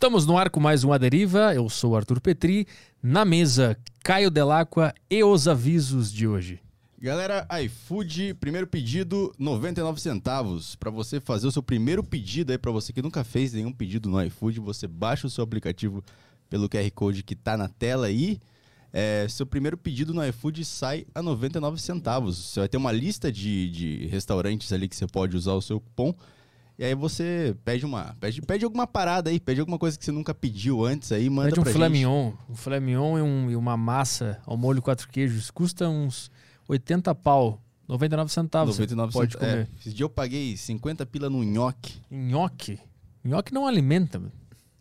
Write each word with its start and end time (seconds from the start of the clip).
Estamos 0.00 0.24
no 0.24 0.38
ar 0.38 0.48
com 0.48 0.58
mais 0.58 0.82
um 0.82 0.94
A 0.94 0.96
Deriva. 0.96 1.54
Eu 1.54 1.68
sou 1.68 1.92
o 1.92 1.96
Arthur 1.96 2.22
Petri. 2.22 2.66
Na 3.02 3.22
mesa, 3.22 3.76
Caio 4.02 4.30
Delacqua 4.30 4.94
e 5.10 5.22
os 5.22 5.46
avisos 5.46 6.10
de 6.10 6.26
hoje. 6.26 6.58
Galera, 6.98 7.46
iFood, 7.64 8.32
primeiro 8.40 8.66
pedido, 8.66 9.30
99 9.38 10.00
centavos. 10.00 10.74
Para 10.74 10.90
você 10.90 11.20
fazer 11.20 11.48
o 11.48 11.52
seu 11.52 11.62
primeiro 11.62 12.02
pedido 12.02 12.50
aí, 12.50 12.56
para 12.56 12.70
você 12.72 12.94
que 12.94 13.02
nunca 13.02 13.22
fez 13.22 13.52
nenhum 13.52 13.70
pedido 13.70 14.08
no 14.08 14.22
iFood, 14.22 14.58
você 14.58 14.86
baixa 14.86 15.26
o 15.26 15.30
seu 15.30 15.44
aplicativo 15.44 16.02
pelo 16.48 16.66
QR 16.66 16.90
Code 16.94 17.22
que 17.22 17.36
tá 17.36 17.54
na 17.54 17.68
tela 17.68 18.06
aí. 18.06 18.40
É, 18.94 19.26
seu 19.28 19.44
primeiro 19.44 19.76
pedido 19.76 20.14
no 20.14 20.26
iFood 20.26 20.64
sai 20.64 21.06
a 21.14 21.20
99 21.20 21.78
centavos. 21.78 22.38
Você 22.38 22.60
vai 22.60 22.70
ter 22.70 22.78
uma 22.78 22.90
lista 22.90 23.30
de, 23.30 23.68
de 23.68 24.06
restaurantes 24.06 24.72
ali 24.72 24.88
que 24.88 24.96
você 24.96 25.06
pode 25.06 25.36
usar 25.36 25.52
o 25.52 25.60
seu 25.60 25.78
cupom. 25.78 26.14
E 26.80 26.84
aí 26.84 26.94
você 26.94 27.54
pede 27.62 27.84
uma. 27.84 28.16
Pede, 28.18 28.40
pede 28.40 28.64
alguma 28.64 28.86
parada 28.86 29.28
aí, 29.28 29.38
pede 29.38 29.60
alguma 29.60 29.78
coisa 29.78 29.98
que 29.98 30.02
você 30.04 30.10
nunca 30.10 30.32
pediu 30.32 30.82
antes 30.86 31.12
aí, 31.12 31.28
manda 31.28 31.50
Pede 31.50 31.60
um 31.60 31.64
filé 31.66 31.90
mignon. 31.90 32.32
Um 32.48 32.54
filé 32.54 32.80
mignon 32.80 33.18
e, 33.18 33.20
um- 33.22 33.50
e 33.50 33.54
uma 33.56 33.76
massa 33.76 34.40
ao 34.46 34.56
molho 34.56 34.80
quatro 34.80 35.06
queijos. 35.06 35.50
Custa 35.50 35.86
uns 35.90 36.30
80 36.66 37.14
pau. 37.14 37.60
99 37.86 38.32
centavos. 38.32 38.76
você 38.76 38.82
99 38.82 39.12
pode 39.12 39.32
cent- 39.32 39.42
é, 39.42 39.46
comer. 39.50 39.68
esse 39.78 39.92
dia 39.92 40.04
eu 40.04 40.08
paguei 40.08 40.56
50 40.56 41.04
pila 41.04 41.28
no 41.28 41.42
nhoque. 41.44 42.00
Nhoque. 42.10 42.78
Nhoque 43.22 43.52
não 43.52 43.66
alimenta. 43.66 44.18
mano. 44.18 44.32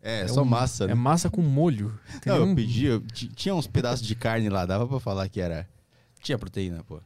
É, 0.01 0.25
só 0.29 0.43
um- 0.43 0.45
massa, 0.45 0.85
né? 0.87 0.93
É 0.93 0.95
massa 0.95 1.29
com 1.29 1.41
molho. 1.41 1.93
Tem 2.21 2.31
Não, 2.31 2.45
um- 2.45 2.49
eu 2.51 2.55
pedi, 2.55 2.85
eu 2.85 3.01
ti- 3.01 3.27
tinha 3.27 3.53
uns 3.53 3.67
pedaços 3.67 4.07
de 4.07 4.15
carne 4.15 4.47
lá, 4.47 4.65
dava 4.65 4.87
pra 4.87 5.01
falar 5.01 5.27
que 5.27 5.41
era. 5.41 5.67
Tinha 6.23 6.37
proteína, 6.39 6.81
pô. 6.85 7.01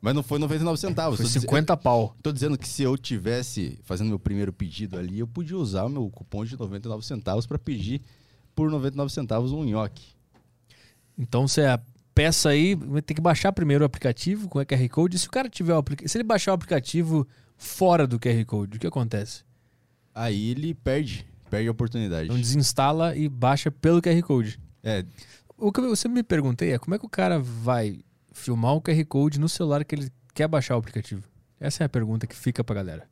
Mas 0.00 0.14
não 0.14 0.22
foi 0.22 0.38
99 0.38 0.78
centavos. 0.78 1.16
Foi 1.16 1.26
tô 1.26 1.32
diz- 1.32 1.42
50 1.42 1.76
pau. 1.76 2.14
eu 2.16 2.22
Tô 2.22 2.32
dizendo 2.32 2.56
que 2.56 2.68
se 2.68 2.82
eu 2.82 2.96
tivesse 2.96 3.78
fazendo 3.82 4.08
meu 4.08 4.18
primeiro 4.18 4.52
pedido 4.52 4.96
ali, 4.96 5.18
eu 5.18 5.26
podia 5.26 5.56
usar 5.56 5.84
o 5.84 5.88
meu 5.88 6.08
cupom 6.08 6.44
de 6.44 6.56
99 6.58 7.04
centavos 7.04 7.46
pra 7.46 7.58
pedir 7.58 8.00
por 8.54 8.70
99 8.70 9.12
centavos 9.12 9.50
um 9.52 9.64
nhoque. 9.64 10.14
Então 11.18 11.48
você 11.48 11.62
a 11.64 11.80
peça 12.14 12.48
aí, 12.50 12.74
vai 12.74 13.02
ter 13.02 13.14
que 13.14 13.20
baixar 13.20 13.52
primeiro 13.52 13.84
o 13.84 13.86
aplicativo 13.86 14.48
com 14.48 14.58
o 14.60 14.64
QR 14.66 14.88
Code. 14.88 15.18
Se 15.18 15.26
o 15.26 15.30
cara 15.30 15.48
tiver 15.48 15.74
o 15.74 15.78
aplicativo. 15.78 16.08
Se 16.08 16.16
ele 16.18 16.24
baixar 16.24 16.52
o 16.52 16.54
aplicativo 16.54 17.26
fora 17.56 18.06
do 18.06 18.18
QR 18.20 18.44
Code, 18.44 18.76
o 18.76 18.80
que 18.80 18.86
acontece? 18.86 19.42
Aí 20.14 20.50
ele 20.50 20.74
perde, 20.74 21.26
perde 21.50 21.68
a 21.68 21.72
oportunidade. 21.72 22.26
Então 22.26 22.36
desinstala 22.40 23.16
e 23.16 23.28
baixa 23.28 23.70
pelo 23.70 24.00
QR 24.02 24.20
Code. 24.22 24.60
É, 24.82 25.04
O 25.56 25.72
que 25.72 25.96
sempre 25.96 26.16
me 26.16 26.22
perguntei 26.22 26.72
é 26.72 26.78
como 26.78 26.94
é 26.94 26.98
que 26.98 27.06
o 27.06 27.08
cara 27.08 27.38
vai 27.40 28.00
filmar 28.38 28.74
o 28.74 28.80
QR 28.80 29.04
Code 29.06 29.38
no 29.40 29.48
celular 29.48 29.84
que 29.84 29.94
ele 29.94 30.10
quer 30.34 30.48
baixar 30.48 30.76
o 30.76 30.78
aplicativo? 30.78 31.22
Essa 31.60 31.84
é 31.84 31.86
a 31.86 31.88
pergunta 31.88 32.26
que 32.26 32.34
fica 32.36 32.62
pra 32.64 32.76
galera. 32.76 33.08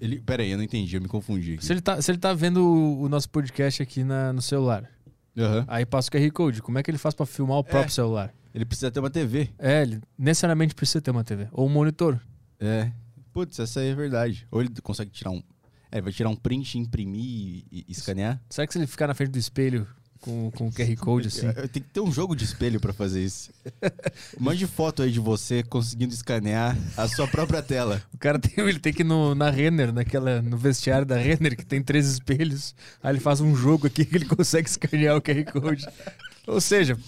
ele. 0.00 0.20
Pera 0.20 0.42
aí, 0.42 0.50
eu 0.50 0.56
não 0.56 0.64
entendi, 0.64 0.96
eu 0.96 1.02
me 1.02 1.08
confundi. 1.08 1.54
aqui. 1.54 1.64
Se 1.64 1.72
ele 1.72 1.80
tá, 1.80 2.00
se 2.00 2.10
ele 2.10 2.18
tá 2.18 2.32
vendo 2.32 2.64
o, 2.64 3.02
o 3.02 3.08
nosso 3.08 3.28
podcast 3.28 3.82
aqui 3.82 4.02
na- 4.02 4.32
no 4.32 4.40
celular, 4.42 4.90
Aham. 5.38 5.64
aí 5.68 5.84
passa 5.84 6.08
o 6.08 6.12
QR 6.12 6.30
Code, 6.32 6.62
como 6.62 6.78
é 6.78 6.82
que 6.82 6.90
ele 6.90 6.98
faz 6.98 7.14
pra 7.14 7.26
filmar 7.26 7.58
o 7.58 7.64
próprio 7.64 7.92
celular? 7.92 8.32
Ele 8.54 8.64
precisa 8.64 8.90
ter 8.90 8.98
uma 8.98 9.10
TV. 9.10 9.50
É, 9.58 9.82
ele 9.82 10.00
necessariamente 10.18 10.74
precisa 10.74 11.00
ter 11.00 11.10
uma 11.10 11.22
TV. 11.22 11.48
Ou 11.52 11.66
um 11.66 11.70
monitor. 11.70 12.18
É. 12.58 12.90
Putz, 13.32 13.58
essa 13.60 13.78
aí 13.80 13.88
é 13.90 13.94
verdade. 13.94 14.46
Ou 14.50 14.60
ele 14.60 14.70
consegue 14.82 15.10
tirar 15.10 15.30
um. 15.30 15.40
É, 15.92 16.00
vai 16.00 16.12
tirar 16.12 16.30
um 16.30 16.36
print, 16.36 16.78
imprimir 16.78 17.20
e, 17.70 17.84
e 17.88 17.92
escanear. 17.92 18.40
Será 18.48 18.66
que 18.66 18.72
se 18.72 18.78
ele 18.78 18.86
ficar 18.88 19.06
na 19.06 19.14
frente 19.14 19.30
do 19.30 19.38
espelho 19.38 19.86
com, 20.20 20.50
com 20.50 20.68
o 20.68 20.72
QR 20.72 20.96
Code 20.96 21.28
assim? 21.28 21.50
Tem 21.72 21.82
que 21.82 21.88
ter 21.88 22.00
um 22.00 22.12
jogo 22.12 22.36
de 22.36 22.44
espelho 22.44 22.80
pra 22.80 22.92
fazer 22.92 23.22
isso. 23.22 23.50
Mande 24.38 24.66
foto 24.66 25.02
aí 25.02 25.10
de 25.10 25.20
você 25.20 25.62
conseguindo 25.62 26.12
escanear 26.12 26.76
a 26.96 27.08
sua 27.08 27.26
própria 27.26 27.62
tela. 27.62 28.02
O 28.12 28.18
cara 28.18 28.38
tem, 28.38 28.64
ele 28.64 28.78
tem 28.78 28.92
que 28.92 29.02
ir 29.02 29.04
no, 29.04 29.34
na 29.34 29.50
Renner, 29.50 29.92
naquela, 29.92 30.42
no 30.42 30.56
vestiário 30.56 31.06
da 31.06 31.16
Renner, 31.16 31.56
que 31.56 31.64
tem 31.64 31.82
três 31.82 32.06
espelhos. 32.06 32.74
Aí 33.02 33.12
ele 33.12 33.20
faz 33.20 33.40
um 33.40 33.54
jogo 33.54 33.86
aqui 33.86 34.04
que 34.04 34.16
ele 34.16 34.26
consegue 34.26 34.68
escanear 34.68 35.16
o 35.16 35.22
QR 35.22 35.44
Code. 35.44 35.86
Ou 36.46 36.60
seja, 36.60 36.98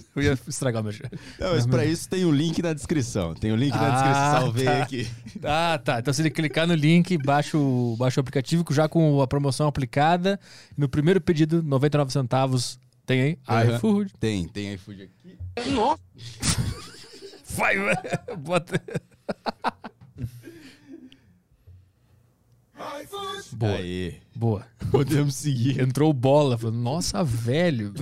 eu 0.16 0.22
ia 0.22 0.38
estragar 0.46 0.80
o 0.80 0.84
meu 0.84 0.92
jogo. 0.92 1.10
Não, 1.38 1.50
mas 1.54 1.66
pra 1.66 1.84
isso 1.84 2.08
tem 2.08 2.24
o 2.24 2.30
link 2.30 2.60
na 2.62 2.72
descrição. 2.72 3.34
Tem 3.34 3.52
o 3.52 3.56
link 3.56 3.74
na 3.74 3.90
descrição. 3.90 4.22
Ah, 4.22 4.40
Salvei 4.40 4.64
tá. 4.64 4.82
aqui. 4.82 5.08
Ah, 5.44 5.80
tá. 5.82 5.98
Então 5.98 6.12
se 6.12 6.22
ele 6.22 6.30
clicar 6.30 6.66
no 6.66 6.74
link, 6.74 7.16
baixa 7.18 7.56
o, 7.56 7.96
baixa 7.98 8.20
o 8.20 8.22
aplicativo 8.22 8.64
já 8.70 8.88
com 8.88 9.20
a 9.20 9.26
promoção 9.26 9.66
aplicada. 9.66 10.38
No 10.76 10.88
primeiro 10.88 11.20
pedido, 11.20 11.62
99 11.62 12.12
centavos. 12.12 12.78
Tem 13.06 13.20
aí? 13.22 13.38
Aham. 13.48 13.76
iFood. 13.76 14.12
Tem, 14.20 14.46
tem 14.48 14.74
iFood 14.74 15.02
aqui. 15.02 15.38
Vai, 17.56 17.76
vai. 17.78 17.96
Bota. 18.36 18.80
Boa, 23.52 23.72
Aí. 23.72 24.20
Boa. 24.38 24.64
Podemos 24.90 25.34
seguir. 25.34 25.80
Entrou 25.80 26.12
bola, 26.12 26.56
falou, 26.56 26.74
nossa, 26.76 27.24
velho. 27.24 27.92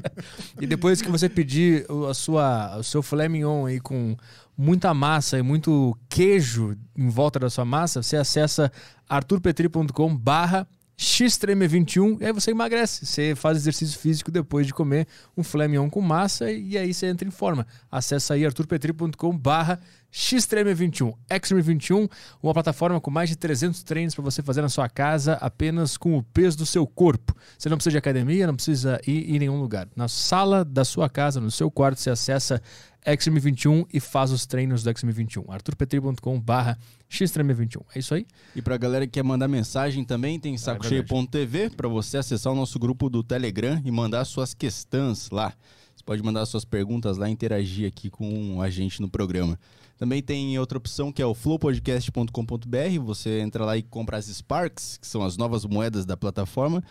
e 0.60 0.66
depois 0.66 1.02
que 1.02 1.10
você 1.10 1.28
pedir 1.28 1.84
o- 1.90 2.06
a 2.06 2.14
sua, 2.14 2.78
o 2.78 2.82
seu 2.82 3.02
filé 3.02 3.28
mignon 3.28 3.66
aí 3.66 3.78
com 3.78 4.16
muita 4.56 4.94
massa 4.94 5.38
e 5.38 5.42
muito 5.42 5.96
queijo 6.08 6.76
em 6.96 7.08
volta 7.08 7.38
da 7.38 7.50
sua 7.50 7.64
massa, 7.64 8.02
você 8.02 8.16
acessa 8.16 8.72
arturpetri.com 9.08 10.16
barra 10.16 10.66
xtreme21 10.96 12.20
e 12.20 12.26
aí 12.26 12.32
você 12.32 12.52
emagrece. 12.52 13.04
Você 13.04 13.34
faz 13.34 13.56
exercício 13.58 13.98
físico 13.98 14.30
depois 14.30 14.66
de 14.66 14.72
comer 14.72 15.06
um 15.36 15.42
filé 15.42 15.66
mignon 15.68 15.90
com 15.90 16.00
massa 16.00 16.50
e 16.50 16.78
aí 16.78 16.94
você 16.94 17.06
entra 17.06 17.26
em 17.26 17.30
forma. 17.32 17.66
Acesse 17.90 18.32
aí 18.32 18.46
arturpetri.com 18.46 19.36
barra 19.36 19.80
xtreme21. 20.03 20.03
Xtreme21, 20.14 22.08
uma 22.40 22.54
plataforma 22.54 23.00
com 23.00 23.10
mais 23.10 23.28
de 23.28 23.36
300 23.36 23.82
treinos 23.82 24.14
para 24.14 24.22
você 24.22 24.42
fazer 24.42 24.62
na 24.62 24.68
sua 24.68 24.88
casa 24.88 25.32
apenas 25.34 25.96
com 25.96 26.16
o 26.16 26.22
peso 26.22 26.56
do 26.58 26.64
seu 26.64 26.86
corpo. 26.86 27.34
Você 27.58 27.68
não 27.68 27.76
precisa 27.76 27.90
de 27.90 27.98
academia, 27.98 28.46
não 28.46 28.54
precisa 28.54 29.00
ir 29.06 29.34
em 29.34 29.40
nenhum 29.40 29.60
lugar. 29.60 29.88
Na 29.96 30.06
sala 30.06 30.64
da 30.64 30.84
sua 30.84 31.10
casa, 31.10 31.40
no 31.40 31.50
seu 31.50 31.68
quarto, 31.68 31.98
você 31.98 32.10
acessa 32.10 32.62
Xtreme21 33.04 33.86
e 33.92 33.98
faz 33.98 34.30
os 34.30 34.46
treinos 34.46 34.84
do 34.84 34.90
Xtreme21. 34.90 35.44
arturpetri.com 35.48 36.40
barra 36.40 36.78
xtreme21. 37.10 37.82
É 37.94 37.98
isso 37.98 38.14
aí? 38.14 38.24
E 38.54 38.62
pra 38.62 38.76
galera 38.76 39.06
que 39.06 39.12
quer 39.12 39.24
mandar 39.24 39.48
mensagem 39.48 40.04
também, 40.04 40.38
tem 40.38 40.56
sacocheio.tv 40.56 41.70
pra 41.70 41.88
você 41.88 42.18
acessar 42.18 42.52
o 42.52 42.56
nosso 42.56 42.78
grupo 42.78 43.10
do 43.10 43.22
Telegram 43.22 43.82
e 43.84 43.90
mandar 43.90 44.24
suas 44.24 44.54
questões 44.54 45.28
lá. 45.30 45.52
Você 45.94 46.02
pode 46.04 46.22
mandar 46.22 46.46
suas 46.46 46.64
perguntas 46.64 47.18
lá 47.18 47.28
e 47.28 47.32
interagir 47.32 47.86
aqui 47.86 48.08
com 48.08 48.62
a 48.62 48.70
gente 48.70 49.02
no 49.02 49.08
programa. 49.08 49.58
Também 49.96 50.22
tem 50.22 50.58
outra 50.58 50.76
opção 50.76 51.12
que 51.12 51.22
é 51.22 51.26
o 51.26 51.34
flowpodcast.com.br. 51.34 53.00
Você 53.04 53.40
entra 53.40 53.64
lá 53.64 53.76
e 53.76 53.82
compra 53.82 54.16
as 54.16 54.26
Sparks, 54.26 54.98
que 54.98 55.06
são 55.06 55.22
as 55.22 55.36
novas 55.36 55.64
moedas 55.64 56.04
da 56.04 56.16
plataforma. 56.16 56.82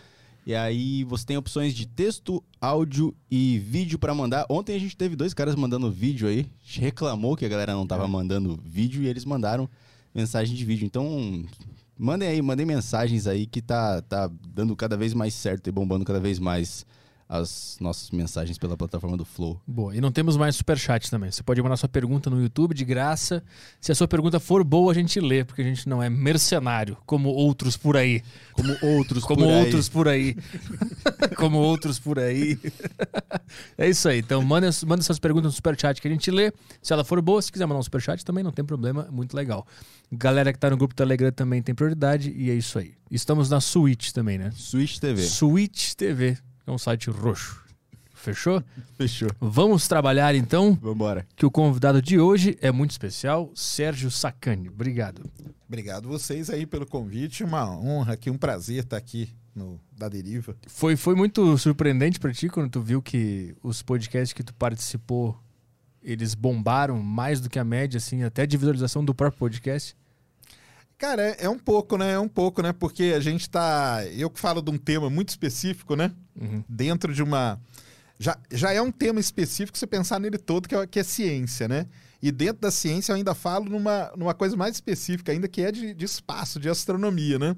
E 0.45 0.53
aí 0.53 1.03
você 1.05 1.25
tem 1.25 1.37
opções 1.37 1.73
de 1.73 1.87
texto, 1.87 2.43
áudio 2.59 3.15
e 3.31 3.59
vídeo 3.59 3.97
pra 3.97 4.13
mandar. 4.13 4.45
Ontem 4.49 4.75
a 4.75 4.79
gente 4.79 4.95
teve 4.95 5.15
dois 5.15 5.33
caras 5.33 5.55
mandando 5.55 5.89
vídeo 5.89 6.27
aí. 6.27 6.39
A 6.39 6.65
gente 6.65 6.81
reclamou 6.81 7.35
que 7.37 7.45
a 7.45 7.49
galera 7.49 7.73
não 7.73 7.87
tava 7.87 8.07
mandando 8.07 8.59
vídeo 8.63 9.03
e 9.03 9.07
eles 9.07 9.23
mandaram 9.23 9.69
mensagem 10.13 10.53
de 10.53 10.65
vídeo. 10.65 10.85
Então, 10.85 11.45
mandem 11.97 12.27
aí, 12.27 12.41
mandem 12.41 12.65
mensagens 12.65 13.25
aí 13.25 13.45
que 13.45 13.61
tá, 13.61 14.01
tá 14.01 14.29
dando 14.53 14.75
cada 14.75 14.97
vez 14.97 15.13
mais 15.13 15.33
certo 15.33 15.67
e 15.67 15.71
bombando 15.71 16.03
cada 16.03 16.19
vez 16.19 16.39
mais 16.39 16.85
as 17.33 17.77
nossas 17.81 18.11
mensagens 18.11 18.59
pela 18.59 18.77
plataforma 18.77 19.17
do 19.17 19.25
Flow. 19.25 19.59
Boa. 19.65 19.95
E 19.95 19.99
não 19.99 20.11
temos 20.11 20.37
mais 20.37 20.55
superchat 20.55 21.09
também. 21.09 21.31
Você 21.31 21.41
pode 21.41 21.59
mandar 21.63 21.77
sua 21.77 21.89
pergunta 21.89 22.29
no 22.29 22.39
YouTube 22.39 22.75
de 22.75 22.85
graça. 22.85 23.43
Se 23.81 23.91
a 23.91 23.95
sua 23.95 24.07
pergunta 24.07 24.39
for 24.39 24.63
boa, 24.63 24.91
a 24.91 24.93
gente 24.93 25.19
lê, 25.19 25.43
porque 25.43 25.63
a 25.63 25.65
gente 25.65 25.89
não 25.89 26.01
é 26.01 26.11
mercenário, 26.11 26.95
como 27.07 27.29
outros 27.29 27.75
por 27.75 27.97
aí. 27.97 28.21
Como 28.53 28.77
outros 28.83 29.23
Como 29.23 29.41
por 29.41 29.49
aí. 29.49 29.59
outros 29.59 29.89
por 29.89 30.07
aí. 30.07 30.37
como 31.35 31.57
outros 31.57 31.97
por 31.97 32.19
aí. 32.19 32.59
é 33.79 33.89
isso 33.89 34.07
aí. 34.07 34.19
Então, 34.19 34.43
manda, 34.43 34.69
manda 34.85 35.01
suas 35.01 35.17
perguntas 35.17 35.45
no 35.51 35.55
superchat 35.55 35.99
que 35.99 36.07
a 36.07 36.11
gente 36.11 36.29
lê. 36.29 36.53
Se 36.83 36.93
ela 36.93 37.03
for 37.03 37.19
boa, 37.19 37.41
se 37.41 37.51
quiser 37.51 37.65
mandar 37.65 37.79
um 37.79 37.83
superchat 37.83 38.23
também, 38.23 38.43
não 38.43 38.51
tem 38.51 38.63
problema. 38.63 39.07
Muito 39.11 39.35
legal. 39.35 39.65
Galera 40.11 40.53
que 40.53 40.59
tá 40.59 40.69
no 40.69 40.77
grupo 40.77 40.93
Telegram 40.93 41.31
também 41.31 41.63
tem 41.63 41.73
prioridade. 41.73 42.31
E 42.37 42.51
é 42.51 42.53
isso 42.53 42.77
aí. 42.77 42.93
Estamos 43.09 43.49
na 43.49 43.59
Switch 43.59 44.11
também, 44.11 44.37
né? 44.37 44.51
Switch 44.55 44.99
TV. 44.99 45.23
Switch 45.23 45.93
TV. 45.95 46.37
É 46.65 46.71
um 46.71 46.77
site 46.77 47.09
roxo. 47.09 47.61
Fechou? 48.13 48.63
Fechou. 48.97 49.29
Vamos 49.39 49.87
trabalhar 49.87 50.33
então, 50.33 50.77
Vambora. 50.81 51.27
que 51.35 51.45
o 51.45 51.51
convidado 51.51 52.01
de 52.01 52.19
hoje 52.19 52.57
é 52.61 52.71
muito 52.71 52.91
especial, 52.91 53.51
Sérgio 53.53 54.09
Sacani. 54.09 54.69
Obrigado. 54.69 55.29
Obrigado 55.67 56.07
vocês 56.07 56.49
aí 56.49 56.65
pelo 56.65 56.85
convite. 56.85 57.43
Uma 57.43 57.69
honra 57.69 58.13
aqui, 58.13 58.29
um 58.29 58.37
prazer 58.37 58.83
estar 58.83 58.95
aqui 58.95 59.29
no 59.53 59.79
Da 59.91 60.07
Deriva. 60.07 60.55
Foi, 60.67 60.95
foi 60.95 61.15
muito 61.15 61.57
surpreendente 61.57 62.19
pra 62.19 62.31
ti 62.31 62.47
quando 62.47 62.69
tu 62.69 62.81
viu 62.81 63.01
que 63.01 63.55
os 63.61 63.81
podcasts 63.81 64.31
que 64.31 64.43
tu 64.43 64.53
participou, 64.53 65.37
eles 66.01 66.33
bombaram 66.33 67.01
mais 67.01 67.41
do 67.41 67.49
que 67.49 67.59
a 67.59 67.63
média, 67.63 67.97
assim, 67.97 68.23
até 68.23 68.45
de 68.45 68.55
visualização 68.55 69.03
do 69.03 69.13
próprio 69.13 69.39
podcast? 69.39 69.95
Cara, 71.03 71.21
é, 71.21 71.35
é 71.39 71.49
um 71.49 71.59
pouco, 71.59 71.97
né? 71.97 72.13
É 72.13 72.19
um 72.19 72.29
pouco, 72.29 72.61
né? 72.61 72.71
Porque 72.71 73.13
a 73.13 73.19
gente 73.19 73.49
tá. 73.49 74.05
Eu 74.15 74.29
que 74.29 74.39
falo 74.39 74.61
de 74.61 74.71
um 74.71 74.77
tema 74.77 75.09
muito 75.09 75.27
específico, 75.27 75.97
né? 75.97 76.13
Uhum. 76.33 76.63
Dentro 76.69 77.13
de 77.13 77.21
uma. 77.21 77.59
Já, 78.17 78.37
já 78.49 78.71
é 78.71 78.81
um 78.81 78.89
tema 78.89 79.19
específico 79.19 79.77
você 79.77 79.85
pensar 79.85 80.17
nele 80.17 80.37
todo, 80.37 80.65
que 80.65 80.73
é, 80.73 80.87
que 80.87 80.97
é 80.97 81.03
ciência, 81.03 81.67
né? 81.67 81.87
E 82.21 82.31
dentro 82.31 82.61
da 82.61 82.71
ciência 82.71 83.11
eu 83.11 83.17
ainda 83.17 83.35
falo 83.35 83.69
numa, 83.69 84.13
numa 84.15 84.33
coisa 84.33 84.55
mais 84.55 84.75
específica, 84.75 85.33
ainda 85.33 85.45
que 85.45 85.61
é 85.61 85.73
de, 85.73 85.93
de 85.93 86.05
espaço, 86.05 86.57
de 86.57 86.69
astronomia, 86.69 87.37
né? 87.37 87.53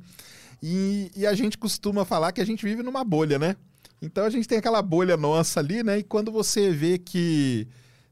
E, 0.60 1.12
e 1.16 1.28
a 1.28 1.36
gente 1.36 1.56
costuma 1.56 2.04
falar 2.04 2.32
que 2.32 2.42
a 2.42 2.46
gente 2.46 2.66
vive 2.66 2.82
numa 2.82 3.04
bolha, 3.04 3.38
né? 3.38 3.56
Então 4.02 4.26
a 4.26 4.30
gente 4.32 4.48
tem 4.48 4.58
aquela 4.58 4.82
bolha 4.82 5.16
nossa 5.16 5.60
ali, 5.60 5.84
né? 5.84 6.00
E 6.00 6.04
quando 6.04 6.32
você 6.32 6.72
vê 6.72 6.98
que 6.98 7.68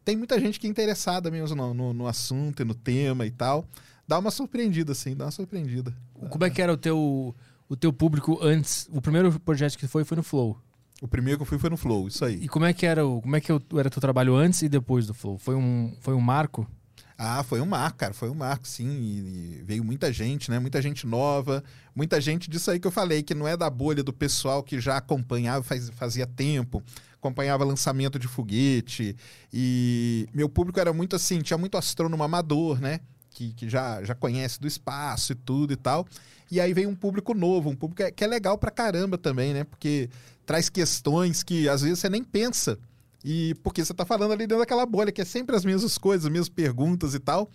tem 0.05 0.15
muita 0.15 0.39
gente 0.39 0.59
que 0.59 0.67
é 0.67 0.69
interessada 0.69 1.31
mesmo 1.31 1.55
no, 1.55 1.73
no, 1.73 1.91
no 1.91 2.07
assunto 2.07 2.61
e 2.61 2.65
no 2.65 2.75
tema 2.75 3.25
e 3.25 3.31
tal, 3.31 3.67
dá 4.13 4.19
uma 4.19 4.29
surpreendida, 4.29 4.91
assim, 4.91 5.15
dá 5.15 5.25
uma 5.25 5.31
surpreendida. 5.31 5.93
Como 6.29 6.45
é 6.45 6.49
que 6.49 6.61
era 6.61 6.71
o 6.71 6.77
teu, 6.77 7.35
o 7.67 7.75
teu 7.75 7.91
público 7.91 8.37
antes? 8.41 8.87
O 8.91 9.01
primeiro 9.01 9.39
projeto 9.39 9.77
que 9.77 9.87
foi 9.87 10.03
foi 10.03 10.15
no 10.15 10.23
Flow. 10.23 10.59
O 11.01 11.07
primeiro 11.07 11.39
que 11.39 11.41
eu 11.41 11.47
fui 11.47 11.57
foi 11.57 11.69
no 11.69 11.77
Flow, 11.77 12.07
isso 12.07 12.23
aí. 12.23 12.35
E 12.43 12.47
como 12.47 12.65
é 12.65 12.73
que 12.73 12.85
era 12.85 13.05
o, 13.05 13.21
como 13.21 13.35
é 13.35 13.41
que 13.41 13.51
era 13.51 13.87
o 13.87 13.91
teu 13.91 13.99
trabalho 13.99 14.35
antes 14.35 14.61
e 14.61 14.69
depois 14.69 15.07
do 15.07 15.13
Flow? 15.13 15.37
Foi 15.37 15.55
um, 15.55 15.95
foi 15.99 16.13
um 16.13 16.21
marco? 16.21 16.69
Ah, 17.17 17.43
foi 17.43 17.59
um 17.59 17.65
marco, 17.65 17.97
cara, 17.97 18.13
foi 18.13 18.29
um 18.29 18.35
marco, 18.35 18.67
sim. 18.67 18.87
E, 18.87 19.59
e 19.59 19.63
veio 19.63 19.83
muita 19.83 20.13
gente, 20.13 20.51
né? 20.51 20.59
Muita 20.59 20.81
gente 20.81 21.07
nova, 21.07 21.63
muita 21.95 22.21
gente 22.21 22.49
disso 22.49 22.69
aí 22.69 22.79
que 22.79 22.87
eu 22.87 22.91
falei, 22.91 23.23
que 23.23 23.33
não 23.33 23.47
é 23.47 23.57
da 23.57 23.69
bolha 23.69 24.03
do 24.03 24.13
pessoal 24.13 24.61
que 24.61 24.79
já 24.79 24.97
acompanhava, 24.97 25.63
faz, 25.63 25.89
fazia 25.89 26.27
tempo, 26.27 26.83
acompanhava 27.15 27.63
lançamento 27.63 28.19
de 28.19 28.27
foguete. 28.27 29.15
E 29.51 30.27
meu 30.33 30.47
público 30.47 30.79
era 30.79 30.93
muito 30.93 31.15
assim, 31.15 31.41
tinha 31.41 31.57
muito 31.57 31.77
astrônomo 31.77 32.23
amador, 32.23 32.79
né? 32.79 32.99
Que, 33.33 33.53
que 33.53 33.69
já, 33.69 34.03
já 34.03 34.13
conhece 34.13 34.59
do 34.59 34.67
espaço 34.67 35.31
e 35.31 35.35
tudo 35.35 35.73
e 35.73 35.75
tal. 35.75 36.05
E 36.51 36.61
aí 36.61 36.73
veio 36.73 36.89
um 36.89 36.95
público 36.95 37.33
novo, 37.33 37.69
um 37.69 37.75
público 37.75 37.97
que 37.97 38.03
é, 38.03 38.11
que 38.11 38.23
é 38.23 38.27
legal 38.27 38.57
pra 38.57 38.69
caramba 38.69 39.17
também, 39.17 39.53
né? 39.53 39.63
Porque 39.63 40.09
traz 40.45 40.69
questões 40.69 41.43
que 41.43 41.67
às 41.67 41.81
vezes 41.81 41.99
você 41.99 42.09
nem 42.09 42.23
pensa 42.23 42.77
e 43.23 43.55
porque 43.63 43.83
você 43.83 43.93
está 43.93 44.05
falando 44.05 44.33
ali 44.33 44.45
dentro 44.45 44.59
daquela 44.59 44.85
bolha, 44.85 45.11
que 45.11 45.21
é 45.21 45.25
sempre 45.25 45.55
as 45.55 45.63
mesmas 45.63 45.97
coisas, 45.97 46.25
as 46.25 46.31
mesmas 46.31 46.49
perguntas 46.49 47.13
e 47.13 47.19
tal. 47.19 47.49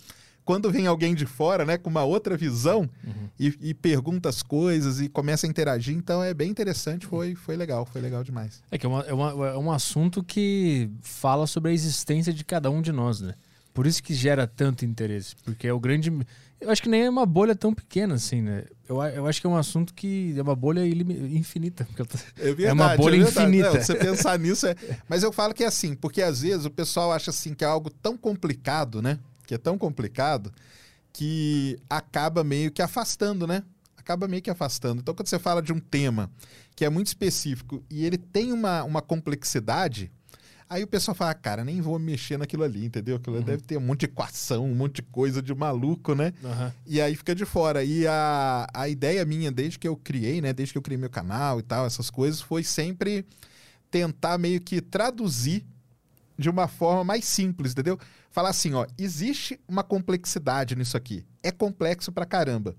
Quando 0.44 0.70
vem 0.70 0.86
alguém 0.86 1.14
de 1.14 1.26
fora, 1.26 1.66
né, 1.66 1.76
com 1.76 1.90
uma 1.90 2.04
outra 2.04 2.34
visão 2.34 2.88
uhum. 3.04 3.28
e, 3.38 3.54
e, 3.60 3.74
pergunta 3.74 4.30
as 4.30 4.42
coisas 4.42 4.98
e 4.98 5.06
começa 5.06 5.46
a 5.46 5.50
interagir, 5.50 5.94
então 5.94 6.24
é 6.24 6.32
bem 6.32 6.50
interessante, 6.50 7.06
foi, 7.06 7.34
foi 7.34 7.54
legal, 7.54 7.84
foi 7.84 8.00
legal 8.00 8.24
demais. 8.24 8.62
É 8.70 8.78
que 8.78 8.86
é, 8.86 8.88
uma, 8.88 9.02
é, 9.02 9.12
uma, 9.12 9.48
é 9.48 9.58
um 9.58 9.70
assunto 9.70 10.24
que 10.24 10.88
fala 11.02 11.46
sobre 11.46 11.70
a 11.70 11.74
existência 11.74 12.32
de 12.32 12.46
cada 12.46 12.70
um 12.70 12.80
de 12.80 12.92
nós, 12.92 13.20
né? 13.20 13.34
Por 13.78 13.86
isso 13.86 14.02
que 14.02 14.12
gera 14.12 14.44
tanto 14.44 14.84
interesse, 14.84 15.36
porque 15.44 15.68
é 15.68 15.72
o 15.72 15.78
grande 15.78 16.10
eu 16.60 16.68
acho 16.68 16.82
que 16.82 16.88
nem 16.88 17.02
é 17.02 17.08
uma 17.08 17.24
bolha 17.24 17.54
tão 17.54 17.72
pequena 17.72 18.16
assim, 18.16 18.42
né? 18.42 18.64
Eu, 18.88 19.00
eu 19.00 19.24
acho 19.24 19.40
que 19.40 19.46
é 19.46 19.50
um 19.50 19.56
assunto 19.56 19.94
que 19.94 20.34
é 20.36 20.42
uma 20.42 20.56
bolha 20.56 20.84
infinita. 20.84 21.86
É, 22.36 22.46
verdade, 22.46 22.64
é 22.64 22.72
uma 22.72 22.96
bolha 22.96 23.14
é 23.14 23.18
infinita. 23.20 23.74
Não, 23.74 23.80
você 23.80 23.94
pensar 23.94 24.36
nisso 24.36 24.66
é. 24.66 24.74
Mas 25.08 25.22
eu 25.22 25.30
falo 25.32 25.54
que 25.54 25.62
é 25.62 25.68
assim, 25.68 25.94
porque 25.94 26.20
às 26.20 26.40
vezes 26.40 26.64
o 26.64 26.70
pessoal 26.72 27.12
acha 27.12 27.30
assim 27.30 27.54
que 27.54 27.62
é 27.62 27.68
algo 27.68 27.88
tão 27.88 28.16
complicado, 28.16 29.00
né? 29.00 29.16
Que 29.46 29.54
é 29.54 29.58
tão 29.58 29.78
complicado 29.78 30.52
que 31.12 31.78
acaba 31.88 32.42
meio 32.42 32.72
que 32.72 32.82
afastando, 32.82 33.46
né? 33.46 33.62
Acaba 33.96 34.26
meio 34.26 34.42
que 34.42 34.50
afastando. 34.50 35.00
Então, 35.00 35.14
quando 35.14 35.28
você 35.28 35.38
fala 35.38 35.62
de 35.62 35.72
um 35.72 35.78
tema 35.78 36.28
que 36.74 36.84
é 36.84 36.90
muito 36.90 37.06
específico 37.06 37.80
e 37.88 38.04
ele 38.04 38.18
tem 38.18 38.52
uma, 38.52 38.82
uma 38.82 39.00
complexidade, 39.00 40.10
Aí 40.70 40.84
o 40.84 40.86
pessoal 40.86 41.14
fala, 41.14 41.30
ah, 41.30 41.34
cara, 41.34 41.64
nem 41.64 41.80
vou 41.80 41.98
mexer 41.98 42.36
naquilo 42.36 42.62
ali, 42.62 42.84
entendeu? 42.84 43.16
Aquilo 43.16 43.36
uhum. 43.36 43.42
deve 43.42 43.62
ter 43.62 43.78
um 43.78 43.80
monte 43.80 44.00
de 44.00 44.06
equação, 44.06 44.66
um 44.66 44.74
monte 44.74 44.96
de 44.96 45.02
coisa 45.02 45.40
de 45.40 45.54
maluco, 45.54 46.14
né? 46.14 46.34
Uhum. 46.42 46.72
E 46.86 47.00
aí 47.00 47.16
fica 47.16 47.34
de 47.34 47.46
fora. 47.46 47.82
E 47.82 48.06
a, 48.06 48.66
a 48.74 48.88
ideia 48.88 49.24
minha, 49.24 49.50
desde 49.50 49.78
que 49.78 49.88
eu 49.88 49.96
criei, 49.96 50.42
né? 50.42 50.52
Desde 50.52 50.72
que 50.72 50.78
eu 50.78 50.82
criei 50.82 50.98
meu 50.98 51.08
canal 51.08 51.58
e 51.58 51.62
tal, 51.62 51.86
essas 51.86 52.10
coisas, 52.10 52.42
foi 52.42 52.62
sempre 52.62 53.24
tentar 53.90 54.36
meio 54.36 54.60
que 54.60 54.82
traduzir 54.82 55.64
de 56.38 56.50
uma 56.50 56.68
forma 56.68 57.02
mais 57.02 57.24
simples, 57.24 57.72
entendeu? 57.72 57.98
Falar 58.30 58.50
assim, 58.50 58.74
ó, 58.74 58.86
existe 58.98 59.58
uma 59.66 59.82
complexidade 59.82 60.76
nisso 60.76 60.96
aqui. 60.96 61.24
É 61.42 61.50
complexo 61.50 62.12
pra 62.12 62.26
caramba. 62.26 62.76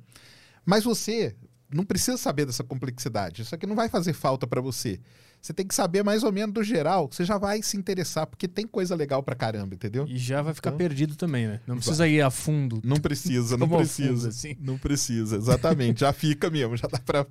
Mas 0.63 0.83
você 0.83 1.35
não 1.73 1.83
precisa 1.83 2.17
saber 2.17 2.45
dessa 2.45 2.63
complexidade. 2.63 3.41
Isso 3.41 3.53
aqui 3.53 3.65
não 3.65 3.75
vai 3.75 3.89
fazer 3.89 4.13
falta 4.13 4.47
para 4.47 4.61
você. 4.61 4.99
Você 5.41 5.53
tem 5.53 5.65
que 5.65 5.73
saber 5.73 6.03
mais 6.03 6.23
ou 6.23 6.31
menos 6.31 6.53
do 6.53 6.63
geral, 6.63 7.09
você 7.09 7.23
já 7.23 7.37
vai 7.37 7.61
se 7.61 7.77
interessar, 7.77 8.27
porque 8.27 8.47
tem 8.47 8.67
coisa 8.67 8.93
legal 8.93 9.23
pra 9.23 9.35
caramba, 9.35 9.73
entendeu? 9.73 10.05
E 10.05 10.17
já 10.17 10.41
vai 10.41 10.53
ficar 10.53 10.69
então, 10.71 10.77
perdido 10.77 11.15
também, 11.15 11.47
né? 11.47 11.61
Não 11.65 11.77
precisa 11.77 12.03
vai. 12.03 12.11
ir 12.11 12.21
a 12.21 12.29
fundo. 12.29 12.81
Não 12.83 12.97
precisa, 12.97 13.55
não 13.55 13.67
precisa. 13.69 14.13
Fundo, 14.13 14.27
assim. 14.27 14.57
Não 14.59 14.77
precisa, 14.77 15.37
exatamente. 15.37 16.01
já 16.01 16.11
fica 16.11 16.49
mesmo, 16.49 16.75
já 16.75 16.87
dá 16.89 16.99
pra, 16.99 17.25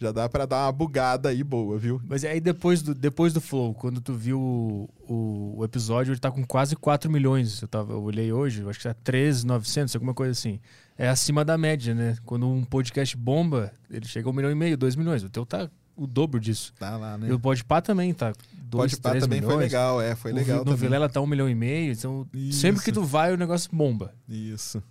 já 0.00 0.10
dá 0.10 0.28
pra 0.28 0.46
dar 0.46 0.66
uma 0.66 0.72
bugada 0.72 1.28
aí 1.28 1.44
boa, 1.44 1.78
viu? 1.78 2.00
Mas 2.08 2.24
aí 2.24 2.40
depois 2.40 2.82
do, 2.82 2.92
depois 2.92 3.32
do 3.32 3.40
Flow, 3.40 3.72
quando 3.72 4.00
tu 4.00 4.14
viu 4.14 4.40
o, 4.40 4.90
o, 5.08 5.58
o 5.58 5.64
episódio, 5.64 6.12
ele 6.12 6.20
tá 6.20 6.32
com 6.32 6.44
quase 6.44 6.74
4 6.74 7.08
milhões. 7.08 7.62
Eu, 7.62 7.68
tava, 7.68 7.92
eu 7.92 8.02
olhei 8.02 8.32
hoje, 8.32 8.68
acho 8.68 8.80
que 8.80 8.88
tá 8.88 8.94
3,900, 8.94 9.94
alguma 9.94 10.12
coisa 10.12 10.32
assim. 10.32 10.58
É 10.98 11.08
acima 11.08 11.44
da 11.44 11.56
média, 11.56 11.94
né? 11.94 12.16
Quando 12.24 12.48
um 12.48 12.64
podcast 12.64 13.16
bomba, 13.16 13.72
ele 13.88 14.06
chega 14.06 14.28
a 14.28 14.30
um 14.30 14.34
milhão 14.34 14.50
e 14.50 14.54
meio, 14.56 14.76
2 14.76 14.96
milhões. 14.96 15.22
O 15.22 15.28
teu 15.28 15.46
tá 15.46 15.70
o 15.96 16.06
dobro 16.06 16.40
disso. 16.40 16.72
Tá 16.78 16.96
lá, 16.96 17.16
né? 17.16 17.28
E 17.28 17.32
o 17.32 17.38
Pode 17.38 17.64
Pá 17.64 17.80
também 17.80 18.12
tá. 18.12 18.32
Dois, 18.52 18.92
Pode 18.92 19.02
Pá 19.02 19.20
também 19.20 19.40
milhões. 19.40 19.54
foi 19.54 19.62
legal, 19.62 20.00
é, 20.00 20.14
foi 20.14 20.32
legal. 20.32 20.62
O, 20.62 20.64
no 20.64 20.76
Vilela 20.76 21.08
tá 21.08 21.20
um 21.20 21.26
milhão 21.26 21.48
e 21.48 21.54
meio, 21.54 21.92
então 21.92 22.26
Isso. 22.32 22.60
sempre 22.60 22.82
que 22.82 22.92
tu 22.92 23.02
vai 23.02 23.32
o 23.32 23.36
negócio 23.36 23.70
bomba. 23.72 24.14
Isso. 24.28 24.82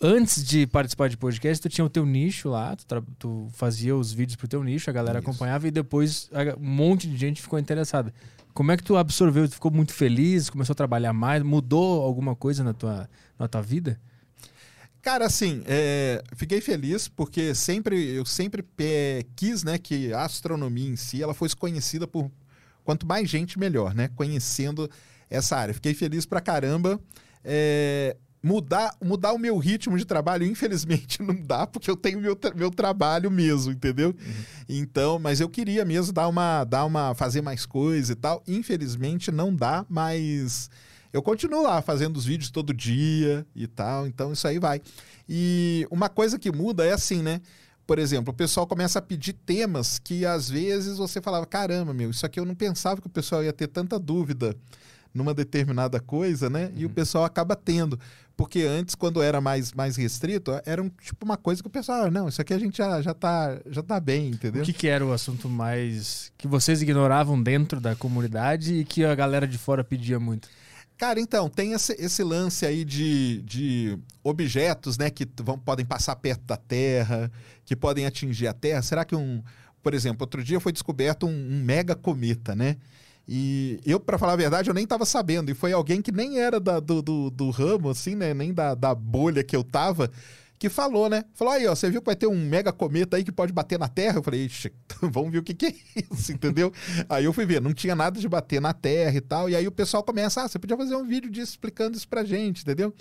Antes 0.00 0.44
de 0.44 0.66
participar 0.66 1.08
de 1.08 1.16
podcast, 1.16 1.62
tu 1.62 1.68
tinha 1.68 1.84
o 1.84 1.88
teu 1.88 2.04
nicho 2.04 2.48
lá, 2.48 2.74
tu, 2.74 3.06
tu 3.18 3.48
fazia 3.52 3.94
os 3.94 4.12
vídeos 4.12 4.34
pro 4.34 4.48
teu 4.48 4.64
nicho, 4.64 4.90
a 4.90 4.92
galera 4.92 5.20
Isso. 5.20 5.28
acompanhava 5.28 5.68
e 5.68 5.70
depois 5.70 6.28
um 6.58 6.66
monte 6.66 7.06
de 7.06 7.16
gente 7.16 7.40
ficou 7.40 7.58
interessada. 7.58 8.12
Como 8.52 8.72
é 8.72 8.76
que 8.76 8.82
tu 8.82 8.96
absorveu? 8.96 9.48
Tu 9.48 9.54
ficou 9.54 9.70
muito 9.70 9.92
feliz, 9.92 10.50
começou 10.50 10.72
a 10.72 10.76
trabalhar 10.76 11.12
mais, 11.12 11.42
mudou 11.42 12.02
alguma 12.02 12.34
coisa 12.34 12.64
na 12.64 12.74
tua, 12.74 13.08
na 13.38 13.46
tua 13.46 13.62
vida? 13.62 13.98
Cara, 15.02 15.26
assim, 15.26 15.64
é, 15.66 16.22
fiquei 16.36 16.60
feliz 16.60 17.08
porque 17.08 17.56
sempre 17.56 18.08
eu 18.10 18.24
sempre 18.24 18.64
é, 18.78 19.24
quis, 19.34 19.64
né, 19.64 19.76
que 19.76 20.12
a 20.12 20.24
astronomia 20.24 20.88
em 20.88 20.94
si 20.94 21.20
ela 21.20 21.34
fosse 21.34 21.56
conhecida 21.56 22.06
por 22.06 22.30
quanto 22.84 23.04
mais 23.04 23.28
gente 23.28 23.58
melhor, 23.58 23.94
né, 23.94 24.08
conhecendo 24.14 24.88
essa 25.28 25.56
área. 25.56 25.74
Fiquei 25.74 25.92
feliz 25.92 26.24
pra 26.24 26.40
caramba. 26.40 27.00
É, 27.44 28.16
mudar, 28.40 28.94
mudar 29.02 29.32
o 29.32 29.38
meu 29.38 29.56
ritmo 29.58 29.96
de 29.96 30.04
trabalho, 30.04 30.46
infelizmente, 30.46 31.20
não 31.22 31.34
dá, 31.34 31.66
porque 31.66 31.90
eu 31.90 31.96
tenho 31.96 32.20
meu, 32.20 32.38
meu 32.54 32.70
trabalho 32.70 33.28
mesmo, 33.28 33.72
entendeu? 33.72 34.10
Uhum. 34.10 34.44
Então, 34.68 35.18
mas 35.18 35.40
eu 35.40 35.48
queria 35.48 35.84
mesmo 35.84 36.12
dar 36.12 36.28
uma, 36.28 36.62
dar 36.62 36.84
uma, 36.84 37.12
fazer 37.14 37.40
mais 37.40 37.66
coisa 37.66 38.12
e 38.12 38.16
tal. 38.16 38.42
Infelizmente 38.46 39.32
não 39.32 39.54
dá, 39.54 39.84
mas 39.88 40.70
eu 41.12 41.22
continuo 41.22 41.62
lá 41.62 41.82
fazendo 41.82 42.16
os 42.16 42.24
vídeos 42.24 42.50
todo 42.50 42.72
dia 42.72 43.46
e 43.54 43.66
tal, 43.66 44.06
então 44.06 44.32
isso 44.32 44.46
aí 44.48 44.58
vai. 44.58 44.80
E 45.28 45.86
uma 45.90 46.08
coisa 46.08 46.38
que 46.38 46.50
muda 46.50 46.84
é 46.84 46.92
assim, 46.92 47.22
né? 47.22 47.40
Por 47.86 47.98
exemplo, 47.98 48.32
o 48.32 48.36
pessoal 48.36 48.66
começa 48.66 48.98
a 48.98 49.02
pedir 49.02 49.32
temas 49.32 49.98
que 49.98 50.24
às 50.24 50.48
vezes 50.48 50.98
você 50.98 51.20
falava: 51.20 51.44
caramba, 51.44 51.92
meu, 51.92 52.10
isso 52.10 52.24
aqui 52.24 52.40
eu 52.40 52.44
não 52.44 52.54
pensava 52.54 53.00
que 53.00 53.06
o 53.06 53.10
pessoal 53.10 53.42
ia 53.44 53.52
ter 53.52 53.66
tanta 53.66 53.98
dúvida 53.98 54.56
numa 55.12 55.34
determinada 55.34 56.00
coisa, 56.00 56.48
né? 56.48 56.66
Uhum. 56.66 56.72
E 56.76 56.84
o 56.84 56.88
uhum. 56.88 56.94
pessoal 56.94 57.24
acaba 57.24 57.54
tendo. 57.54 57.98
Porque 58.34 58.62
antes, 58.62 58.94
quando 58.94 59.20
era 59.20 59.40
mais, 59.40 59.72
mais 59.72 59.96
restrito, 59.96 60.58
era 60.64 60.82
um, 60.82 60.88
tipo 60.88 61.24
uma 61.24 61.36
coisa 61.36 61.62
que 61.62 61.68
o 61.68 61.70
pessoal, 61.70 62.04
ah, 62.04 62.10
não, 62.10 62.28
isso 62.28 62.40
aqui 62.40 62.54
a 62.54 62.58
gente 62.58 62.78
já, 62.78 63.02
já, 63.02 63.12
tá, 63.12 63.60
já 63.66 63.82
tá 63.82 64.00
bem, 64.00 64.30
entendeu? 64.30 64.62
O 64.62 64.64
que, 64.64 64.72
que 64.72 64.88
era 64.88 65.04
o 65.04 65.12
assunto 65.12 65.48
mais 65.48 66.32
que 66.38 66.48
vocês 66.48 66.80
ignoravam 66.80 67.40
dentro 67.40 67.78
da 67.78 67.94
comunidade 67.94 68.74
e 68.74 68.84
que 68.84 69.04
a 69.04 69.14
galera 69.14 69.46
de 69.46 69.58
fora 69.58 69.84
pedia 69.84 70.18
muito? 70.18 70.48
Cara, 71.02 71.18
então, 71.18 71.48
tem 71.48 71.72
esse, 71.72 71.94
esse 71.98 72.22
lance 72.22 72.64
aí 72.64 72.84
de, 72.84 73.42
de 73.42 73.98
objetos, 74.22 74.96
né, 74.96 75.10
que 75.10 75.28
vão, 75.42 75.58
podem 75.58 75.84
passar 75.84 76.14
perto 76.14 76.44
da 76.44 76.56
Terra, 76.56 77.28
que 77.64 77.74
podem 77.74 78.06
atingir 78.06 78.46
a 78.46 78.52
Terra. 78.52 78.82
Será 78.82 79.04
que 79.04 79.16
um. 79.16 79.42
Por 79.82 79.94
exemplo, 79.94 80.18
outro 80.20 80.44
dia 80.44 80.60
foi 80.60 80.70
descoberto 80.70 81.26
um, 81.26 81.30
um 81.30 81.60
mega 81.64 81.96
cometa, 81.96 82.54
né? 82.54 82.76
E 83.26 83.80
eu, 83.84 83.98
para 83.98 84.16
falar 84.16 84.34
a 84.34 84.36
verdade, 84.36 84.70
eu 84.70 84.74
nem 84.74 84.84
estava 84.84 85.04
sabendo. 85.04 85.50
E 85.50 85.54
foi 85.54 85.72
alguém 85.72 86.00
que 86.00 86.12
nem 86.12 86.38
era 86.38 86.60
da, 86.60 86.78
do, 86.78 87.02
do, 87.02 87.30
do, 87.30 87.50
ramo, 87.50 87.90
assim, 87.90 88.14
né? 88.14 88.32
Nem 88.32 88.54
da, 88.54 88.76
da 88.76 88.94
bolha 88.94 89.42
que 89.42 89.56
eu 89.56 89.64
tava 89.64 90.08
que 90.62 90.68
falou, 90.68 91.10
né? 91.10 91.24
Falou 91.34 91.54
aí, 91.54 91.66
ó, 91.66 91.74
você 91.74 91.90
viu 91.90 92.00
que 92.00 92.06
vai 92.06 92.14
ter 92.14 92.28
um 92.28 92.36
mega 92.36 92.72
cometa 92.72 93.16
aí 93.16 93.24
que 93.24 93.32
pode 93.32 93.52
bater 93.52 93.80
na 93.80 93.88
Terra? 93.88 94.18
Eu 94.18 94.22
falei, 94.22 94.44
ixi, 94.46 94.72
vamos 95.02 95.32
ver 95.32 95.38
o 95.38 95.42
que, 95.42 95.54
que 95.54 95.66
é 95.66 95.74
isso, 96.08 96.30
entendeu? 96.30 96.72
aí 97.08 97.24
eu 97.24 97.32
fui 97.32 97.44
ver, 97.44 97.60
não 97.60 97.74
tinha 97.74 97.96
nada 97.96 98.20
de 98.20 98.28
bater 98.28 98.60
na 98.60 98.72
Terra 98.72 99.16
e 99.16 99.20
tal. 99.20 99.50
E 99.50 99.56
aí 99.56 99.66
o 99.66 99.72
pessoal 99.72 100.04
começa, 100.04 100.40
ah, 100.40 100.46
você 100.46 100.60
podia 100.60 100.76
fazer 100.76 100.94
um 100.94 101.04
vídeo 101.04 101.28
disso 101.28 101.50
explicando 101.50 101.96
isso 101.96 102.06
pra 102.06 102.22
gente, 102.22 102.62
entendeu? 102.62 102.94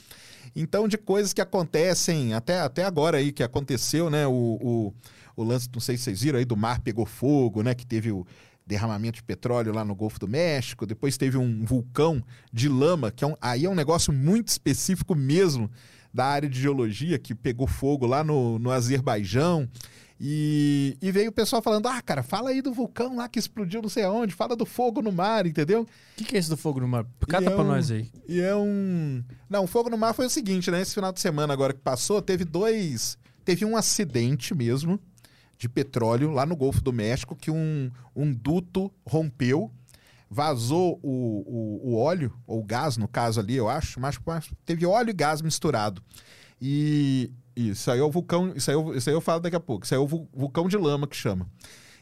Então, 0.55 0.87
de 0.87 0.97
coisas 0.97 1.33
que 1.33 1.39
acontecem, 1.39 2.33
até, 2.33 2.61
até 2.61 2.83
agora 2.83 3.17
aí 3.19 3.31
que 3.31 3.43
aconteceu, 3.43 4.09
né? 4.09 4.25
O, 4.25 4.31
o, 4.59 4.93
o 5.35 5.43
lance, 5.43 5.69
não 5.71 5.79
sei 5.79 5.97
se 5.97 6.05
vocês 6.05 6.21
viram 6.23 6.39
aí, 6.39 6.45
do 6.45 6.57
mar 6.57 6.79
pegou 6.79 7.05
fogo, 7.05 7.61
né? 7.61 7.75
Que 7.75 7.85
teve 7.85 8.11
o 8.11 8.25
derramamento 8.65 9.17
de 9.17 9.23
petróleo 9.23 9.71
lá 9.71 9.85
no 9.85 9.93
Golfo 9.93 10.19
do 10.19 10.27
México, 10.27 10.87
depois 10.87 11.15
teve 11.15 11.37
um 11.37 11.63
vulcão 11.63 12.23
de 12.51 12.67
lama, 12.67 13.11
que 13.11 13.23
é 13.23 13.27
um, 13.27 13.35
aí 13.39 13.65
é 13.65 13.69
um 13.69 13.75
negócio 13.75 14.11
muito 14.11 14.47
específico 14.47 15.13
mesmo 15.13 15.69
da 16.13 16.25
área 16.25 16.49
de 16.49 16.59
geologia 16.59 17.17
que 17.17 17.33
pegou 17.33 17.67
fogo 17.67 18.05
lá 18.05 18.23
no, 18.23 18.59
no 18.59 18.71
Azerbaijão. 18.71 19.67
E, 20.23 20.95
e, 21.01 21.11
veio 21.11 21.31
o 21.31 21.33
pessoal 21.33 21.63
falando: 21.63 21.87
ah, 21.87 21.99
cara, 21.99 22.21
fala 22.21 22.51
aí 22.51 22.61
do 22.61 22.71
vulcão 22.71 23.15
lá 23.15 23.27
que 23.27 23.39
explodiu 23.39 23.81
não 23.81 23.89
sei 23.89 24.03
aonde, 24.03 24.35
fala 24.35 24.55
do 24.55 24.67
fogo 24.67 25.01
no 25.01 25.11
mar, 25.11 25.47
entendeu? 25.47 25.81
O 25.81 25.87
que, 26.15 26.25
que, 26.25 26.35
é 26.35 26.39
esse 26.39 26.49
do 26.49 26.55
fogo 26.55 26.79
no 26.79 26.87
mar? 26.87 27.07
Cata 27.27 27.47
é 27.47 27.49
pra 27.49 27.63
um, 27.63 27.67
nós 27.67 27.89
aí. 27.89 28.07
E 28.27 28.39
é 28.39 28.55
um. 28.55 29.23
Não, 29.49 29.63
o 29.63 29.67
fogo 29.67 29.89
no 29.89 29.97
mar 29.97 30.13
foi 30.13 30.27
o 30.27 30.29
seguinte, 30.29 30.69
né? 30.69 30.79
Esse 30.79 30.93
final 30.93 31.11
de 31.11 31.19
semana 31.19 31.51
agora 31.53 31.73
que 31.73 31.79
passou, 31.79 32.21
teve 32.21 32.45
dois. 32.45 33.17
Teve 33.43 33.65
um 33.65 33.75
acidente 33.75 34.53
mesmo 34.53 34.99
de 35.57 35.67
petróleo 35.67 36.29
lá 36.29 36.45
no 36.45 36.55
Golfo 36.55 36.81
do 36.81 36.93
México 36.93 37.35
que 37.35 37.49
um, 37.49 37.89
um 38.15 38.31
duto 38.31 38.91
rompeu, 39.03 39.71
vazou 40.33 40.97
o, 41.03 41.43
o, 41.45 41.91
o 41.91 41.97
óleo, 41.97 42.33
ou 42.47 42.63
gás 42.63 42.95
no 42.95 43.05
caso 43.05 43.41
ali, 43.41 43.57
eu 43.57 43.67
acho, 43.67 43.99
mas, 43.99 44.17
mas 44.25 44.49
teve 44.65 44.85
óleo 44.85 45.09
e 45.09 45.13
gás 45.13 45.41
misturado. 45.41 46.01
E 46.59 47.29
isso 47.53 47.91
aí 47.91 47.99
é 47.99 48.03
o 48.03 48.09
vulcão, 48.09 48.53
isso 48.55 48.71
aí, 48.71 48.77
eu, 48.77 48.95
isso 48.95 49.09
aí 49.09 49.15
eu 49.15 49.19
falo 49.19 49.41
daqui 49.41 49.57
a 49.57 49.59
pouco, 49.59 49.83
isso 49.83 49.93
aí 49.93 49.99
é 49.99 50.01
o 50.01 50.07
vulcão 50.07 50.69
de 50.69 50.77
lama 50.77 51.05
que 51.05 51.17
chama. 51.17 51.49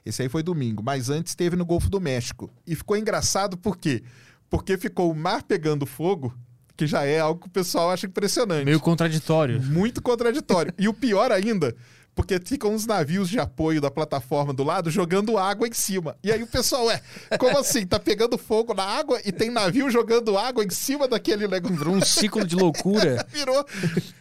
Esse 0.05 0.21
aí 0.21 0.29
foi 0.29 0.43
domingo, 0.43 0.83
mas 0.83 1.09
antes 1.09 1.33
teve 1.33 1.55
no 1.55 1.65
Golfo 1.65 1.89
do 1.89 2.00
México. 2.00 2.51
E 2.67 2.75
ficou 2.75 2.95
engraçado 2.95 3.57
por 3.57 3.75
quê? 3.75 4.03
Porque 4.48 4.77
ficou 4.77 5.12
o 5.12 5.15
mar 5.15 5.41
pegando 5.41 5.88
fogo 5.88 6.33
que 6.77 6.86
já 6.86 7.03
é 7.03 7.19
algo 7.19 7.41
que 7.41 7.48
o 7.48 7.51
pessoal 7.51 7.91
acha 7.91 8.05
impressionante. 8.05 8.63
Meio 8.63 8.79
contraditório. 8.79 9.62
Muito 9.62 10.01
contraditório. 10.01 10.74
e 10.77 10.88
o 10.88 10.93
pior 10.93 11.31
ainda, 11.31 11.75
porque 12.16 12.39
ficam 12.44 12.74
uns 12.74 12.86
navios 12.86 13.30
de 13.30 13.39
apoio 13.39 13.80
da 13.80 13.89
plataforma 13.89 14.54
do 14.54 14.63
lado 14.63 14.92
jogando 14.92 15.38
água 15.38 15.68
em 15.68 15.74
cima. 15.74 16.16
E 16.24 16.32
aí 16.32 16.44
o 16.44 16.48
pessoal 16.48 16.89
é, 16.92 17.01
como 17.38 17.58
assim? 17.58 17.86
Tá 17.86 18.00
pegando 18.00 18.38
fogo 18.38 18.74
na 18.74 18.84
água 18.84 19.22
e 19.24 19.32
tem 19.32 19.50
navio 19.50 19.89
jogando 19.89 20.38
água 20.38 20.63
em 20.63 20.70
cima 20.70 21.08
daquele 21.08 21.48
negócio. 21.48 21.78
Virou 21.78 21.96
um 21.96 22.01
ciclo 22.04 22.46
de 22.46 22.56
loucura. 22.56 23.25
Virou. 23.32 23.66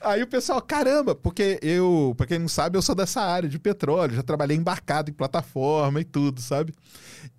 Aí 0.01 0.23
o 0.23 0.27
pessoal, 0.27 0.61
caramba, 0.63 1.15
porque 1.15 1.59
eu, 1.63 2.15
pra 2.17 2.27
quem 2.27 2.39
não 2.39 2.49
sabe, 2.49 2.79
eu 2.79 2.83
sou 2.83 2.95
dessa 2.95 3.21
área 3.21 3.49
de 3.49 3.59
petróleo, 3.59 4.15
já 4.15 4.23
trabalhei 4.23 4.57
embarcado 4.57 5.11
em 5.11 5.15
plataforma 5.15 6.01
e 6.01 6.05
tudo, 6.05 6.41
sabe? 6.41 6.73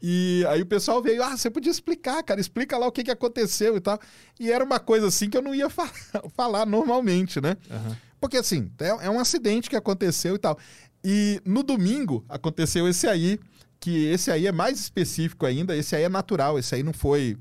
E 0.01 0.45
aí 0.47 0.61
o 0.61 0.65
pessoal 0.65 1.01
veio, 1.01 1.23
ah, 1.23 1.35
você 1.35 1.49
podia 1.49 1.71
explicar, 1.71 2.23
cara, 2.23 2.39
explica 2.39 2.77
lá 2.77 2.87
o 2.87 2.91
que, 2.91 3.03
que 3.03 3.11
aconteceu 3.11 3.75
e 3.75 3.79
tal. 3.79 3.99
E 4.39 4.51
era 4.51 4.63
uma 4.63 4.79
coisa 4.79 5.07
assim 5.07 5.29
que 5.29 5.37
eu 5.37 5.41
não 5.41 5.53
ia 5.53 5.69
fa 5.69 5.89
falar 6.35 6.65
normalmente, 6.65 7.41
né? 7.41 7.57
Uhum. 7.69 7.95
Porque 8.19 8.37
assim, 8.37 8.71
é, 8.79 8.87
é 8.87 9.09
um 9.09 9.19
acidente 9.19 9.69
que 9.69 9.75
aconteceu 9.75 10.35
e 10.35 10.39
tal. 10.39 10.57
E 11.03 11.41
no 11.45 11.63
domingo 11.63 12.25
aconteceu 12.27 12.87
esse 12.87 13.07
aí, 13.07 13.39
que 13.79 14.05
esse 14.07 14.29
aí 14.29 14.47
é 14.47 14.51
mais 14.51 14.79
específico 14.79 15.45
ainda, 15.45 15.75
esse 15.75 15.95
aí 15.95 16.03
é 16.03 16.09
natural, 16.09 16.59
esse 16.59 16.75
aí 16.75 16.83
não 16.83 16.93
foi, 16.93 17.37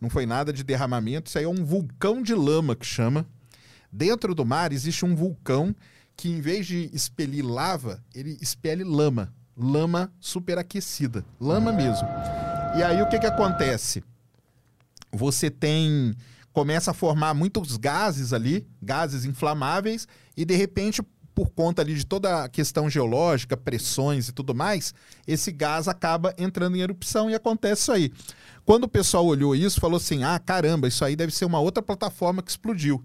não 0.00 0.08
foi 0.08 0.24
nada 0.24 0.52
de 0.52 0.64
derramamento, 0.64 1.28
isso 1.28 1.38
aí 1.38 1.44
é 1.44 1.48
um 1.48 1.64
vulcão 1.64 2.22
de 2.22 2.34
lama 2.34 2.74
que 2.74 2.86
chama. 2.86 3.26
Dentro 3.92 4.34
do 4.34 4.44
mar 4.44 4.72
existe 4.72 5.04
um 5.04 5.14
vulcão 5.14 5.74
que 6.16 6.28
em 6.30 6.40
vez 6.40 6.66
de 6.66 6.90
expelir 6.94 7.44
lava, 7.44 8.02
ele 8.14 8.38
expele 8.40 8.84
lama 8.84 9.32
lama 9.56 10.12
superaquecida, 10.20 11.24
lama 11.40 11.72
mesmo. 11.72 12.08
E 12.76 12.82
aí 12.82 13.02
o 13.02 13.08
que 13.08 13.18
que 13.18 13.26
acontece? 13.26 14.02
Você 15.12 15.50
tem 15.50 16.14
começa 16.52 16.90
a 16.90 16.94
formar 16.94 17.32
muitos 17.32 17.78
gases 17.78 18.32
ali, 18.32 18.66
gases 18.80 19.24
inflamáveis 19.24 20.06
e 20.36 20.44
de 20.44 20.54
repente 20.54 21.02
por 21.34 21.50
conta 21.50 21.82
ali 21.82 21.94
de 21.94 22.04
toda 22.04 22.44
a 22.44 22.48
questão 22.48 22.90
geológica, 22.90 23.56
pressões 23.56 24.28
e 24.28 24.32
tudo 24.32 24.54
mais, 24.54 24.94
esse 25.26 25.50
gás 25.50 25.88
acaba 25.88 26.34
entrando 26.36 26.76
em 26.76 26.80
erupção 26.80 27.30
e 27.30 27.34
acontece 27.34 27.82
isso 27.82 27.92
aí. 27.92 28.12
Quando 28.64 28.84
o 28.84 28.88
pessoal 28.88 29.26
olhou 29.26 29.56
isso, 29.56 29.80
falou 29.80 29.96
assim: 29.96 30.22
"Ah, 30.24 30.38
caramba, 30.38 30.88
isso 30.88 31.04
aí 31.04 31.16
deve 31.16 31.32
ser 31.32 31.44
uma 31.44 31.60
outra 31.60 31.82
plataforma 31.82 32.42
que 32.42 32.50
explodiu". 32.50 33.02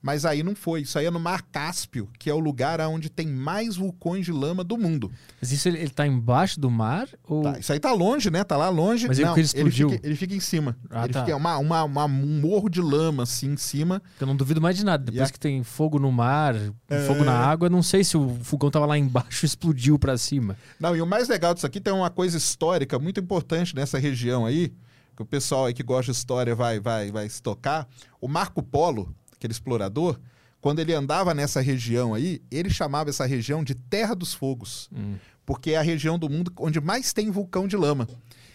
Mas 0.00 0.24
aí 0.24 0.42
não 0.42 0.54
foi. 0.54 0.82
Isso 0.82 0.98
aí 0.98 1.06
é 1.06 1.10
no 1.10 1.18
Mar 1.18 1.42
Cáspio, 1.42 2.08
que 2.18 2.30
é 2.30 2.34
o 2.34 2.38
lugar 2.38 2.80
onde 2.82 3.10
tem 3.10 3.26
mais 3.26 3.76
vulcões 3.76 4.24
de 4.24 4.32
lama 4.32 4.62
do 4.62 4.78
mundo. 4.78 5.10
Mas 5.40 5.50
isso 5.50 5.68
ele, 5.68 5.78
ele 5.78 5.90
tá 5.90 6.06
embaixo 6.06 6.60
do 6.60 6.70
mar? 6.70 7.08
Ou... 7.24 7.42
Tá, 7.42 7.58
isso 7.58 7.72
aí 7.72 7.80
tá 7.80 7.92
longe, 7.92 8.30
né? 8.30 8.44
Tá 8.44 8.56
lá 8.56 8.68
longe. 8.68 9.08
Mas 9.08 9.18
não, 9.18 9.32
ele 9.32 9.40
explodiu? 9.42 9.88
Ele 9.88 9.96
fica, 9.96 10.06
ele 10.06 10.16
fica 10.16 10.34
em 10.34 10.40
cima. 10.40 10.76
Ah, 10.88 11.04
ele 11.04 11.12
tá. 11.12 11.24
fica 11.24 11.36
uma, 11.36 11.58
uma, 11.58 11.84
uma, 11.84 12.04
um 12.04 12.40
morro 12.40 12.68
de 12.68 12.80
lama, 12.80 13.24
assim, 13.24 13.52
em 13.52 13.56
cima. 13.56 14.00
Eu 14.20 14.26
não 14.26 14.36
duvido 14.36 14.60
mais 14.60 14.76
de 14.76 14.84
nada. 14.84 15.04
Depois 15.04 15.28
a... 15.28 15.32
que 15.32 15.40
tem 15.40 15.62
fogo 15.62 15.98
no 15.98 16.12
mar, 16.12 16.54
É. 16.88 17.06
fogo 17.06 17.24
na 17.24 17.32
água, 17.36 17.68
não 17.68 17.82
sei 17.82 18.04
se 18.04 18.16
o 18.16 18.36
fogão 18.42 18.70
tava 18.70 18.86
lá 18.86 18.96
embaixo 18.96 19.44
e 19.44 19.46
explodiu 19.46 19.98
para 19.98 20.16
cima. 20.16 20.56
Não, 20.78 20.96
e 20.96 21.02
o 21.02 21.06
mais 21.06 21.28
legal 21.28 21.54
disso 21.54 21.66
aqui 21.66 21.80
tem 21.80 21.92
uma 21.92 22.10
coisa 22.10 22.36
histórica 22.36 22.98
muito 22.98 23.18
importante 23.20 23.74
nessa 23.74 23.98
região 23.98 24.46
aí, 24.46 24.72
que 25.16 25.22
o 25.22 25.26
pessoal 25.26 25.66
aí 25.66 25.74
que 25.74 25.82
gosta 25.82 26.12
de 26.12 26.16
história 26.18 26.54
vai, 26.54 26.78
vai, 26.78 27.10
vai 27.10 27.28
se 27.28 27.42
tocar. 27.42 27.88
O 28.20 28.28
Marco 28.28 28.62
Polo, 28.62 29.12
aquele 29.38 29.52
explorador, 29.52 30.18
quando 30.60 30.80
ele 30.80 30.92
andava 30.92 31.32
nessa 31.32 31.60
região 31.60 32.14
aí, 32.14 32.42
ele 32.50 32.68
chamava 32.68 33.08
essa 33.10 33.24
região 33.24 33.62
de 33.62 33.74
Terra 33.74 34.14
dos 34.14 34.34
Fogos, 34.34 34.88
Hum. 34.92 35.14
porque 35.46 35.70
é 35.70 35.76
a 35.78 35.82
região 35.82 36.18
do 36.18 36.28
mundo 36.28 36.52
onde 36.58 36.80
mais 36.80 37.12
tem 37.12 37.30
vulcão 37.30 37.66
de 37.68 37.76
lama. 37.76 38.06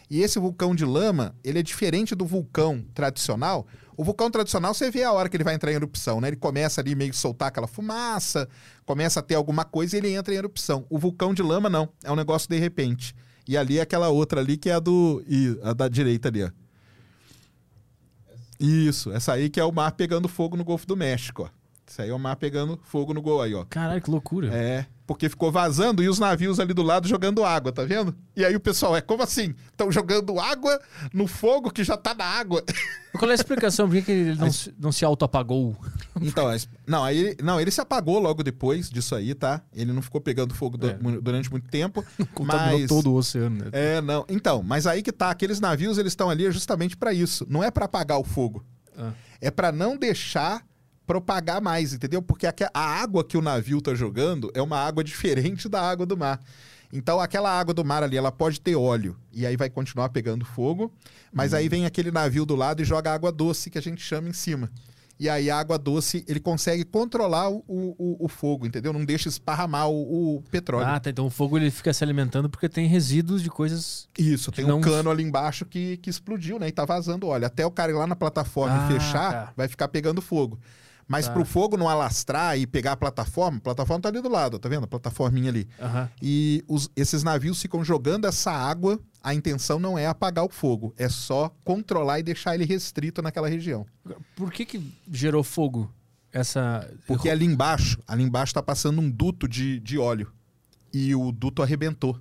E 0.09 0.21
esse 0.21 0.37
vulcão 0.37 0.75
de 0.75 0.85
lama, 0.85 1.33
ele 1.43 1.59
é 1.59 1.63
diferente 1.63 2.13
do 2.13 2.25
vulcão 2.25 2.83
tradicional. 2.93 3.65
O 3.95 4.03
vulcão 4.03 4.29
tradicional, 4.29 4.73
você 4.73 4.91
vê 4.91 5.03
a 5.03 5.11
hora 5.13 5.29
que 5.29 5.35
ele 5.37 5.43
vai 5.45 5.55
entrar 5.55 5.71
em 5.71 5.75
erupção, 5.75 6.19
né? 6.19 6.27
Ele 6.27 6.35
começa 6.35 6.81
ali 6.81 6.93
meio 6.93 7.09
que 7.11 7.17
soltar 7.17 7.47
aquela 7.47 7.67
fumaça, 7.67 8.47
começa 8.85 9.21
a 9.21 9.23
ter 9.23 9.35
alguma 9.35 9.63
coisa 9.63 9.95
e 9.95 9.99
ele 9.99 10.09
entra 10.13 10.33
em 10.33 10.37
erupção. 10.37 10.85
O 10.89 10.99
vulcão 10.99 11.33
de 11.33 11.41
lama, 11.41 11.69
não. 11.69 11.89
É 12.03 12.11
um 12.11 12.15
negócio 12.15 12.49
de 12.49 12.59
repente. 12.59 13.15
E 13.47 13.55
ali 13.57 13.79
é 13.79 13.81
aquela 13.81 14.09
outra 14.09 14.41
ali 14.41 14.57
que 14.57 14.69
é 14.69 14.73
a 14.73 14.79
do. 14.79 15.23
e 15.27 15.57
a 15.63 15.73
da 15.73 15.87
direita 15.87 16.27
ali, 16.27 16.43
ó. 16.43 16.49
Isso, 18.59 19.11
essa 19.11 19.33
aí 19.33 19.49
que 19.49 19.59
é 19.59 19.63
o 19.63 19.71
mar 19.71 19.91
pegando 19.91 20.27
fogo 20.27 20.55
no 20.55 20.63
Golfo 20.63 20.87
do 20.87 20.95
México, 20.95 21.43
ó. 21.43 21.63
Isso 21.85 22.01
aí 22.01 22.09
é 22.09 22.13
o 22.13 22.19
mar 22.19 22.35
pegando 22.35 22.79
fogo 22.83 23.13
no 23.13 23.21
gol 23.21 23.41
aí, 23.41 23.53
ó. 23.53 23.65
Caralho, 23.65 24.01
que 24.01 24.09
loucura. 24.09 24.53
É, 24.53 24.85
porque 25.05 25.27
ficou 25.29 25.51
vazando 25.51 26.01
e 26.01 26.07
os 26.07 26.17
navios 26.19 26.59
ali 26.59 26.73
do 26.73 26.81
lado 26.81 27.07
jogando 27.07 27.43
água, 27.43 27.71
tá 27.71 27.83
vendo? 27.83 28.15
E 28.35 28.43
aí 28.45 28.55
o 28.55 28.59
pessoal, 28.59 28.95
é 28.95 29.01
como 29.01 29.21
assim? 29.23 29.53
Estão 29.71 29.91
jogando 29.91 30.39
água 30.39 30.79
no 31.13 31.27
fogo 31.27 31.69
que 31.71 31.83
já 31.83 31.97
tá 31.97 32.13
na 32.13 32.23
água. 32.25 32.63
Qual 33.19 33.29
é 33.29 33.33
a 33.33 33.35
explicação? 33.35 33.87
Por 33.87 33.95
que, 33.97 34.01
que 34.03 34.11
ele 34.11 34.35
não, 34.35 34.51
se- 34.51 34.73
não 34.79 34.91
se 34.91 35.03
auto-apagou? 35.05 35.75
Então, 36.21 36.47
não, 36.87 37.03
aí 37.03 37.17
ele- 37.17 37.37
não, 37.43 37.59
ele 37.59 37.69
se 37.69 37.81
apagou 37.81 38.17
logo 38.19 38.41
depois 38.43 38.89
disso 38.89 39.13
aí, 39.13 39.35
tá? 39.35 39.61
Ele 39.73 39.91
não 39.93 40.01
ficou 40.01 40.21
pegando 40.21 40.53
fogo 40.55 40.77
du- 40.77 40.87
É. 40.89 40.97
durante 41.21 41.51
muito 41.51 41.67
tempo. 41.69 42.03
Contaminou 42.33 42.79
mas... 42.79 42.87
todo 42.89 43.11
o 43.11 43.15
oceano. 43.15 43.57
né? 43.65 43.69
É, 43.71 44.01
não. 44.01 44.25
Então, 44.29 44.63
mas 44.63 44.87
aí 44.87 45.03
que 45.03 45.11
tá, 45.11 45.29
aqueles 45.29 45.59
navios 45.59 45.97
eles 45.97 46.13
estão 46.13 46.29
ali 46.29 46.49
justamente 46.51 46.95
para 46.97 47.13
isso. 47.13 47.45
Não 47.49 47.63
é 47.63 47.69
para 47.69 47.85
apagar 47.85 48.17
o 48.19 48.23
fogo. 48.23 48.65
Ah. 48.97 49.11
É 49.41 49.51
para 49.51 49.71
não 49.71 49.97
deixar 49.97 50.63
propagar 51.05 51.61
mais, 51.61 51.93
entendeu? 51.93 52.21
Porque 52.21 52.47
aque- 52.47 52.67
a 52.73 52.79
água 53.01 53.23
que 53.23 53.37
o 53.37 53.41
navio 53.41 53.81
tá 53.81 53.93
jogando 53.93 54.51
é 54.53 54.61
uma 54.61 54.77
água 54.77 55.03
diferente 55.03 55.67
da 55.67 55.81
água 55.81 56.05
do 56.05 56.15
mar. 56.17 56.39
Então, 56.91 57.19
aquela 57.19 57.49
água 57.51 57.73
do 57.73 57.83
mar 57.83 58.03
ali, 58.03 58.15
ela 58.17 58.31
pode 58.31 58.61
ter 58.61 58.75
óleo 58.75 59.17
e 59.31 59.45
aí 59.47 59.57
vai 59.57 59.69
continuar 59.69 60.09
pegando 60.09 60.45
fogo, 60.45 60.91
mas 61.31 61.51
Uhum. 61.51 61.57
aí 61.57 61.67
vem 61.69 61.85
aquele 61.85 62.11
navio 62.11 62.45
do 62.45 62.55
lado 62.55 62.81
e 62.81 62.85
joga 62.85 63.11
água 63.13 63.31
doce 63.31 63.69
que 63.71 63.77
a 63.77 63.81
gente 63.81 64.01
chama 64.01 64.29
em 64.29 64.33
cima. 64.33 64.69
E 65.19 65.29
aí 65.29 65.49
a 65.49 65.57
água 65.59 65.77
doce, 65.77 66.23
ele 66.27 66.39
consegue 66.39 66.83
controlar 66.83 67.49
o, 67.49 67.63
o, 67.67 68.17
o 68.25 68.27
fogo, 68.27 68.65
entendeu? 68.65 68.91
Não 68.91 69.05
deixa 69.05 69.29
esparramar 69.29 69.87
o, 69.89 70.37
o 70.37 70.41
petróleo. 70.51 70.87
Ah, 70.87 70.99
tá. 70.99 71.09
Então 71.09 71.25
o 71.27 71.29
fogo 71.29 71.57
ele 71.57 71.71
fica 71.71 71.93
se 71.93 72.03
alimentando 72.03 72.49
porque 72.49 72.67
tem 72.67 72.87
resíduos 72.87 73.41
de 73.41 73.49
coisas. 73.49 74.07
Isso, 74.17 74.51
tem 74.51 74.65
não- 74.65 74.79
um 74.79 74.81
cano 74.81 75.09
ali 75.09 75.23
embaixo 75.23 75.65
que, 75.65 75.97
que 75.97 76.09
explodiu, 76.09 76.59
né? 76.59 76.67
E 76.67 76.71
tá 76.71 76.83
vazando 76.83 77.27
óleo. 77.27 77.45
Até 77.45 77.65
o 77.65 77.71
cara 77.71 77.91
ir 77.91 77.95
lá 77.95 78.05
na 78.07 78.15
plataforma 78.15 78.85
Ah, 78.85 78.89
e 78.89 78.93
fechar, 78.93 79.31
tá. 79.47 79.53
vai 79.55 79.67
ficar 79.67 79.87
pegando 79.87 80.21
fogo. 80.21 80.59
Mas 81.07 81.27
Tá. 81.27 81.33
pro 81.33 81.43
fogo 81.45 81.75
não 81.77 81.87
alastrar 81.89 82.57
e 82.57 82.65
pegar 82.65 82.93
a 82.93 82.97
plataforma, 82.97 83.57
a 83.57 83.61
plataforma 83.61 84.01
tá 84.01 84.09
ali 84.09 84.21
do 84.21 84.29
lado, 84.29 84.57
tá 84.57 84.69
vendo? 84.69 84.85
A 84.85 84.87
plataforminha 84.87 85.49
ali. 85.49 85.67
Aham. 85.79 86.09
E 86.21 86.63
os- 86.67 86.89
esses 86.95 87.23
navios 87.23 87.61
ficam 87.61 87.83
jogando 87.83 88.25
essa 88.25 88.51
água. 88.51 88.99
A 89.21 89.33
intenção 89.33 89.79
não 89.79 89.97
é 89.97 90.05
apagar 90.07 90.43
o 90.45 90.49
fogo, 90.49 90.93
é 90.97 91.07
só 91.07 91.49
controlar 91.63 92.19
e 92.19 92.23
deixar 92.23 92.55
ele 92.55 92.65
restrito 92.65 93.21
naquela 93.21 93.47
região. 93.47 93.85
Por 94.35 94.51
que 94.51 94.65
que 94.65 94.93
gerou 95.11 95.43
fogo? 95.43 95.89
Essa. 96.31 96.89
Porque 97.05 97.29
ali 97.29 97.45
embaixo, 97.45 97.99
ali 98.07 98.23
embaixo 98.23 98.53
tá 98.53 98.61
passando 98.63 98.99
um 98.99 99.09
duto 99.09 99.47
de, 99.47 99.79
de 99.79 99.97
óleo. 99.97 100.31
E 100.91 101.13
o 101.15 101.31
duto 101.31 101.61
arrebentou. 101.63 102.19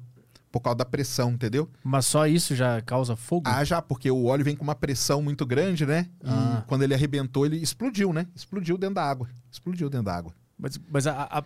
Por 0.52 0.61
causa 0.61 0.76
da 0.76 0.85
pressão, 0.85 1.30
entendeu? 1.32 1.68
Mas 1.82 2.04
só 2.06 2.26
isso 2.26 2.54
já 2.54 2.80
causa 2.82 3.16
fogo? 3.16 3.49
Ah, 3.49 3.64
já, 3.64 3.80
porque 3.80 4.11
o 4.11 4.26
óleo 4.26 4.44
vem 4.44 4.54
com 4.54 4.62
uma 4.62 4.75
pressão 4.75 5.23
muito 5.23 5.47
grande, 5.47 5.87
né? 5.87 6.09
E 6.23 6.28
Ah. 6.28 6.62
quando 6.66 6.82
ele 6.82 6.92
arrebentou, 6.92 7.47
ele 7.47 7.56
explodiu, 7.56 8.12
né? 8.12 8.26
Explodiu 8.37 8.76
dentro 8.76 8.97
da 8.97 9.02
água. 9.02 9.28
Explodiu 9.50 9.88
dentro 9.88 10.04
da 10.06 10.14
água. 10.14 10.35
Mas, 10.59 10.78
mas 10.90 11.06
a, 11.06 11.23
a, 11.38 11.42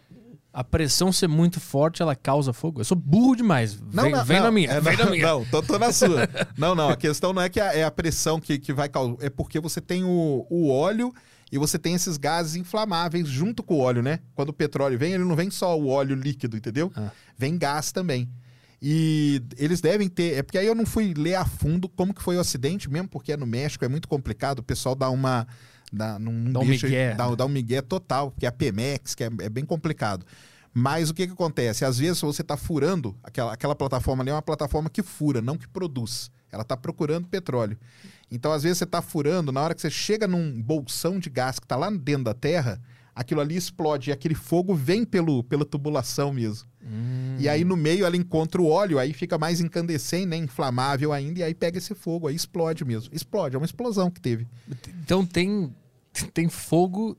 a 0.52 0.64
pressão 0.64 1.12
ser 1.12 1.28
muito 1.28 1.60
forte, 1.60 2.02
ela 2.02 2.16
causa 2.16 2.52
fogo? 2.52 2.80
Eu 2.80 2.84
sou 2.84 2.96
burro 2.96 3.36
demais. 3.36 3.74
Vem, 3.74 4.24
vem 4.24 4.40
na 4.40 4.50
minha, 4.50 4.70
é, 4.72 4.80
vem 4.80 4.96
não, 4.96 5.04
na 5.04 5.10
minha. 5.12 5.26
Não, 5.26 5.44
tô, 5.44 5.62
tô 5.62 5.78
na 5.78 5.92
sua. 5.92 6.28
não, 6.58 6.74
não, 6.74 6.88
a 6.88 6.96
questão 6.96 7.32
não 7.32 7.42
é 7.42 7.48
que 7.48 7.60
a, 7.60 7.72
é 7.74 7.84
a 7.84 7.90
pressão 7.92 8.40
que, 8.40 8.58
que 8.58 8.72
vai 8.72 8.88
causar, 8.88 9.16
é 9.24 9.30
porque 9.30 9.60
você 9.60 9.80
tem 9.80 10.02
o, 10.02 10.44
o 10.50 10.68
óleo 10.68 11.14
e 11.52 11.58
você 11.58 11.78
tem 11.78 11.94
esses 11.94 12.16
gases 12.16 12.56
inflamáveis 12.56 13.28
junto 13.28 13.62
com 13.62 13.74
o 13.74 13.78
óleo, 13.78 14.02
né? 14.02 14.18
Quando 14.34 14.48
o 14.48 14.52
petróleo 14.52 14.98
vem, 14.98 15.12
ele 15.12 15.24
não 15.24 15.36
vem 15.36 15.48
só 15.48 15.78
o 15.78 15.86
óleo 15.86 16.16
líquido, 16.16 16.56
entendeu? 16.56 16.90
Ah. 16.96 17.10
Vem 17.38 17.56
gás 17.56 17.92
também. 17.92 18.28
E 18.80 19.42
eles 19.56 19.80
devem 19.80 20.08
ter. 20.08 20.34
É 20.34 20.42
porque 20.42 20.58
aí 20.58 20.66
eu 20.66 20.74
não 20.74 20.84
fui 20.86 21.14
ler 21.14 21.34
a 21.36 21.44
fundo 21.44 21.88
como 21.88 22.12
que 22.12 22.22
foi 22.22 22.36
o 22.36 22.40
acidente, 22.40 22.90
mesmo 22.90 23.08
porque 23.08 23.32
é 23.32 23.36
no 23.36 23.46
México, 23.46 23.84
é 23.84 23.88
muito 23.88 24.06
complicado. 24.08 24.58
O 24.60 24.62
pessoal 24.62 24.94
dá 24.94 25.08
uma. 25.10 25.46
Dá, 25.92 26.18
não 26.18 26.52
Dá 26.52 26.60
um 26.60 26.66
deixa- 26.66 26.86
migué, 26.86 27.14
dá, 27.14 27.28
né? 27.30 27.36
dá 27.36 27.46
um 27.46 27.48
migué 27.48 27.80
total, 27.80 28.30
porque 28.32 28.44
é 28.44 28.48
a 28.48 28.52
Pemex, 28.52 29.14
que 29.14 29.24
é, 29.24 29.30
é 29.40 29.48
bem 29.48 29.64
complicado. 29.64 30.26
Mas 30.74 31.08
o 31.08 31.14
que, 31.14 31.26
que 31.26 31.32
acontece? 31.32 31.84
Às 31.84 31.98
vezes 31.98 32.20
você 32.20 32.42
está 32.42 32.56
furando, 32.56 33.16
aquela, 33.22 33.52
aquela 33.54 33.74
plataforma 33.74 34.22
ali 34.22 34.30
é 34.30 34.34
uma 34.34 34.42
plataforma 34.42 34.90
que 34.90 35.02
fura, 35.02 35.40
não 35.40 35.56
que 35.56 35.66
produz. 35.66 36.30
Ela 36.52 36.62
está 36.62 36.76
procurando 36.76 37.26
petróleo. 37.28 37.78
Então, 38.30 38.52
às 38.52 38.62
vezes, 38.64 38.78
você 38.78 38.84
está 38.84 39.00
furando, 39.00 39.52
na 39.52 39.62
hora 39.62 39.74
que 39.74 39.80
você 39.80 39.88
chega 39.88 40.26
num 40.26 40.60
bolsão 40.60 41.18
de 41.18 41.30
gás 41.30 41.58
que 41.58 41.64
está 41.64 41.76
lá 41.76 41.88
dentro 41.88 42.24
da 42.24 42.34
terra, 42.34 42.80
aquilo 43.16 43.40
ali 43.40 43.56
explode 43.56 44.10
e 44.10 44.12
aquele 44.12 44.34
fogo 44.34 44.74
vem 44.74 45.02
pelo, 45.02 45.42
pela 45.42 45.64
tubulação 45.64 46.34
mesmo. 46.34 46.68
Hum. 46.84 47.36
E 47.38 47.48
aí 47.48 47.64
no 47.64 47.74
meio 47.74 48.04
ela 48.04 48.16
encontra 48.16 48.60
o 48.60 48.68
óleo, 48.68 48.98
aí 48.98 49.14
fica 49.14 49.38
mais 49.38 49.58
incandescente, 49.58 50.26
né, 50.26 50.36
inflamável 50.36 51.14
ainda, 51.14 51.40
e 51.40 51.42
aí 51.42 51.54
pega 51.54 51.78
esse 51.78 51.94
fogo, 51.94 52.28
aí 52.28 52.36
explode 52.36 52.84
mesmo. 52.84 53.12
Explode, 53.14 53.56
é 53.56 53.58
uma 53.58 53.64
explosão 53.64 54.10
que 54.10 54.20
teve. 54.20 54.46
Então 55.02 55.24
tem, 55.24 55.74
tem 56.34 56.48
fogo 56.50 57.16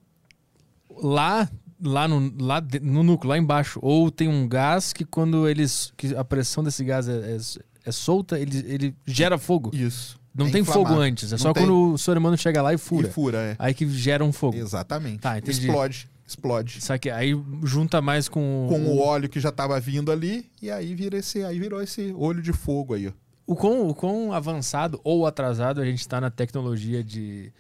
lá 1.02 1.50
lá 1.82 2.08
no, 2.08 2.34
lá 2.40 2.62
no 2.82 3.04
núcleo, 3.04 3.30
lá 3.30 3.38
embaixo, 3.38 3.80
ou 3.82 4.10
tem 4.10 4.28
um 4.28 4.48
gás 4.48 4.94
que 4.94 5.04
quando 5.04 5.48
eles 5.48 5.92
que 5.98 6.16
a 6.16 6.24
pressão 6.24 6.64
desse 6.64 6.84
gás 6.84 7.08
é, 7.08 7.36
é, 7.36 7.38
é 7.86 7.92
solta, 7.92 8.40
ele, 8.40 8.58
ele 8.68 8.96
gera 9.06 9.38
fogo. 9.38 9.72
Isso. 9.74 10.17
Não 10.38 10.48
é 10.48 10.52
tem 10.52 10.64
fogo 10.64 10.94
antes, 10.94 11.32
é 11.32 11.36
não 11.36 11.38
só 11.40 11.54
tem... 11.54 11.64
quando 11.64 11.94
o 11.94 11.98
ser 11.98 12.18
humano 12.18 12.38
chega 12.38 12.62
lá 12.62 12.74
e 12.74 12.78
fura. 12.78 13.08
E 13.08 13.12
fura, 13.12 13.38
é. 13.40 13.56
Aí 13.58 13.74
que 13.74 13.90
gera 13.90 14.24
um 14.24 14.32
fogo. 14.32 14.56
Exatamente. 14.56 15.20
Tá. 15.20 15.40
Explode, 15.40 16.08
explode. 16.26 16.82
Só 16.82 16.98
que 16.98 17.10
aí 17.10 17.32
junta 17.64 18.02
mais 18.02 18.30
com 18.30 18.68
com 18.70 18.80
o, 18.80 18.98
o 18.98 19.00
óleo 19.00 19.28
que 19.28 19.40
já 19.40 19.50
estava 19.50 19.80
vindo 19.80 20.12
ali 20.12 20.50
e 20.62 20.70
aí 20.70 20.94
vira 20.94 21.18
esse, 21.18 21.44
aí 21.44 21.60
virou 21.60 21.82
esse 21.82 22.14
olho 22.16 22.42
de 22.42 22.54
fogo 22.54 22.94
aí, 22.94 23.08
ó. 23.08 23.12
O 23.46 23.56
quão, 23.56 23.88
o 23.88 23.96
quão 23.96 24.34
avançado 24.34 25.00
ou 25.06 25.26
atrasado 25.26 25.80
a 25.80 25.86
gente 25.86 26.02
está 26.02 26.20
na 26.20 26.30
tecnologia 26.30 27.02
de 27.04 27.52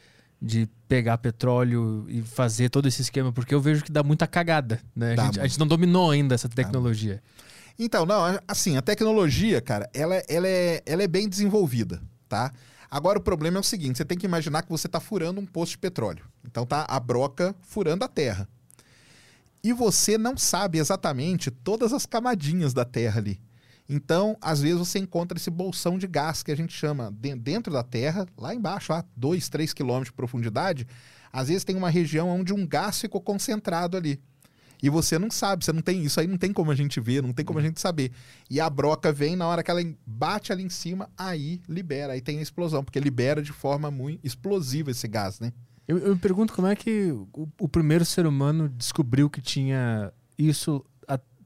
de 0.41 0.69
pegar 0.87 1.17
petróleo 1.17 2.05
e 2.07 2.21
fazer 2.21 2.69
todo 2.69 2.87
esse 2.87 3.01
esquema, 3.01 3.31
porque 3.31 3.53
eu 3.53 3.59
vejo 3.59 3.83
que 3.83 3.91
dá 3.91 4.03
muita 4.03 4.27
cagada, 4.27 4.79
né? 4.95 5.15
A 5.17 5.25
gente, 5.25 5.39
a 5.39 5.47
gente, 5.47 5.59
não 5.59 5.67
dominou 5.67 6.11
ainda 6.11 6.35
essa 6.35 6.47
tecnologia. 6.47 7.21
Então, 7.79 8.05
não, 8.05 8.39
assim, 8.47 8.77
a 8.77 8.81
tecnologia, 8.81 9.61
cara, 9.61 9.89
ela, 9.93 10.21
ela, 10.27 10.47
é, 10.47 10.81
ela 10.85 11.03
é 11.03 11.07
bem 11.07 11.27
desenvolvida, 11.27 12.01
tá? 12.27 12.51
Agora 12.89 13.19
o 13.19 13.21
problema 13.21 13.57
é 13.57 13.59
o 13.59 13.63
seguinte, 13.63 13.97
você 13.97 14.05
tem 14.05 14.17
que 14.17 14.25
imaginar 14.25 14.63
que 14.63 14.69
você 14.69 14.87
está 14.87 14.99
furando 14.99 15.41
um 15.41 15.45
poço 15.45 15.71
de 15.71 15.77
petróleo. 15.77 16.25
Então 16.45 16.65
tá 16.65 16.85
a 16.87 16.99
broca 16.99 17.55
furando 17.61 18.05
a 18.05 18.07
terra. 18.07 18.47
E 19.63 19.73
você 19.73 20.17
não 20.17 20.37
sabe 20.37 20.77
exatamente 20.77 21.51
todas 21.51 21.91
as 21.91 22.05
camadinhas 22.05 22.73
da 22.73 22.85
terra 22.85 23.19
ali. 23.19 23.41
Então, 23.89 24.37
às 24.41 24.61
vezes 24.61 24.77
você 24.77 24.99
encontra 24.99 25.37
esse 25.37 25.49
bolsão 25.49 25.97
de 25.97 26.07
gás 26.07 26.43
que 26.43 26.51
a 26.51 26.55
gente 26.55 26.73
chama 26.73 27.11
dentro 27.11 27.71
da 27.71 27.83
terra, 27.83 28.25
lá 28.37 28.53
embaixo, 28.53 28.91
a 28.91 29.03
2, 29.15 29.47
3 29.47 29.73
quilômetros 29.73 30.09
de 30.09 30.13
profundidade. 30.13 30.85
Às 31.31 31.47
vezes 31.47 31.63
tem 31.63 31.75
uma 31.75 31.89
região 31.89 32.29
onde 32.29 32.53
um 32.53 32.67
gás 32.67 32.99
ficou 32.99 33.21
concentrado 33.21 33.95
ali. 33.95 34.21
E 34.81 34.89
você 34.89 35.17
não 35.17 35.31
sabe, 35.31 35.65
você 35.65 35.73
não 35.73 35.81
tem 35.81 36.03
isso 36.03 36.19
aí, 36.19 36.27
não 36.27 36.37
tem 36.37 36.53
como 36.53 36.71
a 36.71 36.75
gente 36.75 36.99
ver, 36.99 37.23
não 37.23 37.33
tem 37.33 37.43
como 37.43 37.59
a 37.59 37.61
gente 37.61 37.79
saber. 37.79 38.11
E 38.49 38.59
a 38.59 38.69
broca 38.69 39.11
vem 39.11 39.35
na 39.35 39.47
hora 39.47 39.63
que 39.63 39.71
ela 39.71 39.81
bate 40.05 40.51
ali 40.51 40.63
em 40.63 40.69
cima, 40.69 41.09
aí 41.17 41.61
libera, 41.67 42.13
aí 42.13 42.21
tem 42.21 42.39
a 42.39 42.41
explosão, 42.41 42.83
porque 42.83 42.99
libera 42.99 43.41
de 43.41 43.51
forma 43.51 43.89
muito 43.89 44.25
explosiva 44.25 44.91
esse 44.91 45.07
gás, 45.07 45.39
né? 45.39 45.51
Eu, 45.87 45.97
eu 45.99 46.13
me 46.13 46.19
pergunto 46.19 46.53
como 46.53 46.67
é 46.67 46.75
que 46.75 47.11
o, 47.11 47.47
o 47.59 47.67
primeiro 47.67 48.05
ser 48.05 48.27
humano 48.27 48.69
descobriu 48.69 49.29
que 49.29 49.41
tinha 49.41 50.11
isso 50.37 50.85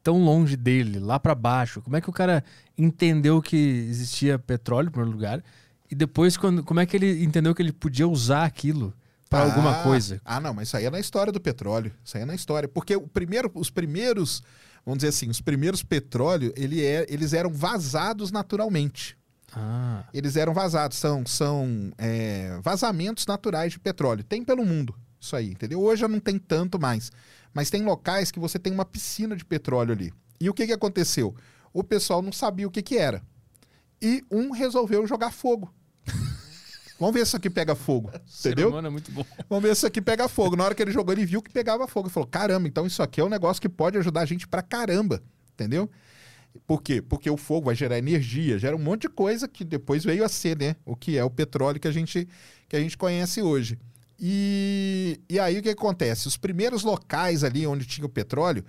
tão 0.03 0.23
longe 0.23 0.55
dele, 0.55 0.99
lá 0.99 1.19
para 1.19 1.35
baixo? 1.35 1.81
Como 1.81 1.95
é 1.95 2.01
que 2.01 2.09
o 2.09 2.13
cara 2.13 2.43
entendeu 2.77 3.41
que 3.41 3.55
existia 3.55 4.39
petróleo, 4.39 4.87
em 4.87 4.91
primeiro 4.91 5.15
lugar? 5.15 5.43
E 5.89 5.95
depois, 5.95 6.37
quando, 6.37 6.63
como 6.63 6.79
é 6.79 6.85
que 6.85 6.95
ele 6.95 7.23
entendeu 7.23 7.53
que 7.53 7.61
ele 7.61 7.71
podia 7.71 8.07
usar 8.07 8.45
aquilo 8.45 8.93
para 9.31 9.45
ah, 9.45 9.47
alguma 9.47 9.81
coisa? 9.81 10.21
Ah, 10.25 10.41
não, 10.41 10.53
mas 10.53 10.67
isso 10.67 10.75
aí 10.75 10.83
é 10.83 10.89
na 10.89 10.99
história 10.99 11.31
do 11.31 11.39
petróleo. 11.39 11.93
Isso 12.03 12.17
aí 12.17 12.23
é 12.23 12.25
na 12.25 12.35
história. 12.35 12.67
Porque 12.67 12.97
o 12.97 13.07
primeiro, 13.07 13.49
os 13.55 13.69
primeiros, 13.69 14.43
vamos 14.85 14.97
dizer 14.97 15.07
assim, 15.07 15.29
os 15.29 15.39
primeiros 15.39 15.81
petróleos, 15.81 16.51
ele 16.57 16.83
é, 16.85 17.05
eles 17.07 17.31
eram 17.31 17.49
vazados 17.49 18.29
naturalmente. 18.29 19.17
Ah. 19.53 20.03
Eles 20.13 20.35
eram 20.35 20.53
vazados, 20.53 20.97
são, 20.97 21.25
são 21.25 21.93
é, 21.97 22.59
vazamentos 22.61 23.25
naturais 23.25 23.71
de 23.71 23.79
petróleo. 23.79 24.21
Tem 24.21 24.43
pelo 24.43 24.65
mundo 24.65 24.93
isso 25.17 25.33
aí, 25.33 25.51
entendeu? 25.51 25.79
Hoje 25.79 26.01
já 26.01 26.09
não 26.09 26.19
tem 26.19 26.37
tanto 26.37 26.77
mais. 26.77 27.09
Mas 27.53 27.69
tem 27.69 27.83
locais 27.83 28.31
que 28.31 28.39
você 28.39 28.59
tem 28.59 28.73
uma 28.73 28.83
piscina 28.83 29.33
de 29.33 29.45
petróleo 29.45 29.93
ali. 29.93 30.13
E 30.41 30.49
o 30.49 30.53
que, 30.53 30.67
que 30.67 30.73
aconteceu? 30.73 31.33
O 31.71 31.85
pessoal 31.85 32.21
não 32.21 32.33
sabia 32.33 32.67
o 32.67 32.71
que, 32.71 32.81
que 32.81 32.97
era. 32.97 33.23
E 34.01 34.25
um 34.29 34.51
resolveu 34.51 35.07
jogar 35.07 35.31
fogo. 35.31 35.73
Vamos 37.01 37.15
ver 37.15 37.21
se 37.21 37.29
isso 37.29 37.37
aqui 37.37 37.49
pega 37.49 37.73
fogo. 37.73 38.11
entendeu? 38.39 38.77
é 38.77 38.89
muito 38.91 39.11
bom. 39.11 39.25
Vamos 39.49 39.63
ver 39.63 39.69
se 39.69 39.79
isso 39.79 39.87
aqui 39.87 39.99
pega 39.99 40.29
fogo. 40.29 40.55
Na 40.55 40.65
hora 40.65 40.75
que 40.75 40.83
ele 40.83 40.91
jogou, 40.91 41.11
ele 41.11 41.25
viu 41.25 41.41
que 41.41 41.49
pegava 41.49 41.87
fogo. 41.87 42.07
Ele 42.07 42.13
falou: 42.13 42.29
caramba, 42.29 42.67
então 42.67 42.85
isso 42.85 43.01
aqui 43.01 43.19
é 43.19 43.23
um 43.23 43.29
negócio 43.29 43.59
que 43.59 43.67
pode 43.67 43.97
ajudar 43.97 44.21
a 44.21 44.25
gente 44.25 44.47
pra 44.47 44.61
caramba. 44.61 45.19
Entendeu? 45.51 45.89
Por 46.67 46.83
quê? 46.83 47.01
Porque 47.01 47.27
o 47.27 47.37
fogo 47.37 47.65
vai 47.65 47.75
gerar 47.75 47.97
energia, 47.97 48.59
gera 48.59 48.75
um 48.75 48.79
monte 48.79 49.03
de 49.03 49.09
coisa 49.09 49.47
que 49.47 49.63
depois 49.63 50.03
veio 50.03 50.23
a 50.23 50.29
ser, 50.29 50.55
né? 50.55 50.75
O 50.85 50.95
que 50.95 51.17
é 51.17 51.23
o 51.23 51.29
petróleo 51.29 51.79
que 51.79 51.87
a 51.87 51.91
gente, 51.91 52.27
que 52.69 52.75
a 52.75 52.79
gente 52.79 52.95
conhece 52.95 53.41
hoje. 53.41 53.79
E, 54.19 55.19
e 55.27 55.39
aí 55.39 55.57
o 55.57 55.63
que 55.63 55.69
acontece? 55.69 56.27
Os 56.27 56.37
primeiros 56.37 56.83
locais 56.83 57.43
ali 57.43 57.65
onde 57.65 57.83
tinha 57.83 58.05
o 58.05 58.09
petróleo, 58.09 58.63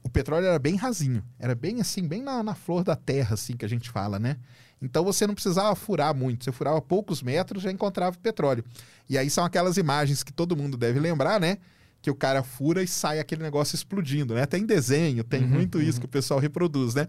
o 0.00 0.08
petróleo 0.08 0.46
era 0.46 0.60
bem 0.60 0.76
rasinho. 0.76 1.24
Era 1.40 1.56
bem 1.56 1.80
assim, 1.80 2.06
bem 2.06 2.22
na, 2.22 2.40
na 2.40 2.54
flor 2.54 2.84
da 2.84 2.94
terra, 2.94 3.34
assim 3.34 3.56
que 3.56 3.64
a 3.64 3.68
gente 3.68 3.90
fala, 3.90 4.20
né? 4.20 4.36
Então 4.84 5.02
você 5.02 5.26
não 5.26 5.34
precisava 5.34 5.74
furar 5.74 6.14
muito. 6.14 6.44
Você 6.44 6.52
furava 6.52 6.80
poucos 6.80 7.22
metros 7.22 7.62
já 7.62 7.72
encontrava 7.72 8.14
petróleo. 8.18 8.62
E 9.08 9.16
aí 9.16 9.30
são 9.30 9.42
aquelas 9.42 9.78
imagens 9.78 10.22
que 10.22 10.32
todo 10.32 10.54
mundo 10.54 10.76
deve 10.76 11.00
lembrar, 11.00 11.40
né? 11.40 11.56
Que 12.02 12.10
o 12.10 12.14
cara 12.14 12.42
fura 12.42 12.82
e 12.82 12.86
sai 12.86 13.18
aquele 13.18 13.42
negócio 13.42 13.74
explodindo, 13.74 14.34
né? 14.34 14.44
Tem 14.44 14.66
desenho, 14.66 15.24
tem 15.24 15.42
uhum, 15.42 15.48
muito 15.48 15.80
isso 15.80 15.94
uhum. 15.94 16.00
que 16.00 16.06
o 16.06 16.08
pessoal 16.08 16.38
reproduz, 16.38 16.94
né? 16.94 17.08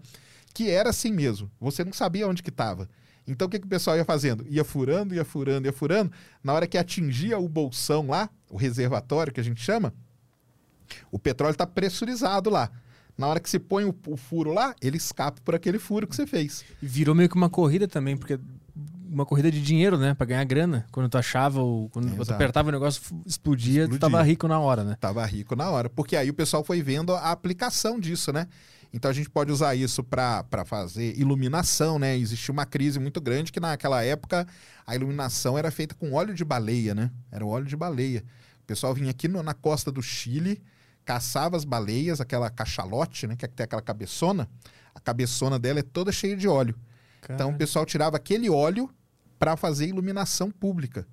Que 0.54 0.70
era 0.70 0.90
assim 0.90 1.12
mesmo. 1.12 1.52
Você 1.60 1.84
não 1.84 1.92
sabia 1.92 2.26
onde 2.28 2.42
que 2.42 2.50
estava. 2.50 2.88
Então 3.28 3.48
o 3.48 3.52
que, 3.52 3.60
que 3.60 3.66
o 3.66 3.70
pessoal 3.70 3.98
ia 3.98 4.06
fazendo? 4.06 4.46
Ia 4.48 4.64
furando, 4.64 5.14
ia 5.14 5.26
furando, 5.26 5.68
ia 5.68 5.74
furando. 5.74 6.12
Na 6.42 6.54
hora 6.54 6.68
que 6.68 6.78
atingia 6.78 7.38
o 7.38 7.50
bolsão 7.50 8.08
lá, 8.08 8.30
o 8.50 8.56
reservatório 8.56 9.34
que 9.34 9.40
a 9.42 9.44
gente 9.44 9.62
chama, 9.62 9.94
o 11.12 11.20
petróleo 11.20 11.54
está 11.54 11.68
pressurizado 11.68 12.50
lá. 12.50 12.72
Na 13.18 13.28
hora 13.28 13.40
que 13.40 13.50
se 13.50 13.60
põe 13.60 13.86
o, 13.86 13.96
o, 14.08 14.18
furo 14.18 14.52
lá, 14.54 14.76
ele 14.82 14.98
escapa 14.98 15.40
por 15.44 15.56
aquele 15.56 15.80
furo 15.80 16.06
que 16.06 16.16
você 16.16 16.28
fez. 16.28 16.66
Virou 16.82 17.16
meio 17.16 17.30
que 17.30 17.36
uma 17.36 17.50
corrida 17.50 17.88
também, 17.88 18.18
porque 18.18 18.38
uma 19.10 19.26
corrida 19.26 19.50
de 19.50 19.62
dinheiro, 19.62 19.98
né? 19.98 20.14
Pra 20.14 20.26
ganhar 20.26 20.44
grana. 20.44 20.86
Quando 20.92 21.08
tu 21.08 21.18
achava, 21.18 21.62
ou 21.62 21.90
quando 21.90 22.14
tu 22.14 22.34
apertava 22.34 22.68
o 22.68 22.72
negócio, 22.72 23.02
explodia, 23.26 23.84
explodia, 23.84 23.88
tu 23.88 23.98
tava 23.98 24.22
rico 24.22 24.48
na 24.48 24.60
hora, 24.60 24.84
né? 24.84 24.98
Tava 25.00 25.26
rico 25.26 25.56
na 25.56 25.70
hora. 25.70 25.90
Porque 25.90 26.18
aí 26.18 26.30
o 26.30 26.34
pessoal 26.34 26.64
foi 26.64 26.82
vendo 26.82 27.14
a 27.14 27.32
aplicação 27.32 27.98
disso, 27.98 28.34
né? 28.34 28.48
Então 28.96 29.12
a 29.12 29.14
gente 29.14 29.30
pode 29.30 29.52
usar 29.52 29.76
isso 29.76 30.04
para 30.04 30.64
fazer 30.66 31.18
iluminação, 31.18 32.00
né? 32.00 32.18
Existia 32.18 32.52
uma 32.52 32.66
crise 32.66 33.00
muito 33.00 33.20
grande 33.20 33.52
que 33.52 33.60
naquela 33.60 34.04
época 34.04 34.48
a 34.86 34.96
iluminação 34.96 35.58
era 35.58 35.70
feita 35.70 35.96
com 35.96 36.14
óleo 36.14 36.34
de 36.34 36.46
baleia, 36.46 36.96
né? 36.96 37.12
Era 37.32 37.46
o 37.46 37.50
óleo 37.50 37.66
de 37.66 37.76
baleia. 37.76 38.24
O 38.64 38.66
pessoal 38.66 38.94
vinha 38.94 39.12
aqui 39.12 39.28
no, 39.28 39.44
na 39.44 39.54
costa 39.54 39.92
do 39.92 40.02
Chile, 40.02 40.62
caçava 41.06 41.56
as 41.56 41.64
baleias, 41.64 42.20
aquela 42.20 42.50
cachalote, 42.50 43.28
né? 43.28 43.36
Que 43.36 43.48
tem 43.48 43.64
aquela 43.64 43.82
cabeçona. 43.82 44.50
A 44.94 45.00
cabeçona 45.00 45.60
dela 45.60 45.80
é 45.80 45.84
toda 45.84 46.12
cheia 46.12 46.36
de 46.36 46.48
óleo. 46.48 46.76
Caramba. 47.22 47.44
Então 47.44 47.56
o 47.56 47.58
pessoal 47.58 47.86
tirava 47.86 48.18
aquele 48.18 48.50
óleo 48.50 48.90
para 49.38 49.56
fazer 49.56 49.88
iluminação 49.88 50.50
pública. 50.50 51.08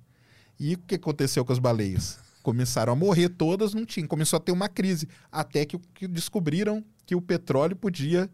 E 0.59 0.73
o 0.73 0.77
que 0.79 0.95
aconteceu 0.95 1.45
com 1.45 1.53
as 1.53 1.59
baleias? 1.59 2.19
Começaram 2.41 2.93
a 2.93 2.95
morrer 2.95 3.29
todas, 3.29 3.73
não 3.73 3.85
tinha. 3.85 4.07
Começou 4.07 4.37
a 4.37 4.39
ter 4.39 4.51
uma 4.51 4.67
crise. 4.67 5.07
Até 5.31 5.65
que, 5.65 5.77
que 5.93 6.07
descobriram 6.07 6.83
que 7.05 7.15
o 7.15 7.21
petróleo 7.21 7.75
podia, 7.75 8.29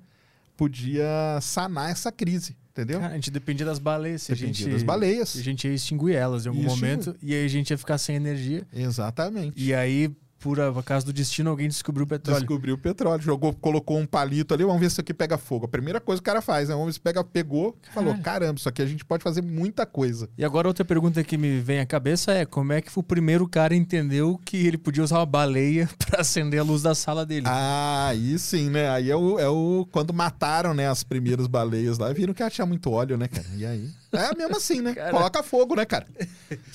podia 0.56 1.40
sanar 1.42 1.92
essa 1.92 2.12
crise. 2.12 2.56
Entendeu? 2.72 3.00
Cara, 3.00 3.14
a 3.14 3.16
gente 3.16 3.32
dependia 3.32 3.66
das 3.66 3.80
baleias. 3.80 4.26
Dependia 4.28 4.50
a 4.50 4.54
gente, 4.54 4.70
das 4.70 4.84
baleias. 4.84 5.36
A 5.36 5.42
gente 5.42 5.68
ia 5.68 5.74
extinguir 5.74 6.16
elas 6.16 6.46
em 6.46 6.50
algum 6.50 6.64
momento 6.64 7.16
e 7.22 7.34
aí 7.34 7.46
a 7.46 7.48
gente 7.48 7.72
ia 7.72 7.78
ficar 7.78 7.98
sem 7.98 8.16
energia. 8.16 8.66
Exatamente. 8.74 9.62
E 9.62 9.74
aí 9.74 10.16
por 10.40 10.60
acaso 10.60 11.06
do 11.06 11.14
destino, 11.14 11.50
alguém 11.50 11.68
descobriu 11.68 12.06
o 12.06 12.08
petróleo. 12.08 12.40
Descobriu 12.40 12.76
o 12.76 12.78
petróleo, 12.78 13.22
jogou, 13.22 13.54
colocou 13.54 13.98
um 13.98 14.06
palito 14.06 14.54
ali, 14.54 14.64
vamos 14.64 14.80
ver 14.80 14.90
se 14.90 14.94
isso 14.94 15.02
aqui 15.02 15.14
pega 15.14 15.38
fogo. 15.38 15.66
A 15.66 15.70
primeira 15.70 16.00
coisa 16.00 16.22
que 16.22 16.24
o 16.24 16.32
cara 16.32 16.42
faz, 16.42 16.70
né? 16.70 16.74
Vamos 16.74 16.88
ver 16.88 16.94
se 16.94 17.00
pega, 17.00 17.24
pegou, 17.24 17.76
falou, 17.94 18.18
caramba, 18.20 18.58
isso 18.58 18.70
aqui 18.70 18.82
a 18.82 18.86
gente 18.86 19.04
pode 19.04 19.24
fazer 19.24 19.42
muita 19.42 19.86
coisa. 19.86 20.30
E 20.38 20.46
agora 20.46 20.68
outra 20.68 20.86
pergunta 20.86 21.24
que 21.24 21.38
me 21.38 21.60
vem 21.60 21.80
à 21.80 21.86
cabeça 21.86 22.32
é, 22.32 22.46
como 22.46 22.74
é 22.74 22.82
que 22.82 22.92
o 22.98 23.04
primeiro 23.04 23.48
cara 23.48 23.76
entendeu 23.76 24.40
que 24.46 24.58
ele 24.66 24.78
podia 24.78 25.04
usar 25.04 25.20
uma 25.20 25.26
baleia 25.26 25.90
para 26.00 26.22
acender 26.22 26.60
a 26.60 26.64
luz 26.64 26.82
da 26.82 26.96
sala 26.96 27.26
dele? 27.26 27.46
Ah, 27.48 28.08
aí 28.08 28.40
sim, 28.40 28.70
né? 28.70 28.90
Aí 28.90 29.12
é 29.12 29.16
o, 29.16 29.40
é 29.40 29.50
o 29.50 29.88
quando 29.92 30.14
mataram, 30.14 30.74
né, 30.74 30.88
as 30.88 31.04
primeiras 31.04 31.48
baleias 31.48 31.98
lá, 31.98 32.12
viram 32.14 32.34
que 32.34 32.50
tinha 32.50 32.66
muito 32.66 32.90
óleo, 32.92 33.18
né, 33.18 33.28
cara? 33.28 33.48
E 33.56 33.66
aí? 33.66 33.90
É 34.12 34.36
mesmo 34.36 34.58
assim, 34.58 34.82
né? 34.82 34.96
Cara... 34.96 35.12
Coloca 35.12 35.44
fogo, 35.44 35.76
né, 35.76 35.86
cara? 35.86 36.08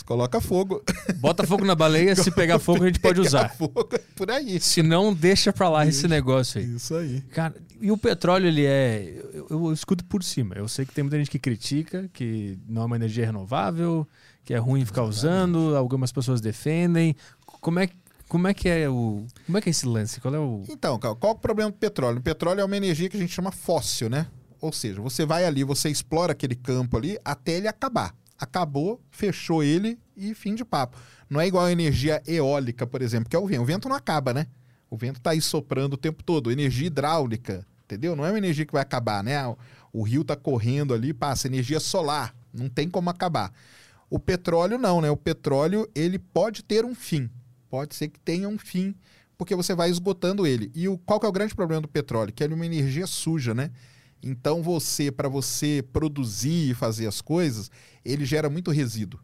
Coloca 0.05 0.40
fogo. 0.40 0.83
Bota 1.16 1.44
fogo 1.47 1.64
na 1.64 1.75
baleia, 1.75 2.14
se 2.14 2.31
pegar 2.31 2.59
fogo 2.59 2.85
a 2.85 2.87
gente 2.87 3.01
pode 3.01 3.20
usar. 3.20 3.49
Fogo, 3.57 3.88
é 3.92 3.99
por 4.14 4.31
aí. 4.31 4.61
Se 4.61 4.83
não, 4.83 5.12
deixa 5.12 5.53
pra 5.53 5.68
lá 5.68 5.87
esse 5.87 6.07
negócio 6.07 6.61
aí. 6.61 6.75
Isso 6.75 6.94
aí. 6.94 7.20
Cara, 7.33 7.55
e 7.81 7.90
o 7.90 7.99
petróleo, 7.99 8.47
ele 8.47 8.64
é. 8.64 9.20
Eu, 9.33 9.47
eu, 9.51 9.73
escuto 9.73 10.05
por 10.05 10.23
cima. 10.23 10.55
Eu 10.55 10.68
sei 10.68 10.87
que 10.87 10.94
tem 10.94 11.03
muita 11.03 11.18
gente 11.18 11.31
que 11.31 11.38
critica, 11.38 12.09
que 12.12 12.59
não 12.68 12.83
é 12.83 12.85
uma 12.85 12.97
energia 12.97 13.27
renovável, 13.27 14.07
que 14.44 14.55
é 14.55 14.59
ruim 14.59 14.85
ficar 14.85 15.03
usando, 15.03 15.77
algumas 15.77 16.12
pessoas 16.12 16.40
defendem. 16.40 17.16
Como 17.44 17.81
é, 17.81 17.88
como 18.29 18.47
é 18.47 18.55
que 18.55 18.68
é 18.68 18.88
o. 18.88 19.27
Como 19.44 19.59
é 19.59 19.61
que 19.61 19.68
é 19.68 19.73
esse 19.73 19.87
lance? 19.87 20.20
Qual 20.20 20.35
é 20.35 20.38
o. 20.38 20.62
Então, 20.68 20.99
qual 20.99 21.18
é 21.25 21.27
o 21.27 21.35
problema 21.35 21.70
do 21.70 21.77
petróleo? 21.77 22.18
O 22.18 22.23
petróleo 22.23 22.61
é 22.61 22.64
uma 22.64 22.77
energia 22.77 23.09
que 23.09 23.16
a 23.16 23.20
gente 23.20 23.33
chama 23.33 23.51
fóssil, 23.51 24.09
né? 24.09 24.27
Ou 24.64 24.72
seja, 24.72 24.98
você 25.03 25.27
vai 25.27 25.44
ali, 25.44 25.62
você 25.62 25.90
explora 25.90 26.33
aquele 26.33 26.55
campo 26.55 26.96
ali 26.96 27.18
até 27.22 27.53
ele 27.53 27.68
acabar. 27.68 28.14
Acabou, 28.38 28.98
fechou 29.11 29.62
ele, 29.62 29.98
e 30.16 30.33
fim 30.33 30.55
de 30.55 30.64
papo. 30.64 30.96
Não 31.29 31.38
é 31.38 31.46
igual 31.46 31.66
a 31.66 31.70
energia 31.70 32.22
eólica, 32.27 32.87
por 32.87 33.03
exemplo, 33.03 33.29
que 33.29 33.37
é 33.37 33.38
o 33.38 33.46
vento. 33.46 33.61
O 33.61 33.66
vento 33.66 33.88
não 33.90 33.94
acaba, 33.94 34.33
né? 34.33 34.46
O 34.88 34.96
vento 34.96 35.18
está 35.18 35.33
aí 35.33 35.42
soprando 35.42 35.92
o 35.92 35.98
tempo 35.98 36.22
todo. 36.22 36.50
Energia 36.50 36.87
hidráulica, 36.87 37.66
entendeu? 37.85 38.16
Não 38.16 38.24
é 38.24 38.31
uma 38.31 38.38
energia 38.38 38.64
que 38.64 38.72
vai 38.72 38.81
acabar, 38.81 39.22
né? 39.22 39.37
O 39.92 40.03
rio 40.03 40.22
está 40.22 40.35
correndo 40.35 40.94
ali, 40.94 41.12
passa 41.12 41.46
energia 41.46 41.79
solar, 41.79 42.35
não 42.50 42.70
tem 42.70 42.88
como 42.88 43.11
acabar. 43.11 43.53
O 44.09 44.18
petróleo 44.18 44.79
não, 44.79 45.03
né? 45.03 45.11
O 45.11 45.16
petróleo 45.16 45.87
ele 45.94 46.18
pode 46.18 46.64
ter 46.64 46.87
um 46.87 46.94
fim, 46.94 47.29
pode 47.68 47.94
ser 47.94 48.09
que 48.09 48.18
tenha 48.18 48.48
um 48.48 48.57
fim, 48.57 48.94
porque 49.37 49.55
você 49.55 49.74
vai 49.74 49.90
esgotando 49.90 50.46
ele. 50.46 50.72
E 50.74 50.88
o, 50.88 50.96
qual 50.96 51.20
que 51.20 51.27
é 51.27 51.29
o 51.29 51.33
grande 51.33 51.55
problema 51.55 51.83
do 51.83 51.88
petróleo? 51.88 52.33
Que 52.33 52.44
é 52.44 52.46
uma 52.46 52.64
energia 52.64 53.07
suja, 53.07 53.53
né? 53.53 53.70
Então 54.25 54.63
você, 54.63 55.13
para 55.13 55.29
você 55.29 55.85
produzir 55.93 56.71
e 56.71 56.75
fazer 56.75 57.07
as 57.07 57.21
coisas, 57.21 57.71
ele 58.03 58.25
gera 58.25 58.49
muito 58.49 58.71
resíduo. 58.71 59.21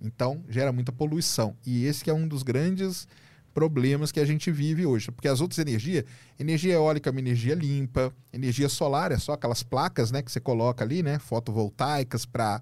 Então 0.00 0.44
gera 0.48 0.72
muita 0.72 0.92
poluição. 0.92 1.56
E 1.66 1.84
esse 1.84 2.08
é 2.08 2.14
um 2.14 2.28
dos 2.28 2.44
grandes 2.44 3.08
problemas 3.52 4.12
que 4.12 4.20
a 4.20 4.24
gente 4.24 4.52
vive 4.52 4.86
hoje. 4.86 5.10
Porque 5.10 5.26
as 5.26 5.40
outras 5.40 5.58
energias, 5.58 6.04
energia 6.38 6.74
eólica 6.74 7.10
é 7.10 7.12
uma 7.12 7.20
energia 7.20 7.54
limpa, 7.54 8.12
energia 8.32 8.68
solar 8.68 9.10
é 9.10 9.18
só 9.18 9.32
aquelas 9.32 9.64
placas 9.64 10.12
né, 10.12 10.22
que 10.22 10.30
você 10.30 10.40
coloca 10.40 10.84
ali, 10.84 11.02
né, 11.02 11.18
fotovoltaicas 11.18 12.24
para 12.24 12.60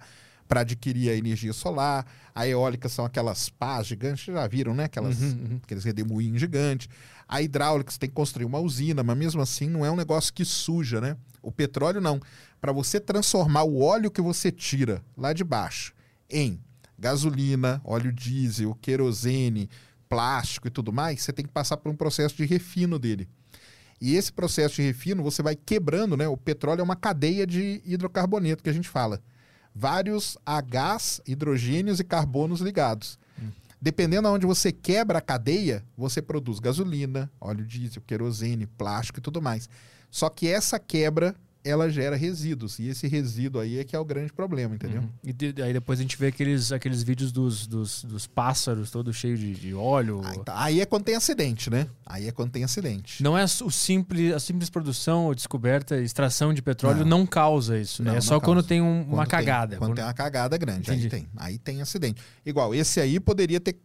para 0.53 0.61
adquirir 0.61 1.09
a 1.09 1.17
energia 1.17 1.53
solar. 1.55 2.05
A 2.35 2.47
eólica 2.47 2.87
são 2.87 3.07
aquelas 3.07 3.49
pás 3.49 3.87
gigantes, 3.87 4.27
já 4.27 4.47
viram, 4.47 4.75
né? 4.75 4.85
Aquelas, 4.85 5.19
uhum, 5.19 5.29
uhum. 5.29 5.61
Aqueles 5.63 5.83
redemoinhos 5.83 6.39
gigantes. 6.39 6.91
A 7.33 7.41
hidráulica, 7.41 7.91
você 7.91 7.99
tem 7.99 8.11
que 8.11 8.15
construir 8.15 8.45
uma 8.45 8.59
usina, 8.59 9.03
mas 9.03 9.17
mesmo 9.17 9.41
assim 9.41 9.67
não 9.67 9.87
é 9.87 9.91
um 9.91 9.97
negócio 9.97 10.31
que 10.35 10.45
suja, 10.45 11.01
né? 11.01 11.17
O 11.41 11.51
petróleo 11.51 11.99
não. 11.99 12.21
Para 12.61 12.73
você 12.73 13.01
transformar 13.01 13.63
o 13.63 13.81
óleo 13.81 14.11
que 14.11 14.21
você 14.21 14.53
tira 14.53 15.03
lá 15.17 15.33
de 15.33 15.43
baixo 15.43 15.95
em 16.29 16.61
gasolina, 16.99 17.81
óleo 17.87 18.13
diesel, 18.13 18.77
querosene, 18.83 19.71
plástico 20.11 20.69
e 20.69 20.71
tudo 20.71 20.93
mais, 20.93 21.23
você 21.23 21.33
tem 21.33 21.43
que 21.43 21.51
passar 21.51 21.79
por 21.79 21.91
um 21.91 21.97
processo 21.97 22.37
de 22.37 22.45
refino 22.45 22.99
dele. 22.99 23.27
E 23.99 24.15
esse 24.15 24.31
processo 24.31 24.75
de 24.75 24.83
refino, 24.83 25.23
você 25.23 25.43
vai 25.43 25.57
quebrando, 25.57 26.19
né? 26.19 26.29
O 26.29 26.37
petróleo 26.37 26.81
é 26.81 26.85
uma 26.85 26.97
cadeia 26.97 27.47
de 27.47 27.81
hidrocarboneto 27.87 28.63
que 28.63 28.69
a 28.69 28.75
gente 28.75 28.91
fala. 28.91 29.23
Vários 29.75 30.37
Hs, 30.47 31.23
hidrogênios 31.27 31.99
e 31.99 32.05
carbonos 32.05 32.61
ligados. 32.61 33.19
Dependendo 33.83 34.29
de 34.29 34.35
onde 34.35 34.47
você 34.47 34.71
quebra 34.71 35.19
a 35.19 35.21
cadeia, 35.21 35.85
você 35.97 36.23
produz 36.23 36.61
gasolina, 36.61 37.29
óleo 37.41 37.67
diesel, 37.67 38.01
querosene, 38.07 38.65
plástico 38.65 39.19
e 39.19 39.21
tudo 39.21 39.43
mais. 39.43 39.69
Só 40.09 40.31
que 40.31 40.47
essa 40.47 40.79
quebra 40.79 41.35
ela 41.65 41.89
gera 41.89 42.17
resíduos. 42.17 42.79
E 42.79 42.89
esse 42.89 43.07
resíduo 43.07 43.61
aí 43.61 43.79
é 43.79 43.85
que 43.85 43.95
é 43.95 43.99
o 43.99 44.05
grande 44.05 44.33
problema, 44.33 44.75
entendeu? 44.75 45.03
Uhum. 45.03 45.09
E 45.23 45.33
de, 45.33 45.63
aí 45.63 45.73
depois 45.73 45.99
a 45.99 46.03
gente 46.03 46.17
vê 46.17 46.29
aqueles, 46.29 46.73
aqueles 46.73 47.03
vídeos 47.03 47.31
dos, 47.31 47.67
dos, 47.67 48.05
dos 48.05 48.27
pássaros 48.27 48.91
todos 48.91 49.17
cheios 49.17 49.39
de, 49.39 49.55
de 49.55 49.75
óleo. 49.75 50.21
Aí, 50.25 50.39
tá. 50.45 50.65
aí, 50.65 50.81
é 50.81 50.87
quando 50.87 51.05
tem 51.05 51.15
acidente, 51.15 51.71
né? 51.71 51.87
Aí 52.05 52.27
é 52.27 52.33
quando 52.33 52.51
tem 52.51 52.65
acidente. 52.65 53.23
Não 53.23 53.39
é 53.39 53.45
o 53.45 53.71
simples, 53.71 54.33
a 54.33 54.41
simples 54.41 54.69
produção 54.69 55.27
ou 55.27 55.35
descoberta, 55.35 56.01
extração 56.01 56.53
de 56.53 56.61
petróleo 56.61 57.05
não, 57.05 57.19
não 57.19 57.27
causa 57.27 57.79
isso, 57.79 58.03
né? 58.03 58.11
Não, 58.11 58.19
é 58.19 58.21
só 58.21 58.41
quando 58.41 58.63
tem 58.63 58.83
um, 58.83 59.05
quando 59.05 59.15
uma 59.15 59.27
cagada. 59.27 59.77
quando, 59.77 59.91
quando, 59.91 59.97
tem 59.97 60.05
uma 60.05 60.15
cagada 60.15 60.57
grande, 60.57 60.91
Entendi. 60.91 61.05
aí 61.05 61.11
tem. 61.11 61.29
Aí 61.37 61.59
tem 61.59 61.81
acidente. 61.81 62.21
Igual, 62.45 62.75
esse 62.75 63.01
aí 63.01 63.21
poderia 63.21 63.61
ter 63.61 63.77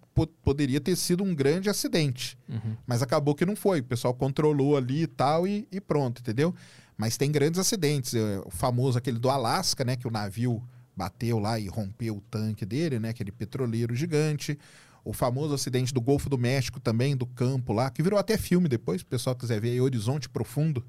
poderia 0.42 0.82
ter 0.82 0.96
sido 0.96 1.24
um 1.24 1.36
grande 1.36 1.70
acidente. 1.70 2.38
Uhum. 2.50 2.76
Mas 2.88 3.04
acabou 3.04 3.36
que 3.36 3.46
não 3.46 3.56
foi. 3.56 3.82
O 3.82 3.84
pessoal 3.84 4.16
controlou 4.16 4.76
ali 4.76 5.04
e 5.04 5.08
tal 5.08 5.48
e, 5.48 5.68
e 5.72 5.80
pronto, 5.80 6.22
entendeu? 6.22 6.56
Mas 6.98 7.16
tem 7.16 7.32
grandes 7.32 7.60
acidentes. 7.60 8.14
É, 8.14 8.40
o 8.44 8.50
famoso 8.50 8.98
aquele 8.98 9.20
do 9.20 9.30
Alasca, 9.30 9.86
né? 9.86 9.96
Que 9.96 10.08
o 10.08 10.12
navio 10.12 10.62
bateu 10.96 11.38
lá 11.38 11.60
e 11.60 11.68
rompeu 11.68 12.18
o 12.18 12.22
tanque 12.22 12.66
dele, 12.66 13.00
né? 13.00 13.10
Aquele 13.10 13.32
petroleiro 13.32 13.96
gigante. 13.96 14.58
O 15.06 15.14
famoso 15.14 15.54
acidente 15.54 15.94
do 15.94 16.02
Golfo 16.02 16.30
do 16.30 16.38
México 16.38 16.80
também, 16.80 17.16
do 17.16 17.26
campo 17.26 17.72
lá, 17.72 17.90
que 17.90 18.04
virou 18.04 18.20
até 18.20 18.38
filme 18.38 18.68
depois, 18.68 19.00
se 19.00 19.06
o 19.06 19.08
pessoal 19.08 19.36
quiser 19.36 19.62
ver 19.62 19.70
aí, 19.70 19.80
Horizonte 19.80 20.28
Profundo. 20.28 20.84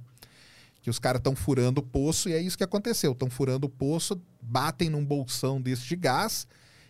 Que 0.81 0.91
os 0.91 0.99
caras 0.99 1.21
estão 1.21 1.37
furando 1.37 1.81
o 1.81 1.85
poço 1.85 2.29
e 2.29 2.33
é 2.33 2.41
isso 2.41 2.57
que 2.57 2.65
aconteceu. 2.65 3.13
Estão 3.13 3.29
furando 3.29 3.67
o 3.67 3.71
poço, 3.71 4.21
batem 4.41 4.89
num 4.89 5.05
bolsão 5.05 5.61
desse 5.61 5.87
de 5.87 5.95
gás 5.95 6.49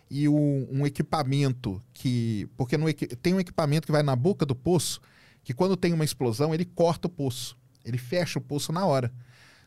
e 0.09 0.27
um, 0.27 0.67
um 0.71 0.87
equipamento 0.87 1.81
que. 1.93 2.47
Porque 2.55 2.77
no, 2.77 2.91
tem 2.93 3.33
um 3.33 3.39
equipamento 3.39 3.85
que 3.85 3.91
vai 3.91 4.01
na 4.01 4.15
boca 4.15 4.45
do 4.45 4.55
poço 4.55 5.01
que 5.43 5.53
quando 5.53 5.75
tem 5.75 5.93
uma 5.93 6.05
explosão 6.05 6.53
ele 6.53 6.65
corta 6.65 7.07
o 7.07 7.09
poço. 7.09 7.57
Ele 7.89 7.97
fecha 7.97 8.39
o 8.39 8.41
poço 8.41 8.71
na 8.71 8.85
hora. 8.85 9.11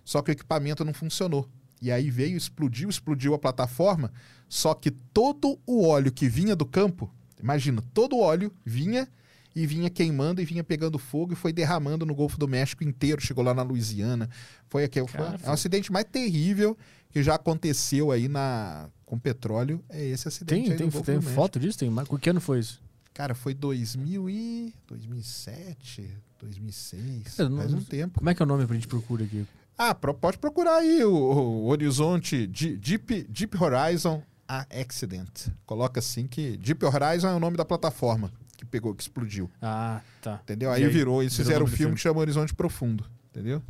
Só 0.04 0.22
que 0.22 0.30
o 0.30 0.32
equipamento 0.32 0.84
não 0.84 0.94
funcionou. 0.94 1.48
E 1.80 1.90
aí 1.90 2.10
veio, 2.10 2.36
explodiu, 2.36 2.88
explodiu 2.88 3.34
a 3.34 3.38
plataforma. 3.38 4.12
Só 4.48 4.74
que 4.74 4.90
todo 4.90 5.58
o 5.66 5.86
óleo 5.86 6.12
que 6.12 6.28
vinha 6.28 6.54
do 6.54 6.64
campo, 6.64 7.12
imagina, 7.40 7.82
todo 7.92 8.16
o 8.16 8.20
óleo 8.20 8.52
vinha 8.64 9.08
e 9.54 9.66
vinha 9.66 9.90
queimando 9.90 10.40
e 10.40 10.44
vinha 10.44 10.64
pegando 10.64 10.98
fogo 10.98 11.32
e 11.32 11.36
foi 11.36 11.52
derramando 11.52 12.06
no 12.06 12.14
Golfo 12.14 12.38
do 12.38 12.48
México 12.48 12.84
inteiro. 12.84 13.20
Chegou 13.20 13.44
lá 13.44 13.52
na 13.52 13.62
Louisiana. 13.62 14.28
Foi 14.68 14.84
aquele. 14.84 15.06
Foi, 15.06 15.20
é 15.20 15.48
o 15.48 15.52
acidente 15.52 15.92
mais 15.92 16.06
terrível 16.10 16.76
que 17.10 17.22
já 17.22 17.34
aconteceu 17.34 18.10
aí 18.10 18.28
na 18.28 18.88
com 19.04 19.18
petróleo. 19.18 19.84
É 19.90 20.04
esse 20.04 20.26
acidente. 20.28 20.68
Tem, 20.68 20.90
tem, 20.90 21.02
tem 21.02 21.20
foto 21.20 21.60
disso? 21.60 21.78
Tem, 21.78 21.92
que 22.20 22.30
ano 22.30 22.40
foi 22.40 22.60
isso? 22.60 22.80
Cara, 23.12 23.34
foi 23.34 23.52
2000 23.52 24.30
e 24.30 24.74
2007, 24.86 26.16
2006, 26.42 27.38
não, 27.38 27.58
faz 27.58 27.72
um 27.72 27.80
tempo. 27.80 28.18
Como 28.18 28.30
é 28.30 28.34
que 28.34 28.42
é 28.42 28.44
o 28.44 28.48
nome 28.48 28.66
pra 28.66 28.74
gente 28.74 28.88
procurar 28.88 29.24
aqui? 29.24 29.46
Ah, 29.78 29.94
pode 29.94 30.38
procurar 30.38 30.76
aí 30.76 31.04
o, 31.04 31.12
o 31.12 31.66
Horizonte 31.66 32.46
Deep, 32.46 33.24
Deep 33.28 33.56
Horizon 33.56 34.22
a 34.46 34.66
Accident. 34.70 35.48
Coloca 35.64 35.98
assim 35.98 36.26
que 36.26 36.56
Deep 36.56 36.84
Horizon 36.84 37.28
é 37.28 37.34
o 37.34 37.40
nome 37.40 37.56
da 37.56 37.64
plataforma 37.64 38.30
que 38.56 38.64
pegou, 38.64 38.94
que 38.94 39.02
explodiu. 39.02 39.50
Ah, 39.60 40.00
tá. 40.20 40.40
Entendeu? 40.42 40.70
Aí, 40.70 40.84
aí 40.84 40.90
virou, 40.90 41.22
eles 41.22 41.34
fizeram 41.34 41.64
um 41.64 41.66
filme, 41.66 41.78
filme 41.78 41.94
que 41.94 42.00
chama 42.00 42.20
Horizonte 42.20 42.54
Profundo, 42.54 43.04
entendeu? 43.30 43.62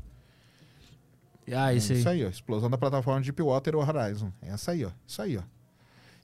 Ah, 1.51 1.73
isso 1.73 1.93
aí. 1.93 1.99
Isso 1.99 2.09
aí, 2.09 2.25
ó. 2.25 2.29
Explosão 2.29 2.71
da 2.71 2.79
plataforma 2.79 3.21
Deepwater 3.21 3.75
Horizon. 3.77 4.33
É 4.43 4.51
essa 4.51 4.73
aí, 4.73 4.85
ó. 4.85 4.91
Isso 5.07 5.23
aí, 5.23 5.37
ó. 5.37 5.43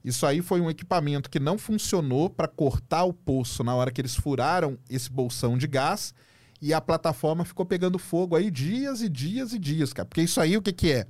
Isso 0.04 0.24
aí 0.26 0.40
foi 0.42 0.60
um 0.60 0.70
equipamento 0.70 1.28
que 1.28 1.40
não 1.40 1.58
funcionou 1.58 2.30
para 2.30 2.46
cortar 2.46 3.04
o 3.04 3.12
poço 3.12 3.64
na 3.64 3.74
hora 3.74 3.90
que 3.90 4.00
eles 4.00 4.14
furaram 4.14 4.78
esse 4.88 5.10
bolsão 5.10 5.58
de 5.58 5.66
gás 5.66 6.14
e 6.60 6.74
a 6.74 6.80
plataforma 6.80 7.44
ficou 7.44 7.64
pegando 7.64 7.98
fogo 7.98 8.36
aí 8.36 8.50
dias 8.50 9.00
e 9.02 9.08
dias 9.08 9.52
e 9.52 9.58
dias, 9.58 9.92
cara. 9.92 10.06
Porque 10.06 10.22
isso 10.22 10.40
aí 10.40 10.56
o 10.56 10.62
que, 10.62 10.72
que 10.72 10.92
é? 10.92 11.06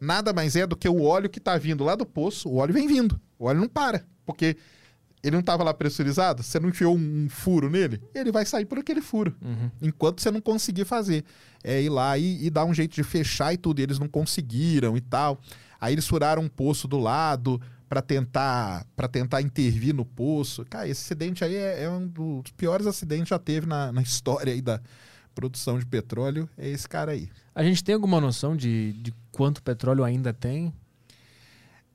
Nada 0.00 0.32
mais 0.32 0.56
é 0.56 0.66
do 0.66 0.76
que 0.76 0.88
o 0.88 1.02
óleo 1.02 1.28
que 1.28 1.38
está 1.38 1.56
vindo 1.56 1.84
lá 1.84 1.94
do 1.94 2.06
poço, 2.06 2.48
o 2.48 2.56
óleo 2.56 2.74
vem 2.74 2.86
vindo. 2.86 3.20
O 3.38 3.46
óleo 3.46 3.60
não 3.60 3.68
para, 3.68 4.04
porque 4.24 4.56
ele 5.22 5.32
não 5.32 5.40
estava 5.40 5.64
lá 5.64 5.74
pressurizado, 5.74 6.42
você 6.42 6.60
não 6.60 6.68
enfiou 6.68 6.94
um 6.94 7.28
furo 7.28 7.68
nele, 7.68 8.00
ele 8.14 8.30
vai 8.30 8.46
sair 8.46 8.64
por 8.64 8.78
aquele 8.78 9.00
furo. 9.00 9.34
Uhum. 9.42 9.70
Enquanto 9.82 10.20
você 10.20 10.30
não 10.30 10.40
conseguir 10.40 10.84
fazer. 10.84 11.24
É 11.64 11.82
ir 11.82 11.88
lá 11.88 12.16
e, 12.16 12.46
e 12.46 12.50
dar 12.50 12.64
um 12.64 12.72
jeito 12.72 12.94
de 12.94 13.02
fechar 13.02 13.52
e 13.52 13.56
tudo. 13.56 13.80
E 13.80 13.82
eles 13.82 13.98
não 13.98 14.06
conseguiram 14.06 14.96
e 14.96 15.00
tal. 15.00 15.40
Aí 15.80 15.94
eles 15.94 16.06
furaram 16.06 16.42
um 16.42 16.48
poço 16.48 16.86
do 16.86 16.98
lado 16.98 17.60
para 17.88 18.02
tentar 18.02 18.86
para 18.96 19.08
tentar 19.08 19.42
intervir 19.42 19.94
no 19.94 20.04
poço. 20.04 20.64
Cara, 20.64 20.88
esse 20.88 21.02
acidente 21.02 21.44
aí 21.44 21.54
é, 21.54 21.84
é 21.84 21.90
um 21.90 22.06
dos 22.06 22.50
piores 22.52 22.86
acidentes 22.86 23.24
que 23.24 23.30
já 23.30 23.38
teve 23.38 23.66
na, 23.66 23.92
na 23.92 24.02
história 24.02 24.52
aí 24.52 24.60
da 24.60 24.80
produção 25.34 25.78
de 25.78 25.86
petróleo. 25.86 26.48
É 26.56 26.68
esse 26.68 26.88
cara 26.88 27.12
aí. 27.12 27.28
A 27.54 27.62
gente 27.62 27.84
tem 27.84 27.94
alguma 27.94 28.20
noção 28.20 28.56
de, 28.56 28.92
de 28.94 29.14
quanto 29.30 29.62
petróleo 29.62 30.02
ainda 30.02 30.32
tem? 30.32 30.72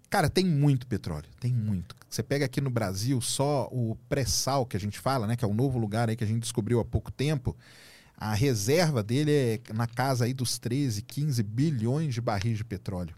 Cara, 0.10 0.30
tem 0.30 0.43
muito 0.43 0.86
petróleo, 0.88 1.30
tem 1.39 1.54
muito. 1.54 1.95
Você 2.10 2.21
pega 2.21 2.43
aqui 2.43 2.60
no 2.60 2.69
Brasil 2.69 3.21
só 3.21 3.69
o 3.71 3.95
pré-sal 4.10 4.65
que 4.65 4.75
a 4.75 4.80
gente 4.80 4.99
fala, 4.99 5.25
né, 5.25 5.38
que 5.38 5.45
é 5.45 5.47
um 5.47 5.54
novo 5.54 5.80
lugar 5.80 6.10
aí 6.10 6.17
que 6.17 6.23
a 6.23 6.27
gente 6.27 6.41
descobriu 6.41 6.82
há 6.82 6.86
pouco 6.86 7.10
tempo. 7.10 7.56
A 8.17 8.34
reserva 8.34 9.01
dele 9.01 9.32
é 9.32 9.73
na 9.73 9.88
casa 9.88 10.25
aí 10.25 10.34
dos 10.34 10.60
13, 10.60 11.01
15 11.01 11.41
bilhões 11.41 12.13
de 12.13 12.19
barris 12.19 12.58
de 12.58 12.65
petróleo. 12.65 13.15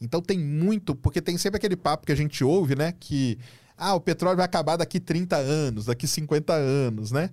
Então 0.00 0.22
tem 0.22 0.38
muito, 0.38 0.94
porque 0.94 1.20
tem 1.20 1.36
sempre 1.36 1.58
aquele 1.58 1.76
papo 1.76 2.06
que 2.06 2.12
a 2.12 2.16
gente 2.16 2.42
ouve, 2.42 2.74
né? 2.74 2.92
Que 2.98 3.38
ah, 3.76 3.94
o 3.94 4.00
petróleo 4.00 4.36
vai 4.36 4.46
acabar 4.46 4.76
daqui 4.76 4.98
30 4.98 5.36
anos, 5.36 5.86
daqui 5.86 6.06
50 6.06 6.52
anos, 6.52 7.10
né? 7.10 7.30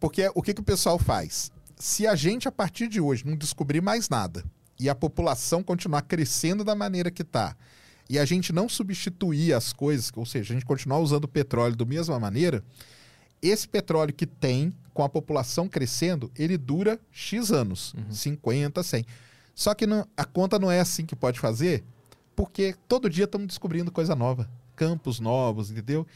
Porque 0.00 0.30
o 0.34 0.42
que, 0.42 0.54
que 0.54 0.60
o 0.60 0.64
pessoal 0.64 0.98
faz? 0.98 1.50
Se 1.78 2.06
a 2.06 2.14
gente, 2.14 2.48
a 2.48 2.52
partir 2.52 2.88
de 2.88 3.00
hoje, 3.00 3.26
não 3.26 3.36
descobrir 3.36 3.80
mais 3.80 4.08
nada 4.08 4.44
e 4.78 4.88
a 4.88 4.94
população 4.94 5.62
continuar 5.62 6.02
crescendo 6.02 6.64
da 6.64 6.74
maneira 6.74 7.10
que 7.10 7.22
está, 7.22 7.56
e 8.08 8.18
a 8.18 8.24
gente 8.24 8.52
não 8.52 8.68
substituir 8.68 9.52
as 9.54 9.72
coisas, 9.72 10.10
ou 10.14 10.26
seja, 10.26 10.52
a 10.52 10.54
gente 10.54 10.66
continuar 10.66 10.98
usando 10.98 11.24
o 11.24 11.28
petróleo 11.28 11.76
da 11.76 11.84
mesma 11.84 12.18
maneira, 12.18 12.62
esse 13.40 13.68
petróleo 13.68 14.12
que 14.12 14.26
tem, 14.26 14.74
com 14.92 15.02
a 15.02 15.08
população 15.08 15.68
crescendo, 15.68 16.30
ele 16.36 16.56
dura 16.56 16.98
X 17.10 17.50
anos, 17.50 17.94
uhum. 17.94 18.12
50, 18.12 18.82
100. 18.82 19.06
Só 19.54 19.74
que 19.74 19.86
não, 19.86 20.06
a 20.16 20.24
conta 20.24 20.58
não 20.58 20.70
é 20.70 20.80
assim 20.80 21.06
que 21.06 21.14
pode 21.14 21.38
fazer, 21.38 21.84
porque 22.34 22.74
todo 22.88 23.08
dia 23.08 23.24
estamos 23.24 23.46
descobrindo 23.46 23.92
coisa 23.92 24.14
nova, 24.14 24.48
campos 24.74 25.20
novos, 25.20 25.70
entendeu? 25.70 26.06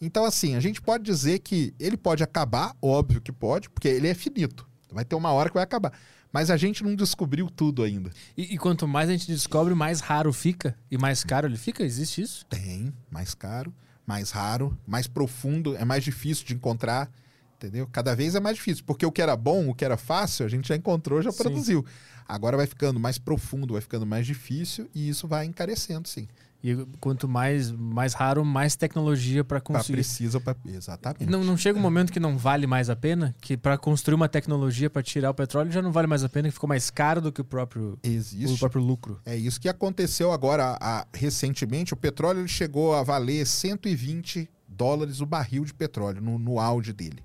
Então, 0.00 0.24
assim, 0.24 0.56
a 0.56 0.60
gente 0.60 0.82
pode 0.82 1.04
dizer 1.04 1.38
que 1.38 1.72
ele 1.78 1.96
pode 1.96 2.22
acabar, 2.24 2.74
óbvio 2.82 3.20
que 3.20 3.30
pode, 3.30 3.70
porque 3.70 3.86
ele 3.86 4.08
é 4.08 4.14
finito. 4.14 4.68
Vai 4.90 5.04
ter 5.04 5.14
uma 5.14 5.32
hora 5.32 5.48
que 5.48 5.54
vai 5.54 5.62
acabar. 5.62 5.92
Mas 6.32 6.50
a 6.50 6.56
gente 6.56 6.82
não 6.82 6.96
descobriu 6.96 7.48
tudo 7.48 7.82
ainda. 7.82 8.10
E, 8.36 8.54
e, 8.54 8.58
quanto 8.58 8.88
mais 8.88 9.08
a 9.08 9.12
gente 9.12 9.26
descobre, 9.26 9.74
mais 9.74 10.00
raro 10.00 10.32
fica 10.32 10.76
e 10.90 10.98
mais 10.98 11.22
caro 11.22 11.46
ele 11.46 11.58
fica? 11.58 11.84
Existe 11.84 12.22
isso? 12.22 12.46
Tem, 12.46 12.92
mais 13.10 13.34
caro. 13.34 13.72
mais 14.04 14.30
raro, 14.30 14.76
mais 14.86 15.06
profundo, 15.06 15.76
é 15.76 15.84
mais 15.84 16.02
difícil 16.02 16.44
de 16.44 16.54
encontrar, 16.54 17.08
entendeu? 17.56 17.86
Cada 17.92 18.16
vez 18.16 18.34
é 18.34 18.40
mais 18.40 18.56
difícil, 18.56 18.82
porque 18.84 19.06
o 19.06 19.12
que 19.12 19.22
era 19.22 19.36
bom, 19.36 19.68
o 19.68 19.74
que 19.74 19.84
era 19.84 19.96
fácil, 19.96 20.44
a 20.44 20.48
gente 20.48 20.66
já 20.66 20.74
encontrou, 20.74 21.22
já 21.22 21.30
sim. 21.30 21.38
produziu. 21.38 21.84
Agora 22.28 22.56
vai 22.56 22.66
ficando 22.66 22.98
mais 22.98 23.18
profundo, 23.18 23.74
vai 23.74 23.80
ficando 23.80 24.06
mais 24.06 24.26
difícil 24.26 24.88
e 24.94 25.08
isso 25.08 25.26
vai 25.28 25.44
encarecendo, 25.46 26.08
sim. 26.08 26.28
E 26.64 26.76
quanto 27.00 27.28
mais, 27.28 27.72
mais 27.72 28.14
raro, 28.14 28.44
mais 28.44 28.76
tecnologia 28.76 29.42
para 29.42 29.60
construir. 29.60 29.96
Pra 29.96 30.04
precisa, 30.04 30.40
pra... 30.40 30.54
exatamente. 30.64 31.26
Não, 31.26 31.42
não 31.42 31.56
chega 31.56 31.76
um 31.76 31.82
momento 31.82 32.12
que 32.12 32.20
não 32.20 32.38
vale 32.38 32.68
mais 32.68 32.88
a 32.88 32.94
pena? 32.94 33.34
Que 33.40 33.56
para 33.56 33.76
construir 33.76 34.14
uma 34.14 34.28
tecnologia 34.28 34.88
para 34.88 35.02
tirar 35.02 35.30
o 35.30 35.34
petróleo 35.34 35.72
já 35.72 35.82
não 35.82 35.90
vale 35.90 36.06
mais 36.06 36.22
a 36.22 36.28
pena, 36.28 36.46
que 36.46 36.54
ficou 36.54 36.68
mais 36.68 36.88
caro 36.88 37.20
do 37.20 37.32
que 37.32 37.40
o 37.40 37.44
próprio, 37.44 37.98
Existe. 38.00 38.54
O 38.54 38.58
próprio 38.58 38.80
lucro. 38.80 39.20
É 39.26 39.36
isso 39.36 39.60
que 39.60 39.68
aconteceu 39.68 40.30
agora 40.30 40.78
a, 40.80 41.04
recentemente. 41.12 41.94
O 41.94 41.96
petróleo 41.96 42.46
chegou 42.46 42.94
a 42.94 43.02
valer 43.02 43.44
120 43.44 44.48
dólares 44.68 45.20
o 45.20 45.26
barril 45.26 45.64
de 45.64 45.74
petróleo 45.74 46.20
no, 46.20 46.38
no 46.38 46.60
auge 46.60 46.92
dele. 46.92 47.24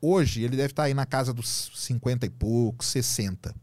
Hoje 0.00 0.42
ele 0.42 0.56
deve 0.56 0.72
estar 0.72 0.84
aí 0.84 0.94
na 0.94 1.04
casa 1.04 1.34
dos 1.34 1.72
50 1.74 2.24
e 2.24 2.30
poucos, 2.30 2.86
60 2.86 3.54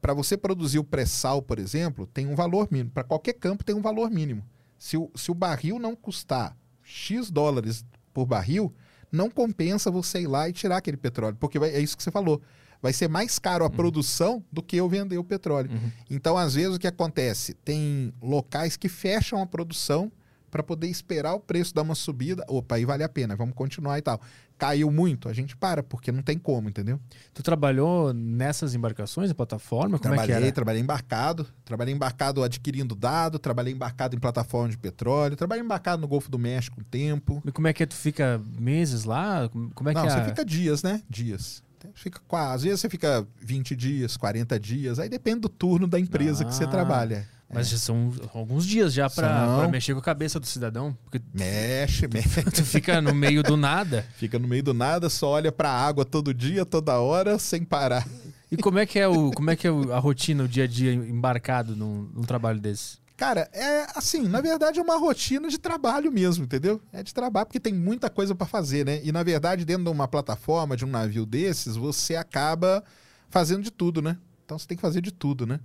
para 0.00 0.14
você 0.14 0.36
produzir 0.36 0.78
o 0.78 0.84
pré-sal, 0.84 1.42
por 1.42 1.58
exemplo, 1.58 2.06
tem 2.06 2.26
um 2.26 2.34
valor 2.34 2.68
mínimo. 2.70 2.90
Para 2.90 3.04
qualquer 3.04 3.34
campo 3.34 3.64
tem 3.64 3.74
um 3.74 3.82
valor 3.82 4.10
mínimo. 4.10 4.44
Se 4.78 4.96
o, 4.96 5.10
se 5.14 5.30
o 5.30 5.34
barril 5.34 5.78
não 5.78 5.96
custar 5.96 6.56
X 6.82 7.30
dólares 7.30 7.84
por 8.14 8.24
barril, 8.24 8.72
não 9.10 9.28
compensa 9.28 9.90
você 9.90 10.20
ir 10.20 10.26
lá 10.26 10.48
e 10.48 10.52
tirar 10.52 10.76
aquele 10.76 10.96
petróleo. 10.96 11.36
Porque 11.38 11.58
vai, 11.58 11.70
é 11.70 11.80
isso 11.80 11.96
que 11.96 12.02
você 12.02 12.10
falou. 12.10 12.40
Vai 12.80 12.92
ser 12.92 13.08
mais 13.08 13.38
caro 13.38 13.64
a 13.64 13.68
uhum. 13.68 13.74
produção 13.74 14.44
do 14.52 14.62
que 14.62 14.76
eu 14.76 14.88
vender 14.88 15.18
o 15.18 15.24
petróleo. 15.24 15.70
Uhum. 15.70 15.90
Então, 16.08 16.38
às 16.38 16.54
vezes, 16.54 16.76
o 16.76 16.78
que 16.78 16.86
acontece? 16.86 17.54
Tem 17.54 18.12
locais 18.22 18.76
que 18.76 18.88
fecham 18.88 19.42
a 19.42 19.46
produção 19.46 20.12
para 20.50 20.62
poder 20.62 20.88
esperar 20.88 21.34
o 21.34 21.40
preço 21.40 21.74
dar 21.74 21.82
uma 21.82 21.94
subida. 21.94 22.44
Opa, 22.48 22.76
aí 22.76 22.84
vale 22.84 23.02
a 23.02 23.08
pena, 23.08 23.36
vamos 23.36 23.54
continuar 23.54 23.98
e 23.98 24.02
tal 24.02 24.20
caiu 24.58 24.90
muito, 24.90 25.28
a 25.28 25.32
gente 25.32 25.56
para, 25.56 25.82
porque 25.82 26.10
não 26.10 26.20
tem 26.20 26.36
como, 26.36 26.68
entendeu? 26.68 26.98
Tu 27.32 27.42
trabalhou 27.42 28.12
nessas 28.12 28.74
embarcações, 28.74 29.30
em 29.30 29.34
plataforma? 29.34 29.98
Como 29.98 30.02
trabalhei, 30.02 30.34
é 30.34 30.38
que 30.38 30.44
era? 30.44 30.52
trabalhei 30.52 30.82
embarcado. 30.82 31.46
Trabalhei 31.64 31.94
embarcado 31.94 32.42
adquirindo 32.42 32.96
dado, 32.96 33.38
trabalhei 33.38 33.72
embarcado 33.72 34.16
em 34.16 34.18
plataforma 34.18 34.68
de 34.68 34.76
petróleo, 34.76 35.36
trabalhei 35.36 35.62
embarcado 35.62 36.02
no 36.02 36.08
Golfo 36.08 36.28
do 36.28 36.38
México 36.38 36.80
um 36.80 36.84
tempo. 36.84 37.40
E 37.46 37.52
como 37.52 37.68
é 37.68 37.72
que 37.72 37.84
é? 37.84 37.86
Tu 37.86 37.94
fica 37.94 38.42
meses 38.58 39.04
lá? 39.04 39.48
Como 39.48 39.88
é 39.88 39.94
não, 39.94 40.02
que 40.02 40.08
é? 40.08 40.10
você 40.10 40.24
fica 40.24 40.44
dias, 40.44 40.82
né? 40.82 41.02
Dias. 41.08 41.62
Fica, 41.94 42.20
às 42.32 42.64
vezes 42.64 42.80
você 42.80 42.90
fica 42.90 43.26
20 43.40 43.76
dias, 43.76 44.16
40 44.16 44.58
dias, 44.58 44.98
aí 44.98 45.08
depende 45.08 45.40
do 45.40 45.48
turno 45.48 45.86
da 45.86 45.98
empresa 45.98 46.42
ah. 46.42 46.46
que 46.46 46.54
você 46.54 46.64
ah. 46.64 46.68
trabalha. 46.68 47.28
Mas 47.52 47.70
já 47.70 47.78
são 47.78 48.12
alguns 48.34 48.66
dias 48.66 48.92
já 48.92 49.08
para 49.08 49.66
mexer 49.68 49.94
com 49.94 50.00
a 50.00 50.02
cabeça 50.02 50.38
do 50.38 50.46
cidadão. 50.46 50.96
Porque 51.04 51.20
mexe, 51.32 52.06
mexe. 52.06 52.42
Tu 52.42 52.62
fica 52.62 53.00
no 53.00 53.14
meio 53.14 53.42
do 53.42 53.56
nada. 53.56 54.04
Fica 54.16 54.38
no 54.38 54.46
meio 54.46 54.62
do 54.62 54.74
nada, 54.74 55.08
só 55.08 55.30
olha 55.30 55.50
para 55.50 55.70
a 55.70 55.86
água 55.86 56.04
todo 56.04 56.34
dia, 56.34 56.66
toda 56.66 57.00
hora, 57.00 57.38
sem 57.38 57.64
parar. 57.64 58.06
E 58.50 58.56
como 58.56 58.78
é 58.78 58.84
que 58.84 58.98
é, 58.98 59.08
o, 59.08 59.30
como 59.30 59.50
é, 59.50 59.56
que 59.56 59.66
é 59.66 59.70
a 59.70 59.98
rotina, 59.98 60.44
o 60.44 60.48
dia 60.48 60.64
a 60.64 60.66
dia 60.66 60.92
embarcado 60.92 61.74
num, 61.74 62.10
num 62.14 62.22
trabalho 62.22 62.60
desse? 62.60 62.98
Cara, 63.16 63.48
é 63.52 63.86
assim, 63.96 64.28
na 64.28 64.40
verdade 64.40 64.78
é 64.78 64.82
uma 64.82 64.96
rotina 64.96 65.48
de 65.48 65.58
trabalho 65.58 66.12
mesmo, 66.12 66.44
entendeu? 66.44 66.80
É 66.92 67.02
de 67.02 67.12
trabalho 67.12 67.46
porque 67.46 67.58
tem 67.58 67.74
muita 67.74 68.08
coisa 68.08 68.34
para 68.34 68.46
fazer, 68.46 68.86
né? 68.86 69.00
E 69.02 69.10
na 69.10 69.22
verdade, 69.22 69.64
dentro 69.64 69.84
de 69.84 69.90
uma 69.90 70.06
plataforma, 70.06 70.76
de 70.76 70.84
um 70.84 70.88
navio 70.88 71.26
desses, 71.26 71.76
você 71.76 72.14
acaba 72.14 72.84
fazendo 73.28 73.62
de 73.62 73.72
tudo, 73.72 74.00
né? 74.00 74.16
Então 74.44 74.58
você 74.58 74.68
tem 74.68 74.76
que 74.76 74.82
fazer 74.82 75.00
de 75.00 75.10
tudo, 75.10 75.46
né? 75.46 75.58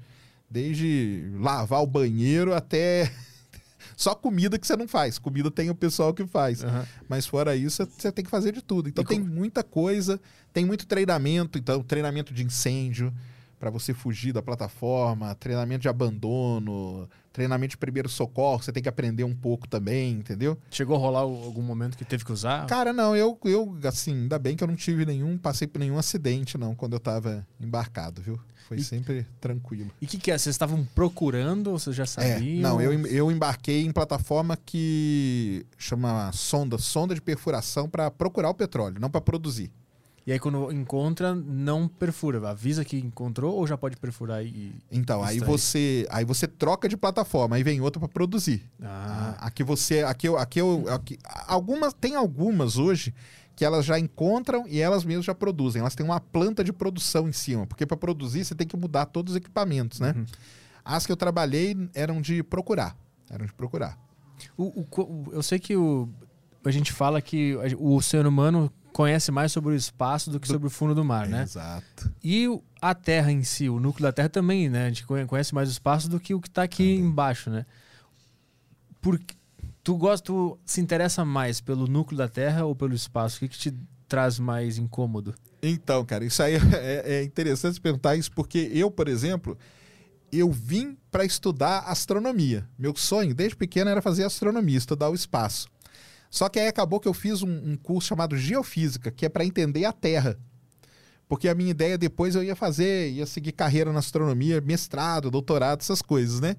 Desde 0.54 1.32
lavar 1.40 1.82
o 1.82 1.88
banheiro 1.88 2.54
até. 2.54 3.12
Só 3.98 4.14
comida 4.14 4.60
que 4.60 4.68
você 4.68 4.78
não 4.78 4.88
faz. 4.88 5.18
Comida 5.18 5.50
tem 5.50 5.72
o 5.72 5.76
pessoal 5.76 6.14
que 6.14 6.28
faz. 6.28 6.62
Uhum. 6.62 6.84
Mas 7.10 7.26
fora 7.26 7.56
isso, 7.56 7.84
você 7.98 8.12
tem 8.12 8.24
que 8.24 8.30
fazer 8.30 8.52
de 8.52 8.62
tudo. 8.62 8.88
Então 8.88 9.04
e 9.04 9.08
tem 9.08 9.20
como... 9.20 9.34
muita 9.34 9.64
coisa, 9.64 10.22
tem 10.54 10.64
muito 10.64 10.86
treinamento. 10.86 11.58
Então, 11.58 11.82
treinamento 11.82 12.32
de 12.32 12.44
incêndio 12.44 13.12
para 13.64 13.72
você 13.72 13.94
fugir 13.94 14.34
da 14.34 14.42
plataforma, 14.42 15.34
treinamento 15.36 15.84
de 15.84 15.88
abandono, 15.88 17.10
treinamento 17.32 17.70
de 17.70 17.78
primeiro 17.78 18.10
socorro, 18.10 18.62
você 18.62 18.74
tem 18.74 18.84
que 18.84 18.90
aprender 18.90 19.24
um 19.24 19.34
pouco 19.34 19.70
também, 19.70 20.16
entendeu? 20.16 20.58
Chegou 20.70 20.98
a 20.98 21.00
rolar 21.00 21.22
algum 21.22 21.62
momento 21.62 21.98
que 21.98 22.04
teve 22.04 22.26
que 22.26 22.32
usar? 22.34 22.66
Cara, 22.66 22.92
não, 22.92 23.16
eu, 23.16 23.40
eu 23.46 23.78
assim, 23.86 24.24
ainda 24.24 24.38
bem 24.38 24.58
que 24.58 24.66
eu 24.66 24.68
não 24.68 24.76
tive 24.76 25.06
nenhum, 25.06 25.38
passei 25.38 25.66
por 25.66 25.80
nenhum 25.80 25.98
acidente, 25.98 26.58
não, 26.58 26.76
quando 26.76 26.92
eu 26.92 27.00
tava 27.00 27.48
embarcado, 27.58 28.22
viu? 28.22 28.38
Foi 28.68 28.80
e, 28.80 28.84
sempre 28.84 29.26
tranquilo. 29.40 29.90
E 30.02 30.06
o 30.06 30.10
que, 30.10 30.18
que 30.18 30.30
é? 30.30 30.38
Vocês 30.38 30.54
estavam 30.54 30.86
procurando 30.94 31.68
ou 31.68 31.80
vocês 31.80 31.96
já 31.96 32.04
é, 32.04 32.06
sabiam? 32.06 32.60
É, 32.60 32.62
não, 32.62 32.82
eu, 32.82 33.08
eu 33.08 33.32
embarquei 33.32 33.86
em 33.86 33.94
plataforma 33.94 34.58
que 34.58 35.66
chama 35.78 36.34
sonda, 36.34 36.78
sonda 36.78 37.16
de 37.16 37.22
perfuração 37.22 37.88
para 37.88 38.12
procurar 38.12 38.50
o 38.50 38.54
petróleo, 38.54 39.00
não 39.00 39.10
para 39.10 39.22
produzir. 39.22 39.72
E 40.26 40.32
aí 40.32 40.40
quando 40.40 40.72
encontra, 40.72 41.36
não 41.36 41.88
perfura. 41.88 42.50
Avisa 42.50 42.86
que 42.86 42.98
encontrou 42.98 43.56
ou 43.56 43.68
já 43.68 43.78
pode 43.78 43.98
perfurar 43.98 44.44
e. 44.44 44.74
Então, 44.90 45.22
aí 45.22 45.40
você, 45.40 46.08
aí 46.10 46.24
você 46.24 46.48
troca 46.48 46.88
de 46.88 46.96
plataforma, 46.96 47.58
aí 47.58 47.64
vem 47.64 47.82
outra 47.82 48.00
para 48.00 48.08
produzir. 48.08 48.64
Ah. 48.82 49.36
Aqui 49.40 49.64
você. 49.64 50.04
Aqui 50.04 50.28
eu. 50.28 50.38
Aqui 50.38 50.60
eu 50.60 50.86
aqui, 50.90 51.20
algumas, 51.48 51.94
tem 51.94 52.16
algumas 52.16 52.78
hoje 52.78 53.14
que 53.56 53.66
elas 53.66 53.86
já 53.86 54.00
encontram 54.00 54.66
e 54.68 54.80
elas 54.80 55.04
mesmas 55.04 55.26
já 55.26 55.36
produzem. 55.36 55.82
Elas 55.82 55.94
têm 55.94 56.06
uma 56.06 56.22
planta 56.22 56.64
de 56.64 56.72
produção 56.72 57.28
em 57.28 57.34
cima, 57.34 57.68
porque 57.68 57.86
para 57.86 57.98
produzir 57.98 58.46
você 58.46 58.56
tem 58.56 58.66
que 58.66 58.78
mudar 58.78 59.06
todos 59.08 59.34
os 59.34 59.38
equipamentos, 59.38 60.00
né? 60.00 60.14
Uhum. 60.16 60.26
As 60.86 61.06
que 61.06 61.12
eu 61.12 61.18
trabalhei 61.18 61.78
eram 61.94 62.22
de 62.22 62.42
procurar, 62.44 62.98
eram 63.30 63.46
de 63.46 63.54
procurar. 63.54 63.98
O, 64.58 64.82
o, 64.82 65.28
eu 65.32 65.44
sei 65.44 65.60
que 65.60 65.76
o, 65.76 66.10
a 66.66 66.72
gente 66.72 66.92
fala 66.92 67.22
que 67.22 67.56
o 67.78 68.02
ser 68.02 68.26
humano 68.26 68.72
conhece 68.94 69.32
mais 69.32 69.52
sobre 69.52 69.74
o 69.74 69.76
espaço 69.76 70.30
do 70.30 70.40
que 70.40 70.48
sobre 70.48 70.68
o 70.68 70.70
fundo 70.70 70.96
do 70.96 71.04
mar, 71.04 71.28
né? 71.28 71.44
Exato. 71.44 72.12
E 72.24 72.48
a 72.82 72.96
Terra 72.96 73.32
em 73.32 73.44
si, 73.44 73.68
o 73.68 73.80
núcleo 73.80 74.04
da 74.04 74.14
Terra 74.14 74.30
também, 74.30 74.70
né? 74.70 74.86
A 74.86 74.88
gente 74.90 75.06
conhece 75.06 75.54
mais 75.54 75.68
o 75.68 75.72
espaço 75.72 76.10
do 76.10 76.20
que 76.20 76.34
o 76.34 76.40
que 76.40 76.48
está 76.48 76.64
aqui 76.64 76.96
também. 76.96 77.10
embaixo, 77.10 77.50
né? 77.50 77.66
Porque 79.02 79.36
Tu 79.84 79.98
gosta, 79.98 80.26
tu 80.26 80.58
se 80.66 80.80
interessa 80.80 81.26
mais 81.26 81.60
pelo 81.60 81.88
núcleo 81.88 82.18
da 82.18 82.30
Terra 82.30 82.64
ou 82.64 82.74
pelo 82.74 82.94
espaço? 82.94 83.36
O 83.36 83.40
que, 83.42 83.50
que 83.50 83.58
te 83.58 83.74
traz 84.08 84.40
mais 84.40 84.78
incômodo? 84.78 85.36
Então, 85.62 86.06
cara, 86.06 86.24
isso 86.24 86.42
aí 86.42 86.54
é, 86.74 87.16
é 87.16 87.24
interessante 87.24 87.82
perguntar 87.82 88.16
isso 88.16 88.32
porque 88.32 88.72
eu, 88.74 88.90
por 88.90 89.10
exemplo, 89.10 89.58
eu 90.32 90.50
vim 90.50 90.98
para 91.12 91.26
estudar 91.26 91.80
astronomia. 91.80 92.66
Meu 92.80 92.96
sonho 92.96 93.36
desde 93.36 93.58
pequeno 93.58 93.90
era 93.90 94.02
fazer 94.02 94.24
astronomia, 94.24 94.78
estudar 94.78 95.10
o 95.10 95.14
espaço. 95.14 95.68
Só 96.34 96.50
que 96.50 96.60
aí 96.60 96.68
acabou 96.68 97.00
que 97.00 97.08
eu 97.08 97.14
fiz 97.14 97.44
um, 97.44 97.74
um 97.74 97.78
curso 97.78 98.08
chamado 98.08 98.36
Geofísica, 98.36 99.12
que 99.12 99.24
é 99.24 99.30
para 99.30 99.46
entender 99.46 99.86
a 99.86 99.94
Terra. 99.94 100.36
Porque 101.30 101.48
a 101.48 101.54
minha 101.54 101.70
ideia 101.70 101.96
depois 101.96 102.34
eu 102.34 102.44
ia 102.44 102.56
fazer, 102.56 103.12
ia 103.12 103.28
seguir 103.28 103.52
carreira 103.52 103.94
na 103.94 104.00
astronomia, 104.00 104.60
mestrado, 104.60 105.30
doutorado, 105.30 105.82
essas 105.82 106.02
coisas, 106.02 106.42
né? 106.42 106.56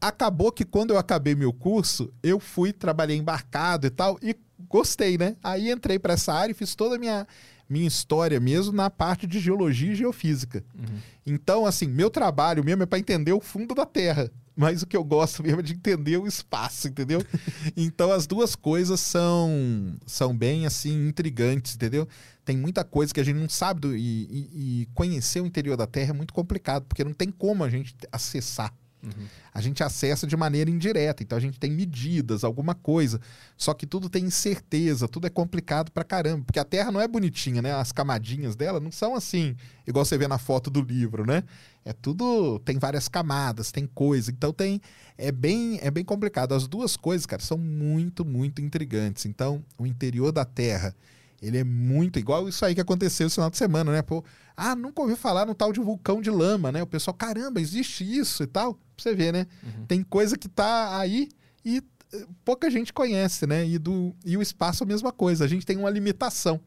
acabou 0.00 0.52
que 0.52 0.64
quando 0.64 0.92
eu 0.92 0.98
acabei 0.98 1.34
meu 1.34 1.52
curso, 1.52 2.12
eu 2.22 2.38
fui, 2.38 2.72
trabalhei 2.72 3.16
embarcado 3.16 3.88
e 3.88 3.90
tal, 3.90 4.16
e 4.22 4.34
gostei, 4.68 5.18
né? 5.18 5.36
Aí 5.42 5.70
entrei 5.70 5.98
para 5.98 6.14
essa 6.14 6.32
área 6.32 6.52
e 6.52 6.54
fiz 6.54 6.76
toda 6.76 6.94
a 6.94 6.98
minha, 6.98 7.26
minha 7.68 7.86
história 7.86 8.38
mesmo 8.38 8.72
na 8.72 8.88
parte 8.88 9.26
de 9.26 9.40
geologia 9.40 9.92
e 9.92 9.96
geofísica. 9.96 10.64
Uhum. 10.72 10.98
Então, 11.26 11.66
assim, 11.66 11.88
meu 11.88 12.08
trabalho 12.08 12.64
mesmo 12.64 12.84
é 12.84 12.86
para 12.86 13.00
entender 13.00 13.32
o 13.32 13.40
fundo 13.40 13.74
da 13.74 13.84
Terra. 13.84 14.30
Mas 14.56 14.82
o 14.82 14.86
que 14.86 14.96
eu 14.96 15.04
gosto 15.04 15.42
mesmo 15.42 15.60
é 15.60 15.62
de 15.62 15.72
entender 15.72 16.16
o 16.16 16.26
espaço, 16.26 16.88
entendeu? 16.88 17.24
então 17.76 18.12
as 18.12 18.26
duas 18.26 18.54
coisas 18.54 19.00
são, 19.00 19.96
são 20.06 20.36
bem 20.36 20.66
assim 20.66 21.08
intrigantes, 21.08 21.74
entendeu? 21.74 22.06
Tem 22.44 22.56
muita 22.56 22.84
coisa 22.84 23.14
que 23.14 23.20
a 23.20 23.24
gente 23.24 23.38
não 23.38 23.48
sabe 23.48 23.80
do, 23.80 23.96
e, 23.96 24.00
e, 24.00 24.82
e 24.82 24.86
conhecer 24.94 25.40
o 25.40 25.46
interior 25.46 25.76
da 25.76 25.86
Terra 25.86 26.10
é 26.10 26.12
muito 26.12 26.34
complicado, 26.34 26.84
porque 26.86 27.04
não 27.04 27.12
tem 27.12 27.30
como 27.30 27.62
a 27.64 27.70
gente 27.70 27.94
acessar. 28.12 28.74
Uhum. 29.02 29.26
A 29.52 29.60
gente 29.60 29.82
acessa 29.82 30.26
de 30.26 30.36
maneira 30.36 30.70
indireta, 30.70 31.22
então 31.22 31.36
a 31.36 31.40
gente 31.40 31.58
tem 31.58 31.70
medidas, 31.70 32.44
alguma 32.44 32.74
coisa. 32.74 33.20
Só 33.56 33.74
que 33.74 33.86
tudo 33.86 34.08
tem 34.08 34.24
incerteza, 34.24 35.08
tudo 35.08 35.26
é 35.26 35.30
complicado 35.30 35.90
pra 35.90 36.04
caramba. 36.04 36.44
Porque 36.44 36.58
a 36.58 36.64
Terra 36.64 36.92
não 36.92 37.00
é 37.00 37.08
bonitinha, 37.08 37.62
né? 37.62 37.72
As 37.74 37.92
camadinhas 37.92 38.54
dela 38.54 38.78
não 38.78 38.92
são 38.92 39.14
assim, 39.14 39.56
igual 39.86 40.04
você 40.04 40.18
vê 40.18 40.28
na 40.28 40.38
foto 40.38 40.70
do 40.70 40.82
livro, 40.82 41.26
né? 41.26 41.42
É 41.84 41.92
tudo. 41.92 42.58
Tem 42.60 42.78
várias 42.78 43.08
camadas, 43.08 43.72
tem 43.72 43.86
coisa. 43.86 44.30
Então 44.30 44.52
tem. 44.52 44.80
É 45.16 45.32
bem, 45.32 45.78
é 45.82 45.90
bem 45.90 46.04
complicado. 46.04 46.54
As 46.54 46.68
duas 46.68 46.96
coisas, 46.96 47.26
cara, 47.26 47.42
são 47.42 47.58
muito, 47.58 48.24
muito 48.24 48.60
intrigantes. 48.60 49.26
Então, 49.26 49.64
o 49.78 49.86
interior 49.86 50.32
da 50.32 50.44
Terra 50.44 50.94
ele 51.42 51.58
é 51.58 51.64
muito 51.64 52.18
igual 52.18 52.48
isso 52.48 52.64
aí 52.64 52.74
que 52.74 52.80
aconteceu 52.80 53.26
esse 53.26 53.34
final 53.34 53.50
de 53.50 53.56
semana, 53.56 53.90
né? 53.90 54.02
Pô, 54.02 54.22
ah, 54.56 54.76
nunca 54.76 55.00
ouvi 55.00 55.16
falar 55.16 55.46
no 55.46 55.54
tal 55.54 55.72
de 55.72 55.80
vulcão 55.80 56.20
de 56.20 56.30
lama, 56.30 56.70
né? 56.70 56.82
O 56.82 56.86
pessoal, 56.86 57.14
caramba, 57.14 57.60
existe 57.60 58.04
isso 58.04 58.42
e 58.42 58.46
tal. 58.46 58.74
Pra 58.74 58.82
você 58.98 59.14
ver, 59.14 59.32
né? 59.32 59.46
Uhum. 59.62 59.86
Tem 59.86 60.02
coisa 60.02 60.36
que 60.36 60.48
tá 60.48 60.98
aí 60.98 61.28
e 61.64 61.82
eh, 62.12 62.26
pouca 62.44 62.70
gente 62.70 62.92
conhece, 62.92 63.46
né? 63.46 63.66
E, 63.66 63.78
do, 63.78 64.14
e 64.24 64.36
o 64.36 64.42
espaço 64.42 64.82
é 64.82 64.84
a 64.84 64.88
mesma 64.88 65.12
coisa. 65.12 65.44
A 65.44 65.48
gente 65.48 65.64
tem 65.64 65.78
uma 65.78 65.88
limitação. 65.88 66.60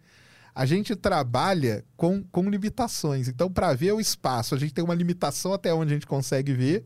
A 0.55 0.65
gente 0.65 0.95
trabalha 0.95 1.85
com, 1.95 2.23
com 2.23 2.49
limitações. 2.49 3.27
Então, 3.27 3.51
para 3.51 3.73
ver 3.73 3.91
o 3.91 3.99
espaço, 3.99 4.55
a 4.55 4.57
gente 4.57 4.73
tem 4.73 4.83
uma 4.83 4.95
limitação 4.95 5.53
até 5.53 5.71
onde 5.71 5.91
a 5.91 5.95
gente 5.95 6.07
consegue 6.07 6.53
ver. 6.53 6.83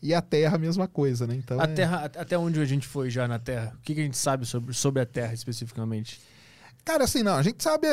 e 0.00 0.14
a 0.14 0.22
Terra 0.22 0.54
a 0.54 0.58
mesma 0.58 0.86
coisa, 0.86 1.26
né? 1.26 1.34
Então 1.34 1.60
a 1.60 1.64
é... 1.64 1.66
Terra, 1.66 2.04
até 2.04 2.38
onde 2.38 2.60
a 2.60 2.64
gente 2.64 2.86
foi 2.86 3.10
já 3.10 3.26
na 3.26 3.40
Terra? 3.40 3.72
O 3.76 3.80
que, 3.82 3.94
que 3.94 4.00
a 4.00 4.04
gente 4.04 4.18
sabe 4.18 4.46
sobre, 4.46 4.72
sobre 4.72 5.02
a 5.02 5.06
Terra 5.06 5.34
especificamente? 5.34 6.20
Cara, 6.84 7.04
assim, 7.04 7.22
não, 7.22 7.34
a 7.34 7.42
gente 7.42 7.62
sabe 7.62 7.86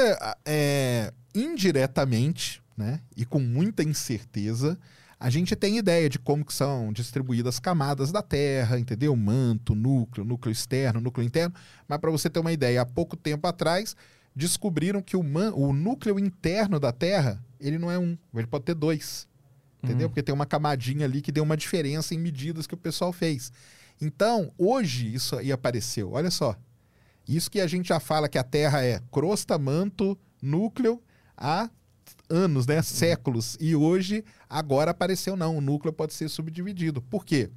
é, 0.45 1.13
indiretamente, 1.33 2.61
né? 2.75 2.99
E 3.15 3.25
com 3.25 3.39
muita 3.39 3.83
incerteza, 3.83 4.77
a 5.19 5.29
gente 5.29 5.55
tem 5.55 5.77
ideia 5.77 6.09
de 6.09 6.19
como 6.19 6.43
que 6.43 6.53
são 6.53 6.91
distribuídas 6.91 7.55
as 7.55 7.59
camadas 7.59 8.11
da 8.11 8.21
Terra, 8.21 8.79
entendeu? 8.79 9.15
Manto, 9.15 9.73
núcleo, 9.73 10.25
núcleo 10.25 10.51
externo, 10.51 10.99
núcleo 10.99 11.25
interno. 11.25 11.53
Mas 11.87 11.99
para 11.99 12.11
você 12.11 12.29
ter 12.29 12.39
uma 12.39 12.51
ideia, 12.51 12.81
há 12.81 12.85
pouco 12.85 13.15
tempo 13.15 13.47
atrás 13.47 13.95
descobriram 14.35 15.01
que 15.01 15.15
o, 15.15 15.23
man, 15.23 15.53
o 15.53 15.71
núcleo 15.73 16.17
interno 16.17 16.79
da 16.79 16.91
Terra 16.91 17.43
ele 17.59 17.77
não 17.77 17.91
é 17.91 17.99
um, 17.99 18.17
ele 18.33 18.47
pode 18.47 18.65
ter 18.65 18.73
dois. 18.73 19.27
Entendeu? 19.83 20.07
Uhum. 20.07 20.09
Porque 20.09 20.23
tem 20.23 20.33
uma 20.33 20.45
camadinha 20.45 21.05
ali 21.05 21.21
que 21.21 21.31
deu 21.31 21.43
uma 21.43 21.57
diferença 21.57 22.13
em 22.13 22.19
medidas 22.19 22.67
que 22.67 22.73
o 22.73 22.77
pessoal 22.77 23.11
fez. 23.11 23.51
Então, 23.99 24.51
hoje 24.57 25.13
isso 25.13 25.35
aí 25.37 25.51
apareceu. 25.51 26.11
Olha 26.11 26.31
só. 26.31 26.55
Isso 27.35 27.49
que 27.49 27.61
a 27.61 27.67
gente 27.67 27.89
já 27.89 27.99
fala 27.99 28.27
que 28.27 28.37
a 28.37 28.43
Terra 28.43 28.83
é 28.83 29.01
crosta, 29.11 29.57
manto, 29.57 30.17
núcleo 30.41 31.01
há 31.37 31.69
anos, 32.29 32.67
né? 32.67 32.81
Séculos. 32.81 33.57
E 33.59 33.75
hoje, 33.75 34.23
agora 34.49 34.91
apareceu 34.91 35.35
não. 35.35 35.57
O 35.57 35.61
núcleo 35.61 35.93
pode 35.93 36.13
ser 36.13 36.29
subdividido. 36.29 37.01
Por 37.01 37.25
quê? 37.25 37.49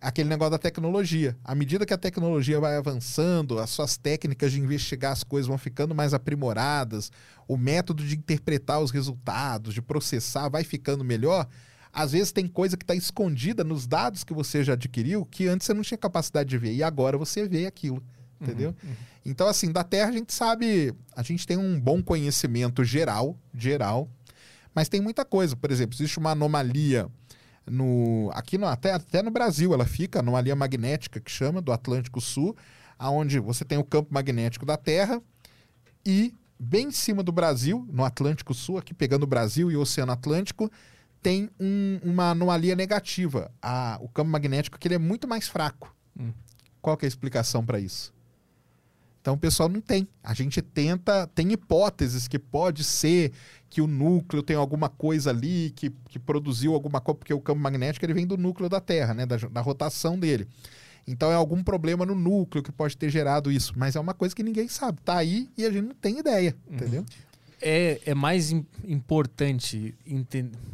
aquele 0.00 0.28
negócio 0.28 0.52
da 0.52 0.58
tecnologia. 0.58 1.36
À 1.42 1.54
medida 1.54 1.84
que 1.84 1.92
a 1.92 1.98
tecnologia 1.98 2.60
vai 2.60 2.76
avançando, 2.76 3.58
as 3.58 3.70
suas 3.70 3.96
técnicas 3.96 4.52
de 4.52 4.60
investigar 4.60 5.12
as 5.12 5.24
coisas 5.24 5.48
vão 5.48 5.58
ficando 5.58 5.94
mais 5.94 6.14
aprimoradas, 6.14 7.10
o 7.46 7.56
método 7.56 8.04
de 8.04 8.16
interpretar 8.16 8.80
os 8.80 8.90
resultados, 8.90 9.74
de 9.74 9.82
processar, 9.82 10.48
vai 10.48 10.62
ficando 10.62 11.04
melhor. 11.04 11.48
Às 11.92 12.12
vezes 12.12 12.32
tem 12.32 12.46
coisa 12.46 12.76
que 12.76 12.84
está 12.84 12.94
escondida 12.94 13.64
nos 13.64 13.86
dados 13.86 14.22
que 14.22 14.32
você 14.32 14.62
já 14.62 14.74
adquiriu 14.74 15.26
que 15.26 15.48
antes 15.48 15.66
você 15.66 15.74
não 15.74 15.82
tinha 15.82 15.98
capacidade 15.98 16.48
de 16.48 16.58
ver 16.58 16.74
e 16.74 16.82
agora 16.82 17.18
você 17.18 17.48
vê 17.48 17.66
aquilo. 17.66 18.02
Entendeu? 18.40 18.70
Uhum, 18.82 18.90
uhum. 18.90 18.96
Então, 19.26 19.48
assim, 19.48 19.72
da 19.72 19.82
Terra 19.84 20.08
a 20.08 20.12
gente 20.12 20.32
sabe, 20.32 20.94
a 21.14 21.22
gente 21.22 21.46
tem 21.46 21.56
um 21.56 21.78
bom 21.78 22.02
conhecimento 22.02 22.84
geral, 22.84 23.36
geral, 23.54 24.08
mas 24.74 24.88
tem 24.88 25.00
muita 25.00 25.24
coisa. 25.24 25.56
Por 25.56 25.70
exemplo, 25.70 25.94
existe 25.96 26.18
uma 26.18 26.30
anomalia 26.30 27.08
no 27.66 28.30
aqui 28.32 28.56
no, 28.56 28.66
até, 28.66 28.92
até 28.92 29.22
no 29.22 29.30
Brasil 29.30 29.74
ela 29.74 29.84
fica 29.84 30.22
numa 30.22 30.40
linha 30.40 30.56
magnética 30.56 31.20
que 31.20 31.30
chama 31.30 31.60
do 31.60 31.72
Atlântico 31.72 32.20
Sul, 32.20 32.56
aonde 32.98 33.38
você 33.38 33.64
tem 33.64 33.76
o 33.76 33.84
campo 33.84 34.12
magnético 34.12 34.64
da 34.64 34.76
Terra 34.76 35.20
e 36.06 36.34
bem 36.58 36.88
em 36.88 36.92
cima 36.92 37.22
do 37.22 37.30
Brasil, 37.30 37.86
no 37.90 38.04
Atlântico 38.04 38.52
Sul, 38.54 38.78
aqui 38.78 38.92
pegando 38.92 39.22
o 39.22 39.26
Brasil 39.26 39.70
e 39.70 39.76
o 39.76 39.80
Oceano 39.80 40.12
Atlântico, 40.12 40.70
tem 41.22 41.50
um, 41.58 42.00
uma 42.02 42.30
anomalia 42.30 42.74
negativa. 42.74 43.50
A, 43.62 43.98
o 44.00 44.08
campo 44.08 44.30
magnético 44.30 44.78
que 44.78 44.88
ele 44.88 44.94
é 44.94 44.98
muito 44.98 45.28
mais 45.28 45.48
fraco. 45.48 45.94
Hum. 46.18 46.32
Qual 46.80 46.96
que 46.96 47.04
é 47.04 47.06
a 47.06 47.08
explicação 47.08 47.64
para 47.64 47.78
isso? 47.78 48.12
Então 49.28 49.34
o 49.34 49.38
pessoal 49.38 49.68
não 49.68 49.82
tem. 49.82 50.08
A 50.24 50.32
gente 50.32 50.62
tenta, 50.62 51.26
tem 51.26 51.52
hipóteses 51.52 52.26
que 52.26 52.38
pode 52.38 52.82
ser 52.82 53.30
que 53.68 53.82
o 53.82 53.86
núcleo 53.86 54.42
tem 54.42 54.56
alguma 54.56 54.88
coisa 54.88 55.28
ali 55.28 55.70
que, 55.76 55.90
que 56.08 56.18
produziu 56.18 56.72
alguma 56.72 56.98
coisa, 56.98 57.18
porque 57.18 57.34
o 57.34 57.40
campo 57.40 57.60
magnético 57.60 58.06
ele 58.06 58.14
vem 58.14 58.26
do 58.26 58.38
núcleo 58.38 58.70
da 58.70 58.80
Terra, 58.80 59.12
né? 59.12 59.26
Da, 59.26 59.36
da 59.36 59.60
rotação 59.60 60.18
dele. 60.18 60.48
Então 61.06 61.30
é 61.30 61.34
algum 61.34 61.62
problema 61.62 62.06
no 62.06 62.14
núcleo 62.14 62.62
que 62.62 62.72
pode 62.72 62.96
ter 62.96 63.10
gerado 63.10 63.52
isso. 63.52 63.74
Mas 63.76 63.96
é 63.96 64.00
uma 64.00 64.14
coisa 64.14 64.34
que 64.34 64.42
ninguém 64.42 64.66
sabe. 64.66 64.98
Tá 65.02 65.18
aí 65.18 65.50
e 65.58 65.66
a 65.66 65.70
gente 65.70 65.84
não 65.88 65.94
tem 65.94 66.20
ideia, 66.20 66.56
uhum. 66.66 66.76
entendeu? 66.76 67.04
É, 67.60 68.00
é 68.06 68.14
mais 68.14 68.50
importante, 68.50 69.94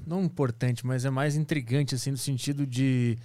não 0.07 0.23
importante, 0.23 0.87
mas 0.87 1.05
é 1.05 1.11
mais 1.11 1.35
intrigante, 1.35 1.97
assim, 1.97 2.13
no 2.13 2.19
sentido 2.19 2.65
de. 2.65 3.19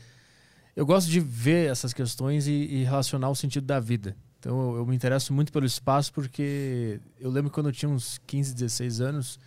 Eu 0.75 0.87
gosto 0.87 1.07
de 1.07 1.19
ver 1.19 1.69
essas 1.69 1.93
questões 1.93 2.47
e, 2.47 2.51
e 2.51 2.83
relacionar 2.83 3.29
o 3.29 3.35
sentido 3.35 3.67
da 3.67 3.79
vida. 3.79 4.15
Então 4.39 4.75
eu, 4.75 4.85
me 4.85 4.95
interesso 4.95 5.33
muito 5.33 5.51
pelo 5.51 5.65
espaço 5.65 6.13
porque 6.13 6.99
eu 7.19 7.29
lembro 7.29 7.51
quando 7.51 7.67
eu 7.67 7.73
tinha 7.73 7.89
uns 7.89 8.19
15, 8.25 8.53
16 8.53 9.01
anos, 9.01 9.39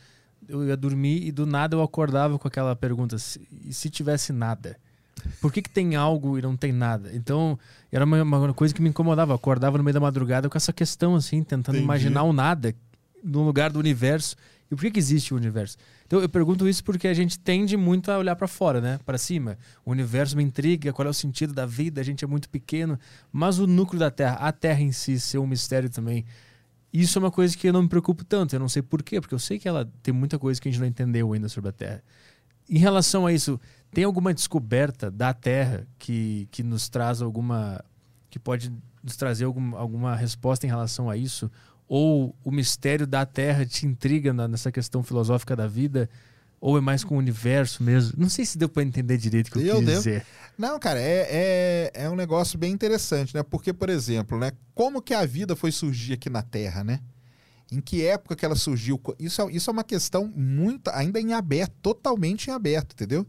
eu 0.48 0.66
ia 0.66 0.76
dormir 0.76 1.26
e 1.26 1.32
do 1.32 1.46
nada 1.46 1.76
eu 1.76 1.82
acordava 1.82 2.38
com 2.38 2.46
aquela 2.46 2.76
pergunta: 2.76 3.16
e 3.64 3.72
se 3.72 3.88
tivesse 3.88 4.32
nada? 4.32 4.76
Por 5.40 5.52
que, 5.52 5.62
que 5.62 5.70
tem 5.70 5.94
algo 5.94 6.38
e 6.38 6.42
não 6.42 6.56
tem 6.56 6.72
nada? 6.72 7.10
Então, 7.14 7.58
era 7.92 8.04
uma, 8.04 8.22
uma 8.22 8.54
coisa 8.54 8.74
que 8.74 8.82
me 8.82 8.88
incomodava. 8.88 9.32
Eu 9.32 9.36
acordava 9.36 9.78
no 9.78 9.84
meio 9.84 9.94
da 9.94 10.00
madrugada 10.00 10.48
com 10.48 10.56
essa 10.56 10.72
questão, 10.72 11.14
assim, 11.14 11.42
tentando 11.42 11.76
Entendi. 11.76 11.84
imaginar 11.84 12.22
o 12.24 12.32
nada 12.32 12.74
no 13.22 13.44
lugar 13.44 13.70
do 13.70 13.78
universo. 13.78 14.36
E 14.70 14.74
por 14.74 14.80
que, 14.80 14.90
que 14.90 14.98
existe 14.98 15.32
o 15.32 15.36
universo? 15.36 15.76
Então, 16.12 16.20
eu 16.20 16.28
pergunto 16.28 16.68
isso 16.68 16.84
porque 16.84 17.08
a 17.08 17.14
gente 17.14 17.38
tende 17.38 17.74
muito 17.74 18.12
a 18.12 18.18
olhar 18.18 18.36
para 18.36 18.46
fora, 18.46 18.82
né? 18.82 19.00
Para 19.02 19.16
cima. 19.16 19.56
O 19.82 19.92
universo 19.92 20.36
me 20.36 20.42
intriga, 20.42 20.92
qual 20.92 21.06
é 21.08 21.10
o 21.10 21.14
sentido 21.14 21.54
da 21.54 21.64
vida? 21.64 22.02
A 22.02 22.04
gente 22.04 22.22
é 22.22 22.28
muito 22.28 22.50
pequeno. 22.50 22.98
Mas 23.32 23.58
o 23.58 23.66
núcleo 23.66 23.98
da 23.98 24.10
Terra, 24.10 24.34
a 24.34 24.52
Terra 24.52 24.82
em 24.82 24.92
si, 24.92 25.18
ser 25.18 25.38
um 25.38 25.46
mistério 25.46 25.88
também 25.88 26.26
isso 26.92 27.18
é 27.18 27.20
uma 27.20 27.30
coisa 27.30 27.56
que 27.56 27.66
eu 27.66 27.72
não 27.72 27.84
me 27.84 27.88
preocupo 27.88 28.22
tanto. 28.26 28.54
Eu 28.54 28.60
não 28.60 28.68
sei 28.68 28.82
porquê, 28.82 29.22
porque 29.22 29.34
eu 29.34 29.38
sei 29.38 29.58
que 29.58 29.66
ela 29.66 29.90
tem 30.02 30.12
muita 30.12 30.38
coisa 30.38 30.60
que 30.60 30.68
a 30.68 30.70
gente 30.70 30.82
não 30.82 30.86
entendeu 30.86 31.32
ainda 31.32 31.48
sobre 31.48 31.70
a 31.70 31.72
Terra. 31.72 32.04
Em 32.68 32.76
relação 32.76 33.26
a 33.26 33.32
isso, 33.32 33.58
tem 33.90 34.04
alguma 34.04 34.34
descoberta 34.34 35.10
da 35.10 35.32
Terra 35.32 35.86
que, 35.98 36.46
que 36.50 36.62
nos 36.62 36.90
traz 36.90 37.22
alguma. 37.22 37.82
que 38.28 38.38
pode 38.38 38.70
nos 39.02 39.16
trazer 39.16 39.46
algum, 39.46 39.74
alguma 39.74 40.14
resposta 40.14 40.66
em 40.66 40.68
relação 40.68 41.08
a 41.08 41.16
isso? 41.16 41.50
Ou 41.88 42.34
o 42.44 42.50
mistério 42.50 43.06
da 43.06 43.26
Terra 43.26 43.66
te 43.66 43.86
intriga 43.86 44.32
na, 44.32 44.48
nessa 44.48 44.72
questão 44.72 45.02
filosófica 45.02 45.54
da 45.54 45.66
vida? 45.66 46.08
Ou 46.60 46.78
é 46.78 46.80
mais 46.80 47.02
com 47.02 47.16
o 47.16 47.18
universo 47.18 47.82
mesmo? 47.82 48.14
Não 48.16 48.28
sei 48.28 48.44
se 48.44 48.56
deu 48.56 48.68
para 48.68 48.82
entender 48.84 49.18
direito 49.18 49.48
o 49.48 49.52
que 49.52 49.58
eu, 49.58 49.66
eu 49.66 49.76
quis 49.78 49.86
dizer. 49.86 50.26
Não, 50.56 50.78
cara, 50.78 51.00
é, 51.00 51.26
é, 51.28 52.04
é 52.04 52.10
um 52.10 52.14
negócio 52.14 52.56
bem 52.56 52.72
interessante, 52.72 53.34
né? 53.34 53.42
Porque, 53.42 53.72
por 53.72 53.90
exemplo, 53.90 54.38
né? 54.38 54.52
Como 54.74 55.02
que 55.02 55.12
a 55.12 55.26
vida 55.26 55.56
foi 55.56 55.72
surgir 55.72 56.12
aqui 56.12 56.30
na 56.30 56.40
Terra, 56.40 56.84
né? 56.84 57.00
Em 57.70 57.80
que 57.80 58.06
época 58.06 58.36
que 58.36 58.44
ela 58.44 58.54
surgiu? 58.54 59.00
Isso 59.18 59.42
é, 59.42 59.52
isso 59.52 59.70
é 59.70 59.72
uma 59.72 59.82
questão 59.82 60.30
muito 60.36 60.88
ainda 60.90 61.18
em 61.18 61.32
aberto, 61.32 61.72
totalmente 61.82 62.48
em 62.48 62.52
aberto, 62.52 62.92
entendeu? 62.92 63.26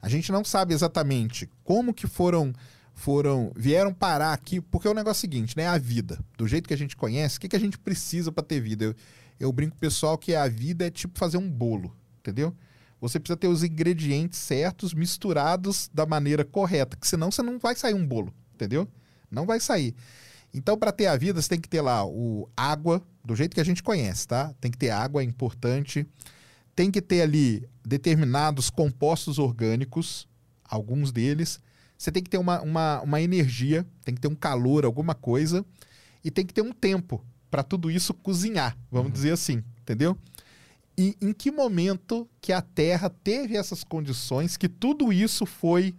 A 0.00 0.08
gente 0.08 0.32
não 0.32 0.44
sabe 0.44 0.72
exatamente 0.72 1.50
como 1.62 1.92
que 1.92 2.06
foram 2.06 2.52
foram 2.94 3.52
vieram 3.56 3.92
parar 3.92 4.32
aqui, 4.32 4.60
porque 4.60 4.88
o 4.88 4.94
negócio 4.94 5.18
é 5.18 5.20
o 5.20 5.30
seguinte, 5.30 5.56
né? 5.56 5.66
A 5.66 5.78
vida, 5.78 6.18
do 6.36 6.46
jeito 6.46 6.68
que 6.68 6.74
a 6.74 6.78
gente 6.78 6.96
conhece, 6.96 7.38
o 7.38 7.40
que, 7.40 7.48
que 7.48 7.56
a 7.56 7.60
gente 7.60 7.78
precisa 7.78 8.30
para 8.30 8.44
ter 8.44 8.60
vida? 8.60 8.84
Eu, 8.84 8.94
eu 9.38 9.52
brinco 9.52 9.76
pessoal 9.76 10.18
que 10.18 10.34
a 10.34 10.46
vida 10.48 10.86
é 10.86 10.90
tipo 10.90 11.18
fazer 11.18 11.38
um 11.38 11.50
bolo, 11.50 11.96
entendeu? 12.18 12.54
Você 13.00 13.18
precisa 13.18 13.36
ter 13.36 13.48
os 13.48 13.64
ingredientes 13.64 14.38
certos, 14.38 14.92
misturados 14.92 15.90
da 15.92 16.04
maneira 16.04 16.44
correta, 16.44 16.96
que 16.96 17.08
senão 17.08 17.30
você 17.30 17.42
não 17.42 17.58
vai 17.58 17.74
sair 17.74 17.94
um 17.94 18.06
bolo, 18.06 18.32
entendeu? 18.54 18.86
Não 19.30 19.46
vai 19.46 19.58
sair. 19.58 19.94
Então, 20.52 20.76
para 20.76 20.92
ter 20.92 21.06
a 21.06 21.16
vida, 21.16 21.40
você 21.40 21.48
tem 21.48 21.60
que 21.60 21.68
ter 21.68 21.80
lá 21.80 22.04
o 22.04 22.48
água, 22.56 23.02
do 23.24 23.36
jeito 23.36 23.54
que 23.54 23.60
a 23.60 23.64
gente 23.64 23.82
conhece, 23.82 24.26
tá? 24.26 24.52
Tem 24.60 24.70
que 24.70 24.76
ter 24.76 24.90
água, 24.90 25.22
é 25.22 25.24
importante. 25.24 26.06
Tem 26.74 26.90
que 26.90 27.00
ter 27.00 27.22
ali 27.22 27.68
determinados 27.84 28.68
compostos 28.68 29.38
orgânicos, 29.38 30.28
alguns 30.64 31.12
deles. 31.12 31.60
Você 32.00 32.10
tem 32.10 32.22
que 32.22 32.30
ter 32.30 32.38
uma, 32.38 32.62
uma, 32.62 33.02
uma 33.02 33.20
energia, 33.20 33.86
tem 34.02 34.14
que 34.14 34.22
ter 34.22 34.28
um 34.28 34.34
calor, 34.34 34.86
alguma 34.86 35.14
coisa. 35.14 35.62
E 36.24 36.30
tem 36.30 36.46
que 36.46 36.54
ter 36.54 36.62
um 36.62 36.72
tempo 36.72 37.22
para 37.50 37.62
tudo 37.62 37.90
isso 37.90 38.14
cozinhar, 38.14 38.74
vamos 38.90 39.08
uhum. 39.08 39.12
dizer 39.12 39.32
assim, 39.32 39.62
entendeu? 39.82 40.16
E 40.96 41.14
em 41.20 41.30
que 41.34 41.50
momento 41.50 42.26
que 42.40 42.54
a 42.54 42.62
Terra 42.62 43.10
teve 43.10 43.54
essas 43.54 43.84
condições, 43.84 44.56
que 44.56 44.66
tudo 44.66 45.12
isso 45.12 45.44
foi, 45.44 45.94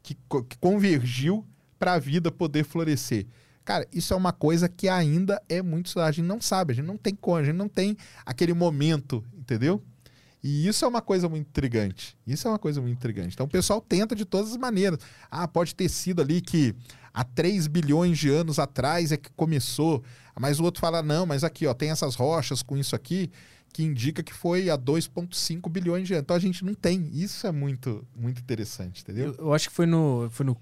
que, 0.00 0.14
que 0.14 0.56
convergiu 0.60 1.44
para 1.76 1.94
a 1.94 1.98
vida 1.98 2.30
poder 2.30 2.62
florescer? 2.62 3.26
Cara, 3.64 3.84
isso 3.92 4.14
é 4.14 4.16
uma 4.16 4.32
coisa 4.32 4.68
que 4.68 4.88
ainda 4.88 5.42
é 5.48 5.60
muito. 5.60 5.98
A 5.98 6.12
gente 6.12 6.26
não 6.26 6.40
sabe, 6.40 6.72
a 6.72 6.76
gente 6.76 6.86
não 6.86 6.96
tem 6.96 7.16
como, 7.16 7.38
a 7.38 7.44
gente 7.44 7.56
não 7.56 7.68
tem 7.68 7.96
aquele 8.24 8.54
momento, 8.54 9.24
entendeu? 9.36 9.82
E 10.42 10.66
isso 10.66 10.84
é 10.84 10.88
uma 10.88 11.00
coisa 11.00 11.28
muito 11.28 11.46
intrigante. 11.48 12.16
Isso 12.26 12.48
é 12.48 12.50
uma 12.50 12.58
coisa 12.58 12.80
muito 12.80 12.96
intrigante. 12.96 13.34
Então 13.34 13.46
o 13.46 13.48
pessoal 13.48 13.80
tenta 13.80 14.14
de 14.14 14.24
todas 14.24 14.50
as 14.50 14.56
maneiras. 14.56 14.98
Ah, 15.30 15.46
pode 15.46 15.74
ter 15.74 15.88
sido 15.88 16.20
ali 16.20 16.40
que 16.40 16.74
há 17.14 17.22
3 17.22 17.68
bilhões 17.68 18.18
de 18.18 18.28
anos 18.28 18.58
atrás 18.58 19.12
é 19.12 19.16
que 19.16 19.30
começou. 19.36 20.02
Mas 20.38 20.58
o 20.58 20.64
outro 20.64 20.80
fala, 20.80 21.02
não, 21.02 21.26
mas 21.26 21.44
aqui, 21.44 21.66
ó, 21.66 21.74
tem 21.74 21.90
essas 21.90 22.16
rochas 22.16 22.62
com 22.62 22.76
isso 22.76 22.96
aqui 22.96 23.30
que 23.72 23.82
indica 23.82 24.22
que 24.22 24.34
foi 24.34 24.68
a 24.68 24.76
2,5 24.76 25.70
bilhões 25.70 26.06
de 26.06 26.14
anos. 26.14 26.24
Então 26.24 26.36
a 26.36 26.40
gente 26.40 26.64
não 26.64 26.74
tem. 26.74 27.08
Isso 27.12 27.46
é 27.46 27.52
muito, 27.52 28.06
muito 28.14 28.40
interessante, 28.40 29.02
entendeu? 29.02 29.34
Eu, 29.38 29.46
eu 29.46 29.54
acho 29.54 29.68
que 29.68 29.74
foi 29.74 29.86
no, 29.86 30.28
foi 30.30 30.44
no 30.44 30.56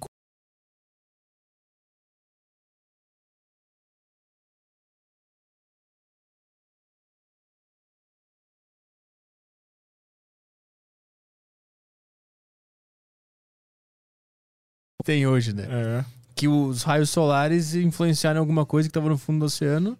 tem 15.10 15.26
hoje, 15.26 15.52
né? 15.52 15.66
É. 15.68 16.04
Que 16.36 16.46
os 16.46 16.84
raios 16.84 17.10
solares 17.10 17.74
influenciaram 17.74 18.38
alguma 18.38 18.64
coisa 18.64 18.88
que 18.88 18.90
estava 18.90 19.08
no 19.08 19.18
fundo 19.18 19.40
do 19.40 19.46
oceano 19.46 19.98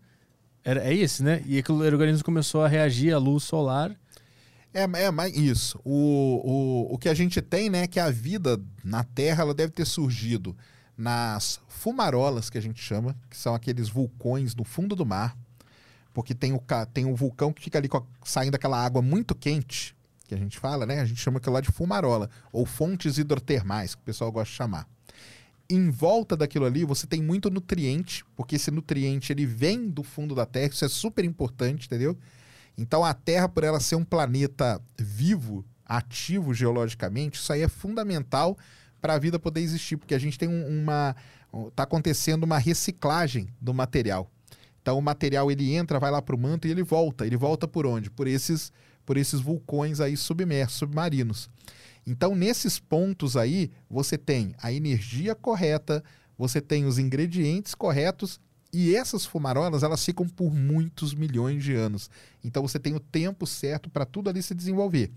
era, 0.62 0.84
é 0.84 0.94
esse, 0.94 1.20
né? 1.20 1.42
E 1.46 1.58
aquele 1.58 1.78
organismo 1.78 2.24
começou 2.24 2.62
a 2.62 2.68
reagir 2.68 3.12
à 3.12 3.18
luz 3.18 3.42
solar. 3.42 3.90
É, 4.72 4.82
é 4.82 5.10
mas 5.10 5.36
isso. 5.36 5.80
O, 5.84 6.88
o, 6.90 6.94
o 6.94 6.98
que 6.98 7.08
a 7.08 7.14
gente 7.14 7.42
tem, 7.42 7.68
né, 7.68 7.82
é 7.82 7.86
que 7.88 7.98
a 7.98 8.08
vida 8.08 8.60
na 8.84 9.02
Terra 9.02 9.42
ela 9.42 9.52
deve 9.52 9.72
ter 9.72 9.84
surgido 9.84 10.56
nas 10.96 11.58
fumarolas, 11.66 12.48
que 12.48 12.58
a 12.58 12.62
gente 12.62 12.80
chama, 12.80 13.16
que 13.28 13.36
são 13.36 13.52
aqueles 13.52 13.88
vulcões 13.88 14.54
no 14.54 14.62
fundo 14.62 14.94
do 14.94 15.04
mar, 15.04 15.36
porque 16.14 16.36
tem 16.36 16.52
o, 16.52 16.62
tem 16.94 17.04
o 17.04 17.16
vulcão 17.16 17.52
que 17.52 17.62
fica 17.62 17.78
ali 17.78 17.88
a, 17.92 18.02
saindo 18.22 18.54
aquela 18.54 18.78
água 18.78 19.02
muito 19.02 19.34
quente, 19.34 19.96
que 20.28 20.34
a 20.36 20.38
gente 20.38 20.56
fala, 20.56 20.86
né? 20.86 21.00
A 21.00 21.04
gente 21.04 21.20
chama 21.20 21.38
aquilo 21.38 21.54
lá 21.54 21.60
de 21.60 21.72
fumarola, 21.72 22.30
ou 22.52 22.64
fontes 22.64 23.18
hidrotermais, 23.18 23.96
que 23.96 24.02
o 24.02 24.04
pessoal 24.04 24.30
gosta 24.30 24.52
de 24.52 24.56
chamar. 24.56 24.86
Em 25.70 25.88
volta 25.88 26.36
daquilo 26.36 26.66
ali, 26.66 26.84
você 26.84 27.06
tem 27.06 27.22
muito 27.22 27.48
nutriente, 27.48 28.24
porque 28.34 28.56
esse 28.56 28.70
nutriente 28.70 29.32
ele 29.32 29.46
vem 29.46 29.88
do 29.88 30.02
fundo 30.02 30.34
da 30.34 30.44
Terra, 30.44 30.72
isso 30.72 30.84
é 30.84 30.88
super 30.88 31.24
importante, 31.24 31.86
entendeu? 31.86 32.18
Então 32.76 33.04
a 33.04 33.14
Terra, 33.14 33.48
por 33.48 33.62
ela 33.62 33.78
ser 33.78 33.94
um 33.94 34.04
planeta 34.04 34.82
vivo, 34.98 35.64
ativo 35.86 36.52
geologicamente, 36.52 37.38
isso 37.38 37.52
aí 37.52 37.62
é 37.62 37.68
fundamental 37.68 38.58
para 39.00 39.14
a 39.14 39.18
vida 39.18 39.38
poder 39.38 39.60
existir, 39.60 39.96
porque 39.96 40.14
a 40.14 40.18
gente 40.18 40.38
tem 40.38 40.48
uma. 40.48 41.16
Está 41.68 41.82
acontecendo 41.82 42.44
uma 42.44 42.58
reciclagem 42.58 43.48
do 43.60 43.74
material. 43.74 44.30
Então 44.82 44.98
o 44.98 45.02
material 45.02 45.50
ele 45.50 45.74
entra, 45.74 45.98
vai 45.98 46.10
lá 46.10 46.22
para 46.22 46.34
o 46.34 46.38
manto 46.38 46.68
e 46.68 46.70
ele 46.70 46.82
volta. 46.82 47.26
Ele 47.26 47.36
volta 47.36 47.66
por 47.66 47.86
onde? 47.86 48.10
Por 48.10 48.26
esses, 48.26 48.72
por 49.04 49.16
esses 49.16 49.40
vulcões 49.40 50.00
aí 50.00 50.16
submersos, 50.16 50.78
submarinos. 50.78 51.50
Então 52.06 52.34
nesses 52.34 52.78
pontos 52.78 53.36
aí 53.36 53.70
você 53.88 54.16
tem 54.16 54.54
a 54.58 54.72
energia 54.72 55.34
correta, 55.34 56.02
você 56.36 56.60
tem 56.60 56.86
os 56.86 56.98
ingredientes 56.98 57.74
corretos 57.74 58.40
e 58.72 58.94
essas 58.94 59.26
fumarolas, 59.26 59.82
elas 59.82 60.04
ficam 60.04 60.28
por 60.28 60.54
muitos 60.54 61.12
milhões 61.12 61.62
de 61.62 61.74
anos. 61.74 62.08
Então 62.42 62.62
você 62.62 62.78
tem 62.78 62.94
o 62.94 63.00
tempo 63.00 63.46
certo 63.46 63.90
para 63.90 64.04
tudo 64.04 64.30
ali 64.30 64.42
se 64.42 64.54
desenvolver. 64.54 65.10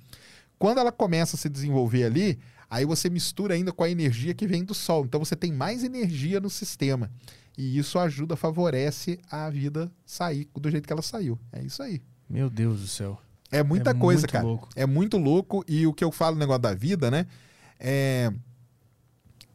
Quando 0.57 0.79
ela 0.79 0.91
começa 0.91 1.36
a 1.36 1.39
se 1.39 1.49
desenvolver 1.49 2.05
ali, 2.05 2.39
aí 2.69 2.86
você 2.86 3.09
mistura 3.09 3.53
ainda 3.53 3.71
com 3.71 3.84
a 3.84 3.89
energia 3.89 4.34
que 4.34 4.47
vem 4.47 4.63
do 4.63 4.73
Sol. 4.73 5.05
Então 5.05 5.19
você 5.19 5.36
tem 5.36 5.51
mais 5.51 5.84
energia 5.84 6.39
no 6.39 6.49
sistema. 6.49 7.11
E 7.55 7.77
isso 7.77 7.99
ajuda, 7.99 8.36
favorece 8.36 9.19
a 9.29 9.49
vida 9.49 9.91
sair 10.05 10.47
do 10.55 10.71
jeito 10.71 10.88
que 10.88 10.93
ela 10.93 11.03
saiu. 11.03 11.39
É 11.51 11.61
isso 11.61 11.84
aí. 11.84 12.01
Meu 12.27 12.49
Deus 12.49 12.81
do 12.81 12.88
céu. 12.88 13.21
É 13.54 13.64
muita 13.64 13.91
é 13.91 13.93
coisa, 13.93 14.28
cara. 14.28 14.43
Louco. 14.43 14.70
É 14.76 14.86
muito 14.86 15.18
louco. 15.18 15.64
E 15.68 15.86
o 15.86 15.93
que 15.93 16.04
eu 16.04 16.12
falo 16.12 16.36
no 16.36 16.39
negócio 16.39 16.62
da 16.62 16.74
vida, 16.74 17.12
né? 17.12 17.28
É... 17.80 18.34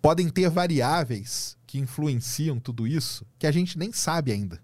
Podem 0.01 0.28
ter 0.28 0.49
variáveis 0.49 1.59
que 1.66 1.78
influenciam 1.78 2.61
tudo 2.61 2.86
isso 2.86 3.26
que 3.38 3.46
a 3.46 3.51
gente 3.51 3.76
nem 3.76 3.92
sabe 3.92 4.30
ainda. 4.30 4.61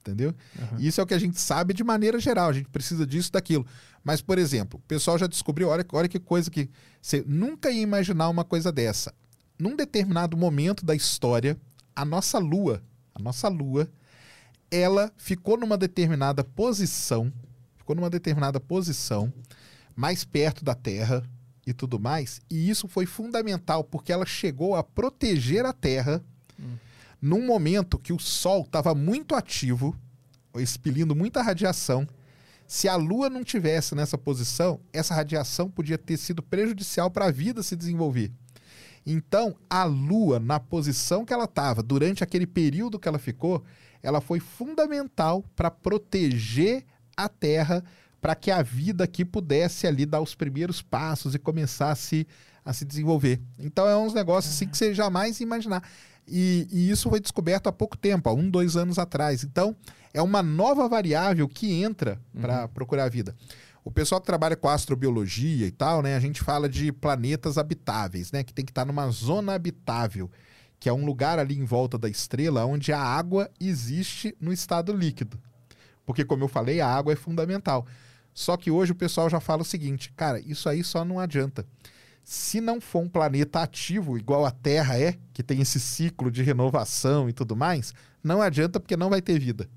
Entendeu? 0.00 0.34
Uhum. 0.58 0.78
Isso 0.78 1.00
é 1.00 1.04
o 1.04 1.06
que 1.06 1.14
a 1.14 1.18
gente 1.18 1.40
sabe 1.40 1.72
de 1.72 1.84
maneira 1.84 2.18
geral. 2.18 2.50
A 2.50 2.52
gente 2.52 2.68
precisa 2.68 3.06
disso, 3.06 3.32
daquilo. 3.32 3.66
Mas, 4.02 4.20
por 4.20 4.38
exemplo, 4.38 4.78
o 4.78 4.88
pessoal 4.88 5.18
já 5.18 5.26
descobriu, 5.26 5.68
olha, 5.68 5.84
olha 5.92 6.08
que 6.08 6.20
coisa 6.20 6.50
que 6.50 6.68
você 7.00 7.24
nunca 7.26 7.70
ia 7.70 7.82
imaginar 7.82 8.28
uma 8.28 8.44
coisa 8.44 8.70
dessa. 8.70 9.12
Num 9.58 9.74
determinado 9.74 10.36
momento 10.36 10.84
da 10.84 10.94
história, 10.94 11.56
a 11.94 12.04
nossa 12.04 12.38
Lua, 12.38 12.82
a 13.14 13.20
nossa 13.20 13.48
Lua, 13.48 13.88
ela 14.70 15.12
ficou 15.16 15.56
numa 15.56 15.76
determinada 15.76 16.44
posição, 16.44 17.32
ficou 17.86 17.94
numa 17.94 18.10
determinada 18.10 18.58
posição, 18.58 19.32
mais 19.94 20.24
perto 20.24 20.64
da 20.64 20.74
Terra, 20.74 21.22
e 21.64 21.72
tudo 21.72 21.98
mais. 21.98 22.40
E 22.50 22.68
isso 22.68 22.86
foi 22.86 23.06
fundamental 23.06 23.82
porque 23.82 24.12
ela 24.12 24.26
chegou 24.26 24.76
a 24.76 24.82
proteger 24.84 25.64
a 25.64 25.72
Terra 25.72 26.22
hum. 26.58 26.76
num 27.20 27.44
momento 27.44 27.98
que 27.98 28.12
o 28.12 28.18
Sol 28.18 28.62
estava 28.62 28.94
muito 28.94 29.34
ativo, 29.34 29.96
expelindo 30.56 31.14
muita 31.14 31.42
radiação. 31.42 32.06
Se 32.68 32.88
a 32.88 32.96
Lua 32.96 33.28
não 33.28 33.44
tivesse 33.44 33.94
nessa 33.94 34.16
posição, 34.16 34.80
essa 34.92 35.14
radiação 35.14 35.68
podia 35.68 35.98
ter 35.98 36.16
sido 36.16 36.42
prejudicial 36.42 37.10
para 37.10 37.26
a 37.26 37.30
vida 37.30 37.62
se 37.62 37.76
desenvolver. 37.76 38.32
Então, 39.04 39.56
a 39.70 39.84
Lua, 39.84 40.40
na 40.40 40.58
posição 40.58 41.24
que 41.24 41.32
ela 41.32 41.44
estava, 41.44 41.82
durante 41.82 42.24
aquele 42.24 42.46
período 42.46 42.98
que 42.98 43.08
ela 43.08 43.18
ficou, 43.18 43.62
ela 44.02 44.20
foi 44.20 44.40
fundamental 44.40 45.44
para 45.54 45.70
proteger 45.70 46.84
a 47.16 47.28
Terra 47.28 47.82
para 48.20 48.34
que 48.34 48.50
a 48.50 48.62
vida 48.62 49.04
aqui 49.04 49.24
pudesse 49.24 49.86
ali 49.86 50.04
dar 50.04 50.20
os 50.20 50.34
primeiros 50.34 50.82
passos 50.82 51.34
e 51.34 51.38
começasse 51.38 52.26
a 52.64 52.72
se 52.72 52.84
desenvolver. 52.84 53.40
Então 53.58 53.88
é 53.88 53.96
uns 53.96 54.12
negócios 54.12 54.54
assim 54.54 54.66
que 54.66 54.76
você 54.76 54.92
jamais 54.92 55.40
imaginar. 55.40 55.82
E, 56.26 56.66
e, 56.72 56.90
isso 56.90 57.08
foi 57.08 57.20
descoberto 57.20 57.68
há 57.68 57.72
pouco 57.72 57.96
tempo, 57.96 58.28
há 58.28 58.32
um, 58.32 58.50
dois 58.50 58.76
anos 58.76 58.98
atrás. 58.98 59.44
Então 59.44 59.76
é 60.12 60.20
uma 60.20 60.42
nova 60.42 60.88
variável 60.88 61.48
que 61.48 61.72
entra 61.72 62.20
para 62.40 62.62
uhum. 62.62 62.68
procurar 62.68 63.04
a 63.04 63.08
vida. 63.08 63.34
O 63.84 63.90
pessoal 63.92 64.20
que 64.20 64.26
trabalha 64.26 64.56
com 64.56 64.68
astrobiologia 64.68 65.64
e 65.64 65.70
tal, 65.70 66.02
né, 66.02 66.16
a 66.16 66.20
gente 66.20 66.42
fala 66.42 66.68
de 66.68 66.90
planetas 66.90 67.56
habitáveis, 67.56 68.32
né, 68.32 68.42
que 68.42 68.52
tem 68.52 68.64
que 68.64 68.72
estar 68.72 68.84
numa 68.84 69.08
zona 69.10 69.54
habitável, 69.54 70.28
que 70.80 70.88
é 70.88 70.92
um 70.92 71.06
lugar 71.06 71.38
ali 71.38 71.56
em 71.56 71.64
volta 71.64 71.96
da 71.96 72.08
estrela 72.08 72.66
onde 72.66 72.92
a 72.92 73.00
água 73.00 73.48
existe 73.60 74.36
no 74.40 74.52
estado 74.52 74.92
líquido. 74.92 75.38
Porque, 76.06 76.24
como 76.24 76.44
eu 76.44 76.48
falei, 76.48 76.80
a 76.80 76.88
água 76.88 77.12
é 77.12 77.16
fundamental. 77.16 77.84
Só 78.32 78.56
que 78.56 78.70
hoje 78.70 78.92
o 78.92 78.94
pessoal 78.94 79.28
já 79.28 79.40
fala 79.40 79.62
o 79.62 79.64
seguinte, 79.64 80.12
cara, 80.16 80.40
isso 80.40 80.68
aí 80.68 80.84
só 80.84 81.04
não 81.04 81.18
adianta. 81.18 81.66
Se 82.22 82.60
não 82.60 82.80
for 82.80 83.00
um 83.00 83.08
planeta 83.08 83.60
ativo, 83.60 84.16
igual 84.16 84.44
a 84.44 84.50
Terra 84.50 84.98
é, 84.98 85.16
que 85.32 85.42
tem 85.42 85.60
esse 85.60 85.80
ciclo 85.80 86.30
de 86.30 86.42
renovação 86.42 87.28
e 87.28 87.32
tudo 87.32 87.56
mais, 87.56 87.92
não 88.22 88.42
adianta 88.42 88.80
porque 88.80 88.96
não 88.96 89.10
vai 89.10 89.22
ter 89.22 89.38
vida. 89.38 89.68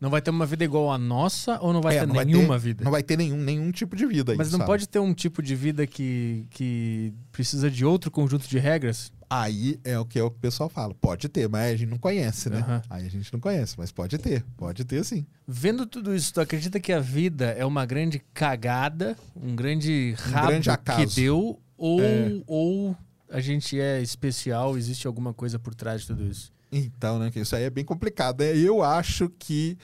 Não 0.00 0.10
vai 0.10 0.20
ter 0.20 0.30
uma 0.30 0.46
vida 0.46 0.64
igual 0.64 0.90
a 0.90 0.98
nossa 0.98 1.58
ou 1.60 1.72
não 1.72 1.80
vai 1.80 1.96
é, 1.96 2.00
ter 2.00 2.06
não 2.06 2.14
nenhuma 2.14 2.48
vai 2.48 2.58
ter, 2.58 2.64
vida? 2.64 2.84
Não 2.84 2.90
vai 2.90 3.02
ter 3.02 3.16
nenhum, 3.16 3.36
nenhum 3.36 3.70
tipo 3.70 3.94
de 3.94 4.06
vida. 4.06 4.34
Mas 4.36 4.50
não 4.50 4.58
sabe? 4.58 4.66
pode 4.66 4.88
ter 4.88 4.98
um 4.98 5.14
tipo 5.14 5.42
de 5.42 5.54
vida 5.54 5.86
que, 5.86 6.46
que 6.50 7.12
precisa 7.30 7.70
de 7.70 7.84
outro 7.84 8.10
conjunto 8.10 8.48
de 8.48 8.58
regras? 8.58 9.12
Aí 9.30 9.78
é 9.84 9.98
o 9.98 10.06
que, 10.06 10.18
é 10.18 10.22
o, 10.22 10.30
que 10.30 10.38
o 10.38 10.40
pessoal 10.40 10.70
fala. 10.70 10.94
Pode 10.94 11.28
ter, 11.28 11.48
mas 11.48 11.74
a 11.74 11.76
gente 11.76 11.90
não 11.90 11.98
conhece, 11.98 12.48
né? 12.48 12.64
Uhum. 12.66 12.80
Aí 12.88 13.06
a 13.06 13.10
gente 13.10 13.30
não 13.32 13.38
conhece, 13.38 13.74
mas 13.76 13.92
pode 13.92 14.16
ter. 14.16 14.42
Pode 14.56 14.84
ter 14.84 15.04
sim. 15.04 15.26
Vendo 15.46 15.84
tudo 15.84 16.14
isso, 16.14 16.32
tu 16.32 16.40
acredita 16.40 16.80
que 16.80 16.92
a 16.92 17.00
vida 17.00 17.46
é 17.50 17.64
uma 17.64 17.84
grande 17.84 18.22
cagada, 18.32 19.16
um 19.36 19.54
grande 19.54 20.14
rabo 20.18 20.46
um 20.46 20.60
grande 20.60 20.70
que 20.96 21.14
deu, 21.14 21.60
ou, 21.76 22.00
é. 22.00 22.40
ou 22.46 22.96
a 23.28 23.40
gente 23.40 23.78
é 23.78 24.00
especial, 24.00 24.78
existe 24.78 25.06
alguma 25.06 25.34
coisa 25.34 25.58
por 25.58 25.74
trás 25.74 26.02
de 26.02 26.06
tudo 26.08 26.26
isso? 26.26 26.50
Então, 26.72 27.18
né? 27.18 27.30
Isso 27.34 27.54
aí 27.54 27.64
é 27.64 27.70
bem 27.70 27.84
complicado. 27.84 28.40
Né? 28.40 28.56
Eu 28.56 28.82
acho 28.82 29.28
que 29.38 29.76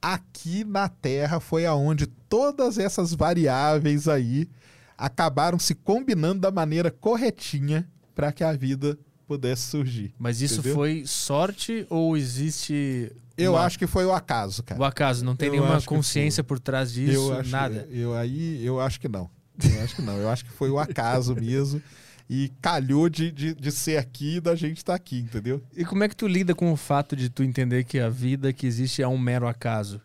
aqui 0.00 0.64
na 0.64 0.88
Terra 0.88 1.38
foi 1.38 1.66
aonde 1.66 2.06
todas 2.06 2.78
essas 2.78 3.12
variáveis 3.12 4.08
aí 4.08 4.48
acabaram 4.96 5.58
se 5.58 5.74
combinando 5.74 6.40
da 6.40 6.50
maneira 6.50 6.90
corretinha 6.90 7.86
para 8.16 8.32
que 8.32 8.42
a 8.42 8.52
vida 8.54 8.98
pudesse 9.28 9.62
surgir. 9.62 10.14
Mas 10.18 10.40
isso 10.40 10.60
entendeu? 10.60 10.74
foi 10.74 11.04
sorte 11.06 11.86
ou 11.90 12.16
existe. 12.16 13.12
Eu 13.36 13.52
uma... 13.52 13.60
acho 13.60 13.78
que 13.78 13.86
foi 13.86 14.06
o 14.06 14.12
acaso, 14.12 14.62
cara. 14.62 14.80
O 14.80 14.84
acaso, 14.84 15.22
não 15.22 15.36
tem 15.36 15.48
eu 15.48 15.52
nenhuma 15.52 15.82
consciência 15.82 16.42
por 16.42 16.58
trás 16.58 16.92
disso, 16.92 17.12
eu 17.12 17.38
acho, 17.38 17.50
nada. 17.50 17.86
Eu 17.90 18.14
aí 18.14 18.64
eu 18.64 18.80
acho 18.80 18.98
que 18.98 19.06
não. 19.06 19.30
Eu 19.62 19.82
acho 19.82 19.94
que 19.94 20.02
não. 20.02 20.16
Eu 20.16 20.30
acho 20.30 20.44
que 20.46 20.50
foi 20.50 20.70
o 20.70 20.78
acaso 20.78 21.36
mesmo. 21.36 21.82
E 22.28 22.50
calhou 22.60 23.08
de, 23.08 23.30
de, 23.30 23.54
de 23.54 23.70
ser 23.70 23.98
aqui 23.98 24.36
e 24.36 24.40
da 24.40 24.56
gente 24.56 24.78
estar 24.78 24.94
tá 24.94 24.96
aqui, 24.96 25.20
entendeu? 25.20 25.62
E 25.76 25.84
como 25.84 26.02
é 26.02 26.08
que 26.08 26.16
tu 26.16 26.26
lida 26.26 26.56
com 26.56 26.72
o 26.72 26.76
fato 26.76 27.14
de 27.14 27.28
tu 27.30 27.44
entender 27.44 27.84
que 27.84 28.00
a 28.00 28.08
vida 28.08 28.52
que 28.52 28.66
existe 28.66 29.00
é 29.00 29.06
um 29.06 29.18
mero 29.18 29.46
acaso? 29.46 30.00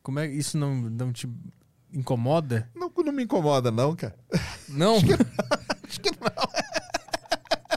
Como 0.00 0.20
é 0.20 0.28
isso 0.28 0.56
não, 0.56 0.76
não 0.76 1.12
te 1.12 1.28
incomoda? 1.92 2.68
Não, 2.72 2.92
não 3.04 3.12
me 3.12 3.24
incomoda, 3.24 3.72
não, 3.72 3.96
cara. 3.96 4.14
Não? 4.68 4.96
acho 4.96 5.06
que, 5.06 5.12
acho 5.88 6.00
que 6.00 6.10
não. 6.10 6.75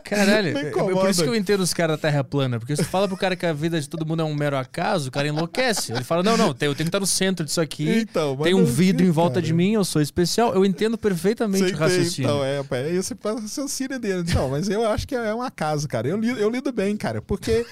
Caralho, 0.10 0.58
é 0.58 0.72
por 0.72 1.08
isso 1.08 1.22
que 1.22 1.30
eu 1.30 1.36
entendo 1.36 1.60
os 1.60 1.72
caras 1.72 1.98
da 1.98 2.02
Terra 2.02 2.24
plana. 2.24 2.60
Porque 2.60 2.76
se 2.76 2.84
fala 2.84 3.08
pro 3.08 3.16
cara 3.16 3.36
que 3.36 3.46
a 3.46 3.54
vida 3.54 3.80
de 3.80 3.88
todo 3.88 4.04
mundo 4.08 4.24
é 4.24 4.26
um 4.26 4.34
mero 4.34 4.58
acaso, 4.58 5.10
o 5.10 5.12
cara 5.12 5.28
enlouquece. 5.28 5.94
Ele 5.94 6.04
fala: 6.04 6.24
não, 6.24 6.36
não, 6.36 6.48
eu 6.48 6.56
tenho 6.56 6.74
que 6.74 6.82
estar 6.82 7.00
no 7.00 7.06
centro 7.06 7.46
disso 7.46 7.62
aqui. 7.62 7.88
Então, 7.88 8.36
tem 8.38 8.56
um 8.56 8.66
vidro 8.66 9.06
em 9.06 9.12
volta 9.12 9.36
cara. 9.36 9.46
de 9.46 9.54
mim, 9.54 9.74
eu 9.74 9.86
sou 9.86 10.02
especial. 10.02 10.56
Eu 10.56 10.66
entendo 10.66 10.98
perfeitamente 10.98 11.74
o 11.74 11.78
raciocínio. 11.78 12.28
Então, 12.28 12.44
é, 12.44 12.62
é 12.72 12.96
esse 12.96 13.16
raciocínio 13.24 14.00
dele. 14.00 14.24
Não, 14.34 14.50
mas 14.50 14.68
eu 14.68 14.84
acho 14.88 15.08
que 15.08 15.14
é 15.14 15.36
um 15.36 15.44
acaso, 15.44 15.88
cara. 15.88 16.08
Eu 16.08 16.18
lido, 16.18 16.40
eu 16.40 16.50
lido 16.50 16.72
bem, 16.72 16.98
cara, 16.98 17.22
porque. 17.22 17.64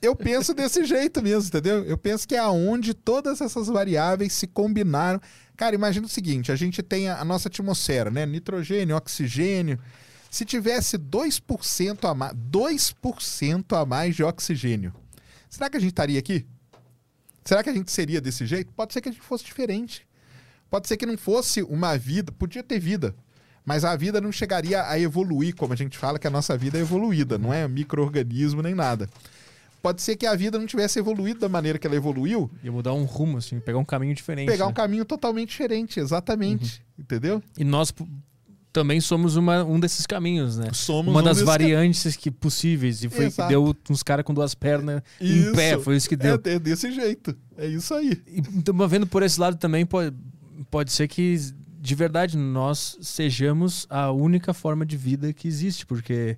eu 0.00 0.14
penso 0.14 0.54
desse 0.54 0.84
jeito 0.84 1.22
mesmo, 1.22 1.48
entendeu? 1.48 1.82
Eu 1.84 1.96
penso 1.98 2.28
que 2.28 2.34
é 2.34 2.38
aonde 2.38 2.94
todas 2.94 3.40
essas 3.40 3.66
variáveis 3.66 4.32
se 4.32 4.46
combinaram. 4.46 5.20
Cara, 5.56 5.74
imagina 5.74 6.06
o 6.06 6.10
seguinte: 6.10 6.52
a 6.52 6.56
gente 6.56 6.82
tem 6.84 7.08
a, 7.08 7.20
a 7.20 7.24
nossa 7.24 7.48
atmosfera, 7.48 8.10
né? 8.12 8.24
Nitrogênio, 8.26 8.94
oxigênio. 8.94 9.80
Se 10.34 10.44
tivesse 10.44 10.98
2% 10.98 12.10
a 12.10 12.12
mais, 12.12 12.34
2% 12.50 13.80
a 13.80 13.86
mais 13.86 14.16
de 14.16 14.24
oxigênio, 14.24 14.92
será 15.48 15.70
que 15.70 15.76
a 15.76 15.80
gente 15.80 15.92
estaria 15.92 16.18
aqui? 16.18 16.44
Será 17.44 17.62
que 17.62 17.70
a 17.70 17.72
gente 17.72 17.92
seria 17.92 18.20
desse 18.20 18.44
jeito? 18.44 18.72
Pode 18.72 18.92
ser 18.92 19.00
que 19.00 19.08
a 19.08 19.12
gente 19.12 19.22
fosse 19.22 19.44
diferente. 19.44 20.04
Pode 20.68 20.88
ser 20.88 20.96
que 20.96 21.06
não 21.06 21.16
fosse 21.16 21.62
uma 21.62 21.96
vida, 21.96 22.32
podia 22.32 22.64
ter 22.64 22.80
vida, 22.80 23.14
mas 23.64 23.84
a 23.84 23.94
vida 23.94 24.20
não 24.20 24.32
chegaria 24.32 24.82
a 24.82 24.98
evoluir, 24.98 25.54
como 25.54 25.72
a 25.72 25.76
gente 25.76 25.96
fala 25.96 26.18
que 26.18 26.26
a 26.26 26.30
nossa 26.30 26.58
vida 26.58 26.78
é 26.78 26.80
evoluída, 26.80 27.38
não 27.38 27.54
é 27.54 27.68
microorganismo 27.68 28.60
nem 28.60 28.74
nada. 28.74 29.08
Pode 29.80 30.02
ser 30.02 30.16
que 30.16 30.26
a 30.26 30.34
vida 30.34 30.58
não 30.58 30.66
tivesse 30.66 30.98
evoluído 30.98 31.38
da 31.38 31.48
maneira 31.48 31.78
que 31.78 31.86
ela 31.86 31.94
evoluiu. 31.94 32.50
Ia 32.60 32.72
mudar 32.72 32.92
um 32.92 33.04
rumo, 33.04 33.38
assim, 33.38 33.60
pegar 33.60 33.78
um 33.78 33.84
caminho 33.84 34.16
diferente. 34.16 34.48
Pegar 34.48 34.64
né? 34.64 34.70
um 34.72 34.74
caminho 34.74 35.04
totalmente 35.04 35.50
diferente, 35.50 36.00
exatamente. 36.00 36.82
Uhum. 36.98 37.04
Entendeu? 37.04 37.42
E 37.56 37.62
nós 37.62 37.94
também 38.74 39.00
somos 39.00 39.36
uma, 39.36 39.62
um 39.62 39.78
desses 39.78 40.04
caminhos, 40.04 40.58
né? 40.58 40.70
Somos 40.72 41.14
uma 41.14 41.20
um 41.20 41.22
das 41.22 41.40
variantes 41.40 42.16
que 42.16 42.28
possíveis. 42.28 43.04
E 43.04 43.08
foi 43.08 43.26
Exato. 43.26 43.46
que 43.46 43.54
deu 43.54 43.74
uns 43.88 44.02
caras 44.02 44.24
com 44.24 44.34
duas 44.34 44.52
pernas 44.52 45.00
Isso. 45.20 45.50
em 45.50 45.54
pé. 45.54 45.78
Foi 45.78 45.96
isso 45.96 46.08
que 46.08 46.16
deu. 46.16 46.40
É, 46.44 46.54
é 46.54 46.58
desse 46.58 46.90
jeito. 46.90 47.36
É 47.56 47.68
isso 47.68 47.94
aí. 47.94 48.20
E 48.26 48.40
estamos 48.58 48.90
vendo 48.90 49.06
por 49.06 49.22
esse 49.22 49.38
lado 49.38 49.56
também, 49.56 49.86
pode, 49.86 50.12
pode 50.72 50.90
ser 50.90 51.06
que, 51.06 51.36
de 51.80 51.94
verdade, 51.94 52.36
nós 52.36 52.98
sejamos 53.00 53.86
a 53.88 54.10
única 54.10 54.52
forma 54.52 54.84
de 54.84 54.96
vida 54.96 55.32
que 55.32 55.46
existe, 55.46 55.86
porque. 55.86 56.36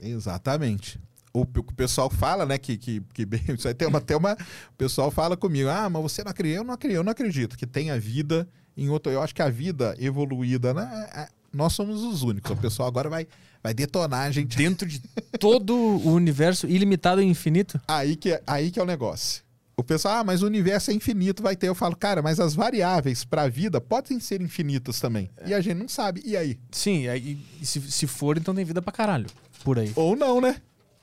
Exatamente. 0.00 1.00
O, 1.34 1.40
o 1.40 1.74
pessoal 1.74 2.08
fala, 2.08 2.46
né, 2.46 2.58
que, 2.58 2.76
que, 2.76 3.02
que 3.12 3.26
bem, 3.26 3.42
isso 3.58 3.66
aí 3.66 3.74
tem 3.74 3.88
uma, 3.88 3.98
até 3.98 4.16
uma. 4.16 4.34
O 4.34 4.76
pessoal 4.78 5.10
fala 5.10 5.36
comigo, 5.36 5.68
ah, 5.68 5.90
mas 5.90 6.00
você 6.00 6.22
não 6.22 6.30
acredita? 6.30 6.60
Eu 6.60 6.64
não 6.64 6.74
acredito, 6.74 6.96
eu 6.98 7.02
não 7.02 7.10
acredito 7.10 7.58
que 7.58 7.66
tenha 7.66 7.98
vida 7.98 8.48
em 8.76 8.88
outro. 8.88 9.10
Eu 9.10 9.20
acho 9.20 9.34
que 9.34 9.42
a 9.42 9.50
vida 9.50 9.96
evoluída, 9.98 10.72
né? 10.72 11.28
Nós 11.52 11.72
somos 11.72 12.02
os 12.02 12.22
únicos. 12.22 12.50
O 12.50 12.56
pessoal 12.56 12.88
agora 12.88 13.08
vai, 13.08 13.26
vai 13.62 13.74
detonar 13.74 14.26
a 14.26 14.30
gente. 14.30 14.56
Dentro 14.56 14.88
de 14.88 15.00
todo 15.38 15.74
o 15.74 16.12
universo 16.12 16.66
ilimitado 16.66 17.20
e 17.20 17.24
infinito? 17.24 17.80
Aí 17.86 18.16
que, 18.16 18.32
é, 18.32 18.42
aí 18.46 18.70
que 18.70 18.78
é 18.78 18.82
o 18.82 18.86
negócio. 18.86 19.42
O 19.76 19.82
pessoal, 19.82 20.18
ah, 20.18 20.24
mas 20.24 20.42
o 20.42 20.46
universo 20.46 20.90
é 20.90 20.94
infinito, 20.94 21.42
vai 21.42 21.56
ter. 21.56 21.68
Eu 21.68 21.74
falo, 21.74 21.96
cara, 21.96 22.22
mas 22.22 22.38
as 22.38 22.54
variáveis 22.54 23.24
para 23.24 23.42
a 23.42 23.48
vida 23.48 23.80
podem 23.80 24.20
ser 24.20 24.40
infinitas 24.40 25.00
também. 25.00 25.30
É. 25.38 25.48
E 25.48 25.54
a 25.54 25.60
gente 25.60 25.78
não 25.78 25.88
sabe. 25.88 26.22
E 26.24 26.36
aí? 26.36 26.58
Sim, 26.70 27.08
aí, 27.08 27.38
se, 27.62 27.80
se 27.80 28.06
for, 28.06 28.36
então 28.36 28.54
tem 28.54 28.64
vida 28.64 28.82
pra 28.82 28.92
caralho. 28.92 29.26
Por 29.64 29.78
aí. 29.78 29.90
Ou 29.96 30.14
não, 30.14 30.40
né? 30.40 30.56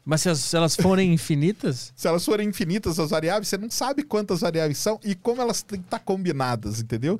Mas 0.06 0.22
se, 0.22 0.30
as, 0.30 0.40
se 0.40 0.56
elas 0.56 0.76
forem 0.76 1.12
infinitas. 1.14 1.92
se 1.96 2.08
elas 2.08 2.24
forem 2.24 2.48
infinitas, 2.48 3.00
as 3.00 3.10
variáveis, 3.10 3.48
você 3.48 3.58
não 3.58 3.70
sabe 3.70 4.04
quantas 4.04 4.42
variáveis 4.42 4.78
são 4.78 5.00
e 5.04 5.16
como 5.16 5.42
elas 5.42 5.62
têm 5.62 5.80
que 5.80 5.86
estar 5.86 6.00
combinadas, 6.00 6.80
entendeu? 6.80 7.20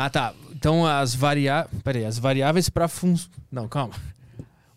Ah, 0.00 0.08
tá. 0.08 0.32
Então 0.52 0.86
as 0.86 1.12
variáveis. 1.12 1.82
Peraí, 1.82 2.04
as 2.04 2.20
variáveis 2.20 2.68
para 2.68 2.86
fun... 2.86 3.16
Não, 3.50 3.66
calma. 3.66 3.94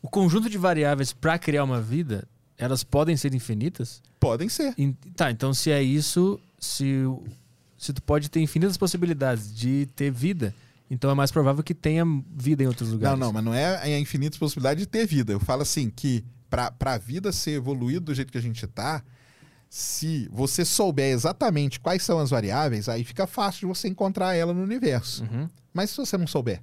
O 0.02 0.10
conjunto 0.10 0.50
de 0.50 0.58
variáveis 0.58 1.14
para 1.14 1.38
criar 1.38 1.64
uma 1.64 1.80
vida, 1.80 2.28
elas 2.58 2.84
podem 2.84 3.16
ser 3.16 3.36
infinitas? 3.36 4.02
Podem 4.20 4.50
ser. 4.50 4.74
E, 4.76 4.94
tá, 5.16 5.30
então 5.30 5.54
se 5.54 5.70
é 5.70 5.80
isso, 5.80 6.40
se, 6.58 7.04
se 7.78 7.94
tu 7.94 8.02
pode 8.02 8.32
ter 8.32 8.40
infinitas 8.40 8.78
possibilidades 8.78 9.56
de 9.56 9.88
ter 9.96 10.10
vida, 10.10 10.56
então 10.90 11.12
é 11.12 11.14
mais 11.14 11.32
provável 11.32 11.64
que 11.64 11.76
tenha 11.76 12.04
vida 12.36 12.64
em 12.64 12.68
outros 12.68 12.90
lugares. 12.90 13.20
Não, 13.20 13.28
não, 13.28 13.32
mas 13.32 13.44
não 13.44 13.54
é 13.54 13.78
a 13.78 14.00
infinitas 14.00 14.40
possibilidades 14.40 14.82
de 14.82 14.88
ter 14.88 15.06
vida. 15.06 15.32
Eu 15.32 15.40
falo 15.40 15.62
assim 15.62 15.92
que 15.92 16.26
para 16.50 16.74
a 16.80 16.98
vida 16.98 17.32
ser 17.32 17.52
evoluída 17.52 18.00
do 18.00 18.16
jeito 18.16 18.32
que 18.32 18.40
a 18.40 18.42
gente 18.42 18.66
está, 18.66 19.04
se 19.74 20.28
você 20.30 20.66
souber 20.66 21.14
exatamente 21.14 21.80
quais 21.80 22.04
são 22.04 22.20
as 22.20 22.30
variáveis, 22.30 22.90
aí 22.90 23.06
fica 23.06 23.26
fácil 23.26 23.62
de 23.62 23.66
você 23.68 23.88
encontrar 23.88 24.36
ela 24.36 24.54
no 24.54 24.62
universo. 24.62 25.24
Uhum. 25.24 25.48
Mas 25.74 25.92
se 25.92 25.98
você 25.98 26.18
não 26.18 26.28
souber, 26.28 26.62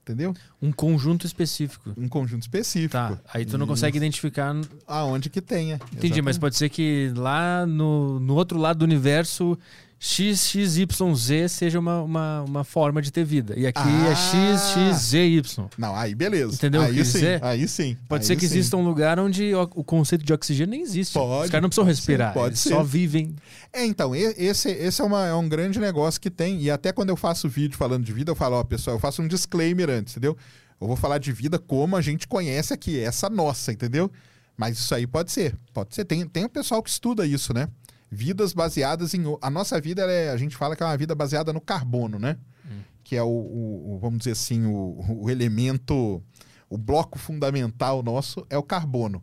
entendeu? 0.00 0.34
Um 0.62 0.72
conjunto 0.72 1.26
específico. 1.26 1.92
Um 1.98 2.08
conjunto 2.08 2.40
específico. 2.40 2.92
Tá. 2.92 3.20
Aí 3.34 3.44
tu 3.44 3.58
não 3.58 3.66
consegue 3.66 3.98
identificar 3.98 4.56
aonde 4.86 5.28
que 5.28 5.42
tenha. 5.42 5.74
Entendi, 5.74 6.06
exatamente. 6.06 6.22
mas 6.22 6.38
pode 6.38 6.56
ser 6.56 6.70
que 6.70 7.12
lá 7.14 7.66
no, 7.66 8.18
no 8.20 8.34
outro 8.34 8.58
lado 8.58 8.78
do 8.78 8.86
universo 8.86 9.58
XXYZ 10.06 11.50
seja 11.50 11.80
uma, 11.80 12.02
uma, 12.02 12.42
uma 12.42 12.62
forma 12.62 13.00
de 13.00 13.10
ter 13.10 13.24
vida. 13.24 13.54
E 13.56 13.66
aqui 13.66 13.80
é 13.80 14.12
ah. 14.12 14.90
é 14.92 14.92
XXZY. 14.94 15.42
Não, 15.78 15.96
aí 15.96 16.14
beleza. 16.14 16.56
Entendeu? 16.56 16.82
Aí 16.82 17.02
sim, 17.06 17.12
dizer? 17.12 17.42
aí 17.42 17.66
sim. 17.66 17.96
Pode 18.06 18.22
aí 18.22 18.26
ser 18.26 18.36
que 18.36 18.46
sim. 18.46 18.58
exista 18.58 18.76
um 18.76 18.84
lugar 18.84 19.18
onde 19.18 19.54
o 19.54 19.82
conceito 19.82 20.22
de 20.22 20.30
oxigênio 20.30 20.72
nem 20.72 20.82
existe. 20.82 21.14
Pode, 21.14 21.46
Os 21.46 21.50
caras 21.50 21.62
não 21.62 21.70
precisam 21.70 21.86
respirar, 21.86 22.34
pode 22.34 22.58
só 22.58 22.82
vivem. 22.82 23.34
É, 23.72 23.86
então, 23.86 24.14
esse, 24.14 24.68
esse 24.68 25.00
é, 25.00 25.04
uma, 25.04 25.26
é 25.26 25.34
um 25.34 25.48
grande 25.48 25.80
negócio 25.80 26.20
que 26.20 26.30
tem. 26.30 26.60
E 26.60 26.70
até 26.70 26.92
quando 26.92 27.08
eu 27.08 27.16
faço 27.16 27.48
vídeo 27.48 27.78
falando 27.78 28.04
de 28.04 28.12
vida, 28.12 28.30
eu 28.30 28.36
falo, 28.36 28.56
ó, 28.56 28.62
pessoal, 28.62 28.96
eu 28.96 29.00
faço 29.00 29.22
um 29.22 29.26
disclaimer 29.26 29.88
antes, 29.88 30.12
entendeu? 30.12 30.36
Eu 30.78 30.86
vou 30.86 30.96
falar 30.96 31.16
de 31.16 31.32
vida 31.32 31.58
como 31.58 31.96
a 31.96 32.02
gente 32.02 32.28
conhece 32.28 32.74
aqui, 32.74 33.00
essa 33.00 33.30
nossa, 33.30 33.72
entendeu? 33.72 34.10
Mas 34.54 34.78
isso 34.78 34.94
aí 34.94 35.06
pode 35.06 35.32
ser. 35.32 35.56
Pode 35.72 35.94
ser. 35.94 36.04
Tem, 36.04 36.28
tem 36.28 36.44
o 36.44 36.48
pessoal 36.48 36.82
que 36.82 36.90
estuda 36.90 37.26
isso, 37.26 37.54
né? 37.54 37.68
Vidas 38.14 38.52
baseadas 38.52 39.12
em. 39.14 39.22
A 39.42 39.50
nossa 39.50 39.80
vida, 39.80 40.02
é, 40.02 40.30
a 40.30 40.36
gente 40.36 40.56
fala 40.56 40.76
que 40.76 40.82
é 40.82 40.86
uma 40.86 40.96
vida 40.96 41.14
baseada 41.14 41.52
no 41.52 41.60
carbono, 41.60 42.18
né? 42.18 42.38
Hum. 42.64 42.80
Que 43.02 43.16
é 43.16 43.22
o, 43.22 43.26
o, 43.26 43.94
o, 43.94 43.98
vamos 43.98 44.18
dizer 44.18 44.32
assim, 44.32 44.64
o, 44.64 45.22
o 45.22 45.30
elemento, 45.30 46.22
o 46.70 46.78
bloco 46.78 47.18
fundamental 47.18 48.02
nosso 48.02 48.46
é 48.48 48.56
o 48.56 48.62
carbono. 48.62 49.22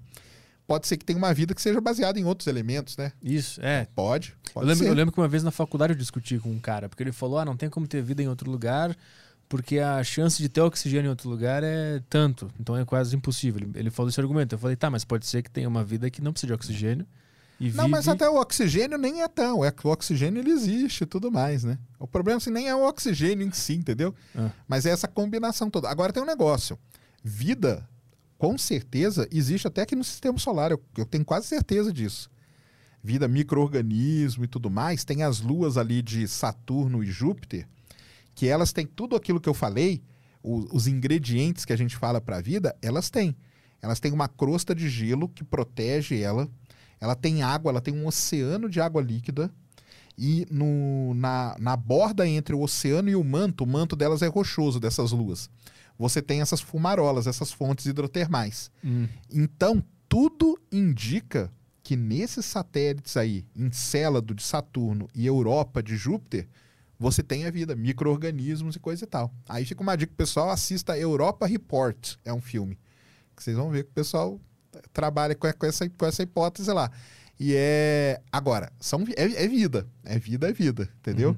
Pode 0.68 0.88
ser 0.88 0.96
que 0.96 1.04
tenha 1.04 1.18
uma 1.18 1.34
vida 1.34 1.54
que 1.54 1.62
seja 1.62 1.82
baseada 1.82 2.18
em 2.20 2.24
outros 2.24 2.48
elementos, 2.48 2.96
né? 2.96 3.12
Isso, 3.22 3.60
é. 3.62 3.88
Pode. 3.94 4.34
pode 4.54 4.66
eu, 4.66 4.70
lembro, 4.70 4.84
ser. 4.86 4.90
eu 4.90 4.94
lembro 4.94 5.14
que 5.14 5.20
uma 5.20 5.28
vez 5.28 5.44
na 5.44 5.52
faculdade 5.52 5.94
eu 5.94 5.98
discuti 5.98 6.40
com 6.40 6.50
um 6.50 6.60
cara, 6.60 6.88
porque 6.88 7.04
ele 7.04 7.12
falou: 7.12 7.40
ah, 7.40 7.46
não 7.46 7.58
tem 7.58 7.70
como 7.70 7.88
ter 7.88 8.02
vida 8.02 8.24
em 8.24 8.28
outro 8.28 8.50
lugar, 8.50 8.96
porque 9.50 9.80
a 9.80 10.02
chance 10.02 10.42
de 10.42 10.48
ter 10.48 10.62
oxigênio 10.62 11.08
em 11.08 11.10
outro 11.10 11.30
lugar 11.30 11.62
é 11.62 12.02
tanto. 12.10 12.50
Então 12.58 12.78
é 12.78 12.86
quase 12.86 13.14
impossível. 13.16 13.62
Ele, 13.62 13.80
ele 13.80 13.90
falou 13.90 14.10
esse 14.10 14.20
argumento. 14.22 14.56
Eu 14.56 14.60
falei: 14.60 14.78
tá, 14.78 14.90
mas 14.90 15.04
pode 15.04 15.26
ser 15.26 15.42
que 15.42 15.52
tenha 15.52 15.68
uma 15.68 15.84
vida 15.84 16.10
que 16.10 16.22
não 16.22 16.32
precisa 16.32 16.48
de 16.48 16.54
oxigênio. 16.54 17.06
E 17.62 17.70
não, 17.74 17.84
vive... 17.84 17.90
mas 17.90 18.08
até 18.08 18.28
o 18.28 18.38
oxigênio 18.38 18.98
nem 18.98 19.22
é 19.22 19.28
tão. 19.28 19.64
É 19.64 19.70
que 19.70 19.86
o 19.86 19.92
oxigênio 19.92 20.42
ele 20.42 20.50
existe 20.50 21.04
e 21.04 21.06
tudo 21.06 21.32
mais, 21.32 21.64
né? 21.64 21.78
O 22.00 22.08
problema 22.08 22.38
assim, 22.38 22.50
nem 22.50 22.68
é 22.68 22.76
o 22.76 22.88
oxigênio 22.88 23.46
em 23.46 23.52
si, 23.52 23.76
entendeu? 23.76 24.16
Ah. 24.36 24.50
Mas 24.68 24.88
é 24.88 24.90
essa 24.90 25.08
combinação 25.08 25.70
toda. 25.70 25.88
Agora 25.88 26.12
tem 26.12 26.24
um 26.24 26.26
negócio. 26.26 26.76
Vida, 27.24 27.88
com 28.36 28.58
certeza, 28.58 29.28
existe 29.32 29.68
até 29.68 29.84
aqui 29.84 29.96
no 29.96 30.04
sistema 30.04 30.40
solar. 30.40 30.72
Eu, 30.72 30.84
eu 30.98 31.06
tenho 31.06 31.24
quase 31.24 31.46
certeza 31.46 31.94
disso. 31.94 32.32
Vida, 33.04 33.28
micro-organismo 33.28 34.44
e 34.44 34.48
tudo 34.48 34.68
mais. 34.68 35.06
Tem 35.06 35.22
as 35.22 35.40
luas 35.40 35.78
ali 35.78 36.02
de 36.02 36.28
Saturno 36.28 37.04
e 37.04 37.12
Júpiter, 37.12 37.68
que 38.34 38.48
elas 38.48 38.74
têm 38.74 38.88
tudo 38.88 39.16
aquilo 39.16 39.40
que 39.40 39.50
eu 39.50 39.54
falei, 39.54 40.02
o, 40.42 40.68
os 40.76 40.88
ingredientes 40.88 41.64
que 41.64 41.74
a 41.74 41.78
gente 41.78 41.96
fala 41.96 42.20
para 42.20 42.38
a 42.38 42.42
vida, 42.42 42.76
elas 42.82 43.12
têm. 43.12 43.36
Elas 43.80 44.00
têm 44.00 44.12
uma 44.12 44.28
crosta 44.28 44.74
de 44.74 44.90
gelo 44.90 45.30
que 45.30 45.44
protege 45.44 46.20
ela 46.20 46.50
ela 47.02 47.16
tem 47.16 47.42
água, 47.42 47.72
ela 47.72 47.82
tem 47.82 47.94
um 47.94 48.06
oceano 48.06 48.70
de 48.70 48.80
água 48.80 49.02
líquida. 49.02 49.52
E 50.18 50.46
no, 50.52 51.16
na, 51.16 51.56
na 51.60 51.76
borda 51.76 52.28
entre 52.28 52.54
o 52.54 52.62
oceano 52.62 53.10
e 53.10 53.16
o 53.16 53.24
manto, 53.24 53.64
o 53.64 53.68
manto 53.68 53.96
delas 53.96 54.22
é 54.22 54.28
rochoso, 54.28 54.80
dessas 54.80 55.12
luas. 55.12 55.50
Você 55.98 56.22
tem 56.22 56.42
essas 56.42 56.62
fumarolas, 56.62 57.26
essas 57.26 57.52
fontes 57.52 57.88
hidrotermais. 57.88 58.70
Hum. 58.84 59.08
Então, 59.32 59.84
tudo 60.08 60.60
indica 60.72 61.52
que 61.82 61.96
nesses 61.96 62.46
satélites 62.46 63.18
aí, 63.18 63.46
Encélado 63.56 64.36
de 64.36 64.44
Saturno 64.44 65.10
e 65.16 65.26
Europa 65.26 65.82
de 65.82 65.96
Júpiter, 65.96 66.48
você 67.00 67.24
tem 67.24 67.46
a 67.46 67.52
vida, 67.52 67.76
micro-organismos 67.76 68.76
e 68.76 68.80
coisa 68.80 69.06
e 69.06 69.08
tal. 69.08 69.34
Aí 69.50 69.66
fica 69.66 69.82
uma 69.82 69.96
dica 69.96 70.12
pro 70.12 70.18
pessoal, 70.18 70.52
assista 70.52 70.96
Europa 70.96 71.48
Report, 71.48 72.16
é 72.24 72.32
um 72.32 72.40
filme. 72.40 72.78
Que 73.36 73.44
vocês 73.44 73.58
vão 73.58 73.72
ver 73.72 73.86
que 73.86 73.90
o 73.90 73.94
pessoal 73.94 74.40
trabalha 74.94 75.36
com 75.36 75.48
essa, 75.66 75.90
com 75.90 76.06
essa 76.06 76.24
hipótese 76.24 76.72
lá. 76.72 76.92
E 77.40 77.54
é. 77.56 78.22
Agora, 78.32 78.72
são, 78.80 79.04
é, 79.16 79.44
é 79.44 79.48
vida. 79.48 79.88
É 80.04 80.20
vida, 80.20 80.50
é 80.50 80.54
vida, 80.54 80.88
entendeu? 81.00 81.30
Uhum. 81.30 81.36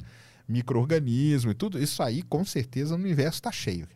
Micro-organismo 0.47 1.51
e 1.51 1.53
tudo. 1.53 1.81
Isso 1.81 2.03
aí, 2.03 2.21
com 2.21 2.43
certeza, 2.43 2.97
no 2.97 3.03
universo 3.03 3.37
está 3.37 3.51
cheio. 3.51 3.87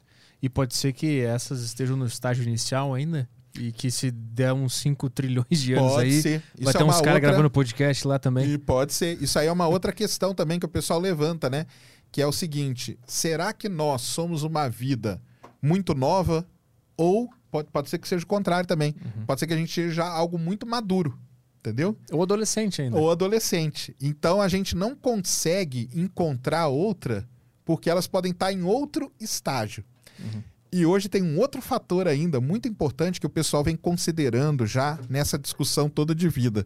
E 0.42 0.48
pode 0.48 0.76
ser 0.76 0.94
que 0.94 1.22
essas 1.22 1.62
estejam 1.62 1.98
no 1.98 2.06
estágio 2.06 2.44
inicial 2.44 2.94
ainda? 2.94 3.28
E 3.60 3.72
que 3.72 3.90
se 3.90 4.12
der 4.12 4.54
uns 4.54 4.76
5 4.76 5.10
trilhões 5.10 5.60
de 5.60 5.74
anos 5.74 5.94
pode 5.94 6.06
aí, 6.06 6.22
ser. 6.22 6.44
vai 6.62 6.74
ter 6.74 6.82
é 6.82 6.86
uns 6.86 6.90
caras 7.02 7.16
outra- 7.16 7.20
gravando 7.20 7.50
podcast 7.50 8.08
lá 8.08 8.20
também. 8.20 8.52
E 8.52 8.58
pode 8.58 8.94
ser. 8.94 9.22
Isso 9.22 9.38
aí 9.40 9.48
é 9.48 9.52
uma 9.52 9.68
outra 9.68 9.92
questão 9.92 10.34
também 10.34 10.60
que 10.60 10.66
o 10.66 10.70
pessoal 10.70 11.00
levanta, 11.00 11.50
né? 11.50 11.66
Que 12.12 12.22
é 12.22 12.28
o 12.28 12.32
seguinte: 12.32 13.00
será 13.08 13.52
que 13.52 13.68
nós 13.68 14.04
somos 14.04 14.44
uma 14.44 14.70
vida 14.70 15.20
muito 15.62 15.96
nova? 15.96 16.48
Ou 16.96 17.30
pode, 17.52 17.70
pode 17.70 17.89
ser 17.89 17.98
que 17.98 18.08
seja 18.08 18.24
o 18.24 18.28
contrário 18.28 18.68
também. 18.68 18.95
Uhum. 19.04 19.26
Pode 19.26 19.39
ser 19.39 19.48
que 19.48 19.54
a 19.54 19.58
gente 19.58 19.74
seja 19.74 20.06
algo 20.06 20.38
muito 20.38 20.66
maduro. 20.66 21.18
Entendeu? 21.60 21.98
Ou 22.12 22.24
adolescente 22.24 22.82
ainda. 22.82 22.98
Ou 22.98 23.12
adolescente. 23.12 23.95
Então 24.00 24.41
a 24.41 24.48
gente 24.48 24.76
não 24.76 24.95
consegue 24.95 25.89
encontrar 25.93 26.68
outra 26.68 27.28
porque 27.66 27.89
elas 27.89 28.08
podem 28.08 28.32
estar 28.32 28.54
em 28.54 28.64
outro 28.64 29.12
estágio. 29.20 29.84
Uhum. 30.18 30.41
E 30.72 30.86
hoje 30.86 31.10
tem 31.10 31.24
um 31.24 31.38
outro 31.39 31.62
fator 31.62 32.08
ainda 32.08 32.39
muito 32.39 32.68
importante 32.68 33.20
que 33.20 33.26
o 33.26 33.30
pessoal 33.30 33.64
vem 33.64 33.76
considerando 33.76 34.66
já 34.66 35.00
nessa 35.10 35.38
discussão 35.38 35.89
toda 35.89 36.14
de 36.14 36.30
vida, 36.30 36.66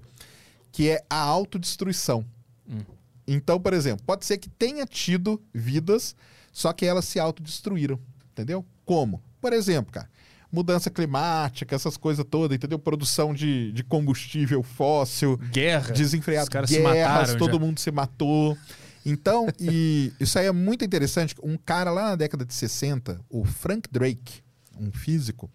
que 0.71 0.89
é 0.89 1.03
a 1.09 1.17
autodestruição. 1.17 2.25
Hum. 2.67 2.82
Então, 3.27 3.59
por 3.59 3.73
exemplo, 3.73 4.05
pode 4.05 4.25
ser 4.25 4.38
que 4.38 4.49
tenha 4.49 4.86
tido 4.86 5.41
vidas, 5.53 6.15
só 6.51 6.73
que 6.73 6.86
elas 6.86 7.05
se 7.05 7.19
autodestruíram, 7.19 7.99
entendeu? 8.32 8.65
Como? 8.86 9.23
Por 9.39 9.53
exemplo, 9.53 9.91
cara, 9.91 10.09
mudança 10.51 10.89
climática, 10.89 11.75
essas 11.75 11.95
coisas 11.97 12.25
todas, 12.29 12.55
entendeu? 12.55 12.77
Produção 12.77 13.33
de, 13.33 13.71
de 13.71 13.83
combustível 13.83 14.61
fóssil, 14.61 15.37
Guerra. 15.51 15.93
desenfreado, 15.93 16.43
Os 16.43 16.49
caras 16.49 16.69
se 16.69 16.77
guerras, 16.77 16.97
mataram 17.29 17.37
todo 17.37 17.53
já. 17.53 17.59
mundo 17.59 17.79
se 17.79 17.91
matou. 17.91 18.57
Então, 19.05 19.47
e 19.59 20.11
isso 20.19 20.37
aí 20.37 20.45
é 20.45 20.51
muito 20.51 20.83
interessante. 20.83 21.35
Um 21.41 21.57
cara 21.57 21.89
lá 21.91 22.09
na 22.09 22.15
década 22.15 22.45
de 22.45 22.53
60, 22.53 23.19
o 23.29 23.45
Frank 23.45 23.89
Drake, 23.89 24.41
um 24.79 24.91
físico, 24.91 25.49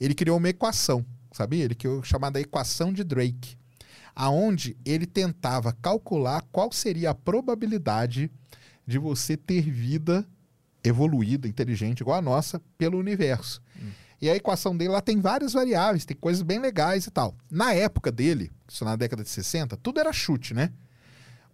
ele 0.00 0.14
criou 0.14 0.36
uma 0.38 0.48
equação. 0.48 1.04
sabia? 1.32 1.64
Ele 1.64 1.74
que 1.74 1.86
é 1.86 2.02
chamada 2.02 2.40
equação 2.40 2.92
de 2.92 3.02
Drake, 3.02 3.56
aonde 4.14 4.76
ele 4.84 5.06
tentava 5.06 5.72
calcular 5.72 6.42
qual 6.52 6.72
seria 6.72 7.10
a 7.10 7.14
probabilidade 7.14 8.30
de 8.86 8.98
você 8.98 9.36
ter 9.36 9.62
vida 9.62 10.24
evoluída, 10.84 11.48
inteligente, 11.48 12.00
igual 12.00 12.16
a 12.18 12.22
nossa, 12.22 12.60
pelo 12.78 12.96
universo. 12.98 13.60
E 14.20 14.30
a 14.30 14.36
equação 14.36 14.76
dele 14.76 14.90
lá 14.90 15.00
tem 15.00 15.20
várias 15.20 15.52
variáveis, 15.52 16.04
tem 16.04 16.16
coisas 16.16 16.42
bem 16.42 16.58
legais 16.58 17.06
e 17.06 17.10
tal. 17.10 17.34
Na 17.50 17.74
época 17.74 18.10
dele, 18.10 18.50
isso 18.66 18.84
na 18.84 18.96
década 18.96 19.22
de 19.22 19.28
60, 19.28 19.76
tudo 19.76 20.00
era 20.00 20.12
chute, 20.12 20.54
né? 20.54 20.72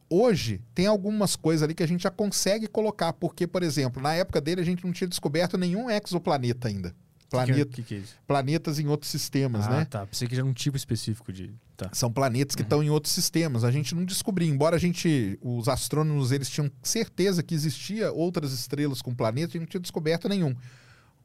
Hoje, 0.09 0.61
tem 0.75 0.87
algumas 0.87 1.35
coisas 1.35 1.63
ali 1.63 1.75
que 1.75 1.83
a 1.83 1.89
gente 1.89 2.03
já 2.03 2.11
consegue 2.11 2.67
colocar, 2.67 3.15
porque, 3.15 3.47
por 3.47 3.63
exemplo, 3.63 4.03
na 4.03 4.15
época 4.15 4.41
dele 4.41 4.61
a 4.61 4.65
gente 4.65 4.85
não 4.85 4.93
tinha 4.93 5.09
descoberto 5.09 5.57
nenhum 5.57 5.91
exoplaneta 5.91 6.69
ainda. 6.69 6.95
Planeta, 7.31 7.65
que, 7.65 7.83
que, 7.83 7.83
que 7.83 7.95
é 7.95 8.03
planetas 8.27 8.79
em 8.79 8.87
outros 8.89 9.11
sistemas, 9.11 9.67
ah, 9.67 9.71
né? 9.71 9.79
Ah, 9.81 9.85
tá. 9.87 10.07
Pensei 10.07 10.29
que 10.29 10.35
já 10.37 10.43
era 10.43 10.49
um 10.49 10.53
tipo 10.53 10.77
específico 10.77 11.33
de. 11.33 11.55
Tá. 11.79 11.89
São 11.95 12.13
planetas 12.13 12.55
que 12.55 12.61
uhum. 12.61 12.67
estão 12.67 12.83
em 12.83 12.91
outros 12.91 13.15
sistemas. 13.15 13.65
A 13.65 13.71
gente 13.71 13.95
não 13.95 14.05
descobriu, 14.05 14.47
embora 14.47 14.77
a 14.77 14.79
gente, 14.79 15.39
os 15.41 15.67
astrônomos, 15.67 16.31
eles 16.31 16.51
tinham 16.51 16.71
certeza 16.83 17.43
que 17.43 17.55
existia 17.55 18.13
outras 18.13 18.53
estrelas 18.53 19.01
com 19.01 19.15
planetas, 19.15 19.51
a 19.51 19.53
gente 19.53 19.61
não 19.61 19.67
tinha 19.67 19.81
descoberto 19.81 20.29
nenhum. 20.29 20.55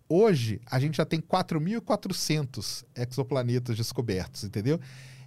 Hoje, 0.09 0.61
a 0.65 0.79
gente 0.79 0.97
já 0.97 1.05
tem 1.05 1.19
4.400 1.19 2.85
exoplanetas 2.95 3.75
descobertos, 3.75 4.43
entendeu? 4.43 4.79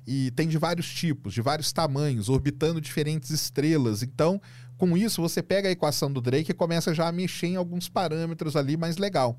E 0.06 0.30
tem 0.30 0.48
de 0.48 0.56
vários 0.56 0.92
tipos, 0.92 1.34
de 1.34 1.42
vários 1.42 1.72
tamanhos, 1.72 2.28
orbitando 2.28 2.80
diferentes 2.80 3.30
estrelas. 3.30 4.02
Então, 4.02 4.40
com 4.78 4.96
isso, 4.96 5.20
você 5.20 5.42
pega 5.42 5.68
a 5.68 5.72
equação 5.72 6.10
do 6.10 6.20
Drake 6.20 6.52
e 6.52 6.54
começa 6.54 6.94
já 6.94 7.06
a 7.06 7.12
mexer 7.12 7.48
em 7.48 7.56
alguns 7.56 7.88
parâmetros 7.88 8.56
ali 8.56 8.76
mais 8.76 8.96
legal. 8.96 9.38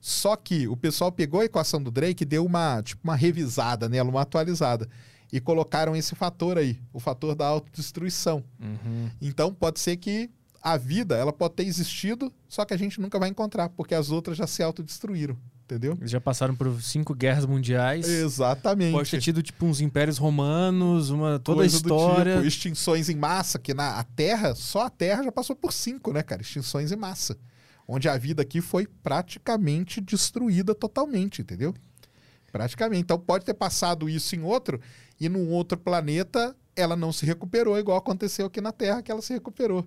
Só 0.00 0.36
que 0.36 0.68
o 0.68 0.76
pessoal 0.76 1.10
pegou 1.10 1.40
a 1.40 1.44
equação 1.44 1.82
do 1.82 1.90
Drake 1.90 2.24
e 2.24 2.26
deu 2.26 2.44
uma, 2.44 2.82
tipo, 2.82 3.00
uma 3.04 3.16
revisada 3.16 3.88
nela, 3.88 4.10
uma 4.10 4.22
atualizada. 4.22 4.88
E 5.32 5.40
colocaram 5.40 5.96
esse 5.96 6.14
fator 6.14 6.58
aí, 6.58 6.78
o 6.92 7.00
fator 7.00 7.34
da 7.34 7.46
autodestruição. 7.46 8.44
Uhum. 8.60 9.08
Então 9.20 9.54
pode 9.54 9.80
ser 9.80 9.96
que 9.96 10.28
a 10.62 10.76
vida 10.76 11.16
ela 11.16 11.32
pode 11.32 11.54
ter 11.54 11.64
existido, 11.64 12.32
só 12.48 12.64
que 12.64 12.72
a 12.72 12.76
gente 12.76 13.00
nunca 13.00 13.18
vai 13.18 13.28
encontrar, 13.28 13.68
porque 13.70 13.94
as 13.94 14.10
outras 14.10 14.36
já 14.36 14.46
se 14.46 14.62
autodestruíram. 14.62 15.36
Entendeu? 15.64 15.96
Eles 15.98 16.10
já 16.10 16.20
passaram 16.20 16.54
por 16.54 16.82
cinco 16.82 17.14
guerras 17.14 17.46
mundiais. 17.46 18.06
Exatamente. 18.06 18.92
Pode 18.92 19.10
ter 19.10 19.20
tido, 19.20 19.42
tipo, 19.42 19.64
uns 19.64 19.80
impérios 19.80 20.18
romanos, 20.18 21.08
uma 21.08 21.38
toda 21.38 21.58
Coisa 21.58 21.76
a 21.76 21.78
história. 21.78 22.34
Tipo, 22.34 22.46
extinções 22.46 23.08
em 23.08 23.16
massa, 23.16 23.58
que 23.58 23.72
na 23.72 23.98
a 23.98 24.04
Terra, 24.04 24.54
só 24.54 24.82
a 24.82 24.90
Terra 24.90 25.22
já 25.22 25.32
passou 25.32 25.56
por 25.56 25.72
cinco, 25.72 26.12
né, 26.12 26.22
cara? 26.22 26.42
Extinções 26.42 26.92
em 26.92 26.96
massa 26.96 27.38
onde 27.86 28.08
a 28.08 28.16
vida 28.16 28.42
aqui 28.42 28.60
foi 28.60 28.86
praticamente 28.86 30.00
destruída 30.00 30.74
totalmente, 30.74 31.42
entendeu? 31.42 31.74
Praticamente. 32.50 33.02
Então 33.02 33.18
pode 33.18 33.44
ter 33.44 33.54
passado 33.54 34.08
isso 34.08 34.36
em 34.36 34.42
outro 34.42 34.80
e 35.20 35.28
num 35.28 35.50
outro 35.50 35.78
planeta 35.78 36.56
ela 36.74 36.96
não 36.96 37.12
se 37.12 37.26
recuperou, 37.26 37.78
igual 37.78 37.98
aconteceu 37.98 38.46
aqui 38.46 38.60
na 38.60 38.72
Terra 38.72 39.02
que 39.02 39.10
ela 39.10 39.22
se 39.22 39.32
recuperou. 39.32 39.86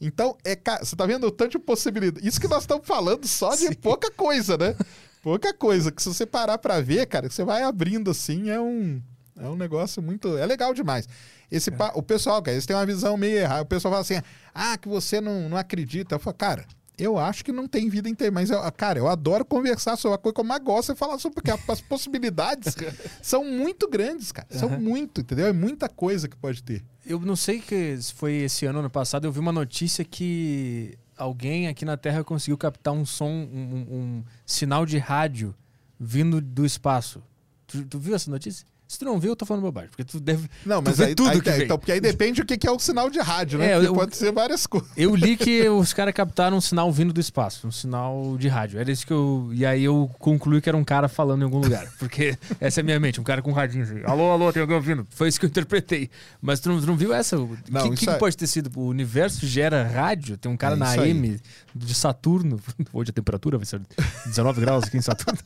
Então, 0.00 0.36
é, 0.44 0.56
você 0.78 0.96
tá 0.96 1.04
vendo 1.04 1.26
o 1.26 1.30
tanto 1.30 1.52
de 1.52 1.58
possibilidade. 1.58 2.26
Isso 2.26 2.40
que 2.40 2.48
nós 2.48 2.62
estamos 2.62 2.86
falando 2.86 3.26
só 3.26 3.50
de 3.50 3.66
Sim. 3.68 3.74
pouca 3.74 4.10
coisa, 4.10 4.56
né? 4.56 4.74
Pouca 5.22 5.52
coisa. 5.52 5.92
Que 5.92 6.02
se 6.02 6.08
você 6.08 6.24
parar 6.24 6.56
para 6.56 6.80
ver, 6.80 7.06
cara, 7.06 7.28
você 7.28 7.44
vai 7.44 7.62
abrindo 7.62 8.10
assim, 8.10 8.48
é 8.48 8.58
um, 8.58 9.02
é 9.38 9.46
um 9.46 9.56
negócio 9.56 10.02
muito. 10.02 10.38
É 10.38 10.46
legal 10.46 10.72
demais. 10.72 11.06
Esse 11.50 11.70
é. 11.70 11.74
o 11.94 12.02
pessoal, 12.02 12.40
cara, 12.42 12.54
eles 12.54 12.64
têm 12.64 12.74
uma 12.76 12.86
visão 12.86 13.16
meio 13.16 13.38
errada. 13.38 13.62
O 13.62 13.66
pessoal 13.66 13.92
fala 13.92 14.02
assim: 14.02 14.22
ah, 14.54 14.78
que 14.78 14.88
você 14.88 15.20
não, 15.20 15.48
não 15.48 15.56
acredita. 15.56 16.14
Eu 16.14 16.18
falo, 16.18 16.36
cara, 16.36 16.64
eu 17.00 17.18
acho 17.18 17.44
que 17.44 17.50
não 17.52 17.66
tem 17.66 17.88
vida 17.88 18.08
inteira, 18.08 18.32
mas, 18.32 18.50
eu, 18.50 18.60
cara, 18.72 18.98
eu 18.98 19.08
adoro 19.08 19.44
conversar 19.44 19.96
sobre 19.96 20.16
a 20.16 20.18
coisa 20.18 20.34
que 20.34 20.40
eu 20.40 20.44
mais 20.44 20.62
gosto 20.62 20.92
é 20.92 20.94
falar 20.94 21.18
sobre, 21.18 21.36
porque 21.36 21.50
as 21.50 21.80
possibilidades 21.80 22.76
são 23.22 23.44
muito 23.44 23.88
grandes, 23.88 24.30
cara. 24.30 24.46
São 24.50 24.68
uhum. 24.68 24.80
muito, 24.80 25.20
entendeu? 25.20 25.46
É 25.46 25.52
muita 25.52 25.88
coisa 25.88 26.28
que 26.28 26.36
pode 26.36 26.62
ter. 26.62 26.84
Eu 27.04 27.18
não 27.20 27.36
sei 27.36 27.60
que 27.60 28.00
se 28.00 28.12
foi 28.12 28.34
esse 28.34 28.66
ano, 28.66 28.80
ano 28.80 28.90
passado, 28.90 29.26
eu 29.26 29.32
vi 29.32 29.38
uma 29.38 29.52
notícia 29.52 30.04
que 30.04 30.98
alguém 31.16 31.68
aqui 31.68 31.84
na 31.84 31.96
Terra 31.96 32.22
conseguiu 32.22 32.58
captar 32.58 32.92
um 32.92 33.04
som, 33.04 33.30
um, 33.30 33.86
um 33.90 34.24
sinal 34.44 34.84
de 34.84 34.98
rádio 34.98 35.54
vindo 35.98 36.40
do 36.40 36.64
espaço. 36.64 37.22
Tu, 37.66 37.84
tu 37.84 37.98
viu 37.98 38.14
essa 38.14 38.30
notícia? 38.30 38.66
Se 38.90 38.98
tu 38.98 39.04
não 39.04 39.20
viu, 39.20 39.30
eu 39.30 39.36
tô 39.36 39.46
falando 39.46 39.62
bobagem. 39.62 39.88
Porque 39.88 40.02
tu 40.02 40.18
deve. 40.18 40.50
Não, 40.66 40.82
mas 40.82 41.00
aí, 41.00 41.14
tudo 41.14 41.30
aí, 41.30 41.40
que 41.40 41.48
aí, 41.48 41.62
Então, 41.62 41.78
porque 41.78 41.92
aí 41.92 42.00
depende 42.00 42.42
o 42.42 42.44
que 42.44 42.66
é 42.66 42.70
o 42.72 42.78
sinal 42.80 43.08
de 43.08 43.20
rádio, 43.20 43.56
né? 43.56 43.70
É, 43.70 43.86
eu, 43.86 43.94
pode 43.94 44.16
ser 44.16 44.32
várias 44.32 44.66
coisas. 44.66 44.90
Eu 44.96 45.14
li 45.14 45.36
que 45.36 45.68
os 45.68 45.92
caras 45.92 46.12
captaram 46.12 46.56
um 46.56 46.60
sinal 46.60 46.90
vindo 46.90 47.12
do 47.12 47.20
espaço, 47.20 47.68
um 47.68 47.70
sinal 47.70 48.36
de 48.36 48.48
rádio. 48.48 48.80
Era 48.80 48.90
isso 48.90 49.06
que 49.06 49.12
eu. 49.12 49.48
E 49.52 49.64
aí 49.64 49.84
eu 49.84 50.10
concluí 50.18 50.60
que 50.60 50.68
era 50.68 50.76
um 50.76 50.82
cara 50.82 51.06
falando 51.06 51.42
em 51.42 51.44
algum 51.44 51.60
lugar. 51.60 51.86
Porque 52.00 52.36
essa 52.58 52.80
é 52.80 52.82
a 52.82 52.84
minha 52.84 52.98
mente, 52.98 53.20
um 53.20 53.22
cara 53.22 53.40
com 53.40 53.50
um 53.50 53.54
radinho 53.54 53.84
assim. 53.84 54.02
Alô, 54.04 54.32
alô, 54.32 54.52
tem 54.52 54.60
alguém 54.60 54.74
ouvindo? 54.74 55.06
Foi 55.10 55.28
isso 55.28 55.38
que 55.38 55.46
eu 55.46 55.50
interpretei. 55.50 56.10
Mas 56.42 56.58
tu 56.58 56.68
não, 56.68 56.80
tu 56.80 56.86
não 56.88 56.96
viu 56.96 57.14
essa? 57.14 57.38
O 57.38 57.56
que, 57.90 57.90
que, 57.94 58.10
é... 58.10 58.14
pode 58.14 58.36
ter 58.36 58.48
sido? 58.48 58.76
O 58.76 58.88
universo 58.88 59.46
gera 59.46 59.86
rádio? 59.86 60.36
Tem 60.36 60.50
um 60.50 60.56
cara 60.56 60.74
é 60.74 60.78
na 60.78 60.90
AM 60.90 61.40
de 61.72 61.94
Saturno. 61.94 62.60
Hoje 62.92 63.10
a 63.10 63.12
temperatura 63.12 63.56
vai 63.56 63.66
ser 63.66 63.80
19 64.26 64.60
graus 64.60 64.82
aqui 64.82 64.96
em 64.96 65.00
Saturno. 65.00 65.38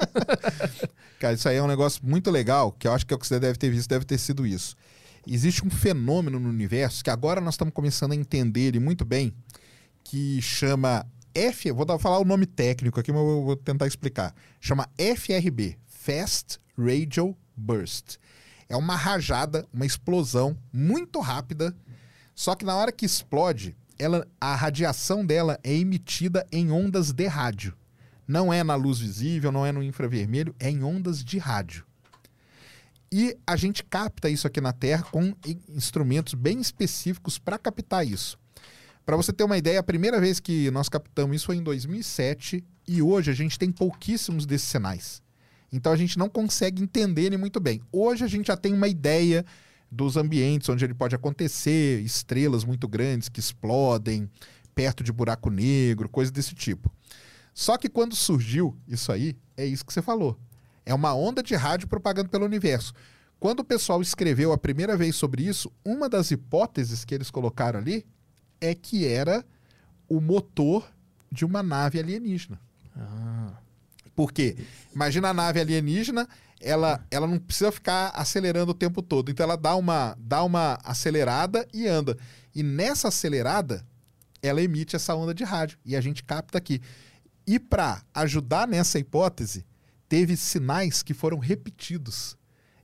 cara, 1.21 1.35
isso 1.35 1.47
aí 1.47 1.59
é 1.59 1.63
um 1.63 1.67
negócio 1.67 2.01
muito 2.03 2.31
legal, 2.31 2.73
que 2.73 2.89
eu 2.89 2.93
acho 2.93 3.05
que 3.05 3.13
é 3.13 3.17
o 3.17 3.21
que 3.21 3.34
você 3.35 3.41
deve 3.41 3.59
ter 3.59 3.71
visto, 3.71 3.89
deve 3.89 4.05
ter 4.05 4.19
sido 4.19 4.47
isso. 4.47 4.77
Existe 5.27 5.67
um 5.67 5.71
fenômeno 5.71 6.39
no 6.39 6.49
universo 6.49 7.03
que 7.03 7.11
agora 7.11 7.41
nós 7.41 7.55
estamos 7.55 7.73
começando 7.73 8.13
a 8.13 8.17
entender 8.17 8.69
ele 8.69 8.79
muito 8.79 9.05
bem, 9.05 9.33
que 10.03 10.41
chama 10.43 11.07
F, 11.35 11.73
vou 11.73 11.85
dar, 11.85 11.99
falar 11.99 12.19
o 12.19 12.25
nome 12.25 12.47
técnico 12.47 13.01
aqui, 13.01 13.11
mas 13.11 13.21
eu 13.21 13.43
vou 13.43 13.57
tentar 13.57 13.87
explicar. 13.87 14.35
Chama 14.61 14.89
FRB, 14.99 15.79
Fast 15.87 16.61
Radio 16.79 17.37
Burst. 17.57 18.17
É 18.69 18.77
uma 18.77 18.97
rajada, 18.97 19.67
uma 19.73 19.87
explosão 19.87 20.57
muito 20.73 21.21
rápida, 21.21 21.75
só 22.35 22.55
que 22.55 22.65
na 22.65 22.77
hora 22.77 22.93
que 22.93 23.07
explode, 23.07 23.77
ela, 23.99 24.27
a 24.41 24.55
radiação 24.55 25.25
dela 25.25 25.59
é 25.63 25.73
emitida 25.73 26.47
em 26.53 26.71
ondas 26.71 27.13
de 27.13 27.27
rádio. 27.27 27.75
Não 28.27 28.53
é 28.53 28.63
na 28.63 28.75
luz 28.75 28.99
visível, 28.99 29.53
não 29.53 29.67
é 29.67 29.73
no 29.73 29.83
infravermelho, 29.83 30.55
é 30.59 30.71
em 30.71 30.83
ondas 30.83 31.25
de 31.25 31.39
rádio. 31.39 31.85
E 33.13 33.37
a 33.47 33.57
gente 33.57 33.85
capta 33.85 34.29
isso 34.29 34.47
aqui 34.47 34.61
na 34.61 34.73
Terra 34.73 35.05
com 35.05 35.35
instrumentos 35.69 36.35
bem 36.35 36.61
específicos 36.61 37.39
para 37.39 37.59
captar 37.59 38.07
isso. 38.07 38.39
Para 39.07 39.17
você 39.17 39.33
ter 39.33 39.45
uma 39.45 39.59
ideia, 39.59 39.81
a 39.81 39.83
primeira 39.83 40.21
vez 40.21 40.41
que 40.41 40.71
nós 40.71 40.89
captamos 40.89 41.37
isso 41.37 41.47
foi 41.47 41.57
em 41.57 41.63
2007 41.63 42.65
e 42.89 43.03
hoje 43.03 43.31
a 43.31 43.35
gente 43.35 43.59
tem 43.59 43.71
pouquíssimos 43.71 44.47
desses 44.47 44.69
sinais. 44.69 45.23
Então 45.71 45.93
a 45.93 45.97
gente 45.97 46.19
não 46.19 46.29
consegue 46.29 46.83
entender 46.83 47.23
ele 47.23 47.37
muito 47.37 47.61
bem. 47.61 47.83
Hoje 47.93 48.25
a 48.25 48.29
gente 48.29 48.47
já 48.47 48.57
tem 48.57 48.73
uma 48.73 48.89
ideia 48.89 49.45
dos 49.91 50.17
ambientes 50.17 50.69
onde 50.69 50.85
ele 50.85 50.95
pode 50.95 51.15
acontecer, 51.15 52.01
estrelas 52.01 52.65
muito 52.65 52.89
grandes 52.89 53.29
que 53.29 53.41
explodem, 53.41 54.29
perto 54.75 55.05
de 55.05 55.13
buraco 55.13 55.51
negro, 55.51 56.09
coisas 56.09 56.33
desse 56.33 56.55
tipo. 56.55 56.91
Só 57.53 57.77
que 57.77 57.89
quando 57.89 58.17
surgiu 58.17 58.77
isso 58.89 59.13
aí, 59.13 59.37
é 59.57 59.65
isso 59.65 59.85
que 59.85 59.93
você 59.93 60.03
falou. 60.03 60.39
É 60.85 60.93
uma 60.95 61.15
onda 61.15 61.43
de 61.43 61.55
rádio 61.55 61.89
propagando 61.89 62.29
pelo 62.29 62.45
universo. 62.45 62.93
Quando 63.41 63.61
o 63.61 63.65
pessoal 63.65 64.01
escreveu 64.01 64.53
a 64.53 64.59
primeira 64.59 64.97
vez 64.97 65.17
sobre 65.17 65.43
isso, 65.43 65.71
uma 65.85 66.09
das 66.09 66.31
hipóteses 66.31 67.05
que 67.05 67.15
eles 67.15 67.31
colocaram 67.31 67.79
ali 67.79 68.07
é 68.61 68.75
que 68.75 69.07
era 69.07 69.45
o 70.09 70.21
motor 70.21 70.87
de 71.31 71.45
uma 71.45 71.63
nave 71.63 71.99
alienígena. 71.99 72.61
Ah. 72.97 73.53
Por 74.15 74.33
quê? 74.33 74.57
Imagina 74.95 75.31
a 75.31 75.35
nave 75.35 75.61
alienígena, 75.61 76.29
ela, 76.61 77.05
ela 77.11 77.27
não 77.27 77.39
precisa 77.39 77.73
ficar 77.73 78.11
acelerando 78.15 78.71
o 78.71 78.75
tempo 78.75 79.03
todo. 79.03 79.31
Então 79.31 79.45
ela 79.45 79.57
dá 79.57 79.75
uma, 79.75 80.17
dá 80.19 80.43
uma 80.43 80.79
acelerada 80.85 81.67
e 81.75 81.87
anda. 81.87 82.17
E 82.55 82.63
nessa 82.63 83.09
acelerada, 83.09 83.85
ela 84.41 84.63
emite 84.63 84.95
essa 84.95 85.15
onda 85.15 85.35
de 85.35 85.45
rádio. 85.45 85.79
E 85.85 85.97
a 85.97 86.01
gente 86.01 86.23
capta 86.23 86.57
aqui. 86.57 86.81
E 87.47 87.59
para 87.59 88.03
ajudar 88.15 88.67
nessa 88.67 88.99
hipótese, 88.99 89.67
teve 90.09 90.37
sinais 90.37 91.03
que 91.03 91.15
foram 91.15 91.39
repetidos. 91.39 92.37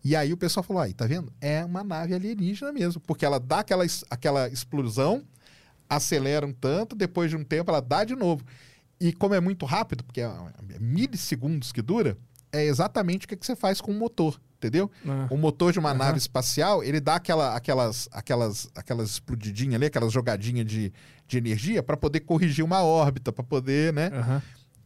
E 0.02 0.16
aí 0.16 0.32
o 0.32 0.36
pessoal 0.36 0.64
falou: 0.64 0.82
aí, 0.82 0.92
tá 0.92 1.06
vendo? 1.06 1.32
É 1.40 1.64
uma 1.64 1.84
nave 1.84 2.14
alienígena 2.14 2.72
mesmo, 2.72 3.00
porque 3.00 3.24
ela 3.24 3.38
dá 3.38 3.60
aquela, 3.60 3.84
aquela 4.08 4.48
explosão, 4.48 5.24
acelera 5.88 6.46
um 6.46 6.52
tanto, 6.52 6.96
depois 6.96 7.30
de 7.30 7.36
um 7.36 7.44
tempo 7.44 7.70
ela 7.70 7.80
dá 7.80 8.04
de 8.04 8.14
novo. 8.14 8.44
E 9.00 9.12
como 9.12 9.34
é 9.34 9.40
muito 9.40 9.64
rápido, 9.64 10.04
porque 10.04 10.20
é, 10.20 10.24
é 10.24 10.78
milissegundos 10.78 11.72
que 11.72 11.80
dura, 11.80 12.18
é 12.52 12.64
exatamente 12.64 13.24
o 13.24 13.28
que, 13.28 13.36
que 13.36 13.46
você 13.46 13.56
faz 13.56 13.80
com 13.80 13.92
o 13.92 13.94
motor, 13.94 14.40
entendeu? 14.58 14.90
Ah. 15.06 15.26
O 15.30 15.36
motor 15.36 15.72
de 15.72 15.78
uma 15.78 15.92
uhum. 15.92 15.98
nave 15.98 16.18
espacial, 16.18 16.82
ele 16.82 17.00
dá 17.00 17.14
aquela, 17.14 17.56
aquelas, 17.56 18.08
aquelas, 18.12 18.68
aquelas 18.74 19.10
explodidinhas 19.10 19.76
ali, 19.76 19.86
aquelas 19.86 20.12
jogadinhas 20.12 20.66
de, 20.66 20.92
de 21.26 21.38
energia 21.38 21.82
para 21.82 21.96
poder 21.96 22.20
corrigir 22.20 22.64
uma 22.64 22.82
órbita, 22.82 23.32
para 23.32 23.44
poder, 23.44 23.92
né? 23.92 24.10
Uhum. 24.12 24.42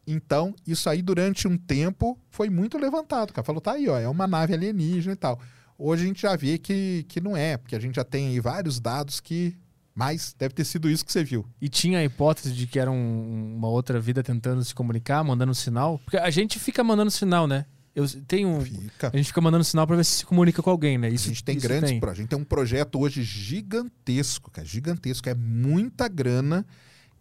Então, 0.07 0.55
isso 0.67 0.89
aí 0.89 1.01
durante 1.03 1.49
um 1.49 1.57
tempo 1.57 2.19
foi 2.31 2.51
muito 2.51 2.79
levantado. 2.79 3.31
O 3.31 3.33
cara 3.33 3.45
falou, 3.45 3.61
tá 3.61 3.73
aí, 3.73 3.89
ó, 3.89 3.99
é 3.99 4.09
uma 4.09 4.27
nave 4.27 4.55
alienígena 4.55 5.15
e 5.15 5.17
tal. 5.17 5.41
Hoje 5.79 6.05
a 6.05 6.07
gente 6.07 6.23
já 6.23 6.37
vê 6.37 6.59
que, 6.59 7.05
que 7.09 7.21
não 7.21 7.37
é, 7.37 7.57
porque 7.57 7.75
a 7.75 7.81
gente 7.81 7.97
já 7.97 8.05
tem 8.05 8.29
aí 8.29 8.41
vários 8.41 8.79
dados 8.79 9.21
que. 9.21 9.57
Mas 9.95 10.35
deve 10.37 10.53
ter 10.55 10.65
sido 10.65 10.91
isso 10.91 11.05
que 11.05 11.13
você 11.13 11.23
viu. 11.23 11.47
E 11.61 11.69
tinha 11.69 12.01
a 12.01 12.05
hipótese 12.05 12.53
de 12.53 12.67
que 12.67 12.81
era 12.81 12.91
um, 12.91 13.55
uma 13.57 13.69
outra 13.69 14.01
vida 14.01 14.25
tentando 14.25 14.65
se 14.65 14.75
comunicar, 14.75 15.23
mandando 15.23 15.55
sinal? 15.55 16.01
Porque 16.05 16.17
a 16.17 16.31
gente 16.31 16.59
fica 16.59 16.83
mandando 16.83 17.13
sinal, 17.13 17.47
né? 17.47 17.65
Eu 17.95 18.05
tenho. 18.27 18.61
Fica. 18.61 19.11
A 19.13 19.17
gente 19.17 19.27
fica 19.27 19.41
mandando 19.41 19.63
sinal 19.63 19.87
para 19.87 19.95
ver 19.95 20.05
se 20.05 20.17
se 20.19 20.27
comunica 20.27 20.61
com 20.61 20.69
alguém, 20.69 20.99
né? 20.99 21.09
Isso, 21.09 21.27
a 21.27 21.29
gente 21.29 21.45
tem 21.45 21.57
grandes 21.57 21.93
projetos. 21.93 22.09
A 22.09 22.15
gente 22.23 22.29
tem 22.29 22.39
um 22.39 22.45
projeto 22.45 23.01
hoje 23.01 23.23
gigantesco, 23.23 24.51
cara, 24.51 24.67
gigantesco. 24.67 25.29
É 25.29 25.35
muita 25.35 26.09
grana 26.09 26.67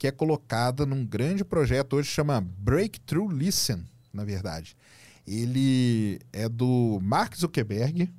que 0.03 0.07
é 0.07 0.11
colocada 0.11 0.85
num 0.85 1.05
grande 1.05 1.45
projeto 1.45 1.95
hoje 1.95 2.09
chama 2.09 2.41
Breakthrough 2.41 3.31
Listen, 3.31 3.85
na 4.11 4.25
verdade. 4.25 4.75
Ele 5.25 6.19
é 6.33 6.49
do 6.49 6.99
Mark 7.01 7.33
Zuckerberg, 7.37 8.11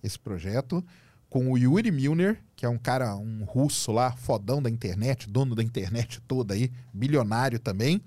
esse 0.00 0.16
projeto, 0.16 0.80
com 1.28 1.50
o 1.50 1.58
Yuri 1.58 1.90
Milner, 1.90 2.40
que 2.54 2.64
é 2.64 2.68
um 2.68 2.78
cara, 2.78 3.16
um 3.16 3.42
russo 3.42 3.90
lá, 3.90 4.12
fodão 4.12 4.62
da 4.62 4.70
internet, 4.70 5.28
dono 5.28 5.56
da 5.56 5.62
internet 5.64 6.20
toda 6.20 6.54
aí, 6.54 6.70
bilionário 6.92 7.58
também. 7.58 8.00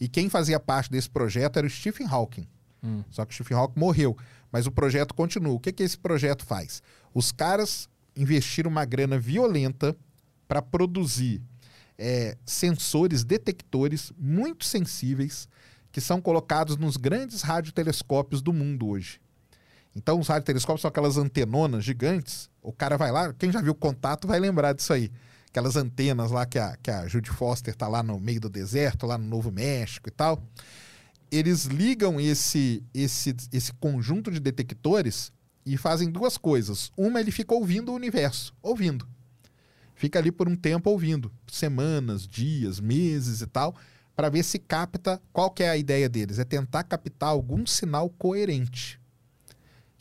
E 0.00 0.08
quem 0.08 0.28
fazia 0.28 0.58
parte 0.58 0.90
desse 0.90 1.08
projeto 1.08 1.58
era 1.58 1.66
o 1.68 1.70
Stephen 1.70 2.08
Hawking. 2.08 2.48
Hum. 2.82 3.04
Só 3.08 3.24
que 3.24 3.30
o 3.30 3.34
Stephen 3.36 3.56
Hawking 3.56 3.78
morreu. 3.78 4.18
Mas 4.50 4.66
o 4.66 4.72
projeto 4.72 5.14
continua. 5.14 5.54
O 5.54 5.60
que, 5.60 5.70
que 5.70 5.84
esse 5.84 5.96
projeto 5.96 6.44
faz? 6.44 6.82
Os 7.14 7.30
caras 7.30 7.88
investiram 8.16 8.68
uma 8.68 8.84
grana 8.84 9.16
violenta 9.16 9.96
para 10.48 10.60
produzir 10.60 11.40
é, 11.98 12.36
sensores 12.44 13.24
detectores 13.24 14.12
muito 14.18 14.64
sensíveis 14.64 15.48
que 15.92 16.00
são 16.00 16.20
colocados 16.20 16.76
nos 16.76 16.96
grandes 16.96 17.42
radiotelescópios 17.42 18.42
do 18.42 18.52
mundo 18.52 18.88
hoje. 18.88 19.20
Então, 19.94 20.18
os 20.18 20.26
radiotelescópios 20.26 20.82
são 20.82 20.88
aquelas 20.88 21.16
antenonas 21.16 21.84
gigantes. 21.84 22.50
O 22.60 22.72
cara 22.72 22.96
vai 22.96 23.12
lá, 23.12 23.32
quem 23.32 23.52
já 23.52 23.60
viu 23.60 23.74
contato 23.74 24.26
vai 24.26 24.40
lembrar 24.40 24.72
disso 24.72 24.92
aí. 24.92 25.10
Aquelas 25.48 25.76
antenas 25.76 26.32
lá 26.32 26.44
que 26.44 26.58
a, 26.58 26.76
que 26.82 26.90
a 26.90 27.06
Judy 27.06 27.30
Foster 27.30 27.76
tá 27.76 27.86
lá 27.86 28.02
no 28.02 28.18
meio 28.18 28.40
do 28.40 28.48
deserto, 28.48 29.06
lá 29.06 29.16
no 29.16 29.24
Novo 29.24 29.52
México 29.52 30.08
e 30.08 30.12
tal 30.12 30.42
eles 31.30 31.64
ligam 31.64 32.20
esse, 32.20 32.82
esse, 32.92 33.34
esse 33.52 33.72
conjunto 33.74 34.30
de 34.30 34.40
detectores 34.40 35.32
e 35.66 35.76
fazem 35.76 36.10
duas 36.10 36.36
coisas. 36.36 36.92
Uma, 36.96 37.20
ele 37.20 37.30
fica 37.30 37.54
ouvindo 37.54 37.90
o 37.90 37.94
universo, 37.94 38.54
ouvindo. 38.62 39.06
Fica 39.94 40.18
ali 40.18 40.32
por 40.32 40.48
um 40.48 40.56
tempo 40.56 40.90
ouvindo, 40.90 41.32
semanas, 41.46 42.26
dias, 42.26 42.80
meses 42.80 43.40
e 43.40 43.46
tal, 43.46 43.76
para 44.14 44.28
ver 44.28 44.42
se 44.42 44.58
capta. 44.58 45.20
Qual 45.32 45.50
que 45.50 45.62
é 45.62 45.70
a 45.70 45.76
ideia 45.76 46.08
deles? 46.08 46.38
É 46.38 46.44
tentar 46.44 46.84
captar 46.84 47.30
algum 47.30 47.64
sinal 47.66 48.10
coerente. 48.10 49.00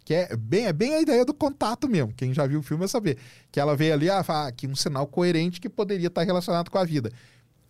Que 0.03 0.13
é 0.15 0.35
bem, 0.35 0.65
é 0.65 0.73
bem 0.73 0.95
a 0.95 1.01
ideia 1.01 1.23
do 1.23 1.33
contato 1.33 1.87
mesmo. 1.87 2.13
Quem 2.13 2.33
já 2.33 2.45
viu 2.45 2.59
o 2.59 2.63
filme 2.63 2.79
vai 2.79 2.87
saber. 2.89 3.17
Que 3.51 3.59
ela 3.59 3.75
vê 3.75 3.91
ali, 3.91 4.09
ah, 4.09 4.19
aqui 4.47 4.67
um 4.67 4.75
sinal 4.75 5.07
coerente 5.07 5.61
que 5.61 5.69
poderia 5.69 6.07
estar 6.07 6.23
relacionado 6.23 6.69
com 6.69 6.77
a 6.77 6.83
vida. 6.83 7.11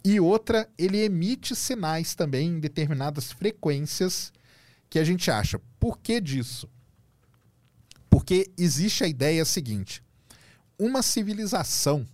E 0.03 0.19
outra, 0.19 0.67
ele 0.77 0.97
emite 0.97 1.55
sinais 1.55 2.15
também 2.15 2.49
em 2.49 2.59
determinadas 2.59 3.31
frequências 3.31 4.33
que 4.89 4.99
a 4.99 5.03
gente 5.03 5.29
acha. 5.31 5.61
Por 5.79 5.97
que 5.99 6.19
disso? 6.19 6.67
Porque 8.09 8.51
existe 8.57 9.03
a 9.03 9.07
ideia 9.07 9.45
seguinte: 9.45 10.02
uma 10.77 11.01
civilização, 11.01 12.05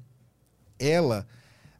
ela 0.77 1.27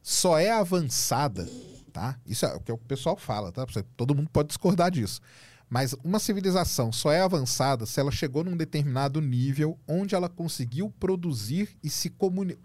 só 0.01 0.37
é 0.37 0.51
avançada, 0.51 1.47
tá? 1.91 2.17
Isso 2.25 2.45
é 2.45 2.53
o 2.53 2.59
que 2.59 2.71
o 2.71 2.77
pessoal 2.77 3.17
fala, 3.17 3.51
tá? 3.51 3.65
Todo 3.95 4.15
mundo 4.15 4.29
pode 4.29 4.47
discordar 4.47 4.91
disso. 4.91 5.21
Mas 5.69 5.93
uma 6.03 6.17
civilização 6.17 6.91
só 6.91 7.11
é 7.11 7.21
avançada 7.21 7.85
se 7.85 7.99
ela 7.99 8.11
chegou 8.11 8.43
num 8.43 8.57
determinado 8.57 9.21
nível 9.21 9.77
onde 9.87 10.15
ela 10.15 10.27
conseguiu 10.27 10.91
produzir 10.99 11.77
e 11.83 11.89
se 11.89 12.11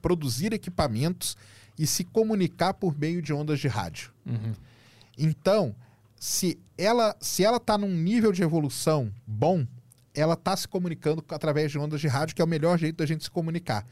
produzir 0.00 0.54
equipamentos 0.54 1.36
e 1.78 1.86
se 1.86 2.02
comunicar 2.02 2.72
por 2.74 2.98
meio 2.98 3.20
de 3.20 3.32
ondas 3.32 3.60
de 3.60 3.68
rádio. 3.68 4.10
Uhum. 4.24 4.54
Então, 5.18 5.76
se 6.18 6.58
ela 6.78 7.14
se 7.20 7.44
ela 7.44 7.58
está 7.58 7.76
num 7.76 7.90
nível 7.90 8.32
de 8.32 8.42
evolução 8.42 9.12
bom, 9.26 9.66
ela 10.14 10.34
está 10.34 10.56
se 10.56 10.68
comunicando 10.68 11.24
através 11.28 11.70
de 11.72 11.78
ondas 11.78 12.00
de 12.00 12.08
rádio, 12.08 12.34
que 12.34 12.42
é 12.42 12.44
o 12.44 12.48
melhor 12.48 12.78
jeito 12.78 12.96
da 12.96 13.06
gente 13.06 13.24
se 13.24 13.30
comunicar. 13.30 13.84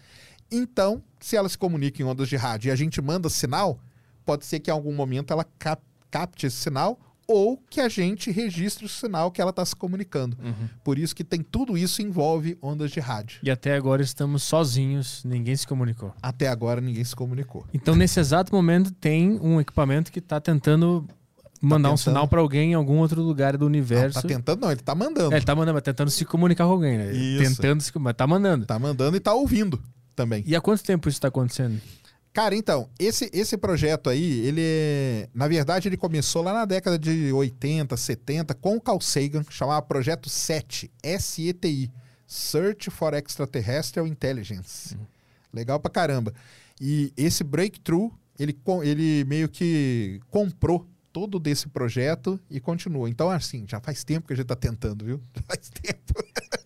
Então, 0.50 1.02
se 1.18 1.36
ela 1.36 1.48
se 1.48 1.58
comunica 1.58 2.00
em 2.00 2.04
ondas 2.04 2.28
de 2.28 2.36
rádio 2.36 2.68
e 2.68 2.70
a 2.70 2.76
gente 2.76 3.00
manda 3.00 3.28
sinal, 3.28 3.80
pode 4.24 4.44
ser 4.44 4.60
que 4.60 4.70
em 4.70 4.72
algum 4.72 4.94
momento 4.94 5.32
ela 5.32 5.44
cap 5.58 5.82
capte 6.10 6.46
esse 6.46 6.56
sinal 6.56 7.00
ou 7.26 7.56
que 7.70 7.80
a 7.80 7.88
gente 7.88 8.30
registre 8.30 8.84
o 8.84 8.88
sinal 8.88 9.30
que 9.30 9.40
ela 9.40 9.48
está 9.48 9.64
se 9.64 9.74
comunicando. 9.74 10.36
Uhum. 10.42 10.68
Por 10.84 10.98
isso 10.98 11.16
que 11.16 11.24
tem 11.24 11.40
tudo 11.40 11.78
isso 11.78 12.02
envolve 12.02 12.58
ondas 12.60 12.90
de 12.90 13.00
rádio. 13.00 13.40
E 13.42 13.50
até 13.50 13.74
agora 13.74 14.02
estamos 14.02 14.42
sozinhos, 14.42 15.24
ninguém 15.24 15.56
se 15.56 15.66
comunicou. 15.66 16.12
Até 16.22 16.48
agora 16.48 16.82
ninguém 16.82 17.02
se 17.02 17.16
comunicou. 17.16 17.64
Então 17.72 17.94
nesse 17.94 18.20
exato 18.20 18.54
momento 18.54 18.92
tem 18.92 19.38
um 19.40 19.58
equipamento 19.58 20.12
que 20.12 20.18
está 20.18 20.38
tentando 20.38 21.08
mandar 21.62 21.90
tá 21.90 21.94
um 21.94 21.96
sinal 21.96 22.28
para 22.28 22.40
alguém 22.40 22.72
em 22.72 22.74
algum 22.74 22.98
outro 22.98 23.22
lugar 23.22 23.56
do 23.56 23.64
universo. 23.64 24.16
Não, 24.16 24.22
tá 24.22 24.28
tentando, 24.28 24.60
não, 24.60 24.72
ele 24.72 24.80
tá 24.80 24.94
mandando. 24.94 25.32
É, 25.32 25.36
ele 25.36 25.44
tá 25.44 25.54
mandando, 25.54 25.74
mas 25.74 25.82
tentando 25.82 26.10
se 26.10 26.24
comunicar 26.24 26.64
com 26.64 26.72
alguém, 26.72 26.98
né? 26.98 27.12
Isso. 27.12 27.42
Tentando 27.42 27.80
se 27.80 27.96
mas 27.98 28.14
tá 28.14 28.26
mandando. 28.26 28.66
Tá 28.66 28.78
mandando 28.78 29.16
e 29.16 29.20
tá 29.20 29.32
ouvindo 29.32 29.80
também. 30.14 30.42
E 30.46 30.56
há 30.56 30.60
quanto 30.60 30.82
tempo 30.82 31.08
isso 31.08 31.16
está 31.16 31.28
acontecendo? 31.28 31.80
Cara, 32.32 32.56
então, 32.56 32.88
esse, 32.98 33.30
esse 33.32 33.58
projeto 33.58 34.08
aí, 34.08 34.40
ele 34.46 34.62
é, 34.62 35.28
Na 35.34 35.46
verdade, 35.46 35.88
ele 35.88 35.98
começou 35.98 36.42
lá 36.42 36.52
na 36.54 36.64
década 36.64 36.98
de 36.98 37.30
80, 37.30 37.94
70, 37.94 38.54
com 38.54 38.76
o 38.76 38.80
Carl 38.80 39.00
Sagan, 39.00 39.44
chamava 39.50 39.82
Projeto 39.82 40.30
7, 40.30 40.90
SETI 41.20 41.92
Search 42.26 42.90
for 42.90 43.12
Extraterrestrial 43.12 44.06
Intelligence. 44.06 44.94
Uhum. 44.94 45.04
Legal 45.52 45.78
pra 45.78 45.90
caramba. 45.90 46.32
E 46.80 47.12
esse 47.14 47.44
breakthrough, 47.44 48.10
ele, 48.38 48.58
ele 48.82 49.24
meio 49.24 49.48
que 49.48 50.18
comprou 50.30 50.86
todo 51.12 51.38
desse 51.38 51.68
projeto 51.68 52.40
e 52.50 52.58
continua. 52.58 53.08
Então, 53.08 53.30
assim, 53.30 53.64
já 53.68 53.80
faz 53.80 54.02
tempo 54.02 54.26
que 54.26 54.32
a 54.32 54.36
gente 54.36 54.44
está 54.44 54.56
tentando, 54.56 55.04
viu? 55.04 55.20
Já 55.34 55.42
faz 55.46 55.68
tempo. 55.70 56.14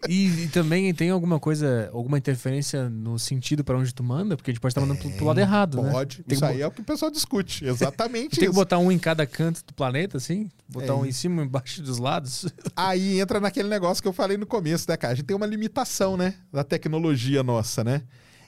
E, 0.09 0.44
e, 0.44 0.49
também 0.49 0.94
tem 0.94 1.11
alguma 1.11 1.40
coisa, 1.40 1.90
alguma 1.92 2.16
interferência 2.16 2.88
no 2.88 3.18
sentido 3.18 3.64
para 3.64 3.76
onde 3.76 3.92
tu 3.92 4.05
manda? 4.05 4.36
Porque 4.36 4.51
a 4.51 4.55
gente 4.55 4.61
pode 4.61 4.70
estar 4.70 4.80
mandando 4.80 5.01
pro, 5.01 5.11
pro 5.11 5.26
lado 5.26 5.40
errado, 5.40 5.76
pode. 5.78 5.86
né? 5.86 5.92
Pode. 5.92 6.24
Isso 6.28 6.44
aí 6.44 6.62
é 6.62 6.66
o 6.66 6.70
que 6.70 6.80
o 6.80 6.84
pessoal 6.84 7.11
discute. 7.11 7.64
Exatamente 7.66 8.38
Tem 8.38 8.49
que 8.49 8.55
botar 8.55 8.78
um 8.78 8.92
em 8.92 8.99
cada 8.99 9.26
canto 9.26 9.64
do 9.66 9.74
planeta, 9.74 10.16
assim? 10.16 10.49
Botar 10.68 10.92
é. 10.92 10.97
um 10.97 11.05
em 11.05 11.12
cima 11.12 11.42
e 11.42 11.47
embaixo 11.47 11.82
dos 11.82 11.99
lados? 11.99 12.47
Aí 12.76 13.20
entra 13.20 13.40
naquele 13.40 13.68
negócio 13.68 14.03
que 14.03 14.09
eu 14.09 14.12
falei 14.12 14.36
no 14.36 14.47
começo, 14.47 14.86
né, 14.88 14.97
cara? 14.97 15.12
A 15.12 15.16
gente 15.16 15.26
tem 15.26 15.36
uma 15.36 15.47
limitação, 15.47 16.16
né? 16.16 16.34
Da 16.53 16.62
tecnologia 16.62 17.42
nossa, 17.42 17.82
né? 17.82 18.03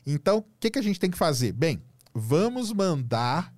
Então, 0.06 0.38
o 0.38 0.44
que, 0.60 0.70
que 0.70 0.78
a 0.78 0.82
gente 0.82 0.98
tem 0.98 1.10
que 1.10 1.18
fazer? 1.18 1.52
Bem, 1.52 1.82
vamos 2.14 2.72
mandar 2.72 3.52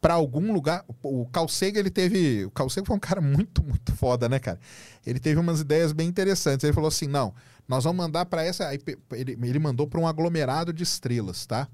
para 0.00 0.14
algum 0.14 0.52
lugar. 0.52 0.84
O 1.02 1.26
Calcega, 1.26 1.78
ele 1.78 1.90
teve. 1.90 2.44
O 2.44 2.50
Calcega 2.50 2.86
foi 2.86 2.96
um 2.96 3.00
cara 3.00 3.20
muito, 3.22 3.62
muito 3.62 3.92
foda, 3.94 4.28
né, 4.28 4.38
cara? 4.38 4.58
Ele 5.06 5.18
teve 5.18 5.40
umas 5.40 5.60
ideias 5.60 5.92
bem 5.92 6.08
interessantes. 6.08 6.64
Ele 6.64 6.72
falou 6.72 6.88
assim: 6.88 7.06
não, 7.06 7.34
nós 7.68 7.84
vamos 7.84 8.04
mandar 8.04 8.26
para 8.26 8.42
essa. 8.44 8.68
Aí, 8.68 8.78
ele, 9.12 9.38
ele 9.42 9.58
mandou 9.58 9.86
para 9.86 10.00
um 10.00 10.06
aglomerado 10.06 10.72
de 10.72 10.82
estrelas, 10.82 11.46
tá? 11.46 11.68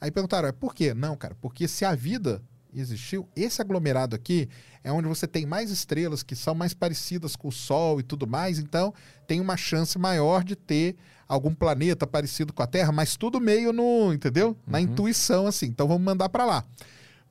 Aí 0.00 0.10
perguntaram: 0.10 0.52
por 0.52 0.74
quê? 0.74 0.94
Não, 0.94 1.16
cara, 1.16 1.36
porque 1.40 1.68
se 1.68 1.84
a 1.84 1.94
vida 1.94 2.42
existiu, 2.74 3.28
esse 3.36 3.62
aglomerado 3.62 4.16
aqui 4.16 4.48
é 4.82 4.90
onde 4.90 5.06
você 5.08 5.26
tem 5.26 5.46
mais 5.46 5.70
estrelas 5.70 6.22
que 6.22 6.34
são 6.34 6.54
mais 6.54 6.74
parecidas 6.74 7.36
com 7.36 7.48
o 7.48 7.52
Sol 7.52 8.00
e 8.00 8.02
tudo 8.02 8.26
mais, 8.26 8.58
então 8.58 8.92
tem 9.26 9.40
uma 9.40 9.56
chance 9.56 9.96
maior 9.98 10.42
de 10.42 10.56
ter 10.56 10.96
algum 11.28 11.54
planeta 11.54 12.06
parecido 12.06 12.52
com 12.52 12.62
a 12.62 12.66
Terra, 12.66 12.92
mas 12.92 13.16
tudo 13.16 13.40
meio 13.40 13.72
no, 13.72 14.12
entendeu? 14.12 14.56
Na 14.66 14.78
uhum. 14.78 14.84
intuição 14.84 15.46
assim. 15.46 15.66
Então 15.66 15.88
vamos 15.88 16.02
mandar 16.02 16.28
para 16.28 16.44
lá. 16.44 16.64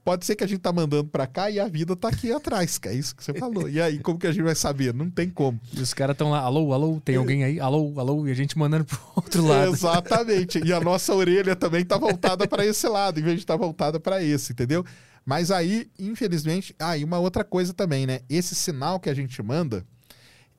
Pode 0.04 0.26
ser 0.26 0.36
que 0.36 0.44
a 0.44 0.48
gente 0.48 0.60
tá 0.60 0.74
mandando 0.74 1.06
para 1.06 1.26
cá 1.26 1.50
e 1.50 1.60
a 1.60 1.68
vida 1.68 1.96
tá 1.96 2.10
aqui 2.10 2.30
atrás, 2.30 2.78
que 2.78 2.90
é 2.90 2.94
isso 2.94 3.16
que 3.16 3.24
você 3.24 3.34
falou. 3.34 3.70
E 3.70 3.82
aí, 3.82 4.00
como 4.00 4.20
que 4.20 4.28
a 4.28 4.34
gente 4.34 4.44
vai 4.44 4.54
saber? 4.54 4.94
Não 4.94 5.10
tem 5.10 5.30
como. 5.30 5.58
E 5.72 5.80
os 5.80 5.94
caras 5.94 6.14
estão 6.14 6.30
lá, 6.30 6.40
alô, 6.40 6.74
alô, 6.74 7.02
tem 7.04 7.16
alguém 7.16 7.46
aí? 7.46 7.58
Alô, 7.58 7.94
alô, 7.98 8.28
e 8.28 8.32
a 8.32 8.34
gente 8.34 8.58
mandando 8.58 8.84
pro 8.84 9.00
outro 9.16 9.46
lado. 9.46 9.72
Exatamente. 9.72 10.60
E 10.66 10.74
a 10.74 10.82
nossa 10.82 11.14
orelha 11.14 11.56
também 11.56 11.86
tá 11.86 11.98
voltada 11.98 12.46
para 12.46 12.66
esse 12.66 12.86
lado, 12.86 13.18
em 13.18 13.24
vez 13.24 13.38
de 13.38 13.44
estar 13.44 13.58
tá 13.58 13.58
voltada 13.58 13.98
para 13.98 14.22
esse, 14.22 14.52
entendeu? 14.52 14.84
Mas 15.26 15.52
aí, 15.52 15.90
infelizmente, 15.98 16.76
aí 16.78 17.02
ah, 17.02 17.06
uma 17.06 17.20
outra 17.20 17.46
coisa 17.46 17.74
também, 17.74 18.06
né? 18.06 18.20
Esse 18.30 18.54
sinal 18.56 19.00
que 19.00 19.10
a 19.10 19.14
gente 19.14 19.42
manda, 19.42 19.86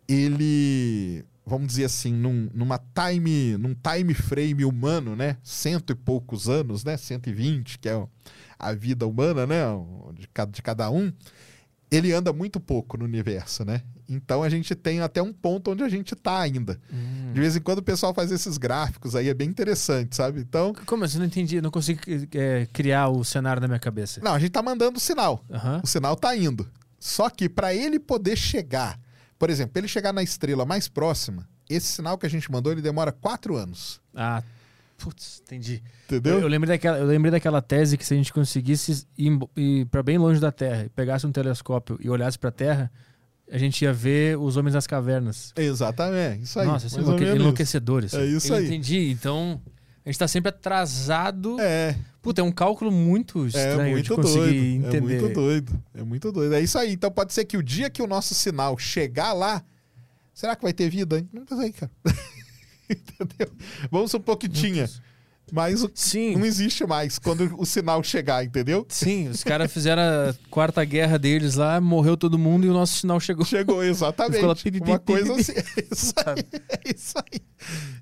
ele, 0.08 1.22
vamos 1.46 1.68
dizer 1.68 1.84
assim, 1.84 2.12
num, 2.12 2.48
numa 2.54 2.78
time, 2.78 3.56
num 3.56 3.74
time 3.74 4.14
frame 4.14 4.64
humano, 4.64 5.14
né? 5.14 5.36
Cento 5.42 5.90
e 5.90 5.94
poucos 5.94 6.48
anos, 6.48 6.84
né? 6.84 6.96
120, 6.96 7.78
que 7.78 7.88
é 7.88 8.06
a 8.58 8.72
vida 8.72 9.06
humana, 9.06 9.46
né? 9.46 9.62
De 10.14 10.26
cada, 10.28 10.50
de 10.50 10.62
cada 10.62 10.90
um, 10.90 11.12
ele 11.90 12.12
anda 12.12 12.32
muito 12.32 12.58
pouco 12.58 12.96
no 12.96 13.04
universo, 13.04 13.64
né? 13.64 13.82
Então 14.08 14.42
a 14.42 14.48
gente 14.48 14.74
tem 14.74 15.00
até 15.00 15.22
um 15.22 15.32
ponto 15.32 15.70
onde 15.70 15.82
a 15.82 15.88
gente 15.88 16.14
está 16.14 16.40
ainda. 16.40 16.78
Hum. 16.92 17.32
De 17.32 17.40
vez 17.40 17.56
em 17.56 17.60
quando 17.60 17.78
o 17.78 17.82
pessoal 17.82 18.12
faz 18.12 18.30
esses 18.30 18.58
gráficos 18.58 19.14
aí, 19.14 19.28
é 19.28 19.34
bem 19.34 19.48
interessante, 19.48 20.14
sabe? 20.14 20.40
Então. 20.40 20.74
Como 20.86 21.04
assim? 21.04 21.18
Não 21.18 21.26
entendi, 21.26 21.60
não 21.60 21.70
consigo 21.70 22.00
é, 22.34 22.66
criar 22.72 23.08
o 23.08 23.24
cenário 23.24 23.60
na 23.60 23.68
minha 23.68 23.80
cabeça. 23.80 24.20
Não, 24.22 24.34
a 24.34 24.38
gente 24.38 24.48
está 24.48 24.62
mandando 24.62 24.98
o 24.98 25.00
sinal. 25.00 25.44
Uhum. 25.48 25.80
O 25.82 25.86
sinal 25.86 26.14
está 26.14 26.36
indo. 26.36 26.68
Só 26.98 27.28
que 27.28 27.48
para 27.48 27.74
ele 27.74 27.98
poder 27.98 28.36
chegar, 28.36 28.98
por 29.44 29.50
exemplo, 29.50 29.78
ele 29.78 29.86
chegar 29.86 30.10
na 30.10 30.22
estrela 30.22 30.64
mais 30.64 30.88
próxima, 30.88 31.46
esse 31.68 31.88
sinal 31.88 32.16
que 32.16 32.24
a 32.24 32.30
gente 32.30 32.50
mandou, 32.50 32.72
ele 32.72 32.80
demora 32.80 33.12
quatro 33.12 33.56
anos. 33.56 34.00
Ah, 34.14 34.42
Putz, 34.96 35.42
entendi. 35.44 35.82
Entendeu? 36.06 36.36
Eu, 36.36 36.40
eu, 36.40 36.48
lembrei 36.48 36.74
daquela, 36.78 36.96
eu 36.96 37.04
lembrei 37.04 37.30
daquela 37.30 37.60
tese 37.60 37.98
que 37.98 38.06
se 38.06 38.14
a 38.14 38.16
gente 38.16 38.32
conseguisse 38.32 39.06
ir, 39.18 39.38
ir 39.54 39.84
para 39.86 40.02
bem 40.02 40.16
longe 40.16 40.40
da 40.40 40.50
Terra, 40.50 40.88
pegasse 40.96 41.26
um 41.26 41.32
telescópio 41.32 41.98
e 42.00 42.08
olhasse 42.08 42.38
para 42.38 42.48
a 42.48 42.52
Terra, 42.52 42.90
a 43.52 43.58
gente 43.58 43.82
ia 43.82 43.92
ver 43.92 44.38
os 44.38 44.56
Homens 44.56 44.72
das 44.72 44.86
Cavernas. 44.86 45.52
Exatamente, 45.56 46.44
isso 46.44 46.58
aí. 46.58 46.66
Nossa, 46.66 46.86
isso 46.86 46.98
é 46.98 47.02
enlouque 47.02 47.24
enlouquecedor. 47.24 48.02
Isso. 48.02 48.16
É 48.16 48.24
isso 48.24 48.50
Eu 48.50 48.56
aí. 48.56 48.64
entendi. 48.64 49.10
Então, 49.10 49.60
a 50.04 50.10
gente 50.10 50.18
tá 50.18 50.28
sempre 50.28 50.50
atrasado. 50.50 51.58
É, 51.60 51.96
Puta, 52.20 52.40
é 52.40 52.44
um 52.44 52.52
cálculo 52.52 52.90
muito 52.90 53.44
é 53.44 53.48
estranho 53.48 53.84
de 53.84 53.92
muito 53.92 54.16
conseguir 54.16 54.78
doido. 54.80 54.86
entender. 54.86 54.96
É 55.16 55.20
muito 55.20 55.34
doido. 55.34 55.82
É 55.94 56.02
muito 56.02 56.32
doido. 56.32 56.54
É 56.54 56.60
isso 56.60 56.78
aí. 56.78 56.92
Então 56.92 57.10
pode 57.10 57.32
ser 57.32 57.44
que 57.44 57.56
o 57.56 57.62
dia 57.62 57.90
que 57.90 58.02
o 58.02 58.06
nosso 58.06 58.34
sinal 58.34 58.78
chegar 58.78 59.32
lá, 59.32 59.62
será 60.32 60.56
que 60.56 60.62
vai 60.62 60.72
ter 60.72 60.88
vida? 60.88 61.18
hein? 61.18 61.28
Não 61.32 61.46
sei, 61.46 61.72
cara. 61.72 61.90
Entendeu? 62.88 63.50
Vamos 63.90 64.10
supor 64.10 64.36
que 64.36 64.48
tinha, 64.48 64.88
mas 65.54 65.82
o- 65.84 65.90
Sim, 65.94 66.34
não 66.36 66.44
existe 66.44 66.84
mais 66.86 67.18
quando 67.18 67.54
o 67.58 67.64
sinal 67.64 68.02
chegar, 68.02 68.44
entendeu? 68.44 68.84
sim. 68.88 69.28
Os 69.28 69.44
caras 69.44 69.72
fizeram 69.72 70.02
a 70.02 70.34
quarta 70.50 70.84
guerra 70.84 71.18
deles 71.18 71.54
lá, 71.54 71.80
morreu 71.80 72.16
todo 72.16 72.36
mundo 72.38 72.66
e 72.66 72.68
o 72.68 72.72
nosso 72.72 72.98
sinal 72.98 73.20
chegou. 73.20 73.44
Chegou 73.44 73.82
exatamente. 73.84 74.34
Ficou 74.60 74.88
lá, 74.88 74.92
Uma 74.94 74.98
coisa 74.98 75.32
assim. 75.34 75.52
É 75.52 75.64
isso 75.94 76.12
aí. 76.26 76.44
É 76.68 76.94
isso 76.94 77.14
aí. 77.18 77.40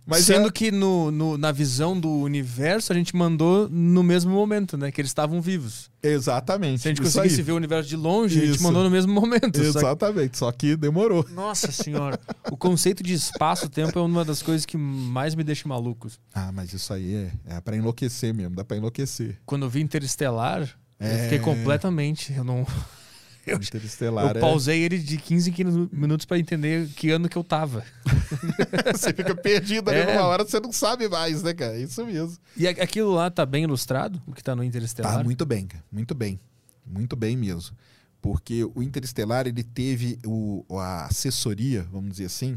Mas 0.04 0.24
Sendo 0.24 0.48
é- 0.48 0.50
que 0.50 0.70
no, 0.72 1.10
no- 1.12 1.38
na 1.38 1.52
visão 1.52 1.98
do 1.98 2.10
universo 2.10 2.92
a 2.92 2.96
gente 2.96 3.14
mandou 3.14 3.68
no 3.68 4.02
mesmo 4.02 4.32
momento, 4.32 4.76
né? 4.76 4.90
Que 4.90 5.00
eles 5.00 5.10
estavam 5.10 5.40
vivos. 5.40 5.90
Exatamente. 6.02 6.82
Se 6.82 6.88
a 6.88 6.90
gente 6.90 7.00
isso 7.02 7.12
conseguisse 7.16 7.40
aí. 7.40 7.42
ver 7.46 7.52
o 7.52 7.56
universo 7.56 7.88
de 7.88 7.94
longe, 7.96 8.38
a 8.40 8.44
gente 8.46 8.56
Isso. 8.56 8.64
mandou 8.64 8.82
no 8.82 8.90
mesmo 8.90 9.12
momento. 9.12 9.56
Só 9.64 9.72
que- 9.72 9.78
Exatamente. 9.78 10.38
Só 10.38 10.50
que 10.50 10.74
demorou. 10.76 11.24
Nossa 11.32 11.70
senhora. 11.70 12.18
O 12.50 12.56
conceito 12.56 13.02
de 13.02 13.14
espaço-tempo 13.14 13.98
é 13.98 14.02
uma 14.02 14.24
das 14.24 14.42
coisas 14.42 14.66
que 14.66 14.76
mais 14.76 15.34
me 15.34 15.42
deixa 15.44 15.66
maluco. 15.68 16.08
Ah, 16.34 16.50
mas 16.52 16.72
isso 16.72 16.92
aí 16.92 17.14
é, 17.14 17.30
é 17.46 17.60
pra 17.60 17.76
enlouquecer 17.76 18.32
mesmo. 18.34 18.54
Dá 18.56 18.64
pra 18.64 18.76
enlouquecer. 18.76 19.38
Quando 19.46 19.64
eu 19.64 19.70
vi 19.70 19.80
Interestelar, 19.80 20.60
eu 21.00 21.06
É. 21.06 21.22
fiquei 21.24 21.38
completamente. 21.38 22.32
Eu 22.32 22.44
não. 22.44 22.66
Eu, 23.44 23.56
Interestelar 23.56 24.26
eu 24.26 24.36
é- 24.36 24.40
pausei 24.40 24.82
ele 24.82 24.96
de 25.00 25.16
15 25.18 25.50
em 25.50 25.52
15 25.52 25.88
minutos 25.90 26.24
pra 26.24 26.38
entender 26.38 26.88
que 26.90 27.10
ano 27.10 27.28
que 27.28 27.36
eu 27.36 27.42
tava. 27.42 27.84
você 28.94 29.12
fica 29.12 29.34
perdido 29.34 29.90
ali 29.90 29.98
É. 29.98 30.14
numa 30.14 30.26
hora, 30.26 30.44
você 30.44 30.60
não 30.60 30.70
sabe 30.72 31.08
mais, 31.08 31.42
né, 31.42 31.52
cara? 31.52 31.74
É 31.76 31.82
Isso 31.82 32.06
mesmo. 32.06 32.38
E 32.56 32.68
aquilo 32.68 33.12
lá 33.12 33.28
tá 33.32 33.44
bem 33.44 33.64
ilustrado, 33.64 34.22
o 34.28 34.32
que 34.32 34.44
tá 34.44 34.54
no 34.54 34.62
Interestelar. 34.62 35.16
Tá 35.16 35.24
muito 35.24 35.44
bem, 35.44 35.66
cara. 35.66 35.82
Muito 35.90 36.14
bem. 36.14 36.38
Muito 36.86 37.16
bem 37.16 37.36
mesmo. 37.36 37.76
Porque 38.20 38.62
o 38.76 38.80
Interestelar, 38.80 39.48
ele 39.48 39.64
teve 39.64 40.20
o, 40.24 40.64
a 40.78 41.06
assessoria, 41.06 41.82
vamos 41.90 42.12
dizer 42.12 42.26
assim, 42.26 42.56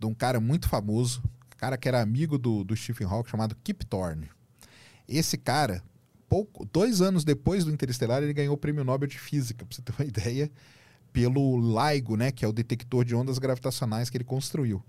de 0.00 0.06
um 0.06 0.12
cara 0.14 0.40
muito 0.40 0.68
famoso, 0.68 1.22
cara 1.62 1.78
que 1.78 1.86
era 1.86 2.02
amigo 2.02 2.36
do, 2.36 2.64
do 2.64 2.74
Stephen 2.74 3.06
Hawking, 3.06 3.30
chamado 3.30 3.56
Kip 3.62 3.86
Thorne. 3.86 4.28
Esse 5.08 5.38
cara, 5.38 5.80
pouco, 6.28 6.68
dois 6.72 7.00
anos 7.00 7.24
depois 7.24 7.64
do 7.64 7.70
Interestelar, 7.70 8.20
ele 8.20 8.32
ganhou 8.32 8.54
o 8.54 8.58
Prêmio 8.58 8.82
Nobel 8.82 9.06
de 9.06 9.16
Física, 9.16 9.64
pra 9.64 9.72
você 9.72 9.80
ter 9.80 9.94
uma 9.96 10.02
ideia, 10.04 10.50
pelo 11.12 11.60
LIGO, 11.60 12.16
né, 12.16 12.32
que 12.32 12.44
é 12.44 12.48
o 12.48 12.52
detector 12.52 13.04
de 13.04 13.14
ondas 13.14 13.38
gravitacionais 13.38 14.10
que 14.10 14.16
ele 14.16 14.24
construiu. 14.24 14.82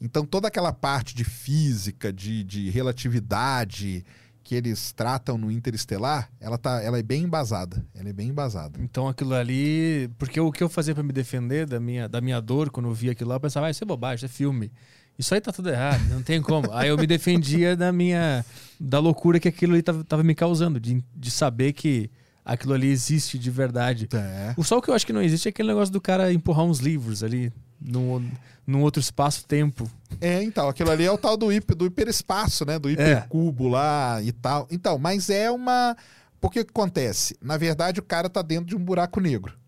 Então, 0.00 0.26
toda 0.26 0.48
aquela 0.48 0.72
parte 0.72 1.14
de 1.14 1.22
física, 1.22 2.12
de, 2.12 2.42
de 2.42 2.68
relatividade 2.68 4.04
que 4.42 4.56
eles 4.56 4.90
tratam 4.90 5.38
no 5.38 5.52
Interestelar, 5.52 6.32
ela, 6.40 6.58
tá, 6.58 6.82
ela 6.82 6.98
é 6.98 7.02
bem 7.02 7.22
embasada. 7.24 7.86
Ela 7.94 8.08
é 8.08 8.12
bem 8.12 8.30
embasada. 8.30 8.80
Então 8.82 9.06
aquilo 9.06 9.34
ali. 9.34 10.10
Porque 10.18 10.40
o 10.40 10.50
que 10.50 10.62
eu 10.62 10.68
fazia 10.68 10.94
pra 10.94 11.02
me 11.02 11.12
defender 11.12 11.66
da 11.66 11.78
minha, 11.78 12.08
da 12.08 12.20
minha 12.20 12.40
dor 12.40 12.70
quando 12.70 12.88
eu 12.88 12.94
via 12.94 13.12
aquilo 13.12 13.28
lá, 13.28 13.36
eu 13.36 13.40
pensava, 13.40 13.66
ah, 13.66 13.70
isso 13.70 13.84
é 13.84 13.86
bobagem, 13.86 14.16
isso 14.16 14.24
é 14.24 14.28
filme. 14.28 14.72
Isso 15.18 15.34
aí 15.34 15.40
tá 15.40 15.50
tudo 15.52 15.68
errado, 15.68 16.00
não 16.10 16.22
tem 16.22 16.40
como. 16.40 16.72
aí 16.72 16.88
eu 16.88 16.96
me 16.96 17.06
defendia 17.06 17.76
da 17.76 17.92
minha. 17.92 18.44
da 18.78 18.98
loucura 19.00 19.40
que 19.40 19.48
aquilo 19.48 19.72
ali 19.72 19.82
tava, 19.82 20.04
tava 20.04 20.22
me 20.22 20.34
causando, 20.34 20.78
de, 20.78 21.02
de 21.14 21.30
saber 21.30 21.72
que 21.72 22.08
aquilo 22.44 22.72
ali 22.72 22.88
existe 22.88 23.38
de 23.38 23.50
verdade. 23.50 24.08
É. 24.12 24.54
O 24.56 24.64
só 24.64 24.78
o 24.78 24.82
que 24.82 24.88
eu 24.88 24.94
acho 24.94 25.04
que 25.04 25.12
não 25.12 25.20
existe 25.20 25.48
é 25.48 25.50
aquele 25.50 25.68
negócio 25.68 25.92
do 25.92 26.00
cara 26.00 26.32
empurrar 26.32 26.64
uns 26.64 26.78
livros 26.78 27.22
ali 27.22 27.52
num, 27.80 28.30
num 28.66 28.80
outro 28.80 29.00
espaço-tempo. 29.00 29.90
É, 30.20 30.42
então, 30.42 30.68
aquilo 30.68 30.90
ali 30.90 31.04
é 31.04 31.10
o 31.10 31.18
tal 31.18 31.36
do, 31.36 31.52
hiper, 31.52 31.76
do 31.76 31.86
hiperespaço, 31.86 32.64
né? 32.64 32.78
Do 32.78 32.88
hipercubo 32.88 33.68
lá 33.68 34.22
e 34.22 34.32
tal. 34.32 34.66
Então, 34.70 34.98
mas 34.98 35.28
é 35.28 35.50
uma. 35.50 35.96
Porque 36.40 36.60
o 36.60 36.64
que 36.64 36.70
acontece? 36.70 37.36
Na 37.42 37.56
verdade, 37.56 38.00
o 38.00 38.02
cara 38.02 38.30
tá 38.30 38.40
dentro 38.40 38.66
de 38.66 38.76
um 38.76 38.78
buraco 38.78 39.20
negro. 39.20 39.58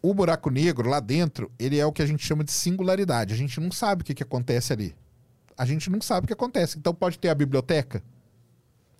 O 0.00 0.14
buraco 0.14 0.48
negro, 0.50 0.88
lá 0.88 1.00
dentro, 1.00 1.50
ele 1.58 1.78
é 1.78 1.84
o 1.84 1.92
que 1.92 2.02
a 2.02 2.06
gente 2.06 2.24
chama 2.24 2.44
de 2.44 2.52
singularidade. 2.52 3.34
A 3.34 3.36
gente 3.36 3.60
não 3.60 3.70
sabe 3.72 4.02
o 4.02 4.04
que, 4.04 4.14
que 4.14 4.22
acontece 4.22 4.72
ali. 4.72 4.94
A 5.56 5.64
gente 5.66 5.90
não 5.90 6.00
sabe 6.00 6.24
o 6.24 6.28
que 6.28 6.32
acontece. 6.32 6.78
Então, 6.78 6.94
pode 6.94 7.18
ter 7.18 7.28
a 7.28 7.34
biblioteca? 7.34 8.02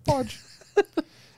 Pode. 0.05 0.41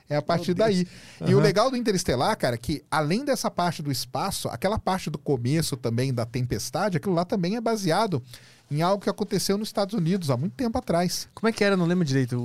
É 0.08 0.16
a 0.16 0.22
partir 0.22 0.54
daí. 0.54 0.88
E 1.24 1.34
o 1.34 1.40
legal 1.40 1.70
do 1.70 1.76
Interestelar, 1.76 2.36
cara, 2.36 2.56
que 2.58 2.82
além 2.90 3.24
dessa 3.24 3.48
parte 3.50 3.80
do 3.82 3.92
espaço, 3.92 4.48
aquela 4.48 4.78
parte 4.78 5.08
do 5.08 5.18
começo 5.18 5.76
também 5.76 6.12
da 6.12 6.24
tempestade, 6.26 6.96
aquilo 6.96 7.14
lá 7.14 7.24
também 7.24 7.54
é 7.56 7.60
baseado 7.60 8.20
em 8.70 8.82
algo 8.82 9.02
que 9.02 9.10
aconteceu 9.10 9.56
nos 9.56 9.68
Estados 9.68 9.94
Unidos 9.94 10.30
há 10.30 10.36
muito 10.36 10.54
tempo 10.54 10.76
atrás. 10.78 11.28
Como 11.34 11.48
é 11.48 11.52
que 11.52 11.62
era? 11.62 11.76
Não 11.76 11.86
lembro 11.86 12.04
direito. 12.04 12.36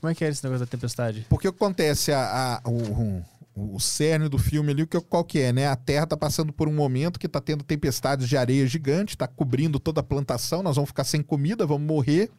Como 0.00 0.10
é 0.10 0.14
que 0.14 0.24
era 0.24 0.32
esse 0.32 0.44
negócio 0.44 0.66
da 0.66 0.70
tempestade? 0.70 1.26
Porque 1.28 1.48
acontece, 1.48 2.12
a, 2.12 2.60
a- 2.62 2.68
o, 2.68 3.24
o, 3.56 3.80
cerne 3.80 4.28
do 4.28 4.36
filme 4.36 4.70
ali, 4.70 4.86
qual 5.08 5.24
que 5.24 5.38
é, 5.38 5.50
né? 5.50 5.66
A 5.66 5.74
Terra 5.74 6.06
tá 6.06 6.16
passando 6.16 6.52
por 6.52 6.68
um 6.68 6.74
momento 6.74 7.18
que 7.18 7.26
tá 7.26 7.40
tendo 7.40 7.64
tempestades 7.64 8.28
de 8.28 8.36
areia 8.36 8.66
gigante, 8.66 9.16
tá 9.16 9.26
cobrindo 9.26 9.80
toda 9.80 10.00
a 10.00 10.04
plantação, 10.04 10.62
nós 10.62 10.76
vamos 10.76 10.90
ficar 10.90 11.04
sem 11.04 11.22
comida, 11.22 11.64
vamos 11.64 11.86
morrer, 11.88 12.30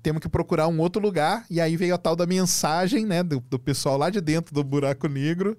temos 0.00 0.22
que 0.22 0.28
procurar 0.28 0.68
um 0.68 0.78
outro 0.78 1.02
lugar, 1.02 1.44
e 1.50 1.60
aí 1.60 1.76
veio 1.76 1.96
a 1.96 1.98
tal 1.98 2.14
da 2.14 2.26
mensagem, 2.26 3.04
né, 3.04 3.24
do, 3.24 3.40
do 3.50 3.58
pessoal 3.58 3.98
lá 3.98 4.08
de 4.08 4.20
dentro 4.20 4.54
do 4.54 4.62
buraco 4.62 5.08
negro, 5.08 5.58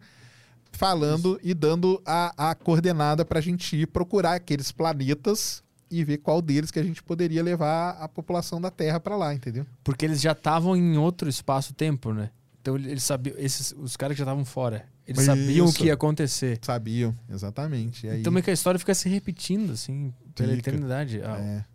falando 0.72 1.38
e 1.44 1.54
dando 1.54 2.02
a, 2.06 2.52
a 2.52 2.56
coordenada 2.56 3.26
pra 3.26 3.42
gente 3.42 3.76
ir 3.76 3.88
procurar 3.88 4.36
aqueles 4.36 4.72
planetas 4.72 5.62
e 5.92 6.04
ver 6.04 6.18
qual 6.18 6.42
deles 6.42 6.72
que 6.72 6.80
a 6.80 6.84
gente 6.84 7.04
poderia 7.04 7.44
levar 7.44 7.92
a 8.00 8.08
população 8.08 8.60
da 8.60 8.72
Terra 8.72 9.00
pra 9.00 9.18
lá, 9.18 9.34
entendeu? 9.34 9.66
Porque 9.84 10.06
eles 10.06 10.22
já 10.22 10.32
estavam 10.32 10.76
em 10.76 10.98
outro 10.98 11.30
espaço-tempo, 11.30 12.14
né? 12.14 12.32
Então 12.62 12.76
eles 12.78 13.04
sabiam, 13.04 13.36
esses, 13.38 13.76
os 13.78 13.98
caras 13.98 14.16
que 14.16 14.20
já 14.20 14.24
estavam 14.24 14.46
fora, 14.46 14.86
eles 15.08 15.22
Isso. 15.22 15.26
sabiam 15.26 15.66
o 15.68 15.74
que 15.74 15.86
ia 15.86 15.94
acontecer. 15.94 16.60
Sabiam, 16.62 17.16
exatamente. 17.30 18.08
Aí, 18.08 18.22
Então 18.22 18.32
meio 18.32 18.44
que 18.44 18.50
a 18.50 18.54
história 18.54 18.80
fica 18.80 18.94
se 18.96 19.10
repetindo, 19.10 19.74
assim, 19.74 20.14
pela 20.36 20.56
Fica. 20.56 20.70
eternidade. 20.70 21.22
Ah, 21.22 21.38
é, 21.40 21.66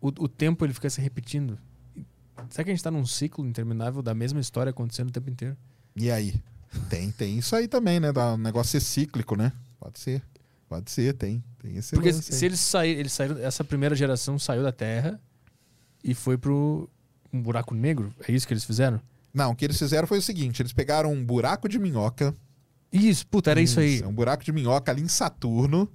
o, 0.00 0.08
o 0.08 0.28
tempo 0.28 0.64
ele 0.64 0.72
fica 0.72 0.88
se 0.88 1.00
repetindo. 1.00 1.58
Será 2.48 2.64
que 2.64 2.70
a 2.70 2.74
gente 2.74 2.82
tá 2.82 2.90
num 2.90 3.04
ciclo 3.04 3.46
interminável 3.46 4.00
da 4.02 4.14
mesma 4.14 4.40
história 4.40 4.70
acontecendo 4.70 5.08
o 5.08 5.12
tempo 5.12 5.28
inteiro? 5.28 5.56
E 5.94 6.10
aí? 6.10 6.34
Tem, 6.88 7.10
tem 7.10 7.38
isso 7.38 7.54
aí 7.54 7.68
também, 7.68 8.00
né? 8.00 8.10
O 8.10 8.36
negócio 8.38 8.70
ser 8.72 8.80
cíclico, 8.80 9.36
né? 9.36 9.52
Pode 9.78 9.98
ser. 9.98 10.22
Pode 10.68 10.90
ser, 10.90 11.14
tem. 11.14 11.42
Tem 11.58 11.76
esse 11.76 11.94
Porque 11.94 12.12
lance 12.12 12.32
se 12.32 12.46
eles 12.46 12.60
saíram, 12.60 13.00
eles 13.00 13.12
saíram, 13.12 13.38
essa 13.38 13.64
primeira 13.64 13.94
geração 13.94 14.38
saiu 14.38 14.62
da 14.62 14.72
Terra 14.72 15.20
e 16.02 16.14
foi 16.14 16.38
pro 16.38 16.88
um 17.32 17.42
buraco 17.42 17.74
negro. 17.74 18.14
É 18.26 18.32
isso 18.32 18.46
que 18.46 18.52
eles 18.54 18.64
fizeram? 18.64 19.00
Não, 19.34 19.50
o 19.50 19.56
que 19.56 19.64
eles 19.64 19.78
fizeram 19.78 20.06
foi 20.06 20.18
o 20.18 20.22
seguinte: 20.22 20.62
eles 20.62 20.72
pegaram 20.72 21.12
um 21.12 21.24
buraco 21.24 21.68
de 21.68 21.78
minhoca. 21.78 22.34
Isso, 22.92 23.26
puta, 23.26 23.50
era 23.50 23.60
isso 23.60 23.78
aí. 23.78 24.02
É 24.02 24.06
um 24.06 24.12
buraco 24.12 24.44
de 24.44 24.52
minhoca 24.52 24.90
ali 24.90 25.02
em 25.02 25.08
Saturno. 25.08 25.88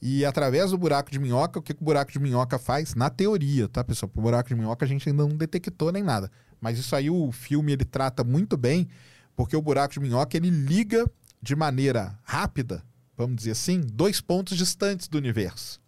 E 0.00 0.24
através 0.24 0.70
do 0.70 0.78
buraco 0.78 1.10
de 1.10 1.18
minhoca, 1.18 1.58
o 1.58 1.62
que, 1.62 1.72
que 1.72 1.80
o 1.80 1.84
buraco 1.84 2.12
de 2.12 2.18
minhoca 2.18 2.58
faz? 2.58 2.94
Na 2.94 3.08
teoria, 3.08 3.68
tá, 3.68 3.82
pessoal? 3.82 4.10
O 4.14 4.20
buraco 4.20 4.48
de 4.48 4.54
minhoca 4.54 4.84
a 4.84 4.88
gente 4.88 5.08
ainda 5.08 5.26
não 5.26 5.36
detectou 5.36 5.90
nem 5.90 6.02
nada. 6.02 6.30
Mas 6.60 6.78
isso 6.78 6.94
aí 6.94 7.08
o 7.08 7.32
filme 7.32 7.72
ele 7.72 7.84
trata 7.84 8.22
muito 8.22 8.56
bem, 8.56 8.88
porque 9.34 9.56
o 9.56 9.62
buraco 9.62 9.94
de 9.94 10.00
minhoca 10.00 10.36
ele 10.36 10.50
liga 10.50 11.10
de 11.40 11.56
maneira 11.56 12.18
rápida, 12.22 12.82
vamos 13.16 13.36
dizer 13.36 13.52
assim, 13.52 13.80
dois 13.80 14.20
pontos 14.20 14.56
distantes 14.56 15.08
do 15.08 15.16
universo. 15.18 15.80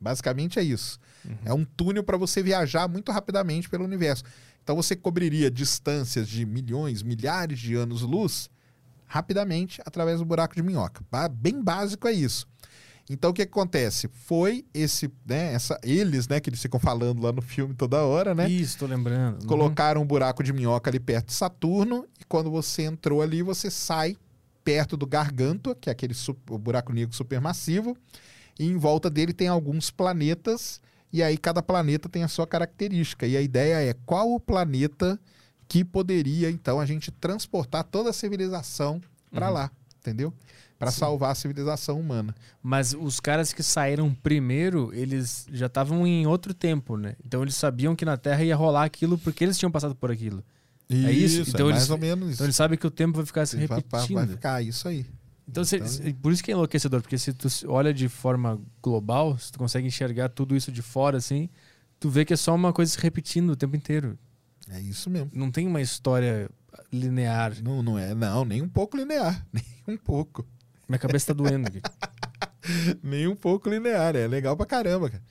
Basicamente 0.00 0.58
é 0.58 0.62
isso. 0.62 0.98
É 1.44 1.52
um 1.52 1.64
túnel 1.64 2.02
para 2.02 2.16
você 2.16 2.42
viajar 2.42 2.88
muito 2.88 3.10
rapidamente 3.12 3.68
pelo 3.68 3.84
universo. 3.84 4.22
Então 4.62 4.76
você 4.76 4.94
cobriria 4.94 5.50
distâncias 5.50 6.28
de 6.28 6.46
milhões, 6.46 7.02
milhares 7.02 7.58
de 7.58 7.74
anos-luz 7.74 8.48
rapidamente 9.08 9.80
através 9.84 10.20
do 10.20 10.24
buraco 10.24 10.54
de 10.54 10.62
minhoca. 10.62 11.02
Bem 11.32 11.60
básico 11.60 12.06
é 12.06 12.12
isso. 12.12 12.46
Então 13.10 13.30
o 13.30 13.32
que, 13.32 13.42
acontece? 13.42 14.08
Foi 14.12 14.66
esse, 14.72 15.10
né, 15.26 15.54
essa, 15.54 15.80
eles, 15.82 16.28
né, 16.28 16.38
que 16.40 16.50
eles 16.50 16.60
ficam 16.60 16.78
falando 16.78 17.22
lá 17.22 17.32
no 17.32 17.40
filme 17.40 17.74
toda 17.74 18.04
hora, 18.04 18.34
né? 18.34 18.48
Isso, 18.48 18.78
tô 18.78 18.86
lembrando. 18.86 19.40
Uhum. 19.40 19.48
Colocaram 19.48 20.02
um 20.02 20.06
buraco 20.06 20.42
de 20.42 20.52
minhoca 20.52 20.90
ali 20.90 21.00
perto 21.00 21.28
de 21.28 21.32
Saturno 21.32 22.06
e 22.20 22.24
quando 22.24 22.50
você 22.50 22.82
entrou 22.82 23.22
ali, 23.22 23.42
você 23.42 23.70
sai 23.70 24.16
perto 24.62 24.94
do 24.94 25.06
Gargantua, 25.06 25.74
que 25.74 25.88
é 25.88 25.92
aquele 25.92 26.14
buraco 26.60 26.92
negro 26.92 27.16
supermassivo, 27.16 27.96
e 28.58 28.66
em 28.66 28.76
volta 28.76 29.08
dele 29.08 29.32
tem 29.32 29.48
alguns 29.48 29.90
planetas 29.90 30.78
e 31.10 31.22
aí 31.22 31.38
cada 31.38 31.62
planeta 31.62 32.08
tem 32.08 32.22
a 32.22 32.28
sua 32.28 32.46
característica. 32.46 33.26
E 33.26 33.36
a 33.36 33.40
ideia 33.40 33.82
é 33.82 33.94
qual 34.04 34.30
o 34.30 34.38
planeta 34.38 35.18
que 35.68 35.84
poderia 35.84 36.50
então 36.50 36.80
a 36.80 36.86
gente 36.86 37.10
transportar 37.10 37.84
toda 37.84 38.10
a 38.10 38.12
civilização 38.12 39.00
para 39.30 39.48
lá, 39.50 39.70
entendeu? 40.00 40.32
Para 40.78 40.90
salvar 40.92 41.32
a 41.32 41.34
civilização 41.34 41.98
humana. 42.00 42.34
Mas 42.62 42.94
os 42.94 43.18
caras 43.20 43.52
que 43.52 43.62
saíram 43.62 44.14
primeiro, 44.14 44.90
eles 44.94 45.46
já 45.52 45.66
estavam 45.66 46.06
em 46.06 46.26
outro 46.26 46.54
tempo, 46.54 46.96
né? 46.96 47.16
Então 47.24 47.42
eles 47.42 47.56
sabiam 47.56 47.94
que 47.96 48.04
na 48.04 48.16
Terra 48.16 48.44
ia 48.44 48.54
rolar 48.56 48.84
aquilo 48.84 49.18
porque 49.18 49.44
eles 49.44 49.58
tinham 49.58 49.70
passado 49.72 49.94
por 49.94 50.10
aquilo. 50.10 50.42
É 50.88 51.10
isso? 51.12 51.42
Então 51.50 51.66
é 51.66 51.70
eles- 51.72 51.80
mais 51.80 51.90
ou 51.90 51.98
menos 51.98 52.28
isso. 52.28 52.34
Então 52.36 52.46
eles 52.46 52.56
sabem 52.56 52.78
que 52.78 52.86
o 52.86 52.90
tempo 52.90 53.16
vai 53.16 53.26
ficar 53.26 53.44
se 53.44 53.56
Vai- 53.56 53.66
vai- 53.66 53.76
repetindo. 53.78 54.14
vai 54.16 54.26
ficar 54.28 54.62
isso 54.62 54.88
aí. 54.88 55.04
Então, 55.46 55.62
então... 55.64 56.14
Por 56.22 56.32
isso 56.32 56.44
que 56.44 56.50
é 56.50 56.54
enlouquecedor, 56.54 57.00
porque 57.02 57.18
se 57.18 57.32
tu 57.32 57.48
olha 57.66 57.92
de 57.92 58.08
forma 58.08 58.60
global, 58.82 59.36
se 59.38 59.50
tu 59.50 59.58
consegue 59.58 59.86
enxergar 59.86 60.28
tudo 60.28 60.54
isso 60.56 60.70
de 60.70 60.80
fora, 60.82 61.16
assim, 61.18 61.48
tu 61.98 62.08
vê 62.08 62.24
que 62.24 62.32
é 62.34 62.36
só 62.36 62.54
uma 62.54 62.72
coisa 62.72 62.92
se 62.92 62.98
repetindo 63.00 63.50
o 63.50 63.56
tempo 63.56 63.74
inteiro. 63.74 64.16
É 64.70 64.80
isso 64.80 65.08
mesmo. 65.08 65.30
Não 65.32 65.50
tem 65.50 65.66
uma 65.66 65.80
história 65.80 66.50
linear. 66.92 67.54
Não, 67.62 67.82
não 67.82 67.98
é, 67.98 68.14
não, 68.14 68.44
nem 68.44 68.62
um 68.62 68.68
pouco 68.68 68.96
linear. 68.96 69.46
Nem 69.52 69.96
um 69.96 69.96
pouco. 69.96 70.46
Minha 70.86 70.98
cabeça 70.98 71.28
tá 71.28 71.32
doendo 71.32 71.68
aqui. 71.68 71.80
nem 73.02 73.26
um 73.26 73.34
pouco 73.34 73.70
linear, 73.70 74.14
é 74.14 74.26
legal 74.26 74.56
pra 74.56 74.66
caramba, 74.66 75.08
cara. 75.08 75.22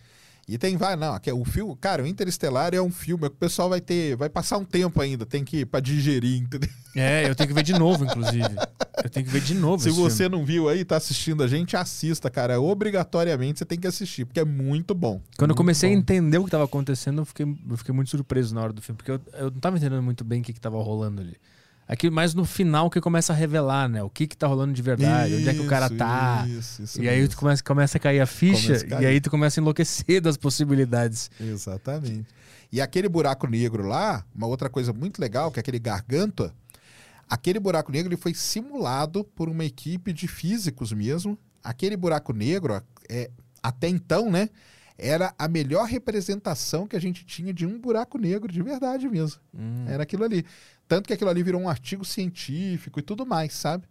E 0.47 0.57
tem 0.57 0.77
vai, 0.77 0.95
não, 0.95 1.13
aqui, 1.13 1.29
é 1.29 1.33
o 1.33 1.43
filme, 1.43 1.75
cara, 1.75 2.01
o 2.01 2.07
Interestelar 2.07 2.73
é 2.73 2.81
um 2.81 2.89
filme 2.89 3.23
que 3.23 3.35
o 3.35 3.37
pessoal 3.37 3.67
vai 3.67 3.81
ter, 3.81 4.15
vai 4.15 4.29
passar 4.29 4.57
um 4.57 4.63
tempo 4.63 5.01
ainda, 5.01 5.25
tem 5.25 5.43
que 5.43 5.57
ir 5.57 5.65
para 5.65 5.81
digerir, 5.81 6.41
entendeu? 6.41 6.69
É, 6.95 7.29
eu 7.29 7.35
tenho 7.35 7.49
que 7.49 7.53
ver 7.53 7.63
de 7.63 7.73
novo, 7.73 8.05
inclusive. 8.05 8.55
Eu 9.03 9.09
tenho 9.09 9.25
que 9.25 9.31
ver 9.31 9.41
de 9.41 9.53
novo. 9.53 9.83
Se 9.83 9.91
você 9.91 10.23
filme. 10.23 10.37
não 10.37 10.45
viu 10.45 10.67
aí, 10.69 10.83
tá 10.83 10.95
assistindo 10.95 11.43
a 11.43 11.47
gente, 11.47 11.77
assista, 11.77 12.29
cara. 12.29 12.59
Obrigatoriamente 12.59 13.59
você 13.59 13.65
tem 13.65 13.77
que 13.77 13.85
assistir, 13.85 14.25
porque 14.25 14.39
é 14.39 14.45
muito 14.45 14.95
bom. 14.95 15.21
Quando 15.37 15.49
muito 15.49 15.51
eu 15.51 15.55
comecei 15.55 15.89
bom. 15.89 15.95
a 15.95 15.99
entender 15.99 16.37
o 16.37 16.43
que 16.43 16.47
estava 16.47 16.63
acontecendo, 16.63 17.21
eu 17.21 17.25
fiquei, 17.25 17.45
eu 17.45 17.77
fiquei 17.77 17.93
muito 17.93 18.09
surpreso 18.09 18.55
na 18.55 18.61
hora 18.61 18.73
do 18.73 18.81
filme, 18.81 18.97
porque 18.97 19.11
eu, 19.11 19.21
eu 19.33 19.51
não 19.51 19.57
estava 19.57 19.77
entendendo 19.77 20.01
muito 20.01 20.23
bem 20.23 20.41
o 20.41 20.43
que 20.43 20.51
estava 20.51 20.81
rolando 20.81 21.21
ali. 21.21 21.37
Aqui 21.87 22.09
mais 22.09 22.33
no 22.33 22.43
final 22.43 22.89
que 22.89 22.99
começa 22.99 23.31
a 23.31 23.35
revelar, 23.35 23.87
né? 23.87 24.03
O 24.03 24.09
que 24.09 24.27
que 24.27 24.35
tá 24.35 24.45
rolando 24.45 24.73
de 24.73 24.81
verdade, 24.81 25.31
isso, 25.31 25.39
onde 25.39 25.49
é 25.49 25.53
que 25.53 25.61
o 25.61 25.67
cara 25.67 25.89
tá. 25.89 26.45
Isso, 26.45 26.83
isso 26.83 27.01
e 27.01 27.07
aí 27.07 27.25
tu 27.27 27.37
começa, 27.37 27.63
começa 27.63 27.97
a 27.97 28.01
cair 28.01 28.19
a 28.19 28.25
ficha 28.25 28.75
a 28.75 28.85
cair. 28.85 29.03
e 29.03 29.05
aí 29.05 29.21
tu 29.21 29.29
começa 29.29 29.59
a 29.59 29.61
enlouquecer 29.61 30.19
das 30.21 30.35
possibilidades. 30.35 31.31
Exatamente. 31.39 32.25
E 32.69 32.81
aquele 32.81 33.07
buraco 33.07 33.47
negro 33.47 33.87
lá, 33.87 34.25
uma 34.35 34.47
outra 34.47 34.69
coisa 34.69 34.91
muito 34.91 35.19
legal, 35.19 35.49
que 35.49 35.59
é 35.59 35.61
aquele 35.61 35.79
garganta, 35.79 36.53
aquele 37.29 37.59
buraco 37.59 37.89
negro 37.89 38.09
ele 38.09 38.21
foi 38.21 38.33
simulado 38.33 39.23
por 39.23 39.47
uma 39.47 39.63
equipe 39.63 40.11
de 40.11 40.27
físicos 40.27 40.91
mesmo. 40.91 41.37
Aquele 41.63 41.95
buraco 41.95 42.33
negro, 42.33 42.81
é, 43.09 43.31
até 43.63 43.87
então, 43.87 44.29
né? 44.29 44.49
Era 44.97 45.33
a 45.37 45.47
melhor 45.47 45.85
representação 45.85 46.87
que 46.87 46.95
a 46.95 46.99
gente 46.99 47.23
tinha 47.23 47.53
de 47.53 47.65
um 47.65 47.79
buraco 47.79 48.17
negro 48.17 48.51
de 48.51 48.61
verdade 48.63 49.07
mesmo. 49.07 49.39
Hum. 49.53 49.85
Era 49.87 50.03
aquilo 50.03 50.23
ali. 50.23 50.43
Tanto 50.87 51.07
que 51.07 51.13
aquilo 51.13 51.29
ali 51.29 51.43
virou 51.43 51.61
um 51.61 51.69
artigo 51.69 52.05
científico 52.05 52.99
e 52.99 53.03
tudo 53.03 53.25
mais, 53.25 53.53
sabe? 53.53 53.85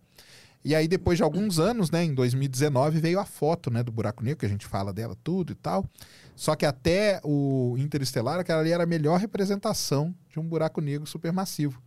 E 0.64 0.74
aí, 0.74 0.88
depois 0.88 1.16
de 1.16 1.22
alguns 1.22 1.60
anos, 1.60 1.92
né, 1.92 2.02
em 2.02 2.12
2019, 2.12 2.98
veio 2.98 3.20
a 3.20 3.24
foto 3.24 3.70
né, 3.70 3.84
do 3.84 3.92
buraco 3.92 4.24
negro, 4.24 4.40
que 4.40 4.46
a 4.46 4.48
gente 4.48 4.66
fala 4.66 4.92
dela 4.92 5.16
tudo 5.22 5.52
e 5.52 5.54
tal. 5.54 5.88
Só 6.34 6.56
que 6.56 6.66
até 6.66 7.20
o 7.22 7.76
Interestelar, 7.78 8.40
aquela 8.40 8.62
ali 8.62 8.72
era 8.72 8.82
a 8.82 8.86
melhor 8.86 9.20
representação 9.20 10.12
de 10.28 10.40
um 10.40 10.42
buraco 10.42 10.80
negro 10.80 11.06
supermassivo. 11.06 11.80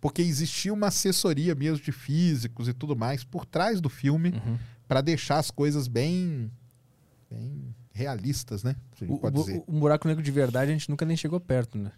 Porque 0.00 0.22
existia 0.22 0.72
uma 0.72 0.86
assessoria 0.86 1.54
mesmo 1.54 1.84
de 1.84 1.92
físicos 1.92 2.68
e 2.68 2.72
tudo 2.72 2.96
mais 2.96 3.22
por 3.22 3.44
trás 3.44 3.82
do 3.82 3.90
filme 3.90 4.30
uhum. 4.30 4.58
para 4.88 5.02
deixar 5.02 5.38
as 5.38 5.50
coisas 5.50 5.86
bem, 5.86 6.50
bem 7.30 7.74
realistas, 7.92 8.64
né? 8.64 8.74
O, 9.02 9.14
o, 9.14 9.76
um 9.76 9.78
buraco 9.78 10.08
negro 10.08 10.22
de 10.22 10.30
verdade 10.30 10.70
a 10.70 10.74
gente 10.74 10.88
nunca 10.88 11.04
nem 11.04 11.18
chegou 11.18 11.38
perto, 11.38 11.76
né? 11.76 11.92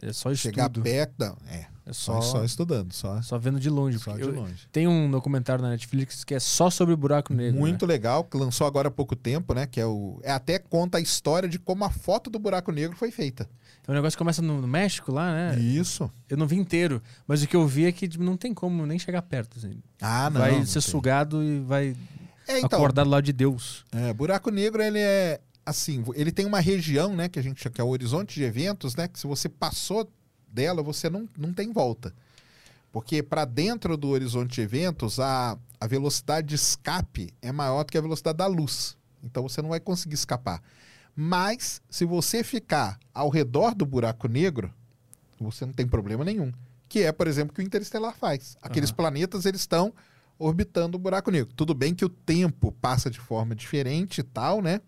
É 0.00 0.12
só 0.12 0.30
estudo. 0.30 0.54
Chegar 0.54 0.70
perto, 0.70 1.14
não, 1.18 1.36
é. 1.48 1.66
É 1.88 1.92
só, 1.94 2.20
só 2.20 2.44
estudando, 2.44 2.92
só. 2.92 3.22
Só 3.22 3.38
vendo 3.38 3.58
de 3.58 3.70
longe. 3.70 3.98
Só 3.98 4.12
de 4.12 4.20
eu, 4.20 4.30
longe. 4.30 4.68
Tem 4.70 4.86
um 4.86 5.10
documentário 5.10 5.62
na 5.62 5.70
Netflix 5.70 6.22
que 6.22 6.34
é 6.34 6.38
só 6.38 6.68
sobre 6.68 6.92
o 6.92 6.96
buraco 6.98 7.32
negro. 7.32 7.58
Muito 7.58 7.86
né? 7.86 7.94
legal, 7.94 8.24
que 8.24 8.36
lançou 8.36 8.66
agora 8.66 8.88
há 8.88 8.90
pouco 8.90 9.16
tempo, 9.16 9.54
né? 9.54 9.66
Que 9.66 9.80
é 9.80 9.86
o. 9.86 10.20
É, 10.22 10.30
até 10.30 10.58
conta 10.58 10.98
a 10.98 11.00
história 11.00 11.48
de 11.48 11.58
como 11.58 11.84
a 11.86 11.90
foto 11.90 12.28
do 12.28 12.38
buraco 12.38 12.70
negro 12.70 12.94
foi 12.94 13.10
feita. 13.10 13.48
Então 13.80 13.94
o 13.94 13.96
negócio 13.96 14.18
começa 14.18 14.42
no, 14.42 14.60
no 14.60 14.68
México 14.68 15.10
lá, 15.10 15.32
né? 15.32 15.58
Isso. 15.58 16.10
Eu 16.28 16.36
não 16.36 16.46
vi 16.46 16.56
inteiro, 16.56 17.02
mas 17.26 17.42
o 17.42 17.48
que 17.48 17.56
eu 17.56 17.66
vi 17.66 17.86
é 17.86 17.92
que 17.92 18.06
tipo, 18.06 18.22
não 18.22 18.36
tem 18.36 18.52
como 18.52 18.84
nem 18.84 18.98
chegar 18.98 19.22
perto. 19.22 19.56
Assim. 19.56 19.80
Ah, 19.98 20.28
não. 20.28 20.42
Vai 20.42 20.58
não 20.58 20.66
ser 20.66 20.82
tem. 20.82 20.90
sugado 20.90 21.42
e 21.42 21.60
vai 21.60 21.96
é, 22.46 22.58
então, 22.58 22.78
acordar 22.78 23.04
do 23.04 23.10
lado 23.10 23.24
de 23.24 23.32
Deus. 23.32 23.86
É, 23.92 24.12
buraco 24.12 24.50
negro, 24.50 24.82
ele 24.82 24.98
é 24.98 25.40
assim, 25.68 26.04
ele 26.14 26.32
tem 26.32 26.46
uma 26.46 26.60
região, 26.60 27.14
né, 27.14 27.28
que 27.28 27.38
a 27.38 27.42
gente 27.42 27.62
chama 27.62 27.74
que 27.74 27.80
é 27.80 27.84
o 27.84 27.88
horizonte 27.88 28.34
de 28.34 28.42
eventos, 28.42 28.96
né, 28.96 29.06
que 29.06 29.18
se 29.18 29.26
você 29.26 29.48
passou 29.48 30.10
dela, 30.50 30.82
você 30.82 31.10
não, 31.10 31.28
não 31.36 31.52
tem 31.52 31.72
volta. 31.72 32.14
Porque 32.90 33.22
para 33.22 33.44
dentro 33.44 33.96
do 33.96 34.08
horizonte 34.08 34.54
de 34.54 34.60
eventos, 34.62 35.20
a, 35.20 35.58
a 35.78 35.86
velocidade 35.86 36.48
de 36.48 36.54
escape 36.54 37.32
é 37.42 37.52
maior 37.52 37.84
do 37.84 37.92
que 37.92 37.98
a 37.98 38.00
velocidade 38.00 38.38
da 38.38 38.46
luz. 38.46 38.96
Então 39.22 39.42
você 39.42 39.60
não 39.60 39.68
vai 39.68 39.80
conseguir 39.80 40.14
escapar. 40.14 40.62
Mas, 41.14 41.82
se 41.90 42.04
você 42.04 42.42
ficar 42.42 42.98
ao 43.12 43.28
redor 43.28 43.74
do 43.74 43.84
buraco 43.84 44.26
negro, 44.26 44.72
você 45.38 45.66
não 45.66 45.72
tem 45.72 45.86
problema 45.86 46.24
nenhum. 46.24 46.52
Que 46.88 47.02
é, 47.02 47.12
por 47.12 47.26
exemplo, 47.26 47.52
o 47.52 47.54
que 47.54 47.60
o 47.60 47.64
Interestelar 47.64 48.16
faz. 48.16 48.56
Aqueles 48.62 48.90
uhum. 48.90 48.96
planetas, 48.96 49.44
eles 49.44 49.60
estão 49.60 49.92
orbitando 50.38 50.96
o 50.96 51.00
buraco 51.00 51.30
negro. 51.30 51.52
Tudo 51.54 51.74
bem 51.74 51.94
que 51.94 52.04
o 52.04 52.08
tempo 52.08 52.72
passa 52.80 53.10
de 53.10 53.18
forma 53.18 53.54
diferente 53.54 54.20
e 54.20 54.22
tal, 54.22 54.62
né? 54.62 54.80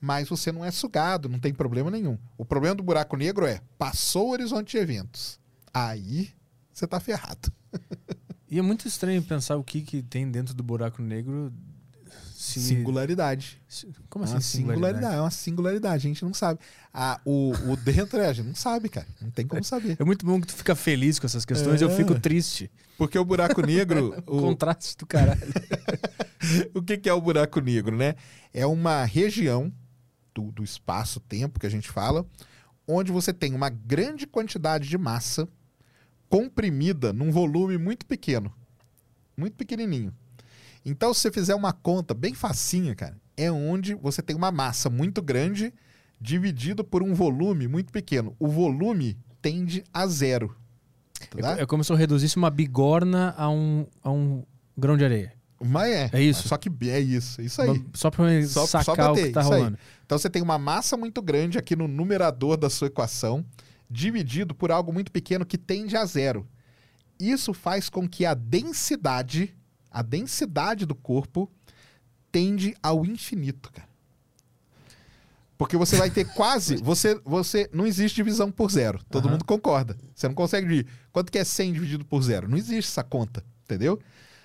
Mas 0.00 0.28
você 0.28 0.50
não 0.50 0.64
é 0.64 0.70
sugado, 0.70 1.28
não 1.28 1.38
tem 1.38 1.52
problema 1.52 1.90
nenhum. 1.90 2.16
O 2.38 2.44
problema 2.44 2.74
do 2.74 2.82
buraco 2.82 3.16
negro 3.16 3.46
é 3.46 3.60
passou 3.76 4.28
o 4.28 4.30
horizonte 4.30 4.70
de 4.72 4.78
eventos. 4.78 5.38
Aí 5.74 6.30
você 6.72 6.86
está 6.86 6.98
ferrado. 6.98 7.52
e 8.48 8.58
é 8.58 8.62
muito 8.62 8.88
estranho 8.88 9.22
pensar 9.22 9.56
o 9.56 9.64
que, 9.64 9.82
que 9.82 10.02
tem 10.02 10.30
dentro 10.30 10.54
do 10.54 10.62
buraco 10.62 11.02
negro. 11.02 11.52
Se... 12.34 12.58
Singularidade. 12.58 13.60
Como 14.08 14.24
assim? 14.24 14.32
É 14.32 14.36
uma 14.36 14.40
singularidade? 14.40 15.14
É 15.14 15.20
uma 15.20 15.30
singularidade, 15.30 16.06
a 16.06 16.08
gente 16.08 16.24
não 16.24 16.32
sabe. 16.32 16.58
Ah, 16.92 17.20
o, 17.22 17.52
o 17.70 17.76
dentro 17.76 18.18
é, 18.18 18.28
a 18.28 18.32
gente 18.32 18.46
não 18.46 18.54
sabe, 18.54 18.88
cara. 18.88 19.06
Não 19.20 19.30
tem 19.30 19.46
como 19.46 19.62
saber. 19.62 19.96
É 20.00 20.04
muito 20.04 20.24
bom 20.24 20.40
que 20.40 20.46
tu 20.46 20.54
fica 20.54 20.74
feliz 20.74 21.18
com 21.18 21.26
essas 21.26 21.44
questões, 21.44 21.82
é. 21.82 21.84
eu 21.84 21.90
fico 21.90 22.18
triste. 22.18 22.70
Porque 22.96 23.18
o 23.18 23.24
buraco 23.24 23.60
negro. 23.60 24.24
o, 24.26 24.38
o 24.38 24.40
contraste 24.40 24.96
do 24.96 25.06
caralho. 25.06 25.40
o 26.74 26.82
que, 26.82 26.96
que 26.96 27.08
é 27.10 27.12
o 27.12 27.20
buraco 27.20 27.60
negro, 27.60 27.94
né? 27.94 28.14
É 28.54 28.66
uma 28.66 29.04
região 29.04 29.70
do, 30.40 30.52
do 30.52 30.64
espaço-tempo 30.64 31.60
que 31.60 31.66
a 31.66 31.70
gente 31.70 31.88
fala, 31.88 32.26
onde 32.86 33.12
você 33.12 33.32
tem 33.32 33.54
uma 33.54 33.68
grande 33.68 34.26
quantidade 34.26 34.88
de 34.88 34.96
massa 34.96 35.48
comprimida 36.28 37.12
num 37.12 37.30
volume 37.30 37.76
muito 37.76 38.06
pequeno. 38.06 38.52
Muito 39.36 39.56
pequenininho. 39.56 40.14
Então, 40.84 41.12
se 41.12 41.20
você 41.20 41.30
fizer 41.30 41.54
uma 41.54 41.72
conta 41.72 42.14
bem 42.14 42.34
facinha, 42.34 42.94
cara, 42.94 43.16
é 43.36 43.50
onde 43.50 43.94
você 43.94 44.22
tem 44.22 44.34
uma 44.34 44.50
massa 44.50 44.88
muito 44.88 45.20
grande 45.20 45.72
dividido 46.20 46.82
por 46.82 47.02
um 47.02 47.14
volume 47.14 47.68
muito 47.68 47.92
pequeno. 47.92 48.34
O 48.38 48.48
volume 48.48 49.18
tende 49.42 49.84
a 49.92 50.06
zero. 50.06 50.56
Tá? 51.38 51.58
É, 51.58 51.62
é 51.62 51.66
como 51.66 51.84
se 51.84 51.92
eu 51.92 51.96
reduzisse 51.96 52.36
uma 52.36 52.50
bigorna 52.50 53.34
a 53.36 53.48
um, 53.50 53.86
a 54.02 54.10
um 54.10 54.44
grão 54.76 54.96
de 54.96 55.04
areia. 55.04 55.34
Mas 55.62 55.92
é. 55.92 56.10
É 56.12 56.22
isso. 56.22 56.48
Só 56.48 56.56
que 56.56 56.70
é 56.88 57.00
isso. 57.00 57.40
Isso 57.42 57.60
aí. 57.60 57.84
Só 57.92 58.10
pra 58.10 58.24
só, 58.46 58.66
sacar 58.66 58.84
só 58.84 58.96
bater, 58.96 59.24
o 59.24 59.26
que 59.26 59.32
tá 59.32 59.42
rolando. 59.42 59.76
Aí. 59.76 60.00
Então 60.06 60.18
você 60.18 60.30
tem 60.30 60.42
uma 60.42 60.58
massa 60.58 60.96
muito 60.96 61.20
grande 61.20 61.58
aqui 61.58 61.76
no 61.76 61.86
numerador 61.86 62.56
da 62.56 62.70
sua 62.70 62.88
equação, 62.88 63.44
dividido 63.88 64.54
por 64.54 64.72
algo 64.72 64.92
muito 64.92 65.12
pequeno 65.12 65.44
que 65.44 65.58
tende 65.58 65.96
a 65.96 66.04
zero. 66.04 66.48
Isso 67.18 67.52
faz 67.52 67.90
com 67.90 68.08
que 68.08 68.24
a 68.24 68.32
densidade, 68.32 69.54
a 69.90 70.00
densidade 70.00 70.86
do 70.86 70.94
corpo, 70.94 71.50
tende 72.32 72.74
ao 72.82 73.04
infinito, 73.04 73.70
cara. 73.70 73.90
Porque 75.58 75.76
você 75.76 75.94
vai 75.96 76.08
ter 76.08 76.24
quase. 76.24 76.76
Você, 76.82 77.20
você 77.22 77.68
Não 77.70 77.86
existe 77.86 78.16
divisão 78.16 78.50
por 78.50 78.70
zero. 78.70 78.98
Todo 79.10 79.26
uhum. 79.26 79.32
mundo 79.32 79.44
concorda. 79.44 79.94
Você 80.14 80.26
não 80.26 80.34
consegue 80.34 80.66
dividir. 80.66 80.90
Quanto 81.12 81.30
que 81.30 81.36
é 81.36 81.44
100 81.44 81.74
dividido 81.74 82.04
por 82.06 82.22
zero? 82.22 82.48
Não 82.48 82.56
existe 82.56 82.88
essa 82.88 83.04
conta. 83.04 83.44
Entendeu? 83.64 84.00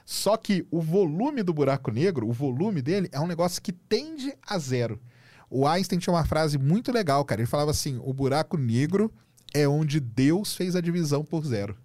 Só 0.05 0.37
que 0.37 0.65
o 0.69 0.79
volume 0.79 1.41
do 1.41 1.51
buraco 1.51 1.89
negro, 1.89 2.29
o 2.29 2.31
volume 2.31 2.81
dele, 2.81 3.09
é 3.11 3.19
um 3.19 3.25
negócio 3.25 3.59
que 3.59 3.71
tende 3.71 4.35
a 4.45 4.59
zero. 4.59 5.01
O 5.49 5.67
Einstein 5.67 5.97
tinha 5.97 6.13
uma 6.13 6.25
frase 6.25 6.59
muito 6.59 6.91
legal, 6.91 7.25
cara. 7.25 7.41
Ele 7.41 7.47
falava 7.47 7.71
assim: 7.71 7.99
o 8.03 8.13
buraco 8.13 8.55
negro 8.55 9.11
é 9.53 9.67
onde 9.67 9.99
Deus 9.99 10.55
fez 10.55 10.75
a 10.75 10.81
divisão 10.81 11.23
por 11.23 11.43
zero. 11.45 11.75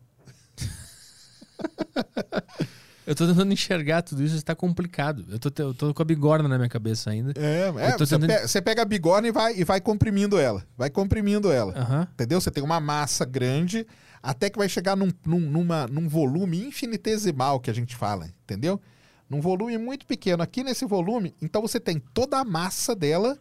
Eu 3.06 3.14
tô 3.16 3.26
tentando 3.26 3.52
enxergar 3.52 4.02
tudo 4.02 4.22
isso, 4.22 4.36
está 4.36 4.54
complicado. 4.54 5.24
Eu 5.28 5.38
tô, 5.40 5.50
eu 5.60 5.74
tô 5.74 5.92
com 5.92 6.00
a 6.00 6.04
bigorna 6.04 6.48
na 6.48 6.56
minha 6.56 6.68
cabeça 6.68 7.10
ainda. 7.10 7.32
É, 7.36 7.66
é 7.66 7.98
você, 7.98 8.14
tentando... 8.14 8.28
pega, 8.28 8.46
você, 8.46 8.62
pega, 8.62 8.82
a 8.82 8.84
bigorna 8.84 9.26
e 9.26 9.32
vai, 9.32 9.56
e 9.56 9.64
vai 9.64 9.80
comprimindo 9.80 10.38
ela. 10.38 10.64
Vai 10.78 10.90
comprimindo 10.90 11.50
ela. 11.50 11.72
Uhum. 11.72 12.02
Entendeu? 12.02 12.40
Você 12.40 12.52
tem 12.52 12.62
uma 12.62 12.78
massa 12.78 13.24
grande, 13.24 13.84
até 14.22 14.50
que 14.50 14.58
vai 14.58 14.68
chegar 14.68 14.96
num, 14.96 15.10
num, 15.24 15.40
numa, 15.40 15.86
num 15.86 16.08
volume 16.08 16.64
infinitesimal 16.64 17.60
que 17.60 17.70
a 17.70 17.74
gente 17.74 17.96
fala, 17.96 18.30
entendeu? 18.44 18.80
Num 19.28 19.40
volume 19.40 19.78
muito 19.78 20.06
pequeno. 20.06 20.42
Aqui 20.42 20.62
nesse 20.62 20.84
volume, 20.84 21.34
então 21.40 21.62
você 21.62 21.78
tem 21.78 21.98
toda 22.12 22.38
a 22.38 22.44
massa 22.44 22.94
dela 22.94 23.38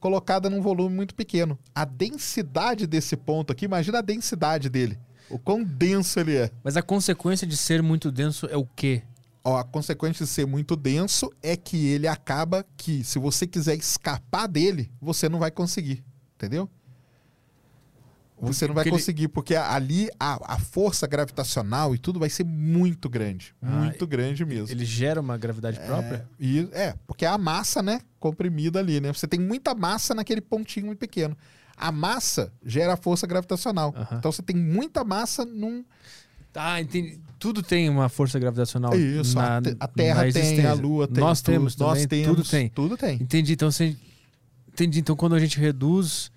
colocada 0.00 0.50
num 0.50 0.60
volume 0.60 0.94
muito 0.94 1.14
pequeno. 1.14 1.58
A 1.74 1.84
densidade 1.84 2.86
desse 2.86 3.16
ponto 3.16 3.52
aqui, 3.52 3.66
imagina 3.66 3.98
a 3.98 4.02
densidade 4.02 4.68
dele. 4.68 4.98
O 5.28 5.38
quão 5.38 5.62
denso 5.62 6.18
ele 6.18 6.36
é. 6.36 6.50
Mas 6.64 6.76
a 6.76 6.82
consequência 6.82 7.46
de 7.46 7.56
ser 7.56 7.82
muito 7.82 8.10
denso 8.10 8.46
é 8.46 8.56
o 8.56 8.66
quê? 8.66 9.02
Ó, 9.44 9.56
a 9.56 9.64
consequência 9.64 10.24
de 10.24 10.30
ser 10.30 10.46
muito 10.46 10.74
denso 10.74 11.30
é 11.42 11.56
que 11.56 11.86
ele 11.86 12.08
acaba 12.08 12.66
que, 12.76 13.04
se 13.04 13.18
você 13.18 13.46
quiser 13.46 13.76
escapar 13.76 14.48
dele, 14.48 14.90
você 15.00 15.28
não 15.28 15.38
vai 15.38 15.50
conseguir. 15.50 16.02
Entendeu? 16.34 16.68
Você 18.40 18.66
não 18.66 18.74
vai 18.74 18.88
conseguir, 18.88 19.28
porque 19.28 19.54
ali 19.54 20.08
a, 20.18 20.54
a 20.54 20.58
força 20.58 21.06
gravitacional 21.06 21.94
e 21.94 21.98
tudo 21.98 22.18
vai 22.18 22.30
ser 22.30 22.44
muito 22.44 23.08
grande. 23.08 23.54
Ah, 23.60 23.70
muito 23.70 24.06
grande 24.06 24.44
mesmo. 24.44 24.74
Ele 24.74 24.84
gera 24.84 25.20
uma 25.20 25.36
gravidade 25.36 25.78
própria? 25.80 26.26
E, 26.38 26.68
é, 26.72 26.94
porque 27.06 27.24
é 27.24 27.28
a 27.28 27.36
massa, 27.38 27.82
né? 27.82 28.00
Comprimida 28.18 28.78
ali, 28.78 29.00
né? 29.00 29.12
Você 29.12 29.26
tem 29.26 29.38
muita 29.38 29.74
massa 29.74 30.14
naquele 30.14 30.40
pontinho 30.40 30.86
muito 30.86 30.98
pequeno. 30.98 31.36
A 31.76 31.90
massa 31.92 32.52
gera 32.64 32.94
a 32.94 32.96
força 32.96 33.26
gravitacional. 33.26 33.94
Aham. 33.96 34.16
Então 34.18 34.32
você 34.32 34.42
tem 34.42 34.56
muita 34.56 35.02
massa 35.04 35.44
num. 35.44 35.84
Ah, 36.54 36.80
entendi. 36.80 37.20
Tudo 37.38 37.62
tem 37.62 37.88
uma 37.88 38.08
força 38.08 38.38
gravitacional. 38.38 38.94
Isso, 38.94 39.36
na, 39.36 39.58
a, 39.58 39.62
te- 39.62 39.76
a 39.78 39.88
Terra 39.88 40.32
tem, 40.32 40.66
a. 40.66 40.74
Lua 40.74 41.06
tem. 41.06 41.22
Nós 41.22 41.40
tudo, 41.40 41.52
temos 41.54 41.76
nós 41.76 42.02
também, 42.02 42.06
temos. 42.08 42.26
tudo 42.36 42.48
tem. 42.50 42.68
Tudo 42.68 42.96
tem. 42.96 43.14
Entendi. 43.22 43.52
Então, 43.52 43.70
você... 43.70 43.96
Entendi. 44.68 45.00
Então, 45.00 45.14
quando 45.16 45.34
a 45.34 45.38
gente 45.38 45.58
reduz 45.58 46.30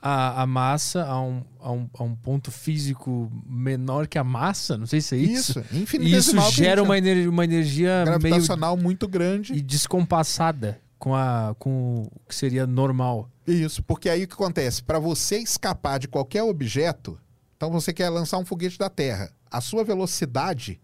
a, 0.00 0.42
a 0.42 0.46
massa 0.46 1.04
a 1.04 1.20
um, 1.20 1.42
a, 1.60 1.72
um, 1.72 1.88
a 1.98 2.02
um 2.04 2.14
ponto 2.14 2.50
físico 2.50 3.30
menor 3.46 4.06
que 4.06 4.18
a 4.18 4.24
massa, 4.24 4.76
não 4.78 4.86
sei 4.86 5.00
se 5.00 5.14
é 5.14 5.18
isso. 5.18 5.50
Isso, 5.50 5.60
Isso, 5.60 5.76
infinitesimal. 5.76 6.46
que 6.46 6.52
a 6.52 6.64
gera 6.64 6.82
uma, 6.82 6.96
ener- 6.98 7.28
uma 7.28 7.44
energia 7.44 7.88
chama. 8.04 8.18
meio 8.18 8.20
gravitacional 8.20 8.76
muito 8.76 9.08
grande. 9.08 9.52
e 9.54 9.60
descompassada 9.60 10.80
com, 10.98 11.14
a, 11.14 11.54
com 11.58 12.02
o 12.02 12.10
que 12.28 12.34
seria 12.34 12.66
normal. 12.66 13.28
Isso, 13.46 13.82
porque 13.82 14.08
aí 14.08 14.24
o 14.24 14.28
que 14.28 14.34
acontece? 14.34 14.82
Para 14.82 14.98
você 14.98 15.38
escapar 15.38 15.98
de 15.98 16.06
qualquer 16.08 16.42
objeto, 16.42 17.18
então 17.56 17.70
você 17.70 17.92
quer 17.92 18.08
lançar 18.08 18.38
um 18.38 18.44
foguete 18.44 18.78
da 18.78 18.88
Terra. 18.90 19.30
A 19.50 19.60
sua 19.60 19.82
velocidade, 19.84 20.80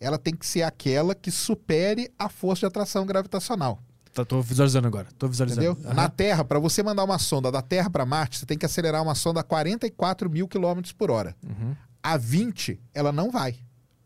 ela 0.00 0.18
tem 0.18 0.34
que 0.34 0.46
ser 0.46 0.62
aquela 0.62 1.14
que 1.14 1.30
supere 1.30 2.10
a 2.18 2.28
força 2.28 2.60
de 2.60 2.66
atração 2.66 3.04
gravitacional. 3.06 3.80
Tá, 4.16 4.24
tô 4.24 4.40
visualizando 4.40 4.88
agora. 4.88 5.06
Tô 5.18 5.28
visualizando. 5.28 5.72
Entendeu? 5.72 5.90
Aham. 5.90 5.94
Na 5.94 6.08
Terra, 6.08 6.42
para 6.42 6.58
você 6.58 6.82
mandar 6.82 7.04
uma 7.04 7.18
sonda 7.18 7.52
da 7.52 7.60
Terra 7.60 7.90
para 7.90 8.06
Marte, 8.06 8.38
você 8.38 8.46
tem 8.46 8.56
que 8.56 8.64
acelerar 8.64 9.02
uma 9.02 9.14
sonda 9.14 9.40
a 9.40 9.42
44 9.42 10.30
mil 10.30 10.48
quilômetros 10.48 10.90
por 10.90 11.10
hora. 11.10 11.36
Uhum. 11.46 11.76
A 12.02 12.16
20, 12.16 12.80
ela 12.94 13.12
não 13.12 13.30
vai, 13.30 13.56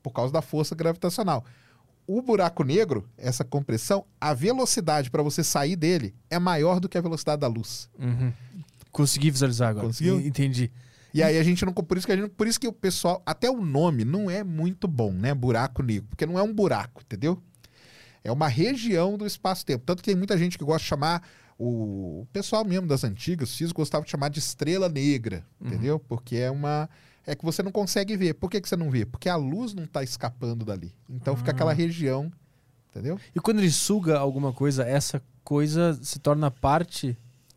por 0.03 0.11
causa 0.11 0.33
da 0.33 0.43
força 0.43 0.75
gravitacional. 0.75 1.45
O 2.09 2.21
buraco 2.21 2.65
negro, 2.65 3.09
essa 3.17 3.45
compressão, 3.45 4.05
a 4.21 4.35
velocidade 4.35 5.13
para 5.13 5.23
você 5.23 5.45
sair 5.45 5.77
dele 5.77 6.13
é 6.29 6.41
maior 6.41 6.81
do 6.81 6.89
que 6.89 6.99
a 6.99 7.01
velocidade 7.01 7.41
da 7.41 7.47
luz. 7.47 7.89
Uhum. 7.97 8.33
Consegui 8.91 9.31
visualizar 9.31 9.69
agora. 9.69 9.87
Conseguiu? 9.87 10.21
Entendi. 10.21 10.73
E 11.15 11.23
aí 11.23 11.39
a 11.39 11.43
gente 11.45 11.65
não. 11.65 11.73
Por 11.73 11.97
isso 11.97 12.07
que, 12.07 12.13
a 12.13 12.17
gente, 12.17 12.31
por 12.31 12.49
isso 12.49 12.59
que 12.59 12.67
o 12.67 12.73
pessoal. 12.73 13.23
Até 13.25 13.49
o 13.49 13.61
nome 13.61 14.05
não 14.05 14.29
é 14.29 14.43
muito 14.43 14.89
bom, 14.89 15.13
né? 15.13 15.33
Buraco 15.35 15.85
negro. 15.85 16.09
Porque 16.09 16.27
não 16.27 16.37
é 16.37 16.43
um 16.43 16.53
buraco, 16.53 17.01
entendeu? 17.05 17.41
É 18.23 18.31
uma 18.31 18.49
região 18.49 19.17
do 19.17 19.27
espaço-tempo. 19.27 19.85
Tanto 19.85 20.03
que 20.03 20.11
tem 20.11 20.17
muita 20.17 20.37
gente 20.37 20.59
que 20.59 20.65
gosta 20.65 20.83
de 20.83 20.89
chamar. 20.89 21.23
O, 21.59 22.27
pessoal 22.33 22.65
mesmo 22.65 22.87
das 22.87 23.05
antigas, 23.05 23.51
os 23.51 23.57
físicos 23.57 23.83
gostavam 23.83 24.05
de 24.05 24.11
chamar 24.11 24.31
de 24.31 24.39
estrela 24.39 24.89
negra, 24.89 25.45
entendeu? 25.61 25.99
Porque 25.99 26.37
é 26.37 26.51
uma. 26.51 26.89
É 27.27 27.35
que 27.35 27.45
você 27.45 27.63
não 27.63 27.71
consegue 27.71 28.17
ver. 28.17 28.35
Por 28.35 28.51
que, 28.51 28.61
que 28.61 28.69
você 28.69 28.77
não 28.77 28.91
vê? 28.91 29.05
Porque 29.05 29.29
a 29.29 29.37
luz 29.37 29.75
não 29.75 29.85
está 29.85 30.03
escapando 30.03 30.65
dali. 30.65 30.95
Então 31.09 31.37
fica 31.37 31.51
aquela 31.51 31.73
região. 31.75 32.33
Entendeu? 32.91 33.21
E 33.35 33.41
quando 33.41 33.59
ele 33.59 33.71
suga 33.71 34.19
alguma 34.19 34.53
coisa, 34.53 34.85
essa 34.85 35.23
coisa 35.45 35.99
se 36.03 36.19
torna 36.19 36.51
parte. 36.51 37.17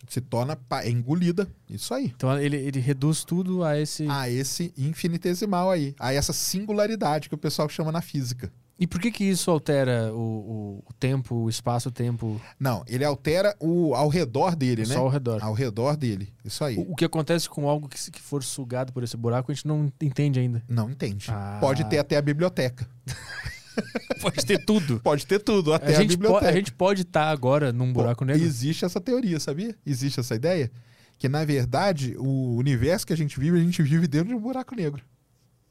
Se 0.09 0.19
torna. 0.19 0.57
É 0.83 0.89
engolida. 0.89 1.47
Isso 1.69 1.93
aí. 1.93 2.13
Então 2.15 2.37
ele, 2.37 2.57
ele 2.57 2.79
reduz 2.79 3.23
tudo 3.23 3.63
a 3.63 3.79
esse. 3.79 4.05
A 4.09 4.29
esse 4.29 4.73
infinitesimal 4.77 5.71
aí. 5.71 5.95
A 5.97 6.13
essa 6.13 6.33
singularidade 6.33 7.29
que 7.29 7.35
o 7.35 7.37
pessoal 7.37 7.69
chama 7.69 7.91
na 7.91 8.01
física. 8.01 8.51
E 8.83 8.87
por 8.87 8.99
que 8.99 9.09
que 9.11 9.23
isso 9.23 9.49
altera 9.49 10.11
o, 10.13 10.17
o, 10.17 10.83
o 10.89 10.93
tempo, 10.99 11.35
o 11.35 11.49
espaço-tempo 11.49 12.41
Não, 12.59 12.83
ele 12.85 13.05
altera 13.05 13.55
o 13.57 13.95
ao 13.95 14.09
redor 14.09 14.57
dele, 14.57 14.81
né? 14.85 14.93
só 14.93 14.99
ao 14.99 15.07
redor? 15.07 15.41
Ao 15.41 15.53
redor 15.53 15.95
dele. 15.95 16.33
Isso 16.43 16.61
aí. 16.65 16.75
O, 16.77 16.91
o 16.91 16.95
que 16.95 17.05
acontece 17.05 17.47
com 17.49 17.69
algo 17.69 17.87
que, 17.87 17.97
se- 17.97 18.11
que 18.11 18.21
for 18.21 18.43
sugado 18.43 18.91
por 18.91 19.01
esse 19.01 19.15
buraco, 19.15 19.49
a 19.51 19.55
gente 19.55 19.65
não 19.65 19.89
entende 20.01 20.37
ainda. 20.37 20.61
Não 20.67 20.89
entende. 20.89 21.27
Ah. 21.29 21.59
Pode 21.61 21.85
ter 21.85 21.97
até 21.97 22.17
a 22.17 22.21
biblioteca. 22.21 22.85
Pode 24.21 24.45
ter 24.45 24.63
tudo. 24.65 24.99
Pode 24.99 25.25
ter 25.25 25.39
tudo, 25.39 25.73
A 25.73 25.77
até 25.77 25.95
a, 25.95 26.01
gente, 26.01 26.17
po- 26.17 26.23
biblioteca. 26.23 26.49
a 26.51 26.53
gente 26.53 26.71
pode 26.73 27.01
estar 27.03 27.29
agora 27.29 27.71
num 27.73 27.91
buraco 27.91 28.19
Pô, 28.19 28.25
negro. 28.25 28.43
Existe 28.43 28.83
essa 28.85 28.99
teoria, 29.01 29.39
sabia? 29.39 29.75
Existe 29.85 30.19
essa 30.19 30.35
ideia. 30.35 30.69
Que, 31.17 31.29
na 31.29 31.45
verdade, 31.45 32.15
o 32.17 32.55
universo 32.57 33.07
que 33.07 33.13
a 33.13 33.17
gente 33.17 33.39
vive, 33.39 33.57
a 33.59 33.63
gente 33.63 33.81
vive 33.81 34.07
dentro 34.07 34.27
de 34.27 34.35
um 34.35 34.39
buraco 34.41 34.75
negro. 34.75 35.01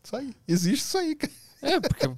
Isso 0.02 0.16
aí. 0.16 0.34
Existe 0.48 0.82
isso 0.86 0.96
aí, 0.98 1.14
cara. 1.14 1.32
É, 1.62 1.78
porque 1.80 2.08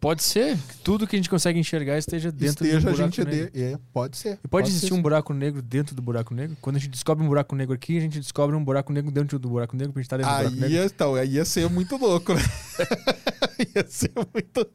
pode 0.00 0.22
ser 0.22 0.56
que 0.56 0.76
tudo 0.78 1.06
que 1.06 1.14
a 1.16 1.18
gente 1.18 1.28
consegue 1.30 1.58
enxergar 1.58 1.96
esteja 1.98 2.30
dentro 2.32 2.64
Esteja 2.66 2.80
do 2.80 2.88
a 2.88 2.92
buraco 2.92 3.12
gente 3.14 3.24
negro. 3.24 3.50
de... 3.52 3.62
é, 3.62 3.78
pode 3.92 4.16
ser. 4.16 4.38
E 4.42 4.48
pode, 4.48 4.68
existir 4.68 4.88
ser 4.88 4.94
um 4.94 5.00
buraco 5.02 5.32
negro 5.34 5.60
dentro 5.62 5.94
do 5.94 6.02
buraco 6.02 6.34
negro? 6.34 6.56
Quando 6.60 6.76
a 6.76 6.78
gente 6.78 6.90
descobre 6.90 7.24
um 7.24 7.28
buraco 7.28 7.54
negro 7.54 7.74
aqui, 7.74 7.96
a 7.98 8.00
gente 8.00 8.18
descobre 8.20 8.56
um 8.56 8.64
buraco 8.64 8.92
negro 8.92 9.10
dentro 9.10 9.38
do 9.38 9.48
buraco 9.48 9.76
negro, 9.76 9.92
pra 9.92 10.00
gente 10.02 10.06
estar 10.06 10.16
dentro 10.16 10.32
do 10.32 10.36
buraco 10.38 10.54
Aí, 10.54 10.60
negro. 10.60 10.76
ia- 10.76 10.84
então, 10.86 11.14
aí 11.14 11.28
ia 11.34 11.44
ser 11.44 11.68
muito 11.70 11.96
louco, 11.96 12.34
né? 12.34 12.40
ia 13.76 13.86
ser 13.88 14.10
muito. 14.32 14.66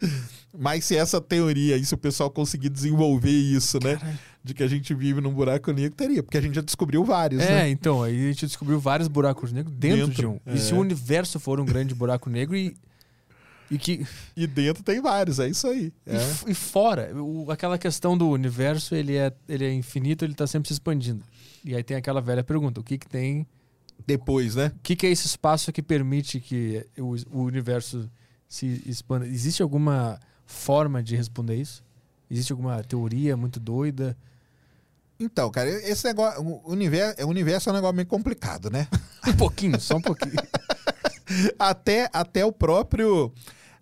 Mas 0.57 0.85
se 0.85 0.95
essa 0.95 1.19
teoria 1.21 1.75
aí, 1.75 1.85
se 1.85 1.93
o 1.93 1.97
pessoal 1.97 2.29
conseguir 2.29 2.69
desenvolver 2.69 3.29
isso, 3.31 3.77
né? 3.83 3.99
De 4.43 4.53
que 4.53 4.63
a 4.63 4.67
gente 4.67 4.93
vive 4.93 5.19
num 5.21 5.33
buraco 5.33 5.71
negro, 5.71 5.95
teria, 5.95 6.23
porque 6.23 6.37
a 6.37 6.41
gente 6.41 6.55
já 6.55 6.61
descobriu 6.61 7.03
vários, 7.03 7.41
É, 7.43 7.49
né? 7.63 7.69
então, 7.69 8.01
aí 8.03 8.15
a 8.25 8.27
gente 8.31 8.45
descobriu 8.47 8.79
vários 8.79 9.07
buracos 9.07 9.51
negros 9.51 9.75
dentro, 9.75 10.07
Dentro, 10.07 10.13
de 10.21 10.25
um. 10.25 10.39
é. 10.45 10.55
E 10.55 10.59
se 10.59 10.73
o 10.73 10.77
universo 10.79 11.39
for 11.39 11.59
um 11.59 11.65
grande 11.65 11.93
buraco 11.93 12.29
negro 12.29 12.55
e. 12.55 12.75
E, 13.71 13.77
que, 13.77 14.05
E 14.35 14.47
dentro 14.47 14.81
tem 14.83 14.99
vários, 15.01 15.39
é 15.39 15.47
isso 15.47 15.67
aí. 15.67 15.93
e, 16.05 16.11
É. 16.11 16.15
f- 16.15 16.49
e 16.49 16.53
fora, 16.53 17.11
o- 17.15 17.51
aquela 17.51 17.77
questão 17.77 18.17
do 18.17 18.27
universo, 18.29 18.95
ele 18.95 19.15
é, 19.15 19.31
ele 19.47 19.65
é 19.65 19.73
infinito, 19.73 20.25
ele 20.25 20.33
tá 20.33 20.47
sempre 20.47 20.67
se 20.67 20.73
expandindo. 20.73 21.23
E 21.63 21.75
aí 21.75 21.83
tem 21.83 21.95
aquela 21.97 22.19
velha 22.21 22.43
pergunta: 22.43 22.79
o 22.79 22.83
que 22.83 22.97
que 22.97 23.07
tem. 23.07 23.45
Depois, 24.07 24.55
né? 24.55 24.71
O 24.75 24.79
que, 24.81 24.95
que 24.95 25.05
é 25.05 25.11
esse 25.11 25.27
espaço 25.27 25.71
que 25.71 25.81
permite 25.83 26.39
que 26.39 26.85
o, 26.97 27.15
o 27.37 27.43
universo 27.43 28.09
se 28.47 28.81
expanda? 28.85 29.27
Existe 29.27 29.61
alguma 29.61 30.19
forma 30.45 31.03
de 31.03 31.15
responder 31.15 31.55
isso? 31.57 31.83
Existe 32.31 32.51
alguma 32.51 32.81
teoria 32.83 33.35
muito 33.37 33.59
doida? 33.59 34.17
Então, 35.19 35.51
cara, 35.51 35.69
esse 35.69 36.05
negócio. 36.07 36.41
O 36.41 36.71
universo, 36.71 37.25
o 37.25 37.27
universo 37.29 37.69
é 37.69 37.71
um 37.73 37.75
negócio 37.75 37.95
meio 37.95 38.07
complicado, 38.07 38.69
né? 38.71 38.87
Um 39.27 39.33
pouquinho, 39.35 39.79
só 39.81 39.97
um 39.97 40.01
pouquinho. 40.01 40.33
até, 41.59 42.09
até 42.13 42.45
o 42.45 42.51
próprio. 42.51 43.31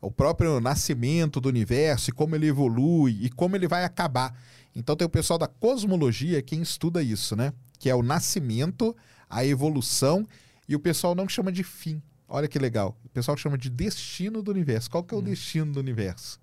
O 0.02 0.12
próprio 0.12 0.60
nascimento 0.60 1.42
do 1.42 1.50
universo 1.50 2.10
e 2.10 2.14
como 2.14 2.36
ele 2.36 2.48
evolui 2.48 3.18
e 3.22 3.30
como 3.30 3.56
ele 3.56 3.68
vai 3.68 3.84
acabar. 3.84 4.38
Então 4.76 4.96
tem 4.96 5.06
o 5.06 5.10
pessoal 5.10 5.40
da 5.40 5.48
cosmologia 5.48 6.42
quem 6.42 6.62
estuda 6.62 7.02
isso, 7.02 7.36
né? 7.36 7.52
Que 7.80 7.90
é 7.90 7.96
o 7.96 8.04
nascimento, 8.04 8.96
a 9.30 9.44
evolução 9.44 10.28
e 10.68 10.76
o 10.76 10.80
pessoal 10.80 11.16
não 11.16 11.28
chama 11.28 11.52
de 11.52 11.64
fim. 11.64 12.02
Olha 12.28 12.48
que 12.48 12.60
legal. 12.60 12.96
O 13.06 13.10
pessoal 13.10 13.38
chama 13.38 13.58
de 13.58 13.70
destino 13.70 14.42
do 14.42 14.52
universo. 14.52 14.90
Qual 14.92 15.04
que 15.04 15.16
é 15.16 15.18
o 15.18 15.22
destino 15.22 15.72
do 15.72 15.80
universo? 15.80 16.40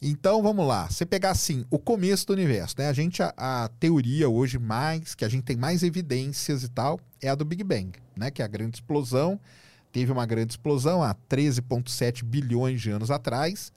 Então 0.00 0.42
vamos 0.42 0.66
lá. 0.66 0.88
Você 0.88 1.04
pegar 1.04 1.30
assim 1.30 1.66
o 1.70 1.78
começo 1.78 2.26
do 2.26 2.32
universo, 2.32 2.76
né? 2.78 2.88
A 2.88 2.92
gente 2.92 3.22
a, 3.22 3.34
a 3.36 3.68
teoria 3.68 4.28
hoje 4.28 4.58
mais 4.58 5.14
que 5.14 5.24
a 5.24 5.28
gente 5.28 5.44
tem 5.44 5.56
mais 5.56 5.82
evidências 5.82 6.62
e 6.62 6.68
tal 6.68 6.98
é 7.20 7.28
a 7.28 7.34
do 7.34 7.44
Big 7.44 7.62
Bang, 7.62 7.92
né? 8.16 8.30
Que 8.30 8.40
é 8.40 8.44
a 8.44 8.48
grande 8.48 8.76
explosão. 8.76 9.38
Teve 9.92 10.12
uma 10.12 10.24
grande 10.26 10.52
explosão 10.52 11.02
há 11.02 11.14
13,7 11.14 12.22
bilhões 12.24 12.80
de 12.80 12.90
anos 12.90 13.10
atrás. 13.10 13.72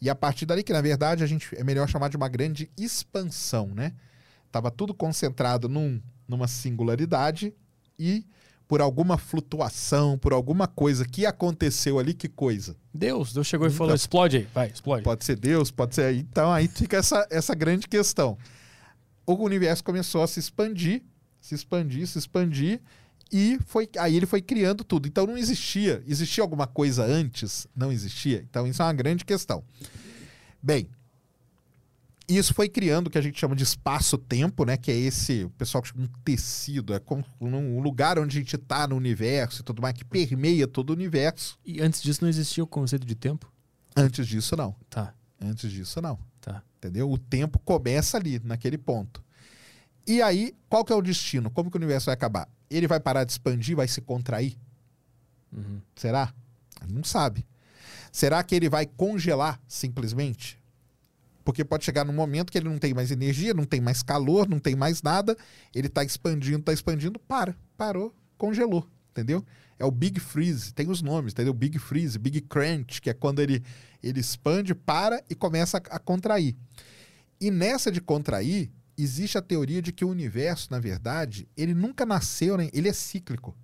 E 0.00 0.10
a 0.10 0.14
partir 0.14 0.44
dali, 0.44 0.62
que 0.62 0.72
na 0.72 0.82
verdade 0.82 1.24
a 1.24 1.26
gente 1.26 1.48
é 1.56 1.64
melhor 1.64 1.88
chamar 1.88 2.08
de 2.08 2.16
uma 2.16 2.28
grande 2.28 2.70
expansão, 2.76 3.68
né? 3.74 3.92
Tava 4.52 4.70
tudo 4.70 4.92
concentrado 4.94 5.68
num, 5.68 6.00
numa 6.28 6.46
singularidade 6.46 7.54
e 7.98 8.24
por 8.68 8.80
alguma 8.80 9.16
flutuação, 9.16 10.18
por 10.18 10.32
alguma 10.32 10.66
coisa 10.66 11.06
que 11.06 11.24
aconteceu 11.24 11.98
ali, 11.98 12.12
que 12.12 12.28
coisa? 12.28 12.76
Deus, 12.92 13.32
Deus 13.32 13.46
chegou 13.46 13.66
e 13.66 13.70
Nunca- 13.70 13.78
falou: 13.78 13.94
explode 13.94 14.36
aí, 14.38 14.48
vai, 14.52 14.68
explode. 14.68 15.02
Pode 15.04 15.24
ser 15.24 15.36
Deus, 15.36 15.70
pode 15.70 15.94
ser. 15.94 16.14
Então 16.16 16.52
aí 16.52 16.68
fica 16.68 16.96
essa, 16.98 17.26
essa 17.30 17.54
grande 17.54 17.86
questão. 17.88 18.36
O 19.26 19.34
universo 19.34 19.82
começou 19.82 20.22
a 20.22 20.26
se 20.26 20.38
expandir, 20.40 21.02
se 21.40 21.54
expandir, 21.54 22.06
se 22.06 22.18
expandir, 22.18 22.80
e 23.32 23.58
foi 23.66 23.88
aí 23.98 24.16
ele 24.16 24.26
foi 24.26 24.40
criando 24.40 24.84
tudo. 24.84 25.08
Então 25.08 25.26
não 25.26 25.36
existia. 25.36 26.02
Existia 26.06 26.42
alguma 26.42 26.66
coisa 26.66 27.04
antes? 27.04 27.66
Não 27.74 27.90
existia. 27.90 28.44
Então 28.48 28.66
isso 28.66 28.82
é 28.82 28.84
uma 28.84 28.92
grande 28.92 29.24
questão. 29.24 29.64
Bem, 30.62 30.88
isso 32.28 32.52
foi 32.54 32.68
criando 32.68 33.06
o 33.06 33.10
que 33.10 33.18
a 33.18 33.20
gente 33.20 33.38
chama 33.38 33.54
de 33.54 33.62
espaço-tempo, 33.62 34.64
né? 34.64 34.76
Que 34.76 34.90
é 34.90 34.96
esse, 34.96 35.44
o 35.44 35.50
pessoal 35.50 35.84
chama 35.84 36.06
de 36.06 36.12
tecido, 36.24 36.92
é 36.92 36.98
como 36.98 37.24
um 37.40 37.80
lugar 37.80 38.18
onde 38.18 38.36
a 38.36 38.40
gente 38.40 38.56
está 38.56 38.86
no 38.88 38.96
universo 38.96 39.60
e 39.60 39.64
tudo 39.64 39.80
mais, 39.80 39.94
que 39.94 40.04
permeia 40.04 40.66
todo 40.66 40.90
o 40.90 40.92
universo. 40.92 41.58
E 41.64 41.80
antes 41.80 42.02
disso 42.02 42.22
não 42.22 42.28
existia 42.28 42.64
o 42.64 42.66
conceito 42.66 43.06
de 43.06 43.14
tempo? 43.14 43.52
Antes 43.94 44.26
disso, 44.26 44.56
não. 44.56 44.74
Tá, 44.90 45.14
Antes 45.40 45.70
disso, 45.70 46.00
não. 46.00 46.18
tá. 46.40 46.62
Entendeu? 46.78 47.10
O 47.10 47.16
tempo 47.16 47.58
começa 47.60 48.16
ali, 48.16 48.40
naquele 48.44 48.76
ponto. 48.76 49.24
E 50.06 50.20
aí, 50.20 50.54
qual 50.68 50.84
que 50.84 50.92
é 50.92 50.96
o 50.96 51.02
destino? 51.02 51.50
Como 51.50 51.70
que 51.70 51.76
o 51.76 51.80
universo 51.80 52.06
vai 52.06 52.14
acabar? 52.14 52.48
Ele 52.70 52.86
vai 52.86 53.00
parar 53.00 53.24
de 53.24 53.32
expandir, 53.32 53.76
vai 53.76 53.88
se 53.88 54.00
contrair? 54.00 54.56
Uhum. 55.52 55.80
Será? 55.94 56.32
Não 56.88 57.04
sabe. 57.04 57.46
Será 58.12 58.42
que 58.42 58.54
ele 58.54 58.68
vai 58.68 58.86
congelar 58.86 59.60
simplesmente? 59.68 60.58
Porque 61.44 61.64
pode 61.64 61.84
chegar 61.84 62.04
num 62.04 62.12
momento 62.12 62.50
que 62.50 62.58
ele 62.58 62.68
não 62.68 62.78
tem 62.78 62.92
mais 62.92 63.10
energia, 63.10 63.54
não 63.54 63.64
tem 63.64 63.80
mais 63.80 64.02
calor, 64.02 64.48
não 64.48 64.58
tem 64.58 64.74
mais 64.74 65.00
nada, 65.00 65.36
ele 65.74 65.86
está 65.86 66.02
expandindo, 66.02 66.58
está 66.58 66.72
expandindo, 66.72 67.20
para, 67.20 67.56
parou, 67.76 68.12
congelou. 68.36 68.88
entendeu? 69.10 69.44
É 69.78 69.84
o 69.84 69.90
Big 69.90 70.18
Freeze, 70.18 70.72
tem 70.72 70.90
os 70.90 71.02
nomes, 71.02 71.32
entendeu? 71.32 71.52
Big 71.52 71.78
Freeze, 71.78 72.18
Big 72.18 72.40
Crunch, 72.40 73.00
que 73.00 73.10
é 73.10 73.14
quando 73.14 73.40
ele, 73.40 73.62
ele 74.02 74.18
expande, 74.18 74.74
para 74.74 75.22
e 75.28 75.34
começa 75.34 75.78
a, 75.78 75.96
a 75.96 75.98
contrair. 75.98 76.56
E 77.40 77.50
nessa 77.50 77.92
de 77.92 78.00
contrair, 78.00 78.70
existe 78.96 79.36
a 79.36 79.42
teoria 79.42 79.82
de 79.82 79.92
que 79.92 80.04
o 80.04 80.08
universo, 80.08 80.68
na 80.70 80.78
verdade, 80.78 81.48
ele 81.56 81.74
nunca 81.74 82.06
nasceu, 82.06 82.56
né? 82.56 82.68
ele 82.72 82.88
é 82.88 82.92
cíclico. 82.92 83.54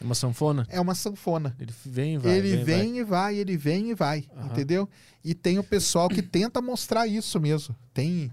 É 0.00 0.04
uma 0.04 0.14
sanfona? 0.14 0.66
É 0.68 0.80
uma 0.80 0.94
sanfona. 0.94 1.54
Ele 1.58 1.72
vem 1.84 2.14
e 2.14 2.18
vai. 2.18 2.32
Ele 2.32 2.56
vem, 2.56 2.64
vem 2.64 2.92
vai. 2.92 3.00
e 3.00 3.04
vai, 3.04 3.36
ele 3.36 3.56
vem 3.56 3.90
e 3.90 3.94
vai, 3.94 4.24
Aham. 4.36 4.46
entendeu? 4.46 4.88
E 5.24 5.34
tem 5.34 5.58
o 5.58 5.64
pessoal 5.64 6.08
que 6.08 6.20
tenta 6.20 6.60
mostrar 6.60 7.06
isso 7.06 7.40
mesmo. 7.40 7.74
Tem 7.92 8.30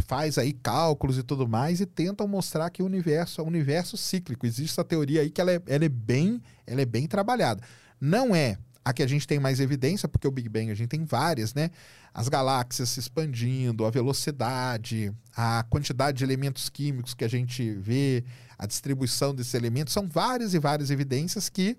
faz 0.00 0.38
aí 0.38 0.52
cálculos 0.52 1.18
e 1.18 1.22
tudo 1.22 1.46
mais 1.46 1.80
e 1.80 1.86
tentam 1.86 2.26
mostrar 2.26 2.70
que 2.70 2.82
o 2.82 2.86
universo 2.86 3.40
é 3.40 3.44
um 3.44 3.48
universo 3.48 3.96
cíclico. 3.96 4.46
Existe 4.46 4.72
essa 4.72 4.84
teoria 4.84 5.20
aí 5.20 5.30
que 5.30 5.40
ela 5.40 5.52
é, 5.52 5.62
ela 5.66 5.84
é 5.84 5.88
bem, 5.88 6.40
ela 6.66 6.80
é 6.80 6.86
bem 6.86 7.06
trabalhada. 7.06 7.62
Não 8.00 8.34
é 8.34 8.56
a 8.90 8.92
que 8.92 9.02
a 9.02 9.06
gente 9.06 9.26
tem 9.26 9.38
mais 9.38 9.60
evidência, 9.60 10.08
porque 10.08 10.26
o 10.26 10.30
Big 10.30 10.48
Bang 10.48 10.70
a 10.70 10.74
gente 10.74 10.88
tem 10.88 11.04
várias, 11.04 11.54
né? 11.54 11.70
As 12.12 12.28
galáxias 12.28 12.90
se 12.90 13.00
expandindo, 13.00 13.84
a 13.84 13.90
velocidade, 13.90 15.12
a 15.34 15.64
quantidade 15.70 16.18
de 16.18 16.24
elementos 16.24 16.68
químicos 16.68 17.14
que 17.14 17.24
a 17.24 17.28
gente 17.28 17.72
vê, 17.74 18.24
a 18.58 18.66
distribuição 18.66 19.34
desses 19.34 19.54
elementos, 19.54 19.94
são 19.94 20.06
várias 20.08 20.54
e 20.54 20.58
várias 20.58 20.90
evidências 20.90 21.48
que, 21.48 21.76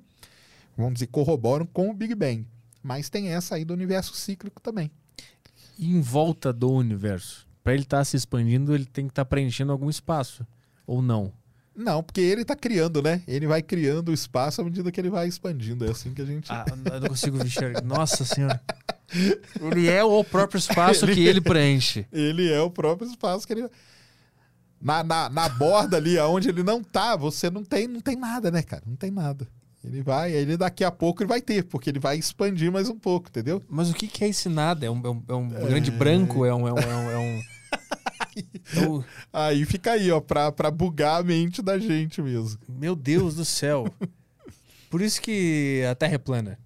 vamos 0.75 0.93
dizer, 0.93 1.07
corroboram 1.07 1.65
com 1.65 1.89
o 1.89 1.93
Big 1.93 2.15
Bang. 2.15 2.47
Mas 2.81 3.09
tem 3.09 3.29
essa 3.29 3.55
aí 3.55 3.63
do 3.63 3.73
universo 3.73 4.15
cíclico 4.15 4.61
também. 4.61 4.89
Em 5.77 6.01
volta 6.01 6.51
do 6.51 6.71
universo? 6.71 7.47
Para 7.63 7.73
ele 7.73 7.83
estar 7.83 8.03
se 8.03 8.17
expandindo, 8.17 8.73
ele 8.73 8.85
tem 8.85 9.05
que 9.05 9.11
estar 9.11 9.25
preenchendo 9.25 9.71
algum 9.71 9.89
espaço. 9.89 10.45
Ou 10.87 11.01
não? 11.01 11.31
Não, 11.75 12.03
porque 12.03 12.19
ele 12.19 12.41
está 12.41 12.55
criando, 12.55 13.01
né? 13.01 13.21
Ele 13.27 13.47
vai 13.47 13.61
criando 13.61 14.09
o 14.09 14.13
espaço 14.13 14.61
à 14.61 14.63
medida 14.63 14.91
que 14.91 14.99
ele 14.99 15.09
vai 15.09 15.27
expandindo. 15.27 15.85
É 15.85 15.91
assim 15.91 16.13
que 16.13 16.21
a 16.21 16.25
gente. 16.25 16.51
Ah, 16.51 16.65
eu 16.67 16.99
não 16.99 17.07
consigo 17.09 17.41
enxergar. 17.43 17.81
Nossa 17.81 18.25
senhora. 18.25 18.61
Ele 19.59 19.89
é 19.89 20.03
o 20.03 20.23
próprio 20.23 20.57
espaço 20.57 21.05
que 21.05 21.25
ele 21.25 21.41
preenche. 21.41 22.05
Ele 22.11 22.51
é 22.51 22.61
o 22.61 22.69
próprio 22.69 23.09
espaço 23.09 23.45
que 23.45 23.53
ele. 23.53 23.69
Na, 24.81 25.03
na, 25.03 25.29
na 25.29 25.47
borda 25.47 25.97
ali, 25.97 26.17
onde 26.19 26.49
ele 26.49 26.63
não 26.63 26.83
tá, 26.83 27.15
você 27.15 27.49
não 27.49 27.63
tem, 27.63 27.87
não 27.87 28.01
tem 28.01 28.15
nada, 28.15 28.49
né, 28.49 28.63
cara? 28.63 28.81
Não 28.85 28.95
tem 28.95 29.11
nada. 29.11 29.47
Ele 29.83 30.01
vai, 30.01 30.31
ele 30.31 30.57
daqui 30.57 30.83
a 30.83 30.91
pouco 30.91 31.21
ele 31.21 31.29
vai 31.29 31.41
ter, 31.41 31.63
porque 31.63 31.89
ele 31.89 31.99
vai 31.99 32.17
expandir 32.17 32.71
mais 32.71 32.87
um 32.89 32.97
pouco, 32.97 33.29
entendeu? 33.29 33.61
Mas 33.69 33.89
o 33.89 33.93
que, 33.93 34.07
que 34.07 34.23
é 34.23 34.29
esse 34.29 34.47
nada? 34.47 34.85
É 34.85 34.89
um, 34.89 35.01
é 35.03 35.09
um, 35.09 35.23
é 35.29 35.33
um 35.33 35.49
grande 35.49 35.91
branco? 35.91 36.45
É 36.45 36.53
um. 36.53 36.67
É 36.67 36.73
um, 36.73 36.77
é 36.77 37.17
um, 37.17 37.41
um- 38.87 39.03
Aí 39.33 39.65
fica 39.65 39.91
aí, 39.93 40.11
ó, 40.11 40.19
pra, 40.19 40.51
pra 40.51 40.69
bugar 40.71 41.19
a 41.21 41.23
mente 41.23 41.61
da 41.61 41.77
gente 41.79 42.21
mesmo. 42.21 42.59
Meu 42.69 42.95
Deus 42.95 43.35
do 43.35 43.45
céu. 43.45 43.85
Por 44.89 45.01
isso 45.01 45.21
que 45.21 45.83
a 45.89 45.95
Terra 45.95 46.15
é 46.15 46.17
plana. 46.17 46.59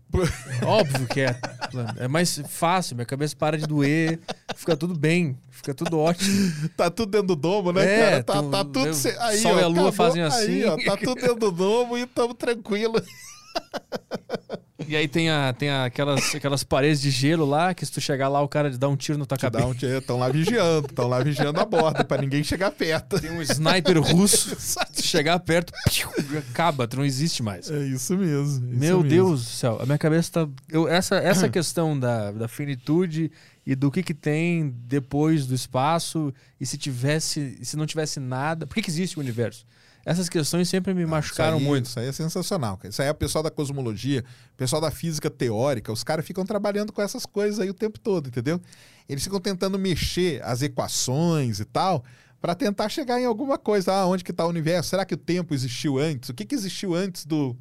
Óbvio 0.66 1.06
que 1.08 1.22
é 1.22 1.34
plana. 1.70 1.96
É 2.00 2.08
mais 2.08 2.42
fácil, 2.48 2.96
minha 2.96 3.06
cabeça 3.06 3.36
para 3.36 3.58
de 3.58 3.68
doer, 3.68 4.20
fica 4.56 4.76
tudo 4.76 4.98
bem, 4.98 5.38
fica 5.52 5.74
tudo 5.76 6.00
ótimo. 6.00 6.70
Tá 6.78 6.90
tudo 6.90 7.12
dentro 7.12 7.28
do 7.28 7.36
domo, 7.36 7.72
né, 7.72 7.84
É, 7.84 8.00
cara? 8.00 8.24
Tá, 8.24 8.42
tu- 8.42 8.50
tá 8.50 8.64
tudo. 8.64 8.94
se- 8.94 9.16
Aí, 9.20 9.38
Sol 9.40 9.56
ó, 9.56 9.60
e 9.60 9.64
a 9.64 9.68
Lua 9.68 9.90
acabou. 9.90 9.92
fazem 9.92 10.24
Aí, 10.24 10.28
assim. 10.28 10.64
ó, 10.66 10.78
tá 10.78 10.98
tudo 10.98 11.16
dentro 11.16 11.36
do 11.36 11.52
domo 11.52 11.98
e 11.98 12.06
tamo 12.08 12.34
tranquilo. 12.34 12.96
E 14.88 14.94
aí 14.96 15.08
tem, 15.08 15.30
a, 15.30 15.54
tem 15.54 15.70
a- 15.70 15.86
aquelas, 15.86 16.36
aquelas 16.36 16.62
paredes 16.64 17.00
de 17.02 17.10
gelo 17.10 17.46
lá, 17.46 17.74
que 17.74 17.86
se 17.86 17.92
tu 17.92 18.02
chegar 18.02 18.28
lá, 18.28 18.42
o 18.42 18.48
cara 18.48 18.70
dá 18.78 18.90
um 18.90 18.96
tiro 18.98 19.18
na 19.18 19.26
tua 19.26 19.38
cabeça. 19.38 19.66
um 19.66 19.74
tiro, 19.74 19.98
Estão 20.00 20.20
lá 20.20 20.28
vigiando, 20.28 20.88
estão 20.88 21.08
lá 21.08 21.24
vigiando 21.24 21.60
a 21.62 21.66
borda 21.66 22.04
pra 22.04 22.22
ninguém 22.22 22.44
chegar 22.44 22.72
perto. 22.72 23.18
Tem 23.22 23.32
um 23.32 23.42
sniper 23.42 23.98
russo, 24.02 24.54
se 24.60 25.02
chegar 25.04 25.40
perto, 25.40 25.72
piu, 25.90 26.10
acaba, 26.52 26.86
tu 26.88 26.98
não 26.98 27.06
existe 27.06 27.42
mais. 27.42 27.72
É 27.72 27.86
isso 27.88 28.18
mesmo. 28.18 28.70
isso 28.70 28.78
Meu. 28.80 29.02
Deus 29.02 29.44
do 29.44 29.50
céu, 29.50 29.80
a 29.82 29.86
minha 29.86 29.98
cabeça 29.98 30.30
tá. 30.32 30.48
eu- 30.70 30.90
essa, 30.90 31.16
essa 31.16 31.48
questão 31.50 31.98
da, 31.98 32.32
da 32.34 32.48
finitude 32.50 33.32
e 33.66 33.76
do 33.76 33.90
que, 33.90 34.04
que 34.04 34.14
tem 34.14 34.76
depois 34.86 35.48
do 35.48 35.56
espaço, 35.56 36.34
e 36.60 36.66
se 36.66 36.78
tivesse. 36.78 37.58
se 37.64 37.78
não 37.78 37.86
tivesse 37.86 38.20
nada. 38.20 38.68
Por 38.68 38.76
que, 38.76 38.82
que 38.82 38.90
existe 38.90 39.18
o 39.18 39.22
universo? 39.22 39.66
Essas 40.06 40.30
questões 40.30 40.70
sempre 40.70 40.94
me 40.94 41.04
machucaram 41.04 41.58
isso 41.58 41.66
aí, 41.66 41.68
muito. 41.68 41.86
Isso 41.88 42.00
aí 42.00 42.08
é 42.08 42.12
sensacional. 42.12 42.78
cara. 42.78 42.90
Isso 42.90 43.02
aí 43.02 43.08
é 43.08 43.12
o 43.12 43.16
pessoal 43.16 43.44
da 43.44 43.50
cosmologia, 43.50 44.24
o 44.54 44.56
pessoal 44.56 44.80
da 44.80 44.92
física 44.92 45.32
teórica, 45.32 45.92
os 45.92 46.04
caras 46.04 46.24
ficam 46.26 46.46
trabalhando 46.46 46.94
com 46.94 47.02
essas 47.02 47.26
coisas 47.26 47.60
aí 47.60 47.70
o 47.72 47.74
tempo 47.74 48.00
todo, 48.00 48.28
entendeu? 48.28 48.62
Eles 49.10 49.24
ficam 49.24 49.40
tentando 49.40 49.80
mexer 49.80 50.44
as 50.44 50.62
equações 50.62 51.60
e 51.60 51.66
tal 51.66 52.04
para 52.40 52.54
tentar 52.54 52.88
chegar 52.90 53.20
em 53.20 53.26
alguma 53.26 53.58
coisa. 53.58 53.92
Ah, 53.92 54.06
onde 54.06 54.24
que 54.24 54.30
está 54.30 54.46
o 54.46 54.50
universo? 54.50 54.92
Será 54.92 55.04
que 55.04 55.16
o 55.16 55.18
tempo 55.18 55.56
existiu 55.56 55.98
antes? 55.98 56.30
O 56.30 56.34
que, 56.36 56.46
que 56.46 56.54
existiu 56.54 56.94
antes 56.94 57.26
do, 57.26 57.58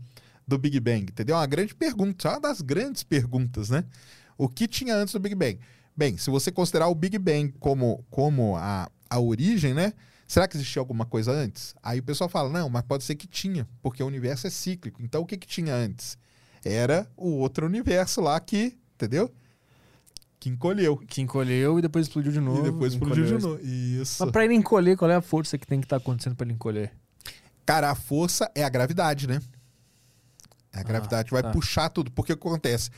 do 0.47 0.59
Big 0.59 0.79
Bang? 0.81 1.05
Entendeu? 1.05 1.37
É 1.37 1.39
uma 1.39 1.47
grande 1.47 1.75
pergunta, 1.75 2.29
é 2.29 2.33
uma 2.33 2.41
das 2.41 2.61
grandes 2.61 3.03
perguntas, 3.03 3.71
né? 3.71 3.85
O 4.37 4.51
que 4.51 4.69
tinha 4.69 4.95
antes 4.95 5.15
do 5.15 5.21
Big 5.21 5.35
Bang? 5.35 5.59
Bem, 5.97 6.19
se 6.19 6.29
você 6.29 6.53
considerar 6.53 6.89
o 6.89 6.95
Big 6.95 7.17
Bang 7.19 7.55
como, 7.59 8.05
como 8.11 8.57
a, 8.57 8.91
a 9.09 9.19
origem, 9.19 9.73
né? 9.73 9.95
Será 10.27 10.49
que 10.49 10.57
existia 10.57 10.81
alguma 10.81 11.05
coisa 11.05 11.31
antes? 11.33 11.75
Aí 11.83 12.01
o 12.01 12.03
pessoal 12.03 12.29
fala, 12.29 12.49
não, 12.49 12.69
mas 12.69 12.83
pode 12.83 13.05
ser 13.05 13.15
que 13.15 13.27
tinha, 13.27 13.69
porque 13.83 14.03
o 14.03 14.07
universo 14.07 14.47
é 14.47 14.51
cíclico. 14.51 15.03
Então 15.03 15.23
o 15.23 15.27
que, 15.27 15.37
que 15.37 15.47
tinha 15.47 15.75
antes? 15.75 16.17
Era 16.65 17.07
o 17.17 17.31
outro 17.31 17.67
universo 17.67 18.21
lá 18.21 18.41
que, 18.41 18.79
entendeu? 18.95 19.31
Que 20.41 20.49
encolheu. 20.49 20.97
Que 20.97 21.21
encolheu 21.21 21.79
e 21.79 21.83
depois 21.83 22.07
explodiu 22.07 22.33
de 22.33 22.41
novo. 22.41 22.61
e 22.61 22.71
depois 22.71 22.93
explodiu 22.95 23.25
de 23.25 23.35
encolheu. 23.35 23.57
novo. 23.57 23.67
Isso. 23.67 24.23
Mas 24.23 24.33
pra 24.33 24.45
ele 24.45 24.55
encolher, 24.55 24.97
qual 24.97 25.11
é 25.11 25.15
a 25.15 25.21
força 25.23 25.59
que 25.59 25.67
tem 25.67 25.81
que 25.81 25.87
estar 25.87 25.97
acontecendo 25.97 26.37
pra 26.37 26.47
ele 26.47 26.55
encolher? 26.55 26.93
Cara, 27.65 27.91
a 27.91 27.95
força 27.95 28.51
é 28.55 28.63
a 28.63 28.69
gravidade, 28.69 29.27
né? 29.27 29.41
A 30.73 30.83
gravidade 30.83 31.31
vai 31.31 31.43
tá. 31.43 31.51
puxar 31.51 31.89
tudo. 31.89 32.11
Porque 32.11 32.33
o 32.33 32.37
que 32.37 32.47
acontece? 32.47 32.91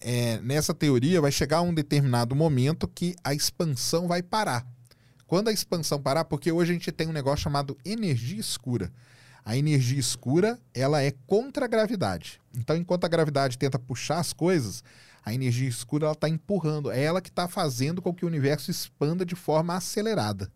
É, 0.00 0.40
nessa 0.40 0.72
teoria, 0.72 1.20
vai 1.20 1.32
chegar 1.32 1.62
um 1.62 1.74
determinado 1.74 2.34
momento 2.34 2.86
que 2.88 3.14
a 3.24 3.34
expansão 3.34 4.06
vai 4.06 4.22
parar. 4.22 4.66
Quando 5.28 5.48
a 5.48 5.52
expansão 5.52 6.00
parar, 6.00 6.24
porque 6.24 6.50
hoje 6.50 6.70
a 6.70 6.74
gente 6.74 6.90
tem 6.90 7.06
um 7.06 7.12
negócio 7.12 7.44
chamado 7.44 7.76
energia 7.84 8.40
escura. 8.40 8.90
A 9.44 9.56
energia 9.58 10.00
escura, 10.00 10.58
ela 10.72 11.02
é 11.02 11.12
contra 11.26 11.66
a 11.66 11.68
gravidade. 11.68 12.40
Então, 12.56 12.74
enquanto 12.74 13.04
a 13.04 13.08
gravidade 13.08 13.58
tenta 13.58 13.78
puxar 13.78 14.20
as 14.20 14.32
coisas, 14.32 14.82
a 15.22 15.34
energia 15.34 15.68
escura 15.68 16.06
ela 16.06 16.14
está 16.14 16.30
empurrando. 16.30 16.90
É 16.90 17.02
ela 17.02 17.20
que 17.20 17.28
está 17.28 17.46
fazendo 17.46 18.00
com 18.00 18.12
que 18.12 18.24
o 18.24 18.28
universo 18.28 18.70
expanda 18.70 19.24
de 19.24 19.36
forma 19.36 19.76
acelerada. 19.76 20.50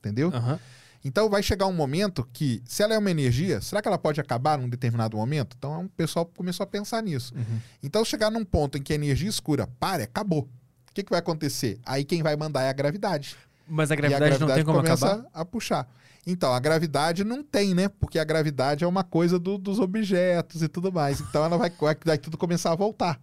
Entendeu? 0.00 0.30
Aham. 0.34 0.58
Então 1.04 1.30
vai 1.30 1.42
chegar 1.42 1.66
um 1.66 1.72
momento 1.72 2.28
que, 2.32 2.60
se 2.64 2.82
ela 2.82 2.94
é 2.94 2.98
uma 2.98 3.10
energia, 3.10 3.60
será 3.60 3.80
que 3.80 3.86
ela 3.86 3.98
pode 3.98 4.20
acabar 4.20 4.58
num 4.58 4.68
determinado 4.68 5.16
momento? 5.16 5.56
Então 5.56 5.84
o 5.84 5.88
pessoal 5.88 6.26
começou 6.26 6.64
a 6.64 6.66
pensar 6.66 7.02
nisso. 7.02 7.34
Uhum. 7.34 7.60
Então 7.82 8.04
chegar 8.04 8.30
num 8.30 8.44
ponto 8.44 8.78
em 8.78 8.82
que 8.82 8.92
a 8.92 8.96
energia 8.96 9.28
escura 9.28 9.68
pare, 9.78 10.02
acabou. 10.02 10.48
O 10.90 10.94
que, 10.94 11.02
que 11.04 11.10
vai 11.10 11.20
acontecer? 11.20 11.80
Aí 11.86 12.04
quem 12.04 12.22
vai 12.22 12.36
mandar 12.36 12.62
é 12.62 12.68
a 12.68 12.72
gravidade. 12.72 13.36
Mas 13.74 13.90
a 13.90 13.94
e 13.94 13.96
a 13.96 14.00
gravidade, 14.00 14.38
não 14.40 14.48
tem 14.54 14.64
como 14.64 14.78
começa 14.82 15.06
acabar? 15.06 15.28
a 15.32 15.44
puxar. 15.44 15.88
Então, 16.26 16.52
a 16.52 16.60
gravidade 16.60 17.24
não 17.24 17.42
tem, 17.42 17.74
né? 17.74 17.88
Porque 17.88 18.18
a 18.18 18.24
gravidade 18.24 18.84
é 18.84 18.86
uma 18.86 19.02
coisa 19.02 19.38
do- 19.38 19.56
dos 19.58 19.78
objetos 19.78 20.62
e 20.62 20.68
tudo 20.68 20.92
mais. 20.92 21.20
Então 21.20 21.44
ela 21.44 21.56
vai, 21.56 21.70
vai, 21.70 21.96
vai 22.04 22.18
tudo 22.18 22.36
começar 22.36 22.70
a 22.72 22.74
voltar. 22.76 23.18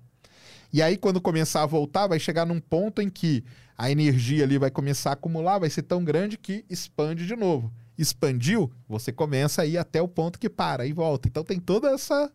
E 0.73 0.81
aí, 0.81 0.97
quando 0.97 1.21
começar 1.21 1.63
a 1.63 1.65
voltar, 1.65 2.07
vai 2.07 2.19
chegar 2.19 2.45
num 2.45 2.59
ponto 2.59 3.01
em 3.01 3.09
que 3.09 3.43
a 3.77 3.89
energia 3.91 4.43
ali 4.43 4.57
vai 4.57 4.69
começar 4.71 5.11
a 5.11 5.13
acumular, 5.13 5.59
vai 5.59 5.69
ser 5.69 5.83
tão 5.83 6.03
grande 6.03 6.37
que 6.37 6.65
expande 6.69 7.25
de 7.25 7.35
novo. 7.35 7.71
Expandiu, 7.97 8.71
você 8.87 9.11
começa 9.11 9.61
a 9.61 9.65
ir 9.65 9.77
até 9.77 10.01
o 10.01 10.07
ponto 10.07 10.39
que 10.39 10.49
para 10.49 10.85
e 10.85 10.93
volta. 10.93 11.27
Então 11.27 11.43
tem 11.43 11.59
toda 11.59 11.89
essa, 11.91 12.31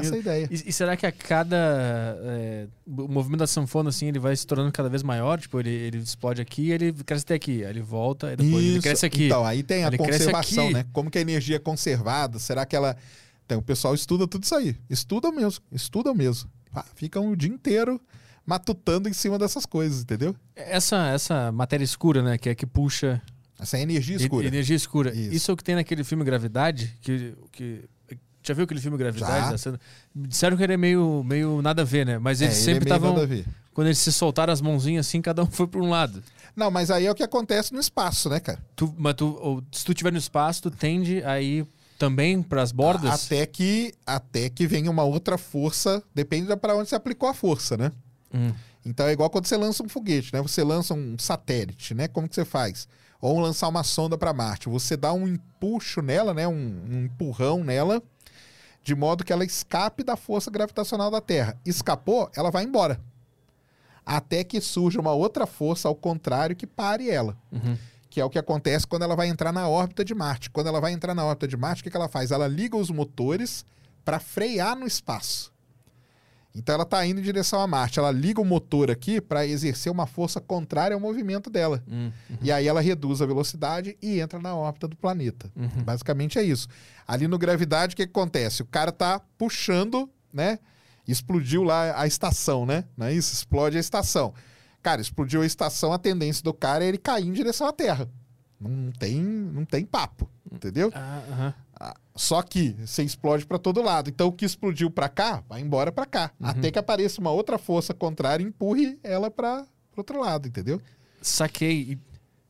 essa 0.00 0.10
Meu- 0.10 0.20
ideia. 0.20 0.48
E, 0.50 0.54
e 0.68 0.72
será 0.72 0.96
que 0.96 1.04
a 1.06 1.12
cada. 1.12 1.56
é, 2.22 2.66
o 2.86 3.08
movimento 3.08 3.40
da 3.40 3.46
sanfona, 3.46 3.90
assim, 3.90 4.06
ele 4.08 4.18
vai 4.18 4.34
se 4.36 4.46
tornando 4.46 4.70
cada 4.72 4.88
vez 4.88 5.02
maior? 5.02 5.40
Tipo, 5.40 5.60
ele, 5.60 5.70
ele 5.70 5.98
explode 5.98 6.40
aqui, 6.40 6.70
ele 6.70 6.92
cresce 6.92 7.24
até 7.24 7.34
aqui. 7.34 7.64
Aí 7.64 7.70
ele 7.70 7.80
volta, 7.82 8.28
aí 8.28 8.36
depois 8.36 8.54
ele 8.64 8.72
Isso. 8.74 8.82
cresce 8.82 9.06
aqui. 9.06 9.26
Então, 9.26 9.44
aí 9.44 9.62
tem 9.62 9.84
a 9.84 9.88
Ele 9.88 9.98
conservação, 9.98 10.70
né? 10.70 10.84
Como 10.92 11.10
que 11.10 11.18
a 11.18 11.20
energia 11.20 11.56
é 11.56 11.58
conservada? 11.58 12.38
Será 12.38 12.64
que 12.66 12.74
ela. 12.76 12.96
Então, 13.44 13.58
o 13.58 13.62
pessoal 13.62 13.94
estuda 13.94 14.26
tudo 14.26 14.44
isso 14.44 14.54
aí. 14.54 14.76
Estuda 14.88 15.30
mesmo, 15.30 15.62
estuda 15.70 16.14
mesmo. 16.14 16.48
Ficam 16.94 17.30
o 17.30 17.36
dia 17.36 17.50
inteiro 17.50 18.00
matutando 18.46 19.08
em 19.08 19.12
cima 19.12 19.38
dessas 19.38 19.66
coisas, 19.66 20.02
entendeu? 20.02 20.34
Essa, 20.56 21.08
essa 21.08 21.52
matéria 21.52 21.84
escura, 21.84 22.22
né? 22.22 22.38
Que 22.38 22.48
é 22.50 22.54
que 22.54 22.66
puxa. 22.66 23.20
Essa 23.60 23.76
é 23.76 23.80
a 23.80 23.82
energia 23.82 24.16
escura. 24.16 24.44
e- 24.44 24.48
Energia 24.48 24.74
escura. 24.74 25.10
Isso. 25.14 25.34
Isso. 25.34 25.50
é 25.50 25.54
o 25.54 25.56
que 25.56 25.62
tem 25.62 25.74
naquele 25.76 26.02
filme 26.02 26.24
Gravidade, 26.24 26.96
que. 27.00 27.34
que 27.52 27.84
já 28.42 28.54
viu 28.54 28.64
aquele 28.64 28.80
filme 28.80 28.96
Gravidade? 28.98 29.56
Já. 29.62 29.78
Disseram 30.14 30.56
que 30.56 30.62
ele 30.62 30.74
é 30.74 30.76
meio, 30.76 31.22
meio 31.24 31.62
nada 31.62 31.82
a 31.82 31.84
ver, 31.84 32.04
né? 32.06 32.18
Mas 32.18 32.40
É, 32.42 32.46
eles 32.46 32.56
ele 32.56 32.62
é 32.62 32.74
sempre 32.74 32.84
estavam. 32.88 33.16
a 33.16 33.24
ver. 33.26 33.46
quando 33.74 33.86
eles 33.88 33.98
se 33.98 34.12
soltaram 34.12 34.52
as 34.52 34.60
mãozinhas 34.60 35.06
assim, 35.06 35.20
cada 35.22 35.42
um 35.42 35.46
foi 35.46 35.66
para 35.66 35.80
um 35.80 35.88
lado. 35.88 36.22
Não, 36.54 36.70
mas 36.70 36.90
aí 36.90 37.06
é 37.06 37.10
o 37.10 37.14
que 37.14 37.22
acontece 37.22 37.72
no 37.72 37.80
espaço, 37.80 38.28
né, 38.28 38.38
cara? 38.38 38.58
Tu, 38.76 38.94
mas 38.98 39.14
tu, 39.14 39.38
ou, 39.40 39.62
se 39.72 39.84
tu 39.84 39.92
estiver 39.92 40.12
no 40.12 40.18
espaço, 40.18 40.62
tu 40.62 40.70
tende 40.70 41.22
a 41.24 41.40
ir 41.40 41.66
também 41.98 42.42
para 42.42 42.60
as 42.62 42.72
bordas? 42.72 43.24
Até 43.24 43.46
que, 43.46 43.94
até 44.06 44.50
que 44.50 44.66
venha 44.66 44.90
uma 44.90 45.04
outra 45.04 45.38
força, 45.38 46.02
depende 46.14 46.54
para 46.56 46.76
onde 46.76 46.88
você 46.88 46.94
aplicou 46.96 47.28
a 47.28 47.34
força, 47.34 47.76
né? 47.76 47.90
Hum. 48.34 48.52
Então 48.84 49.06
é 49.06 49.12
igual 49.12 49.30
quando 49.30 49.46
você 49.46 49.56
lança 49.56 49.82
um 49.82 49.88
foguete, 49.88 50.32
né? 50.32 50.42
Você 50.42 50.62
lança 50.64 50.92
um 50.92 51.16
satélite, 51.18 51.94
né? 51.94 52.08
Como 52.08 52.28
que 52.28 52.34
você 52.34 52.44
faz? 52.44 52.88
Ou 53.20 53.38
lançar 53.38 53.68
uma 53.68 53.84
sonda 53.84 54.18
para 54.18 54.32
Marte. 54.32 54.68
Você 54.68 54.96
dá 54.96 55.12
um 55.12 55.28
empuxo 55.28 56.02
nela, 56.02 56.34
né? 56.34 56.48
Um, 56.48 56.82
um 56.90 57.04
empurrão 57.04 57.62
nela 57.62 58.02
de 58.82 58.94
modo 58.94 59.24
que 59.24 59.32
ela 59.32 59.44
escape 59.44 60.02
da 60.02 60.16
força 60.16 60.50
gravitacional 60.50 61.10
da 61.10 61.20
Terra. 61.20 61.58
Escapou, 61.64 62.30
ela 62.34 62.50
vai 62.50 62.64
embora. 62.64 63.00
Até 64.04 64.42
que 64.42 64.60
surja 64.60 65.00
uma 65.00 65.12
outra 65.12 65.46
força 65.46 65.88
ao 65.88 65.94
contrário 65.94 66.56
que 66.56 66.66
pare 66.66 67.08
ela. 67.08 67.36
Uhum. 67.52 67.78
Que 68.10 68.20
é 68.20 68.24
o 68.24 68.30
que 68.30 68.38
acontece 68.38 68.86
quando 68.86 69.02
ela 69.02 69.14
vai 69.14 69.28
entrar 69.28 69.52
na 69.52 69.68
órbita 69.68 70.04
de 70.04 70.14
Marte. 70.14 70.50
Quando 70.50 70.66
ela 70.66 70.80
vai 70.80 70.92
entrar 70.92 71.14
na 71.14 71.24
órbita 71.24 71.46
de 71.46 71.56
Marte, 71.56 71.80
o 71.80 71.84
que, 71.84 71.90
que 71.90 71.96
ela 71.96 72.08
faz? 72.08 72.30
Ela 72.30 72.48
liga 72.48 72.76
os 72.76 72.90
motores 72.90 73.64
para 74.04 74.18
frear 74.18 74.76
no 74.76 74.86
espaço. 74.86 75.52
Então 76.54 76.74
ela 76.74 76.84
está 76.84 77.04
indo 77.06 77.20
em 77.20 77.22
direção 77.22 77.60
a 77.60 77.66
Marte. 77.66 77.98
Ela 77.98 78.10
liga 78.10 78.40
o 78.40 78.44
motor 78.44 78.90
aqui 78.90 79.20
para 79.20 79.46
exercer 79.46 79.90
uma 79.90 80.06
força 80.06 80.40
contrária 80.40 80.94
ao 80.94 81.00
movimento 81.00 81.48
dela. 81.48 81.82
Uhum. 81.86 82.12
E 82.42 82.52
aí 82.52 82.66
ela 82.66 82.80
reduz 82.80 83.22
a 83.22 83.26
velocidade 83.26 83.96
e 84.02 84.20
entra 84.20 84.38
na 84.38 84.54
órbita 84.54 84.86
do 84.86 84.96
planeta. 84.96 85.50
Uhum. 85.56 85.82
Basicamente 85.84 86.38
é 86.38 86.42
isso. 86.42 86.68
Ali 87.06 87.26
no 87.26 87.38
gravidade, 87.38 87.94
o 87.94 87.96
que, 87.96 88.06
que 88.06 88.10
acontece? 88.10 88.62
O 88.62 88.66
cara 88.66 88.92
tá 88.92 89.20
puxando, 89.38 90.08
né? 90.32 90.58
Explodiu 91.08 91.62
lá 91.62 92.00
a 92.00 92.06
estação, 92.06 92.64
né? 92.64 92.84
Não 92.96 93.06
é 93.06 93.12
isso? 93.12 93.32
Explode 93.32 93.76
a 93.76 93.80
estação. 93.80 94.34
Cara, 94.82 95.00
explodiu 95.00 95.42
a 95.42 95.46
estação, 95.46 95.92
a 95.92 95.98
tendência 95.98 96.42
do 96.42 96.52
cara 96.52 96.84
é 96.84 96.88
ele 96.88 96.98
cair 96.98 97.26
em 97.26 97.32
direção 97.32 97.66
à 97.66 97.72
Terra. 97.72 98.08
Não 98.60 98.92
tem, 98.92 99.20
não 99.20 99.64
tem 99.64 99.84
papo, 99.84 100.28
entendeu? 100.50 100.92
Ah, 100.94 101.22
aham. 101.30 101.54
Ah, 101.71 101.71
Só 102.14 102.42
que 102.42 102.76
você 102.84 103.02
explode 103.02 103.46
para 103.46 103.58
todo 103.58 103.80
lado. 103.82 104.10
Então 104.10 104.28
o 104.28 104.32
que 104.32 104.44
explodiu 104.44 104.90
para 104.90 105.08
cá, 105.08 105.42
vai 105.48 105.60
embora 105.60 105.90
para 105.90 106.04
cá. 106.06 106.30
Uhum. 106.38 106.46
Até 106.48 106.70
que 106.70 106.78
apareça 106.78 107.20
uma 107.20 107.30
outra 107.30 107.56
força 107.58 107.94
contrária 107.94 108.44
e 108.44 108.46
empurre 108.46 108.98
ela 109.02 109.30
para 109.30 109.64
outro 109.96 110.20
lado, 110.20 110.46
entendeu? 110.48 110.80
Saquei. 111.20 111.98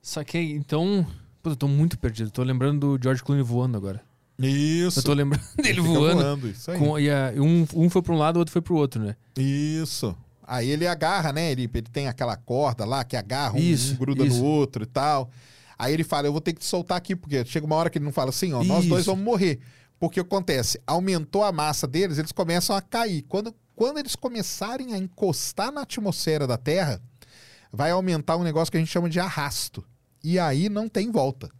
Saquei. 0.00 0.52
Então. 0.52 1.06
Pô, 1.42 1.50
eu 1.50 1.56
tô 1.56 1.66
muito 1.68 1.98
perdido. 1.98 2.30
Tô 2.30 2.42
lembrando 2.42 2.96
do 2.96 3.02
George 3.02 3.22
Clooney 3.22 3.44
voando 3.44 3.76
agora. 3.76 4.00
Isso. 4.38 4.98
Eu 5.00 5.02
tô 5.04 5.12
lembrando 5.12 5.44
dele 5.56 5.80
Fica 5.80 5.82
voando. 5.82 6.48
isso 6.48 6.70
aí. 6.70 6.78
com- 6.78 6.98
e 6.98 7.10
a- 7.10 7.32
um, 7.36 7.66
um 7.74 7.90
foi 7.90 8.02
pra 8.02 8.14
um 8.14 8.18
lado, 8.18 8.36
o 8.36 8.38
outro 8.40 8.52
foi 8.52 8.62
pro 8.62 8.74
outro, 8.76 9.02
né? 9.02 9.14
Isso. 9.36 10.16
Aí 10.44 10.68
ele 10.68 10.86
agarra, 10.86 11.32
né? 11.32 11.52
Ele, 11.52 11.62
ele 11.72 11.82
tem 11.92 12.08
aquela 12.08 12.36
corda 12.36 12.84
lá 12.84 13.04
que 13.04 13.16
agarra, 13.16 13.54
um, 13.54 13.58
Isso, 13.58 13.94
um 13.94 13.96
gruda 13.96 14.24
isso. 14.24 14.38
no 14.38 14.44
outro 14.44 14.82
e 14.82 14.86
tal. 14.86 15.30
Aí 15.82 15.92
ele 15.92 16.04
fala: 16.04 16.28
Eu 16.28 16.32
vou 16.32 16.40
ter 16.40 16.52
que 16.52 16.60
te 16.60 16.64
soltar 16.64 16.96
aqui, 16.96 17.16
porque 17.16 17.44
chega 17.44 17.66
uma 17.66 17.74
hora 17.74 17.90
que 17.90 17.98
ele 17.98 18.04
não 18.04 18.12
fala 18.12 18.30
assim, 18.30 18.52
ó, 18.52 18.62
nós 18.62 18.86
dois 18.86 19.04
vamos 19.04 19.24
morrer. 19.24 19.58
Porque 19.98 20.20
o 20.20 20.24
que 20.24 20.28
acontece? 20.32 20.80
Aumentou 20.86 21.42
a 21.42 21.50
massa 21.50 21.88
deles, 21.88 22.18
eles 22.18 22.30
começam 22.30 22.76
a 22.76 22.80
cair. 22.80 23.22
Quando, 23.22 23.52
quando 23.74 23.98
eles 23.98 24.14
começarem 24.14 24.94
a 24.94 24.98
encostar 24.98 25.72
na 25.72 25.80
atmosfera 25.82 26.46
da 26.46 26.56
Terra, 26.56 27.02
vai 27.72 27.90
aumentar 27.90 28.36
um 28.36 28.44
negócio 28.44 28.70
que 28.70 28.76
a 28.76 28.80
gente 28.80 28.92
chama 28.92 29.10
de 29.10 29.18
arrasto. 29.18 29.84
E 30.22 30.38
aí 30.38 30.68
não 30.68 30.88
tem 30.88 31.10
volta. 31.10 31.50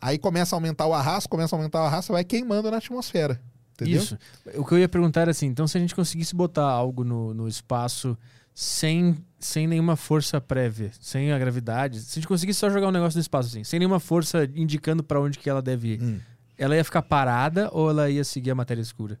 Aí 0.00 0.16
começa 0.18 0.54
a 0.54 0.56
aumentar 0.56 0.86
o 0.86 0.94
arrasto, 0.94 1.28
começa 1.28 1.54
a 1.54 1.58
aumentar 1.58 1.82
o 1.82 1.86
arrasto, 1.86 2.12
vai 2.14 2.24
queimando 2.24 2.70
na 2.70 2.78
atmosfera. 2.78 3.38
Entendeu? 3.74 4.02
Isso. 4.02 4.18
O 4.54 4.64
que 4.64 4.72
eu 4.72 4.78
ia 4.78 4.88
perguntar 4.88 5.22
era 5.22 5.30
assim: 5.30 5.46
então, 5.46 5.68
se 5.68 5.76
a 5.76 5.80
gente 5.80 5.94
conseguisse 5.94 6.34
botar 6.34 6.64
algo 6.64 7.04
no, 7.04 7.34
no 7.34 7.46
espaço 7.46 8.16
sem, 8.60 9.16
sem 9.38 9.68
nenhuma 9.68 9.94
força 9.94 10.40
prévia, 10.40 10.90
sem 11.00 11.30
a 11.30 11.38
gravidade, 11.38 12.00
se 12.00 12.10
a 12.10 12.14
gente 12.16 12.26
conseguisse 12.26 12.58
só 12.58 12.68
jogar 12.68 12.88
um 12.88 12.90
negócio 12.90 13.16
no 13.16 13.20
espaço 13.20 13.50
assim, 13.50 13.62
sem 13.62 13.78
nenhuma 13.78 14.00
força 14.00 14.50
indicando 14.52 15.04
pra 15.04 15.20
onde 15.20 15.38
que 15.38 15.48
ela 15.48 15.62
deve 15.62 15.94
ir, 15.94 16.02
Hum. 16.02 16.18
ela 16.58 16.74
ia 16.74 16.82
ficar 16.82 17.02
parada 17.02 17.70
ou 17.72 17.88
ela 17.88 18.10
ia 18.10 18.24
seguir 18.24 18.50
a 18.50 18.56
matéria 18.56 18.82
escura? 18.82 19.16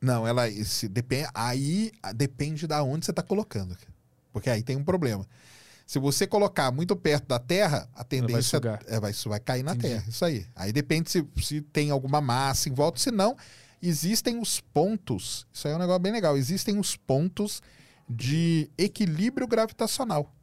Não, 0.00 0.26
ela 0.26 0.48
esse, 0.48 0.88
depende, 0.88 1.28
aí 1.34 1.92
depende 2.14 2.66
da 2.66 2.82
onde 2.82 3.04
você 3.04 3.10
está 3.12 3.22
colocando. 3.22 3.76
Porque 4.32 4.48
aí 4.48 4.62
tem 4.62 4.74
um 4.74 4.82
problema. 4.84 5.26
Se 5.86 5.98
você 5.98 6.26
colocar 6.26 6.72
muito 6.72 6.96
perto 6.96 7.26
da 7.26 7.38
Terra, 7.38 7.86
a 7.94 8.02
tendência 8.02 8.56
sugar. 8.56 8.80
é, 8.86 8.98
vai, 8.98 9.10
isso 9.10 9.28
vai 9.28 9.38
cair 9.38 9.62
na 9.62 9.74
Entendi. 9.74 9.92
Terra. 9.96 10.04
Isso 10.08 10.24
aí. 10.24 10.46
Aí 10.56 10.72
depende 10.72 11.10
se, 11.10 11.22
se 11.42 11.60
tem 11.60 11.90
alguma 11.90 12.22
massa 12.22 12.70
em 12.70 12.72
volta. 12.72 12.98
Se 12.98 13.10
não, 13.10 13.36
existem 13.82 14.40
os 14.40 14.60
pontos. 14.60 15.46
Isso 15.52 15.68
aí 15.68 15.74
é 15.74 15.76
um 15.76 15.80
negócio 15.80 16.00
bem 16.00 16.10
legal. 16.12 16.38
Existem 16.38 16.78
os 16.78 16.96
pontos 16.96 17.60
de 18.12 18.70
equilíbrio 18.76 19.46
gravitacional. 19.46 20.34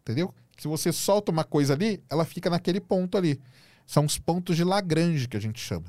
Entendeu? 0.00 0.34
Se 0.58 0.68
você 0.68 0.92
solta 0.92 1.30
uma 1.30 1.44
coisa 1.44 1.72
ali, 1.72 2.02
ela 2.10 2.24
fica 2.24 2.50
naquele 2.50 2.80
ponto 2.80 3.16
ali. 3.16 3.40
São 3.86 4.04
os 4.04 4.18
pontos 4.18 4.56
de 4.56 4.64
Lagrange 4.64 5.28
que 5.28 5.36
a 5.36 5.40
gente 5.40 5.60
chama. 5.60 5.86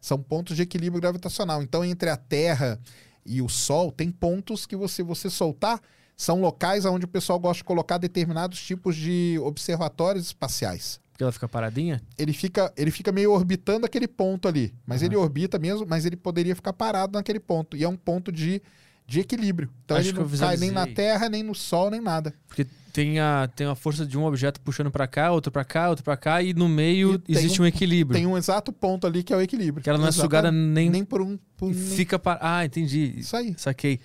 São 0.00 0.20
pontos 0.20 0.56
de 0.56 0.62
equilíbrio 0.62 1.00
gravitacional. 1.00 1.62
Então, 1.62 1.84
entre 1.84 2.10
a 2.10 2.16
Terra 2.16 2.78
e 3.24 3.40
o 3.40 3.48
Sol, 3.48 3.90
tem 3.90 4.10
pontos 4.10 4.66
que 4.66 4.76
você, 4.76 5.02
você 5.02 5.30
soltar, 5.30 5.80
são 6.16 6.40
locais 6.40 6.84
onde 6.84 7.06
o 7.06 7.08
pessoal 7.08 7.38
gosta 7.38 7.58
de 7.58 7.64
colocar 7.64 7.98
determinados 7.98 8.62
tipos 8.62 8.96
de 8.96 9.38
observatórios 9.42 10.26
espaciais. 10.26 11.00
Ela 11.18 11.32
fica 11.32 11.48
paradinha? 11.48 12.02
Ele 12.18 12.32
fica, 12.32 12.72
ele 12.76 12.90
fica 12.90 13.12
meio 13.12 13.32
orbitando 13.32 13.86
aquele 13.86 14.08
ponto 14.08 14.48
ali. 14.48 14.74
Mas 14.84 15.00
Aham. 15.00 15.06
ele 15.06 15.16
orbita 15.16 15.58
mesmo, 15.58 15.86
mas 15.88 16.04
ele 16.04 16.16
poderia 16.16 16.54
ficar 16.56 16.72
parado 16.72 17.16
naquele 17.16 17.40
ponto. 17.40 17.76
E 17.76 17.84
é 17.84 17.88
um 17.88 17.96
ponto 17.96 18.32
de, 18.32 18.60
de 19.06 19.20
equilíbrio. 19.20 19.70
Então 19.84 19.96
Acho 19.96 20.08
ele 20.10 20.18
não 20.18 20.28
cai 20.28 20.56
nem 20.56 20.70
na. 20.70 20.86
Terra, 20.86 21.28
nem 21.28 21.42
no 21.42 21.54
Sol, 21.54 21.90
nem 21.90 22.00
nada. 22.00 22.32
Porque 22.48 22.66
tem 22.92 23.18
a, 23.20 23.48
tem 23.54 23.66
a 23.66 23.74
força 23.74 24.06
de 24.06 24.16
um 24.16 24.24
objeto 24.24 24.60
puxando 24.60 24.90
pra 24.90 25.06
cá, 25.06 25.30
outro 25.32 25.50
pra 25.52 25.64
cá, 25.64 25.88
outro 25.90 26.04
pra 26.04 26.16
cá, 26.16 26.40
e 26.42 26.54
no 26.54 26.68
meio 26.68 27.20
E 27.28 27.32
existe 27.32 27.60
um- 27.60 27.64
um 27.64 27.66
equilíbrio. 27.66 28.16
Tem 28.18 28.26
um 28.26 28.36
exato 28.38 28.72
ponto 28.72 29.06
ali 29.06 29.22
que 29.22 29.32
é 29.32 29.36
o 29.36 29.40
equilíbrio. 29.40 29.82
Que 29.82 29.90
ela 29.90 29.98
não 29.98 30.06
é 30.08 30.12
sugada 30.12 30.50
nem, 30.52 30.88
nem 30.88 31.04
por 31.04 31.20
um. 31.20 31.36
Por 31.56 31.72
fica 31.74 32.18
para. 32.18 32.38
Ah, 32.40 32.64
entendi. 32.64 33.14
Isso 33.18 33.36
aí. 33.36 33.54
Saquei. 33.58 34.00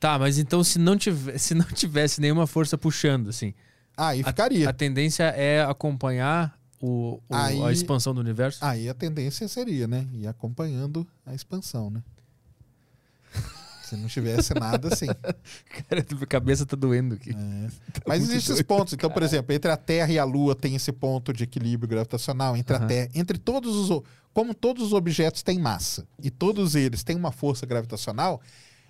Tá, 0.00 0.18
mas 0.18 0.38
então 0.38 0.64
se 0.64 0.78
não, 0.78 0.96
tive, 0.96 1.38
se 1.38 1.54
não 1.54 1.64
tivesse 1.66 2.20
nenhuma 2.20 2.46
força 2.46 2.76
puxando, 2.76 3.28
assim, 3.28 3.54
Aí 3.96 4.22
ficaria. 4.24 4.68
a 4.68 4.72
tendência 4.72 5.24
é 5.24 5.62
acompanhar 5.62 6.58
o, 6.80 7.20
o- 7.28 7.34
Aí- 7.34 7.62
a 7.62 7.70
expansão 7.70 8.12
do 8.12 8.20
universo? 8.20 8.58
Aí 8.64 8.88
a 8.88 8.94
tendência 8.94 9.46
seria, 9.46 9.86
né? 9.86 10.08
Ir 10.12 10.26
acompanhando 10.26 11.06
a 11.24 11.34
expansão, 11.34 11.88
né? 11.90 12.02
Se 13.94 14.00
não 14.00 14.08
tivesse 14.08 14.54
nada 14.54 14.88
assim. 14.88 15.06
Cara, 15.88 16.04
a 16.22 16.26
cabeça 16.26 16.64
tá 16.64 16.76
doendo 16.76 17.14
aqui. 17.14 17.30
É. 17.30 17.68
Mas 18.06 18.20
muito 18.20 18.32
existem 18.32 18.54
doido, 18.54 18.66
pontos. 18.66 18.92
Então, 18.94 19.10
por 19.10 19.22
exemplo, 19.22 19.54
entre 19.54 19.70
a 19.70 19.76
Terra 19.76 20.12
e 20.12 20.18
a 20.18 20.24
Lua 20.24 20.54
tem 20.54 20.74
esse 20.74 20.90
ponto 20.92 21.32
de 21.32 21.44
equilíbrio 21.44 21.88
gravitacional. 21.88 22.56
Entre 22.56 22.74
Aham. 22.76 22.84
a 22.84 22.88
Terra, 22.88 23.08
entre 23.14 23.38
todos 23.38 23.74
os. 23.90 24.02
Como 24.32 24.54
todos 24.54 24.84
os 24.86 24.92
objetos 24.94 25.42
têm 25.42 25.58
massa 25.58 26.06
e 26.22 26.30
todos 26.30 26.74
eles 26.74 27.04
têm 27.04 27.14
uma 27.16 27.30
força 27.30 27.66
gravitacional, 27.66 28.40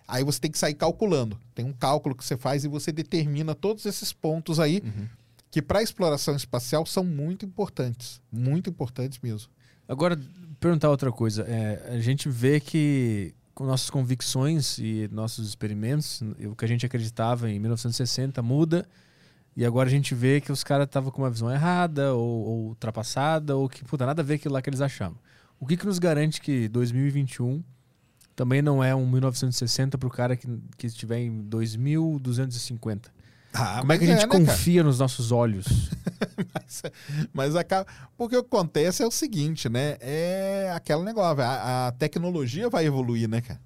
aí 0.06 0.22
você 0.22 0.38
tem 0.38 0.50
que 0.50 0.58
sair 0.58 0.74
calculando. 0.74 1.36
Tem 1.52 1.64
um 1.64 1.72
cálculo 1.72 2.14
que 2.14 2.24
você 2.24 2.36
faz 2.36 2.64
e 2.64 2.68
você 2.68 2.92
determina 2.92 3.52
todos 3.54 3.84
esses 3.84 4.12
pontos 4.12 4.60
aí 4.60 4.80
Uhum. 4.84 5.08
que 5.50 5.60
para 5.60 5.80
a 5.80 5.82
exploração 5.82 6.36
espacial 6.36 6.86
são 6.86 7.02
muito 7.02 7.44
importantes. 7.44 8.20
Muito 8.30 8.70
importantes 8.70 9.18
mesmo. 9.20 9.50
Agora, 9.88 10.16
perguntar 10.60 10.88
outra 10.90 11.10
coisa. 11.10 11.42
É, 11.48 11.90
a 11.94 11.98
gente 12.00 12.28
vê 12.28 12.60
que 12.60 13.34
com 13.54 13.64
nossas 13.64 13.90
convicções 13.90 14.78
e 14.78 15.08
nossos 15.12 15.48
experimentos, 15.48 16.22
o 16.50 16.56
que 16.56 16.64
a 16.64 16.68
gente 16.68 16.86
acreditava 16.86 17.50
em 17.50 17.58
1960 17.58 18.42
muda. 18.42 18.88
E 19.54 19.66
agora 19.66 19.88
a 19.88 19.92
gente 19.92 20.14
vê 20.14 20.40
que 20.40 20.50
os 20.50 20.64
caras 20.64 20.86
estavam 20.86 21.10
com 21.10 21.22
uma 21.22 21.30
visão 21.30 21.50
errada 21.50 22.14
ou, 22.14 22.46
ou 22.46 22.68
ultrapassada, 22.68 23.54
ou 23.54 23.68
que, 23.68 23.84
puta, 23.84 24.06
nada 24.06 24.22
a 24.22 24.24
ver 24.24 24.34
aquilo 24.34 24.54
lá 24.54 24.62
que 24.62 24.70
eles 24.70 24.80
achavam. 24.80 25.18
O 25.60 25.66
que, 25.66 25.76
que 25.76 25.84
nos 25.84 25.98
garante 25.98 26.40
que 26.40 26.68
2021 26.68 27.62
também 28.34 28.62
não 28.62 28.82
é 28.82 28.94
um 28.94 29.06
1960 29.06 29.98
pro 29.98 30.08
cara 30.08 30.36
que, 30.36 30.48
que 30.78 30.86
estiver 30.86 31.18
em 31.18 31.42
2250? 31.42 33.12
Ah, 33.52 33.78
Como 33.80 33.92
é 33.92 33.98
que 33.98 34.04
a 34.04 34.06
gente 34.06 34.16
né, 34.22 34.26
cara? 34.26 34.44
confia 34.46 34.82
nos 34.82 34.98
nossos 34.98 35.30
olhos? 35.32 35.66
Mas, 36.54 36.82
mas 37.32 37.56
acaba. 37.56 37.86
Porque 38.16 38.36
o 38.36 38.42
que 38.42 38.46
acontece 38.56 39.02
é 39.02 39.06
o 39.06 39.10
seguinte, 39.10 39.68
né? 39.68 39.96
É 40.00 40.72
aquele 40.74 41.02
negócio. 41.02 41.42
A, 41.42 41.88
a 41.88 41.92
tecnologia 41.92 42.68
vai 42.70 42.86
evoluir, 42.86 43.28
né, 43.28 43.40
cara? 43.40 43.60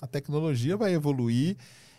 A 0.00 0.06
tecnologia 0.06 0.76
vai 0.76 0.92
evoluir 0.92 1.56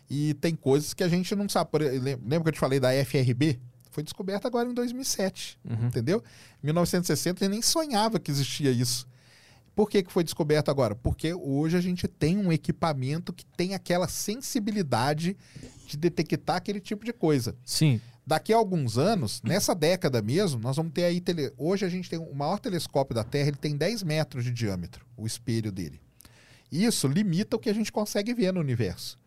e 0.10 0.34
tem 0.36 0.56
coisas 0.56 0.94
que 0.94 1.04
a 1.04 1.08
gente 1.08 1.34
não 1.36 1.48
sabe. 1.50 1.70
Lembra 2.00 2.42
que 2.44 2.50
eu 2.50 2.54
te 2.54 2.60
falei 2.60 2.80
da 2.80 2.90
FRB? 3.06 3.60
Foi 3.90 4.04
descoberta 4.04 4.48
agora 4.48 4.70
em 4.70 4.74
2007, 4.74 5.58
Uhum. 5.66 5.88
entendeu? 5.88 6.24
Em 6.64 6.68
1960 6.68 7.44
eu 7.46 7.50
nem 7.50 7.62
sonhava 7.62 8.20
que 8.20 8.32
existia 8.32 8.72
isso. 8.72 9.08
Por 9.76 9.90
que, 9.90 10.04
que 10.04 10.12
foi 10.12 10.24
descoberto 10.24 10.70
agora? 10.70 10.96
Porque 10.96 11.34
hoje 11.34 11.78
a 11.78 11.82
gente 11.82 12.08
tem 12.08 12.38
um 12.38 12.52
equipamento 12.52 13.32
que 13.32 13.46
tem 13.46 13.74
aquela 13.74 14.08
sensibilidade 14.08 15.38
de 15.88 15.98
detectar 15.98 16.58
aquele 16.58 16.80
tipo 16.80 17.06
de 17.06 17.14
coisa. 17.14 17.56
Sim, 17.66 18.00
Daqui 18.26 18.54
a 18.54 18.58
alguns 18.58 18.98
anos, 19.00 19.42
nessa 19.44 19.74
década 19.74 20.22
mesmo, 20.22 20.60
nós 20.60 20.76
vamos 20.78 20.94
ter 20.94 21.06
aí. 21.06 21.20
Tele... 21.20 21.52
Hoje 21.58 21.86
a 21.86 21.90
gente 21.90 22.08
tem 22.10 22.20
o 22.20 22.34
maior 22.36 22.60
telescópio 22.60 23.16
da 23.16 23.24
Terra, 23.24 23.48
ele 23.48 23.58
tem 23.58 23.76
10 23.76 24.04
metros 24.04 24.44
de 24.44 24.52
diâmetro, 24.52 25.06
o 25.18 25.26
espelho 25.26 25.72
dele. 25.72 26.00
Isso 26.72 27.08
limita 27.08 27.56
o 27.56 27.60
que 27.60 27.70
a 27.70 27.74
gente 27.74 27.92
consegue 27.92 28.34
ver 28.34 28.54
no 28.54 28.60
universo. 28.60 29.18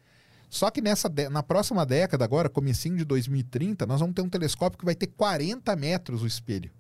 Só 0.49 0.71
que 0.71 0.81
nessa 0.81 1.09
dé- 1.09 1.29
na 1.29 1.43
próxima 1.43 1.85
década, 1.85 2.25
agora, 2.25 2.49
comecinho 2.49 2.97
de 2.97 3.05
2030, 3.05 3.85
nós 3.85 3.99
vamos 3.99 4.15
ter 4.15 4.23
um 4.23 4.29
telescópio 4.29 4.79
que 4.79 4.85
vai 4.85 4.95
ter 4.95 5.09
40 5.09 5.75
metros 5.75 6.23
o 6.23 6.27
espelho. 6.27 6.71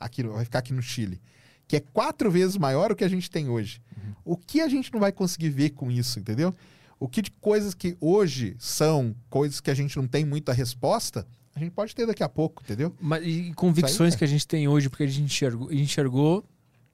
Aqui, 0.00 0.22
vai 0.22 0.44
ficar 0.44 0.60
aqui 0.60 0.72
no 0.72 0.82
Chile. 0.82 1.20
Que 1.68 1.76
é 1.76 1.80
quatro 1.80 2.30
vezes 2.30 2.56
maior 2.56 2.90
o 2.90 2.96
que 2.96 3.04
a 3.04 3.08
gente 3.08 3.30
tem 3.30 3.48
hoje. 3.48 3.80
O 4.24 4.36
que 4.36 4.60
a 4.60 4.68
gente 4.68 4.92
não 4.92 4.98
vai 4.98 5.12
conseguir 5.12 5.50
ver 5.50 5.70
com 5.70 5.90
isso, 5.90 6.18
entendeu? 6.18 6.54
O 6.98 7.06
que 7.06 7.22
de 7.22 7.30
coisas 7.30 7.74
que 7.74 7.96
hoje 8.00 8.56
são 8.58 9.14
coisas 9.30 9.60
que 9.60 9.70
a 9.70 9.74
gente 9.74 9.96
não 9.96 10.08
tem 10.08 10.24
muita 10.24 10.52
resposta, 10.52 11.26
a 11.54 11.58
gente 11.58 11.70
pode 11.70 11.94
ter 11.94 12.06
daqui 12.06 12.22
a 12.22 12.28
pouco, 12.28 12.62
entendeu? 12.62 12.94
Mas 13.00 13.24
e 13.24 13.52
convicções 13.54 14.14
aí, 14.14 14.18
que 14.18 14.24
a 14.24 14.28
gente 14.28 14.46
tem 14.46 14.66
hoje, 14.66 14.88
porque 14.88 15.04
a 15.04 15.06
gente 15.06 15.22
enxergou, 15.22 15.72
enxergou 15.72 16.44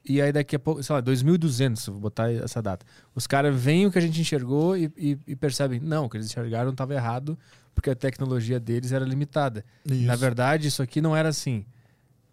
e 0.04 0.20
aí 0.20 0.32
daqui 0.32 0.56
a 0.56 0.58
pouco, 0.58 0.82
sei 0.82 0.94
lá, 0.94 1.00
2200, 1.00 1.86
vou 1.86 1.98
botar 1.98 2.30
essa 2.30 2.60
data. 2.60 2.84
Os 3.14 3.26
caras 3.26 3.58
veem 3.58 3.86
o 3.86 3.90
que 3.90 3.98
a 3.98 4.02
gente 4.02 4.20
enxergou 4.20 4.76
e, 4.76 4.92
e, 4.96 5.18
e 5.26 5.36
percebem, 5.36 5.80
não, 5.80 6.04
o 6.04 6.10
que 6.10 6.18
eles 6.18 6.26
enxergaram 6.26 6.70
estava 6.70 6.92
errado, 6.94 7.38
porque 7.74 7.88
a 7.88 7.94
tecnologia 7.94 8.60
deles 8.60 8.92
era 8.92 9.04
limitada. 9.04 9.64
Isso. 9.86 10.04
Na 10.04 10.14
verdade, 10.14 10.68
isso 10.68 10.82
aqui 10.82 11.00
não 11.00 11.16
era 11.16 11.30
assim. 11.30 11.64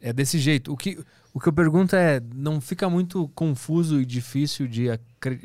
É 0.01 0.11
desse 0.11 0.37
jeito. 0.37 0.73
O 0.73 0.75
que, 0.75 0.99
o 1.33 1.39
que 1.39 1.47
eu 1.47 1.53
pergunto 1.53 1.95
é, 1.95 2.21
não 2.35 2.59
fica 2.59 2.89
muito 2.89 3.27
confuso 3.29 4.01
e 4.01 4.05
difícil 4.05 4.67
de, 4.67 4.87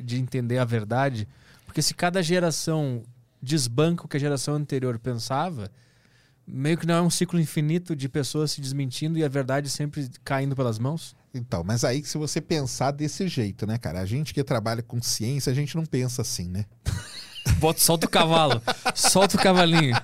de 0.02 0.18
entender 0.18 0.58
a 0.58 0.64
verdade? 0.64 1.28
Porque 1.64 1.80
se 1.80 1.94
cada 1.94 2.22
geração 2.22 3.04
desbanca 3.40 4.04
o 4.04 4.08
que 4.08 4.16
a 4.16 4.20
geração 4.20 4.54
anterior 4.54 4.98
pensava, 4.98 5.70
meio 6.46 6.76
que 6.76 6.86
não 6.86 6.94
é 6.94 7.02
um 7.02 7.10
ciclo 7.10 7.38
infinito 7.38 7.94
de 7.94 8.08
pessoas 8.08 8.52
se 8.52 8.60
desmentindo 8.60 9.18
e 9.18 9.24
a 9.24 9.28
verdade 9.28 9.70
sempre 9.70 10.08
caindo 10.24 10.56
pelas 10.56 10.78
mãos? 10.78 11.14
Então, 11.32 11.62
mas 11.62 11.84
aí 11.84 12.02
se 12.04 12.18
você 12.18 12.40
pensar 12.40 12.90
desse 12.90 13.28
jeito, 13.28 13.66
né, 13.66 13.78
cara? 13.78 14.00
A 14.00 14.06
gente 14.06 14.34
que 14.34 14.42
trabalha 14.42 14.82
com 14.82 15.00
ciência, 15.00 15.52
a 15.52 15.54
gente 15.54 15.76
não 15.76 15.84
pensa 15.84 16.22
assim, 16.22 16.48
né? 16.48 16.64
Bota, 17.58 17.80
solta 17.80 18.06
o 18.06 18.10
cavalo, 18.10 18.60
solta 18.94 19.36
o 19.36 19.40
cavalinho. 19.40 19.94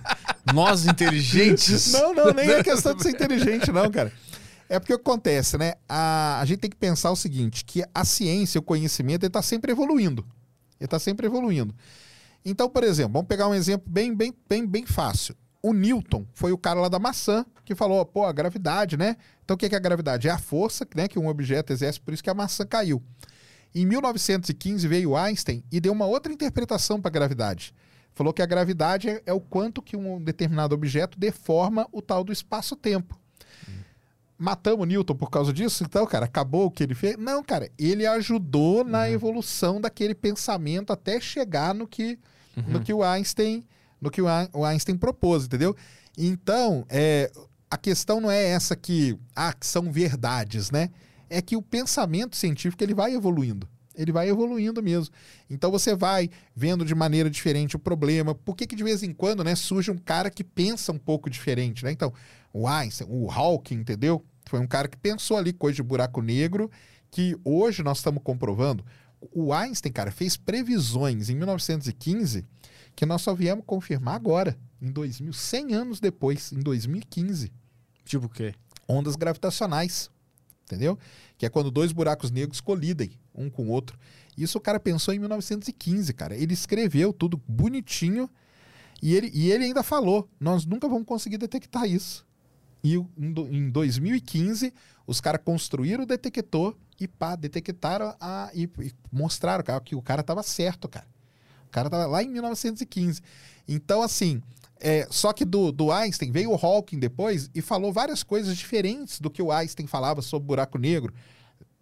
Nós 0.55 0.87
inteligentes. 0.87 1.93
Não, 1.93 2.15
não, 2.15 2.33
nem 2.33 2.49
é 2.49 2.63
questão 2.63 2.95
de 2.95 3.03
ser 3.03 3.11
inteligente, 3.11 3.73
não, 3.73 3.91
cara. 3.91 4.13
É 4.73 4.81
porque 4.81 4.95
o 4.95 4.99
que 4.99 5.03
acontece, 5.03 5.59
né? 5.59 5.75
A, 5.87 6.41
a 6.41 6.45
gente 6.47 6.61
tem 6.61 6.71
que 6.71 6.77
pensar 6.77 7.11
o 7.11 7.17
seguinte: 7.17 7.63
que 7.63 7.85
a 7.95 8.05
ciência, 8.07 8.59
o 8.59 8.63
conhecimento, 8.63 9.23
ele 9.23 9.29
está 9.29 9.43
sempre 9.43 9.71
evoluindo. 9.71 10.25
Ele 10.81 10.87
está 10.87 10.99
sempre 10.99 11.27
evoluindo. 11.27 11.75
Então, 12.43 12.71
por 12.71 12.83
exemplo, 12.83 13.13
vamos 13.13 13.29
pegar 13.29 13.47
um 13.49 13.55
exemplo 13.55 13.93
bem, 13.93 14.15
bem, 14.15 14.35
bem, 14.49 14.67
bem 14.67 14.87
fácil. 14.87 15.37
O 15.63 15.75
Newton 15.75 16.27
foi 16.33 16.53
o 16.53 16.59
cara 16.59 16.81
lá 16.81 16.89
da 16.89 16.99
maçã 16.99 17.45
que 17.67 17.75
falou, 17.75 18.03
pô, 18.07 18.25
a 18.25 18.33
gravidade, 18.33 18.97
né? 18.97 19.17
Então 19.45 19.57
o 19.57 19.59
que 19.59 19.67
é 19.67 19.77
a 19.77 19.79
gravidade? 19.79 20.27
É 20.27 20.31
a 20.31 20.39
força 20.39 20.89
né, 20.97 21.07
que 21.07 21.19
um 21.19 21.29
objeto 21.29 21.71
exerce, 21.71 22.01
por 22.01 22.15
isso 22.15 22.25
que 22.25 22.31
a 22.31 22.35
maçã 22.35 22.67
caiu. 22.67 23.03
Em 23.75 23.85
1915 23.85 24.89
veio 24.89 25.15
Einstein 25.15 25.63
e 25.71 25.81
deu 25.81 25.93
uma 25.93 26.07
outra 26.07 26.33
interpretação 26.33 26.99
para 26.99 27.11
a 27.11 27.13
gravidade. 27.13 27.75
Falou 28.15 28.33
que 28.33 28.43
a 28.43 28.47
gravidade 28.47 29.11
é, 29.11 29.23
é, 29.27 29.33
o 29.33 29.41
quanto 29.41 29.83
que 29.83 29.97
um 29.97 30.19
determinado 30.21 30.75
objeto 30.75 31.19
deforma 31.19 31.87
o 31.93 32.01
tal 32.01 32.25
do 32.25 32.33
espaço-tempo. 32.33 33.22
Matamos 34.43 34.89
Newton 34.89 35.15
por 35.15 35.31
causa 35.31 35.53
disso? 35.53 35.85
Então, 35.85 36.05
cara, 36.07 36.27
acabou 36.27 36.67
o 36.67 36.71
que 36.71 36.83
ele 36.83 36.95
fez? 36.95 37.17
Não, 37.17 37.43
cara, 37.43 37.71
ele 37.79 38.07
ajudou 38.07 38.85
na 38.85 39.01
uhum. 39.01 39.07
evolução 39.07 39.81
daquele 39.81 40.15
pensamento 40.15 40.93
até 40.93 41.21
chegar 41.21 41.75
no 41.75 41.87
que, 41.87 42.19
uhum. 42.57 42.65
no 42.69 42.81
que 42.81 42.93
o 42.93 43.03
Einstein 43.03 43.65
no 44.03 44.11
que 44.11 44.21
o 44.21 44.65
Einstein 44.65 44.97
propôs, 44.99 45.45
entendeu? 45.45 45.77
Então, 46.19 46.85
é, 46.89 47.31
a 47.71 47.77
questão 47.77 48.21
não 48.21 48.29
é 48.29 48.43
essa 48.49 48.75
que, 48.75 49.17
ah, 49.35 49.53
que 49.53 49.65
são 49.65 49.93
verdades, 49.93 50.73
né? 50.73 50.91
É 51.31 51.41
que 51.41 51.57
o 51.57 51.63
pensamento 51.63 52.37
científico 52.37 52.83
ele 52.83 52.95
vai 52.95 53.15
evoluindo. 53.15 53.69
Ele 53.95 54.11
vai 54.11 54.29
evoluindo 54.29 54.83
mesmo. 54.83 55.15
Então 55.49 55.71
você 55.71 55.95
vai 55.95 56.29
vendo 56.57 56.85
de 56.85 56.95
maneira 56.95 57.31
diferente 57.31 57.77
o 57.77 57.79
problema. 57.79 58.35
Por 58.35 58.57
que, 58.57 58.67
que 58.67 58.75
de 58.75 58.83
vez 58.83 59.03
em 59.03 59.13
quando 59.13 59.45
né, 59.45 59.55
surge 59.55 59.91
um 59.91 59.99
cara 59.99 60.31
que 60.31 60.43
pensa 60.43 60.91
um 60.91 60.99
pouco 60.99 61.31
diferente? 61.31 61.85
Né? 61.85 61.93
Então, 61.93 62.13
o 62.53 62.67
Einstein, 62.67 63.07
o 63.09 63.31
Hawking, 63.31 63.77
entendeu? 63.77 64.25
Foi 64.53 64.61
um 64.61 64.67
cara 64.67 64.87
que 64.87 64.99
pensou 64.99 65.39
ali 65.39 65.51
coisa 65.51 65.77
de 65.77 65.83
buraco 65.83 66.21
negro, 66.21 66.71
que 67.11 67.35
hoje 67.43 67.83
nós 67.83 67.97
estamos 67.97 68.23
comprovando. 68.23 68.85
O 69.33 69.51
Einstein, 69.51 69.91
cara, 69.91 70.11
fez 70.11 70.37
previsões 70.37 71.31
em 71.31 71.37
1915 71.37 72.45
que 72.95 73.07
nós 73.07 73.23
só 73.23 73.35
viemos 73.35 73.65
confirmar 73.65 74.15
agora, 74.15 74.59
em 74.79 74.93
2000, 74.93 75.33
100 75.33 75.73
anos 75.73 76.01
depois, 76.01 76.53
em 76.53 76.61
2015. 76.61 77.51
Tipo 78.05 78.27
o 78.27 78.29
quê? 78.29 78.55
Ondas 78.87 79.17
gravitacionais, 79.17 80.11
entendeu? 80.67 80.99
Que 81.39 81.47
é 81.47 81.49
quando 81.49 81.71
dois 81.71 81.91
buracos 81.91 82.31
negros 82.31 82.61
colidem 82.61 83.19
um 83.35 83.49
com 83.49 83.69
o 83.69 83.71
outro. 83.71 83.99
Isso 84.37 84.59
o 84.59 84.61
cara 84.61 84.79
pensou 84.79 85.15
em 85.15 85.19
1915, 85.19 86.13
cara. 86.13 86.37
Ele 86.37 86.53
escreveu 86.53 87.11
tudo 87.11 87.41
bonitinho 87.49 88.29
e 89.01 89.15
ele, 89.15 89.31
e 89.33 89.51
ele 89.51 89.65
ainda 89.65 89.83
falou: 89.83 90.29
nós 90.39 90.67
nunca 90.67 90.87
vamos 90.87 91.07
conseguir 91.07 91.39
detectar 91.39 91.87
isso. 91.87 92.31
E 92.83 92.97
em 92.97 93.71
2015, 93.71 94.73
os 95.07 95.21
caras 95.21 95.41
construíram 95.45 96.05
o 96.05 96.07
detector 96.07 96.77
e 96.99 97.07
pá, 97.07 97.37
detectaram 97.37 98.15
a, 98.21 98.51
e, 98.53 98.69
e 98.81 98.93
mostraram 99.11 99.65
que 99.81 99.95
o 99.95 100.03
cara 100.03 100.21
estava 100.21 100.43
certo, 100.43 100.89
cara 100.89 101.07
cara 101.73 101.91
tava 101.91 102.07
lá 102.07 102.23
em 102.23 102.29
1915. 102.29 103.21
Então, 103.67 104.03
assim, 104.03 104.41
é, 104.79 105.07
só 105.11 105.33
que 105.33 105.45
do, 105.45 105.73
do 105.73 105.91
Einstein 105.91 106.31
veio 106.31 106.51
o 106.51 106.55
Hawking 106.55 106.99
depois 106.99 107.51
e 107.55 107.63
falou 107.63 107.93
várias 107.93 108.23
coisas 108.23 108.57
diferentes 108.57 109.19
do 109.19 109.31
que 109.31 109.43
o 109.43 109.51
Einstein 109.51 109.87
falava 109.87 110.23
sobre 110.23 110.47
buraco 110.47 110.79
negro, 110.79 111.13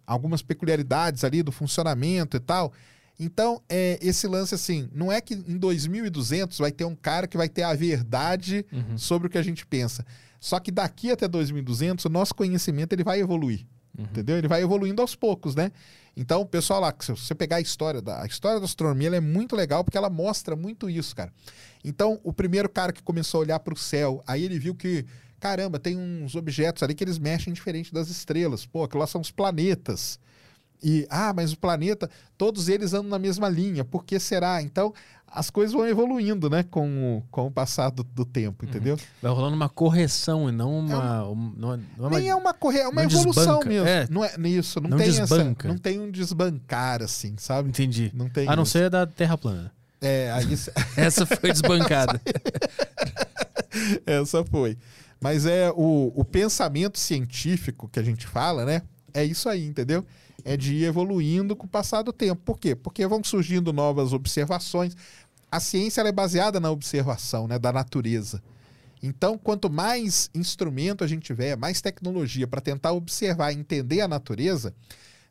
algumas 0.07 0.41
peculiaridades 0.41 1.23
ali 1.23 1.43
do 1.43 1.51
funcionamento 1.51 2.37
e 2.37 2.39
tal. 2.39 2.71
Então, 3.19 3.61
é, 3.69 3.99
esse 4.01 4.25
lance 4.27 4.55
assim, 4.55 4.89
não 4.91 5.11
é 5.11 5.21
que 5.21 5.35
em 5.35 5.57
2200 5.57 6.57
vai 6.57 6.71
ter 6.71 6.85
um 6.85 6.95
cara 6.95 7.27
que 7.27 7.37
vai 7.37 7.49
ter 7.49 7.61
a 7.61 7.73
verdade 7.73 8.65
uhum. 8.71 8.97
sobre 8.97 9.27
o 9.27 9.29
que 9.29 9.37
a 9.37 9.43
gente 9.43 9.65
pensa. 9.65 10.03
Só 10.41 10.59
que 10.59 10.71
daqui 10.71 11.11
até 11.11 11.27
2200 11.27 12.03
o 12.03 12.09
nosso 12.09 12.33
conhecimento 12.33 12.93
ele 12.93 13.03
vai 13.03 13.21
evoluir. 13.21 13.63
Uhum. 13.95 14.05
Entendeu? 14.05 14.37
Ele 14.37 14.47
vai 14.47 14.63
evoluindo 14.63 14.99
aos 14.99 15.13
poucos, 15.13 15.53
né? 15.53 15.71
Então, 16.17 16.43
pessoal 16.45 16.81
lá, 16.81 16.93
se 16.99 17.11
você 17.11 17.35
pegar 17.35 17.57
a 17.57 17.61
história 17.61 18.01
da 18.01 18.23
a 18.23 18.25
história 18.25 18.59
da 18.59 18.65
astronomia, 18.65 19.07
ela 19.07 19.17
é 19.17 19.21
muito 19.21 19.55
legal 19.55 19.83
porque 19.83 19.97
ela 19.97 20.09
mostra 20.09 20.55
muito 20.55 20.89
isso, 20.89 21.15
cara. 21.15 21.31
Então, 21.85 22.19
o 22.23 22.33
primeiro 22.33 22.67
cara 22.67 22.91
que 22.91 23.03
começou 23.03 23.39
a 23.39 23.41
olhar 23.41 23.59
para 23.59 23.73
o 23.73 23.77
céu, 23.77 24.23
aí 24.25 24.43
ele 24.43 24.57
viu 24.57 24.73
que, 24.73 25.05
caramba, 25.39 25.79
tem 25.79 25.95
uns 25.95 26.33
objetos 26.33 26.81
ali 26.81 26.95
que 26.95 27.03
eles 27.03 27.19
mexem 27.19 27.53
diferente 27.53 27.93
das 27.93 28.09
estrelas. 28.09 28.65
Pô, 28.65 28.83
aquilo 28.83 28.99
lá 28.99 29.07
são 29.07 29.21
os 29.21 29.29
planetas. 29.29 30.19
E, 30.83 31.05
ah, 31.09 31.31
mas 31.33 31.53
o 31.53 31.57
planeta, 31.57 32.09
todos 32.35 32.67
eles 32.67 32.93
andam 32.93 33.09
na 33.09 33.19
mesma 33.19 33.47
linha, 33.47 33.85
por 33.85 34.03
que 34.03 34.19
será? 34.19 34.63
Então, 34.63 34.91
as 35.33 35.49
coisas 35.49 35.73
vão 35.73 35.87
evoluindo, 35.87 36.49
né, 36.49 36.61
com 36.63 37.17
o, 37.17 37.23
com 37.31 37.47
o 37.47 37.51
passar 37.51 37.89
do, 37.89 38.03
do 38.03 38.25
tempo, 38.25 38.65
uhum. 38.65 38.69
entendeu? 38.69 38.99
Vai 39.21 39.31
rolando 39.31 39.55
uma 39.55 39.69
correção 39.69 40.49
e 40.49 40.51
não 40.51 40.79
uma. 40.79 40.93
É 40.93 41.23
um, 41.23 41.53
não, 41.55 41.79
não 41.97 42.07
é 42.07 42.19
nem 42.19 42.29
é 42.29 42.35
uma 42.35 42.53
correção, 42.53 42.87
é 42.87 42.89
uma 42.89 43.03
evolução 43.03 43.59
desbanca. 43.59 43.69
mesmo. 43.69 43.87
É. 43.87 44.07
Não 44.09 44.25
é 44.25 44.49
isso, 44.49 44.81
não, 44.81 44.89
não 44.89 44.97
tem 44.97 45.09
desbanca. 45.09 45.67
essa. 45.67 45.73
Não 45.73 45.77
tem 45.77 45.99
um 46.01 46.11
desbancar, 46.11 47.01
assim, 47.01 47.35
sabe? 47.37 47.69
Entendi. 47.69 48.11
Não 48.13 48.27
tem 48.27 48.47
a 48.47 48.55
não 48.55 48.63
isso. 48.63 48.73
ser 48.73 48.89
da 48.89 49.07
Terra 49.07 49.37
plana. 49.37 49.71
É, 50.01 50.31
aí. 50.31 50.47
essa 50.97 51.25
foi 51.25 51.51
desbancada. 51.51 52.19
essa 54.05 54.43
foi. 54.43 54.77
Mas 55.21 55.45
é 55.45 55.71
o, 55.71 56.11
o 56.13 56.25
pensamento 56.25 56.99
científico 56.99 57.87
que 57.87 57.99
a 57.99 58.03
gente 58.03 58.27
fala, 58.27 58.65
né? 58.65 58.81
É 59.13 59.23
isso 59.23 59.47
aí, 59.47 59.65
entendeu? 59.65 60.05
é 60.43 60.57
de 60.57 60.75
ir 60.75 60.83
evoluindo 60.85 61.55
com 61.55 61.65
o 61.65 61.69
passar 61.69 62.01
do 62.01 62.13
tempo. 62.13 62.41
Por 62.43 62.59
quê? 62.59 62.75
Porque 62.75 63.05
vão 63.05 63.23
surgindo 63.23 63.71
novas 63.71 64.13
observações. 64.13 64.95
A 65.51 65.59
ciência 65.59 66.01
é 66.01 66.11
baseada 66.11 66.59
na 66.59 66.71
observação 66.71 67.47
né, 67.47 67.59
da 67.59 67.73
natureza. 67.73 68.41
Então, 69.03 69.37
quanto 69.37 69.69
mais 69.69 70.29
instrumento 70.33 71.03
a 71.03 71.07
gente 71.07 71.23
tiver, 71.23 71.57
mais 71.57 71.81
tecnologia 71.81 72.47
para 72.47 72.61
tentar 72.61 72.93
observar 72.93 73.51
e 73.51 73.57
entender 73.57 74.01
a 74.01 74.07
natureza, 74.07 74.73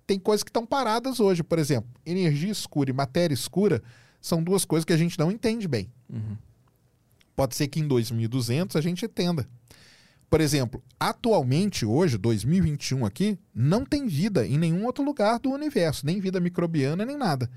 tem 0.06 0.18
coisas 0.18 0.42
que 0.42 0.50
estão 0.50 0.66
paradas 0.66 1.20
hoje. 1.20 1.42
Por 1.42 1.58
exemplo, 1.58 1.88
energia 2.04 2.50
escura 2.50 2.90
e 2.90 2.92
matéria 2.92 3.32
escura 3.32 3.82
são 4.20 4.42
duas 4.42 4.64
coisas 4.64 4.84
que 4.84 4.92
a 4.92 4.96
gente 4.96 5.18
não 5.18 5.30
entende 5.30 5.66
bem. 5.66 5.90
Uhum. 6.08 6.36
Pode 7.34 7.56
ser 7.56 7.68
que 7.68 7.80
em 7.80 7.86
2200 7.86 8.76
a 8.76 8.80
gente 8.80 9.04
entenda. 9.04 9.48
Por 10.28 10.40
exemplo, 10.40 10.82
atualmente, 10.98 11.86
hoje, 11.86 12.18
2021 12.18 13.06
aqui, 13.06 13.38
não 13.54 13.84
tem 13.84 14.06
vida 14.06 14.46
em 14.46 14.58
nenhum 14.58 14.84
outro 14.84 15.02
lugar 15.02 15.38
do 15.40 15.50
universo, 15.50 16.04
nem 16.04 16.20
vida 16.20 16.38
microbiana, 16.38 17.04
nem 17.04 17.16
nada. 17.16 17.50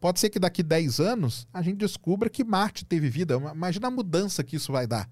Pode 0.00 0.20
ser 0.20 0.30
que 0.30 0.38
daqui 0.38 0.62
10 0.62 1.00
anos 1.00 1.48
a 1.52 1.62
gente 1.62 1.78
descubra 1.78 2.28
que 2.28 2.44
Marte 2.44 2.84
teve 2.84 3.08
vida. 3.08 3.34
Imagina 3.54 3.88
a 3.88 3.90
mudança 3.90 4.44
que 4.44 4.56
isso 4.56 4.72
vai 4.72 4.86
dar. 4.86 5.08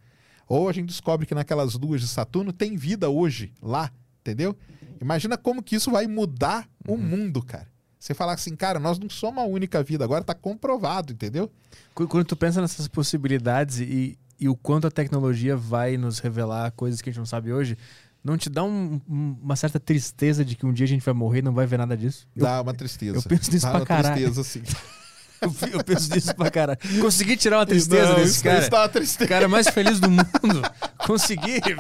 Ou 0.47 0.69
a 0.69 0.73
gente 0.73 0.89
descobre 0.89 1.27
que 1.27 1.35
naquelas 1.35 1.74
luas 1.74 2.01
de 2.01 2.09
Saturno 2.09 2.52
tem 2.52 2.77
vida 2.77 3.09
hoje, 3.09 3.52
lá, 3.62 3.90
entendeu? 4.20 4.56
Imagina 5.01 5.36
como 5.36 5.62
que 5.62 5.77
isso 5.77 5.90
vai 5.90 6.06
mudar 6.06 6.69
uhum. 6.86 6.94
o 6.94 6.98
mundo, 6.98 7.43
cara. 7.43 7.69
Você 7.98 8.12
falar 8.12 8.35
assim, 8.35 8.55
cara, 8.55 8.78
nós 8.78 8.98
não 8.98 9.09
somos 9.09 9.43
a 9.43 9.47
única 9.47 9.82
vida, 9.82 10.05
agora 10.05 10.20
está 10.20 10.35
comprovado, 10.35 11.15
entendeu? 11.15 11.51
Quando 11.94 12.27
tu 12.27 12.36
pensa 12.36 12.61
nessas 12.61 12.86
possibilidades 12.86 13.81
e, 13.81 14.19
e 14.39 14.47
o 14.47 14.55
quanto 14.55 14.86
a 14.86 14.90
tecnologia 14.90 15.56
vai 15.56 15.97
nos 15.97 16.19
revelar 16.19 16.70
coisas 16.73 17.01
que 17.01 17.09
a 17.09 17.12
gente 17.12 17.20
não 17.20 17.27
sabe 17.27 17.51
hoje, 17.51 17.78
não 18.24 18.38
te 18.38 18.48
dá 18.48 18.64
um, 18.64 18.98
uma 19.06 19.55
certa 19.55 19.78
tristeza 19.78 20.42
de 20.42 20.56
que 20.56 20.64
um 20.64 20.72
dia 20.72 20.84
a 20.84 20.88
gente 20.88 21.05
vai 21.05 21.12
morrer 21.12 21.40
e 21.40 21.42
não 21.42 21.52
vai 21.52 21.66
ver 21.66 21.76
nada 21.76 21.94
disso? 21.94 22.26
Dá 22.34 22.62
uma 22.62 22.72
tristeza. 22.72 23.18
Eu 23.18 23.22
penso 23.22 23.52
nisso 23.52 23.66
dá 23.66 23.72
pra 23.72 23.84
caralho. 23.84 24.14
tristeza, 24.14 24.42
sim. 24.42 24.62
eu, 25.42 25.78
eu 25.78 25.84
penso 25.84 26.14
nisso 26.14 26.34
pra 26.34 26.51
caralho. 26.51 26.78
Consegui 27.02 27.36
tirar 27.36 27.59
uma 27.59 27.66
tristeza 27.66 28.09
não, 28.09 28.16
desse 28.16 28.42
cara. 28.42 28.60
Isso 28.60 28.70
dá 28.70 28.80
uma 28.80 28.88
tristeza. 28.88 29.28
cara 29.28 29.46
mais 29.46 29.68
feliz 29.68 30.01
do 30.01 30.10
mundo. 30.10 30.62
Consegui. 31.06 31.60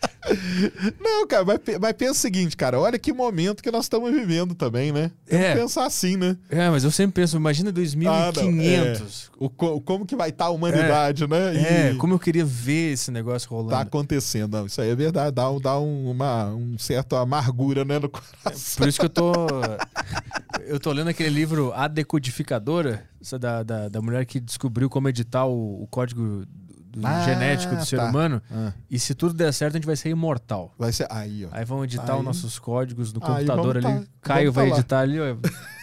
Não, 1.00 1.26
cara, 1.26 1.44
mas, 1.44 1.58
mas 1.80 1.92
pensa 1.92 2.12
o 2.12 2.14
seguinte, 2.14 2.56
cara, 2.56 2.78
olha 2.78 2.98
que 2.98 3.12
momento 3.12 3.62
que 3.62 3.70
nós 3.70 3.84
estamos 3.84 4.10
vivendo 4.12 4.54
também, 4.54 4.92
né? 4.92 5.10
Tem 5.26 5.38
É. 5.40 5.52
que 5.54 5.60
pensar 5.60 5.84
assim, 5.86 6.16
né? 6.16 6.36
É, 6.48 6.68
mas 6.70 6.84
eu 6.84 6.90
sempre 6.90 7.22
penso, 7.22 7.36
imagina 7.36 7.70
2500. 7.72 9.30
O, 9.38 9.48
co- 9.50 9.80
como 9.80 10.06
que 10.06 10.16
vai 10.16 10.30
estar 10.30 10.46
a 10.46 10.50
humanidade, 10.50 11.26
né? 11.26 11.54
E 11.54 11.58
É, 11.58 11.94
como 11.98 12.14
eu 12.14 12.18
queria 12.18 12.44
ver 12.44 12.92
esse 12.92 13.10
negócio 13.10 13.48
rolando. 13.50 13.70
tá 13.70 13.80
acontecendo. 13.80 14.58
Não, 14.58 14.66
isso 14.66 14.80
aí 14.80 14.90
é 14.90 14.94
verdade, 14.94 15.32
dá, 15.34 15.50
um- 15.50 15.60
dá 15.60 15.78
um, 15.78 16.10
uma, 16.10 16.46
um 16.54 16.78
certo 16.78 17.16
amargura, 17.16 17.84
né, 17.84 17.98
no 17.98 18.08
coração. 18.08 18.78
Por 18.78 18.88
isso 18.88 18.98
que 18.98 19.06
eu 19.06 19.10
tô. 19.10 19.32
Eu 20.66 20.78
tô 20.78 20.92
lendo 20.92 21.08
aquele 21.08 21.30
livro 21.30 21.72
A 21.74 21.88
Decodificadora, 21.88 23.04
da, 23.40 23.62
da, 23.62 23.88
da 23.88 24.00
mulher 24.02 24.24
que 24.24 24.38
descobriu 24.38 24.88
como 24.88 25.08
editar 25.08 25.44
o, 25.46 25.82
o 25.82 25.86
código 25.88 26.44
do- 26.90 27.06
Ah, 27.06 27.24
genético 27.24 27.76
do 27.76 27.84
ser 27.84 27.96
tá. 27.96 28.06
humano. 28.08 28.42
Ah, 28.50 28.72
E 28.90 28.98
se 28.98 29.14
tudo 29.14 29.32
der 29.34 29.52
certo, 29.52 29.74
a 29.74 29.78
gente 29.78 29.86
vai 29.86 29.96
ser 29.96 30.08
imortal. 30.10 30.74
vai 30.78 30.92
ser 30.92 31.06
aí, 31.10 31.44
ó. 31.46 31.48
Aí 31.52 31.64
vão 31.64 31.84
editar 31.84 32.12
Aí- 32.14 32.18
os 32.18 32.24
nossos 32.24 32.58
códigos 32.58 33.12
no 33.12 33.20
Aí 33.22 33.46
computador 33.46 33.76
ali. 33.78 33.86
tá- 33.86 34.02
Caio 34.22 34.52
vamos 34.52 34.54
vai 34.54 34.70
tá 34.70 34.78
editar 34.80 35.00
ali, 35.00 35.20
ó. 35.20 35.36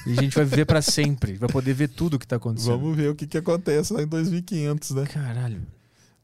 E 0.05 0.11
a 0.17 0.21
gente 0.21 0.35
vai 0.35 0.45
viver 0.45 0.65
pra 0.65 0.81
sempre. 0.81 1.33
Vai 1.33 1.49
poder 1.49 1.73
ver 1.73 1.87
tudo 1.89 2.15
o 2.15 2.19
que 2.19 2.27
tá 2.27 2.35
acontecendo. 2.37 2.77
Vamos 2.77 2.95
ver 2.95 3.09
o 3.09 3.15
que, 3.15 3.25
que 3.27 3.37
acontece 3.37 3.91
lá 3.93 4.01
em 4.01 4.07
2500, 4.07 4.91
né? 4.91 5.05
Caralho. 5.05 5.61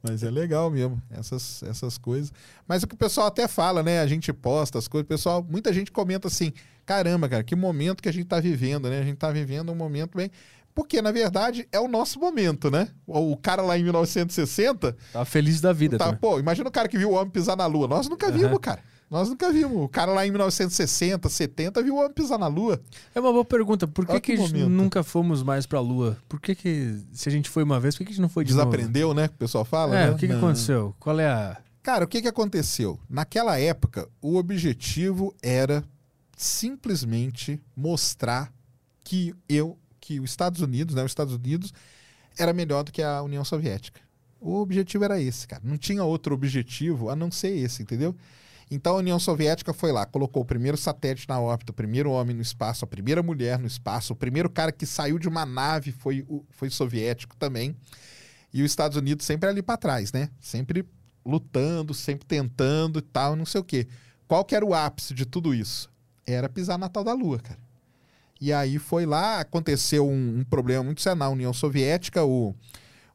Mas 0.06 0.22
é 0.22 0.30
legal 0.30 0.70
mesmo, 0.70 1.02
essas, 1.10 1.64
essas 1.64 1.98
coisas. 1.98 2.34
Mas 2.68 2.84
o 2.84 2.88
que 2.88 2.94
o 2.94 2.98
pessoal 2.98 3.28
até 3.28 3.48
fala, 3.48 3.82
né? 3.82 4.02
A 4.02 4.08
gente 4.08 4.34
posta 4.34 4.78
as 4.78 4.86
coisas, 4.86 5.06
o 5.06 5.08
pessoal, 5.08 5.46
muita 5.50 5.72
gente 5.72 5.94
comenta 5.94 6.28
assim: 6.28 6.52
caramba, 6.86 7.30
cara, 7.30 7.42
que 7.42 7.56
momento 7.56 8.04
que 8.04 8.10
a 8.10 8.12
gente 8.12 8.26
tá 8.26 8.38
vivendo, 8.42 8.90
né? 8.90 9.00
A 9.00 9.04
gente 9.04 9.16
tá 9.16 9.32
vivendo 9.32 9.72
um 9.72 9.76
momento 9.76 10.18
bem. 10.18 10.30
Porque, 10.76 11.02
na 11.02 11.12
verdade, 11.12 11.68
é 11.72 11.80
o 11.80 11.88
nosso 11.88 12.20
momento, 12.20 12.72
né? 12.72 12.88
O 13.06 13.38
cara 13.38 13.62
lá 13.62 13.78
em 13.78 13.84
1960, 13.84 14.96
Tava 15.14 15.26
feliz 15.26 15.62
da 15.62 15.72
vida 15.72 15.98
tá, 15.98 16.06
também. 16.06 16.20
pô, 16.20 16.40
imagina 16.40 16.68
o 16.68 16.72
cara 16.72 16.88
que 16.88 16.98
viu 16.98 17.12
o 17.12 17.14
homem 17.14 17.30
pisar 17.30 17.56
na 17.56 17.66
lua. 17.66 17.88
Nós 17.88 18.10
nunca 18.10 18.32
vimos, 18.32 18.58
cara. 18.60 18.82
Nós 19.14 19.30
nunca 19.30 19.52
vimos. 19.52 19.84
O 19.84 19.88
cara 19.88 20.12
lá 20.12 20.26
em 20.26 20.32
1960, 20.32 21.30
70 21.30 21.84
viu 21.84 21.94
o 21.94 21.98
homem 22.00 22.12
pisar 22.12 22.40
na 22.40 22.48
lua. 22.48 22.82
É 23.14 23.20
uma 23.20 23.32
boa 23.32 23.46
pergunta. 23.46 23.88
Por 23.88 24.08
que, 24.08 24.14
que, 24.14 24.22
que 24.22 24.32
a 24.32 24.36
gente 24.38 24.54
momento. 24.54 24.70
nunca 24.70 25.04
fomos 25.04 25.44
mais 25.44 25.68
pra 25.68 25.80
Lua? 25.80 26.18
Por 26.28 26.42
que, 26.42 26.56
que 26.56 27.00
se 27.12 27.30
a 27.30 27.32
gente 27.32 27.48
foi 27.48 27.62
uma 27.62 27.80
vez, 27.80 27.94
por 27.94 28.00
que, 28.00 28.06
que 28.06 28.12
a 28.12 28.14
gente 28.16 28.22
não 28.22 28.30
foi 28.30 28.44
de 28.44 28.52
novo? 28.56 28.72
Desaprendeu, 28.72 29.14
né? 29.14 29.28
Que 29.28 29.36
o 29.36 29.38
pessoal 29.38 29.64
fala. 29.64 29.96
É, 29.96 30.06
né? 30.08 30.12
o 30.14 30.16
que, 30.16 30.26
que 30.26 30.34
aconteceu? 30.34 30.96
Qual 31.00 31.20
é 31.20 31.28
a. 31.28 31.58
Cara, 31.84 32.06
o 32.06 32.08
que, 32.08 32.24
que 32.24 32.28
aconteceu? 32.28 33.00
Naquela 33.08 33.60
época, 33.60 34.08
o 34.20 34.36
objetivo 34.36 35.36
era 35.44 35.84
simplesmente 36.36 37.62
mostrar 37.76 38.52
que 39.04 39.36
eu, 39.48 39.78
que 40.04 40.20
os 40.20 40.32
Estados 40.32 40.60
Unidos, 40.60 40.94
né, 40.96 41.04
os 41.04 41.12
Estados 41.12 41.34
Unidos 41.34 41.74
era 42.38 42.52
melhor 42.52 42.84
do 42.84 42.92
que 42.92 43.02
a 43.02 43.22
União 43.22 43.46
Soviética. 43.46 44.02
O 44.42 44.60
objetivo 44.60 45.06
era 45.06 45.22
esse, 45.22 45.48
cara. 45.48 45.62
Não 45.64 45.78
tinha 45.78 46.04
outro 46.04 46.36
objetivo 46.36 47.10
a 47.10 47.16
não 47.16 47.32
ser 47.32 47.56
esse, 47.56 47.82
entendeu? 47.82 48.14
Então 48.70 48.96
a 48.96 48.98
União 48.98 49.18
Soviética 49.18 49.72
foi 49.72 49.94
lá, 49.94 50.06
colocou 50.06 50.44
o 50.44 50.46
primeiro 50.46 50.76
satélite 50.76 51.30
na 51.30 51.40
órbita, 51.40 51.72
o 51.72 51.76
primeiro 51.76 52.12
homem 52.12 52.36
no 52.36 52.42
espaço, 52.42 52.84
a 52.84 52.88
primeira 52.88 53.24
mulher 53.24 53.58
no 53.58 53.68
espaço, 53.68 54.12
o 54.12 54.16
primeiro 54.16 54.50
cara 54.50 54.74
que 54.74 54.86
saiu 54.86 55.18
de 55.18 55.30
uma 55.30 55.46
nave 55.46 55.94
foi, 55.94 56.26
foi 56.50 56.70
soviético 56.70 57.38
também. 57.38 57.74
E 58.54 58.62
os 58.62 58.70
Estados 58.70 58.98
Unidos 58.98 59.26
sempre 59.26 59.48
ali 59.48 59.62
para 59.62 59.78
trás, 59.78 60.12
né? 60.12 60.30
Sempre 60.42 60.86
lutando, 61.26 61.94
sempre 61.94 62.26
tentando 62.26 63.00
e 63.00 63.02
tal, 63.02 63.38
não 63.38 63.46
sei 63.46 63.62
o 63.62 63.64
quê. 63.64 63.88
Qual 64.28 64.44
que 64.44 64.54
era 64.54 64.66
o 64.66 64.74
ápice 64.74 65.14
de 65.14 65.26
tudo 65.26 65.54
isso? 65.54 65.90
Era 66.26 66.50
pisar 66.50 66.78
na 66.78 66.90
tal 66.90 67.06
da 67.06 67.14
Lua, 67.14 67.40
cara. 67.40 67.63
E 68.44 68.52
aí 68.52 68.78
foi 68.78 69.06
lá, 69.06 69.40
aconteceu 69.40 70.06
um, 70.06 70.40
um 70.40 70.44
problema 70.44 70.84
muito 70.84 71.00
sério 71.02 71.18
na 71.18 71.30
União 71.30 71.54
Soviética, 71.54 72.26
o, 72.26 72.54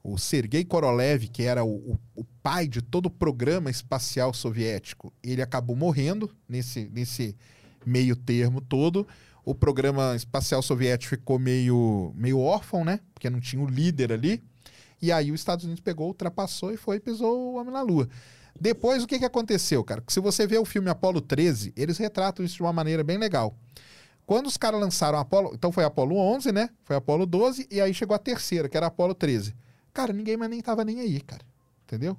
o 0.03 0.17
Sergei 0.17 0.65
Korolev, 0.65 1.29
que 1.29 1.43
era 1.43 1.63
o, 1.63 1.69
o- 1.93 1.99
o 2.17 2.25
pai 2.43 2.67
de 2.67 2.81
todo 2.81 3.07
o 3.07 3.11
programa 3.11 3.69
espacial 3.69 4.33
soviético, 4.33 5.13
ele 5.23 5.43
acabou 5.43 5.77
morrendo 5.77 6.31
nesse, 6.49 6.89
nesse 6.95 7.37
meio 7.85 8.17
termo 8.17 8.63
todo. 8.63 9.07
O 9.45 9.55
programa 9.55 10.17
espacial 10.17 10.63
soviético 10.63 11.11
ficou 11.17 11.39
meio, 11.39 12.11
meio 12.17 12.39
órfão, 12.39 12.83
né? 12.83 12.99
Porque 13.13 13.29
não 13.29 13.39
tinha 13.39 13.63
o 13.63 13.69
líder 13.69 14.11
ali. 14.13 14.43
E 15.01 15.13
aí 15.13 15.31
os 15.31 15.41
Estados 15.43 15.67
Unidos 15.67 15.83
pegou, 15.83 16.09
ultrapassou 16.09 16.73
e 16.73 16.79
foi 16.79 16.97
e 16.97 17.01
pisou 17.01 17.53
o 17.53 17.57
homem 17.57 17.73
na 17.75 17.83
Lua. 17.83 18.09
Depois, 18.59 19.03
o 19.03 19.07
que, 19.07 19.19
que 19.19 19.27
aconteceu, 19.27 19.85
cara? 19.85 20.03
Se 20.09 20.21
você 20.21 20.47
vê 20.47 20.57
o 20.57 20.65
filme 20.65 20.89
Apolo 20.89 21.21
13, 21.21 21.75
eles 21.77 21.99
retratam 21.99 22.43
isso 22.47 22.57
de 22.57 22.63
uma 22.63 22.73
maneira 22.73 23.05
bem 23.05 23.19
legal. 23.19 23.55
Quando 24.29 24.47
os 24.47 24.59
caras 24.59 24.79
lançaram 24.79 25.19
Apolo... 25.19 25.53
Então 25.55 25.73
foi 25.73 25.85
Apolo 25.85 26.15
11, 26.19 26.53
né? 26.53 26.69
Foi 26.85 26.95
Apolo 26.95 27.25
12 27.25 27.67
e 27.71 27.81
aí 27.81 27.95
chegou 27.95 28.15
a 28.15 28.19
terceira, 28.19 28.69
que 28.69 28.77
era 28.77 28.89
Apolo 28.89 29.15
13. 29.15 29.57
Cara, 29.91 30.13
ninguém 30.13 30.37
mais 30.37 30.51
nem 30.51 30.61
tava 30.61 30.85
nem 30.85 31.01
aí, 31.01 31.19
cara. 31.23 31.41
Entendeu? 31.87 32.15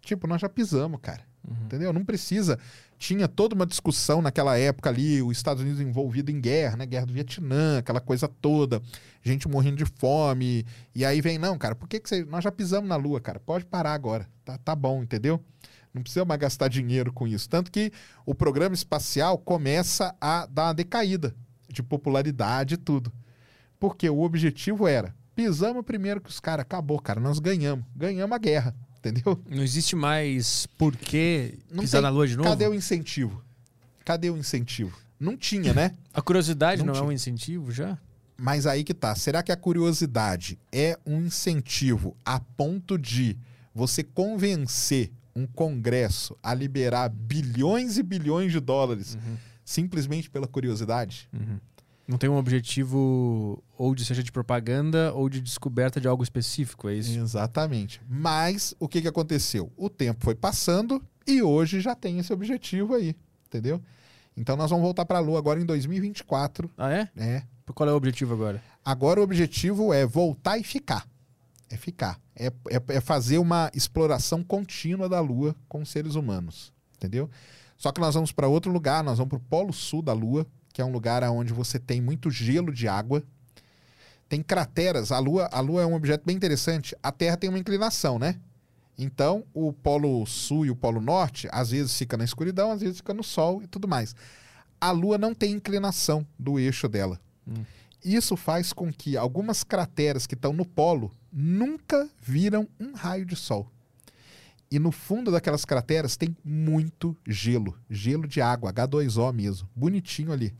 Tipo, 0.00 0.26
nós 0.26 0.40
já 0.40 0.48
pisamos, 0.48 0.98
cara. 1.00 1.22
Entendeu? 1.64 1.92
Não 1.92 2.04
precisa. 2.04 2.58
Tinha 2.98 3.28
toda 3.28 3.54
uma 3.54 3.64
discussão 3.64 4.20
naquela 4.20 4.58
época 4.58 4.90
ali, 4.90 5.22
os 5.22 5.36
Estados 5.36 5.62
Unidos 5.62 5.80
envolvido 5.80 6.32
em 6.32 6.40
guerra, 6.40 6.78
né? 6.78 6.84
Guerra 6.84 7.06
do 7.06 7.12
Vietnã, 7.12 7.78
aquela 7.78 8.00
coisa 8.00 8.26
toda, 8.26 8.82
gente 9.22 9.46
morrendo 9.46 9.76
de 9.76 9.84
fome. 9.84 10.66
E 10.96 11.04
aí 11.04 11.20
vem, 11.20 11.38
não, 11.38 11.56
cara, 11.56 11.76
por 11.76 11.88
que, 11.88 12.00
que 12.00 12.08
você. 12.08 12.24
Nós 12.24 12.42
já 12.42 12.50
pisamos 12.50 12.88
na 12.88 12.96
Lua, 12.96 13.20
cara. 13.20 13.38
Pode 13.38 13.64
parar 13.64 13.92
agora. 13.92 14.28
Tá, 14.44 14.58
tá 14.58 14.74
bom, 14.74 15.00
entendeu? 15.00 15.40
Não 15.96 16.02
precisa 16.02 16.24
mais 16.24 16.38
gastar 16.38 16.68
dinheiro 16.68 17.12
com 17.12 17.26
isso. 17.26 17.48
Tanto 17.48 17.72
que 17.72 17.90
o 18.24 18.34
programa 18.34 18.74
espacial 18.74 19.38
começa 19.38 20.14
a 20.20 20.46
dar 20.46 20.66
uma 20.66 20.74
decaída 20.74 21.34
de 21.68 21.82
popularidade 21.82 22.74
e 22.74 22.76
tudo. 22.76 23.10
Porque 23.80 24.08
o 24.08 24.20
objetivo 24.20 24.86
era: 24.86 25.14
pisamos 25.34 25.84
primeiro 25.84 26.20
que 26.20 26.28
os 26.30 26.38
caras, 26.38 26.62
acabou, 26.62 26.98
cara, 27.00 27.18
nós 27.20 27.38
ganhamos. 27.38 27.84
Ganhamos 27.96 28.34
a 28.34 28.38
guerra, 28.38 28.74
entendeu? 28.98 29.40
Não 29.48 29.62
existe 29.62 29.96
mais 29.96 30.66
por 30.78 30.94
que 30.96 31.58
Não 31.70 31.82
pisar 31.82 31.98
tem- 31.98 32.02
na 32.02 32.10
lua 32.10 32.26
de 32.26 32.36
novo? 32.36 32.48
Cadê 32.48 32.66
o 32.68 32.74
incentivo? 32.74 33.42
Cadê 34.04 34.30
o 34.30 34.36
incentivo? 34.36 34.96
Não 35.18 35.34
tinha, 35.36 35.72
né? 35.72 35.92
A 36.12 36.20
curiosidade 36.20 36.84
Não 36.84 36.92
não, 36.92 37.00
é 37.00 37.04
um 37.04 37.12
incentivo 37.12 37.72
já? 37.72 37.96
Mas 38.38 38.66
aí 38.66 38.84
que 38.84 38.92
tá. 38.92 39.14
Será 39.14 39.42
que 39.42 39.50
a 39.50 39.56
curiosidade 39.56 40.58
é 40.70 40.98
um 41.06 41.22
incentivo 41.22 42.14
a 42.22 42.38
ponto 42.38 42.98
de 42.98 43.34
você 43.74 44.02
convencer 44.02 45.10
um 45.36 45.46
congresso 45.46 46.36
a 46.42 46.54
liberar 46.54 47.08
bilhões 47.10 47.98
e 47.98 48.02
bilhões 48.02 48.50
de 48.50 48.58
dólares 48.60 49.16
simplesmente 49.64 50.30
pela 50.30 50.46
curiosidade? 50.46 51.28
Não 52.08 52.18
tem 52.18 52.30
um 52.30 52.36
objetivo 52.36 53.62
ou 53.76 53.94
de 53.94 54.04
seja 54.04 54.22
de 54.22 54.30
propaganda 54.30 55.12
ou 55.12 55.28
de 55.28 55.40
descoberta 55.40 56.00
de 56.00 56.06
algo 56.06 56.22
específico, 56.22 56.88
é 56.88 56.94
isso? 56.94 57.18
Exatamente. 57.18 58.00
Mas 58.08 58.74
o 58.78 58.86
que, 58.88 59.02
que 59.02 59.08
aconteceu? 59.08 59.72
O 59.76 59.90
tempo 59.90 60.24
foi 60.24 60.34
passando 60.34 61.02
e 61.26 61.42
hoje 61.42 61.80
já 61.80 61.94
tem 61.96 62.18
esse 62.20 62.32
objetivo 62.32 62.94
aí, 62.94 63.16
entendeu? 63.48 63.82
Então 64.36 64.56
nós 64.56 64.70
vamos 64.70 64.84
voltar 64.84 65.04
para 65.04 65.18
a 65.18 65.20
Lua 65.20 65.38
agora 65.38 65.60
em 65.60 65.64
2024, 65.64 66.70
Ah, 66.78 66.90
é? 66.92 67.08
né? 67.14 67.42
Qual 67.74 67.88
é 67.88 67.92
o 67.92 67.96
objetivo 67.96 68.34
agora? 68.34 68.62
Agora 68.84 69.18
o 69.18 69.24
objetivo 69.24 69.92
é 69.92 70.06
voltar 70.06 70.56
e 70.58 70.62
ficar. 70.62 71.04
É 71.68 71.76
ficar. 71.76 72.20
É, 72.34 72.46
é, 72.46 72.82
é 72.88 73.00
fazer 73.00 73.38
uma 73.38 73.70
exploração 73.74 74.42
contínua 74.42 75.08
da 75.08 75.20
Lua 75.20 75.54
com 75.68 75.82
os 75.82 75.88
seres 75.88 76.14
humanos. 76.14 76.72
Entendeu? 76.96 77.28
Só 77.76 77.92
que 77.92 78.00
nós 78.00 78.14
vamos 78.14 78.32
para 78.32 78.48
outro 78.48 78.72
lugar, 78.72 79.04
nós 79.04 79.18
vamos 79.18 79.30
para 79.30 79.38
o 79.38 79.48
Polo 79.48 79.72
Sul 79.72 80.00
da 80.00 80.12
Lua, 80.12 80.46
que 80.72 80.80
é 80.80 80.84
um 80.84 80.92
lugar 80.92 81.22
onde 81.24 81.52
você 81.52 81.78
tem 81.78 82.00
muito 82.00 82.30
gelo 82.30 82.72
de 82.72 82.88
água. 82.88 83.22
Tem 84.28 84.42
crateras. 84.42 85.12
A 85.12 85.18
Lua, 85.18 85.48
a 85.52 85.60
Lua 85.60 85.82
é 85.82 85.86
um 85.86 85.94
objeto 85.94 86.24
bem 86.24 86.36
interessante. 86.36 86.96
A 87.02 87.12
Terra 87.12 87.36
tem 87.36 87.50
uma 87.50 87.58
inclinação, 87.58 88.18
né? 88.18 88.40
Então, 88.98 89.44
o 89.52 89.72
Polo 89.72 90.24
Sul 90.26 90.66
e 90.66 90.70
o 90.70 90.76
Polo 90.76 91.00
Norte, 91.00 91.48
às 91.52 91.70
vezes 91.70 91.96
fica 91.96 92.16
na 92.16 92.24
escuridão, 92.24 92.72
às 92.72 92.80
vezes 92.80 92.96
fica 92.98 93.12
no 93.12 93.22
Sol 93.22 93.62
e 93.62 93.66
tudo 93.66 93.86
mais. 93.86 94.14
A 94.80 94.90
Lua 94.90 95.18
não 95.18 95.34
tem 95.34 95.52
inclinação 95.52 96.26
do 96.38 96.58
eixo 96.58 96.88
dela. 96.88 97.20
Isso 98.04 98.36
faz 98.36 98.72
com 98.72 98.92
que 98.92 99.16
algumas 99.16 99.62
crateras 99.64 100.26
que 100.26 100.34
estão 100.34 100.52
no 100.52 100.64
polo 100.64 101.12
nunca 101.38 102.08
viram 102.22 102.66
um 102.80 102.94
raio 102.94 103.26
de 103.26 103.36
sol. 103.36 103.70
E 104.70 104.78
no 104.78 104.90
fundo 104.90 105.30
daquelas 105.30 105.66
crateras 105.66 106.16
tem 106.16 106.34
muito 106.42 107.14
gelo, 107.26 107.78
gelo 107.90 108.26
de 108.26 108.40
água, 108.40 108.72
H2O 108.72 109.32
mesmo, 109.34 109.68
bonitinho 109.76 110.32
ali. 110.32 110.54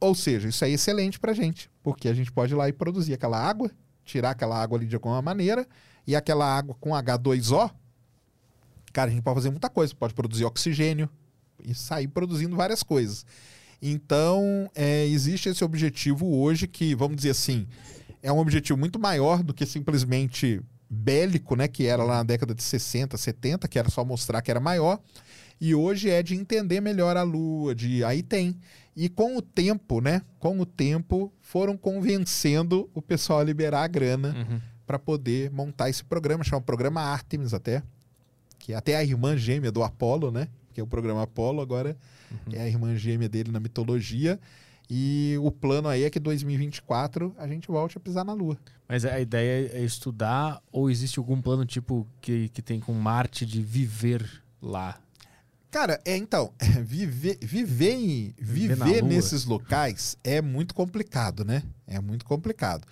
Ou 0.00 0.14
seja, 0.14 0.48
isso 0.48 0.64
é 0.64 0.70
excelente 0.70 1.20
pra 1.20 1.34
gente, 1.34 1.70
porque 1.82 2.08
a 2.08 2.14
gente 2.14 2.32
pode 2.32 2.54
ir 2.54 2.56
lá 2.56 2.66
e 2.68 2.72
produzir 2.72 3.12
aquela 3.12 3.38
água, 3.38 3.70
tirar 4.04 4.30
aquela 4.30 4.60
água 4.60 4.78
ali 4.78 4.86
de 4.86 4.94
alguma 4.96 5.20
maneira, 5.20 5.68
e 6.06 6.16
aquela 6.16 6.46
água 6.46 6.74
com 6.80 6.90
H2O, 6.90 7.70
cara, 8.92 9.10
a 9.10 9.12
gente 9.12 9.22
pode 9.22 9.34
fazer 9.34 9.50
muita 9.50 9.68
coisa, 9.68 9.94
pode 9.94 10.14
produzir 10.14 10.46
oxigênio 10.46 11.10
e 11.62 11.74
sair 11.74 12.08
produzindo 12.08 12.56
várias 12.56 12.82
coisas. 12.82 13.26
Então, 13.82 14.70
é, 14.74 15.06
existe 15.06 15.48
esse 15.48 15.62
objetivo 15.62 16.26
hoje 16.40 16.66
que, 16.66 16.94
vamos 16.94 17.16
dizer 17.16 17.30
assim, 17.30 17.68
é 18.22 18.32
um 18.32 18.38
objetivo 18.38 18.78
muito 18.78 18.98
maior 18.98 19.42
do 19.42 19.54
que 19.54 19.66
simplesmente 19.66 20.60
bélico, 20.88 21.54
né? 21.56 21.68
Que 21.68 21.86
era 21.86 22.02
lá 22.02 22.16
na 22.16 22.22
década 22.22 22.54
de 22.54 22.62
60, 22.62 23.16
70, 23.16 23.68
que 23.68 23.78
era 23.78 23.90
só 23.90 24.04
mostrar 24.04 24.42
que 24.42 24.50
era 24.50 24.60
maior. 24.60 25.00
E 25.60 25.74
hoje 25.74 26.08
é 26.08 26.22
de 26.22 26.34
entender 26.34 26.80
melhor 26.80 27.16
a 27.16 27.22
Lua, 27.22 27.74
de 27.74 28.04
aí 28.04 28.22
tem. 28.22 28.56
E 28.96 29.08
com 29.08 29.36
o 29.36 29.42
tempo, 29.42 30.00
né? 30.00 30.22
Com 30.38 30.58
o 30.60 30.66
tempo, 30.66 31.32
foram 31.40 31.76
convencendo 31.76 32.88
o 32.94 33.02
pessoal 33.02 33.40
a 33.40 33.44
liberar 33.44 33.82
a 33.82 33.88
grana 33.88 34.34
Uhum. 34.36 34.60
para 34.86 34.98
poder 34.98 35.50
montar 35.50 35.90
esse 35.90 36.02
programa, 36.02 36.42
chama 36.42 36.62
Programa 36.62 37.00
Artemis 37.02 37.52
até, 37.52 37.82
que 38.58 38.72
é 38.72 38.76
até 38.76 38.96
a 38.96 39.04
irmã 39.04 39.36
gêmea 39.36 39.70
do 39.70 39.82
Apolo, 39.82 40.30
né? 40.30 40.48
Que 40.72 40.80
é 40.80 40.82
o 40.82 40.86
programa 40.86 41.22
Apolo, 41.22 41.60
agora 41.60 41.96
uhum. 42.30 42.54
é 42.54 42.60
a 42.60 42.68
irmã 42.68 42.96
gêmea 42.96 43.28
dele 43.28 43.50
na 43.50 43.60
mitologia. 43.60 44.38
E 44.90 45.36
o 45.42 45.50
plano 45.50 45.88
aí 45.88 46.04
é 46.04 46.10
que 46.10 46.18
2024 46.18 47.34
a 47.36 47.46
gente 47.46 47.68
volte 47.68 47.98
a 47.98 48.00
pisar 48.00 48.24
na 48.24 48.32
Lua. 48.32 48.56
Mas 48.88 49.04
a 49.04 49.20
ideia 49.20 49.70
é 49.74 49.82
estudar 49.82 50.62
ou 50.72 50.90
existe 50.90 51.18
algum 51.18 51.40
plano 51.42 51.66
tipo 51.66 52.06
que, 52.20 52.48
que 52.48 52.62
tem 52.62 52.80
com 52.80 52.94
Marte 52.94 53.44
de 53.44 53.62
viver 53.62 54.24
lá? 54.62 54.98
Cara, 55.70 56.00
é 56.04 56.16
então, 56.16 56.52
viver, 56.82 57.38
viver, 57.42 57.92
em, 57.92 58.34
viver, 58.38 58.76
viver 58.76 59.02
nesses 59.02 59.44
locais 59.44 60.16
é 60.24 60.40
muito 60.40 60.74
complicado, 60.74 61.44
né? 61.44 61.62
É 61.86 62.00
muito 62.00 62.24
complicado. 62.24 62.86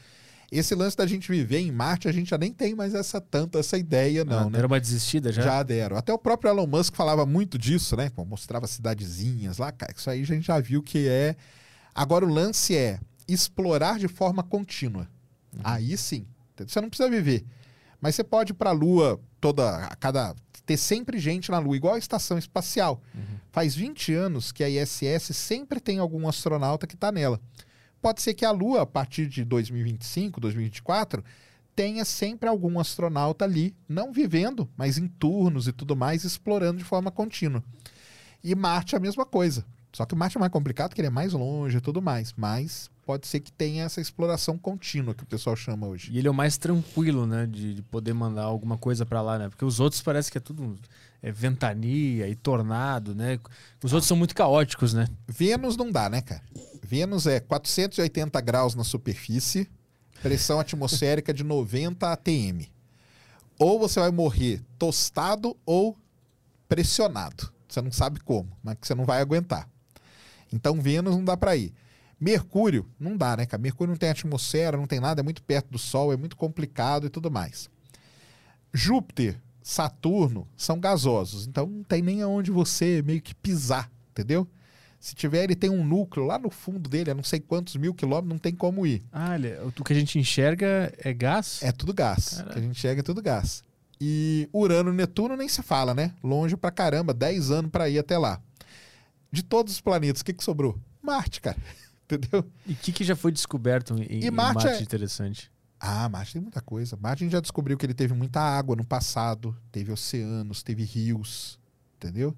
Esse 0.52 0.74
lance 0.74 0.97
da 0.97 1.06
gente 1.06 1.31
viver 1.31 1.59
em 1.59 1.73
Marte, 1.73 2.09
a 2.09 2.12
gente 2.12 2.31
já 2.31 2.39
nem 2.39 2.52
tem 2.52 2.74
mais 2.74 2.94
essa 2.94 3.20
tanta 3.20 3.59
essa 3.59 3.77
ideia, 3.77 4.24
não. 4.24 4.39
Ah, 4.39 4.44
né? 4.44 4.51
Deram 4.51 4.68
uma 4.68 4.81
desistida 4.81 5.32
já? 5.32 5.43
Já 5.43 5.62
deram. 5.62 5.97
Até 5.97 6.12
o 6.12 6.18
próprio 6.18 6.51
Elon 6.51 6.66
Musk 6.66 6.94
falava 6.94 7.27
muito 7.27 7.59
disso, 7.59 7.97
né? 7.97 8.10
Pô, 8.10 8.24
mostrava 8.24 8.66
cidadezinhas 8.66 9.59
lá, 9.59 9.73
cara. 9.73 9.93
Isso 9.97 10.09
aí 10.09 10.23
a 10.23 10.27
gente 10.27 10.47
já 10.47 10.60
viu 10.60 10.82
que 10.82 11.09
é. 11.09 11.35
Agora 11.97 12.24
o 12.24 12.28
lance 12.28 12.77
é 12.77 13.01
explorar 13.27 13.98
de 13.98 14.09
forma 14.09 14.43
contínua. 14.43 15.09
Uhum. 15.55 15.60
Aí 15.64 15.97
sim. 15.97 16.27
Você 16.56 16.81
não 16.81 16.89
precisa 16.89 17.10
viver. 17.10 17.44
Mas 18.01 18.14
você 18.14 18.24
pode 18.24 18.52
ir 18.52 18.55
para 18.55 18.70
a 18.70 18.73
Lua 18.73 19.20
toda. 19.40 19.86
A 19.86 19.97
cada. 19.97 20.35
ter 20.64 20.77
sempre 20.77 21.18
gente 21.18 21.51
na 21.51 21.59
Lua, 21.59 21.77
igual 21.77 21.94
a 21.94 21.98
estação 21.98 22.39
espacial. 22.39 23.02
Uhum. 23.14 23.39
Faz 23.51 23.74
20 23.74 24.12
anos 24.12 24.52
que 24.52 24.62
a 24.62 24.68
ISS 24.68 25.35
sempre 25.35 25.81
tem 25.81 25.98
algum 25.98 26.28
astronauta 26.28 26.86
que 26.86 26.94
está 26.94 27.10
nela 27.10 27.40
pode 28.06 28.23
ser 28.23 28.35
que 28.35 28.44
a 28.44 28.52
Lua, 28.52 28.82
a 28.82 28.86
partir 28.86 29.27
de 29.27 29.44
2025, 29.44 30.40
2024, 30.40 31.24
tenha 31.74 32.05
sempre 32.05 32.48
algum 32.48 32.78
astronauta 32.78 33.44
ali, 33.44 33.74
não 33.89 34.12
vivendo, 34.12 34.68
mas 34.77 34.97
em 34.97 35.09
turnos 35.09 35.66
e 35.66 35.73
tudo 35.73 35.97
mais, 35.97 36.23
explorando 36.23 36.78
de 36.78 36.85
forma 36.85 37.10
contínua. 37.10 37.64
E 38.44 38.55
Marte 38.55 38.94
é 38.94 38.98
a 38.98 39.01
mesma 39.01 39.27
coisa. 39.27 39.66
Só 39.97 40.05
que 40.05 40.14
Marte 40.14 40.36
é 40.36 40.40
mais 40.40 40.52
complicado, 40.52 40.90
porque 40.90 41.01
ele 41.01 41.09
é 41.09 41.10
mais 41.10 41.32
longe 41.32 41.78
e 41.78 41.81
tudo 41.81 42.02
mais. 42.02 42.35
Mas 42.36 42.90
pode 43.06 43.27
ser 43.27 43.40
que 43.40 43.51
tenha 43.51 43.85
essa 43.85 43.98
exploração 43.98 44.59
contínua 44.59 45.14
que 45.14 45.23
o 45.23 45.27
pessoal 45.27 45.56
chama 45.56 45.86
hoje. 45.86 46.12
E 46.12 46.18
ele 46.18 46.28
é 46.28 46.31
o 46.31 46.35
mais 46.35 46.59
tranquilo, 46.59 47.27
né? 47.27 47.47
De, 47.47 47.77
de 47.77 47.81
poder 47.81 48.12
mandar 48.12 48.43
alguma 48.43 48.77
coisa 48.77 49.06
para 49.06 49.23
lá, 49.23 49.39
né? 49.39 49.48
Porque 49.48 49.64
os 49.64 49.81
outros 49.81 50.02
parece 50.02 50.31
que 50.31 50.36
é 50.36 50.40
tudo 50.40 50.78
é, 51.23 51.32
ventania 51.32 52.28
e 52.28 52.35
tornado, 52.35 53.14
né? 53.14 53.40
Os 53.82 53.94
outros 53.94 54.06
são 54.06 54.18
muito 54.18 54.35
caóticos, 54.35 54.93
né? 54.93 55.09
Vênus 55.27 55.78
não 55.78 55.90
dá, 55.90 56.10
né, 56.10 56.20
cara? 56.20 56.43
Vênus 56.82 57.27
é 57.27 57.40
480 57.40 58.39
graus 58.43 58.74
na 58.74 58.85
superfície, 58.85 59.66
pressão 60.23 60.60
atmosférica 60.60 61.32
de 61.32 61.43
90 61.43 62.12
atm. 62.12 62.68
Ou 63.59 63.78
você 63.78 63.98
vai 63.98 64.10
morrer 64.10 64.62
tostado 64.78 65.56
ou 65.64 65.97
pressionado. 66.68 67.51
Você 67.66 67.81
não 67.81 67.90
sabe 67.90 68.20
como, 68.20 68.55
mas 68.62 68.77
que 68.78 68.86
você 68.86 68.94
não 68.94 69.06
vai 69.06 69.23
aguentar. 69.23 69.66
Então 70.52 70.81
Vênus 70.81 71.14
não 71.14 71.24
dá 71.24 71.36
para 71.36 71.56
ir. 71.56 71.73
Mercúrio 72.18 72.86
não 72.98 73.16
dá, 73.16 73.36
né, 73.36 73.47
cara? 73.47 73.62
Mercúrio 73.62 73.90
não 73.90 73.98
tem 73.98 74.09
atmosfera, 74.09 74.77
não 74.77 74.86
tem 74.86 75.01
nada, 75.01 75.20
é 75.20 75.23
muito 75.23 75.43
perto 75.43 75.70
do 75.70 75.78
Sol, 75.78 76.12
é 76.12 76.16
muito 76.16 76.36
complicado 76.36 77.06
e 77.06 77.10
tudo 77.10 77.31
mais. 77.31 77.68
Júpiter, 78.73 79.40
Saturno 79.62 80.47
são 80.56 80.78
gasosos, 80.78 81.47
então 81.47 81.66
não 81.66 81.82
tem 81.82 82.01
nem 82.01 82.23
aonde 82.23 82.51
você 82.51 83.02
meio 83.02 83.20
que 83.20 83.35
pisar, 83.35 83.90
entendeu? 84.10 84.48
Se 84.98 85.14
tiver, 85.14 85.44
ele 85.44 85.55
tem 85.55 85.68
um 85.70 85.85
núcleo 85.85 86.24
lá 86.24 86.39
no 86.39 86.51
fundo 86.51 86.89
dele, 86.89 87.10
a 87.10 87.14
não 87.14 87.23
sei 87.23 87.39
quantos 87.39 87.77
mil 87.77 87.93
quilômetros, 87.93 88.31
não 88.31 88.39
tem 88.39 88.55
como 88.55 88.86
ir. 88.86 89.05
Ah, 89.12 89.36
o 89.78 89.85
que 89.85 89.93
a 89.93 89.97
gente 89.97 90.18
enxerga 90.18 90.93
é 90.98 91.12
gás? 91.12 91.62
É 91.62 91.70
tudo 91.70 91.93
gás. 91.93 92.31
Caraca. 92.31 92.51
O 92.51 92.52
que 92.52 92.59
a 92.59 92.62
gente 92.62 92.77
enxerga 92.77 93.01
é 93.01 93.02
tudo 93.02 93.23
gás. 93.23 93.62
E 94.01 94.48
Urano 94.52 94.93
e 94.93 94.97
Netuno 94.97 95.36
nem 95.36 95.48
se 95.48 95.62
fala, 95.62 95.94
né? 95.94 96.12
Longe 96.23 96.56
pra 96.56 96.70
caramba, 96.70 97.14
10 97.14 97.51
anos 97.51 97.70
para 97.70 97.89
ir 97.89 97.98
até 97.98 98.18
lá. 98.18 98.40
De 99.30 99.42
todos 99.42 99.74
os 99.74 99.80
planetas, 99.80 100.22
o 100.22 100.24
que, 100.24 100.32
que 100.32 100.44
sobrou? 100.44 100.78
Marte, 101.02 101.40
cara. 101.40 101.56
Entendeu? 102.04 102.44
E 102.66 102.72
o 102.72 102.76
que, 102.76 102.92
que 102.92 103.04
já 103.04 103.16
foi 103.16 103.32
descoberto 103.32 103.94
em, 103.98 104.24
e 104.24 104.30
Marte, 104.30 104.60
em 104.60 104.64
Marte 104.64 104.68
é... 104.68 104.82
interessante? 104.82 105.50
Ah, 105.78 106.08
Marte 106.08 106.34
tem 106.34 106.42
muita 106.42 106.60
coisa. 106.60 106.96
Marte 106.96 107.22
a 107.22 107.26
gente 107.26 107.32
já 107.32 107.40
descobriu 107.40 107.76
que 107.76 107.84
ele 107.84 107.94
teve 107.94 108.14
muita 108.14 108.40
água 108.40 108.76
no 108.76 108.84
passado, 108.84 109.56
teve 109.72 109.92
oceanos, 109.92 110.62
teve 110.62 110.84
rios, 110.84 111.58
entendeu? 111.96 112.36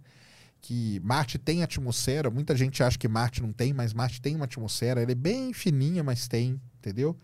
que 0.60 1.00
Marte 1.00 1.38
tem 1.38 1.62
atmosfera. 1.62 2.30
Muita 2.30 2.56
gente 2.56 2.82
acha 2.82 2.98
que 2.98 3.08
Marte 3.08 3.42
não 3.42 3.52
tem, 3.52 3.72
mas 3.72 3.92
Marte 3.92 4.20
tem 4.20 4.34
uma 4.34 4.44
atmosfera. 4.44 5.02
Ela 5.02 5.12
é 5.12 5.14
bem 5.14 5.52
fininha, 5.52 6.02
mas 6.02 6.28
tem, 6.28 6.60
entendeu? 6.78 7.16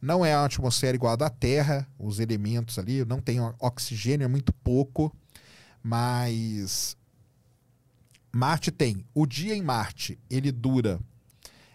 Não 0.00 0.24
é 0.24 0.36
uma 0.36 0.46
atmosfera 0.46 0.94
igual 0.94 1.14
a 1.14 1.16
da 1.16 1.30
Terra, 1.30 1.86
os 1.98 2.20
elementos 2.20 2.78
ali, 2.78 3.04
não 3.04 3.20
tem 3.20 3.38
oxigênio, 3.58 4.24
é 4.24 4.28
muito 4.28 4.52
pouco, 4.52 5.14
mas 5.82 6.96
Marte 8.32 8.70
tem. 8.70 9.04
O 9.14 9.26
dia 9.26 9.54
em 9.54 9.62
Marte, 9.62 10.18
ele 10.28 10.52
dura 10.52 11.00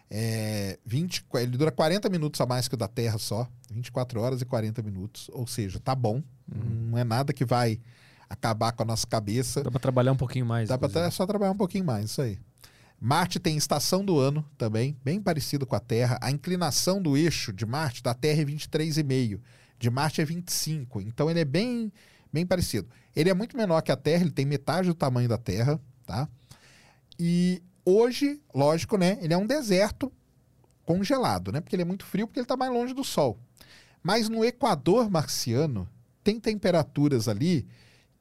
é, 0.10 0.78
20, 0.86 1.26
ele 1.36 1.58
dura 1.58 1.72
40 1.72 2.10
minutos 2.10 2.42
a 2.42 2.46
mais 2.46 2.68
que 2.68 2.76
o 2.76 2.78
da 2.78 2.88
Terra 2.88 3.18
só, 3.18 3.48
24 3.72 4.20
horas 4.20 4.42
e 4.42 4.46
40 4.46 4.82
minutos, 4.82 5.30
ou 5.32 5.48
seja, 5.48 5.80
tá 5.80 5.96
bom. 5.96 6.22
Uhum. 6.54 6.90
Não 6.92 6.98
é 6.98 7.04
nada 7.06 7.32
que 7.32 7.46
vai 7.46 7.80
acabar 8.30 8.74
com 8.74 8.84
a 8.84 8.86
nossa 8.86 9.08
cabeça. 9.08 9.64
Dá 9.64 9.72
para 9.72 9.80
trabalhar 9.80 10.12
um 10.12 10.18
pouquinho 10.18 10.46
mais. 10.46 10.68
Dá 10.68 10.78
para 10.78 11.10
só 11.12 11.26
trabalhar 11.26 11.52
um 11.52 11.58
pouquinho 11.58 11.86
mais, 11.86 12.12
isso 12.12 12.22
aí. 12.22 12.38
Marte 13.00 13.40
tem 13.40 13.58
estação 13.58 14.06
do 14.06 14.20
ano 14.20 14.46
também, 14.58 14.96
bem 15.04 15.20
parecido 15.20 15.66
com 15.66 15.76
a 15.76 15.80
Terra. 15.80 16.20
A 16.22 16.30
inclinação 16.30 17.02
do 17.02 17.18
eixo 17.18 17.52
de 17.52 17.66
Marte 17.66 18.04
da 18.04 18.14
Terra 18.14 18.42
é 18.42 18.46
23,5. 18.46 19.40
De 19.80 19.90
Marte 19.90 20.22
é 20.22 20.26
25. 20.26 21.02
Então 21.02 21.30
ele 21.30 21.40
é 21.40 21.46
bem, 21.46 21.92
bem 22.32 22.46
parecido. 22.46 22.88
Ele 23.16 23.30
é 23.30 23.34
muito 23.34 23.58
menor 23.58 23.82
que 23.82 23.92
a 23.92 23.96
Terra, 23.96 24.24
ele 24.24 24.32
tem 24.32 24.46
metade 24.46 24.88
do 24.88 24.94
tamanho 24.94 25.28
da 25.28 25.38
Terra, 25.38 25.80
tá? 26.06 26.30
E 27.20 27.62
hoje, 27.86 28.42
lógico, 28.54 28.98
né? 28.98 29.18
Ele 29.22 29.34
é 29.34 29.38
um 29.38 29.46
deserto 29.46 30.12
congelado, 30.86 31.52
né? 31.52 31.62
Porque 31.62 31.76
ele 31.76 31.84
é 31.84 31.86
muito 31.86 32.06
frio, 32.06 32.28
porque 32.28 32.40
ele 32.40 32.46
está 32.46 32.58
mais 32.58 32.72
longe 32.72 32.94
do 32.94 33.04
Sol. 33.04 33.40
Mas 34.04 34.30
no 34.30 34.44
Equador 34.44 35.10
marciano 35.10 35.88
tem 36.24 36.40
temperaturas 36.40 37.28
ali 37.28 37.68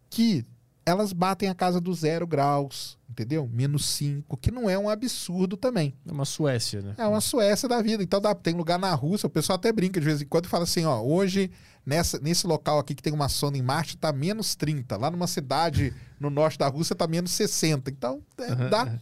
que 0.09 0.45
elas 0.85 1.13
batem 1.13 1.49
a 1.49 1.55
casa 1.55 1.81
do 1.81 1.93
zero 1.93 2.27
graus, 2.27 2.99
entendeu? 3.09 3.49
Menos 3.53 3.87
cinco, 3.87 4.37
que 4.37 4.51
não 4.51 4.69
é 4.69 4.79
um 4.79 4.89
absurdo 4.89 5.57
também. 5.57 5.95
É 6.07 6.13
uma 6.13 6.25
Suécia, 6.25 6.81
né? 6.81 6.95
É 6.97 7.07
uma 7.07 7.21
Suécia 7.21 7.69
da 7.69 7.81
vida. 7.83 8.03
Então 8.03 8.21
dá, 8.21 8.35
tem 8.35 8.55
lugar 8.55 8.79
na 8.79 8.93
Rússia, 8.95 9.27
o 9.27 9.31
pessoal 9.31 9.57
até 9.57 9.73
brinca 9.73 10.01
de 10.01 10.07
vez 10.07 10.23
em 10.23 10.27
quando 10.27 10.47
e 10.47 10.49
fala 10.49 10.65
assim, 10.65 10.85
ó, 10.85 11.01
hoje 11.03 11.51
nessa, 11.85 12.19
nesse 12.19 12.47
local 12.47 12.79
aqui 12.79 12.95
que 12.95 13.03
tem 13.03 13.13
uma 13.13 13.29
sonda 13.29 13.59
em 13.59 13.63
Marte 13.63 13.97
tá 13.97 14.13
menos 14.13 14.55
30. 14.55 14.97
Lá 14.97 15.11
numa 15.11 15.27
cidade 15.27 15.95
no 16.19 16.31
norte 16.31 16.59
da 16.59 16.69
Rússia 16.69 16.95
tá 16.97 17.07
menos 17.07 17.33
60. 17.33 17.91
Então 17.91 18.23
é, 18.39 18.53
uhum, 18.53 18.71
dá. 18.71 18.99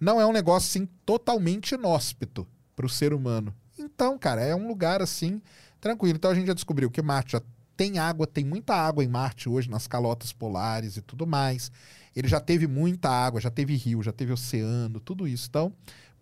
Não 0.00 0.20
é 0.20 0.26
um 0.26 0.32
negócio 0.32 0.68
assim 0.68 0.88
totalmente 1.06 1.74
inóspito 1.74 2.46
para 2.74 2.86
o 2.86 2.88
ser 2.88 3.12
humano. 3.12 3.54
Então, 3.78 4.18
cara, 4.18 4.42
é 4.42 4.54
um 4.54 4.68
lugar 4.68 5.00
assim 5.00 5.40
tranquilo. 5.80 6.16
Então 6.16 6.30
a 6.30 6.34
gente 6.34 6.46
já 6.46 6.54
descobriu 6.54 6.90
que 6.90 7.02
Marte 7.02 7.32
já 7.32 7.42
tem 7.76 7.98
água, 7.98 8.26
tem 8.26 8.44
muita 8.44 8.74
água 8.74 9.04
em 9.04 9.08
Marte 9.08 9.48
hoje, 9.48 9.70
nas 9.70 9.86
calotas 9.86 10.32
polares 10.32 10.96
e 10.96 11.02
tudo 11.02 11.26
mais. 11.26 11.70
Ele 12.14 12.28
já 12.28 12.40
teve 12.40 12.66
muita 12.66 13.10
água, 13.10 13.40
já 13.40 13.50
teve 13.50 13.74
rio, 13.76 14.02
já 14.02 14.12
teve 14.12 14.32
oceano, 14.32 15.00
tudo 15.00 15.26
isso. 15.26 15.48
Então, 15.48 15.72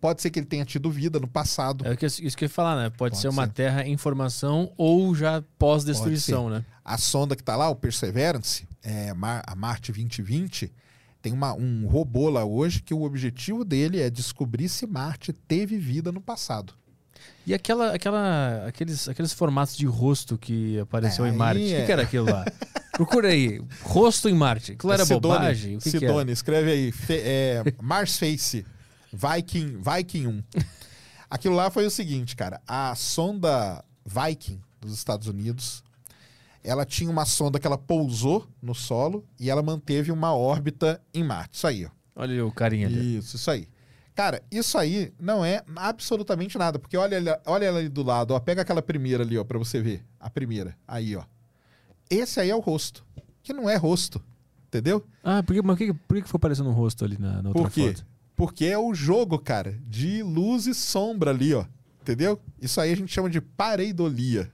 pode 0.01 0.21
ser 0.21 0.31
que 0.31 0.39
ele 0.39 0.45
tenha 0.45 0.65
tido 0.65 0.89
vida 0.89 1.19
no 1.19 1.27
passado. 1.27 1.85
É 1.87 2.05
isso 2.05 2.35
que 2.35 2.43
eu 2.43 2.47
ia 2.47 2.49
falar, 2.49 2.75
né? 2.75 2.89
Pode, 2.89 2.97
pode 3.11 3.17
ser 3.17 3.27
uma 3.27 3.47
terra 3.47 3.85
em 3.85 3.95
formação 3.95 4.71
ou 4.75 5.13
já 5.15 5.43
pós-destruição, 5.57 6.49
né? 6.49 6.65
A 6.83 6.97
sonda 6.97 7.35
que 7.35 7.41
está 7.41 7.55
lá, 7.55 7.69
o 7.69 7.75
Perseverance, 7.75 8.67
é, 8.83 9.11
a 9.11 9.55
Marte 9.55 9.91
2020, 9.91 10.73
tem 11.21 11.31
uma, 11.31 11.53
um 11.53 11.87
robô 11.87 12.29
lá 12.29 12.43
hoje 12.43 12.81
que 12.81 12.93
o 12.93 13.03
objetivo 13.03 13.63
dele 13.63 14.01
é 14.01 14.09
descobrir 14.09 14.67
se 14.67 14.85
Marte 14.85 15.31
teve 15.31 15.77
vida 15.77 16.11
no 16.11 16.19
passado. 16.19 16.73
E 17.45 17.53
aquela, 17.53 17.93
aquela, 17.93 18.65
aqueles, 18.67 19.07
aqueles 19.09 19.33
formatos 19.33 19.75
de 19.75 19.85
rosto 19.85 20.37
que 20.37 20.79
apareceu 20.79 21.25
é, 21.25 21.29
em 21.29 21.33
Marte. 21.33 21.61
O 21.61 21.65
é... 21.65 21.79
que, 21.79 21.85
que, 21.85 21.91
era 21.91 22.01
aquilo 22.03 22.25
lá? 22.25 22.45
Procura 22.93 23.29
aí. 23.29 23.61
Rosto 23.81 24.29
em 24.29 24.33
Marte. 24.33 24.73
Aquilo 24.73 24.93
era 24.93 25.05
Sidone, 25.05 25.21
bobagem? 25.21 25.75
O 25.75 25.79
que 25.79 25.89
Sidone, 25.89 26.25
que 26.27 26.31
escreve 26.31 26.71
aí. 26.71 26.91
Fe, 26.91 27.15
é, 27.15 27.63
Mars 27.81 28.17
Face. 28.17 28.65
Viking, 29.11 29.77
Viking 29.77 30.27
1. 30.27 30.43
Aquilo 31.29 31.55
lá 31.55 31.69
foi 31.69 31.85
o 31.85 31.91
seguinte, 31.91 32.35
cara. 32.35 32.61
A 32.67 32.95
sonda 32.95 33.83
Viking 34.05 34.61
dos 34.79 34.93
Estados 34.93 35.27
Unidos, 35.27 35.83
ela 36.63 36.85
tinha 36.85 37.09
uma 37.09 37.25
sonda 37.25 37.59
que 37.59 37.67
ela 37.67 37.77
pousou 37.77 38.47
no 38.61 38.73
solo 38.73 39.25
e 39.39 39.49
ela 39.49 39.61
manteve 39.61 40.11
uma 40.11 40.33
órbita 40.35 41.01
em 41.13 41.23
Marte. 41.23 41.57
Isso 41.57 41.67
aí, 41.67 41.85
ó. 41.85 41.89
Olha 42.15 42.45
o 42.45 42.51
carinha 42.51 42.87
ali. 42.87 43.17
Isso, 43.17 43.35
isso 43.35 43.49
aí. 43.49 43.67
Cara, 44.15 44.43
isso 44.51 44.77
aí 44.77 45.11
não 45.19 45.43
é 45.43 45.63
absolutamente 45.75 46.57
nada, 46.57 46.77
porque 46.77 46.95
olha, 46.95 47.41
olha 47.45 47.65
ela 47.65 47.79
ali 47.79 47.89
do 47.89 48.03
lado, 48.03 48.33
ó, 48.33 48.39
pega 48.39 48.61
aquela 48.61 48.81
primeira 48.81 49.23
ali, 49.23 49.37
ó, 49.37 49.43
para 49.43 49.57
você 49.57 49.81
ver, 49.81 50.05
a 50.19 50.29
primeira, 50.29 50.77
aí, 50.87 51.15
ó. 51.15 51.23
Esse 52.09 52.39
aí 52.39 52.49
é 52.51 52.55
o 52.55 52.59
rosto, 52.59 53.03
que 53.41 53.51
não 53.53 53.67
é 53.67 53.75
rosto, 53.75 54.23
entendeu? 54.67 55.03
Ah, 55.23 55.41
por 55.41 55.53
que, 55.53 55.61
mas 55.63 55.77
por 55.77 55.85
que, 55.85 55.93
por 55.93 56.21
que 56.21 56.29
foi 56.29 56.37
aparecendo 56.37 56.69
um 56.69 56.73
rosto 56.73 57.03
ali 57.03 57.17
na, 57.17 57.41
na 57.41 57.49
outra 57.49 57.63
por 57.63 57.71
quê? 57.71 57.87
foto? 57.87 58.05
Porque 58.35 58.65
é 58.65 58.77
o 58.77 58.93
jogo, 58.93 59.39
cara, 59.39 59.79
de 59.87 60.21
luz 60.21 60.67
e 60.67 60.75
sombra 60.75 61.31
ali, 61.31 61.53
ó, 61.55 61.65
entendeu? 62.01 62.39
Isso 62.61 62.79
aí 62.79 62.91
a 62.91 62.95
gente 62.95 63.11
chama 63.11 63.29
de 63.29 63.41
pareidolia. 63.41 64.51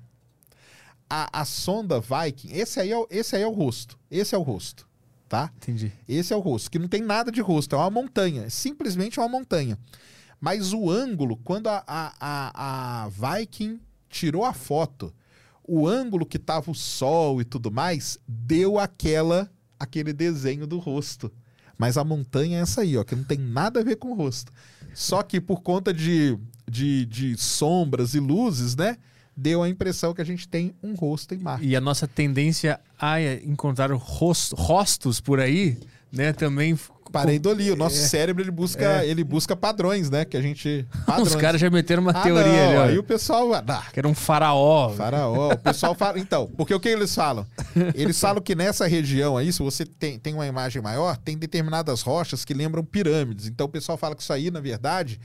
A, 1.10 1.42
a 1.42 1.44
sonda 1.44 2.00
Viking, 2.00 2.52
esse 2.54 2.80
aí, 2.80 2.94
é, 2.94 3.06
esse 3.10 3.36
aí 3.36 3.42
é 3.42 3.48
o 3.48 3.52
rosto, 3.52 3.98
esse 4.10 4.36
é 4.36 4.38
o 4.38 4.42
rosto, 4.42 4.88
tá? 5.30 5.52
Entendi. 5.58 5.94
Esse 6.08 6.34
é 6.34 6.36
o 6.36 6.40
rosto, 6.40 6.72
que 6.72 6.80
não 6.80 6.88
tem 6.88 7.02
nada 7.02 7.32
de 7.32 7.40
rosto, 7.40 7.76
é 7.76 7.78
uma 7.78 7.92
montanha, 7.92 8.46
é 8.46 8.50
simplesmente 8.50 9.20
uma 9.20 9.30
montanha. 9.30 9.78
Mas 10.42 10.74
o 10.74 10.90
ângulo, 10.90 11.38
quando 11.38 11.68
a, 11.68 11.84
a, 11.86 12.14
a, 12.20 13.04
a 13.04 13.10
Viking 13.10 13.80
tirou 14.10 14.44
a 14.44 14.54
foto, 14.54 15.14
o 15.64 15.88
ângulo 15.88 16.26
que 16.26 16.40
tava 16.40 16.72
o 16.72 16.76
sol 16.76 17.40
e 17.40 17.46
tudo 17.46 17.72
mais, 17.72 18.18
deu 18.28 18.80
aquela 18.80 19.50
aquele 19.80 20.12
desenho 20.12 20.68
do 20.68 20.78
rosto. 20.78 21.32
Mas 21.78 21.98
a 21.98 22.04
montanha 22.04 22.58
é 22.58 22.62
essa 22.62 22.82
aí, 22.82 22.98
ó, 22.98 23.04
que 23.06 23.16
não 23.16 23.24
tem 23.24 23.38
nada 23.38 23.80
a 23.80 23.84
ver 23.84 23.96
com 23.96 24.12
o 24.12 24.14
rosto. 24.14 24.52
Só 24.94 25.24
que 25.24 25.40
por 25.40 25.62
conta 25.62 25.94
de, 25.94 26.38
de, 26.70 27.06
de 27.06 27.38
sombras 27.38 28.14
e 28.14 28.20
luzes, 28.20 28.76
né? 28.76 28.98
Deu 29.42 29.64
a 29.64 29.70
impressão 29.70 30.14
que 30.14 30.22
a 30.22 30.26
gente 30.26 30.48
tem 30.50 30.76
um 30.84 30.94
rosto 30.96 31.34
em 31.34 31.38
Marte. 31.38 31.66
E 31.66 31.74
a 31.74 31.80
nossa 31.80 32.06
tendência 32.06 32.78
a 33.00 33.22
encontrar 33.22 33.90
rosto, 33.94 34.54
rostos 34.56 35.22
por 35.22 35.40
aí, 35.40 35.78
né, 36.12 36.34
também 36.34 36.78
Pareidolia. 37.12 37.74
O 37.74 37.76
nosso 37.76 37.96
é. 37.96 38.08
cérebro 38.08 38.44
ele 38.44 38.52
busca, 38.52 39.02
é. 39.02 39.08
ele 39.08 39.24
busca 39.24 39.56
padrões, 39.56 40.10
né? 40.10 40.26
Que 40.26 40.38
a 40.38 40.42
gente. 40.42 40.86
Padrões. 41.06 41.30
Os 41.30 41.36
caras 41.36 41.60
já 41.60 41.70
meteram 41.70 42.02
uma 42.02 42.12
ah, 42.12 42.22
teoria 42.22 42.44
não. 42.46 42.70
ali. 42.70 42.78
Ó. 42.78 42.84
Aí 42.84 43.00
o 43.00 43.04
pessoal. 43.04 43.52
Ah, 43.54 43.84
que 43.92 44.00
era 44.00 44.08
um 44.08 44.14
faraó. 44.14 44.90
Faraó. 44.90 45.54
O 45.54 45.58
pessoal 45.58 45.96
fala. 45.96 46.20
Então, 46.20 46.48
porque 46.56 46.74
o 46.74 46.80
que 46.80 46.90
eles 46.90 47.14
falam? 47.14 47.46
Eles 47.96 48.20
falam 48.22 48.42
que 48.42 48.54
nessa 48.54 48.88
região 48.88 49.38
aí, 49.38 49.52
se 49.52 49.60
você 49.60 49.86
tem, 49.86 50.20
tem 50.20 50.34
uma 50.34 50.46
imagem 50.46 50.82
maior, 50.82 51.18
tem 51.18 51.38
determinadas 51.38 52.02
rochas 52.02 52.46
que 52.46 52.54
lembram 52.54 52.84
pirâmides. 52.84 53.48
Então 53.48 53.66
o 53.66 53.70
pessoal 53.70 53.98
fala 53.98 54.16
que 54.16 54.22
isso 54.22 54.34
aí, 54.34 54.52
na 54.52 54.60
verdade, 54.60 55.20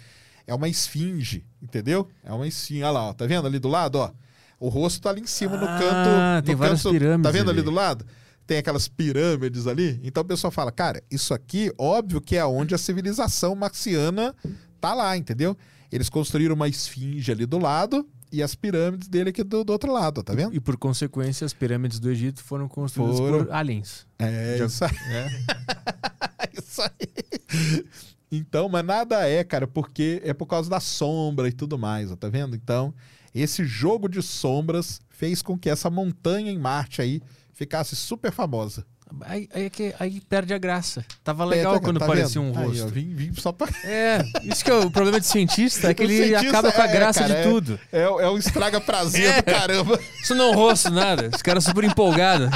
é 0.47 0.55
uma 0.55 0.69
esfinge. 0.69 1.45
Entendeu? 1.63 2.09
É 2.23 2.33
uma 2.33 2.47
esfinge. 2.47 2.83
Olha 2.83 2.93
lá, 2.93 3.09
ó, 3.09 3.13
tá 3.13 3.27
vendo 3.27 3.47
ali 3.47 3.59
do 3.59 3.69
lado, 3.69 3.97
ó? 3.97 4.11
O 4.59 4.69
rosto 4.69 5.01
tá 5.01 5.11
ali 5.11 5.21
em 5.21 5.27
cima 5.27 5.57
no 5.57 5.67
ah, 5.67 5.79
canto. 5.79 6.47
Tem 6.47 6.55
no 6.55 6.59
várias 6.59 6.83
canto, 6.83 6.93
pirâmides. 6.93 7.23
Tá 7.23 7.31
vendo 7.31 7.51
ali, 7.51 7.61
ali 7.61 7.63
do 7.63 7.71
lado? 7.71 8.07
tem 8.47 8.59
aquelas 8.59 8.89
pirâmides 8.89 9.67
ali. 9.67 10.01
Então 10.03 10.23
o 10.23 10.27
pessoal 10.27 10.51
fala, 10.51 10.71
cara, 10.71 11.03
isso 11.11 11.33
aqui, 11.33 11.73
óbvio 11.79 12.21
que 12.21 12.37
é 12.37 12.45
onde 12.45 12.75
a 12.75 12.79
civilização 12.79 13.55
marciana 13.55 14.35
tá 14.81 14.95
lá, 14.95 15.17
entendeu? 15.17 15.57
Eles 15.91 16.09
construíram 16.09 16.55
uma 16.55 16.69
esfinge 16.69 17.31
ali 17.31 17.47
do 17.47 17.59
lado 17.59 18.07
e 18.31 18.43
as 18.43 18.55
pirâmides 18.55 19.09
dele 19.09 19.31
aqui 19.31 19.43
do, 19.43 19.65
do 19.65 19.73
outro 19.73 19.93
lado, 19.93 20.23
tá 20.23 20.35
vendo? 20.35 20.55
E 20.55 20.61
por 20.61 20.77
consequência, 20.77 21.45
as 21.45 21.53
pirâmides 21.53 22.01
do 22.01 22.11
Egito 22.11 22.43
foram 22.43 22.69
construídas 22.69 23.19
foram... 23.19 23.45
por 23.45 23.55
aliens. 23.55 24.07
É, 24.19 24.57
Já... 24.59 24.67
isso 24.67 24.85
aí. 24.85 24.97
É. 25.09 25.29
isso 26.59 26.83
aí. 26.83 27.85
Então, 28.37 28.69
mas 28.69 28.85
nada 28.85 29.29
é, 29.29 29.45
cara, 29.45 29.67
porque 29.67 30.21
é 30.25 30.33
por 30.33 30.47
causa 30.47 30.69
da 30.69 30.81
sombra 30.81 31.49
e 31.49 31.53
tudo 31.53 31.79
mais, 31.79 32.11
ó, 32.11 32.17
tá 32.17 32.29
vendo? 32.29 32.57
Então, 32.57 32.95
esse 33.35 33.65
jogo 33.65 34.09
de 34.09 34.23
sombras 34.23 35.01
fez 35.09 35.43
com 35.43 35.59
que 35.59 35.71
essa 35.71 35.91
montanha 35.91 36.51
em 36.51 36.59
Marte 36.59 37.03
aí 37.03 37.23
ficasse 37.53 37.95
super 37.95 38.33
famosa. 38.33 38.85
Aí, 39.21 39.49
aí, 39.55 39.71
é 39.81 39.95
aí, 40.01 40.21
perde 40.21 40.55
a 40.55 40.59
graça. 40.59 41.05
Tava 41.23 41.45
legal 41.45 41.81
quando 41.81 42.01
tá 42.01 42.07
parecia 42.07 42.41
um 42.41 42.51
rosto. 42.51 42.73
Aí, 42.73 42.81
ó, 42.83 42.87
vim, 42.87 43.15
vim 43.15 43.33
só 43.35 43.53
pra... 43.53 43.69
É, 43.85 44.25
isso 44.43 44.65
que 44.65 44.71
é 44.71 44.75
o 44.75 44.91
problema 44.91 45.21
de 45.21 45.27
cientista, 45.27 45.91
é 45.91 45.95
que 45.95 46.03
ele 46.05 46.35
acaba 46.35 46.73
com 46.73 46.83
a 46.83 46.89
é, 46.89 46.93
graça 46.93 47.21
cara, 47.21 47.35
de 47.35 47.41
é, 47.41 47.43
tudo. 47.45 47.81
É, 47.93 48.03
é 48.03 48.31
um 48.31 48.39
estraga 48.39 48.81
prazer 48.81 49.27
é. 49.31 49.43
do 49.43 49.45
caramba. 49.45 50.01
Isso 50.21 50.35
não 50.35 50.47
é 50.47 50.51
um 50.51 50.55
rosto, 50.55 50.91
nada. 50.91 51.31
Os 51.33 51.43
caras 51.43 51.65
super 51.65 51.85
empolgados. 51.85 52.49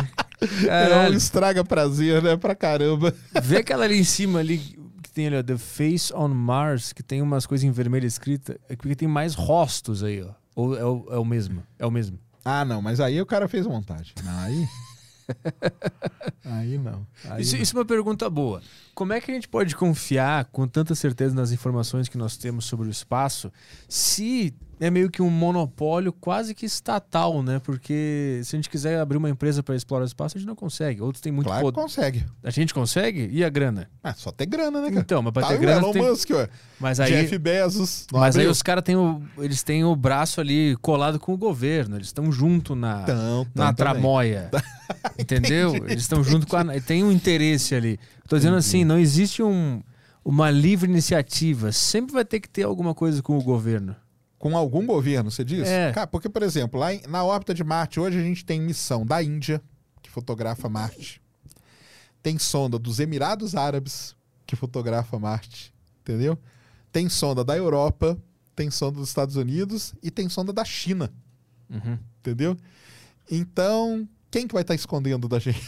É 0.68 1.08
um 1.08 1.12
estraga 1.12 1.64
prazer, 1.64 2.22
né, 2.22 2.36
pra 2.36 2.54
caramba. 2.54 3.14
Vê 3.42 3.58
aquela 3.58 3.84
ali 3.84 3.98
em 3.98 4.04
cima 4.04 4.40
ali, 4.40 4.77
tem 5.18 5.26
ali, 5.26 5.36
ó, 5.36 5.42
The 5.42 5.58
Face 5.58 6.14
on 6.14 6.28
Mars, 6.28 6.92
que 6.92 7.02
tem 7.02 7.20
umas 7.20 7.44
coisas 7.44 7.64
em 7.64 7.72
vermelho 7.72 8.06
escritas, 8.06 8.56
é 8.68 8.76
porque 8.76 8.94
tem 8.94 9.08
mais 9.08 9.34
rostos 9.34 10.04
aí, 10.04 10.22
ó. 10.22 10.30
Ou 10.54 10.78
é 10.78 10.84
o, 10.84 11.06
é 11.10 11.18
o 11.18 11.24
mesmo? 11.24 11.64
É 11.76 11.84
o 11.84 11.90
mesmo. 11.90 12.20
Ah, 12.44 12.64
não, 12.64 12.80
mas 12.80 13.00
aí 13.00 13.20
o 13.20 13.26
cara 13.26 13.48
fez 13.48 13.66
montagem. 13.66 14.14
Não, 14.24 14.38
aí... 14.38 14.68
Aí 16.42 16.78
não. 16.78 17.06
Aí 17.28 17.42
isso, 17.42 17.54
não. 17.54 17.62
isso, 17.62 17.76
é 17.76 17.78
uma 17.80 17.84
pergunta 17.84 18.30
boa. 18.30 18.62
Como 18.94 19.12
é 19.12 19.20
que 19.20 19.30
a 19.30 19.34
gente 19.34 19.46
pode 19.46 19.76
confiar 19.76 20.46
com 20.46 20.66
tanta 20.66 20.94
certeza 20.94 21.34
nas 21.34 21.52
informações 21.52 22.08
que 22.08 22.16
nós 22.16 22.38
temos 22.38 22.64
sobre 22.64 22.88
o 22.88 22.90
espaço 22.90 23.52
se 23.86 24.54
é 24.80 24.90
meio 24.90 25.10
que 25.10 25.20
um 25.20 25.30
monopólio 25.30 26.12
quase 26.12 26.54
que 26.54 26.64
estatal, 26.64 27.42
né? 27.42 27.58
Porque 27.58 28.40
se 28.44 28.54
a 28.54 28.58
gente 28.58 28.70
quiser 28.70 28.98
abrir 28.98 29.16
uma 29.16 29.28
empresa 29.28 29.62
para 29.62 29.74
explorar 29.74 30.04
o 30.04 30.06
espaço, 30.06 30.36
a 30.36 30.40
gente 30.40 30.46
não 30.46 30.54
consegue. 30.54 31.00
Outros 31.02 31.20
têm 31.20 31.32
muito 31.32 31.46
claro 31.46 31.62
poder. 31.62 31.80
consegue. 31.80 32.24
A 32.42 32.50
gente 32.50 32.72
consegue? 32.72 33.28
E 33.32 33.44
a 33.44 33.48
grana? 33.48 33.90
Ah, 34.02 34.14
só 34.14 34.30
ter 34.30 34.46
grana, 34.46 34.80
né, 34.80 34.88
cara? 34.88 35.00
Então, 35.00 35.22
mas 35.22 35.32
para 35.32 35.42
tá 35.42 35.48
ter 35.48 35.58
grana. 35.58 35.80
Elon 35.80 35.92
tem... 35.92 36.02
Musk, 36.02 36.30
ué. 36.30 36.48
Mas 36.78 37.00
aí, 37.00 37.12
Jeff 37.12 37.38
Bezos. 37.38 38.06
Mas 38.12 38.36
abriu. 38.36 38.48
aí 38.48 38.52
os 38.52 38.62
caras 38.62 38.84
têm 38.84 38.96
o, 38.96 39.22
eles 39.38 39.62
têm 39.62 39.84
o 39.84 39.94
braço 39.96 40.40
ali 40.40 40.76
colado 40.76 41.18
com 41.18 41.32
o 41.32 41.36
governo. 41.36 41.96
Eles 41.96 42.08
estão 42.08 42.30
junto 42.30 42.74
na, 42.74 43.02
tão, 43.02 43.44
tão 43.44 43.64
na 43.64 43.72
tramóia. 43.72 44.50
entendeu? 45.18 45.74
Eles 45.86 46.02
estão 46.02 46.22
junto 46.22 46.46
com 46.46 46.56
a. 46.56 46.80
Tem 46.80 47.02
um 47.02 47.12
interesse 47.12 47.74
ali. 47.74 47.98
Tô 48.28 48.36
dizendo 48.36 48.54
Entendi. 48.54 48.68
assim, 48.68 48.84
não 48.84 48.98
existe 48.98 49.42
um, 49.42 49.82
uma 50.24 50.50
livre 50.50 50.88
iniciativa. 50.88 51.72
Sempre 51.72 52.12
vai 52.12 52.24
ter 52.24 52.40
que 52.40 52.48
ter 52.48 52.62
alguma 52.62 52.94
coisa 52.94 53.22
com 53.22 53.36
o 53.36 53.42
governo. 53.42 53.96
Com 54.38 54.56
algum 54.56 54.86
governo, 54.86 55.30
você 55.30 55.44
diz? 55.44 55.66
É. 55.66 55.92
Cara, 55.92 56.06
porque, 56.06 56.28
por 56.28 56.42
exemplo, 56.42 56.78
lá 56.78 56.88
na 57.08 57.24
órbita 57.24 57.52
de 57.52 57.64
Marte, 57.64 57.98
hoje 57.98 58.18
a 58.18 58.22
gente 58.22 58.44
tem 58.44 58.60
missão 58.60 59.04
da 59.04 59.22
Índia, 59.22 59.60
que 60.00 60.08
fotografa 60.10 60.68
Marte. 60.68 61.20
Tem 62.22 62.38
sonda 62.38 62.78
dos 62.78 63.00
Emirados 63.00 63.54
Árabes, 63.54 64.14
que 64.46 64.54
fotografa 64.54 65.18
Marte. 65.18 65.74
Entendeu? 66.00 66.38
Tem 66.92 67.08
sonda 67.08 67.44
da 67.44 67.56
Europa, 67.56 68.16
tem 68.54 68.70
sonda 68.70 68.98
dos 68.98 69.08
Estados 69.08 69.36
Unidos 69.36 69.94
e 70.02 70.10
tem 70.10 70.28
sonda 70.28 70.52
da 70.52 70.64
China. 70.64 71.12
Uhum. 71.68 71.98
Entendeu? 72.20 72.56
Então, 73.30 74.08
quem 74.30 74.46
que 74.46 74.54
vai 74.54 74.62
estar 74.62 74.74
escondendo 74.74 75.28
da 75.28 75.38
gente? 75.38 75.60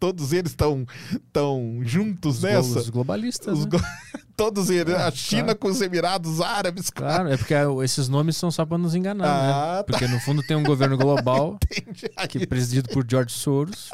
Todos 0.00 0.32
eles 0.32 0.52
estão 0.52 0.86
tão 1.30 1.80
juntos 1.82 2.38
os 2.38 2.42
nessa. 2.42 2.78
Os 2.78 2.88
globalistas. 2.88 3.58
Os 3.58 3.66
né? 3.66 3.78
Todos 4.34 4.70
eles. 4.70 4.94
É, 4.94 4.96
a 4.96 5.10
China 5.10 5.42
claro. 5.42 5.58
com 5.58 5.68
os 5.68 5.82
Emirados 5.82 6.40
Árabes. 6.40 6.88
Claro, 6.88 7.28
é 7.28 7.36
porque 7.36 7.52
esses 7.84 8.08
nomes 8.08 8.38
são 8.38 8.50
só 8.50 8.64
para 8.64 8.78
nos 8.78 8.94
enganar, 8.94 9.24
né? 9.24 9.52
ah, 9.52 9.76
né? 9.76 9.82
Porque 9.82 10.06
tá. 10.06 10.10
no 10.10 10.18
fundo 10.18 10.42
tem 10.42 10.56
um 10.56 10.62
governo 10.62 10.96
global 10.96 11.58
que 12.30 12.38
é 12.38 12.46
presidido 12.46 12.88
por 12.88 13.04
George 13.06 13.34
Soros. 13.34 13.90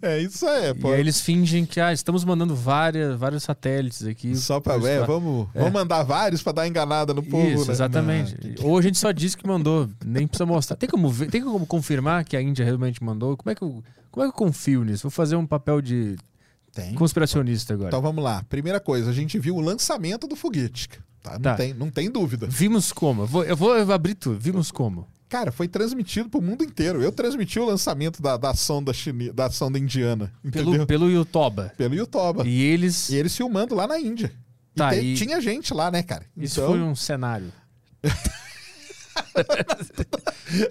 É 0.00 0.20
isso 0.20 0.46
aí, 0.46 0.72
pô. 0.74 0.90
E 0.90 0.94
aí 0.94 1.00
eles 1.00 1.20
fingem 1.20 1.66
que 1.66 1.80
ah, 1.80 1.92
estamos 1.92 2.24
mandando 2.24 2.54
várias, 2.54 3.18
vários 3.18 3.42
satélites 3.42 4.06
aqui. 4.06 4.36
Só 4.36 4.60
para 4.60 4.74
é, 4.88 5.04
vamos, 5.04 5.48
é. 5.52 5.58
vamos 5.58 5.72
mandar 5.72 6.04
vários 6.04 6.40
para 6.40 6.52
dar 6.52 6.68
enganada 6.68 7.12
no 7.12 7.22
povo, 7.24 7.48
isso, 7.48 7.66
né? 7.66 7.72
Exatamente. 7.72 8.36
Não. 8.60 8.68
Ou 8.68 8.78
a 8.78 8.82
gente 8.82 8.96
só 8.96 9.10
diz 9.10 9.34
que 9.34 9.44
mandou, 9.44 9.88
nem 10.04 10.28
precisa 10.28 10.46
mostrar. 10.46 10.76
Tem 10.76 10.88
como 10.88 11.10
ver, 11.10 11.28
tem 11.28 11.42
como 11.42 11.66
confirmar 11.66 12.24
que 12.24 12.36
a 12.36 12.40
Índia 12.40 12.64
realmente 12.64 13.02
mandou? 13.02 13.36
Como 13.36 13.50
é 13.50 13.54
que 13.56 13.62
eu, 13.62 13.82
como 14.18 14.26
é 14.26 14.32
que 14.32 14.34
eu 14.34 14.46
confio 14.46 14.82
nisso? 14.82 15.04
Vou 15.04 15.12
fazer 15.12 15.36
um 15.36 15.46
papel 15.46 15.80
de 15.80 16.16
tem. 16.72 16.92
conspiracionista 16.94 17.74
agora. 17.74 17.88
Então 17.88 18.02
vamos 18.02 18.24
lá. 18.24 18.42
Primeira 18.48 18.80
coisa, 18.80 19.10
a 19.10 19.12
gente 19.12 19.38
viu 19.38 19.54
o 19.54 19.60
lançamento 19.60 20.26
do 20.26 20.34
foguete. 20.34 20.88
Tá? 21.22 21.34
Não, 21.34 21.40
tá. 21.40 21.54
Tem, 21.54 21.72
não 21.72 21.88
tem 21.88 22.10
dúvida. 22.10 22.48
Vimos 22.48 22.90
como. 22.90 23.22
Eu 23.22 23.26
vou, 23.28 23.76
eu 23.76 23.86
vou 23.86 23.94
abrir 23.94 24.14
tudo. 24.14 24.40
Vimos 24.40 24.72
como. 24.72 25.06
Cara, 25.28 25.52
foi 25.52 25.68
transmitido 25.68 26.28
pro 26.28 26.42
mundo 26.42 26.64
inteiro. 26.64 27.00
Eu 27.00 27.12
transmiti 27.12 27.60
o 27.60 27.64
lançamento 27.64 28.20
da, 28.20 28.36
da 28.36 28.52
sonda 28.54 28.92
chine... 28.92 29.30
da 29.30 29.48
sonda 29.50 29.78
indiana. 29.78 30.32
Pelo, 30.50 30.84
pelo 30.84 31.08
Yutoba. 31.08 31.72
Pelo 31.76 31.94
Yutoba. 31.94 32.44
E 32.44 32.60
eles. 32.60 33.10
E 33.10 33.14
eles 33.14 33.36
filmando 33.36 33.76
lá 33.76 33.86
na 33.86 34.00
Índia. 34.00 34.32
Tá, 34.74 34.96
e, 34.96 35.00
te... 35.00 35.06
e... 35.06 35.14
tinha 35.14 35.40
gente 35.40 35.72
lá, 35.72 35.92
né, 35.92 36.02
cara? 36.02 36.26
Isso 36.36 36.58
então... 36.58 36.72
foi 36.72 36.80
um 36.80 36.96
cenário. 36.96 37.52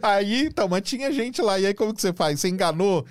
aí, 0.04 0.48
então, 0.48 0.68
mas 0.68 0.82
tinha 0.82 1.10
gente 1.14 1.42
lá. 1.42 1.58
E 1.58 1.68
aí, 1.68 1.74
como 1.74 1.94
que 1.94 2.02
você 2.02 2.12
faz? 2.12 2.42
Você 2.42 2.50
enganou 2.50 3.06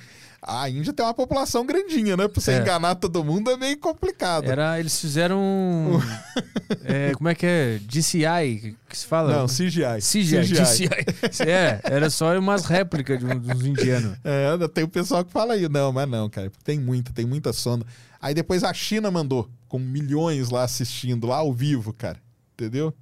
a 0.47 0.70
Índia 0.70 0.93
tem 0.93 1.05
uma 1.05 1.12
população 1.12 1.66
grandinha, 1.66 2.16
né? 2.16 2.28
Pra 2.28 2.40
você 2.40 2.52
é. 2.52 2.60
enganar 2.60 2.94
todo 2.94 3.24
mundo 3.24 3.51
é 3.51 3.56
meio 3.56 3.77
complicado. 3.78 4.48
Era, 4.48 4.78
eles 4.78 5.01
fizeram. 5.01 6.01
é, 6.85 7.12
como 7.14 7.28
é 7.28 7.35
que 7.35 7.44
é? 7.44 7.81
DCI, 7.82 8.77
que 8.89 8.97
se 8.97 9.06
fala? 9.06 9.39
Não, 9.39 9.47
CGI. 9.47 9.98
CGI. 9.98 10.43
CGI. 10.43 10.52
DCI. 10.52 11.51
é, 11.51 11.81
era 11.82 12.09
só 12.09 12.39
umas 12.39 12.64
réplicas 12.64 13.18
de 13.18 13.27
uns 13.27 13.64
indianos. 13.64 14.16
É, 14.24 14.68
tem 14.68 14.85
o 14.85 14.89
pessoal 14.89 15.24
que 15.24 15.32
fala 15.32 15.55
aí. 15.55 15.68
Não, 15.68 15.93
mas 15.93 16.09
não, 16.09 16.28
cara. 16.28 16.51
Tem 16.62 16.78
muita, 16.78 17.12
tem 17.12 17.24
muita 17.24 17.52
sonda. 17.52 17.85
Aí 18.20 18.35
depois 18.35 18.62
a 18.62 18.73
China 18.73 19.10
mandou, 19.10 19.48
com 19.68 19.78
milhões 19.78 20.51
lá 20.51 20.62
assistindo, 20.62 21.27
lá 21.27 21.39
ao 21.39 21.52
vivo, 21.52 21.93
cara. 21.93 22.18
Entendeu? 22.55 22.94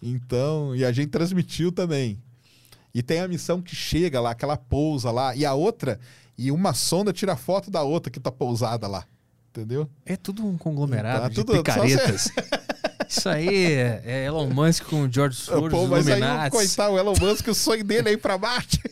Então, 0.00 0.74
e 0.74 0.84
a 0.84 0.92
gente 0.92 1.10
transmitiu 1.10 1.70
também. 1.70 2.18
E 2.94 3.02
tem 3.02 3.20
a 3.20 3.28
missão 3.28 3.62
que 3.62 3.74
chega 3.74 4.20
lá, 4.20 4.30
aquela 4.30 4.56
pousa 4.56 5.10
lá. 5.10 5.34
E 5.34 5.44
a 5.44 5.54
outra 5.54 5.98
e 6.36 6.50
uma 6.50 6.74
sonda 6.74 7.12
tira 7.12 7.36
foto 7.36 7.70
da 7.70 7.82
outra 7.82 8.10
que 8.10 8.20
tá 8.20 8.30
pousada 8.30 8.86
lá. 8.86 9.04
Entendeu? 9.50 9.88
É 10.06 10.16
tudo 10.16 10.46
um 10.46 10.56
conglomerado 10.56 11.22
tá, 11.22 11.28
de 11.28 11.34
tudo, 11.34 11.52
picaretas. 11.52 12.30
Isso 13.06 13.28
aí 13.28 13.74
é, 13.74 14.02
é, 14.04 14.24
Elon 14.24 14.48
Musk 14.48 14.84
com 14.84 15.02
o 15.02 15.12
George 15.12 15.36
Soros, 15.36 15.70
Pô, 15.70 15.86
mas 15.86 16.06
Illuminati. 16.06 16.44
aí, 16.44 16.50
coitado, 16.50 16.94
o 16.94 16.98
Elon 16.98 17.14
Musk, 17.20 17.48
o 17.48 17.54
sonho 17.54 17.84
dele 17.84 18.08
é 18.08 18.12
ir 18.12 18.16
pra 18.16 18.38
Marte. 18.38 18.80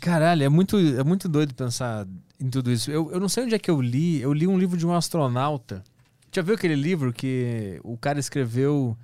Caralho, 0.00 0.44
é 0.44 0.48
muito, 0.48 0.78
é 0.78 1.02
muito 1.02 1.28
doido 1.28 1.52
pensar 1.52 2.06
em 2.38 2.48
tudo 2.48 2.70
isso. 2.70 2.90
Eu, 2.90 3.10
eu 3.10 3.18
não 3.18 3.28
sei 3.28 3.42
onde 3.42 3.56
é 3.56 3.58
que 3.58 3.70
eu 3.70 3.80
li. 3.80 4.20
Eu 4.20 4.32
li 4.32 4.46
um 4.46 4.56
livro 4.56 4.76
de 4.76 4.86
um 4.86 4.94
astronauta. 4.94 5.82
Já 6.30 6.42
viu 6.42 6.54
aquele 6.54 6.76
livro 6.76 7.12
que 7.12 7.80
o 7.82 7.96
cara 7.96 8.20
escreveu 8.20 8.96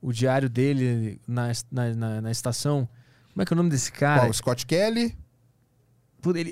o 0.00 0.12
diário 0.12 0.48
dele 0.48 1.20
na, 1.26 1.52
na, 1.70 1.94
na, 1.94 2.20
na 2.22 2.30
estação? 2.30 2.88
Como 3.36 3.42
é 3.42 3.44
que 3.44 3.52
é 3.52 3.54
o 3.54 3.56
nome 3.58 3.68
desse 3.68 3.92
cara? 3.92 4.22
Qual, 4.22 4.32
Scott 4.32 4.64
Kelly? 4.64 5.14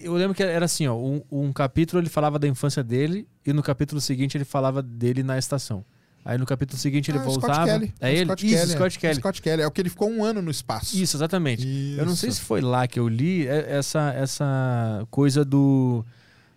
eu 0.02 0.12
lembro 0.12 0.34
que 0.34 0.42
era 0.42 0.66
assim, 0.66 0.86
ó. 0.86 0.94
Um, 0.94 1.22
um 1.32 1.50
capítulo 1.50 2.02
ele 2.02 2.10
falava 2.10 2.38
da 2.38 2.46
infância 2.46 2.84
dele 2.84 3.26
e 3.44 3.54
no 3.54 3.62
capítulo 3.62 4.02
seguinte 4.02 4.36
ele 4.36 4.44
falava 4.44 4.82
dele 4.82 5.22
na 5.22 5.38
estação. 5.38 5.82
Aí 6.22 6.36
no 6.36 6.44
capítulo 6.44 6.78
seguinte 6.78 7.10
ele 7.10 7.16
Ah, 7.16 7.22
o 7.22 7.30
Scott 7.30 7.40
voltava. 7.40 7.66
Kelly. 7.66 7.94
É 7.98 8.12
ele? 8.14 8.24
Scott 8.26 8.46
Isso, 8.46 8.54
Kelly, 8.56 8.72
Scott 8.72 8.96
é. 8.96 9.00
Kelly. 9.00 9.14
Scott 9.14 9.42
Kelly. 9.42 9.62
É 9.62 9.66
o 9.66 9.70
que 9.70 9.80
ele 9.80 9.88
ficou 9.88 10.10
um 10.10 10.22
ano 10.22 10.42
no 10.42 10.50
espaço. 10.50 10.94
Isso, 10.94 11.16
exatamente. 11.16 11.66
Eu 11.96 12.04
não 12.04 12.14
sei 12.14 12.28
Isso. 12.28 12.40
se 12.40 12.44
foi 12.44 12.60
lá 12.60 12.86
que 12.86 13.00
eu 13.00 13.08
li 13.08 13.46
é- 13.46 13.76
essa, 13.78 14.12
essa 14.12 15.06
coisa 15.10 15.42
do, 15.42 16.04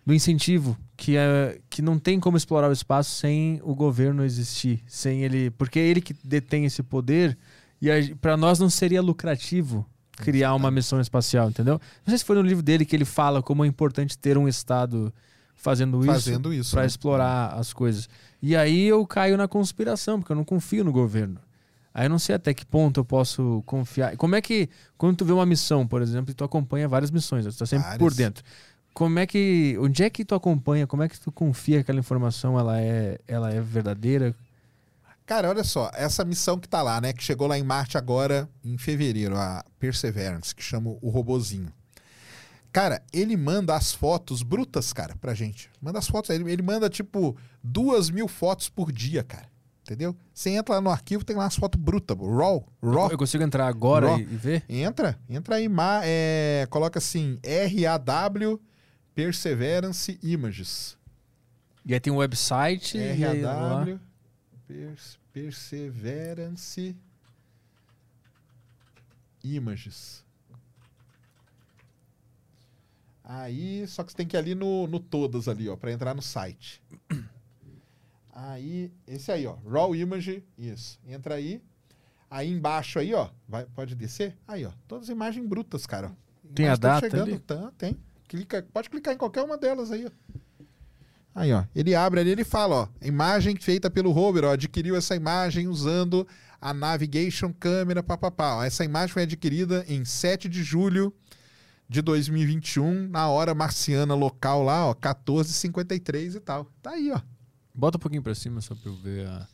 do 0.04 0.12
incentivo, 0.12 0.76
que, 0.94 1.16
é, 1.16 1.58
que 1.70 1.80
não 1.80 1.98
tem 1.98 2.20
como 2.20 2.36
explorar 2.36 2.68
o 2.68 2.72
espaço 2.72 3.12
sem 3.12 3.62
o 3.64 3.74
governo 3.74 4.22
existir, 4.26 4.82
sem 4.86 5.24
ele. 5.24 5.48
Porque 5.52 5.78
é 5.78 5.86
ele 5.86 6.02
que 6.02 6.14
detém 6.22 6.66
esse 6.66 6.82
poder 6.82 7.34
e 7.80 8.14
para 8.16 8.36
nós 8.36 8.58
não 8.58 8.68
seria 8.68 9.00
lucrativo 9.00 9.86
criar 10.18 10.54
uma 10.54 10.70
missão 10.70 11.00
espacial, 11.00 11.48
entendeu? 11.48 11.74
Não 12.04 12.10
sei 12.10 12.18
se 12.18 12.24
foi 12.24 12.36
no 12.36 12.42
livro 12.42 12.62
dele 12.62 12.84
que 12.84 12.94
ele 12.94 13.04
fala 13.04 13.42
como 13.42 13.64
é 13.64 13.68
importante 13.68 14.16
ter 14.18 14.36
um 14.36 14.48
Estado 14.48 15.12
fazendo 15.54 15.98
isso 16.00 16.06
Fazendo 16.12 16.52
isso. 16.52 16.70
para 16.70 16.82
né? 16.82 16.86
explorar 16.86 17.48
as 17.54 17.72
coisas. 17.72 18.08
E 18.40 18.54
aí 18.56 18.86
eu 18.86 19.04
caio 19.06 19.36
na 19.36 19.48
conspiração, 19.48 20.20
porque 20.20 20.32
eu 20.32 20.36
não 20.36 20.44
confio 20.44 20.84
no 20.84 20.92
governo. 20.92 21.40
Aí 21.92 22.06
eu 22.06 22.10
não 22.10 22.18
sei 22.18 22.34
até 22.36 22.54
que 22.54 22.64
ponto 22.64 23.00
eu 23.00 23.04
posso 23.04 23.62
confiar. 23.66 24.16
Como 24.16 24.36
é 24.36 24.40
que, 24.40 24.68
quando 24.96 25.16
tu 25.16 25.24
vê 25.24 25.32
uma 25.32 25.44
missão, 25.44 25.86
por 25.86 26.00
exemplo, 26.00 26.30
e 26.30 26.34
tu 26.34 26.44
acompanha 26.44 26.86
várias 26.86 27.10
missões, 27.10 27.44
tu 27.44 27.58
tá 27.58 27.66
sempre 27.66 27.86
Várias. 27.88 27.98
por 27.98 28.14
dentro. 28.14 28.44
Como 28.94 29.18
é 29.18 29.26
que, 29.26 29.76
onde 29.80 30.02
é 30.04 30.10
que 30.10 30.24
tu 30.24 30.34
acompanha? 30.34 30.86
Como 30.86 31.02
é 31.02 31.08
que 31.08 31.18
tu 31.18 31.32
confia 31.32 31.76
que 31.76 31.80
aquela 31.82 31.98
informação 31.98 32.58
ela 32.58 32.80
é, 32.80 33.18
ela 33.26 33.50
é 33.50 33.60
verdadeira? 33.60 34.34
Cara, 35.28 35.50
olha 35.50 35.62
só, 35.62 35.90
essa 35.92 36.24
missão 36.24 36.58
que 36.58 36.66
tá 36.66 36.80
lá, 36.80 37.02
né? 37.02 37.12
Que 37.12 37.22
chegou 37.22 37.46
lá 37.46 37.58
em 37.58 37.62
Marte 37.62 37.98
agora 37.98 38.48
em 38.64 38.78
fevereiro, 38.78 39.36
a 39.36 39.62
Perseverance, 39.78 40.54
que 40.54 40.62
chama 40.62 40.96
o 41.02 41.10
robozinho. 41.10 41.70
Cara, 42.72 43.02
ele 43.12 43.36
manda 43.36 43.74
as 43.76 43.92
fotos 43.92 44.42
brutas, 44.42 44.90
cara, 44.90 45.14
pra 45.20 45.34
gente. 45.34 45.70
Manda 45.82 45.98
as 45.98 46.06
fotos, 46.08 46.30
ele, 46.30 46.50
ele 46.50 46.62
manda 46.62 46.88
tipo 46.88 47.36
duas 47.62 48.08
mil 48.08 48.26
fotos 48.26 48.70
por 48.70 48.90
dia, 48.90 49.22
cara. 49.22 49.46
Entendeu? 49.82 50.16
Você 50.32 50.48
entra 50.48 50.76
lá 50.76 50.80
no 50.80 50.88
arquivo, 50.90 51.22
tem 51.22 51.36
lá 51.36 51.44
as 51.44 51.56
fotos 51.56 51.78
brutas, 51.78 52.16
raw, 52.16 52.66
raw. 52.82 53.10
Eu 53.10 53.18
consigo 53.18 53.44
entrar 53.44 53.66
agora 53.66 54.08
Raw. 54.08 54.18
e, 54.20 54.24
ver? 54.24 54.64
Entra, 54.66 55.18
entra 55.28 55.56
aí, 55.56 55.68
ma- 55.68 56.00
é, 56.04 56.66
coloca 56.70 56.98
assim, 56.98 57.38
RAW 57.44 58.58
Perseverance 59.14 60.18
Images. 60.22 60.96
E 61.84 61.92
aí 61.92 62.00
tem 62.00 62.10
um 62.12 62.16
website. 62.16 62.96
RAW 62.98 63.98
Pers- 64.66 65.17
Perseverance 65.32 66.96
Images. 69.42 70.24
Aí, 73.22 73.86
só 73.86 74.02
que 74.02 74.10
você 74.10 74.16
tem 74.16 74.26
que 74.26 74.36
ir 74.36 74.38
ali 74.38 74.54
no, 74.54 74.86
no 74.86 74.98
todas 74.98 75.48
ali, 75.48 75.68
ó, 75.68 75.76
para 75.76 75.92
entrar 75.92 76.14
no 76.14 76.22
site. 76.22 76.82
Aí, 78.32 78.92
esse 79.04 79.32
aí, 79.32 79.48
ó, 79.48 79.56
Raw 79.68 79.96
Image, 79.96 80.44
isso. 80.56 81.00
Entra 81.04 81.34
aí. 81.34 81.60
Aí 82.30 82.48
embaixo 82.48 83.00
aí, 83.00 83.12
ó, 83.12 83.30
vai, 83.48 83.66
pode 83.66 83.96
descer? 83.96 84.36
Aí, 84.46 84.64
ó, 84.64 84.70
todas 84.86 85.08
as 85.08 85.10
imagens 85.10 85.44
brutas, 85.44 85.86
cara. 85.86 86.12
Tem 86.54 86.66
a 86.66 86.74
Imagens 86.74 86.78
tão 86.78 86.90
data 86.90 87.10
chegando, 87.10 87.30
ali? 87.30 87.38
tá, 87.40 87.72
tem. 87.76 87.98
Clica, 88.28 88.64
pode 88.72 88.88
clicar 88.90 89.12
em 89.12 89.16
qualquer 89.16 89.42
uma 89.42 89.58
delas 89.58 89.90
aí, 89.90 90.06
ó. 90.06 90.10
Aí, 91.38 91.52
ó, 91.52 91.62
ele 91.74 91.94
abre 91.94 92.18
ali, 92.20 92.30
ele 92.30 92.42
fala, 92.44 92.74
ó, 92.74 92.88
imagem 93.00 93.54
feita 93.56 93.88
pelo 93.88 94.10
rover, 94.10 94.44
ó, 94.44 94.52
adquiriu 94.52 94.96
essa 94.96 95.14
imagem 95.14 95.68
usando 95.68 96.26
a 96.60 96.74
Navigation 96.74 97.52
Camera, 97.52 98.02
papapá. 98.02 98.66
Essa 98.66 98.84
imagem 98.84 99.12
foi 99.12 99.22
adquirida 99.22 99.84
em 99.86 100.04
7 100.04 100.48
de 100.48 100.64
julho 100.64 101.14
de 101.88 102.02
2021, 102.02 103.08
na 103.08 103.28
hora 103.28 103.54
marciana 103.54 104.14
local 104.16 104.64
lá, 104.64 104.86
ó, 104.88 104.94
14h53 104.94 106.34
e 106.34 106.40
tal. 106.40 106.64
Tá 106.82 106.90
aí, 106.90 107.12
ó. 107.12 107.20
Bota 107.72 107.96
um 107.98 108.00
pouquinho 108.00 108.22
pra 108.22 108.34
cima 108.34 108.60
só 108.60 108.74
pra 108.74 108.90
eu 108.90 108.96
ver 108.96 109.26
a. 109.28 109.46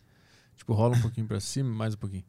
Tipo, 0.56 0.72
rola 0.72 0.96
um 0.96 1.00
pouquinho 1.02 1.26
pra 1.26 1.38
cima, 1.40 1.68
mais 1.68 1.92
um 1.94 1.98
pouquinho. 1.98 2.24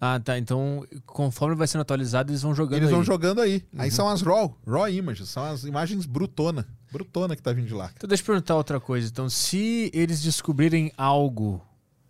Ah, 0.00 0.20
tá. 0.20 0.38
Então, 0.38 0.86
conforme 1.06 1.54
vai 1.56 1.66
sendo 1.66 1.80
atualizado, 1.80 2.30
eles 2.30 2.42
vão 2.42 2.54
jogando 2.54 2.78
Eles 2.78 2.90
vão 2.90 3.00
aí. 3.00 3.06
jogando 3.06 3.40
aí. 3.40 3.64
Aí 3.76 3.88
Uhum. 3.88 3.94
são 3.94 4.08
as 4.08 4.22
RAW, 4.22 4.56
RAW 4.66 4.88
images, 4.90 5.28
são 5.30 5.42
as 5.42 5.64
imagens 5.64 6.06
brutona. 6.06 6.66
Brutona 6.96 7.36
que 7.36 7.42
tá 7.42 7.52
vindo 7.52 7.66
de 7.66 7.74
lá. 7.74 7.90
Então, 7.94 8.08
deixa 8.08 8.22
eu 8.22 8.26
perguntar 8.26 8.56
outra 8.56 8.80
coisa. 8.80 9.08
Então, 9.08 9.28
se 9.28 9.90
eles 9.92 10.22
descobrirem 10.22 10.90
algo 10.96 11.62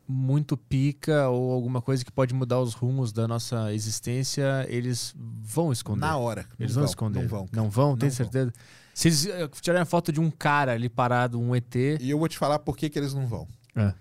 muito 0.08 0.56
pica 0.56 1.28
ou 1.28 1.52
alguma 1.52 1.82
coisa 1.82 2.04
que 2.04 2.12
pode 2.12 2.32
mudar 2.32 2.60
os 2.60 2.74
rumos 2.74 3.12
da 3.12 3.26
nossa 3.26 3.72
existência, 3.74 4.64
eles 4.68 5.12
vão 5.16 5.72
esconder. 5.72 6.00
Na 6.00 6.16
hora. 6.16 6.46
eles 6.58 6.74
Não 6.76 6.82
vão, 6.82 6.90
esconder. 6.90 7.22
Não 7.22 7.28
vão. 7.28 7.48
Não 7.52 7.70
vão, 7.70 7.96
tem 7.96 8.08
Não 8.08 8.14
certeza? 8.14 8.52
Se 8.94 9.08
eles 9.08 9.26
eh, 9.26 9.48
tirarem 9.60 9.82
a 9.82 9.86
foto 9.86 10.12
de 10.12 10.20
um 10.20 10.30
cara 10.30 10.72
ali 10.72 10.88
parado, 10.88 11.40
um 11.40 11.54
ET. 11.54 11.74
E 11.74 12.08
eu 12.08 12.18
vou 12.18 12.28
te 12.28 12.38
falar 12.38 12.60
por 12.60 12.76
que, 12.76 12.88
que 12.88 12.98
eles 12.98 13.12
não 13.12 13.26
vão. 13.26 13.48
É. 13.74 13.92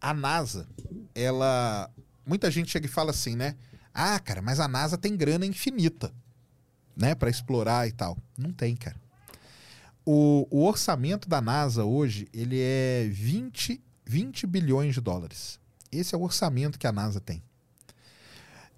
A 0.00 0.12
NASA, 0.12 0.68
ela. 1.14 1.90
Muita 2.26 2.50
gente 2.50 2.70
chega 2.70 2.86
e 2.86 2.88
fala 2.88 3.10
assim, 3.10 3.34
né? 3.34 3.56
Ah, 3.92 4.18
cara, 4.18 4.42
mas 4.42 4.60
a 4.60 4.68
NASA 4.68 4.98
tem 4.98 5.16
grana 5.16 5.46
infinita, 5.46 6.12
né? 6.96 7.14
Pra 7.14 7.30
explorar 7.30 7.88
e 7.88 7.92
tal. 7.92 8.18
Não 8.36 8.52
tem, 8.52 8.76
cara. 8.76 8.96
O, 10.04 10.46
o 10.50 10.64
orçamento 10.64 11.28
da 11.28 11.40
NASA 11.40 11.84
hoje, 11.84 12.28
ele 12.32 12.58
é 12.60 13.08
20, 13.10 13.82
20 14.04 14.46
bilhões 14.46 14.94
de 14.94 15.00
dólares. 15.00 15.58
Esse 15.90 16.14
é 16.14 16.18
o 16.18 16.22
orçamento 16.22 16.78
que 16.78 16.86
a 16.86 16.92
NASA 16.92 17.20
tem. 17.20 17.42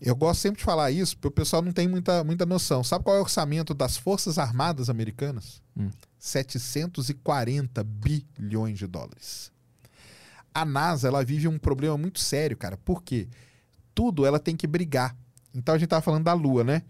Eu 0.01 0.15
gosto 0.15 0.41
sempre 0.41 0.59
de 0.59 0.65
falar 0.65 0.91
isso, 0.91 1.17
porque 1.17 1.29
o 1.29 1.31
pessoal 1.31 1.63
não 1.63 1.73
tem 1.73 1.89
muita, 1.89 2.23
muita 2.23 2.45
noção. 2.45 2.85
Sabe 2.85 3.03
qual 3.03 3.17
é 3.17 3.19
o 3.19 3.23
orçamento 3.23 3.73
das 3.73 3.97
Forças 3.97 4.39
Armadas 4.39 4.91
Americanas? 4.91 5.63
Hum. 5.77 5.91
740 6.19 7.83
bilhões 7.83 8.79
de 8.79 8.87
dólares. 8.87 9.51
A 10.53 10.65
NASA, 10.65 11.09
ela 11.09 11.25
vive 11.25 11.49
um 11.49 11.59
problema 11.59 11.97
muito 11.97 12.21
sério, 12.21 12.57
cara. 12.57 12.77
Por 12.77 13.03
quê? 13.03 13.29
Tudo 13.95 14.27
ela 14.27 14.39
tem 14.39 14.57
que 14.57 14.67
brigar. 14.67 15.17
Então 15.55 15.75
a 15.75 15.79
gente 15.79 15.89
tava 15.89 16.03
falando 16.03 16.25
da 16.25 16.35
Lua, 16.35 16.63
né? 16.63 16.83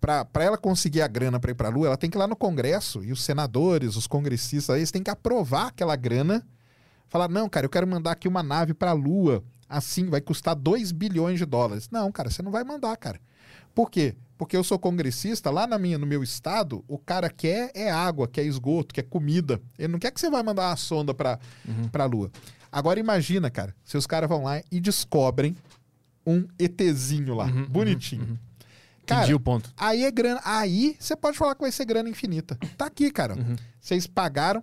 Para 0.00 0.44
ela 0.44 0.56
conseguir 0.58 1.02
a 1.02 1.08
grana 1.08 1.40
para 1.40 1.50
ir 1.50 1.54
para 1.54 1.68
a 1.68 1.70
Lua, 1.70 1.86
ela 1.88 1.96
tem 1.96 2.08
que 2.10 2.16
ir 2.16 2.20
lá 2.20 2.26
no 2.28 2.36
Congresso 2.36 3.02
e 3.02 3.10
os 3.12 3.22
senadores, 3.24 3.96
os 3.96 4.06
congressistas, 4.06 4.76
eles 4.76 4.90
têm 4.90 5.02
que 5.02 5.10
aprovar 5.10 5.68
aquela 5.68 5.96
grana. 5.96 6.46
Falar, 7.08 7.28
não, 7.28 7.48
cara, 7.48 7.66
eu 7.66 7.70
quero 7.70 7.86
mandar 7.86 8.12
aqui 8.12 8.28
uma 8.28 8.42
nave 8.42 8.74
para 8.74 8.90
a 8.90 8.94
Lua. 8.94 9.42
Assim 9.68 10.08
vai 10.08 10.20
custar 10.20 10.54
2 10.54 10.92
bilhões 10.92 11.38
de 11.38 11.44
dólares. 11.46 11.88
Não, 11.90 12.10
cara, 12.12 12.30
você 12.30 12.42
não 12.42 12.50
vai 12.52 12.62
mandar, 12.62 12.96
cara. 12.96 13.18
Por 13.74 13.90
quê? 13.90 14.14
Porque 14.38 14.56
eu 14.56 14.62
sou 14.62 14.78
congressista, 14.78 15.50
lá 15.50 15.66
na 15.66 15.78
minha, 15.78 15.98
no 15.98 16.06
meu 16.06 16.22
estado, 16.22 16.84
o 16.86 16.98
cara 16.98 17.28
quer 17.30 17.70
é 17.74 17.90
água, 17.90 18.28
quer 18.28 18.44
esgoto, 18.44 18.94
quer 18.94 19.02
comida. 19.04 19.60
Ele 19.78 19.88
não 19.92 19.98
quer 19.98 20.10
que 20.12 20.20
você 20.20 20.28
vai 20.30 20.42
mandar 20.42 20.68
uma 20.68 20.76
sonda 20.76 21.14
para 21.14 21.38
Uhum. 21.66 21.88
a 21.92 22.04
Lua. 22.04 22.30
Agora 22.70 23.00
imagina, 23.00 23.50
cara, 23.50 23.74
se 23.82 23.96
os 23.96 24.06
caras 24.06 24.28
vão 24.28 24.42
lá 24.44 24.60
e 24.70 24.78
descobrem 24.80 25.56
um 26.26 26.46
ETzinho 26.58 27.34
lá, 27.34 27.46
Uhum, 27.46 27.66
bonitinho. 27.66 28.22
uhum, 28.22 28.28
uhum. 28.30 28.38
Cara, 29.06 29.36
o 29.36 29.40
ponto. 29.40 29.72
aí 29.76 30.04
é 30.04 30.10
grana. 30.10 30.40
Aí 30.44 30.96
você 30.98 31.16
pode 31.16 31.38
falar 31.38 31.54
que 31.54 31.60
vai 31.60 31.72
ser 31.72 31.84
grana 31.84 32.08
infinita. 32.08 32.58
Tá 32.76 32.86
aqui, 32.86 33.10
cara. 33.10 33.34
Uhum. 33.34 33.56
Vocês 33.80 34.06
pagaram. 34.06 34.62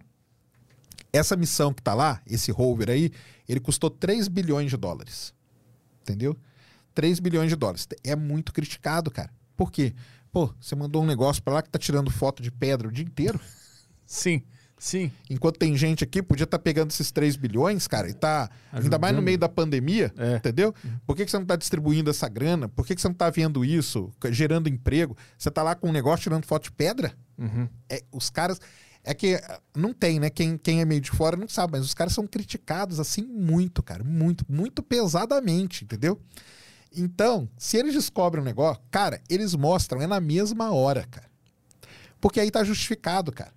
Essa 1.12 1.36
missão 1.36 1.72
que 1.72 1.82
tá 1.82 1.94
lá, 1.94 2.22
esse 2.26 2.52
rover 2.52 2.90
aí, 2.90 3.12
ele 3.48 3.60
custou 3.60 3.90
3 3.90 4.28
bilhões 4.28 4.72
de 4.72 4.78
dólares. 4.78 5.34
Entendeu? 6.02 6.36
3 6.96 7.20
bilhões 7.20 7.50
de 7.50 7.56
dólares. 7.56 7.88
É 8.04 8.16
muito 8.16 8.52
criticado, 8.52 9.12
cara. 9.12 9.32
Por 9.56 9.72
quê? 9.72 9.94
Pô, 10.32 10.52
você 10.60 10.76
mandou 10.76 11.04
um 11.04 11.06
negócio 11.06 11.42
pra 11.44 11.54
lá 11.54 11.62
que 11.62 11.70
tá 11.70 11.78
tirando 11.78 12.10
foto 12.10 12.42
de 12.42 12.52
pedra 12.52 12.88
o 12.88 12.92
dia 12.92 13.06
inteiro. 13.06 13.40
Sim, 14.06 14.42
sim. 14.84 15.12
Enquanto 15.30 15.58
tem 15.58 15.76
gente 15.78 16.04
aqui, 16.04 16.22
podia 16.22 16.44
estar 16.44 16.60
pegando 16.60 16.92
esses 16.92 17.12
3 17.12 17.36
bilhões, 17.36 17.88
cara, 17.88 18.10
e 18.10 18.14
tá. 18.14 18.50
Ainda 18.72 18.98
mais 18.98 19.14
no 19.14 19.20
Ajudando. 19.20 19.24
meio 19.24 19.38
da 19.38 19.48
pandemia, 19.48 20.12
É. 20.18 20.36
entendeu? 20.36 20.74
Por 21.06 21.16
que, 21.16 21.24
que 21.26 21.32
você 21.32 21.38
não 21.40 21.46
tá 21.46 21.56
distribuindo 21.56 22.10
essa 22.10 22.28
grana? 22.28 22.68
Por 22.68 22.86
que, 22.86 22.94
que 22.96 23.02
você 23.02 23.08
não 23.08 23.16
tá 23.16 23.30
vendo 23.30 23.64
isso, 23.64 24.12
gerando 24.30 24.68
emprego? 24.68 25.16
Você 25.38 25.50
tá 25.50 25.64
lá 25.64 25.74
com 25.76 25.90
um 25.90 25.94
negócio 25.94 26.24
tirando 26.24 26.46
foto 26.46 26.64
de 26.66 26.72
pedra? 26.72 27.14
Uhum. 27.38 27.68
É, 27.90 28.04
os 28.12 28.30
caras. 28.30 28.60
É 29.06 29.14
que 29.14 29.36
ah, 29.36 29.60
não 29.76 29.94
tem, 29.94 30.18
né? 30.18 30.30
Quem, 30.30 30.58
quem 30.58 30.80
é 30.80 30.86
meio 30.86 31.02
de 31.02 31.12
fora 31.12 31.36
não 31.36 31.48
sabe, 31.50 31.74
mas 31.74 31.86
os 31.86 31.94
caras 31.94 32.14
são 32.14 32.26
criticados 32.26 33.00
assim 33.02 33.22
muito, 33.24 33.84
cara. 33.84 34.02
Muito, 34.04 34.46
muito 34.48 34.82
pesadamente, 34.82 35.84
entendeu? 35.84 36.22
Então, 36.96 37.50
se 37.58 37.76
eles 37.78 37.94
descobrem 37.94 38.42
um 38.42 38.46
negócio, 38.46 38.82
cara, 38.92 39.20
eles 39.30 39.56
mostram, 39.56 40.02
é 40.02 40.08
na 40.08 40.20
mesma 40.22 40.72
hora, 40.72 41.06
cara. 41.10 41.28
Porque 42.22 42.40
aí 42.40 42.50
tá 42.50 42.64
justificado, 42.64 43.32
cara. 43.32 43.52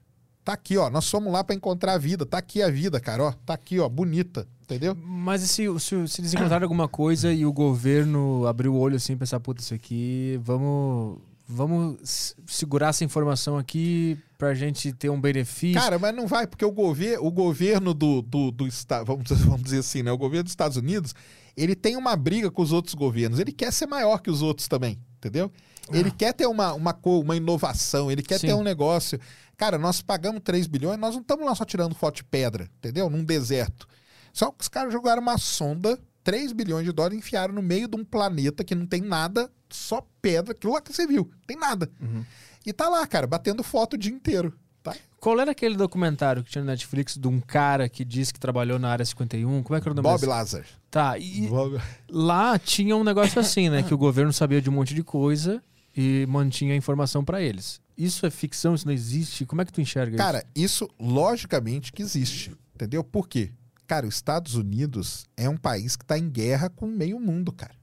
Tá 0.46 0.52
aqui, 0.52 0.78
ó. 0.78 0.88
Nós 0.88 1.10
fomos 1.10 1.32
lá 1.32 1.42
pra 1.42 1.56
encontrar 1.56 1.94
a 1.94 1.98
vida. 1.98 2.24
Tá 2.24 2.38
aqui 2.38 2.62
a 2.62 2.70
vida, 2.70 3.00
cara, 3.00 3.24
ó. 3.24 3.32
Tá 3.32 3.54
aqui, 3.54 3.80
ó. 3.80 3.88
Bonita, 3.88 4.46
entendeu? 4.62 4.94
Mas 4.94 5.42
e 5.42 5.48
se, 5.48 5.80
se, 5.80 6.06
se 6.06 6.20
eles 6.20 6.34
encontrarem 6.34 6.62
alguma 6.62 6.86
coisa 6.86 7.32
e 7.32 7.44
o 7.44 7.52
governo 7.52 8.46
abrir 8.46 8.68
o 8.68 8.76
olho 8.76 8.94
assim 8.94 9.14
e 9.14 9.16
pensar, 9.16 9.40
puta, 9.40 9.60
isso 9.60 9.74
aqui, 9.74 10.38
vamos, 10.44 11.18
vamos 11.48 12.36
segurar 12.46 12.90
essa 12.90 13.02
informação 13.02 13.58
aqui 13.58 14.16
pra 14.38 14.54
gente 14.54 14.92
ter 14.92 15.10
um 15.10 15.20
benefício. 15.20 15.80
Cara, 15.80 15.98
mas 15.98 16.14
não 16.14 16.28
vai, 16.28 16.46
porque 16.46 16.64
o, 16.64 16.70
gover 16.70 17.18
o 17.20 17.28
governo 17.28 17.92
do, 17.92 18.22
do, 18.22 18.52
do 18.52 18.68
Estado, 18.68 19.04
vamos, 19.04 19.24
dizer- 19.24 19.42
vamos 19.50 19.64
dizer 19.64 19.80
assim, 19.80 20.04
né? 20.04 20.12
O 20.12 20.18
governo 20.18 20.44
dos 20.44 20.52
Estados 20.52 20.76
Unidos, 20.76 21.12
ele 21.56 21.74
tem 21.74 21.96
uma 21.96 22.14
briga 22.14 22.52
com 22.52 22.62
os 22.62 22.70
outros 22.70 22.94
governos. 22.94 23.40
Ele 23.40 23.50
quer 23.50 23.72
ser 23.72 23.86
maior 23.88 24.18
que 24.18 24.30
os 24.30 24.42
outros 24.42 24.68
também, 24.68 24.96
entendeu? 25.18 25.50
Ele 25.92 26.08
ah. 26.08 26.14
quer 26.16 26.32
ter 26.32 26.46
uma, 26.46 26.72
uma, 26.74 26.96
uma 27.04 27.36
inovação, 27.36 28.10
ele 28.10 28.22
quer 28.22 28.38
Sim. 28.38 28.48
ter 28.48 28.54
um 28.54 28.62
negócio. 28.62 29.18
Cara, 29.56 29.78
nós 29.78 30.02
pagamos 30.02 30.42
3 30.44 30.66
bilhões, 30.66 30.98
nós 30.98 31.14
não 31.14 31.22
estamos 31.22 31.46
lá 31.46 31.54
só 31.54 31.64
tirando 31.64 31.94
foto 31.94 32.16
de 32.16 32.24
pedra, 32.24 32.68
entendeu? 32.78 33.08
Num 33.08 33.24
deserto. 33.24 33.88
Só 34.32 34.50
que 34.50 34.60
os 34.60 34.68
caras 34.68 34.92
jogaram 34.92 35.22
uma 35.22 35.38
sonda, 35.38 35.98
3 36.22 36.52
bilhões 36.52 36.84
de 36.84 36.92
dólares, 36.92 37.18
enfiaram 37.18 37.54
no 37.54 37.62
meio 37.62 37.88
de 37.88 37.96
um 37.96 38.04
planeta 38.04 38.62
que 38.62 38.74
não 38.74 38.86
tem 38.86 39.00
nada, 39.00 39.50
só 39.70 40.06
pedra, 40.20 40.52
aquilo 40.52 40.74
lá 40.74 40.82
que 40.82 40.92
você 40.92 41.06
viu, 41.06 41.30
tem 41.46 41.56
nada. 41.56 41.90
Uhum. 42.00 42.22
E 42.66 42.72
tá 42.72 42.88
lá, 42.88 43.06
cara, 43.06 43.26
batendo 43.26 43.62
foto 43.62 43.94
o 43.94 43.98
dia 43.98 44.12
inteiro. 44.12 44.52
Tá? 44.82 44.94
Qual 45.18 45.40
era 45.40 45.52
aquele 45.52 45.74
documentário 45.74 46.44
que 46.44 46.50
tinha 46.50 46.62
no 46.62 46.70
Netflix 46.70 47.16
de 47.16 47.26
um 47.26 47.40
cara 47.40 47.88
que 47.88 48.04
disse 48.04 48.34
que 48.34 48.38
trabalhou 48.38 48.78
na 48.78 48.90
área 48.90 49.04
51? 49.04 49.62
Como 49.62 49.76
é 49.76 49.80
que 49.80 49.88
era 49.88 49.92
o 49.92 49.96
nome 49.96 50.02
Bob 50.02 50.16
desse? 50.16 50.26
Lazar. 50.26 50.66
Tá, 50.90 51.18
e 51.18 51.48
Bob... 51.48 51.80
lá 52.10 52.58
tinha 52.58 52.94
um 52.94 53.02
negócio 53.02 53.40
assim, 53.40 53.70
né? 53.70 53.82
que 53.82 53.94
o 53.94 53.98
governo 53.98 54.32
sabia 54.32 54.60
de 54.60 54.68
um 54.68 54.72
monte 54.74 54.94
de 54.94 55.02
coisa 55.02 55.62
e 55.96 56.26
mantinha 56.28 56.74
a 56.74 56.76
informação 56.76 57.24
para 57.24 57.40
eles. 57.40 57.80
Isso 57.96 58.26
é 58.26 58.30
ficção, 58.30 58.74
isso 58.74 58.86
não 58.86 58.92
existe? 58.92 59.46
Como 59.46 59.62
é 59.62 59.64
que 59.64 59.72
tu 59.72 59.80
enxerga 59.80 60.16
Cara, 60.16 60.38
isso? 60.54 60.86
Cara, 60.86 60.90
isso 60.90 60.90
logicamente 61.00 61.92
que 61.92 62.02
existe. 62.02 62.54
Entendeu? 62.74 63.02
Por 63.02 63.26
quê? 63.26 63.50
Cara, 63.86 64.06
os 64.06 64.16
Estados 64.16 64.54
Unidos 64.54 65.24
é 65.36 65.48
um 65.48 65.56
país 65.56 65.96
que 65.96 66.04
está 66.04 66.18
em 66.18 66.28
guerra 66.28 66.68
com 66.68 66.86
meio 66.86 67.18
mundo, 67.18 67.50
cara. 67.52 67.74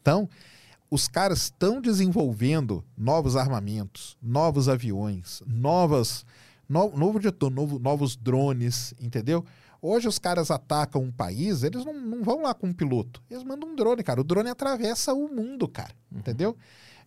Então, 0.00 0.28
os 0.90 1.08
caras 1.08 1.44
estão 1.44 1.80
desenvolvendo 1.80 2.84
novos 2.96 3.36
armamentos, 3.36 4.18
novos 4.20 4.68
aviões, 4.68 5.42
novas, 5.46 6.26
no, 6.68 6.94
novo 6.94 7.18
novo, 7.50 7.78
novos 7.78 8.16
drones, 8.16 8.92
entendeu? 9.00 9.44
Hoje 9.80 10.08
os 10.08 10.18
caras 10.18 10.50
atacam 10.50 11.02
um 11.02 11.12
país, 11.12 11.62
eles 11.62 11.84
não, 11.84 11.94
não 11.94 12.22
vão 12.22 12.42
lá 12.42 12.52
com 12.52 12.68
um 12.68 12.72
piloto. 12.72 13.22
Eles 13.30 13.44
mandam 13.44 13.70
um 13.70 13.74
drone, 13.74 14.02
cara. 14.02 14.20
O 14.20 14.24
drone 14.24 14.50
atravessa 14.50 15.14
o 15.14 15.28
mundo, 15.28 15.68
cara. 15.68 15.94
Uhum. 16.12 16.18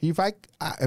E 0.02 0.11
vai, 0.11 0.34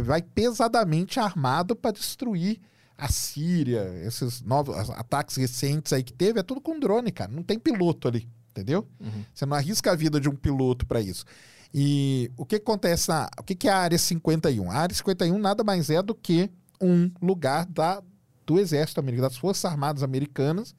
vai 0.02 0.22
pesadamente 0.22 1.18
armado 1.18 1.74
para 1.74 1.92
destruir 1.92 2.60
a 2.96 3.08
Síria, 3.08 3.90
esses 4.04 4.42
novos 4.42 4.76
ataques 4.90 5.36
recentes 5.36 5.92
aí 5.92 6.02
que 6.02 6.12
teve, 6.12 6.38
é 6.38 6.42
tudo 6.42 6.60
com 6.60 6.78
drone, 6.78 7.10
cara. 7.10 7.32
Não 7.32 7.42
tem 7.42 7.58
piloto 7.58 8.06
ali, 8.06 8.28
entendeu? 8.50 8.86
Uhum. 9.00 9.24
Você 9.32 9.46
não 9.46 9.56
arrisca 9.56 9.90
a 9.90 9.96
vida 9.96 10.20
de 10.20 10.28
um 10.28 10.36
piloto 10.36 10.86
para 10.86 11.00
isso. 11.00 11.24
E 11.72 12.30
o 12.36 12.44
que 12.44 12.56
acontece 12.56 13.08
na. 13.08 13.30
O 13.38 13.42
que 13.42 13.66
é 13.66 13.70
a 13.70 13.78
Área 13.78 13.98
51? 13.98 14.70
A 14.70 14.74
Área 14.74 14.94
51 14.94 15.38
nada 15.38 15.64
mais 15.64 15.88
é 15.88 16.02
do 16.02 16.14
que 16.14 16.50
um 16.80 17.10
lugar 17.22 17.64
da, 17.66 18.02
do 18.44 18.58
Exército 18.58 19.00
Americano, 19.00 19.28
das 19.28 19.38
Forças 19.38 19.64
Armadas 19.64 20.02
Americanas, 20.02 20.74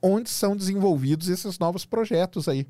onde 0.00 0.30
são 0.30 0.56
desenvolvidos 0.56 1.28
esses 1.28 1.58
novos 1.58 1.84
projetos 1.84 2.48
aí. 2.48 2.66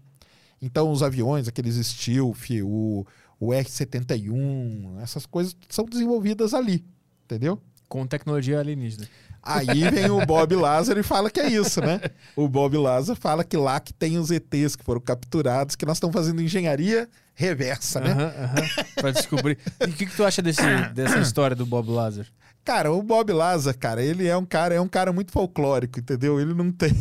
Então, 0.61 0.93
os 0.93 1.03
aviões, 1.03 1.49
aqueles 1.49 1.74
Stealth, 1.87 2.51
o, 2.62 3.07
o 3.43 3.52
R-71, 3.52 5.02
essas 5.02 5.27
coisas 5.27 5.56
são 5.69 5.85
desenvolvidas 5.85 6.55
ali, 6.55 6.85
entendeu? 7.24 7.60
Com 7.89 8.06
tecnologia 8.06 8.60
alienígena. 8.60 9.09
Aí 9.43 9.90
vem 9.90 10.09
o 10.12 10.24
Bob 10.24 10.55
Lazar 10.55 10.97
e 10.97 11.02
fala 11.02 11.28
que 11.28 11.40
é 11.40 11.51
isso, 11.51 11.81
né? 11.81 12.01
O 12.36 12.48
Bob 12.48 12.77
Lazar 12.77 13.16
fala 13.16 13.43
que 13.43 13.56
lá 13.56 13.81
que 13.81 13.93
tem 13.93 14.16
os 14.16 14.31
ETs 14.31 14.77
que 14.77 14.85
foram 14.85 15.01
capturados, 15.01 15.74
que 15.74 15.85
nós 15.85 15.97
estamos 15.97 16.14
fazendo 16.14 16.40
engenharia 16.40 17.09
reversa, 17.35 17.98
né? 17.98 18.12
Uhum, 18.12 18.20
uhum, 18.23 18.85
pra 18.94 19.10
descobrir. 19.10 19.59
E 19.81 19.90
o 19.90 19.93
que, 19.93 20.06
que 20.06 20.14
tu 20.14 20.24
acha 20.24 20.40
desse, 20.40 20.62
dessa 20.94 21.19
história 21.19 21.56
do 21.56 21.66
Bob 21.66 21.90
Lazar? 21.90 22.27
Cara, 22.64 22.93
o 22.93 23.02
Bob 23.02 23.32
Lazar, 23.32 23.77
cara, 23.77 24.05
ele 24.05 24.28
é 24.28 24.36
um 24.36 24.44
cara, 24.44 24.77
é 24.77 24.81
um 24.81 24.86
cara 24.86 25.12
muito 25.12 25.32
folclórico, 25.32 25.98
entendeu? 25.98 26.40
Ele 26.40 26.55
não 26.55 26.70
tem 26.70 26.94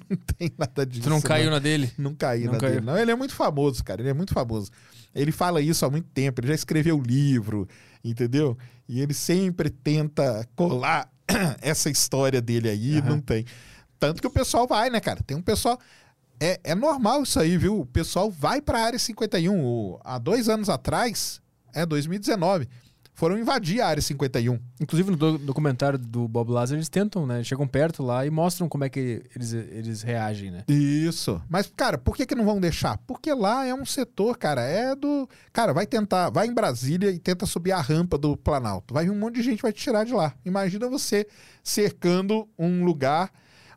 não 0.10 0.16
tem 0.16 0.52
nada 0.58 0.86
disso. 0.86 1.02
Tu 1.02 1.10
não 1.10 1.20
caiu 1.20 1.50
na 1.50 1.58
dele? 1.58 1.92
Não 1.96 2.14
caiu 2.14 2.52
na 2.52 2.58
caiu. 2.58 2.74
dele. 2.74 2.86
Não, 2.86 2.98
ele 2.98 3.10
é 3.10 3.14
muito 3.14 3.34
famoso, 3.34 3.82
cara. 3.84 4.02
Ele 4.02 4.10
é 4.10 4.14
muito 4.14 4.32
famoso. 4.32 4.70
Ele 5.14 5.30
fala 5.30 5.60
isso 5.60 5.86
há 5.86 5.90
muito 5.90 6.08
tempo, 6.08 6.40
ele 6.40 6.48
já 6.48 6.54
escreveu 6.54 7.00
livro, 7.00 7.68
entendeu? 8.02 8.58
E 8.88 9.00
ele 9.00 9.14
sempre 9.14 9.70
tenta 9.70 10.46
colar 10.56 11.08
essa 11.62 11.88
história 11.88 12.42
dele 12.42 12.68
aí, 12.68 12.98
uhum. 12.98 13.06
não 13.06 13.20
tem. 13.20 13.44
Tanto 13.98 14.20
que 14.20 14.26
o 14.26 14.30
pessoal 14.30 14.66
vai, 14.66 14.90
né, 14.90 14.98
cara? 15.00 15.22
Tem 15.24 15.36
um 15.36 15.42
pessoal. 15.42 15.78
É, 16.40 16.58
é 16.64 16.74
normal 16.74 17.22
isso 17.22 17.38
aí, 17.38 17.56
viu? 17.56 17.80
O 17.80 17.86
pessoal 17.86 18.28
vai 18.28 18.60
para 18.60 18.78
a 18.80 18.84
área 18.86 18.98
51. 18.98 19.64
O, 19.64 20.00
há 20.04 20.18
dois 20.18 20.48
anos 20.48 20.68
atrás, 20.68 21.40
é 21.72 21.86
2019 21.86 22.68
foram 23.14 23.38
invadir 23.38 23.80
a 23.80 23.86
área 23.86 24.02
51. 24.02 24.58
Inclusive 24.80 25.12
no 25.12 25.16
do 25.16 25.38
documentário 25.38 25.98
do 25.98 26.26
Bob 26.26 26.50
Lazar, 26.50 26.76
eles 26.76 26.88
tentam, 26.88 27.24
né? 27.26 27.42
Chegam 27.44 27.66
perto 27.66 28.02
lá 28.02 28.26
e 28.26 28.30
mostram 28.30 28.68
como 28.68 28.84
é 28.84 28.88
que 28.88 29.22
eles, 29.34 29.52
eles 29.52 30.02
reagem, 30.02 30.50
né? 30.50 30.64
Isso. 30.68 31.40
Mas, 31.48 31.70
cara, 31.74 31.96
por 31.96 32.16
que, 32.16 32.26
que 32.26 32.34
não 32.34 32.44
vão 32.44 32.60
deixar? 32.60 32.98
Porque 33.06 33.32
lá 33.32 33.64
é 33.64 33.72
um 33.72 33.86
setor, 33.86 34.36
cara, 34.36 34.62
é 34.62 34.94
do. 34.96 35.28
Cara, 35.52 35.72
vai 35.72 35.86
tentar, 35.86 36.28
vai 36.30 36.48
em 36.48 36.52
Brasília 36.52 37.10
e 37.10 37.18
tenta 37.18 37.46
subir 37.46 37.72
a 37.72 37.80
rampa 37.80 38.18
do 38.18 38.36
Planalto. 38.36 38.92
Vai 38.92 39.04
vir 39.04 39.10
um 39.10 39.18
monte 39.18 39.36
de 39.36 39.42
gente 39.42 39.62
vai 39.62 39.72
te 39.72 39.80
tirar 39.80 40.04
de 40.04 40.12
lá. 40.12 40.34
Imagina 40.44 40.88
você 40.88 41.26
cercando 41.62 42.48
um 42.58 42.84
lugar 42.84 43.30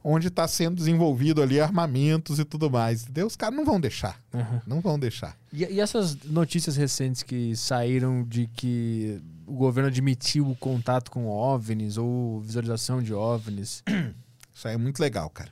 onde 0.09 0.29
está 0.29 0.47
sendo 0.47 0.77
desenvolvido 0.77 1.41
ali 1.41 1.59
armamentos 1.59 2.39
e 2.39 2.45
tudo 2.45 2.71
mais. 2.71 3.03
Entendeu? 3.03 3.27
Os 3.27 3.35
caras 3.35 3.57
não 3.57 3.65
vão 3.65 3.77
deixar. 3.77 4.17
Uhum. 4.33 4.61
Não 4.65 4.79
vão 4.79 4.97
deixar. 4.97 5.37
E, 5.51 5.65
e, 5.65 5.81
essas 5.81 6.15
notícias 6.23 6.77
recentes 6.77 7.23
que 7.23 7.53
saíram 7.57 8.23
de 8.23 8.47
que 8.47 9.21
o 9.45 9.53
governo 9.53 9.89
admitiu 9.89 10.49
o 10.49 10.55
contato 10.55 11.11
com 11.11 11.27
OVNIs 11.27 11.97
ou 11.97 12.39
visualização 12.39 13.03
de 13.03 13.13
OVNIs? 13.13 13.83
Isso 14.55 14.67
aí 14.67 14.75
é 14.75 14.77
muito 14.77 14.99
legal, 15.01 15.29
cara. 15.29 15.51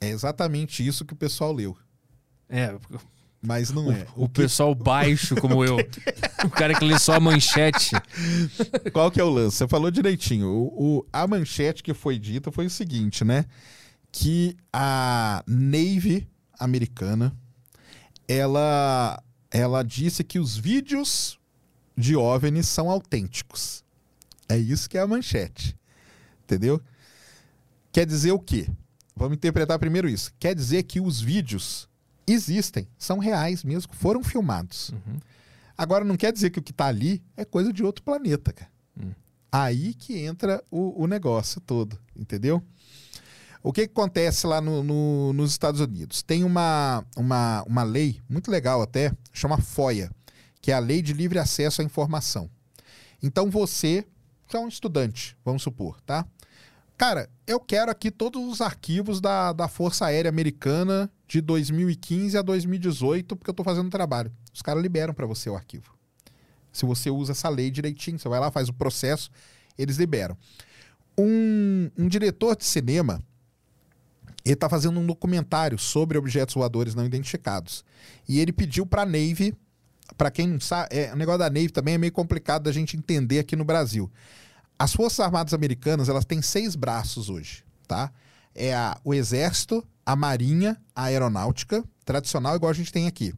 É 0.00 0.08
exatamente 0.08 0.84
isso 0.84 1.04
que 1.04 1.12
o 1.12 1.16
pessoal 1.16 1.52
leu. 1.52 1.76
É, 2.48 2.76
mas 3.42 3.72
não 3.72 3.88
o, 3.88 3.92
é. 3.92 4.06
O, 4.14 4.24
o 4.24 4.28
que... 4.28 4.42
pessoal 4.42 4.72
baixo 4.72 5.34
como 5.34 5.64
eu. 5.64 5.76
o 6.46 6.50
cara 6.50 6.78
que 6.78 6.84
lê 6.84 6.96
só 6.98 7.14
a 7.14 7.20
manchete. 7.20 7.90
Qual 8.92 9.10
que 9.10 9.20
é 9.20 9.24
o 9.24 9.28
lance? 9.28 9.56
Você 9.56 9.66
falou 9.66 9.90
direitinho. 9.90 10.46
O, 10.46 10.98
o, 10.98 11.06
a 11.12 11.26
manchete 11.26 11.82
que 11.82 11.92
foi 11.92 12.18
dita 12.18 12.52
foi 12.52 12.66
o 12.66 12.70
seguinte, 12.70 13.24
né? 13.24 13.44
Que 14.12 14.56
a 14.72 15.42
Navy 15.44 16.28
americana, 16.56 17.36
ela, 18.28 19.20
ela 19.50 19.82
disse 19.82 20.22
que 20.22 20.38
os 20.38 20.56
vídeos 20.56 21.36
de 21.96 22.14
OVNIs 22.14 22.68
são 22.68 22.88
autênticos. 22.88 23.82
É 24.48 24.56
isso 24.56 24.88
que 24.88 24.96
é 24.96 25.00
a 25.00 25.06
manchete. 25.06 25.76
Entendeu? 26.44 26.80
Quer 27.90 28.06
dizer 28.06 28.30
o 28.30 28.38
quê? 28.38 28.68
Vamos 29.16 29.36
interpretar 29.36 29.78
primeiro 29.78 30.08
isso. 30.08 30.32
Quer 30.38 30.54
dizer 30.54 30.84
que 30.84 31.00
os 31.00 31.20
vídeos 31.20 31.88
existem, 32.26 32.86
são 32.98 33.18
reais 33.18 33.64
mesmo, 33.64 33.92
foram 33.94 34.22
filmados. 34.22 34.90
Uhum. 34.90 35.18
Agora, 35.76 36.04
não 36.04 36.16
quer 36.16 36.32
dizer 36.32 36.50
que 36.50 36.58
o 36.58 36.62
que 36.62 36.70
está 36.70 36.86
ali 36.86 37.22
é 37.36 37.44
coisa 37.44 37.72
de 37.72 37.82
outro 37.82 38.02
planeta, 38.02 38.52
cara. 38.52 38.70
Uhum. 38.96 39.12
Aí 39.50 39.94
que 39.94 40.18
entra 40.18 40.62
o, 40.70 41.02
o, 41.02 41.06
negócio 41.06 41.60
todo, 41.60 41.98
entendeu? 42.16 42.62
O 43.62 43.72
que, 43.72 43.86
que 43.86 43.92
acontece 43.92 44.46
lá 44.46 44.60
no, 44.60 44.82
no, 44.82 45.32
nos 45.32 45.50
Estados 45.50 45.80
Unidos? 45.80 46.22
Tem 46.22 46.42
uma, 46.42 47.04
uma, 47.16 47.62
uma 47.64 47.82
lei 47.82 48.20
muito 48.28 48.50
legal 48.50 48.82
até, 48.82 49.12
chama 49.32 49.58
FOIA, 49.58 50.10
que 50.60 50.72
é 50.72 50.74
a 50.74 50.78
Lei 50.78 51.02
de 51.02 51.12
Livre 51.12 51.38
Acesso 51.38 51.82
à 51.82 51.84
Informação. 51.84 52.50
Então 53.22 53.50
você, 53.50 54.04
que 54.48 54.56
é 54.56 54.60
um 54.60 54.68
estudante, 54.68 55.36
vamos 55.44 55.62
supor, 55.62 56.00
tá? 56.00 56.26
Cara, 56.96 57.28
eu 57.46 57.58
quero 57.58 57.90
aqui 57.90 58.10
todos 58.10 58.42
os 58.42 58.60
arquivos 58.60 59.20
da, 59.20 59.52
da 59.52 59.66
Força 59.66 60.06
Aérea 60.06 60.28
Americana 60.28 61.10
de 61.26 61.40
2015 61.40 62.36
a 62.36 62.42
2018, 62.42 63.34
porque 63.34 63.50
eu 63.50 63.52
estou 63.52 63.64
fazendo 63.64 63.90
trabalho. 63.90 64.30
Os 64.52 64.62
caras 64.62 64.82
liberam 64.82 65.14
para 65.14 65.26
você 65.26 65.50
o 65.50 65.56
arquivo. 65.56 65.92
Se 66.72 66.86
você 66.86 67.10
usa 67.10 67.32
essa 67.32 67.48
lei 67.48 67.70
direitinho, 67.70 68.18
você 68.18 68.28
vai 68.28 68.40
lá, 68.40 68.50
faz 68.50 68.68
o 68.68 68.72
processo, 68.72 69.30
eles 69.76 69.96
liberam. 69.96 70.36
Um, 71.18 71.90
um 71.98 72.08
diretor 72.08 72.56
de 72.56 72.64
cinema, 72.64 73.22
ele 74.44 74.54
está 74.54 74.68
fazendo 74.68 74.98
um 74.98 75.06
documentário 75.06 75.78
sobre 75.78 76.16
objetos 76.16 76.54
voadores 76.54 76.94
não 76.94 77.04
identificados. 77.04 77.84
E 78.28 78.40
ele 78.40 78.52
pediu 78.52 78.86
para 78.86 79.02
a 79.02 79.06
Navy, 79.06 79.54
para 80.16 80.30
quem 80.30 80.48
não 80.48 80.60
sabe, 80.60 80.88
é, 80.96 81.12
o 81.12 81.16
negócio 81.16 81.38
da 81.38 81.50
Navy 81.50 81.68
também 81.68 81.94
é 81.94 81.98
meio 81.98 82.12
complicado 82.12 82.64
da 82.64 82.72
gente 82.72 82.96
entender 82.96 83.38
aqui 83.38 83.54
no 83.54 83.64
Brasil. 83.64 84.10
As 84.78 84.92
Forças 84.92 85.20
Armadas 85.20 85.54
Americanas, 85.54 86.08
elas 86.08 86.24
têm 86.24 86.42
seis 86.42 86.74
braços 86.74 87.28
hoje, 87.28 87.64
tá? 87.86 88.12
É 88.54 88.74
a, 88.74 88.98
o 89.04 89.14
Exército, 89.14 89.86
a 90.04 90.16
Marinha, 90.16 90.76
a 90.94 91.04
Aeronáutica, 91.04 91.84
tradicional 92.04 92.56
igual 92.56 92.70
a 92.70 92.74
gente 92.74 92.92
tem 92.92 93.06
aqui. 93.06 93.32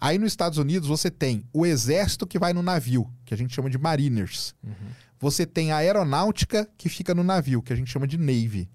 Aí 0.00 0.18
nos 0.18 0.32
Estados 0.32 0.58
Unidos 0.58 0.88
você 0.88 1.10
tem 1.10 1.44
o 1.52 1.66
exército 1.66 2.26
que 2.26 2.38
vai 2.38 2.52
no 2.52 2.62
navio, 2.62 3.10
que 3.24 3.34
a 3.34 3.36
gente 3.36 3.54
chama 3.54 3.68
de 3.68 3.76
mariners. 3.76 4.54
Uhum. 4.64 4.72
Você 5.20 5.44
tem 5.44 5.70
a 5.70 5.76
aeronáutica 5.76 6.66
que 6.78 6.88
fica 6.88 7.14
no 7.14 7.22
navio, 7.22 7.60
que 7.60 7.72
a 7.72 7.76
gente 7.76 7.90
chama 7.90 8.06
de 8.06 8.16
navy. 8.16 8.68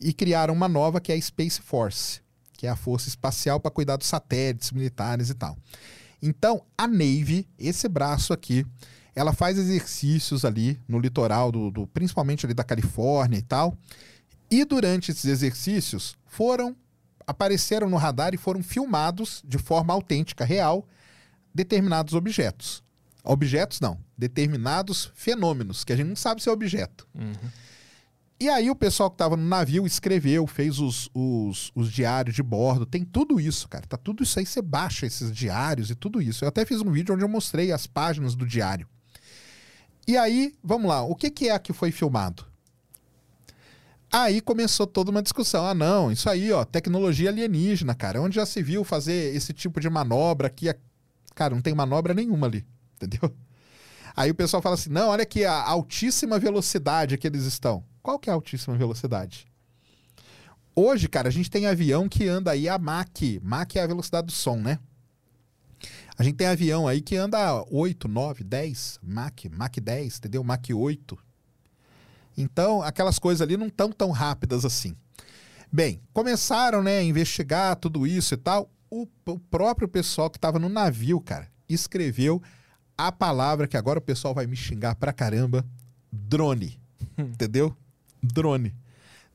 E 0.00 0.12
criaram 0.14 0.54
uma 0.54 0.66
nova 0.66 1.00
que 1.00 1.12
é 1.12 1.14
a 1.14 1.20
Space 1.20 1.60
Force, 1.60 2.22
que 2.54 2.66
é 2.66 2.70
a 2.70 2.76
força 2.76 3.08
espacial 3.08 3.60
para 3.60 3.70
cuidar 3.70 3.96
dos 3.96 4.06
satélites 4.06 4.72
militares 4.72 5.28
e 5.28 5.34
tal. 5.34 5.56
Então, 6.22 6.64
a 6.78 6.88
Navy, 6.88 7.46
esse 7.58 7.86
braço 7.86 8.32
aqui, 8.32 8.66
ela 9.14 9.32
faz 9.32 9.58
exercícios 9.58 10.44
ali 10.44 10.80
no 10.88 10.98
litoral 10.98 11.52
do, 11.52 11.70
do 11.70 11.86
principalmente 11.86 12.44
ali 12.44 12.54
da 12.54 12.64
Califórnia 12.64 13.38
e 13.38 13.42
tal. 13.42 13.76
E 14.50 14.64
durante 14.64 15.10
esses 15.10 15.24
exercícios 15.24 16.16
foram 16.26 16.76
apareceram 17.26 17.88
no 17.88 17.96
radar 17.96 18.34
e 18.34 18.38
foram 18.38 18.62
filmados 18.62 19.42
de 19.46 19.56
forma 19.56 19.94
autêntica, 19.94 20.44
real, 20.44 20.86
determinados 21.54 22.14
objetos. 22.14 22.82
Objetos 23.22 23.80
não, 23.80 23.98
determinados 24.16 25.10
fenômenos, 25.14 25.84
que 25.84 25.92
a 25.92 25.96
gente 25.96 26.08
não 26.08 26.16
sabe 26.16 26.42
se 26.42 26.48
é 26.50 26.52
objeto. 26.52 27.08
Uhum. 27.14 27.32
E 28.38 28.48
aí 28.48 28.68
o 28.68 28.74
pessoal 28.74 29.08
que 29.08 29.14
estava 29.14 29.36
no 29.36 29.46
navio 29.46 29.86
escreveu, 29.86 30.46
fez 30.46 30.78
os, 30.78 31.08
os, 31.14 31.72
os, 31.74 31.90
diários 31.90 32.34
de 32.34 32.42
bordo, 32.42 32.84
tem 32.84 33.04
tudo 33.04 33.40
isso, 33.40 33.66
cara. 33.68 33.86
Tá 33.86 33.96
tudo 33.96 34.22
isso 34.22 34.38
aí, 34.38 34.44
você 34.44 34.60
baixa 34.60 35.06
esses 35.06 35.34
diários 35.34 35.90
e 35.90 35.94
tudo 35.94 36.20
isso. 36.20 36.44
Eu 36.44 36.48
até 36.48 36.66
fiz 36.66 36.82
um 36.82 36.90
vídeo 36.90 37.14
onde 37.14 37.24
eu 37.24 37.28
mostrei 37.28 37.72
as 37.72 37.86
páginas 37.86 38.34
do 38.34 38.46
diário. 38.46 38.86
E 40.06 40.16
aí, 40.16 40.54
vamos 40.62 40.88
lá, 40.88 41.02
o 41.02 41.14
que, 41.14 41.30
que 41.30 41.48
é 41.48 41.58
que 41.58 41.72
foi 41.72 41.90
filmado? 41.90 42.44
Aí 44.12 44.40
começou 44.40 44.86
toda 44.86 45.10
uma 45.10 45.22
discussão. 45.22 45.66
Ah, 45.66 45.74
não, 45.74 46.12
isso 46.12 46.30
aí, 46.30 46.52
ó, 46.52 46.64
tecnologia 46.64 47.30
alienígena, 47.30 47.94
cara. 47.96 48.22
Onde 48.22 48.36
já 48.36 48.46
se 48.46 48.62
viu 48.62 48.84
fazer 48.84 49.34
esse 49.34 49.52
tipo 49.52 49.80
de 49.80 49.90
manobra 49.90 50.46
aqui? 50.46 50.72
Cara, 51.34 51.54
não 51.54 51.60
tem 51.60 51.74
manobra 51.74 52.14
nenhuma 52.14 52.46
ali, 52.46 52.64
entendeu? 52.94 53.34
Aí 54.16 54.30
o 54.30 54.34
pessoal 54.34 54.62
fala 54.62 54.76
assim: 54.76 54.90
não, 54.90 55.08
olha 55.08 55.24
aqui 55.24 55.44
a 55.44 55.60
altíssima 55.64 56.38
velocidade 56.38 57.18
que 57.18 57.26
eles 57.26 57.44
estão. 57.44 57.82
Qual 58.00 58.18
que 58.18 58.30
é 58.30 58.32
a 58.32 58.36
altíssima 58.36 58.76
velocidade? 58.76 59.46
Hoje, 60.76 61.08
cara, 61.08 61.28
a 61.28 61.32
gente 61.32 61.50
tem 61.50 61.66
avião 61.66 62.08
que 62.08 62.28
anda 62.28 62.52
aí 62.52 62.68
a 62.68 62.78
Mach. 62.78 63.40
Mach 63.42 63.74
é 63.74 63.80
a 63.80 63.86
velocidade 63.86 64.26
do 64.26 64.32
som, 64.32 64.56
né? 64.56 64.78
A 66.16 66.22
gente 66.22 66.36
tem 66.36 66.46
avião 66.46 66.86
aí 66.86 67.00
que 67.00 67.16
anda 67.16 67.64
8, 67.70 68.06
9, 68.06 68.44
10, 68.44 69.00
Mach, 69.02 69.48
Mach 69.50 69.76
10, 69.80 70.18
entendeu? 70.18 70.44
Mach 70.44 70.70
8. 70.72 71.18
Então, 72.36 72.82
aquelas 72.82 73.18
coisas 73.18 73.42
ali 73.42 73.56
não 73.56 73.66
estão 73.66 73.90
tão 73.90 74.10
rápidas 74.10 74.64
assim. 74.64 74.96
Bem, 75.72 76.00
começaram 76.12 76.82
né, 76.82 76.98
a 76.98 77.02
investigar 77.02 77.76
tudo 77.76 78.06
isso 78.06 78.34
e 78.34 78.36
tal. 78.36 78.70
O, 78.90 79.08
o 79.26 79.38
próprio 79.38 79.88
pessoal 79.88 80.30
que 80.30 80.38
estava 80.38 80.58
no 80.58 80.68
navio, 80.68 81.20
cara, 81.20 81.48
escreveu 81.68 82.40
a 82.96 83.10
palavra 83.10 83.66
que 83.66 83.76
agora 83.76 83.98
o 83.98 84.02
pessoal 84.02 84.34
vai 84.34 84.46
me 84.46 84.56
xingar 84.56 84.94
pra 84.94 85.12
caramba: 85.12 85.64
drone. 86.12 86.80
Entendeu? 87.18 87.76
drone. 88.24 88.74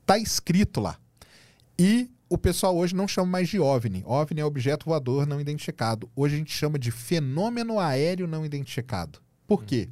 Tá 0.04 0.18
escrito 0.18 0.80
lá. 0.80 0.98
E 1.78 2.10
o 2.30 2.38
pessoal 2.38 2.76
hoje 2.76 2.94
não 2.94 3.08
chama 3.08 3.26
mais 3.26 3.48
de 3.48 3.58
OVNI. 3.58 4.04
OVNI 4.06 4.40
é 4.40 4.44
objeto 4.44 4.86
voador 4.86 5.26
não 5.26 5.40
identificado. 5.40 6.08
Hoje 6.14 6.36
a 6.36 6.38
gente 6.38 6.52
chama 6.52 6.78
de 6.78 6.92
fenômeno 6.92 7.80
aéreo 7.80 8.28
não 8.28 8.46
identificado. 8.46 9.18
Por 9.48 9.64
quê? 9.64 9.88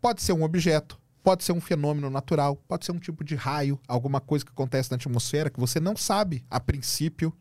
Pode 0.00 0.22
ser 0.22 0.32
um 0.34 0.44
objeto, 0.44 1.00
pode 1.20 1.42
ser 1.42 1.50
um 1.50 1.60
fenômeno 1.60 2.08
natural, 2.08 2.54
pode 2.68 2.86
ser 2.86 2.92
um 2.92 2.98
tipo 2.98 3.24
de 3.24 3.34
raio, 3.34 3.78
alguma 3.88 4.20
coisa 4.20 4.44
que 4.44 4.52
acontece 4.52 4.92
na 4.92 4.94
atmosfera 4.94 5.50
que 5.50 5.58
você 5.58 5.80
não 5.80 5.96
sabe 5.96 6.44
a 6.48 6.60
princípio. 6.60 7.34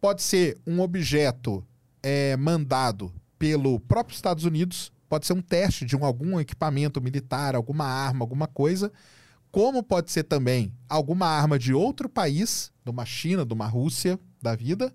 Pode 0.00 0.20
ser 0.20 0.58
um 0.66 0.80
objeto 0.80 1.64
é, 2.02 2.36
mandado 2.36 3.12
pelo 3.38 3.78
próprio 3.78 4.16
Estados 4.16 4.44
Unidos, 4.44 4.92
pode 5.08 5.28
ser 5.28 5.34
um 5.34 5.42
teste 5.42 5.84
de 5.84 5.94
um, 5.94 6.04
algum 6.04 6.40
equipamento 6.40 7.00
militar, 7.00 7.54
alguma 7.54 7.84
arma, 7.84 8.24
alguma 8.24 8.48
coisa 8.48 8.92
como 9.52 9.82
pode 9.82 10.10
ser 10.10 10.24
também 10.24 10.72
alguma 10.88 11.26
arma 11.26 11.58
de 11.58 11.74
outro 11.74 12.08
país, 12.08 12.72
de 12.82 12.90
uma 12.90 13.04
China, 13.04 13.44
de 13.44 13.52
uma 13.52 13.66
Rússia 13.66 14.18
da 14.40 14.56
vida, 14.56 14.92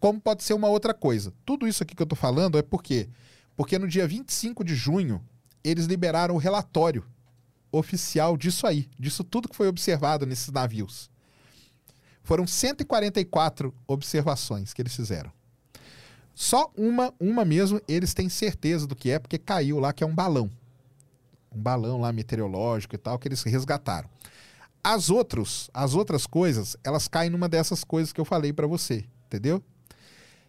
como 0.00 0.20
pode 0.20 0.42
ser 0.42 0.52
uma 0.52 0.68
outra 0.68 0.92
coisa. 0.92 1.32
Tudo 1.46 1.68
isso 1.68 1.82
aqui 1.84 1.94
que 1.94 2.02
eu 2.02 2.04
estou 2.04 2.18
falando 2.18 2.58
é 2.58 2.62
porque 2.62 3.08
porque 3.56 3.78
no 3.78 3.86
dia 3.86 4.04
25 4.04 4.64
de 4.64 4.74
junho 4.74 5.24
eles 5.62 5.86
liberaram 5.86 6.34
o 6.34 6.38
relatório 6.38 7.04
oficial 7.70 8.36
disso 8.36 8.66
aí, 8.66 8.90
disso 8.98 9.22
tudo 9.22 9.48
que 9.48 9.54
foi 9.54 9.68
observado 9.68 10.26
nesses 10.26 10.50
navios. 10.50 11.08
Foram 12.24 12.48
144 12.48 13.72
observações 13.86 14.74
que 14.74 14.82
eles 14.82 14.94
fizeram. 14.94 15.32
Só 16.34 16.68
uma, 16.76 17.14
uma 17.20 17.44
mesmo, 17.44 17.80
eles 17.86 18.12
têm 18.12 18.28
certeza 18.28 18.88
do 18.88 18.96
que 18.96 19.10
é, 19.10 19.20
porque 19.20 19.38
caiu 19.38 19.78
lá, 19.78 19.92
que 19.92 20.02
é 20.02 20.06
um 20.06 20.14
balão 20.14 20.50
um 21.54 21.60
balão 21.60 22.00
lá 22.00 22.12
meteorológico 22.12 22.94
e 22.94 22.98
tal, 22.98 23.18
que 23.18 23.28
eles 23.28 23.42
resgataram. 23.42 24.08
As 24.82 25.08
outros, 25.08 25.70
as 25.72 25.94
outras 25.94 26.26
coisas, 26.26 26.76
elas 26.84 27.08
caem 27.08 27.30
numa 27.30 27.48
dessas 27.48 27.82
coisas 27.84 28.12
que 28.12 28.20
eu 28.20 28.24
falei 28.24 28.52
para 28.52 28.66
você, 28.66 29.04
entendeu? 29.26 29.62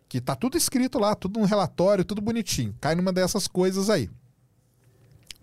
Que 0.10 0.20
tá 0.20 0.36
tudo 0.36 0.58
escrito 0.58 1.00
lá, 1.00 1.16
tudo 1.16 1.40
no 1.40 1.46
relatório, 1.46 2.04
tudo 2.04 2.22
bonitinho. 2.22 2.76
Cai 2.82 2.96
numa 2.96 3.14
dessas 3.14 3.48
coisas 3.48 3.90
aí. 3.90 4.10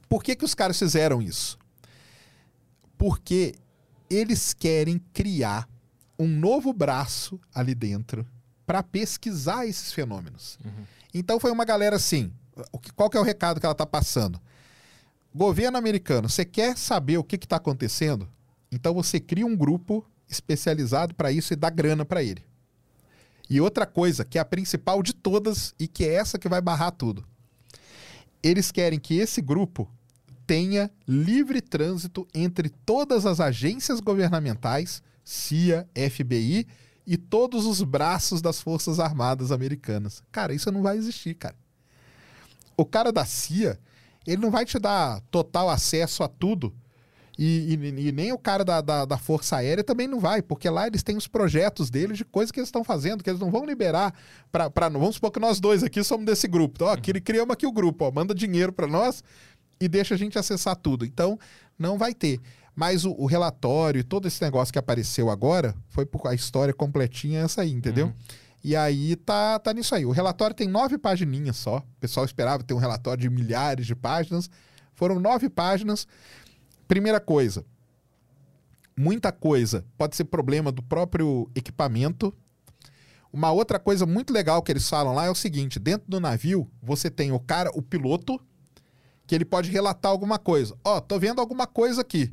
Por 0.09 0.23
que 0.23 0.37
que 0.37 0.45
os 0.45 0.55
caras 0.55 0.79
fizeram 0.79 1.23
isso? 1.23 1.59
Porque 2.99 3.55
eles 4.11 4.53
querem 4.53 4.99
criar 5.13 5.67
um 6.19 6.29
novo 6.29 6.73
braço 6.73 7.41
ali 7.55 7.75
dentro 7.75 8.27
para 8.67 8.83
pesquisar 8.83 9.67
esses 9.67 9.93
fenômenos. 9.93 10.59
Uhum. 10.65 10.85
Então 11.15 11.41
foi 11.41 11.51
uma 11.51 11.65
galera 11.65 11.97
assim, 11.97 12.33
qual 12.95 13.11
que 13.11 13.17
é 13.17 13.21
o 13.21 13.25
recado 13.25 13.59
que 13.59 13.67
ela 13.67 13.75
tá 13.75 13.87
passando? 13.87 14.41
Governo 15.35 15.79
americano, 15.79 16.29
você 16.29 16.45
quer 16.45 16.77
saber 16.77 17.17
o 17.17 17.25
que 17.25 17.37
está 17.37 17.57
acontecendo? 17.57 18.29
Então 18.71 18.93
você 18.93 19.19
cria 19.19 19.47
um 19.47 19.57
grupo 19.57 20.05
especializado 20.29 21.15
para 21.15 21.33
isso 21.33 21.53
e 21.53 21.57
dá 21.57 21.71
grana 21.71 22.05
para 22.05 22.23
ele. 22.23 22.45
E 23.49 23.61
outra 23.61 23.87
coisa, 23.87 24.25
que 24.25 24.39
é 24.39 24.41
a 24.41 24.45
principal 24.45 25.03
de 25.03 25.15
todas 25.15 25.75
e 25.79 25.89
que 25.89 26.05
é 26.05 26.15
essa 26.15 26.39
que 26.39 26.49
vai 26.49 26.61
barrar 26.61 26.91
tudo. 26.91 27.25
Eles 28.43 28.71
querem 28.71 28.99
que 28.99 29.19
esse 29.19 29.41
grupo 29.41 29.91
tenha 30.47 30.91
livre 31.07 31.61
trânsito 31.61 32.27
entre 32.35 32.69
todas 32.69 33.25
as 33.25 33.41
agências 33.41 34.01
governamentais, 34.01 35.03
CIA, 35.25 35.89
FBI 35.95 36.67
e 37.07 37.17
todos 37.17 37.65
os 37.65 37.83
braços 37.83 38.43
das 38.43 38.61
Forças 38.61 39.01
Armadas 39.01 39.51
americanas. 39.51 40.23
Cara, 40.31 40.53
isso 40.53 40.71
não 40.71 40.83
vai 40.83 40.97
existir, 40.97 41.35
cara. 41.35 41.57
O 42.77 42.85
cara 42.85 43.13
da 43.13 43.25
CIA 43.25 43.79
ele 44.27 44.41
não 44.41 44.51
vai 44.51 44.65
te 44.65 44.79
dar 44.79 45.21
total 45.31 45.69
acesso 45.69 46.23
a 46.23 46.29
tudo. 46.29 46.75
E, 47.39 47.75
e, 47.75 48.09
e 48.09 48.13
nem 48.13 48.31
o 48.31 48.39
cara 48.39 48.63
da, 48.63 48.81
da, 48.81 49.05
da, 49.07 49.17
Força 49.17 49.57
Aérea 49.57 49.83
também 49.83 50.07
não 50.07 50.21
vai, 50.21 50.43
porque 50.43 50.69
lá 50.69 50.87
eles 50.87 51.03
têm 51.03 51.17
os 51.17 51.27
projetos 51.27 51.89
deles 51.89 52.19
de 52.19 52.25
coisas 52.25 52.53
que 52.53 52.61
eles 52.61 52.69
estão 52.69 52.85
fazendo, 52.85 53.25
que 53.25 53.31
eles 53.31 53.41
não 53.41 53.51
vão 53.51 53.65
liberar 53.65 54.15
para. 54.51 54.89
Vamos 54.91 55.15
supor 55.15 55.31
que 55.31 55.41
nós 55.41 55.59
dois 55.59 55.83
aqui 55.83 56.05
somos 56.05 56.27
desse 56.27 56.47
grupo. 56.47 56.75
Então, 56.77 56.89
ó, 56.89 56.95
uhum. 56.95 57.21
criamos 57.25 57.53
aqui 57.53 57.67
o 57.67 57.73
grupo, 57.73 58.05
ó, 58.05 58.11
manda 58.11 58.35
dinheiro 58.35 58.73
para 58.73 58.87
nós 58.87 59.25
e 59.81 59.89
deixa 59.89 60.15
a 60.15 60.19
gente 60.19 60.39
acessar 60.39 60.77
tudo. 60.77 61.07
Então, 61.07 61.39
não 61.79 61.97
vai 61.97 62.13
ter. 62.13 62.39
Mas 62.75 63.05
o, 63.05 63.13
o, 63.13 63.27
relatório 63.27 64.01
e 64.01 64.05
todo 64.05 64.29
esse 64.29 64.43
negócio 64.43 64.73
que 64.73 64.79
apareceu 64.79 65.31
agora 65.31 65.75
foi 65.89 66.07
por 66.07 66.27
a 66.27 66.35
história 66.35 66.73
completinha 66.73 67.41
essa 67.41 67.63
aí, 67.63 67.71
entendeu? 67.71 68.07
Uhum. 68.07 68.13
E 68.65 68.77
aí 68.77 69.17
tá, 69.17 69.59
tá 69.59 69.73
nisso 69.73 69.95
aí. 69.95 70.07
O 70.07 70.11
relatório 70.11 70.55
tem 70.55 70.69
nove 70.69 70.97
pagininhas 70.97 71.57
só. 71.57 71.79
O 71.79 72.01
pessoal 72.01 72.25
esperava 72.25 72.63
ter 72.63 72.75
um 72.75 72.79
relatório 72.79 73.21
de 73.21 73.29
milhares 73.29 73.87
de 73.87 73.95
páginas. 73.95 74.49
Foram 74.95 75.19
nove 75.19 75.49
páginas. 75.49 76.07
Primeira 76.87 77.19
coisa, 77.19 77.65
muita 78.97 79.33
coisa 79.33 79.85
pode 79.97 80.15
ser 80.15 80.25
problema 80.25 80.71
do 80.71 80.83
próprio 80.83 81.51
equipamento. 81.55 82.33
Uma 83.33 83.51
outra 83.51 83.79
coisa 83.79 84.05
muito 84.05 84.33
legal 84.33 84.63
que 84.63 84.71
eles 84.71 84.89
falam 84.89 85.15
lá 85.15 85.25
é 85.25 85.31
o 85.31 85.35
seguinte: 85.35 85.79
dentro 85.79 86.09
do 86.09 86.21
navio 86.21 86.71
você 86.83 87.11
tem 87.11 87.33
o 87.33 87.41
cara, 87.41 87.71
o 87.75 87.83
piloto, 87.83 88.41
que 89.27 89.35
ele 89.35 89.45
pode 89.45 89.71
relatar 89.71 90.13
alguma 90.13 90.39
coisa. 90.39 90.77
Ó, 90.85 90.99
oh, 90.99 91.01
tô 91.01 91.19
vendo 91.19 91.41
alguma 91.41 91.67
coisa 91.67 92.03
aqui. 92.03 92.33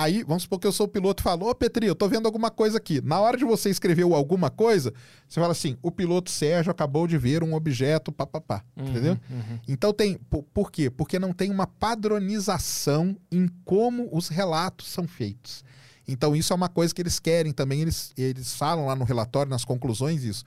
Aí, 0.00 0.22
vamos 0.22 0.44
supor 0.44 0.60
que 0.60 0.66
eu 0.68 0.70
sou 0.70 0.86
o 0.86 0.88
piloto 0.88 1.20
e 1.20 1.24
falo, 1.24 1.50
ô 1.50 1.52
Petri, 1.52 1.84
eu 1.84 1.94
tô 1.94 2.08
vendo 2.08 2.26
alguma 2.26 2.52
coisa 2.52 2.78
aqui. 2.78 3.00
Na 3.02 3.18
hora 3.18 3.36
de 3.36 3.44
você 3.44 3.68
escrever 3.68 4.04
alguma 4.04 4.48
coisa, 4.48 4.94
você 5.28 5.40
fala 5.40 5.50
assim, 5.50 5.76
o 5.82 5.90
piloto 5.90 6.30
Sérgio 6.30 6.70
acabou 6.70 7.08
de 7.08 7.18
ver 7.18 7.42
um 7.42 7.52
objeto, 7.52 8.12
papapá. 8.12 8.62
Uhum, 8.76 8.86
entendeu? 8.90 9.18
Uhum. 9.28 9.58
Então 9.66 9.92
tem. 9.92 10.14
Por, 10.30 10.44
por 10.54 10.70
quê? 10.70 10.88
Porque 10.88 11.18
não 11.18 11.32
tem 11.32 11.50
uma 11.50 11.66
padronização 11.66 13.16
em 13.28 13.48
como 13.64 14.08
os 14.12 14.28
relatos 14.28 14.86
são 14.86 15.08
feitos. 15.08 15.64
Então, 16.06 16.36
isso 16.36 16.52
é 16.52 16.56
uma 16.56 16.68
coisa 16.68 16.94
que 16.94 17.02
eles 17.02 17.18
querem 17.18 17.52
também, 17.52 17.82
eles, 17.82 18.12
eles 18.16 18.54
falam 18.54 18.86
lá 18.86 18.94
no 18.94 19.04
relatório, 19.04 19.50
nas 19.50 19.64
conclusões, 19.64 20.22
isso. 20.22 20.44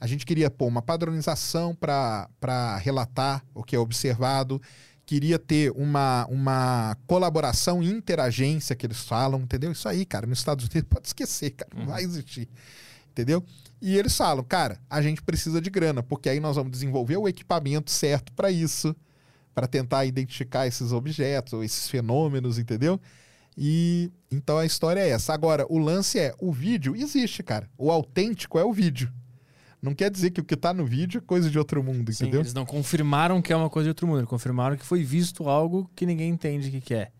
A 0.00 0.06
gente 0.06 0.24
queria 0.24 0.48
pôr 0.48 0.68
uma 0.68 0.80
padronização 0.80 1.74
para 1.74 2.76
relatar 2.78 3.44
o 3.52 3.64
que 3.64 3.74
é 3.74 3.78
observado 3.80 4.62
queria 5.12 5.38
ter 5.38 5.70
uma, 5.72 6.26
uma 6.30 6.96
colaboração 7.06 7.82
interagência 7.82 8.74
que 8.74 8.86
eles 8.86 9.02
falam, 9.02 9.40
entendeu? 9.40 9.70
Isso 9.70 9.86
aí, 9.86 10.06
cara, 10.06 10.26
nos 10.26 10.38
Estados 10.38 10.64
Unidos 10.64 10.88
pode 10.88 11.06
esquecer, 11.06 11.50
cara, 11.50 11.70
não 11.74 11.82
uhum. 11.82 11.88
vai 11.88 12.02
existir. 12.02 12.48
Entendeu? 13.10 13.44
E 13.78 13.94
eles 13.94 14.16
falam, 14.16 14.42
cara, 14.42 14.80
a 14.88 15.02
gente 15.02 15.20
precisa 15.20 15.60
de 15.60 15.68
grana, 15.68 16.02
porque 16.02 16.30
aí 16.30 16.40
nós 16.40 16.56
vamos 16.56 16.72
desenvolver 16.72 17.18
o 17.18 17.28
equipamento 17.28 17.90
certo 17.90 18.32
para 18.32 18.50
isso, 18.50 18.96
para 19.54 19.66
tentar 19.66 20.06
identificar 20.06 20.66
esses 20.66 20.92
objetos, 20.92 21.62
esses 21.62 21.90
fenômenos, 21.90 22.56
entendeu? 22.58 22.98
E 23.54 24.10
então 24.30 24.56
a 24.56 24.64
história 24.64 25.00
é 25.00 25.10
essa. 25.10 25.34
Agora, 25.34 25.66
o 25.68 25.76
lance 25.76 26.18
é, 26.18 26.34
o 26.40 26.50
vídeo 26.50 26.96
existe, 26.96 27.42
cara. 27.42 27.68
O 27.76 27.90
autêntico 27.90 28.58
é 28.58 28.64
o 28.64 28.72
vídeo. 28.72 29.12
Não 29.82 29.94
quer 29.94 30.10
dizer 30.10 30.30
que 30.30 30.40
o 30.40 30.44
que 30.44 30.54
está 30.54 30.72
no 30.72 30.86
vídeo 30.86 31.18
é 31.18 31.20
coisa 31.20 31.50
de 31.50 31.58
outro 31.58 31.82
mundo, 31.82 32.12
Sim, 32.12 32.24
entendeu? 32.24 32.40
Eles 32.40 32.54
não 32.54 32.64
confirmaram 32.64 33.42
que 33.42 33.52
é 33.52 33.56
uma 33.56 33.68
coisa 33.68 33.86
de 33.86 33.90
outro 33.90 34.06
mundo, 34.06 34.20
eles 34.20 34.28
confirmaram 34.28 34.76
que 34.76 34.86
foi 34.86 35.02
visto 35.02 35.48
algo 35.48 35.90
que 35.96 36.06
ninguém 36.06 36.30
entende 36.30 36.68
o 36.68 36.70
que, 36.70 36.80
que 36.80 36.94
é. 36.94 37.10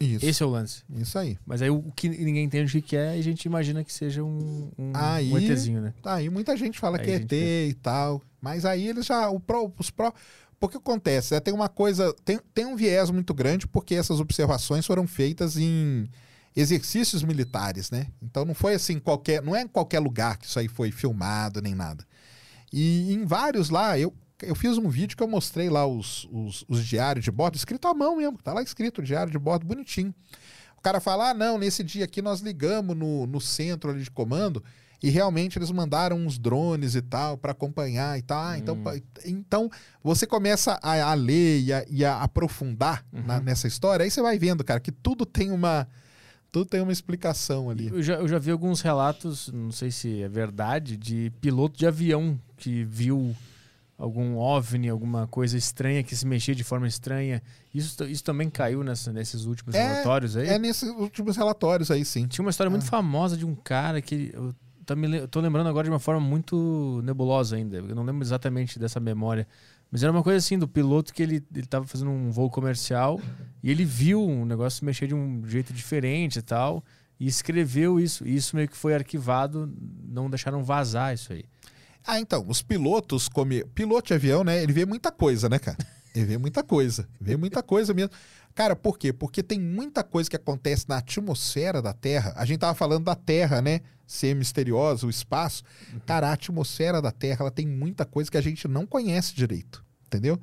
Isso. 0.00 0.24
Esse 0.24 0.42
é 0.42 0.46
o 0.46 0.48
lance. 0.48 0.82
Isso 0.96 1.18
aí. 1.18 1.36
Mas 1.44 1.60
aí 1.60 1.70
o 1.70 1.92
que 1.94 2.08
ninguém 2.08 2.44
entende 2.44 2.78
o 2.78 2.82
que 2.82 2.96
é, 2.96 3.10
a 3.10 3.22
gente 3.22 3.44
imagina 3.44 3.82
que 3.82 3.92
seja 3.92 4.22
um, 4.22 4.70
um, 4.78 4.92
aí, 4.94 5.30
um 5.30 5.38
ETzinho, 5.38 5.80
né? 5.80 5.92
Aí 6.04 6.30
muita 6.30 6.56
gente 6.56 6.78
fala 6.78 6.98
aí 6.98 7.04
que 7.04 7.10
é 7.10 7.14
ET 7.16 7.32
e 7.32 7.74
tal. 7.74 8.22
Mas 8.40 8.64
aí 8.64 8.88
eles 8.88 9.04
já. 9.04 9.28
O 9.28 9.40
pro, 9.40 9.72
os 9.76 9.90
pro, 9.90 10.14
Porque 10.60 10.76
acontece, 10.76 11.34
né? 11.34 11.40
tem 11.40 11.52
uma 11.52 11.68
coisa, 11.68 12.14
tem, 12.24 12.38
tem 12.54 12.64
um 12.64 12.76
viés 12.76 13.10
muito 13.10 13.34
grande 13.34 13.66
porque 13.66 13.96
essas 13.96 14.20
observações 14.20 14.86
foram 14.86 15.06
feitas 15.06 15.56
em 15.56 16.08
exercícios 16.60 17.22
militares, 17.22 17.90
né? 17.90 18.08
Então 18.20 18.44
não 18.44 18.54
foi 18.54 18.74
assim 18.74 18.98
qualquer, 18.98 19.40
não 19.42 19.54
é 19.54 19.62
em 19.62 19.68
qualquer 19.68 20.00
lugar 20.00 20.36
que 20.36 20.46
isso 20.46 20.58
aí 20.58 20.66
foi 20.66 20.90
filmado 20.90 21.62
nem 21.62 21.74
nada. 21.74 22.04
E 22.72 23.12
em 23.12 23.24
vários 23.24 23.70
lá, 23.70 23.98
eu, 23.98 24.12
eu 24.42 24.54
fiz 24.54 24.76
um 24.76 24.88
vídeo 24.88 25.16
que 25.16 25.22
eu 25.22 25.28
mostrei 25.28 25.70
lá 25.70 25.86
os, 25.86 26.28
os, 26.32 26.64
os 26.68 26.84
diários 26.84 27.24
de 27.24 27.30
bordo, 27.30 27.56
escrito 27.56 27.86
à 27.86 27.94
mão 27.94 28.16
mesmo, 28.16 28.38
tá 28.38 28.52
lá 28.52 28.62
escrito 28.62 29.02
diário 29.02 29.30
de 29.30 29.38
bordo 29.38 29.64
bonitinho. 29.64 30.12
O 30.76 30.82
cara 30.82 31.00
fala: 31.00 31.30
ah, 31.30 31.34
não, 31.34 31.58
nesse 31.58 31.84
dia 31.84 32.04
aqui 32.04 32.20
nós 32.20 32.40
ligamos 32.40 32.96
no, 32.96 33.26
no 33.26 33.40
centro 33.40 33.90
ali 33.90 34.02
de 34.02 34.10
comando 34.10 34.62
e 35.00 35.10
realmente 35.10 35.58
eles 35.58 35.70
mandaram 35.70 36.16
uns 36.16 36.38
drones 36.38 36.96
e 36.96 37.02
tal 37.02 37.38
para 37.38 37.52
acompanhar 37.52 38.18
e 38.18 38.22
tal. 38.22 38.42
Ah, 38.42 38.58
então, 38.58 38.74
hum. 38.74 39.00
então 39.24 39.70
você 40.02 40.26
começa 40.26 40.78
a, 40.82 41.10
a 41.10 41.14
ler 41.14 41.60
e 41.60 41.72
a, 41.72 41.84
e 41.88 42.04
a 42.04 42.20
aprofundar 42.20 43.04
uhum. 43.12 43.22
na, 43.24 43.40
nessa 43.40 43.68
história, 43.68 44.02
aí 44.02 44.10
você 44.10 44.20
vai 44.20 44.38
vendo, 44.38 44.64
cara, 44.64 44.80
que 44.80 44.90
tudo 44.90 45.24
tem 45.24 45.52
uma. 45.52 45.86
Tudo 46.50 46.66
tem 46.66 46.80
uma 46.80 46.92
explicação 46.92 47.68
ali. 47.68 47.88
Eu 47.88 48.02
já, 48.02 48.14
eu 48.14 48.28
já 48.28 48.38
vi 48.38 48.50
alguns 48.50 48.80
relatos, 48.80 49.50
não 49.52 49.70
sei 49.70 49.90
se 49.90 50.22
é 50.22 50.28
verdade, 50.28 50.96
de 50.96 51.30
piloto 51.40 51.78
de 51.78 51.86
avião 51.86 52.40
que 52.56 52.84
viu 52.84 53.36
algum 53.98 54.36
OVNI, 54.36 54.88
alguma 54.88 55.26
coisa 55.26 55.58
estranha 55.58 56.02
que 56.02 56.14
se 56.14 56.26
mexia 56.26 56.54
de 56.54 56.64
forma 56.64 56.86
estranha. 56.86 57.42
Isso, 57.74 58.02
isso 58.04 58.24
também 58.24 58.48
caiu 58.48 58.82
nessa, 58.84 59.12
nesses 59.12 59.44
últimos 59.44 59.74
é, 59.74 59.86
relatórios 59.86 60.36
aí? 60.36 60.48
É, 60.48 60.58
nesses 60.58 60.88
últimos 60.88 61.36
relatórios 61.36 61.90
aí, 61.90 62.04
sim. 62.04 62.26
Tinha 62.26 62.44
uma 62.44 62.50
história 62.50 62.70
muito 62.70 62.84
é. 62.84 62.88
famosa 62.88 63.36
de 63.36 63.44
um 63.44 63.54
cara 63.54 64.00
que. 64.00 64.32
Eu 64.34 64.54
me, 64.96 65.18
eu 65.18 65.28
tô 65.28 65.40
lembrando 65.40 65.68
agora 65.68 65.84
de 65.84 65.90
uma 65.90 65.98
forma 65.98 66.20
muito 66.20 67.02
nebulosa 67.04 67.56
ainda. 67.56 67.76
Eu 67.76 67.94
não 67.94 68.04
lembro 68.04 68.22
exatamente 68.22 68.78
dessa 68.78 68.98
memória. 68.98 69.46
Mas 69.90 70.02
era 70.02 70.12
uma 70.12 70.22
coisa 70.22 70.38
assim, 70.38 70.58
do 70.58 70.68
piloto 70.68 71.14
que 71.14 71.22
ele, 71.22 71.42
ele 71.54 71.66
tava 71.66 71.86
fazendo 71.86 72.10
um 72.10 72.30
voo 72.30 72.50
comercial 72.50 73.20
e 73.62 73.70
ele 73.70 73.84
viu 73.84 74.22
um 74.22 74.44
negócio 74.44 74.84
mexer 74.84 75.06
de 75.06 75.14
um 75.14 75.42
jeito 75.46 75.72
diferente 75.72 76.38
e 76.38 76.42
tal. 76.42 76.84
E 77.18 77.26
escreveu 77.26 77.98
isso. 77.98 78.26
E 78.26 78.36
isso 78.36 78.54
meio 78.54 78.68
que 78.68 78.76
foi 78.76 78.94
arquivado, 78.94 79.72
não 80.04 80.30
deixaram 80.30 80.62
vazar 80.62 81.14
isso 81.14 81.32
aí. 81.32 81.44
Ah, 82.06 82.20
então, 82.20 82.44
os 82.48 82.62
pilotos, 82.62 83.28
como 83.28 83.50
piloto 83.74 84.08
de 84.08 84.14
avião, 84.14 84.44
né? 84.44 84.62
Ele 84.62 84.72
vê 84.72 84.86
muita 84.86 85.10
coisa, 85.10 85.48
né, 85.48 85.58
cara? 85.58 85.78
Ele 86.14 86.24
vê 86.24 86.38
muita 86.38 86.62
coisa. 86.62 87.08
Vê 87.20 87.36
muita 87.36 87.62
coisa 87.62 87.92
mesmo. 87.92 88.10
Cara, 88.58 88.74
por 88.74 88.98
quê? 88.98 89.12
Porque 89.12 89.40
tem 89.40 89.60
muita 89.60 90.02
coisa 90.02 90.28
que 90.28 90.34
acontece 90.34 90.88
na 90.88 90.96
atmosfera 90.96 91.80
da 91.80 91.92
Terra. 91.92 92.32
A 92.34 92.44
gente 92.44 92.58
tava 92.58 92.74
falando 92.74 93.04
da 93.04 93.14
Terra, 93.14 93.62
né? 93.62 93.82
Ser 94.04 94.34
misteriosa, 94.34 95.06
o 95.06 95.10
espaço. 95.10 95.62
Uhum. 95.92 96.00
Cara, 96.04 96.28
a 96.28 96.32
atmosfera 96.32 97.00
da 97.00 97.12
Terra, 97.12 97.42
ela 97.42 97.52
tem 97.52 97.68
muita 97.68 98.04
coisa 98.04 98.28
que 98.28 98.36
a 98.36 98.40
gente 98.40 98.66
não 98.66 98.84
conhece 98.84 99.32
direito. 99.32 99.84
Entendeu? 100.06 100.40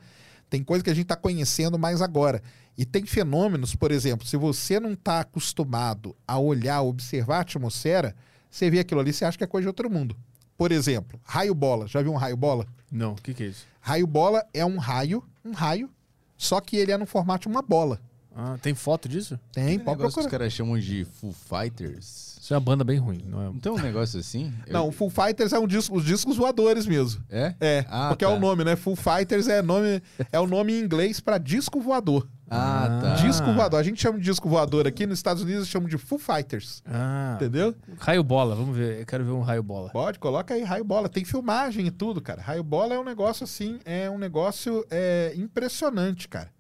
Tem 0.50 0.64
coisa 0.64 0.82
que 0.82 0.90
a 0.90 0.94
gente 0.94 1.08
tá 1.08 1.18
conhecendo 1.18 1.78
mais 1.78 2.02
agora. 2.02 2.42
E 2.78 2.86
tem 2.86 3.06
fenômenos, 3.06 3.76
por 3.76 3.92
exemplo, 3.92 4.26
se 4.26 4.38
você 4.38 4.80
não 4.80 4.96
tá 4.96 5.20
acostumado 5.20 6.16
a 6.26 6.40
olhar, 6.40 6.84
observar 6.84 7.40
a 7.40 7.42
atmosfera, 7.42 8.16
você 8.50 8.70
vê 8.70 8.80
aquilo 8.80 9.02
ali, 9.02 9.12
você 9.12 9.26
acha 9.26 9.38
que 9.38 9.44
é 9.44 9.48
coisa 9.48 9.64
de 9.66 9.68
outro 9.68 9.90
mundo. 9.90 10.16
Por 10.58 10.72
exemplo, 10.72 11.20
raio 11.22 11.54
bola. 11.54 11.86
Já 11.86 12.02
viu 12.02 12.14
um 12.14 12.18
raio 12.18 12.38
bola? 12.38 12.66
Não, 12.90 13.12
o 13.12 13.16
que, 13.16 13.34
que 13.34 13.44
é 13.44 13.48
isso? 13.48 13.68
Raio 13.82 14.08
bola 14.08 14.46
é 14.54 14.66
um 14.66 14.78
raio, 14.78 15.22
um 15.44 15.52
raio, 15.52 15.90
só 16.38 16.60
que 16.60 16.78
ele 16.78 16.92
é 16.92 16.98
no 16.98 17.06
formato 17.06 17.48
de 17.48 17.54
uma 17.54 17.62
bola. 17.62 18.00
Ah, 18.38 18.58
tem 18.62 18.76
foto 18.76 19.08
disso? 19.08 19.40
Tem, 19.54 19.80
pode 19.80 19.98
procurar. 19.98 20.12
que 20.12 20.20
os 20.20 20.28
caras 20.28 20.52
chamam 20.52 20.78
de 20.78 21.06
Full 21.06 21.32
Fighters. 21.32 22.38
Isso 22.42 22.54
é 22.54 22.58
uma 22.58 22.62
banda 22.62 22.84
bem 22.84 22.98
ruim, 22.98 23.24
não 23.26 23.42
é? 23.42 23.46
Não 23.46 23.60
tem 23.60 23.72
um 23.72 23.78
negócio 23.78 24.20
assim? 24.20 24.54
Não. 24.70 24.92
Full 24.92 25.10
Fighters 25.10 25.54
é 25.54 25.58
um 25.58 25.66
disco, 25.66 25.96
os 25.96 26.04
discos 26.04 26.36
voadores 26.36 26.86
mesmo. 26.86 27.24
É? 27.30 27.56
É, 27.62 27.86
ah, 27.90 28.10
porque 28.10 28.26
tá. 28.26 28.32
é 28.32 28.36
o 28.36 28.40
nome, 28.40 28.66
né? 28.66 28.76
Full 28.76 28.98
Fighters 28.98 29.48
é 29.48 29.62
nome 29.62 30.02
é 30.32 30.40
o 30.40 30.46
nome 30.46 30.74
em 30.74 30.84
inglês 30.84 31.22
para 31.22 31.38
disco 31.38 31.80
voador. 31.80 32.28
Ah, 32.50 33.00
tá. 33.02 33.16
Disco 33.16 33.52
voador. 33.54 33.80
A 33.80 33.84
gente 33.84 34.02
chama 34.02 34.20
de 34.20 34.24
disco 34.24 34.48
voador 34.48 34.88
aqui, 34.88 35.06
nos 35.06 35.18
Estados 35.20 35.42
Unidos 35.42 35.68
chamam 35.68 35.90
de 35.90 35.98
Full 35.98 36.20
Fighters. 36.20 36.84
Ah. 36.86 37.34
Entendeu? 37.36 37.76
Raio 37.98 38.24
bola, 38.24 38.56
vamos 38.56 38.78
ver. 38.78 39.00
Eu 39.00 39.06
quero 39.06 39.26
ver 39.26 39.32
um 39.32 39.42
raio 39.42 39.64
bola. 39.64 39.90
Pode, 39.90 40.20
coloca 40.20 40.54
aí 40.54 40.64
raio 40.64 40.84
bola. 40.84 41.10
Tem 41.10 41.26
filmagem 41.26 41.88
e 41.88 41.92
tudo, 41.92 42.22
cara. 42.22 42.42
Raio 42.42 42.64
bola 42.64 42.94
é 42.94 43.00
um 43.00 43.04
negócio 43.04 43.44
assim, 43.44 43.80
é 43.84 44.10
um 44.10 44.18
negócio 44.18 44.86
é, 44.92 45.34
impressionante, 45.36 46.28
cara. 46.28 46.54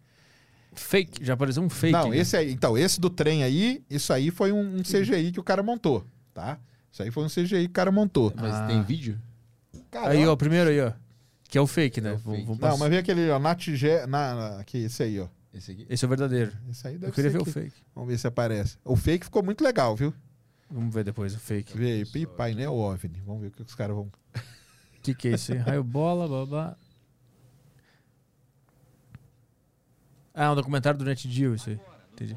Fake, 0.73 1.23
já 1.23 1.33
apareceu 1.33 1.63
um 1.63 1.69
fake. 1.69 1.93
Não, 1.93 2.09
né? 2.09 2.17
esse 2.17 2.35
aí, 2.35 2.51
então, 2.51 2.77
esse 2.77 2.99
do 2.99 3.09
trem 3.09 3.43
aí, 3.43 3.81
isso 3.89 4.11
aí 4.11 4.29
foi 4.29 4.51
um, 4.51 4.77
um, 4.77 4.81
CGI 4.81 5.31
que 5.31 5.39
o 5.39 5.43
cara 5.43 5.63
montou, 5.63 6.05
tá? 6.33 6.59
Isso 6.91 7.01
aí 7.01 7.11
foi 7.11 7.23
um 7.23 7.29
CGI 7.29 7.65
que 7.65 7.65
o 7.67 7.69
cara 7.69 7.91
montou. 7.91 8.33
Mas 8.35 8.53
ah. 8.53 8.67
tem 8.67 8.81
vídeo? 8.83 9.17
Caramba. 9.89 10.11
Aí, 10.11 10.27
ó, 10.27 10.35
primeiro 10.35 10.69
aí, 10.69 10.81
ó. 10.81 10.91
Que 11.47 11.57
é 11.57 11.61
o 11.61 11.67
fake, 11.67 12.01
né? 12.01 12.09
É 12.09 12.13
o 12.13 12.17
fake. 12.17 12.43
Vou, 12.43 12.55
vou 12.55 12.69
Não, 12.69 12.77
mas 12.77 12.89
vem 12.89 12.99
aquele, 12.99 13.29
ó, 13.29 13.39
Natigé, 13.39 14.05
na, 14.05 14.35
na, 14.35 14.59
aqui, 14.59 14.79
esse 14.79 15.03
aí, 15.03 15.19
ó. 15.19 15.27
Esse 15.55 15.71
aqui? 15.71 15.87
Esse 15.89 16.03
é 16.03 16.05
o 16.05 16.09
verdadeiro. 16.09 16.51
Esse 16.69 16.85
aí 16.87 16.93
deve 16.97 17.07
Eu 17.07 17.13
queria 17.13 17.31
ver 17.31 17.39
aqui. 17.41 17.49
o 17.49 17.51
fake. 17.53 17.75
Vamos 17.95 18.09
ver 18.09 18.17
se 18.17 18.27
aparece. 18.27 18.77
O 18.83 18.95
fake 18.97 19.25
ficou 19.25 19.41
muito 19.41 19.63
legal, 19.63 19.95
viu? 19.95 20.13
Vamos 20.69 20.93
ver 20.93 21.05
depois 21.05 21.33
o 21.33 21.39
fake. 21.39 21.77
Vê 21.77 22.05
aí, 22.13 22.25
painel 22.25 22.73
OVNI. 22.73 23.21
Vamos 23.25 23.41
ver 23.41 23.47
o 23.47 23.51
que 23.51 23.61
os 23.61 23.73
caras 23.73 23.95
vão... 23.95 24.05
O 24.05 24.11
que, 25.01 25.15
que 25.15 25.29
é 25.29 25.31
isso 25.31 25.53
aí? 25.53 25.59
Raio 25.59 25.83
bola, 25.83 26.27
babá. 26.27 26.75
Ah, 30.33 30.51
um 30.51 30.55
documentário 30.55 30.99
do 30.99 31.05
NetGeo, 31.05 31.55
isso 31.55 31.69
aí. 31.69 31.79
Entendi. 32.11 32.35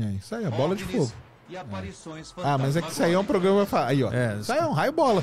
É, 0.00 0.10
isso 0.14 0.34
aí, 0.34 0.44
a 0.44 0.50
bola 0.50 0.74
de 0.74 0.84
fogo. 0.84 1.12
É. 1.50 1.56
Ah, 2.44 2.58
mas 2.58 2.76
é 2.76 2.82
que 2.82 2.90
isso 2.90 3.02
aí 3.02 3.12
é 3.12 3.18
um 3.18 3.24
programa. 3.24 3.66
Aí, 3.86 4.02
ó. 4.02 4.12
É, 4.12 4.38
isso 4.40 4.52
aí 4.52 4.58
é 4.58 4.66
um 4.66 4.72
raio 4.72 4.92
bola. 4.92 5.22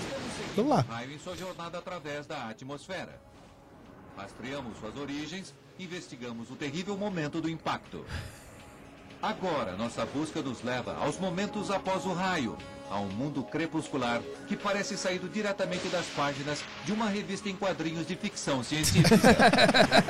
Vamos 0.56 0.72
lá. 0.72 0.81
Raio 0.81 1.11
em 1.11 1.19
sua 1.19 1.35
jornada 1.35 1.77
através 1.77 2.26
da 2.26 2.49
atmosfera. 2.49 3.19
Rastreamos 4.18 4.78
suas 4.80 4.96
origens, 4.98 5.54
investigamos 5.78 6.50
o 6.50 6.56
terrível 6.56 6.98
momento 6.98 7.42
do 7.42 7.50
impacto. 7.50 8.06
Agora, 9.22 9.76
nossa 9.76 10.06
busca 10.06 10.42
nos 10.42 10.64
leva 10.64 10.96
aos 10.98 11.18
momentos 11.18 11.72
após 11.72 12.06
o 12.06 12.14
raio, 12.14 12.58
a 12.90 13.00
um 13.00 13.08
mundo 13.08 13.44
crepuscular 13.44 14.22
que 14.48 14.56
parece 14.56 14.98
saído 14.98 15.28
diretamente 15.28 15.88
das 15.88 16.06
páginas 16.08 16.64
de 16.86 16.92
uma 16.92 17.10
revista 17.10 17.50
em 17.50 17.56
quadrinhos 17.56 18.06
de 18.06 18.16
ficção 18.16 18.64
científica. 18.64 19.18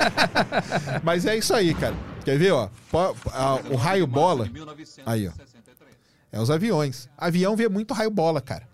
Mas 1.02 1.26
é 1.26 1.38
isso 1.38 1.54
aí, 1.54 1.74
cara. 1.74 1.96
Quer 2.24 2.38
ver, 2.38 2.52
ó? 2.52 2.70
O 3.72 3.76
raio 3.76 4.06
bola. 4.06 4.50
Aí, 5.06 5.28
ó. 5.28 5.32
É 6.32 6.40
os 6.40 6.52
aviões. 6.52 7.10
Avião 7.18 7.56
vê 7.56 7.70
muito 7.70 7.94
raio 7.94 8.12
bola, 8.12 8.42
cara. 8.42 8.68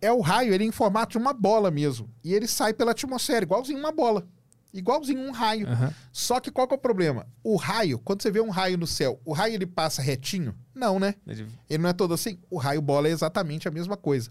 É 0.00 0.12
o 0.12 0.20
raio, 0.20 0.54
ele 0.54 0.64
é 0.64 0.66
em 0.66 0.72
formato 0.72 1.12
de 1.12 1.18
uma 1.18 1.32
bola 1.32 1.70
mesmo. 1.70 2.08
E 2.24 2.32
ele 2.32 2.46
sai 2.46 2.72
pela 2.72 2.92
atmosfera, 2.92 3.44
igualzinho 3.44 3.78
uma 3.78 3.92
bola. 3.92 4.26
Igualzinho 4.72 5.20
um 5.20 5.32
raio. 5.32 5.66
Uhum. 5.66 5.90
Só 6.12 6.38
que 6.38 6.50
qual 6.50 6.66
que 6.66 6.74
é 6.74 6.76
o 6.76 6.80
problema? 6.80 7.26
O 7.42 7.56
raio, 7.56 7.98
quando 7.98 8.22
você 8.22 8.30
vê 8.30 8.40
um 8.40 8.50
raio 8.50 8.78
no 8.78 8.86
céu, 8.86 9.20
o 9.24 9.32
raio 9.32 9.54
ele 9.54 9.66
passa 9.66 10.00
retinho? 10.00 10.54
Não, 10.74 10.98
né? 10.98 11.16
Ele 11.68 11.82
não 11.82 11.90
é 11.90 11.92
todo 11.92 12.14
assim. 12.14 12.38
O 12.48 12.56
raio 12.56 12.80
bola 12.80 13.08
é 13.08 13.10
exatamente 13.10 13.66
a 13.66 13.70
mesma 13.70 13.96
coisa. 13.96 14.30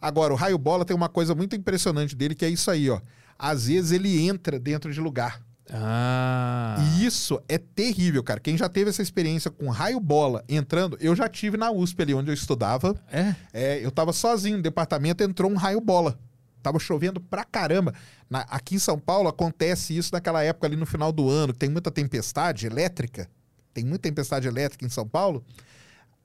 Agora, 0.00 0.32
o 0.32 0.36
raio 0.36 0.56
bola 0.56 0.84
tem 0.84 0.96
uma 0.96 1.08
coisa 1.08 1.34
muito 1.34 1.56
impressionante 1.56 2.14
dele, 2.16 2.34
que 2.34 2.44
é 2.44 2.48
isso 2.48 2.70
aí, 2.70 2.88
ó. 2.88 3.00
Às 3.38 3.66
vezes 3.66 3.90
ele 3.90 4.20
entra 4.26 4.58
dentro 4.58 4.92
de 4.92 5.00
lugar. 5.00 5.42
Ah. 5.72 6.76
E 6.78 7.04
isso 7.04 7.40
é 7.48 7.58
terrível, 7.58 8.22
cara. 8.22 8.40
Quem 8.40 8.56
já 8.56 8.68
teve 8.68 8.90
essa 8.90 9.02
experiência 9.02 9.50
com 9.50 9.68
raio 9.68 10.00
bola 10.00 10.44
entrando, 10.48 10.96
eu 11.00 11.14
já 11.14 11.28
tive 11.28 11.56
na 11.56 11.70
USP 11.70 12.02
ali 12.02 12.14
onde 12.14 12.30
eu 12.30 12.34
estudava. 12.34 12.94
É? 13.10 13.34
é 13.52 13.84
eu 13.84 13.90
tava 13.90 14.12
sozinho 14.12 14.56
no 14.56 14.62
departamento, 14.62 15.22
entrou 15.22 15.50
um 15.50 15.56
raio 15.56 15.80
bola. 15.80 16.18
Tava 16.62 16.78
chovendo 16.78 17.20
pra 17.20 17.44
caramba. 17.44 17.94
Na, 18.28 18.40
aqui 18.42 18.74
em 18.74 18.78
São 18.78 18.98
Paulo 18.98 19.28
acontece 19.28 19.96
isso 19.96 20.10
naquela 20.12 20.42
época 20.42 20.66
ali 20.66 20.76
no 20.76 20.86
final 20.86 21.12
do 21.12 21.28
ano, 21.28 21.52
tem 21.52 21.68
muita 21.68 21.90
tempestade 21.90 22.66
elétrica. 22.66 23.28
Tem 23.72 23.84
muita 23.84 24.02
tempestade 24.02 24.48
elétrica 24.48 24.84
em 24.84 24.88
São 24.88 25.06
Paulo. 25.06 25.44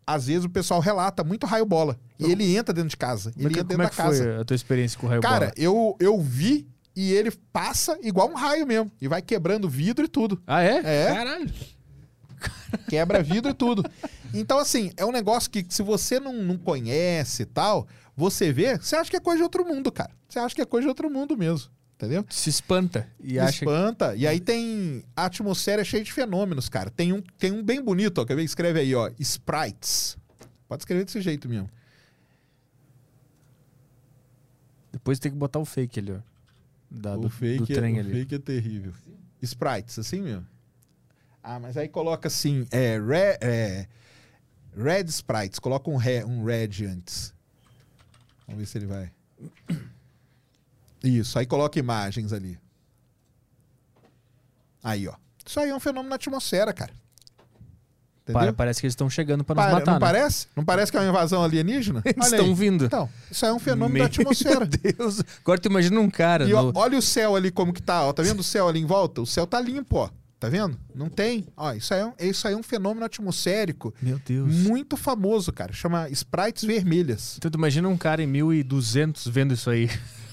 Às 0.06 0.28
vezes 0.28 0.46
o 0.46 0.50
pessoal 0.50 0.80
relata 0.80 1.24
muito 1.24 1.46
raio 1.46 1.66
bola. 1.66 1.98
E 2.20 2.32
ele 2.32 2.56
entra 2.56 2.74
dentro 2.74 2.90
de 2.90 2.98
casa. 2.98 3.32
Ele 3.38 3.48
entra 3.48 3.64
dentro 3.64 3.84
é 3.84 3.86
da 3.86 3.92
casa. 3.92 4.24
Foi 4.24 4.42
a 4.42 4.44
tua 4.44 4.56
experiência 4.56 5.00
com 5.00 5.08
o 5.08 5.10
raio 5.10 5.22
Cara, 5.22 5.34
bola? 5.34 5.52
Cara, 5.52 5.62
eu, 5.62 5.96
eu 6.00 6.22
vi 6.22 6.68
e 6.96 7.12
ele 7.12 7.32
passa 7.52 7.98
igual 8.02 8.30
um 8.30 8.36
raio 8.36 8.66
mesmo. 8.66 8.92
E 9.02 9.08
vai 9.08 9.22
quebrando 9.22 9.68
vidro 9.68 10.06
e 10.06 10.08
tudo. 10.08 10.42
Ah, 10.48 10.64
é? 10.64 10.82
É. 10.84 11.14
Caralho. 11.14 11.54
Quebra 12.90 13.22
vidro 13.22 13.52
e 13.52 13.54
tudo. 13.54 13.84
Então, 14.34 14.58
assim, 14.58 14.92
é 14.98 15.06
um 15.06 15.12
negócio 15.12 15.50
que 15.50 15.66
se 15.70 15.82
você 15.82 16.20
não, 16.20 16.34
não 16.34 16.58
conhece 16.58 17.44
e 17.44 17.46
tal, 17.46 17.88
você 18.16 18.52
vê, 18.52 18.78
você 18.78 18.96
acha 18.96 19.10
que 19.10 19.18
é 19.18 19.20
coisa 19.20 19.38
de 19.38 19.44
outro 19.44 19.66
mundo, 19.66 19.92
cara. 19.92 20.12
Você 20.28 20.40
acha 20.40 20.56
que 20.56 20.62
é 20.62 20.66
coisa 20.66 20.84
de 20.86 20.90
outro 20.90 21.10
mundo 21.10 21.38
mesmo. 21.38 21.70
Entendeu? 21.96 22.26
Se 22.30 22.50
espanta. 22.50 23.08
E 23.22 23.34
Se 23.34 23.40
acha... 23.40 23.64
espanta. 23.64 24.16
E 24.16 24.28
aí 24.28 24.40
tem. 24.40 25.04
A 25.16 25.26
atmosfera 25.26 25.82
é 25.82 25.86
cheia 25.86 26.04
de 26.04 26.12
fenômenos, 26.12 26.68
cara. 26.68 26.90
Tem 26.90 27.14
um, 27.14 27.22
tem 27.38 27.54
um 27.54 27.64
bem 27.64 27.82
bonito, 27.82 28.20
ó. 28.20 28.26
Quer 28.26 28.36
ver? 28.36 28.44
Escreve 28.44 28.82
aí, 28.82 28.94
ó. 28.94 29.10
Sprites. 29.18 30.18
Pode 30.68 30.82
escrever 30.82 31.06
desse 31.06 31.22
jeito 31.22 31.48
mesmo. 31.48 31.70
Depois 34.92 35.20
tem 35.20 35.32
que 35.32 35.38
botar 35.38 35.60
o 35.60 35.66
fake 35.66 36.00
ali, 36.00 36.12
ó. 36.12 36.35
Da, 36.90 37.18
o 37.18 37.22
do, 37.22 37.30
fake 37.30 37.60
do 37.60 37.68
trem 37.68 37.98
é, 37.98 38.00
ali. 38.00 38.12
O 38.12 38.14
fake 38.14 38.36
é 38.36 38.40
terrível. 38.40 38.94
Sprites, 39.42 40.00
assim 40.00 40.22
mesmo. 40.22 40.48
Ah, 41.44 41.60
mas 41.60 41.78
aí 41.78 41.88
coloca 41.88 42.28
assim, 42.28 42.66
é, 42.72 43.00
red, 43.00 43.38
é, 43.42 43.88
red 44.76 45.04
Sprites. 45.06 45.60
Coloca 45.60 45.90
um, 45.90 45.96
re, 45.96 46.24
um 46.24 46.44
red 46.44 46.86
antes. 46.88 47.34
Vamos 48.48 48.60
ver 48.62 48.66
se 48.66 48.78
ele 48.78 48.88
vai. 48.88 49.12
Isso, 51.04 51.38
aí 51.38 51.46
coloca 51.46 51.78
imagens 51.78 52.34
ali. 52.34 52.58
Aí, 54.84 55.08
ó. 55.08 55.16
Isso 55.46 55.60
aí 55.60 55.70
é 55.70 55.76
um 55.76 55.80
fenômeno 55.80 56.10
na 56.10 56.16
atmosfera, 56.16 56.74
cara. 56.74 56.94
Para, 58.34 58.52
parece 58.52 58.80
que 58.82 58.88
eles 58.88 58.94
estão 58.94 59.10
chegando 59.10 59.44
para 59.44 59.62
nos 59.62 59.74
matar. 59.74 59.86
Não 59.86 59.94
né? 59.94 60.00
parece? 60.00 60.48
Não 60.56 60.66
parece 60.66 60.92
que 60.92 60.98
é 60.98 61.02
uma 61.02 61.10
invasão 61.10 61.44
alienígena? 61.44 62.02
Eles 62.06 62.32
estão 62.32 62.56
vindo. 62.56 62.86
Então, 62.86 63.08
isso 63.30 63.46
aí 63.46 63.52
é 63.52 63.54
um 63.54 63.60
fenômeno 63.60 63.94
Meu 63.94 64.04
da 64.04 64.08
atmosfera. 64.08 64.66
Deus. 64.66 65.22
Agora 65.42 65.60
tu 65.60 65.68
imagina 65.68 66.00
um 66.00 66.10
cara. 66.10 66.46
E 66.46 66.52
no... 66.52 66.58
ó, 66.58 66.72
olha 66.76 66.98
o 66.98 67.02
céu 67.02 67.36
ali 67.36 67.52
como 67.52 67.72
que 67.72 67.82
tá. 67.82 68.04
Ó, 68.04 68.14
tá 68.14 68.24
vendo 68.24 68.40
o 68.40 68.44
céu 68.44 68.68
ali 68.68 68.80
em 68.80 68.86
volta? 68.86 69.22
O 69.22 69.26
céu 69.28 69.46
tá 69.46 69.62
limpo, 69.62 69.98
ó. 69.98 70.10
Tá 70.40 70.50
vendo? 70.50 70.78
Não 70.94 71.08
tem. 71.08 71.48
Ó, 71.56 71.74
isso 71.74 71.94
aí, 71.94 72.02
é, 72.18 72.28
isso 72.28 72.48
aí 72.48 72.54
é 72.54 72.58
um 72.58 72.64
fenômeno 72.64 73.06
atmosférico. 73.06 73.94
Meu 74.02 74.20
Deus. 74.26 74.54
Muito 74.54 74.98
famoso, 74.98 75.52
cara. 75.54 75.72
Chama 75.72 76.10
sprites 76.10 76.64
vermelhas. 76.64 77.36
Então 77.38 77.50
tu 77.50 77.58
imagina 77.58 77.88
um 77.88 77.98
cara 77.98 78.22
em 78.22 78.28
1200 78.28 79.28
vendo 79.28 79.54
isso 79.54 79.70
aí. 79.70 79.90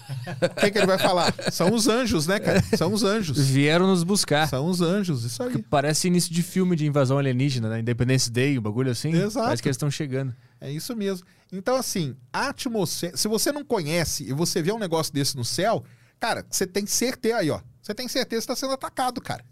O 0.43 0.61
que, 0.61 0.71
que, 0.71 0.79
ele 0.79 0.87
vai 0.87 0.99
falar? 0.99 1.35
São 1.51 1.73
os 1.73 1.89
anjos, 1.89 2.27
né, 2.27 2.39
cara? 2.39 2.63
São 2.77 2.93
os 2.93 3.03
anjos. 3.03 3.39
Vieram 3.39 3.87
nos 3.87 4.05
buscar. 4.05 4.49
São 4.49 4.67
os 4.67 4.81
anjos, 4.81 5.25
isso 5.25 5.43
aí. 5.43 5.63
parece 5.63 6.09
início 6.09 6.33
de 6.33 6.43
filme 6.43 6.77
de 6.77 6.87
invasão 6.87 7.19
alienígena, 7.19 7.69
né? 7.69 7.81
Independence 7.81 8.31
Day, 8.31 8.57
o 8.57 8.61
um 8.61 8.63
bagulho 8.63 8.91
assim. 8.91 9.13
Exato. 9.13 9.47
Parece 9.47 9.63
que 9.63 9.69
eles 9.69 9.77
estão 9.77 9.91
chegando. 9.91 10.35
É 10.61 10.71
isso 10.71 10.95
mesmo. 10.95 11.27
Então, 11.53 11.77
assim, 11.77 12.17
a 12.33 12.49
atmosfera. 12.49 13.17
Se 13.17 13.29
você 13.29 13.51
não 13.51 13.65
conhece 13.65 14.25
e 14.25 14.33
você 14.33 14.63
vê 14.63 14.73
um 14.73 14.79
negócio 14.79 15.13
desse 15.13 15.37
no 15.37 15.45
céu, 15.45 15.85
cara, 16.21 16.47
você 16.49 16.67
tem 16.67 16.87
certeza 16.87 17.37
aí, 17.37 17.51
ó. 17.51 17.61
Você 17.83 17.93
tem 17.95 18.07
certeza 18.07 18.47
que 18.47 18.53
está 18.53 18.57
sendo 18.57 18.73
atacado, 18.73 19.21
cara. 19.21 19.45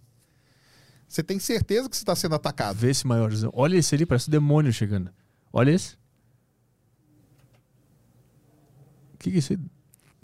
Você 1.08 1.24
tem 1.24 1.40
certeza 1.40 1.88
que 1.88 1.96
você 1.96 2.02
está 2.02 2.14
sendo 2.14 2.36
atacado. 2.36 2.76
Vê 2.76 2.90
esse 2.90 3.04
maiorzão. 3.04 3.50
Olha 3.52 3.76
esse 3.76 3.92
ali, 3.92 4.06
parece 4.06 4.28
o 4.28 4.30
um 4.30 4.32
demônio 4.32 4.72
chegando. 4.72 5.10
Olha 5.52 5.72
esse. 5.72 5.94
O 9.14 9.18
que, 9.18 9.30
que 9.30 9.36
é 9.36 9.38
isso 9.40 9.52
aí? 9.52 9.58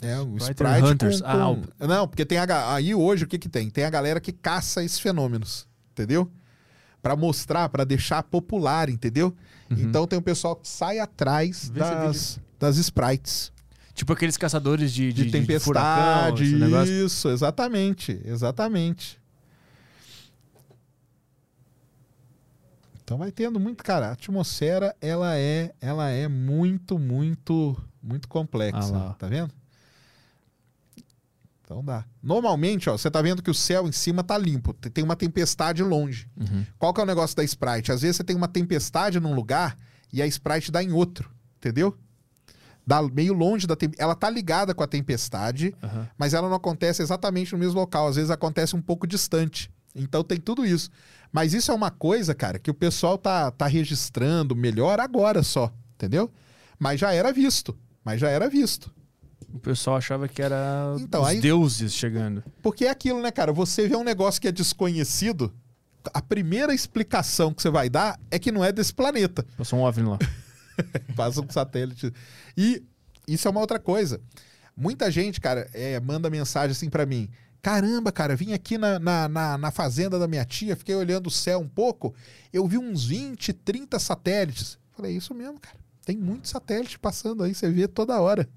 É, 0.01 0.19
o 0.19 0.37
Sprite 0.37 0.83
Hunters. 0.83 1.21
Com, 1.21 1.27
com... 1.27 1.63
Ah, 1.79 1.87
não, 1.87 2.07
porque 2.07 2.25
tem 2.25 2.37
a... 2.37 2.73
aí 2.73 2.93
hoje 2.93 3.23
o 3.23 3.27
que 3.27 3.37
que 3.37 3.49
tem? 3.49 3.69
Tem 3.69 3.83
a 3.83 3.89
galera 3.89 4.19
que 4.19 4.31
caça 4.31 4.83
esses 4.83 4.99
fenômenos, 4.99 5.67
entendeu? 5.91 6.29
Para 7.01 7.15
mostrar, 7.15 7.69
para 7.69 7.83
deixar 7.83 8.21
popular, 8.23 8.89
entendeu? 8.89 9.35
Uhum. 9.69 9.77
Então 9.79 10.05
tem 10.05 10.17
um 10.17 10.21
pessoal 10.21 10.55
que 10.55 10.67
sai 10.67 10.99
atrás 10.99 11.69
das, 11.69 12.39
das 12.59 12.77
sprites. 12.77 13.51
Tipo 13.93 14.13
aqueles 14.13 14.37
caçadores 14.37 14.93
de, 14.93 15.11
de, 15.11 15.25
de 15.25 15.31
tempestade. 15.31 16.43
De 16.43 16.59
furacão, 16.59 16.83
isso, 16.85 17.29
exatamente, 17.29 18.21
exatamente. 18.23 19.19
Então 23.03 23.17
vai 23.17 23.31
tendo 23.31 23.59
muito, 23.59 23.83
cara, 23.83 24.09
a 24.09 24.11
atmosfera 24.11 24.95
ela 25.01 25.35
é, 25.35 25.73
ela 25.81 26.09
é 26.09 26.27
muito, 26.27 26.99
muito, 26.99 27.75
muito 28.03 28.27
complexa, 28.27 28.95
ah 28.95 29.15
tá 29.17 29.27
vendo? 29.27 29.56
Então 31.67 31.83
dá. 31.83 32.05
Normalmente, 32.23 32.89
ó, 32.89 32.97
você 32.97 33.11
tá 33.11 33.21
vendo 33.21 33.43
que 33.43 33.51
o 33.51 33.53
céu 33.53 33.89
em 33.89 33.91
cima 33.91 34.23
tá 34.23 34.37
limpo, 34.37 34.73
tem 34.73 35.03
uma 35.03 35.17
tempestade 35.17 35.83
longe. 35.83 36.29
Uhum. 36.37 36.65
Qual 36.79 36.93
que 36.93 37.01
é 37.01 37.03
o 37.03 37.07
negócio 37.07 37.35
da 37.35 37.43
Sprite? 37.43 37.91
Às 37.91 38.03
vezes 38.03 38.15
você 38.15 38.23
tem 38.23 38.37
uma 38.37 38.47
tempestade 38.47 39.19
num 39.19 39.35
lugar 39.35 39.77
e 40.13 40.21
a 40.21 40.27
Sprite 40.27 40.71
dá 40.71 40.81
em 40.81 40.93
outro, 40.93 41.29
entendeu? 41.57 41.93
Dá 42.85 43.01
meio 43.03 43.33
longe 43.33 43.67
da 43.67 43.75
tempestade. 43.75 44.01
Ela 44.01 44.15
tá 44.15 44.29
ligada 44.29 44.73
com 44.73 44.81
a 44.81 44.87
tempestade, 44.87 45.75
uhum. 45.83 46.05
mas 46.17 46.33
ela 46.33 46.47
não 46.47 46.55
acontece 46.55 47.01
exatamente 47.01 47.51
no 47.51 47.59
mesmo 47.59 47.77
local. 47.77 48.07
Às 48.07 48.15
vezes 48.15 48.31
acontece 48.31 48.73
um 48.73 48.81
pouco 48.81 49.05
distante. 49.05 49.69
Então 49.93 50.23
tem 50.23 50.39
tudo 50.39 50.65
isso. 50.65 50.89
Mas 51.33 51.53
isso 51.53 51.69
é 51.69 51.73
uma 51.75 51.91
coisa, 51.91 52.33
cara, 52.33 52.59
que 52.59 52.71
o 52.71 52.73
pessoal 52.73 53.17
tá, 53.17 53.51
tá 53.51 53.67
registrando 53.67 54.55
melhor 54.55 55.01
agora 55.01 55.43
só, 55.43 55.69
entendeu? 55.95 56.31
Mas 56.79 56.97
já 56.97 57.11
era 57.11 57.33
visto. 57.33 57.77
Mas 58.05 58.21
já 58.21 58.29
era 58.29 58.47
visto. 58.47 58.89
O 59.53 59.59
pessoal 59.59 59.97
achava 59.97 60.27
que 60.27 60.41
era 60.41 60.95
então, 60.99 61.21
os 61.21 61.27
aí... 61.27 61.39
deuses 61.39 61.93
chegando. 61.93 62.43
Porque 62.61 62.85
é 62.85 62.89
aquilo, 62.89 63.21
né, 63.21 63.31
cara? 63.31 63.51
Você 63.53 63.87
vê 63.87 63.95
um 63.95 64.03
negócio 64.03 64.41
que 64.41 64.47
é 64.47 64.51
desconhecido, 64.51 65.53
a 66.13 66.21
primeira 66.21 66.73
explicação 66.73 67.53
que 67.53 67.61
você 67.61 67.69
vai 67.69 67.89
dar 67.89 68.19
é 68.29 68.37
que 68.37 68.51
não 68.51 68.63
é 68.63 68.71
desse 68.71 68.93
planeta. 68.93 69.45
Passou 69.57 69.79
um 69.79 69.83
OVNI 69.83 70.09
lá. 70.09 70.19
Passa 71.15 71.41
um 71.41 71.49
satélite. 71.49 72.13
E 72.55 72.83
isso 73.27 73.47
é 73.47 73.51
uma 73.51 73.61
outra 73.61 73.79
coisa. 73.79 74.21
Muita 74.75 75.09
gente, 75.09 75.41
cara, 75.41 75.69
é, 75.73 75.99
manda 75.99 76.29
mensagem 76.29 76.71
assim 76.71 76.89
para 76.89 77.05
mim. 77.05 77.29
Caramba, 77.61 78.11
cara, 78.11 78.35
vim 78.35 78.53
aqui 78.53 78.77
na, 78.77 78.99
na, 78.99 79.27
na, 79.27 79.57
na, 79.57 79.71
fazenda 79.71 80.19
da 80.19 80.27
minha 80.27 80.45
tia, 80.45 80.75
fiquei 80.75 80.95
olhando 80.95 81.27
o 81.27 81.31
céu 81.31 81.59
um 81.59 81.67
pouco, 81.67 82.13
eu 82.53 82.65
vi 82.67 82.77
uns 82.77 83.05
20, 83.05 83.51
30 83.51 83.99
satélites. 83.99 84.77
Falei, 84.95 85.13
é 85.13 85.17
isso 85.17 85.33
mesmo, 85.33 85.59
cara. 85.59 85.75
Tem 86.05 86.15
muitos 86.15 86.51
satélites 86.51 86.95
passando 86.95 87.43
aí, 87.43 87.53
você 87.53 87.69
vê 87.69 87.87
toda 87.87 88.21
hora. 88.21 88.47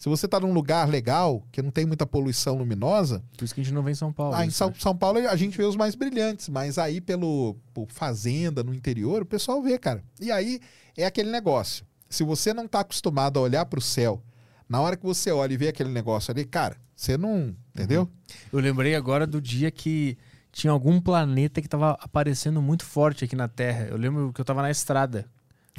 Se 0.00 0.08
você 0.08 0.24
está 0.24 0.40
num 0.40 0.54
lugar 0.54 0.88
legal, 0.88 1.46
que 1.52 1.60
não 1.60 1.70
tem 1.70 1.84
muita 1.84 2.06
poluição 2.06 2.56
luminosa. 2.56 3.22
Por 3.36 3.44
isso 3.44 3.54
que 3.54 3.60
a 3.60 3.64
gente 3.64 3.74
não 3.74 3.82
vem 3.82 3.92
em 3.92 3.94
São 3.94 4.10
Paulo. 4.10 4.34
Ah, 4.34 4.46
em 4.46 4.50
São, 4.50 4.72
São, 4.74 4.96
Paulo 4.96 5.18
a 5.28 5.36
gente 5.36 5.58
vê 5.58 5.62
os 5.62 5.76
mais 5.76 5.94
brilhantes, 5.94 6.48
mas 6.48 6.78
aí 6.78 7.02
pelo 7.02 7.54
fazenda, 7.88 8.64
no 8.64 8.72
interior, 8.72 9.20
o 9.20 9.26
pessoal 9.26 9.62
vê, 9.62 9.78
cara. 9.78 10.02
E 10.18 10.32
aí 10.32 10.58
é 10.96 11.04
aquele 11.04 11.30
negócio. 11.30 11.84
Se 12.08 12.24
você 12.24 12.54
não 12.54 12.64
está 12.64 12.80
acostumado 12.80 13.38
a 13.38 13.42
olhar 13.42 13.66
para 13.66 13.78
o 13.78 13.82
céu, 13.82 14.22
na 14.66 14.80
hora 14.80 14.96
que 14.96 15.04
você 15.04 15.30
olha 15.30 15.52
e 15.52 15.58
vê 15.58 15.68
aquele 15.68 15.90
negócio 15.90 16.32
ali, 16.32 16.46
cara, 16.46 16.78
você 16.96 17.18
não. 17.18 17.54
Entendeu? 17.74 18.04
Uhum. 18.04 18.08
Eu 18.54 18.60
lembrei 18.60 18.94
agora 18.94 19.26
do 19.26 19.38
dia 19.38 19.70
que 19.70 20.16
tinha 20.50 20.70
algum 20.70 20.98
planeta 20.98 21.60
que 21.60 21.66
estava 21.66 21.90
aparecendo 22.00 22.62
muito 22.62 22.86
forte 22.86 23.26
aqui 23.26 23.36
na 23.36 23.48
Terra. 23.48 23.88
Eu 23.90 23.98
lembro 23.98 24.32
que 24.32 24.40
eu 24.40 24.44
estava 24.44 24.62
na 24.62 24.70
estrada. 24.70 25.26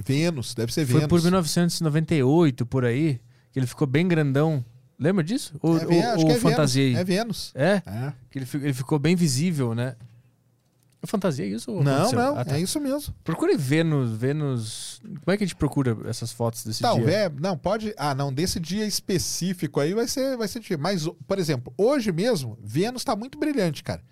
Vênus, 0.05 0.53
deve 0.53 0.71
ser 0.71 0.85
Foi 0.85 0.99
Vênus. 0.99 1.09
Foi 1.09 1.09
por 1.09 1.23
1998, 1.23 2.67
por 2.67 2.85
aí 2.85 3.19
que 3.51 3.59
ele 3.59 3.67
ficou 3.67 3.87
bem 3.87 4.07
grandão. 4.07 4.63
Lembra 4.97 5.23
disso? 5.23 5.55
Ou, 5.61 5.77
é, 5.77 5.85
ou, 6.15 6.25
ou 6.25 6.31
é 6.31 6.39
fantasia 6.39 6.83
Vênus. 6.83 6.99
É 6.99 7.03
Vênus. 7.03 7.51
É? 7.55 7.81
é? 7.85 8.13
Que 8.29 8.39
ele, 8.39 8.47
ele 8.53 8.73
ficou 8.73 8.99
bem 8.99 9.15
visível, 9.15 9.73
né? 9.73 9.95
É 11.03 11.07
fantasia 11.07 11.45
isso? 11.45 11.71
não, 11.81 11.93
aconteceu? 11.93 12.19
não, 12.19 12.37
ah, 12.37 12.45
tá. 12.45 12.57
é 12.57 12.61
isso 12.61 12.79
mesmo. 12.79 13.13
Procure 13.23 13.57
Vênus, 13.57 14.11
Vênus. 14.11 15.01
Como 15.01 15.33
é 15.33 15.37
que 15.37 15.43
a 15.43 15.47
gente 15.47 15.55
procura 15.55 15.97
essas 16.05 16.31
fotos 16.31 16.63
desse 16.63 16.83
não, 16.83 16.99
dia? 16.99 17.11
É, 17.11 17.29
não, 17.29 17.57
pode. 17.57 17.91
Ah, 17.97 18.13
não, 18.13 18.31
desse 18.31 18.59
dia 18.59 18.85
específico 18.85 19.79
aí 19.79 19.95
vai 19.95 20.07
ser, 20.07 20.37
vai 20.37 20.47
ser 20.47 20.59
dia. 20.59 20.77
Mas, 20.77 21.07
por 21.27 21.39
exemplo, 21.39 21.73
hoje 21.75 22.11
mesmo, 22.11 22.55
Vênus 22.61 23.01
está 23.01 23.15
muito 23.15 23.39
brilhante, 23.39 23.83
cara. 23.83 24.03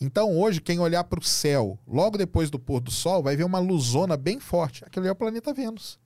Então, 0.00 0.38
hoje, 0.38 0.60
quem 0.60 0.78
olhar 0.78 1.02
para 1.04 1.18
o 1.18 1.24
céu 1.24 1.76
logo 1.86 2.16
depois 2.16 2.48
do 2.48 2.58
pôr 2.58 2.80
do 2.80 2.92
sol 2.92 3.22
vai 3.22 3.36
ver 3.36 3.44
uma 3.44 3.58
luzona 3.58 4.16
bem 4.16 4.38
forte. 4.38 4.84
Aquele 4.84 5.08
é 5.08 5.12
o 5.12 5.16
planeta 5.16 5.52
Vênus. 5.52 5.98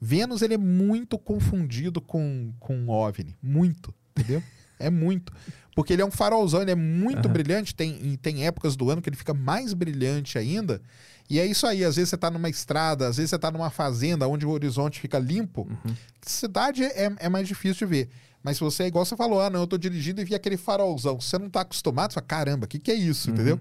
Vênus 0.00 0.42
ele 0.42 0.54
é 0.54 0.58
muito 0.58 1.18
confundido 1.18 2.00
com, 2.00 2.52
com 2.58 2.88
OVNI. 2.88 3.36
Muito, 3.42 3.94
entendeu? 4.16 4.42
é 4.80 4.90
muito. 4.90 5.32
Porque 5.76 5.92
ele 5.92 6.02
é 6.02 6.04
um 6.04 6.10
farolzão, 6.10 6.62
ele 6.62 6.72
é 6.72 6.76
muito 6.76 7.26
uhum. 7.26 7.32
brilhante. 7.32 7.74
Tem, 7.74 8.16
tem 8.16 8.46
épocas 8.46 8.74
do 8.74 8.90
ano 8.90 9.00
que 9.00 9.08
ele 9.08 9.16
fica 9.16 9.32
mais 9.32 9.72
brilhante 9.72 10.38
ainda. 10.38 10.80
E 11.28 11.38
é 11.38 11.46
isso 11.46 11.66
aí. 11.66 11.84
Às 11.84 11.96
vezes 11.96 12.08
você 12.08 12.16
está 12.16 12.30
numa 12.30 12.48
estrada, 12.48 13.06
às 13.06 13.18
vezes 13.18 13.30
você 13.30 13.36
está 13.36 13.50
numa 13.50 13.70
fazenda 13.70 14.26
onde 14.26 14.44
o 14.44 14.50
horizonte 14.50 14.98
fica 14.98 15.18
limpo. 15.18 15.68
Uhum. 15.70 15.94
Cidade 16.22 16.82
é, 16.82 17.12
é 17.18 17.28
mais 17.28 17.46
difícil 17.46 17.86
de 17.86 17.94
ver. 17.94 18.10
Mas 18.42 18.56
se 18.56 18.64
você 18.64 18.84
é 18.84 18.86
igual 18.86 19.04
você 19.04 19.16
falou, 19.16 19.40
ah, 19.40 19.50
não, 19.50 19.60
eu 19.60 19.64
estou 19.64 19.78
dirigindo 19.78 20.20
e 20.20 20.24
vi 20.24 20.34
aquele 20.34 20.56
farolzão. 20.56 21.20
Se 21.20 21.28
você 21.28 21.38
não 21.38 21.46
está 21.46 21.60
acostumado, 21.60 22.10
você 22.10 22.14
fala, 22.14 22.26
caramba, 22.26 22.64
o 22.64 22.68
que, 22.68 22.78
que 22.78 22.90
é 22.90 22.94
isso? 22.94 23.28
Uhum. 23.28 23.34
Entendeu? 23.34 23.60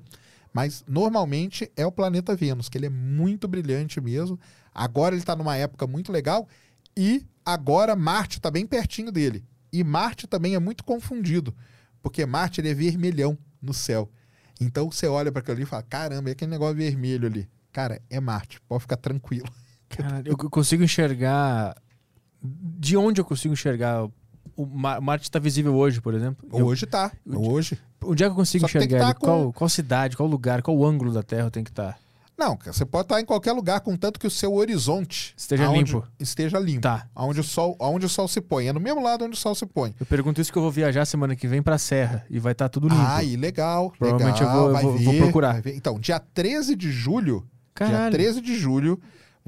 Mas 0.53 0.83
normalmente 0.87 1.69
é 1.75 1.85
o 1.85 1.91
planeta 1.91 2.35
Vênus, 2.35 2.69
que 2.69 2.77
ele 2.77 2.87
é 2.87 2.89
muito 2.89 3.47
brilhante 3.47 4.01
mesmo. 4.01 4.39
Agora 4.73 5.15
ele 5.15 5.21
está 5.21 5.35
numa 5.35 5.55
época 5.55 5.85
muito 5.87 6.11
legal 6.11 6.47
e 6.95 7.25
agora 7.45 7.95
Marte 7.95 8.37
está 8.37 8.51
bem 8.51 8.65
pertinho 8.65 9.11
dele. 9.11 9.43
E 9.71 9.83
Marte 9.83 10.27
também 10.27 10.55
é 10.55 10.59
muito 10.59 10.83
confundido, 10.83 11.55
porque 12.01 12.25
Marte 12.25 12.61
ele 12.61 12.69
é 12.69 12.73
vermelhão 12.73 13.37
no 13.61 13.73
céu. 13.73 14.09
Então 14.59 14.91
você 14.91 15.07
olha 15.07 15.31
para 15.31 15.41
aquilo 15.41 15.55
ali 15.55 15.63
e 15.63 15.65
fala: 15.65 15.83
caramba, 15.83 16.29
é 16.29 16.31
aquele 16.33 16.51
negócio 16.51 16.75
vermelho 16.75 17.27
ali. 17.27 17.47
Cara, 17.71 18.01
é 18.09 18.19
Marte, 18.19 18.59
pode 18.67 18.81
ficar 18.81 18.97
tranquilo. 18.97 19.47
Cara, 19.89 20.23
eu 20.25 20.37
consigo 20.37 20.83
enxergar. 20.83 21.75
De 22.41 22.95
onde 22.95 23.19
eu 23.19 23.25
consigo 23.25 23.53
enxergar? 23.53 24.07
O 24.55 24.65
Marte 24.65 25.23
está 25.23 25.39
visível 25.39 25.75
hoje, 25.75 26.01
por 26.01 26.13
exemplo? 26.13 26.47
Hoje 26.51 26.85
está. 26.85 27.11
Hoje. 27.25 27.79
Onde 28.03 28.23
é 28.23 28.27
que 28.27 28.31
eu 28.31 28.35
consigo 28.35 28.67
Só 28.67 28.77
enxergar? 28.77 28.99
Tá 28.99 29.13
com... 29.13 29.25
qual, 29.25 29.53
qual 29.53 29.69
cidade, 29.69 30.17
qual 30.17 30.27
lugar, 30.27 30.61
qual 30.61 30.83
ângulo 30.85 31.13
da 31.13 31.23
Terra 31.23 31.49
tem 31.49 31.63
que 31.63 31.69
estar? 31.69 31.93
Tá? 31.93 31.99
Não, 32.39 32.57
você 32.65 32.85
pode 32.85 33.03
estar 33.03 33.19
em 33.19 33.25
qualquer 33.25 33.51
lugar, 33.51 33.81
contanto 33.81 34.17
que 34.17 34.25
o 34.25 34.31
seu 34.31 34.53
horizonte 34.53 35.33
esteja 35.35 35.67
limpo. 35.67 36.07
Esteja 36.17 36.57
limpo. 36.57 36.79
Tá. 36.79 37.05
Onde 37.13 37.41
o, 37.41 37.43
sol, 37.43 37.75
onde 37.77 38.05
o 38.05 38.09
sol 38.09 38.29
se 38.29 38.39
põe. 38.39 38.69
É 38.69 38.71
no 38.71 38.79
mesmo 38.79 39.03
lado 39.03 39.25
onde 39.25 39.35
o 39.35 39.37
sol 39.37 39.53
se 39.53 39.65
põe. 39.65 39.93
Eu 39.99 40.05
pergunto 40.05 40.39
isso 40.39 40.49
que 40.49 40.57
eu 40.57 40.61
vou 40.61 40.71
viajar 40.71 41.03
semana 41.03 41.35
que 41.35 41.49
vem 41.49 41.61
para 41.61 41.75
a 41.75 41.77
Serra 41.77 42.25
e 42.29 42.39
vai 42.39 42.53
estar 42.53 42.65
tá 42.65 42.69
tudo 42.69 42.87
limpo. 42.87 43.01
Ah, 43.05 43.21
e 43.21 43.35
legal. 43.35 43.93
Provavelmente 43.99 44.39
legal, 44.39 44.67
eu 44.67 44.73
vou, 44.73 44.81
vou, 44.81 44.97
ver, 44.97 45.03
vou 45.03 45.13
procurar. 45.15 45.67
Então, 45.67 45.99
dia 45.99 46.17
13 46.17 46.77
de 46.77 46.89
julho. 46.89 47.45
Caralho. 47.75 48.09
Dia 48.09 48.19
13 48.19 48.41
de 48.41 48.57
julho 48.57 48.97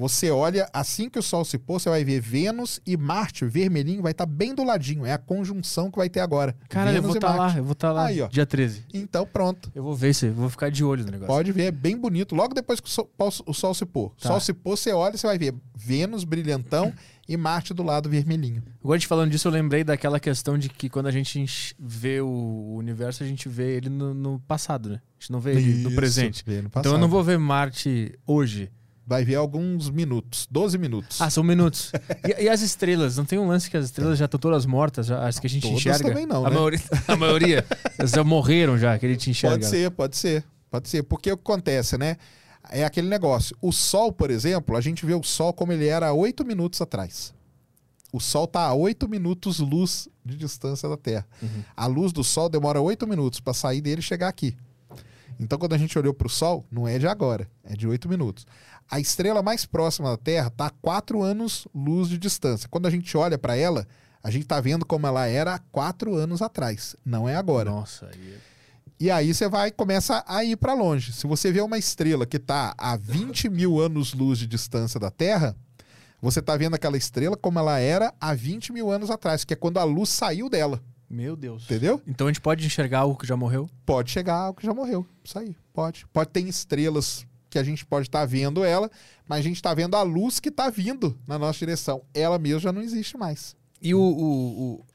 você 0.01 0.31
olha, 0.31 0.67
assim 0.73 1.09
que 1.09 1.19
o 1.19 1.21
Sol 1.21 1.45
se 1.45 1.57
pôr, 1.57 1.79
você 1.79 1.89
vai 1.89 2.03
ver 2.03 2.19
Vênus 2.19 2.81
e 2.85 2.97
Marte 2.97 3.45
vermelhinho, 3.45 4.01
vai 4.01 4.11
estar 4.11 4.25
tá 4.25 4.31
bem 4.31 4.55
do 4.55 4.63
ladinho. 4.63 5.05
É 5.05 5.13
a 5.13 5.17
conjunção 5.17 5.91
que 5.91 5.97
vai 5.97 6.09
ter 6.09 6.19
agora. 6.21 6.55
Cara, 6.67 6.91
eu 6.91 7.01
vou 7.01 7.13
estar 7.13 7.27
tá 7.27 7.35
lá, 7.35 7.57
eu 7.57 7.63
vou 7.63 7.73
estar 7.73 7.89
tá 7.89 7.93
lá. 7.93 8.05
Aí, 8.05 8.21
ó. 8.21 8.27
Dia 8.27 8.45
13. 8.45 8.85
Então, 8.93 9.25
pronto. 9.25 9.71
Eu 9.75 9.83
vou 9.83 9.95
ver 9.95 10.09
isso 10.09 10.25
aí, 10.25 10.31
vou 10.31 10.49
ficar 10.49 10.71
de 10.71 10.83
olho 10.83 11.05
no 11.05 11.11
negócio. 11.11 11.27
Pode 11.27 11.51
ver, 11.51 11.65
é 11.65 11.71
bem 11.71 11.95
bonito. 11.95 12.35
Logo 12.35 12.53
depois 12.53 12.79
que 12.79 12.87
o 12.87 12.89
Sol, 12.89 13.09
o 13.45 13.53
sol 13.53 13.73
se 13.73 13.85
pôr. 13.85 14.11
Tá. 14.19 14.29
Sol 14.29 14.39
se 14.39 14.53
pôr, 14.53 14.75
você 14.75 14.91
olha, 14.91 15.15
você 15.15 15.27
vai 15.27 15.37
ver 15.37 15.53
Vênus 15.75 16.23
brilhantão 16.23 16.91
e 17.27 17.37
Marte 17.37 17.73
do 17.73 17.83
lado 17.83 18.09
vermelhinho. 18.09 18.63
Agora, 18.83 18.99
te 18.99 19.07
falando 19.07 19.31
disso, 19.31 19.47
eu 19.47 19.51
lembrei 19.51 19.83
daquela 19.83 20.19
questão 20.19 20.57
de 20.57 20.67
que 20.67 20.89
quando 20.89 21.07
a 21.07 21.11
gente 21.11 21.75
vê 21.79 22.19
o 22.21 22.75
universo, 22.75 23.23
a 23.23 23.27
gente 23.27 23.47
vê 23.47 23.77
ele 23.77 23.89
no, 23.89 24.13
no 24.13 24.39
passado, 24.41 24.89
né? 24.89 24.95
A 24.95 25.21
gente 25.21 25.31
não 25.31 25.39
vê 25.39 25.51
ele 25.51 25.83
no 25.83 25.89
Isso, 25.89 25.95
presente. 25.95 26.43
vê 26.45 26.61
no 26.61 26.67
Então 26.75 26.93
eu 26.93 26.97
não 26.97 27.07
vou 27.07 27.23
ver 27.23 27.37
Marte 27.37 28.17
hoje. 28.25 28.71
Vai 29.05 29.25
ver 29.25 29.35
alguns 29.35 29.89
minutos, 29.89 30.47
12 30.49 30.77
minutos. 30.77 31.21
Ah, 31.21 31.29
são 31.29 31.43
minutos. 31.43 31.91
e, 32.23 32.43
e 32.43 32.49
as 32.49 32.61
estrelas? 32.61 33.17
Não 33.17 33.25
tem 33.25 33.39
um 33.39 33.47
lance 33.47 33.69
que 33.69 33.75
as 33.75 33.85
estrelas 33.85 34.17
já 34.17 34.25
estão 34.25 34.39
todas 34.39 34.65
mortas, 34.65 35.07
já, 35.07 35.27
as 35.27 35.39
que 35.39 35.47
a 35.47 35.49
gente 35.49 35.63
Todas 35.63 35.79
enxerga? 35.79 36.07
também 36.07 36.25
não, 36.25 36.45
a, 36.45 36.49
né? 36.49 36.55
maioria, 36.55 36.79
a 37.07 37.15
maioria. 37.15 37.65
Elas 37.97 38.11
já 38.11 38.23
morreram 38.23 38.77
já, 38.77 38.97
que 38.97 39.05
a 39.05 39.09
gente 39.09 39.29
enxerga. 39.29 39.57
Pode 39.57 39.69
ser, 39.69 39.91
pode 39.91 40.17
ser. 40.17 40.45
Pode 40.69 40.87
ser. 40.87 41.03
Porque 41.03 41.31
o 41.31 41.37
que 41.37 41.41
acontece, 41.41 41.97
né? 41.97 42.17
É 42.69 42.85
aquele 42.85 43.09
negócio. 43.09 43.55
O 43.61 43.71
Sol, 43.71 44.11
por 44.11 44.29
exemplo, 44.29 44.77
a 44.77 44.81
gente 44.81 45.05
vê 45.05 45.13
o 45.13 45.23
Sol 45.23 45.51
como 45.51 45.73
ele 45.73 45.87
era 45.87 46.07
há 46.07 46.13
8 46.13 46.45
minutos 46.45 46.79
atrás. 46.79 47.33
O 48.13 48.19
Sol 48.19 48.45
está 48.45 48.61
a 48.67 48.73
8 48.73 49.09
minutos 49.09 49.59
luz 49.59 50.07
de 50.23 50.37
distância 50.37 50.87
da 50.87 50.97
Terra. 50.97 51.25
Uhum. 51.41 51.63
A 51.75 51.87
luz 51.87 52.13
do 52.13 52.23
Sol 52.23 52.49
demora 52.49 52.79
8 52.79 53.07
minutos 53.07 53.39
para 53.39 53.53
sair 53.53 53.81
dele 53.81 53.99
e 53.99 54.03
chegar 54.03 54.27
aqui. 54.27 54.55
Então, 55.39 55.57
quando 55.57 55.73
a 55.73 55.77
gente 55.77 55.97
olhou 55.97 56.13
para 56.13 56.27
o 56.27 56.29
Sol, 56.29 56.63
não 56.71 56.87
é 56.87 56.99
de 56.99 57.07
agora, 57.07 57.49
é 57.63 57.75
de 57.75 57.87
8 57.87 58.07
minutos. 58.07 58.45
A 58.91 58.99
estrela 58.99 59.41
mais 59.41 59.65
próxima 59.65 60.09
da 60.09 60.18
Terra 60.18 60.47
está 60.49 60.65
a 60.65 60.69
4 60.69 61.23
anos 61.23 61.65
luz 61.73 62.09
de 62.09 62.18
distância. 62.18 62.68
Quando 62.69 62.88
a 62.88 62.91
gente 62.91 63.15
olha 63.15 63.38
para 63.38 63.55
ela, 63.55 63.88
a 64.22 64.30
gente 64.30 64.43
está 64.43 64.59
vendo 64.59 64.85
como 64.85 65.07
ela 65.07 65.26
era 65.27 65.55
há 65.55 65.59
4 65.59 66.13
anos 66.13 66.41
atrás. 66.41 66.93
Não 67.05 67.27
é 67.27 67.35
agora. 67.35 67.72
Nossa, 67.72 68.07
aí... 68.07 68.38
E 68.99 69.09
aí 69.09 69.34
você 69.34 69.49
vai 69.49 69.72
começa 69.72 70.23
a 70.27 70.43
ir 70.43 70.55
para 70.57 70.73
longe. 70.73 71.11
Se 71.13 71.26
você 71.26 71.51
vê 71.51 71.61
uma 71.61 71.77
estrela 71.77 72.23
que 72.23 72.38
está 72.38 72.76
a 72.77 72.95
20 72.97 73.49
mil 73.49 73.80
anos-luz 73.80 74.38
de 74.38 74.45
distância 74.45 74.99
da 74.99 75.09
Terra, 75.09 75.55
você 76.22 76.39
está 76.39 76.55
vendo 76.55 76.76
aquela 76.76 76.97
estrela 76.97 77.35
como 77.35 77.57
ela 77.57 77.80
era 77.80 78.13
há 78.19 78.34
20 78.34 78.72
mil 78.72 78.91
anos 78.91 79.09
atrás, 79.09 79.43
que 79.43 79.53
é 79.53 79.57
quando 79.57 79.80
a 79.80 79.84
luz 79.84 80.09
saiu 80.09 80.49
dela. 80.49 80.80
Meu 81.09 81.35
Deus. 81.35 81.63
Entendeu? 81.63 81.99
Então 82.05 82.27
a 82.27 82.30
gente 82.30 82.41
pode 82.41 82.63
enxergar 82.63 82.99
algo 82.99 83.18
que 83.18 83.26
já 83.26 83.35
morreu? 83.35 83.68
Pode 83.85 84.11
chegar 84.11 84.35
algo 84.35 84.59
que 84.59 84.68
já 84.68 84.73
morreu. 84.73 85.03
Isso 85.23 85.39
aí, 85.39 85.55
pode. 85.73 86.05
Pode 86.13 86.30
ter 86.30 86.41
estrelas 86.41 87.26
que 87.51 87.59
a 87.59 87.63
gente 87.63 87.85
pode 87.85 88.07
estar 88.07 88.25
vendo 88.25 88.63
ela, 88.63 88.89
mas 89.27 89.39
a 89.39 89.43
gente 89.43 89.57
está 89.57 89.73
vendo 89.73 89.95
a 89.95 90.01
luz 90.01 90.39
que 90.39 90.49
está 90.49 90.69
vindo 90.69 91.15
na 91.27 91.37
nossa 91.37 91.59
direção. 91.59 92.01
Ela 92.13 92.39
mesmo 92.39 92.59
já 92.61 92.71
não 92.71 92.81
existe 92.81 93.15
mais. 93.17 93.55
E 93.81 93.93
o. 93.93 93.99
o, 93.99 94.61
o- 94.75 94.85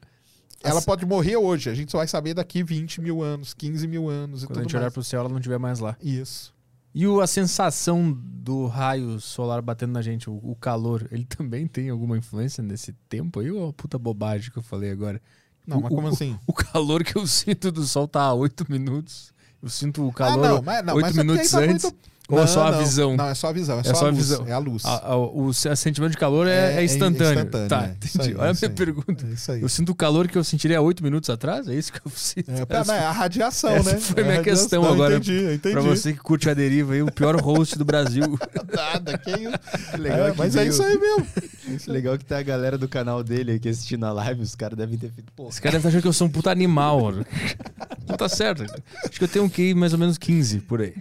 Ela 0.63 0.79
as- 0.79 0.85
pode 0.85 1.05
morrer 1.05 1.37
hoje. 1.37 1.69
A 1.69 1.73
gente 1.75 1.91
só 1.91 1.99
vai 1.99 2.07
saber 2.07 2.33
daqui 2.33 2.63
20 2.63 2.99
mil 2.99 3.21
anos, 3.21 3.53
15 3.53 3.87
mil 3.87 4.09
anos 4.09 4.43
e 4.43 4.47
Quando 4.47 4.59
a 4.59 4.61
gente 4.63 4.75
olhar 4.75 4.85
mais. 4.85 4.93
pro 4.93 5.03
céu, 5.03 5.19
ela 5.21 5.29
não 5.29 5.37
estiver 5.37 5.59
mais 5.59 5.79
lá. 5.79 5.95
Isso. 6.01 6.53
E 6.95 7.05
o, 7.05 7.21
a 7.21 7.27
sensação 7.27 8.11
do 8.11 8.65
raio 8.65 9.19
solar 9.19 9.61
batendo 9.61 9.91
na 9.93 10.01
gente, 10.01 10.29
o, 10.29 10.39
o 10.41 10.55
calor, 10.55 11.07
ele 11.11 11.25
também 11.29 11.67
tem 11.67 11.89
alguma 11.89 12.17
influência 12.17 12.63
nesse 12.63 12.91
tempo 13.07 13.39
aí? 13.39 13.51
Ou 13.51 13.59
é 13.59 13.63
uma 13.65 13.73
puta 13.73 13.99
bobagem 13.99 14.51
que 14.51 14.57
eu 14.57 14.63
falei 14.63 14.89
agora? 14.89 15.21
Não, 15.65 15.79
mas 15.81 15.91
O- 15.91 15.95
como 15.95 16.07
o- 16.07 16.11
assim? 16.11 16.39
O 16.47 16.53
calor 16.53 17.03
que 17.03 17.15
eu 17.15 17.25
sinto 17.27 17.71
do 17.71 17.83
sol 17.85 18.07
tá 18.07 18.21
a 18.23 18.33
8 18.33 18.65
minutos. 18.71 19.31
Eu 19.61 19.69
sinto 19.69 20.07
o 20.07 20.13
calor 20.13 20.45
ah, 20.45 20.49
não, 20.49 20.61
mas, 20.61 20.85
não, 20.85 20.93
oito 20.95 21.05
mas 21.07 21.17
é 21.17 21.23
minutos 21.23 21.51
tá 21.51 21.59
antes. 21.59 21.83
muito- 21.83 21.97
Ou 22.29 22.37
é 22.37 22.41
Não, 22.41 22.47
só 22.47 22.67
a 22.67 22.71
não. 22.71 22.79
visão? 22.79 23.15
Não, 23.15 23.27
é 23.29 23.33
só 23.33 23.47
a 23.47 23.51
visão. 23.53 23.77
É, 23.77 23.79
É 23.89 23.93
só, 23.93 24.05
a 24.07 24.09
luz. 24.09 24.17
visão. 24.17 24.45
É 24.47 24.51
a 24.51 24.57
luz. 24.57 24.83
A- 24.85 25.11
a- 25.13 25.15
o, 25.17 25.53
se- 25.53 25.73
sentimento 25.77 26.11
de 26.11 26.17
calor 26.17 26.45
é, 26.45 26.51
É- 26.51 26.73
é 26.73 26.81
é 26.81 26.83
instantâneo. 26.83 27.31
instantâneo, 27.39 27.69
Tá, 27.69 27.83
é. 27.85 27.89
Entendi. 27.91 28.29
aí, 28.31 28.35
Olha 28.35 28.49
a 28.51 28.53
minha 28.53 28.69
pergunta. 28.69 29.25
É. 29.49 29.63
Eu 29.63 29.69
sinto 29.69 29.93
o 29.93 29.95
calor 29.95 30.27
que 30.27 30.37
eu 30.37 30.43
sentiria 30.43 30.79
há 30.79 30.81
8 30.81 31.01
minutos 31.01 31.29
atrás? 31.29 31.69
É 31.69 31.73
isso 31.73 31.93
que 31.93 31.99
eu 32.05 32.11
sinto. 32.13 32.51
É, 32.51 32.65
pera, 32.65 32.93
é 32.95 32.99
a 33.05 33.11
radiação, 33.13 33.69
Essa 33.69 33.93
né? 33.93 33.97
foi 33.99 34.23
É 34.23 34.25
a 34.25 34.29
minha 34.29 34.43
questão 34.43 34.81
Não, 34.83 34.91
agora. 34.93 35.15
Entendi, 35.15 35.53
entendi. 35.53 35.71
Pra 35.73 35.81
você 35.81 36.11
que 36.11 36.19
curte 36.19 36.49
a 36.49 36.53
deriva 36.53 36.93
aí, 36.95 37.01
o 37.01 37.09
pior 37.09 37.39
host 37.41 37.77
do 37.77 37.85
Brasil. 37.85 38.37
Nada, 38.75 39.17
que 39.17 39.31
isso. 39.31 39.97
Legal 39.97 40.27
É, 40.27 40.33
mas 40.37 40.53
é 40.55 40.59
veio- 40.59 40.69
isso 40.71 40.83
aí 40.83 40.97
mesmo. 40.99 41.27
Legal 41.87 42.17
que 42.17 42.25
tá 42.25 42.39
a 42.39 42.43
galera 42.43 42.77
do 42.77 42.89
canal 42.89 43.23
dele 43.23 43.53
aqui 43.53 43.69
assistindo 43.69 44.05
a 44.05 44.11
live, 44.11 44.41
os 44.41 44.53
caras 44.53 44.77
devem 44.77 44.97
ter 44.97 45.11
feito, 45.11 45.31
pô, 45.33 45.47
Esse 45.47 45.61
cara 45.61 45.71
deve 45.73 45.79
estar 45.79 45.89
achando 45.89 46.01
que 46.01 46.07
eu 46.09 46.13
sou 46.13 46.27
um 46.27 46.29
puta 46.29 46.51
animal. 46.51 47.13
Não 48.05 48.17
tá 48.17 48.27
certo. 48.27 48.63
Acho 48.63 49.17
que 49.17 49.23
eu 49.23 49.27
tenho 49.29 49.45
um 49.45 49.49
QI 49.49 49.73
mais 49.73 49.93
ou 49.93 49.99
menos 49.99 50.17
15 50.17 50.59
por 50.59 50.81
aí. 50.81 50.93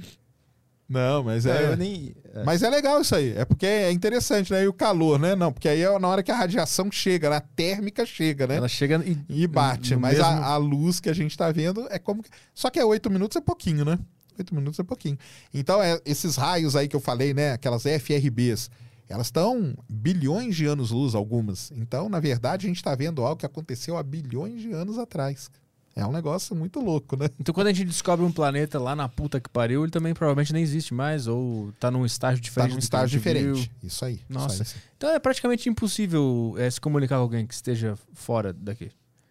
Não, 0.88 1.24
mas 1.24 1.44
é, 1.46 1.72
é. 1.72 1.76
nem... 1.76 2.14
é. 2.32 2.44
Mas 2.44 2.62
é 2.62 2.70
legal 2.70 3.00
isso 3.00 3.14
aí. 3.14 3.34
É 3.36 3.44
porque 3.44 3.66
é 3.66 3.90
interessante, 3.90 4.52
né? 4.52 4.62
E 4.62 4.68
o 4.68 4.72
calor, 4.72 5.18
né? 5.18 5.34
Não, 5.34 5.52
porque 5.52 5.68
aí 5.68 5.82
é 5.82 5.98
na 5.98 6.06
hora 6.06 6.22
que 6.22 6.30
a 6.30 6.36
radiação 6.36 6.90
chega, 6.92 7.28
né? 7.28 7.36
a 7.36 7.40
térmica 7.40 8.06
chega, 8.06 8.46
né? 8.46 8.56
Ela 8.56 8.68
chega 8.68 9.02
e. 9.04 9.18
E 9.28 9.46
bate. 9.48 9.96
Mas 9.96 10.18
mesmo- 10.18 10.24
a, 10.32 10.46
a 10.46 10.56
luz 10.56 11.00
que 11.00 11.08
a 11.10 11.12
gente 11.14 11.36
tá 11.36 11.50
vendo 11.50 11.86
é 11.90 11.98
como. 11.98 12.22
que- 12.22 12.30
Só 12.54 12.70
que 12.70 12.78
é 12.78 12.84
oito 12.84 13.10
minutos 13.10 13.36
é 13.36 13.40
pouquinho, 13.40 13.84
né? 13.84 13.98
Oito 14.38 14.54
minutos 14.54 14.78
é 14.78 14.82
pouquinho. 14.84 15.18
Então, 15.52 15.82
é, 15.82 15.98
esses 16.04 16.36
raios 16.36 16.76
aí 16.76 16.86
que 16.86 16.94
eu 16.94 17.00
falei, 17.00 17.32
né? 17.34 17.52
Aquelas 17.52 17.82
FRBs, 17.84 18.70
elas 19.08 19.26
estão 19.28 19.74
bilhões 19.90 20.54
de 20.54 20.66
anos-luz, 20.66 21.14
algumas. 21.14 21.72
Então, 21.72 22.08
na 22.08 22.20
verdade, 22.20 22.66
a 22.66 22.68
gente 22.68 22.82
tá 22.82 22.94
vendo 22.94 23.22
algo 23.24 23.40
que 23.40 23.46
aconteceu 23.46 23.96
há 23.96 24.02
bilhões 24.02 24.60
de 24.60 24.70
anos 24.72 24.98
atrás. 24.98 25.50
É 25.98 26.04
um 26.04 26.12
negócio 26.12 26.54
muito 26.54 26.78
louco, 26.78 27.16
né? 27.16 27.26
Então, 27.40 27.54
quando 27.54 27.68
a 27.68 27.72
gente 27.72 27.86
descobre 27.86 28.22
um 28.22 28.30
planeta 28.30 28.78
lá 28.78 28.94
na 28.94 29.08
puta 29.08 29.40
que 29.40 29.48
pariu, 29.48 29.82
ele 29.82 29.90
também 29.90 30.12
provavelmente 30.12 30.52
nem 30.52 30.62
existe 30.62 30.92
mais, 30.92 31.26
ou 31.26 31.72
tá 31.80 31.90
num 31.90 32.04
estágio 32.04 32.36
Tá 32.38 32.44
diferente. 32.44 32.68
num 32.68 32.76
que 32.76 32.80
a 32.80 32.84
estágio 32.84 33.18
diferente. 33.18 33.72
Isso 33.82 34.04
aí. 34.04 34.20
Nossa. 34.28 34.62
Isso 34.62 34.74
aí. 34.76 34.82
Então 34.98 35.08
é 35.10 35.18
praticamente 35.18 35.70
impossível 35.70 36.54
é, 36.58 36.70
se 36.70 36.78
comunicar 36.78 37.16
com 37.16 37.22
alguém 37.22 37.46
que 37.46 37.54
esteja 37.54 37.96
fora 38.12 38.52
daqui. 38.52 38.90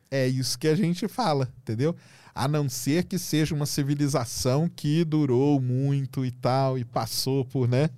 É 0.09 0.27
isso 0.27 0.57
que 0.57 0.67
a 0.67 0.75
gente 0.75 1.07
fala, 1.07 1.47
entendeu? 1.61 1.95
A 2.33 2.47
não 2.47 2.67
ser 2.67 3.03
que 3.03 3.19
seja 3.19 3.53
uma 3.53 3.67
civilização 3.67 4.67
que 4.67 5.05
durou 5.05 5.61
muito 5.61 6.25
e 6.25 6.31
tal, 6.31 6.79
e 6.79 6.83
passou 6.83 7.45
por, 7.45 7.67
né? 7.67 7.91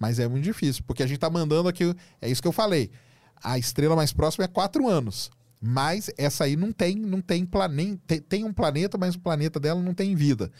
Mas 0.00 0.18
é 0.18 0.26
muito 0.26 0.42
difícil, 0.42 0.82
porque 0.84 1.02
a 1.02 1.06
gente 1.06 1.18
tá 1.18 1.30
mandando 1.30 1.68
aqui. 1.68 1.94
É 2.20 2.28
isso 2.28 2.42
que 2.42 2.48
eu 2.48 2.52
falei. 2.52 2.90
A 3.42 3.56
estrela 3.56 3.94
mais 3.94 4.12
próxima 4.12 4.44
é 4.44 4.48
quatro 4.48 4.88
anos. 4.88 5.30
Mas 5.66 6.10
essa 6.18 6.44
aí 6.44 6.56
não 6.56 6.70
tem, 6.70 6.94
não 6.94 7.22
tem 7.22 7.46
planeta. 7.46 7.98
Tem, 8.06 8.20
tem 8.20 8.44
um 8.44 8.52
planeta, 8.52 8.98
mas 8.98 9.14
o 9.14 9.18
planeta 9.18 9.58
dela 9.58 9.80
não 9.80 9.94
tem 9.94 10.14
vida. 10.14 10.52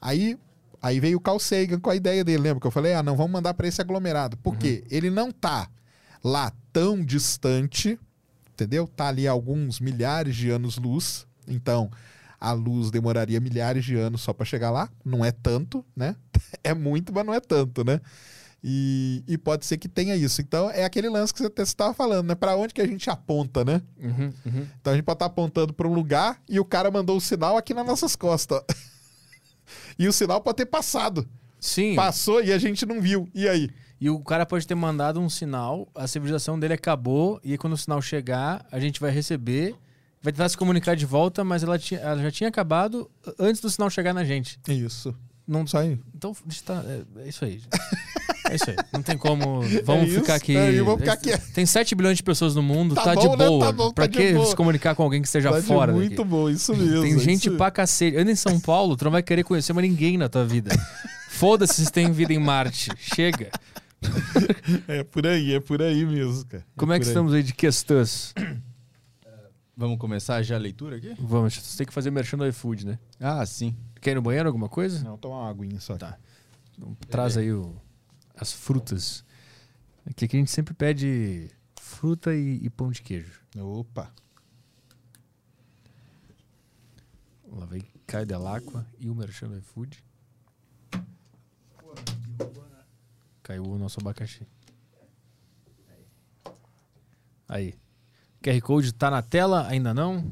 Aí, 0.00 0.38
aí 0.80 1.00
veio 1.00 1.18
o 1.18 1.20
Carl 1.20 1.40
Sagan 1.40 1.80
com 1.80 1.90
a 1.90 1.96
ideia 1.96 2.22
dele, 2.22 2.44
lembra 2.44 2.60
que 2.60 2.66
eu 2.68 2.70
falei? 2.70 2.94
Ah, 2.94 3.02
não, 3.02 3.16
vamos 3.16 3.32
mandar 3.32 3.52
para 3.54 3.66
esse 3.66 3.80
aglomerado. 3.80 4.36
Por 4.36 4.56
quê? 4.56 4.84
Ele 4.88 5.10
não 5.10 5.32
tá 5.32 5.68
lá 6.22 6.52
tão 6.72 7.04
distante, 7.04 7.98
entendeu? 8.52 8.86
Tá 8.86 9.08
ali 9.08 9.26
alguns 9.26 9.80
milhares 9.80 10.36
de 10.36 10.50
anos-luz. 10.50 11.26
Então, 11.48 11.90
a 12.40 12.52
luz 12.52 12.92
demoraria 12.92 13.40
milhares 13.40 13.84
de 13.84 13.96
anos 13.96 14.20
só 14.20 14.32
para 14.32 14.46
chegar 14.46 14.70
lá. 14.70 14.88
Não 15.04 15.24
é 15.24 15.32
tanto, 15.32 15.84
né? 15.96 16.14
É 16.62 16.72
muito, 16.72 17.12
mas 17.12 17.26
não 17.26 17.34
é 17.34 17.40
tanto, 17.40 17.84
né? 17.84 18.00
E, 18.66 19.22
e 19.28 19.36
pode 19.36 19.66
ser 19.66 19.76
que 19.76 19.86
tenha 19.86 20.16
isso. 20.16 20.40
Então, 20.40 20.70
é 20.70 20.84
aquele 20.84 21.10
lance 21.10 21.34
que 21.34 21.42
você 21.42 21.52
estava 21.62 21.92
falando, 21.92 22.28
né? 22.28 22.34
Para 22.34 22.56
onde 22.56 22.72
que 22.72 22.80
a 22.80 22.86
gente 22.86 23.10
aponta, 23.10 23.62
né? 23.62 23.82
Então, 24.80 24.90
a 24.90 24.96
gente 24.96 25.04
pode 25.04 25.16
estar 25.16 25.26
apontando 25.26 25.74
para 25.74 25.86
um 25.86 25.92
lugar 25.92 26.40
e 26.48 26.58
o 26.58 26.64
cara 26.64 26.90
mandou 26.90 27.18
o 27.18 27.20
sinal 27.20 27.58
aqui 27.58 27.74
nas 27.74 27.86
nossas 27.86 28.16
costas. 28.16 28.62
e 29.98 30.08
o 30.08 30.12
sinal 30.14 30.40
pode 30.40 30.56
ter 30.56 30.66
passado. 30.66 31.28
Sim. 31.60 31.94
Passou 31.94 32.42
e 32.42 32.54
a 32.54 32.58
gente 32.58 32.86
não 32.86 33.02
viu. 33.02 33.28
E 33.34 33.46
aí? 33.46 33.68
E 34.00 34.08
o 34.08 34.18
cara 34.20 34.46
pode 34.46 34.66
ter 34.66 34.74
mandado 34.74 35.20
um 35.20 35.28
sinal, 35.28 35.86
a 35.94 36.06
civilização 36.06 36.58
dele 36.58 36.72
acabou, 36.72 37.38
e 37.44 37.52
aí 37.52 37.58
quando 37.58 37.74
o 37.74 37.76
sinal 37.76 38.00
chegar, 38.00 38.66
a 38.72 38.80
gente 38.80 38.98
vai 38.98 39.10
receber, 39.10 39.74
vai 40.22 40.32
tentar 40.32 40.48
se 40.48 40.56
comunicar 40.56 40.96
de 40.96 41.04
volta, 41.04 41.44
mas 41.44 41.62
ela, 41.62 41.78
tinha, 41.78 42.00
ela 42.00 42.22
já 42.22 42.30
tinha 42.30 42.48
acabado 42.48 43.10
antes 43.38 43.60
do 43.60 43.68
sinal 43.68 43.90
chegar 43.90 44.14
na 44.14 44.24
gente. 44.24 44.58
Isso. 44.68 45.14
Não, 45.46 45.64
aí. 45.74 46.00
então, 46.14 46.34
deixa 46.46 46.62
eu 46.62 46.66
tá- 46.66 46.84
é, 46.86 47.24
é 47.24 47.28
isso 47.28 47.44
aí. 47.44 47.60
É 48.50 48.54
isso 48.56 48.68
aí. 48.70 48.76
Não 48.92 49.02
tem 49.02 49.16
como. 49.16 49.62
Vamos 49.84 50.10
É 50.12 50.18
ficar 50.20 50.34
aqui. 50.34 50.56
é, 50.56 50.72
vamos 50.82 51.00
ficar 51.00 51.14
aqui. 51.14 51.36
Tem 51.52 51.64
7 51.66 51.94
bilhões 51.94 52.16
de 52.16 52.22
pessoas 52.22 52.54
no 52.54 52.62
mundo, 52.62 52.94
Tá 52.94 53.02
tá, 53.04 53.14
de 53.14 53.26
bom, 53.26 53.36
né? 53.36 53.46
boa. 53.46 53.66
Tá 53.66 53.72
bom, 53.72 53.92
pra 53.92 54.04
tá 54.06 54.10
de 54.10 54.18
que 54.18 54.32
boa. 54.34 54.46
se 54.46 54.54
comunicar 54.56 54.94
com 54.94 55.02
alguém 55.02 55.20
que 55.22 55.28
esteja 55.28 55.50
Tá 55.50 55.60
de 55.60 55.66
fora 55.66 55.92
muito 55.92 56.16
daqui? 56.16 56.28
bom, 56.28 56.48
isso 56.50 56.74
mesmo. 56.76 57.02
Tem 57.02 57.14
é 57.14 57.18
gente 57.18 57.48
isso. 57.48 57.56
pra 57.56 57.70
cacete. 57.70 58.16
Anda 58.16 58.30
em 58.30 58.36
São 58.36 58.60
Paulo, 58.60 58.96
tu 58.96 59.04
não 59.04 59.12
vai 59.12 59.22
querer 59.22 59.44
conhecer 59.44 59.72
mais 59.72 59.88
ninguém 59.88 60.16
na 60.18 60.28
tua 60.28 60.44
vida. 60.44 60.70
Foda-se 61.30 61.84
se 61.84 61.90
tem 61.92 62.12
vida 62.12 62.32
em 62.32 62.38
Marte. 62.38 62.90
Chega. 62.98 63.50
É 64.86 65.02
por 65.02 65.26
aí, 65.26 65.54
é 65.54 65.60
por 65.60 65.80
aí 65.80 66.04
mesmo, 66.04 66.44
cara. 66.46 66.64
Como 66.76 66.92
é 66.92 66.98
que 66.98 67.04
por 67.04 67.08
aí. 67.08 67.10
estamos 67.12 67.32
aí 67.32 67.42
de 67.42 67.54
questões? 67.54 68.34
Vamos 69.76 69.98
começar 69.98 70.40
já 70.42 70.54
a 70.54 70.58
leitura 70.58 70.96
aqui? 70.96 71.14
Vamos, 71.18 71.54
você 71.56 71.78
tem 71.78 71.86
que 71.86 71.92
fazer 71.92 72.10
merchan 72.10 72.36
do 72.38 72.46
iFood, 72.46 72.86
né? 72.86 72.98
Ah, 73.18 73.44
sim. 73.44 73.74
Quer 74.00 74.12
ir 74.12 74.14
no 74.16 74.22
banheiro 74.22 74.48
alguma 74.48 74.68
coisa? 74.68 75.02
Não, 75.02 75.16
toma 75.16 75.36
uma 75.40 75.50
aguinha 75.50 75.80
só. 75.80 75.96
Tá. 75.96 76.16
Então, 76.76 76.96
traz 77.08 77.36
aí 77.36 77.50
o- 77.52 77.74
as 78.34 78.52
frutas. 78.52 79.24
Aqui, 80.06 80.24
aqui 80.24 80.36
a 80.36 80.40
gente 80.40 80.50
sempre 80.50 80.74
pede 80.74 81.50
fruta 81.80 82.34
e, 82.34 82.64
e 82.64 82.70
pão 82.70 82.90
de 82.90 83.02
queijo. 83.02 83.40
Opa. 83.56 84.12
Lá 87.46 87.66
vai 87.66 87.82
Caio 88.06 88.26
Delacqua 88.26 88.86
e 88.98 89.08
o 89.08 89.14
merchan 89.14 89.48
do 89.48 89.58
iFood. 89.58 90.02
Caiu 93.42 93.64
o 93.64 93.78
nosso 93.78 94.00
abacaxi. 94.00 94.46
Aí. 97.48 97.74
QR 98.42 98.60
Code 98.60 98.92
tá 98.92 99.10
na 99.10 99.22
tela? 99.22 99.66
Ainda 99.68 99.94
não? 99.94 100.30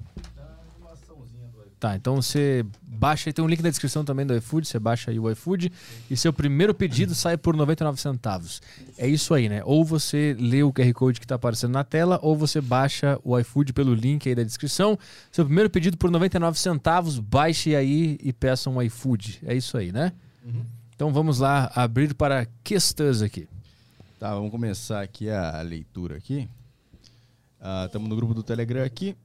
Tá, 1.83 1.97
então 1.97 2.15
você 2.15 2.65
baixa, 2.87 3.33
tem 3.33 3.45
um 3.45 3.49
link 3.49 3.61
na 3.61 3.69
descrição 3.69 4.05
também 4.05 4.25
do 4.25 4.37
iFood, 4.37 4.69
você 4.69 4.79
baixa 4.79 5.11
aí 5.11 5.19
o 5.19 5.29
iFood 5.29 5.73
e 6.09 6.17
seu 6.17 6.33
primeiro 6.33 6.73
pedido 6.73 7.13
sai 7.13 7.37
por 7.37 7.57
99 7.57 8.01
centavos. 8.01 8.63
É 8.97 9.09
isso 9.09 9.35
aí, 9.35 9.49
né? 9.49 9.63
Ou 9.65 9.85
você 9.85 10.37
lê 10.39 10.63
o 10.63 10.73
QR 10.73 10.93
Code 10.93 11.19
que 11.19 11.25
está 11.25 11.35
aparecendo 11.35 11.73
na 11.73 11.83
tela, 11.83 12.21
ou 12.23 12.37
você 12.37 12.61
baixa 12.61 13.19
o 13.25 13.37
iFood 13.37 13.73
pelo 13.73 13.95
link 13.95 14.29
aí 14.29 14.35
da 14.37 14.45
descrição. 14.45 14.97
Seu 15.33 15.45
primeiro 15.45 15.69
pedido 15.69 15.97
por 15.97 16.09
99 16.09 16.57
centavos, 16.57 17.19
baixe 17.19 17.75
aí 17.75 18.17
e 18.23 18.33
peça 18.33 18.71
um 18.71 18.81
iFood. 18.81 19.41
É 19.45 19.53
isso 19.53 19.77
aí, 19.77 19.91
né? 19.91 20.13
Uhum. 20.45 20.65
Então 20.95 21.13
vamos 21.13 21.41
lá 21.41 21.69
abrir 21.75 22.15
para 22.15 22.47
questões 22.63 23.23
aqui. 23.23 23.49
Tá, 24.21 24.33
vamos 24.33 24.53
começar 24.53 25.03
aqui 25.03 25.29
a 25.29 25.61
leitura 25.63 26.17
aqui. 26.17 26.49
Estamos 27.87 28.07
uh, 28.07 28.09
no 28.09 28.15
grupo 28.15 28.35
do 28.35 28.45
Telegram 28.45 28.85
aqui. 28.85 29.17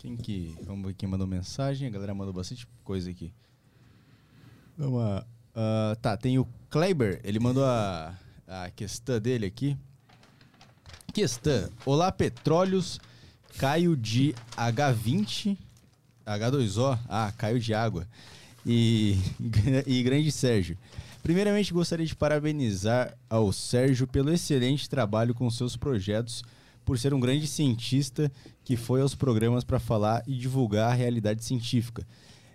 Quem 0.00 0.16
que. 0.16 0.56
Vamos 0.62 0.86
ver 0.86 0.94
quem 0.94 1.06
mandou 1.06 1.26
mensagem. 1.26 1.86
A 1.86 1.90
galera 1.90 2.14
mandou 2.14 2.32
bastante 2.32 2.66
coisa 2.82 3.10
aqui. 3.10 3.30
Vamos 4.76 4.98
lá. 4.98 5.26
Uh, 5.50 5.94
tá, 5.96 6.16
tem 6.16 6.38
o 6.38 6.48
Kleber. 6.70 7.20
Ele 7.22 7.38
mandou 7.38 7.66
a, 7.66 8.14
a 8.48 8.70
questão 8.70 9.20
dele 9.20 9.44
aqui. 9.44 9.76
Questão. 11.12 11.68
Olá, 11.84 12.10
Petróleos. 12.10 12.98
Caio 13.58 13.94
de 13.94 14.34
H20. 14.56 15.58
H2O. 16.26 16.98
Ah, 17.06 17.30
Caio 17.36 17.60
de 17.60 17.74
Água. 17.74 18.08
E, 18.64 19.18
e 19.86 20.02
Grande 20.02 20.32
Sérgio. 20.32 20.78
Primeiramente, 21.22 21.74
gostaria 21.74 22.06
de 22.06 22.16
parabenizar 22.16 23.14
ao 23.28 23.52
Sérgio 23.52 24.06
pelo 24.06 24.32
excelente 24.32 24.88
trabalho 24.88 25.34
com 25.34 25.50
seus 25.50 25.76
projetos 25.76 26.42
por 26.90 26.98
ser 26.98 27.14
um 27.14 27.20
grande 27.20 27.46
cientista 27.46 28.32
que 28.64 28.76
foi 28.76 29.00
aos 29.00 29.14
programas 29.14 29.62
para 29.62 29.78
falar 29.78 30.24
e 30.26 30.34
divulgar 30.34 30.90
a 30.90 30.92
realidade 30.92 31.44
científica. 31.44 32.04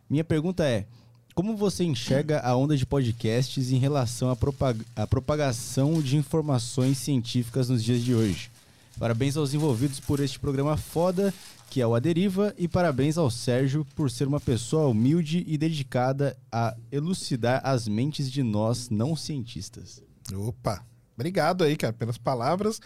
Minha 0.09 0.25
pergunta 0.25 0.65
é: 0.65 0.85
como 1.33 1.55
você 1.55 1.85
enxerga 1.85 2.41
a 2.41 2.53
onda 2.53 2.75
de 2.75 2.85
podcasts 2.85 3.71
em 3.71 3.77
relação 3.77 4.29
à, 4.29 4.35
propag 4.35 4.83
propagação 5.09 6.01
de 6.01 6.17
informações 6.17 6.97
científicas 6.97 7.69
nos 7.69 7.81
dias 7.81 8.01
de 8.01 8.13
hoje? 8.13 8.51
Parabéns 8.99 9.37
aos 9.37 9.53
envolvidos 9.53 10.01
por 10.01 10.19
este 10.19 10.37
programa 10.37 10.75
foda, 10.75 11.33
que 11.69 11.79
é 11.79 11.87
o 11.87 11.95
A 11.95 11.99
Deriva, 12.01 12.53
e 12.57 12.67
parabéns 12.67 13.17
ao 13.17 13.31
Sérgio 13.31 13.87
por 13.95 14.11
ser 14.11 14.27
uma 14.27 14.41
pessoa 14.41 14.89
humilde 14.89 15.45
e 15.47 15.57
dedicada 15.57 16.35
a 16.51 16.75
elucidar 16.91 17.61
as 17.63 17.87
mentes 17.87 18.29
de 18.29 18.43
nós 18.43 18.89
não 18.89 19.15
cientistas. 19.15 20.03
Opa, 20.33 20.85
obrigado 21.15 21.63
aí, 21.63 21.77
cara, 21.77 21.93
pelas 21.93 22.17
palavras. 22.17 22.81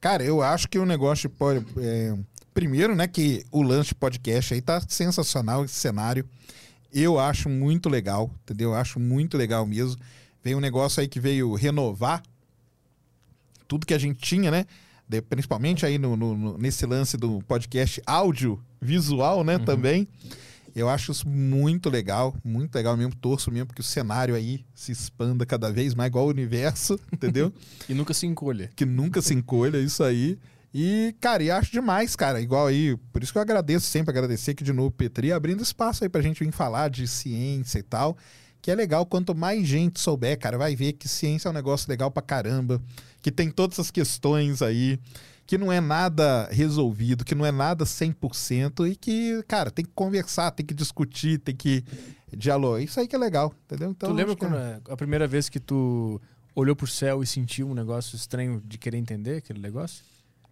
Cara, 0.00 0.24
eu 0.24 0.40
acho 0.40 0.68
que 0.68 0.78
o 0.78 0.86
negócio 0.86 1.28
pode. 1.28 1.64
É, 1.78 2.16
primeiro, 2.54 2.94
né, 2.94 3.06
que 3.06 3.44
o 3.50 3.62
lance 3.62 3.94
podcast 3.94 4.54
aí 4.54 4.62
tá 4.62 4.80
sensacional 4.88 5.64
esse 5.64 5.74
cenário. 5.74 6.26
Eu 6.92 7.18
acho 7.18 7.48
muito 7.48 7.88
legal, 7.88 8.30
entendeu? 8.42 8.70
Eu 8.70 8.76
acho 8.76 8.98
muito 8.98 9.36
legal 9.36 9.64
mesmo. 9.66 10.00
Veio 10.42 10.56
um 10.56 10.60
negócio 10.60 11.00
aí 11.00 11.06
que 11.06 11.20
veio 11.20 11.54
renovar 11.54 12.22
tudo 13.68 13.86
que 13.86 13.94
a 13.94 13.98
gente 13.98 14.20
tinha, 14.20 14.50
né? 14.50 14.66
De, 15.06 15.20
principalmente 15.20 15.84
aí 15.84 15.98
no, 15.98 16.16
no, 16.16 16.56
nesse 16.56 16.86
lance 16.86 17.16
do 17.16 17.40
podcast 17.42 18.02
áudio 18.06 18.60
visual, 18.80 19.44
né? 19.44 19.56
Uhum. 19.56 19.64
Também. 19.64 20.08
Eu 20.74 20.88
acho 20.88 21.12
isso 21.12 21.28
muito 21.28 21.88
legal, 21.88 22.34
muito 22.44 22.74
legal 22.74 22.96
mesmo. 22.96 23.14
Torço 23.14 23.50
mesmo 23.50 23.66
porque 23.66 23.80
o 23.80 23.84
cenário 23.84 24.34
aí 24.34 24.64
se 24.74 24.92
expanda 24.92 25.44
cada 25.44 25.70
vez 25.70 25.94
mais, 25.94 26.08
igual 26.08 26.26
o 26.26 26.30
universo, 26.30 26.98
entendeu? 27.12 27.52
e 27.88 27.94
nunca 27.94 28.14
se 28.14 28.26
encolha. 28.26 28.70
Que 28.74 28.84
nunca 28.84 29.20
se 29.20 29.34
encolha, 29.34 29.78
isso 29.78 30.02
aí. 30.02 30.38
E, 30.72 31.14
cara, 31.20 31.42
e 31.42 31.50
acho 31.50 31.72
demais, 31.72 32.14
cara. 32.14 32.40
Igual 32.40 32.68
aí, 32.68 32.96
por 33.12 33.22
isso 33.22 33.32
que 33.32 33.38
eu 33.38 33.42
agradeço 33.42 33.86
sempre, 33.86 34.10
agradecer 34.10 34.52
aqui 34.52 34.62
de 34.62 34.72
novo, 34.72 34.90
Petri, 34.90 35.32
abrindo 35.32 35.62
espaço 35.62 36.04
aí 36.04 36.08
pra 36.08 36.22
gente 36.22 36.44
vir 36.44 36.52
falar 36.52 36.88
de 36.88 37.06
ciência 37.08 37.78
e 37.78 37.82
tal. 37.82 38.16
Que 38.62 38.70
é 38.70 38.74
legal, 38.74 39.06
quanto 39.06 39.34
mais 39.34 39.66
gente 39.66 39.98
souber, 39.98 40.38
cara, 40.38 40.58
vai 40.58 40.76
ver 40.76 40.92
que 40.92 41.08
ciência 41.08 41.48
é 41.48 41.50
um 41.50 41.54
negócio 41.54 41.88
legal 41.88 42.10
pra 42.10 42.22
caramba, 42.22 42.80
que 43.22 43.32
tem 43.32 43.50
todas 43.50 43.80
as 43.80 43.90
questões 43.90 44.60
aí 44.60 44.98
que 45.50 45.58
não 45.58 45.72
é 45.72 45.80
nada 45.80 46.48
resolvido, 46.52 47.24
que 47.24 47.34
não 47.34 47.44
é 47.44 47.50
nada 47.50 47.84
100% 47.84 48.88
e 48.88 48.94
que, 48.94 49.42
cara, 49.48 49.68
tem 49.68 49.84
que 49.84 49.90
conversar, 49.92 50.52
tem 50.52 50.64
que 50.64 50.72
discutir, 50.72 51.40
tem 51.40 51.56
que 51.56 51.82
dialogar. 52.32 52.80
Isso 52.80 53.00
aí 53.00 53.08
que 53.08 53.16
é 53.16 53.18
legal, 53.18 53.52
entendeu? 53.64 53.90
Então, 53.90 54.10
tu 54.10 54.14
lembra 54.14 54.36
quando 54.36 54.54
é... 54.54 54.80
a 54.88 54.96
primeira 54.96 55.26
vez 55.26 55.48
que 55.48 55.58
tu 55.58 56.20
olhou 56.54 56.76
pro 56.76 56.86
céu 56.86 57.20
e 57.20 57.26
sentiu 57.26 57.68
um 57.68 57.74
negócio 57.74 58.14
estranho 58.14 58.62
de 58.64 58.78
querer 58.78 58.98
entender 58.98 59.38
aquele 59.38 59.58
negócio? 59.58 60.04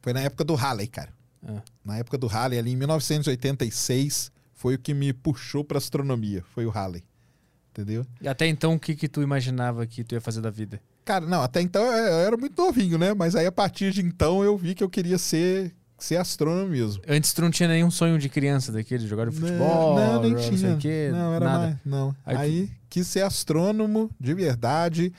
Foi 0.03 0.13
na 0.13 0.19
época 0.19 0.43
do 0.43 0.57
Halley, 0.57 0.89
cara. 0.89 1.15
É. 1.47 1.63
Na 1.85 1.99
época 1.99 2.19
do 2.19 2.27
Halley, 2.27 2.59
ali 2.59 2.73
em 2.73 2.77
1986, 2.77 4.33
foi 4.53 4.75
o 4.75 4.79
que 4.81 4.93
me 4.93 5.13
puxou 5.13 5.63
pra 5.63 5.79
astronomia, 5.79 6.43
foi 6.53 6.67
o 6.67 6.71
Halley. 6.71 7.05
Entendeu? 7.71 8.05
E 8.21 8.27
até 8.27 8.49
então, 8.49 8.75
o 8.75 8.81
que, 8.81 8.97
que 8.97 9.07
tu 9.07 9.23
imaginava 9.23 9.87
que 9.87 10.03
tu 10.03 10.17
ia 10.17 10.21
fazer 10.21 10.41
da 10.41 10.51
vida? 10.51 10.83
Cara, 11.09 11.25
não, 11.25 11.41
até 11.41 11.63
então 11.63 11.83
eu 11.83 12.19
era 12.19 12.37
muito 12.37 12.63
novinho, 12.63 12.99
né? 12.99 13.15
Mas 13.15 13.35
aí 13.35 13.47
a 13.47 13.51
partir 13.51 13.93
de 13.93 14.03
então 14.03 14.45
eu 14.45 14.59
vi 14.59 14.75
que 14.75 14.85
eu 14.85 14.91
queria 14.91 15.17
ser 15.17 15.75
ser 15.97 16.17
astrônomo 16.17 16.69
mesmo. 16.69 17.03
Antes 17.09 17.33
tu 17.33 17.41
não 17.41 17.51
tinha 17.51 17.67
nenhum 17.67 17.91
sonho 17.91 18.19
de 18.19 18.29
criança 18.29 18.71
daquele, 18.71 19.05
de 19.05 19.09
jogar 19.09 19.25
no 19.25 19.33
futebol? 19.33 19.97
Não, 19.99 20.13
não 20.13 20.23
nem 20.23 20.33
não 20.33 20.39
tinha. 20.39 20.77
Quê, 20.77 21.09
não, 21.11 21.33
era 21.33 21.45
nada. 21.47 21.59
mais. 21.61 21.77
Não. 21.83 22.15
Aí, 22.27 22.37
aí 22.37 22.67
tu... 22.67 22.73
quis 22.91 23.07
ser 23.07 23.23
astrônomo 23.23 24.11
de 24.21 24.35
verdade, 24.35 25.11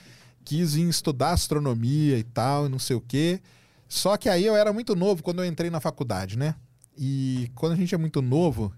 quis 0.45 0.75
vir 0.75 0.87
estudar 0.87 1.31
astronomia 1.31 2.19
e 2.19 2.23
tal, 2.23 2.67
e 2.67 2.69
não 2.69 2.77
sei 2.77 2.95
o 2.95 3.01
quê. 3.01 3.41
Só 3.87 4.15
que 4.15 4.29
aí 4.29 4.45
eu 4.45 4.55
era 4.55 4.71
muito 4.71 4.95
novo 4.95 5.23
quando 5.23 5.41
eu 5.41 5.45
entrei 5.47 5.71
na 5.71 5.79
faculdade, 5.79 6.37
né? 6.37 6.53
E 6.95 7.49
quando 7.55 7.71
a 7.71 7.75
gente 7.75 7.95
é 7.95 7.97
muito 7.97 8.21
novo, 8.21 8.71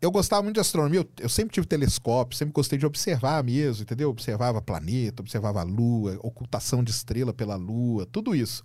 eu 0.00 0.10
gostava 0.10 0.42
muito 0.42 0.54
de 0.54 0.60
astronomia, 0.60 1.00
eu, 1.00 1.08
eu, 1.18 1.28
sempre 1.28 1.52
tive 1.52 1.66
telescópio, 1.66 2.36
sempre 2.36 2.52
gostei 2.52 2.78
de 2.78 2.86
observar 2.86 3.44
mesmo, 3.44 3.82
entendeu? 3.82 4.08
Observava 4.08 4.62
planeta, 4.62 5.20
observava 5.20 5.60
a 5.60 5.64
lua, 5.64 6.18
ocultação 6.22 6.82
de 6.82 6.90
estrela 6.90 7.34
pela 7.34 7.56
lua, 7.56 8.06
tudo 8.06 8.34
isso. 8.34 8.64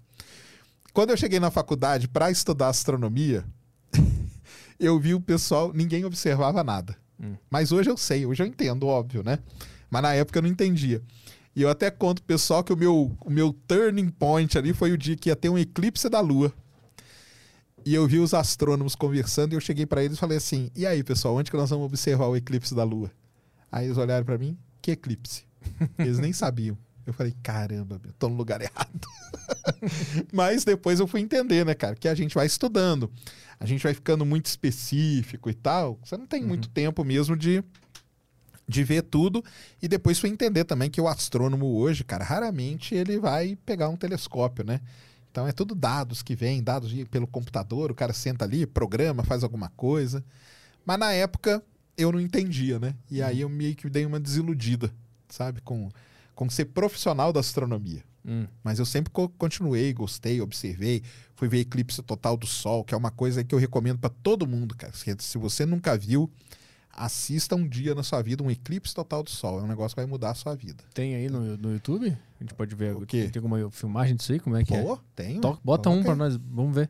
Quando 0.93 1.09
eu 1.09 1.17
cheguei 1.17 1.39
na 1.39 1.51
faculdade 1.51 2.07
para 2.07 2.31
estudar 2.31 2.69
astronomia, 2.69 3.43
eu 4.79 4.97
vi 4.97 5.13
o 5.13 5.19
pessoal, 5.19 5.73
ninguém 5.73 6.05
observava 6.05 6.63
nada. 6.63 6.95
Hum. 7.19 7.35
Mas 7.49 7.73
hoje 7.73 7.89
eu 7.89 7.97
sei, 7.97 8.25
hoje 8.25 8.41
eu 8.41 8.47
entendo, 8.47 8.87
óbvio, 8.87 9.21
né? 9.21 9.39
Mas 9.89 10.01
na 10.01 10.13
época 10.13 10.39
eu 10.39 10.43
não 10.43 10.49
entendia. 10.49 11.01
E 11.53 11.61
eu 11.61 11.69
até 11.69 11.89
conto 11.91 12.21
pro 12.21 12.35
pessoal 12.35 12.63
que 12.63 12.71
o 12.71 12.77
meu, 12.77 13.11
o 13.21 13.29
meu 13.29 13.53
turning 13.67 14.09
point 14.09 14.57
ali 14.57 14.73
foi 14.73 14.91
o 14.91 14.97
dia 14.97 15.15
que 15.15 15.29
ia 15.29 15.35
ter 15.35 15.49
um 15.49 15.57
eclipse 15.57 16.09
da 16.09 16.21
lua. 16.21 16.53
E 17.85 17.93
eu 17.93 18.07
vi 18.07 18.17
os 18.17 18.33
astrônomos 18.33 18.95
conversando 18.95 19.53
e 19.53 19.55
eu 19.55 19.61
cheguei 19.61 19.85
para 19.85 20.03
eles 20.03 20.17
e 20.17 20.19
falei 20.19 20.37
assim: 20.37 20.71
"E 20.75 20.87
aí, 20.87 21.03
pessoal, 21.03 21.35
onde 21.35 21.51
que 21.51 21.57
nós 21.57 21.69
vamos 21.69 21.85
observar 21.85 22.27
o 22.27 22.35
eclipse 22.35 22.73
da 22.73 22.83
lua?" 22.83 23.11
Aí 23.71 23.85
eles 23.85 23.97
olharam 23.97 24.25
para 24.25 24.37
mim: 24.37 24.57
"Que 24.81 24.91
eclipse?" 24.91 25.43
Eles 25.99 26.17
nem 26.17 26.33
sabiam. 26.33 26.75
Eu 27.05 27.13
falei: 27.13 27.35
"Caramba, 27.43 28.01
eu 28.03 28.13
tô 28.13 28.27
no 28.27 28.35
lugar 28.35 28.59
errado." 28.59 29.07
Mas 30.33 30.63
depois 30.63 30.99
eu 30.99 31.05
fui 31.05 31.21
entender, 31.21 31.63
né, 31.63 31.75
cara, 31.75 31.95
que 31.95 32.07
a 32.07 32.15
gente 32.15 32.33
vai 32.33 32.47
estudando. 32.47 33.11
A 33.59 33.65
gente 33.67 33.83
vai 33.83 33.93
ficando 33.93 34.25
muito 34.25 34.47
específico 34.47 35.49
e 35.49 35.53
tal. 35.53 35.99
Você 36.03 36.17
não 36.17 36.25
tem 36.25 36.41
uhum. 36.41 36.47
muito 36.47 36.67
tempo 36.69 37.03
mesmo 37.03 37.37
de 37.37 37.63
de 38.67 38.83
ver 38.83 39.03
tudo 39.03 39.43
e 39.79 39.87
depois 39.87 40.17
fui 40.17 40.27
entender 40.27 40.63
também 40.63 40.89
que 40.89 40.99
o 40.99 41.07
astrônomo 41.07 41.77
hoje, 41.77 42.03
cara, 42.03 42.23
raramente 42.23 42.95
ele 42.95 43.19
vai 43.19 43.55
pegar 43.63 43.89
um 43.89 43.95
telescópio, 43.95 44.65
né? 44.65 44.81
Então 45.35 45.45
é 45.45 45.51
tudo 45.51 45.75
dados 45.75 46.23
que 46.23 46.33
vêm, 46.33 46.63
dados 46.63 46.93
pelo 47.11 47.27
computador, 47.27 47.91
o 47.91 47.93
cara 47.93 48.13
senta 48.13 48.45
ali, 48.45 48.65
programa, 48.65 49.21
faz 49.21 49.43
alguma 49.43 49.67
coisa. 49.67 50.23
Mas 50.85 50.97
na 50.97 51.11
época 51.11 51.61
eu 51.97 52.09
não 52.09 52.21
entendia, 52.21 52.79
né? 52.79 52.95
E 53.11 53.21
aí 53.21 53.41
eu 53.41 53.49
meio 53.49 53.75
que 53.75 53.89
dei 53.89 54.05
uma 54.05 54.17
desiludida, 54.17 54.89
sabe? 55.27 55.59
Com, 55.59 55.89
com 56.33 56.49
ser 56.49 56.67
profissional 56.67 57.33
da 57.33 57.41
astronomia. 57.41 58.01
Hum. 58.25 58.47
Mas 58.63 58.79
eu 58.79 58.85
sempre 58.85 59.11
continuei, 59.37 59.91
gostei, 59.91 60.39
observei, 60.39 61.03
fui 61.35 61.49
ver 61.49 61.59
eclipse 61.59 62.01
total 62.01 62.37
do 62.37 62.47
Sol, 62.47 62.85
que 62.85 62.93
é 62.93 62.97
uma 62.97 63.11
coisa 63.11 63.43
que 63.43 63.53
eu 63.53 63.59
recomendo 63.59 63.99
para 63.99 64.11
todo 64.23 64.47
mundo, 64.47 64.73
cara. 64.73 64.93
Se 65.19 65.37
você 65.37 65.65
nunca 65.65 65.97
viu, 65.97 66.31
assista 66.95 67.55
um 67.55 67.67
dia 67.67 67.93
na 67.93 68.01
sua 68.01 68.21
vida 68.21 68.41
um 68.41 68.49
eclipse 68.49 68.93
total 68.93 69.21
do 69.21 69.29
Sol. 69.29 69.59
É 69.59 69.63
um 69.63 69.67
negócio 69.67 69.93
que 69.93 70.01
vai 70.01 70.09
mudar 70.09 70.31
a 70.31 70.33
sua 70.33 70.55
vida. 70.55 70.83
Tem 70.93 71.15
aí 71.15 71.29
no, 71.29 71.57
no 71.57 71.73
YouTube? 71.73 72.07
A 72.07 72.43
gente 72.43 72.53
pode 72.53 72.73
ver. 72.73 72.95
O 72.95 73.05
quê? 73.05 73.29
Tem 73.31 73.41
alguma 73.41 73.69
filmagem 73.69 74.15
disso 74.15 74.31
aí? 74.31 74.39
Como 74.39 74.55
é 74.55 74.63
que 74.63 74.73
Pô, 74.81 74.93
é? 74.93 74.99
Tem. 75.15 75.41
bota 75.63 75.89
um 75.89 76.01
para 76.01 76.15
nós, 76.15 76.37
vamos 76.37 76.73
ver. 76.73 76.89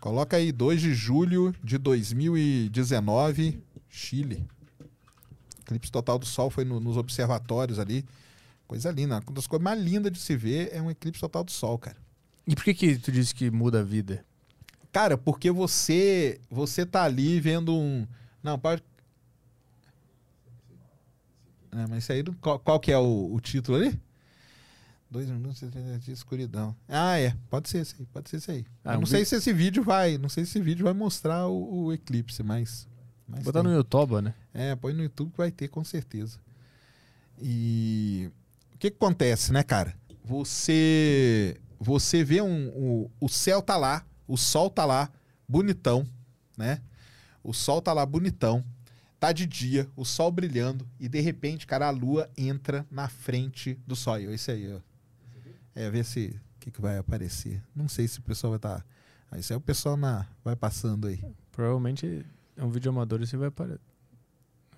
Coloca 0.00 0.36
aí 0.36 0.52
2 0.52 0.80
de 0.80 0.94
julho 0.94 1.54
de 1.62 1.78
2019, 1.78 3.62
Chile. 3.88 4.44
Eclipse 5.62 5.90
total 5.90 6.18
do 6.18 6.26
Sol 6.26 6.50
foi 6.50 6.64
no, 6.64 6.78
nos 6.80 6.96
observatórios 6.96 7.78
ali. 7.78 8.04
Coisa 8.66 8.90
linda. 8.90 9.22
Uma 9.26 9.34
das 9.34 9.46
coisas 9.46 9.64
mais 9.64 9.80
lindas 9.80 10.12
de 10.12 10.18
se 10.18 10.36
ver 10.36 10.70
é 10.72 10.82
um 10.82 10.90
eclipse 10.90 11.20
total 11.20 11.44
do 11.44 11.50
Sol, 11.50 11.78
cara. 11.78 11.96
E 12.46 12.54
por 12.54 12.64
que 12.64 12.74
que 12.74 12.98
tu 12.98 13.12
disse 13.12 13.34
que 13.34 13.50
muda 13.50 13.80
a 13.80 13.82
vida? 13.84 14.24
Cara, 14.90 15.16
porque 15.16 15.50
você 15.50 16.40
você 16.50 16.84
tá 16.84 17.04
ali 17.04 17.40
vendo 17.40 17.72
um... 17.74 18.06
Não, 18.42 18.58
pode 18.58 18.82
é, 21.72 21.86
mas 21.88 22.04
isso 22.04 22.12
aí, 22.12 22.22
qual, 22.40 22.58
qual 22.58 22.78
que 22.78 22.92
é 22.92 22.98
o, 22.98 23.32
o, 23.32 23.40
título 23.40 23.78
ali? 23.78 23.98
Dois 25.10 25.28
minutos 25.28 25.62
de 26.00 26.12
escuridão. 26.12 26.76
Ah, 26.86 27.18
é. 27.18 27.34
Pode 27.48 27.68
ser 27.68 27.80
isso 27.80 27.96
aí. 27.98 28.06
Pode 28.06 28.28
ser 28.28 28.36
isso 28.36 28.50
aí. 28.50 28.66
Ah, 28.84 28.94
não 28.94 29.02
um 29.02 29.06
sei 29.06 29.20
vídeo... 29.20 29.28
se 29.28 29.36
esse 29.36 29.52
vídeo 29.52 29.82
vai. 29.82 30.18
Não 30.18 30.28
sei 30.28 30.44
se 30.44 30.50
esse 30.50 30.60
vídeo 30.60 30.84
vai 30.84 30.92
mostrar 30.92 31.48
o, 31.48 31.84
o 31.84 31.92
eclipse, 31.92 32.42
mas. 32.42 32.86
mas 33.26 33.42
Botar 33.42 33.62
tem. 33.62 33.70
no 33.70 33.76
YouTube, 33.76 34.20
né? 34.20 34.34
É, 34.52 34.76
põe 34.76 34.92
no 34.92 35.02
YouTube 35.02 35.30
que 35.30 35.38
vai 35.38 35.50
ter, 35.50 35.68
com 35.68 35.82
certeza. 35.82 36.38
E. 37.40 38.30
O 38.74 38.78
que, 38.78 38.90
que 38.90 38.96
acontece, 38.96 39.52
né, 39.52 39.62
cara? 39.62 39.94
Você. 40.24 41.58
Você 41.78 42.22
vê 42.22 42.40
um, 42.40 42.68
um, 42.68 43.10
o 43.20 43.28
céu 43.28 43.60
tá 43.60 43.76
lá, 43.76 44.06
o 44.28 44.36
sol 44.36 44.70
tá 44.70 44.84
lá, 44.84 45.10
bonitão, 45.48 46.06
né? 46.56 46.80
O 47.42 47.52
sol 47.52 47.82
tá 47.82 47.92
lá 47.92 48.06
bonitão. 48.06 48.64
Tá 49.22 49.30
de 49.30 49.46
dia, 49.46 49.88
o 49.94 50.04
sol 50.04 50.32
brilhando, 50.32 50.84
e 50.98 51.08
de 51.08 51.20
repente, 51.20 51.64
cara, 51.64 51.86
a 51.86 51.90
lua 51.90 52.28
entra 52.36 52.84
na 52.90 53.08
frente 53.08 53.78
do 53.86 53.94
sol. 53.94 54.18
Isso 54.18 54.50
aí, 54.50 54.74
ó. 54.74 54.80
É, 55.76 55.88
ver 55.88 56.04
se 56.04 56.40
o 56.56 56.58
que, 56.58 56.72
que 56.72 56.80
vai 56.80 56.98
aparecer. 56.98 57.62
Não 57.72 57.88
sei 57.88 58.08
se 58.08 58.18
o 58.18 58.22
pessoal 58.22 58.50
vai 58.50 58.58
estar. 58.58 58.84
Tá... 59.30 59.38
Isso 59.38 59.52
aí 59.52 59.56
o 59.56 59.60
pessoal 59.60 59.96
na... 59.96 60.26
vai 60.42 60.56
passando 60.56 61.06
aí. 61.06 61.24
Provavelmente 61.52 62.26
é 62.56 62.64
um 62.64 62.68
vídeo 62.68 62.90
amador 62.90 63.22
e 63.22 63.26
você 63.28 63.36
vai 63.36 63.46
aparecer. 63.46 63.78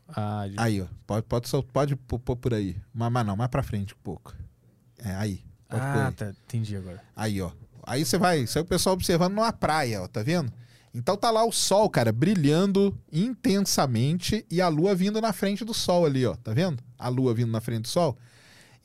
Ah, 0.08 0.46
de... 0.46 0.56
Aí, 0.58 0.82
ó. 0.82 0.88
Pode, 1.06 1.24
pode, 1.24 1.62
pode 1.72 1.96
pôr 1.96 2.36
por 2.36 2.52
aí. 2.52 2.76
Mas, 2.92 3.10
mas 3.10 3.26
não, 3.26 3.36
mais 3.36 3.48
pra 3.48 3.62
frente 3.62 3.94
um 3.94 4.02
pouco. 4.04 4.36
É, 4.98 5.14
aí. 5.14 5.42
ah, 5.70 6.12
tá. 6.14 6.34
Entendi 6.44 6.76
agora. 6.76 7.02
Aí, 7.16 7.40
ó. 7.40 7.50
Aí 7.82 8.04
você 8.04 8.18
vai. 8.18 8.40
Isso 8.40 8.58
aí 8.58 8.62
o 8.62 8.66
pessoal 8.66 8.92
observando 8.92 9.32
numa 9.32 9.54
praia, 9.54 10.02
ó. 10.02 10.06
Tá 10.06 10.22
vendo? 10.22 10.52
Então 10.94 11.16
tá 11.16 11.30
lá 11.30 11.44
o 11.44 11.50
sol, 11.50 11.90
cara, 11.90 12.12
brilhando 12.12 12.96
intensamente 13.12 14.46
e 14.48 14.60
a 14.60 14.68
lua 14.68 14.94
vindo 14.94 15.20
na 15.20 15.32
frente 15.32 15.64
do 15.64 15.74
sol 15.74 16.06
ali, 16.06 16.24
ó. 16.24 16.36
Tá 16.36 16.52
vendo? 16.52 16.82
A 16.96 17.08
lua 17.08 17.34
vindo 17.34 17.50
na 17.50 17.60
frente 17.60 17.82
do 17.82 17.88
sol. 17.88 18.16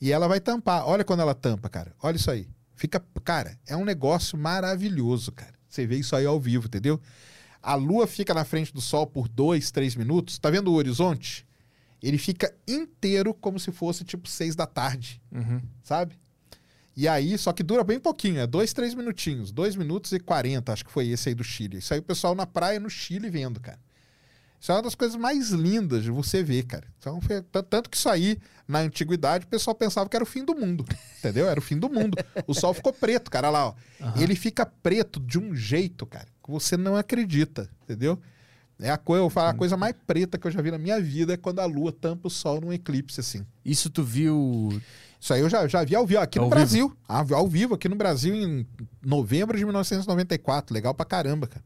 E 0.00 0.10
ela 0.10 0.26
vai 0.26 0.40
tampar. 0.40 0.88
Olha 0.88 1.04
quando 1.04 1.20
ela 1.20 1.34
tampa, 1.34 1.68
cara. 1.68 1.94
Olha 2.02 2.16
isso 2.16 2.30
aí. 2.30 2.48
Fica, 2.74 3.00
cara, 3.22 3.56
é 3.66 3.76
um 3.76 3.84
negócio 3.84 4.36
maravilhoso, 4.36 5.30
cara. 5.30 5.54
Você 5.68 5.86
vê 5.86 5.98
isso 5.98 6.16
aí 6.16 6.26
ao 6.26 6.40
vivo, 6.40 6.66
entendeu? 6.66 7.00
A 7.62 7.74
lua 7.76 8.06
fica 8.06 8.34
na 8.34 8.44
frente 8.44 8.72
do 8.72 8.80
sol 8.80 9.06
por 9.06 9.28
dois, 9.28 9.70
três 9.70 9.94
minutos. 9.94 10.38
Tá 10.38 10.50
vendo 10.50 10.72
o 10.72 10.74
horizonte? 10.74 11.46
Ele 12.02 12.18
fica 12.18 12.52
inteiro 12.66 13.32
como 13.34 13.60
se 13.60 13.70
fosse 13.70 14.02
tipo 14.02 14.28
seis 14.28 14.56
da 14.56 14.66
tarde, 14.66 15.22
uhum. 15.30 15.60
sabe? 15.82 16.18
E 17.00 17.08
aí, 17.08 17.38
só 17.38 17.50
que 17.50 17.62
dura 17.62 17.82
bem 17.82 17.98
pouquinho, 17.98 18.40
é 18.40 18.46
dois, 18.46 18.74
três 18.74 18.92
minutinhos. 18.92 19.50
Dois 19.50 19.74
minutos 19.74 20.12
e 20.12 20.20
quarenta, 20.20 20.70
acho 20.70 20.84
que 20.84 20.92
foi 20.92 21.08
esse 21.08 21.30
aí 21.30 21.34
do 21.34 21.42
Chile. 21.42 21.78
Isso 21.78 21.94
aí 21.94 22.00
o 22.00 22.02
pessoal 22.02 22.34
na 22.34 22.46
praia 22.46 22.78
no 22.78 22.90
Chile 22.90 23.30
vendo, 23.30 23.58
cara. 23.58 23.78
Isso 24.60 24.70
é 24.70 24.74
uma 24.74 24.82
das 24.82 24.94
coisas 24.94 25.16
mais 25.16 25.48
lindas 25.48 26.02
de 26.02 26.10
você 26.10 26.42
ver, 26.42 26.64
cara. 26.64 26.86
Então, 26.98 27.18
foi, 27.22 27.40
tanto 27.70 27.88
que 27.88 27.96
isso 27.96 28.10
aí, 28.10 28.36
na 28.68 28.80
antiguidade, 28.80 29.46
o 29.46 29.48
pessoal 29.48 29.74
pensava 29.74 30.10
que 30.10 30.14
era 30.14 30.22
o 30.22 30.26
fim 30.26 30.44
do 30.44 30.54
mundo. 30.54 30.84
Entendeu? 31.18 31.48
Era 31.48 31.58
o 31.58 31.62
fim 31.62 31.78
do 31.78 31.88
mundo. 31.88 32.18
O 32.46 32.52
sol 32.52 32.74
ficou 32.74 32.92
preto, 32.92 33.30
cara, 33.30 33.48
lá, 33.48 33.68
ó. 33.68 33.74
Uhum. 33.98 34.20
Ele 34.20 34.36
fica 34.36 34.66
preto 34.66 35.18
de 35.20 35.38
um 35.38 35.56
jeito, 35.56 36.04
cara, 36.04 36.26
que 36.44 36.50
você 36.50 36.76
não 36.76 36.96
acredita, 36.96 37.70
entendeu? 37.82 38.20
É 38.78 38.90
a, 38.90 38.98
coisa, 38.98 39.24
eu 39.24 39.30
falo, 39.30 39.48
a 39.48 39.54
coisa 39.54 39.74
mais 39.74 39.94
preta 40.06 40.36
que 40.36 40.46
eu 40.46 40.50
já 40.50 40.60
vi 40.60 40.70
na 40.70 40.78
minha 40.78 41.00
vida 41.00 41.32
é 41.32 41.36
quando 41.38 41.60
a 41.60 41.64
lua 41.64 41.92
tampa 41.92 42.28
o 42.28 42.30
sol 42.30 42.60
num 42.60 42.72
eclipse, 42.74 43.20
assim. 43.20 43.46
Isso 43.64 43.88
tu 43.88 44.04
viu. 44.04 44.70
Isso 45.20 45.34
aí 45.34 45.40
eu 45.40 45.50
já, 45.50 45.68
já 45.68 45.84
vi 45.84 45.94
ao 45.94 46.06
vivo 46.06 46.20
aqui 46.20 46.38
ao 46.38 46.44
no 46.44 46.48
vivo. 46.48 46.56
Brasil. 46.58 46.96
Ao 47.06 47.46
vivo, 47.46 47.74
aqui 47.74 47.88
no 47.88 47.96
Brasil, 47.96 48.34
em 48.34 48.66
novembro 49.04 49.56
de 49.58 49.64
1994. 49.64 50.72
Legal 50.72 50.94
pra 50.94 51.04
caramba, 51.04 51.46
cara. 51.46 51.64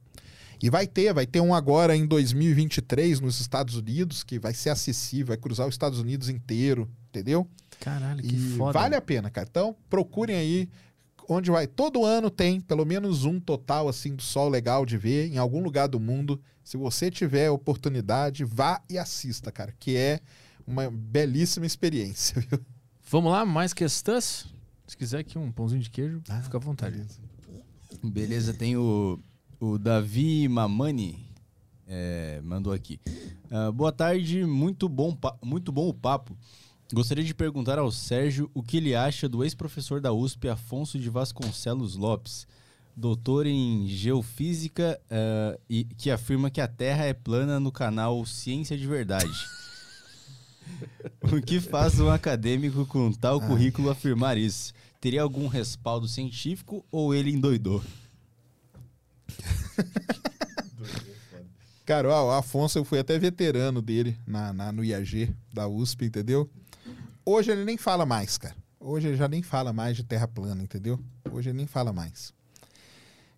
E 0.60 0.70
vai 0.70 0.86
ter, 0.86 1.12
vai 1.12 1.26
ter 1.26 1.40
um 1.40 1.54
agora 1.54 1.94
em 1.94 2.06
2023 2.06 3.20
nos 3.20 3.40
Estados 3.40 3.76
Unidos, 3.76 4.24
que 4.24 4.38
vai 4.38 4.54
ser 4.54 4.70
acessível, 4.70 5.26
vai 5.28 5.36
cruzar 5.36 5.68
os 5.68 5.74
Estados 5.74 5.98
Unidos 5.98 6.28
inteiro, 6.28 6.88
entendeu? 7.10 7.46
Caralho, 7.80 8.22
que 8.22 8.34
e 8.34 8.56
foda. 8.56 8.78
Vale 8.78 8.96
a 8.96 9.00
pena, 9.00 9.30
cara. 9.30 9.46
Então, 9.48 9.76
procurem 9.88 10.36
aí 10.36 10.68
onde 11.28 11.50
vai. 11.50 11.66
Todo 11.66 12.04
ano 12.04 12.30
tem 12.30 12.60
pelo 12.60 12.84
menos 12.84 13.24
um 13.24 13.38
total 13.38 13.88
assim 13.88 14.14
do 14.14 14.22
sol 14.22 14.48
legal 14.48 14.86
de 14.86 14.96
ver 14.96 15.32
em 15.32 15.38
algum 15.38 15.62
lugar 15.62 15.86
do 15.86 16.00
mundo. 16.00 16.40
Se 16.62 16.76
você 16.76 17.10
tiver 17.10 17.50
oportunidade, 17.50 18.44
vá 18.44 18.80
e 18.88 18.96
assista, 18.96 19.52
cara, 19.52 19.74
que 19.78 19.96
é 19.96 20.20
uma 20.66 20.90
belíssima 20.90 21.66
experiência, 21.66 22.40
viu? 22.50 22.58
Vamos 23.06 23.30
lá, 23.30 23.44
mais 23.44 23.72
questões? 23.72 24.46
Se 24.86 24.96
quiser 24.96 25.18
aqui 25.18 25.38
um 25.38 25.50
pãozinho 25.50 25.82
de 25.82 25.90
queijo, 25.90 26.22
ah, 26.28 26.40
fica 26.42 26.56
à 26.56 26.60
vontade. 26.60 26.96
Beleza, 26.96 27.20
beleza 28.02 28.54
tem 28.54 28.76
o 28.76 29.18
o 29.60 29.78
Davi 29.78 30.46
Mamani 30.48 31.24
é, 31.86 32.40
mandou 32.42 32.72
aqui. 32.72 33.00
Uh, 33.50 33.72
boa 33.72 33.92
tarde, 33.92 34.44
muito 34.44 34.88
bom, 34.88 35.16
muito 35.42 35.70
bom 35.70 35.88
o 35.88 35.94
papo. 35.94 36.36
Gostaria 36.92 37.24
de 37.24 37.34
perguntar 37.34 37.78
ao 37.78 37.90
Sérgio 37.90 38.50
o 38.54 38.62
que 38.62 38.76
ele 38.76 38.94
acha 38.94 39.28
do 39.28 39.42
ex-professor 39.42 40.00
da 40.00 40.12
USP, 40.12 40.48
Afonso 40.48 40.98
de 40.98 41.08
Vasconcelos 41.10 41.96
Lopes, 41.96 42.46
doutor 42.96 43.46
em 43.46 43.86
geofísica 43.86 45.00
uh, 45.06 45.60
e 45.68 45.84
que 45.84 46.10
afirma 46.10 46.50
que 46.50 46.60
a 46.60 46.68
Terra 46.68 47.04
é 47.04 47.12
plana 47.12 47.58
no 47.58 47.72
canal 47.72 48.24
Ciência 48.24 48.76
de 48.76 48.86
Verdade. 48.86 49.32
o 51.32 51.40
que 51.40 51.60
faz 51.60 52.00
um 52.00 52.08
acadêmico 52.08 52.86
com 52.86 53.12
tal 53.12 53.40
currículo 53.40 53.90
afirmar 53.90 54.36
isso? 54.36 54.72
Teria 55.00 55.22
algum 55.22 55.46
respaldo 55.46 56.08
científico 56.08 56.84
ou 56.90 57.14
ele 57.14 57.30
endoidou? 57.30 57.82
Cara, 61.84 62.08
ó, 62.08 62.28
o 62.28 62.32
Afonso, 62.32 62.78
eu 62.78 62.84
fui 62.84 62.98
até 62.98 63.18
veterano 63.18 63.82
dele 63.82 64.18
na, 64.26 64.54
na, 64.54 64.72
no 64.72 64.82
IAG 64.82 65.34
da 65.52 65.68
USP, 65.68 66.06
entendeu? 66.06 66.48
Hoje 67.26 67.52
ele 67.52 67.64
nem 67.64 67.76
fala 67.76 68.06
mais, 68.06 68.38
cara. 68.38 68.56
Hoje 68.80 69.08
ele 69.08 69.16
já 69.16 69.28
nem 69.28 69.42
fala 69.42 69.70
mais 69.72 69.94
de 69.96 70.02
terra 70.02 70.26
plana, 70.26 70.62
entendeu? 70.62 70.98
Hoje 71.30 71.50
ele 71.50 71.58
nem 71.58 71.66
fala 71.66 71.92
mais. 71.92 72.32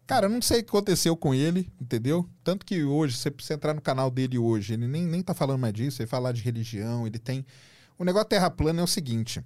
Cara, 0.06 0.26
eu 0.26 0.30
não 0.30 0.40
sei 0.40 0.60
o 0.60 0.62
que 0.62 0.68
aconteceu 0.68 1.16
com 1.16 1.34
ele, 1.34 1.70
entendeu? 1.80 2.28
Tanto 2.44 2.64
que 2.64 2.84
hoje, 2.84 3.16
se 3.16 3.28
você 3.30 3.54
entrar 3.54 3.74
no 3.74 3.80
canal 3.80 4.10
dele 4.10 4.38
hoje, 4.38 4.74
ele 4.74 4.86
nem, 4.86 5.04
nem 5.04 5.22
tá 5.22 5.34
falando 5.34 5.60
mais 5.60 5.74
disso, 5.74 6.00
ele 6.00 6.08
fala 6.08 6.32
de 6.32 6.42
religião, 6.42 7.06
ele 7.06 7.18
tem. 7.18 7.44
O 7.98 8.04
negócio 8.04 8.24
da 8.24 8.30
terra 8.30 8.50
plana 8.50 8.80
é 8.80 8.84
o 8.84 8.86
seguinte: 8.86 9.44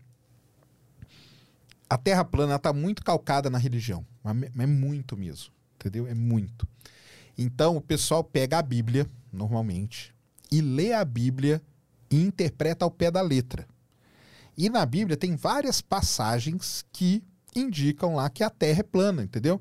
a 1.88 1.96
terra 1.96 2.24
plana 2.24 2.56
está 2.56 2.72
muito 2.72 3.02
calcada 3.02 3.48
na 3.48 3.56
religião, 3.58 4.04
é 4.58 4.66
muito 4.66 5.16
mesmo 5.16 5.50
entendeu? 5.80 6.06
É 6.06 6.14
muito. 6.14 6.68
Então 7.36 7.76
o 7.76 7.80
pessoal 7.80 8.22
pega 8.22 8.58
a 8.58 8.62
Bíblia, 8.62 9.08
normalmente, 9.32 10.14
e 10.52 10.60
lê 10.60 10.92
a 10.92 11.04
Bíblia 11.04 11.62
e 12.10 12.20
interpreta 12.20 12.84
ao 12.84 12.90
pé 12.90 13.10
da 13.10 13.22
letra. 13.22 13.66
E 14.56 14.68
na 14.68 14.84
Bíblia 14.84 15.16
tem 15.16 15.36
várias 15.36 15.80
passagens 15.80 16.84
que 16.92 17.22
indicam 17.56 18.14
lá 18.14 18.28
que 18.28 18.44
a 18.44 18.50
Terra 18.50 18.80
é 18.80 18.82
plana, 18.82 19.22
entendeu? 19.22 19.60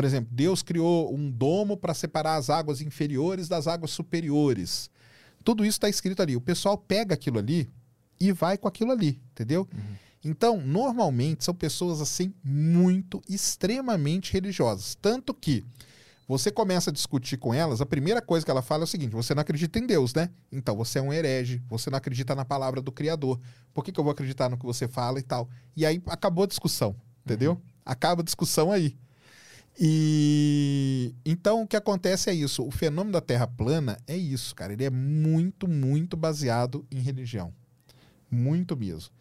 Por 0.00 0.04
exemplo, 0.06 0.30
Deus 0.32 0.62
criou 0.62 1.14
um 1.14 1.30
domo 1.30 1.76
para 1.76 1.92
separar 1.92 2.36
as 2.36 2.48
águas 2.48 2.80
inferiores 2.80 3.48
das 3.50 3.66
águas 3.66 3.90
superiores. 3.90 4.88
Tudo 5.44 5.62
isso 5.62 5.76
está 5.76 5.90
escrito 5.90 6.22
ali. 6.22 6.34
O 6.34 6.40
pessoal 6.40 6.78
pega 6.78 7.12
aquilo 7.12 7.38
ali 7.38 7.68
e 8.18 8.32
vai 8.32 8.56
com 8.56 8.66
aquilo 8.66 8.92
ali, 8.92 9.20
entendeu? 9.30 9.68
Uhum. 9.70 9.96
Então, 10.24 10.58
normalmente 10.58 11.44
são 11.44 11.54
pessoas 11.54 12.00
assim 12.00 12.32
muito 12.42 13.20
extremamente 13.28 14.32
religiosas, 14.32 14.94
tanto 14.94 15.34
que 15.34 15.62
você 16.26 16.50
começa 16.50 16.88
a 16.88 16.92
discutir 16.94 17.36
com 17.36 17.52
elas, 17.52 17.82
a 17.82 17.86
primeira 17.86 18.22
coisa 18.22 18.42
que 18.42 18.50
ela 18.50 18.62
fala 18.62 18.84
é 18.84 18.84
o 18.84 18.86
seguinte: 18.86 19.12
você 19.12 19.34
não 19.34 19.42
acredita 19.42 19.78
em 19.78 19.86
Deus, 19.86 20.14
né? 20.14 20.30
Então 20.50 20.74
você 20.74 20.98
é 20.98 21.02
um 21.02 21.12
herege, 21.12 21.62
você 21.68 21.90
não 21.90 21.98
acredita 21.98 22.34
na 22.34 22.46
palavra 22.46 22.80
do 22.80 22.90
Criador. 22.90 23.38
Por 23.74 23.84
que, 23.84 23.92
que 23.92 24.00
eu 24.00 24.04
vou 24.04 24.12
acreditar 24.12 24.48
no 24.48 24.56
que 24.56 24.64
você 24.64 24.88
fala 24.88 25.18
e 25.18 25.22
tal? 25.22 25.46
E 25.76 25.84
aí 25.84 26.02
acabou 26.06 26.44
a 26.44 26.46
discussão, 26.46 26.96
entendeu? 27.22 27.52
Uhum. 27.52 27.60
Acaba 27.84 28.22
a 28.22 28.24
discussão 28.24 28.72
aí. 28.72 28.96
E 29.78 31.14
então 31.24 31.62
o 31.62 31.66
que 31.66 31.76
acontece 31.76 32.28
é 32.30 32.34
isso. 32.34 32.66
O 32.66 32.70
fenômeno 32.70 33.12
da 33.12 33.20
Terra 33.20 33.46
plana 33.46 33.98
é 34.06 34.16
isso, 34.16 34.54
cara. 34.54 34.72
Ele 34.72 34.84
é 34.84 34.90
muito, 34.90 35.68
muito 35.68 36.16
baseado 36.16 36.86
em 36.90 37.00
religião. 37.00 37.52
Muito 38.30 38.76
mesmo. 38.76 39.12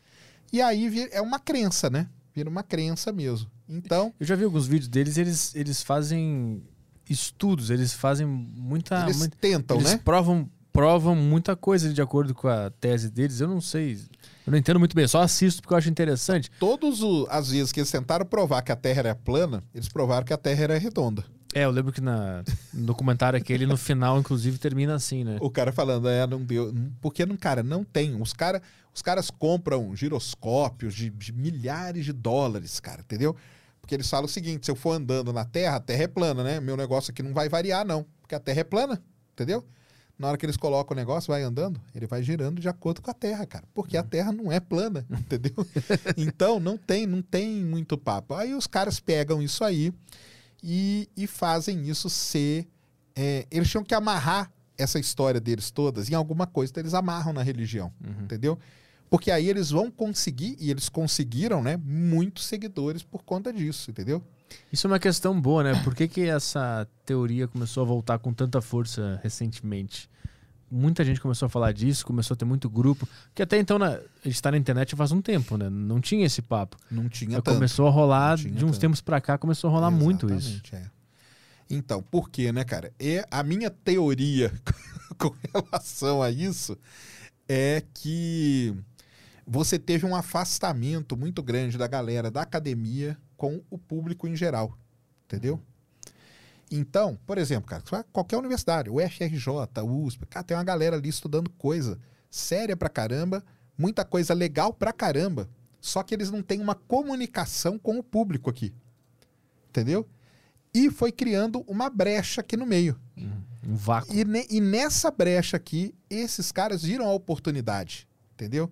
E 0.51 0.61
aí 0.61 1.09
é 1.11 1.21
uma 1.21 1.39
crença, 1.39 1.89
né? 1.89 2.07
Vira 2.33 2.49
uma 2.49 2.63
crença 2.63 3.11
mesmo. 3.11 3.49
Então. 3.67 4.13
Eu 4.19 4.25
já 4.25 4.35
vi 4.35 4.43
alguns 4.43 4.67
vídeos 4.67 4.87
deles, 4.87 5.17
eles, 5.17 5.55
eles 5.55 5.83
fazem 5.83 6.63
estudos, 7.09 7.69
eles 7.69 7.93
fazem 7.93 8.25
muita. 8.25 9.03
Eles 9.03 9.17
muita, 9.17 9.37
tentam, 9.37 9.77
eles 9.77 9.91
né? 9.91 10.01
Provam, 10.03 10.49
provam 10.71 11.15
muita 11.15 11.55
coisa 11.55 11.93
de 11.93 12.01
acordo 12.01 12.33
com 12.33 12.47
a 12.47 12.69
tese 12.69 13.09
deles. 13.09 13.39
Eu 13.39 13.47
não 13.47 13.61
sei. 13.61 13.99
Eu 14.49 14.51
não 14.51 14.57
entendo 14.57 14.79
muito 14.79 14.95
bem, 14.95 15.07
só 15.07 15.21
assisto 15.21 15.61
porque 15.61 15.75
eu 15.75 15.77
acho 15.77 15.89
interessante. 15.89 16.49
Todos 16.59 17.01
as 17.29 17.51
vezes 17.51 17.71
que 17.71 17.79
eles 17.79 17.91
tentaram 17.91 18.25
provar 18.25 18.63
que 18.63 18.71
a 18.71 18.75
Terra 18.75 18.99
era 19.01 19.15
plana, 19.15 19.63
eles 19.75 19.87
provaram 19.87 20.25
que 20.25 20.33
a 20.33 20.37
Terra 20.37 20.63
era 20.63 20.77
redonda. 20.79 21.23
É, 21.53 21.65
eu 21.65 21.69
lembro 21.69 21.93
que 21.93 22.01
na, 22.01 22.43
no 22.73 22.87
documentário 22.87 23.37
aquele, 23.37 23.67
no 23.67 23.77
final, 23.77 24.17
inclusive, 24.19 24.57
termina 24.57 24.95
assim, 24.95 25.23
né? 25.23 25.37
O 25.39 25.51
cara 25.51 25.71
falando, 25.71 26.09
é, 26.09 26.25
não 26.25 26.41
deu. 26.41 26.73
Porque, 26.99 27.27
não, 27.27 27.37
cara, 27.37 27.61
não 27.61 27.83
tem. 27.83 28.19
Os, 28.19 28.33
cara, 28.33 28.59
os 28.91 29.03
caras 29.03 29.29
compram 29.29 29.95
giroscópios 29.95 30.95
de, 30.95 31.11
de 31.11 31.31
milhares 31.31 32.03
de 32.03 32.11
dólares, 32.11 32.79
cara, 32.79 33.01
entendeu? 33.01 33.35
Porque 33.79 33.93
eles 33.93 34.09
falam 34.09 34.25
o 34.25 34.29
seguinte: 34.29 34.65
se 34.65 34.71
eu 34.71 34.75
for 34.75 34.93
andando 34.93 35.31
na 35.31 35.45
Terra, 35.45 35.75
a 35.75 35.79
Terra 35.79 36.05
é 36.05 36.07
plana, 36.07 36.43
né? 36.43 36.59
Meu 36.59 36.75
negócio 36.75 37.11
aqui 37.11 37.21
não 37.21 37.35
vai 37.35 37.47
variar, 37.49 37.85
não. 37.85 38.03
Porque 38.19 38.33
a 38.33 38.39
Terra 38.39 38.61
é 38.61 38.63
plana, 38.63 38.99
entendeu? 39.31 39.63
Na 40.19 40.27
hora 40.27 40.37
que 40.37 40.45
eles 40.45 40.57
colocam 40.57 40.93
o 40.93 40.99
negócio, 40.99 41.31
vai 41.31 41.41
andando, 41.41 41.81
ele 41.95 42.05
vai 42.05 42.21
girando 42.21 42.59
de 42.59 42.67
acordo 42.67 43.01
com 43.01 43.09
a 43.09 43.13
Terra, 43.13 43.45
cara. 43.45 43.63
Porque 43.73 43.95
a 43.95 44.03
Terra 44.03 44.33
não 44.33 44.51
é 44.51 44.59
plana, 44.59 45.05
entendeu? 45.09 45.53
então 46.17 46.59
não 46.59 46.77
tem, 46.77 47.07
não 47.07 47.21
tem 47.21 47.63
muito 47.63 47.97
papo. 47.97 48.35
Aí 48.35 48.53
os 48.53 48.67
caras 48.67 48.99
pegam 48.99 49.41
isso 49.41 49.63
aí 49.63 49.93
e, 50.61 51.07
e 51.15 51.25
fazem 51.25 51.87
isso 51.89 52.09
ser. 52.09 52.67
É, 53.15 53.47
eles 53.49 53.69
tinham 53.69 53.83
que 53.83 53.95
amarrar 53.95 54.51
essa 54.77 54.99
história 54.99 55.39
deles 55.39 55.71
todas 55.71 56.09
em 56.09 56.15
alguma 56.15 56.45
coisa, 56.45 56.71
então 56.71 56.81
eles 56.81 56.93
amarram 56.93 57.31
na 57.31 57.41
religião, 57.41 57.91
uhum. 58.03 58.23
entendeu? 58.23 58.59
Porque 59.09 59.31
aí 59.31 59.49
eles 59.49 59.71
vão 59.71 59.89
conseguir, 59.89 60.55
e 60.59 60.69
eles 60.69 60.87
conseguiram, 60.87 61.63
né, 61.63 61.77
muitos 61.77 62.45
seguidores 62.45 63.03
por 63.03 63.23
conta 63.23 63.51
disso, 63.51 63.89
entendeu? 63.89 64.23
Isso 64.71 64.87
é 64.87 64.89
uma 64.89 64.99
questão 64.99 65.39
boa, 65.39 65.63
né? 65.63 65.83
Por 65.83 65.95
que, 65.95 66.07
que 66.07 66.21
essa 66.21 66.87
teoria 67.05 67.47
começou 67.47 67.83
a 67.83 67.85
voltar 67.85 68.19
com 68.19 68.33
tanta 68.33 68.61
força 68.61 69.19
recentemente? 69.23 70.09
Muita 70.71 71.03
gente 71.03 71.19
começou 71.19 71.47
a 71.47 71.49
falar 71.49 71.71
disso, 71.71 72.05
começou 72.05 72.35
a 72.35 72.37
ter 72.37 72.45
muito 72.45 72.69
grupo. 72.69 73.07
Que 73.33 73.41
até 73.41 73.57
então 73.57 73.79
na, 73.79 73.87
a 73.87 73.99
gente 74.23 74.35
está 74.35 74.51
na 74.51 74.57
internet 74.57 74.95
faz 74.95 75.11
um 75.11 75.21
tempo, 75.21 75.57
né? 75.57 75.69
Não 75.69 75.99
tinha 75.99 76.25
esse 76.25 76.41
papo. 76.41 76.77
Não 76.91 77.09
tinha 77.09 77.41
tanto. 77.41 77.55
Começou 77.55 77.87
a 77.87 77.89
rolar, 77.89 78.37
de 78.37 78.49
uns 78.49 78.71
tanto. 78.71 78.79
tempos 78.79 79.01
para 79.01 79.19
cá, 79.19 79.37
começou 79.37 79.69
a 79.69 79.73
rolar 79.73 79.87
Exatamente, 79.87 80.25
muito 80.25 80.33
isso. 80.33 80.61
É. 80.71 80.83
Então, 81.69 82.01
por 82.03 82.29
quê, 82.29 82.51
né, 82.51 82.63
cara? 82.63 82.91
E 82.99 83.23
a 83.31 83.41
minha 83.41 83.69
teoria 83.69 84.51
com 85.17 85.33
relação 85.53 86.21
a 86.21 86.29
isso 86.29 86.77
é 87.47 87.83
que 87.93 88.75
você 89.45 89.79
teve 89.79 90.05
um 90.05 90.15
afastamento 90.15 91.17
muito 91.17 91.41
grande 91.41 91.77
da 91.79 91.87
galera 91.87 92.29
da 92.29 92.43
academia 92.43 93.17
com 93.39 93.63
o 93.69 93.77
público 93.77 94.27
em 94.27 94.35
geral. 94.35 94.77
Entendeu? 95.25 95.61
Então, 96.69 97.17
por 97.25 97.37
exemplo, 97.37 97.69
cara, 97.69 98.03
qualquer 98.11 98.37
universidade, 98.37 98.89
o 98.89 98.99
FRJ, 98.99 99.47
o 99.81 100.03
USP, 100.03 100.25
cara, 100.27 100.43
tem 100.43 100.57
uma 100.57 100.63
galera 100.63 100.97
ali 100.97 101.07
estudando 101.07 101.49
coisa 101.51 101.97
séria 102.29 102.75
pra 102.75 102.89
caramba, 102.89 103.43
muita 103.77 104.03
coisa 104.03 104.33
legal 104.33 104.73
pra 104.73 104.91
caramba, 104.91 105.49
só 105.79 106.03
que 106.03 106.13
eles 106.13 106.29
não 106.29 106.43
têm 106.43 106.59
uma 106.59 106.75
comunicação 106.75 107.79
com 107.79 107.97
o 107.97 108.03
público 108.03 108.49
aqui. 108.49 108.73
Entendeu? 109.69 110.05
E 110.73 110.91
foi 110.91 111.11
criando 111.11 111.63
uma 111.65 111.89
brecha 111.89 112.41
aqui 112.41 112.57
no 112.57 112.65
meio. 112.65 112.99
Um 113.65 113.75
vácuo. 113.75 114.13
E, 114.13 114.25
ne, 114.25 114.45
e 114.49 114.59
nessa 114.59 115.09
brecha 115.09 115.57
aqui, 115.57 115.95
esses 116.09 116.51
caras 116.51 116.83
viram 116.83 117.07
a 117.07 117.13
oportunidade. 117.13 118.07
Entendeu? 118.33 118.69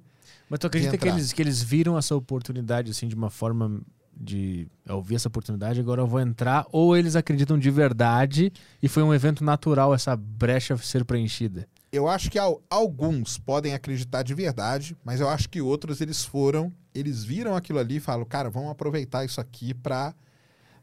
Mas 0.50 0.60
tu 0.60 0.68
acredita 0.68 0.98
que 0.98 1.08
eles, 1.08 1.34
que 1.34 1.42
eles 1.42 1.62
viram 1.62 1.98
essa 1.98 2.16
oportunidade 2.16 2.92
assim 2.92 3.08
de 3.08 3.16
uma 3.16 3.30
forma 3.30 3.82
de 4.20 4.68
eu 4.86 5.02
vi 5.02 5.16
essa 5.16 5.28
oportunidade, 5.28 5.80
agora 5.80 6.02
eu 6.02 6.08
vou 6.08 6.20
entrar, 6.20 6.66
ou 6.72 6.96
eles 6.96 7.16
acreditam 7.16 7.58
de 7.58 7.70
verdade 7.70 8.52
e 8.82 8.88
foi 8.88 9.04
um 9.04 9.14
evento 9.14 9.44
natural 9.44 9.94
essa 9.94 10.16
brecha 10.16 10.76
ser 10.78 11.06
preenchida? 11.06 11.68
Eu 11.92 12.08
acho 12.08 12.30
que 12.30 12.38
alguns 12.70 13.38
podem 13.38 13.74
acreditar 13.74 14.22
de 14.22 14.34
verdade, 14.34 14.96
mas 15.04 15.22
eu 15.22 15.30
acho 15.30 15.50
que 15.50 15.62
outros 15.62 16.02
eles 16.02 16.24
foram, 16.24 16.72
eles 16.94 17.24
viram 17.24 17.56
aquilo 17.56 17.80
ali 17.80 17.98
e 17.98 18.00
falam, 18.00 18.26
cara, 18.26 18.50
vamos 18.50 18.72
aproveitar 18.72 19.24
isso 19.24 19.40
aqui 19.40 19.74
para 19.74 20.14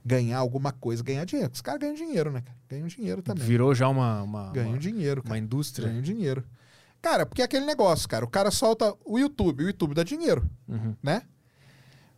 ganhar 0.04 0.38
alguma 0.38 0.72
coisa, 0.72 1.02
ganhar 1.02 1.24
dinheiro. 1.24 1.50
Os 1.52 1.60
caras 1.60 1.80
ganham 1.80 1.94
dinheiro, 1.94 2.30
né? 2.30 2.42
Ganham 2.68 2.86
dinheiro 2.86 3.22
também. 3.22 3.44
Virou 3.46 3.74
já 3.74 3.88
uma. 3.88 4.22
uma 4.22 4.50
ganham 4.52 4.70
uma, 4.70 4.78
dinheiro. 4.78 5.22
Cara. 5.22 5.34
Uma 5.34 5.38
indústria. 5.38 5.88
Ganham 5.88 6.02
dinheiro. 6.02 6.44
Cara, 7.00 7.26
porque 7.26 7.42
é 7.42 7.44
aquele 7.44 7.66
negócio, 7.66 8.08
cara. 8.08 8.24
O 8.24 8.28
cara 8.28 8.50
solta 8.50 8.94
o 9.04 9.18
YouTube, 9.18 9.62
o 9.62 9.66
YouTube 9.66 9.94
dá 9.94 10.02
dinheiro, 10.02 10.48
uhum. 10.66 10.94
né? 11.02 11.22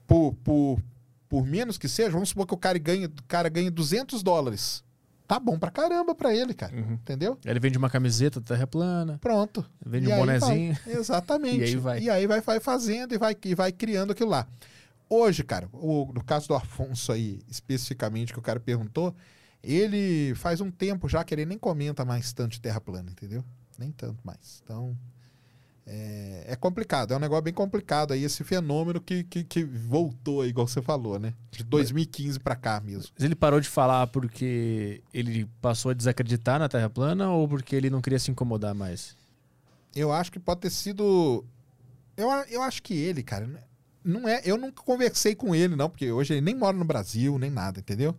Por, 0.06 0.34
por, 0.44 0.78
por 1.28 1.46
menos 1.46 1.78
que 1.78 1.88
seja, 1.88 2.10
vamos 2.10 2.30
supor 2.30 2.46
que 2.46 2.55
o 2.55 2.58
cara 2.58 2.78
ganhe, 2.78 3.06
o 3.06 3.12
cara 3.26 3.48
ganhe 3.48 3.70
200 3.70 4.22
dólares. 4.22 4.84
Tá 5.26 5.40
bom 5.40 5.58
pra 5.58 5.70
caramba 5.70 6.14
pra 6.14 6.34
ele, 6.34 6.55
cara. 6.55 6.74
Uhum. 6.74 6.92
Entendeu? 6.94 7.36
Ele 7.44 7.58
vende 7.58 7.76
uma 7.76 7.90
camiseta 7.90 8.40
terra 8.40 8.66
plana. 8.66 9.18
Pronto. 9.18 9.66
Vende 9.84 10.08
e 10.08 10.12
um 10.12 10.16
bonezinho. 10.16 10.78
Vai. 10.86 10.94
Exatamente. 10.94 11.58
e 11.60 11.64
aí 11.64 11.76
vai. 11.76 12.00
E 12.00 12.10
aí 12.10 12.26
vai, 12.26 12.40
vai 12.40 12.60
fazendo 12.60 13.12
e 13.12 13.18
vai, 13.18 13.36
e 13.44 13.55
vai 13.55 13.72
criando 13.72 14.12
aquilo 14.12 14.30
lá. 14.30 14.46
Hoje, 15.10 15.42
cara, 15.42 15.68
o, 15.72 16.12
no 16.14 16.22
caso 16.22 16.46
do 16.46 16.55
Afonso 16.55 17.10
aí, 17.10 17.40
especificamente, 17.48 18.32
que 18.32 18.38
o 18.38 18.42
cara 18.42 18.60
perguntou, 18.60 19.14
ele 19.62 20.32
faz 20.36 20.60
um 20.60 20.70
tempo 20.70 21.08
já 21.08 21.24
que 21.24 21.34
ele 21.34 21.44
nem 21.44 21.58
comenta 21.58 22.05
mais 22.05 22.32
tanto 22.32 22.52
de 22.52 22.60
terra 22.60 22.80
plana, 22.80 23.10
entendeu? 23.10 23.44
nem 23.78 23.90
tanto 23.92 24.18
mais. 24.24 24.60
Então, 24.64 24.96
é, 25.89 26.44
é, 26.48 26.56
complicado, 26.56 27.15
é 27.15 27.16
um 27.16 27.20
negócio 27.20 27.44
bem 27.44 27.55
complicado 27.55 28.12
aí, 28.12 28.24
esse 28.24 28.42
fenômeno 28.42 29.00
que, 29.00 29.23
que, 29.23 29.44
que 29.44 29.62
voltou, 29.62 30.42
aí, 30.42 30.48
igual 30.48 30.66
você 30.66 30.82
falou, 30.82 31.16
né? 31.16 31.32
De 31.52 31.62
2015 31.62 32.40
para 32.40 32.56
cá 32.56 32.81
mesmo. 32.81 33.12
Mas 33.15 33.24
ele 33.24 33.36
parou 33.36 33.60
de 33.60 33.68
falar 33.68 34.08
porque 34.08 35.00
ele 35.15 35.48
passou 35.62 35.92
a 35.92 35.94
desacreditar 35.94 36.58
na 36.58 36.68
Terra 36.68 36.90
plana 36.90 37.31
ou 37.31 37.48
porque 37.48 37.76
ele 37.76 37.89
não 37.89 38.02
queria 38.02 38.18
se 38.18 38.32
incomodar 38.32 38.74
mais? 38.74 39.16
Eu 39.94 40.12
acho 40.12 40.32
que 40.32 40.40
pode 40.40 40.62
ter 40.62 40.70
sido. 40.70 41.44
Eu, 42.16 42.28
eu 42.50 42.62
acho 42.62 42.82
que 42.82 42.94
ele, 42.94 43.23
cara, 43.23 43.48
não 44.05 44.28
é. 44.28 44.42
Eu 44.44 44.58
nunca 44.58 44.82
conversei 44.82 45.36
com 45.36 45.55
ele, 45.55 45.76
não, 45.76 45.89
porque 45.89 46.10
hoje 46.10 46.34
ele 46.34 46.40
nem 46.40 46.55
mora 46.56 46.76
no 46.76 46.84
Brasil, 46.84 47.39
nem 47.39 47.50
nada, 47.50 47.78
entendeu? 47.78 48.16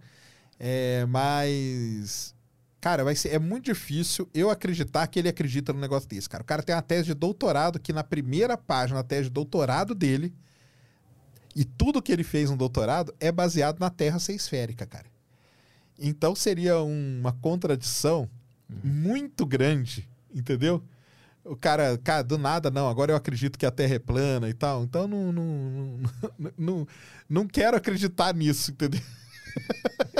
É, 0.58 1.06
mas 1.06 2.34
Cara, 2.80 3.04
vai 3.04 3.16
ser, 3.16 3.30
é 3.30 3.40
muito 3.40 3.66
difícil 3.66 4.30
eu 4.34 4.50
acreditar 4.50 5.08
que 5.08 5.18
ele 5.18 5.30
acredita 5.30 5.74
no 5.74 5.80
negócio 5.80 6.08
desse, 6.08 6.30
cara. 6.30 6.44
O 6.44 6.46
cara 6.46 6.62
tem 6.62 6.76
uma 6.76 6.82
tese 6.82 7.06
de 7.06 7.14
doutorado 7.14 7.80
que 7.80 7.92
na 7.92 8.04
primeira 8.04 8.56
página, 8.56 9.00
a 9.00 9.04
tese 9.04 9.24
de 9.24 9.32
doutorado 9.32 9.96
dele, 9.96 10.34
e 11.56 11.66
tudo 11.66 12.02
que 12.04 12.12
ele 12.12 12.24
fez 12.24 12.52
no 12.52 12.58
doutorado 12.58 13.14
é 13.20 13.32
baseado 13.32 13.80
na 13.80 13.90
Terra 13.90 14.20
ser 14.20 14.34
esférica, 14.34 14.86
cara. 14.86 15.08
Então 15.98 16.36
seria 16.36 16.80
uma 16.80 17.32
contradição 17.32 18.30
uhum. 18.70 18.80
muito 18.84 19.44
grande, 19.44 20.08
entendeu? 20.32 20.84
O 21.44 21.56
cara, 21.56 21.98
cara, 21.98 22.24
do 22.24 22.38
nada, 22.38 22.70
não, 22.70 22.88
agora 22.88 23.12
eu 23.12 23.16
acredito 23.16 23.58
que 23.58 23.66
a 23.66 23.72
Terra 23.72 23.96
é 23.96 24.00
plana 24.00 24.50
e 24.50 24.54
tal. 24.54 24.84
Então 24.84 25.08
não, 25.08 25.32
não, 25.32 25.44
não, 25.44 26.52
não, 26.58 26.88
não 27.28 27.48
quero 27.48 27.76
acreditar 27.76 28.36
nisso, 28.36 28.70
entendeu? 28.70 29.02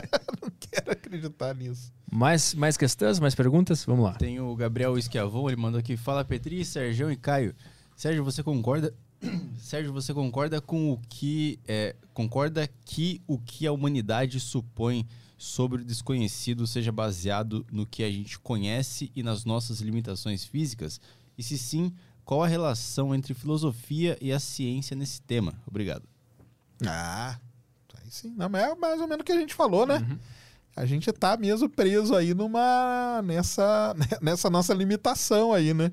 quero 0.78 0.92
acreditar 0.92 1.56
nisso. 1.56 1.92
Mais, 2.12 2.54
mais 2.54 2.78
questões, 2.78 3.20
mais 3.20 3.36
perguntas? 3.36 3.84
Vamos 3.86 4.06
lá. 4.06 4.14
Tem 4.14 4.40
o 4.40 4.56
Gabriel 4.56 4.98
Esquiavon, 4.98 5.50
ele 5.50 5.60
mandou 5.60 5.80
aqui. 5.80 5.98
Fala 5.98 6.24
Petri, 6.24 6.64
Sérgio 6.64 7.12
e 7.12 7.16
Caio. 7.16 7.56
Sérgio, 7.96 8.24
você 8.24 8.44
concorda? 8.44 8.94
Sérgio, 9.58 9.92
você 9.92 10.14
concorda 10.14 10.62
com 10.62 10.92
o 10.92 10.98
que 11.10 11.60
é, 11.68 11.96
concorda 12.14 12.70
que 12.86 13.22
o 13.28 13.40
que 13.40 13.66
a 13.66 13.72
humanidade 13.72 14.40
supõe 14.40 15.08
sobre 15.38 15.82
o 15.82 15.86
desconhecido 15.86 16.66
seja 16.66 16.92
baseado 16.92 17.66
no 17.72 17.86
que 17.86 18.04
a 18.04 18.12
gente 18.12 18.40
conhece 18.40 19.12
e 19.16 19.22
nas 19.24 19.44
nossas 19.44 19.82
limitações 19.82 20.46
físicas? 20.46 21.02
E 21.38 21.44
se 21.44 21.58
sim, 21.58 21.94
qual 22.24 22.44
a 22.44 22.48
relação 22.48 23.14
entre 23.14 23.34
filosofia 23.34 24.18
e 24.22 24.32
a 24.32 24.40
ciência 24.40 24.96
nesse 24.96 25.22
tema? 25.22 25.54
Obrigado. 25.68 26.08
Ah, 26.86 27.40
aí 27.96 28.12
sim. 28.12 28.34
Não, 28.38 28.48
mas 28.48 28.64
é 28.64 28.76
mais 28.76 29.02
ou 29.02 29.08
menos 29.08 29.22
o 29.22 29.26
que 29.26 29.32
a 29.32 29.40
gente 29.40 29.54
falou, 29.54 29.86
né? 29.86 29.98
Uhum 29.98 30.18
a 30.78 30.86
gente 30.86 31.12
tá 31.12 31.36
mesmo 31.36 31.68
preso 31.68 32.16
aí 32.16 32.36
numa 32.36 33.20
nessa 33.24 33.96
nessa 34.22 34.48
nossa 34.48 34.74
limitação 34.76 35.52
aí, 35.52 35.74
né? 35.74 35.92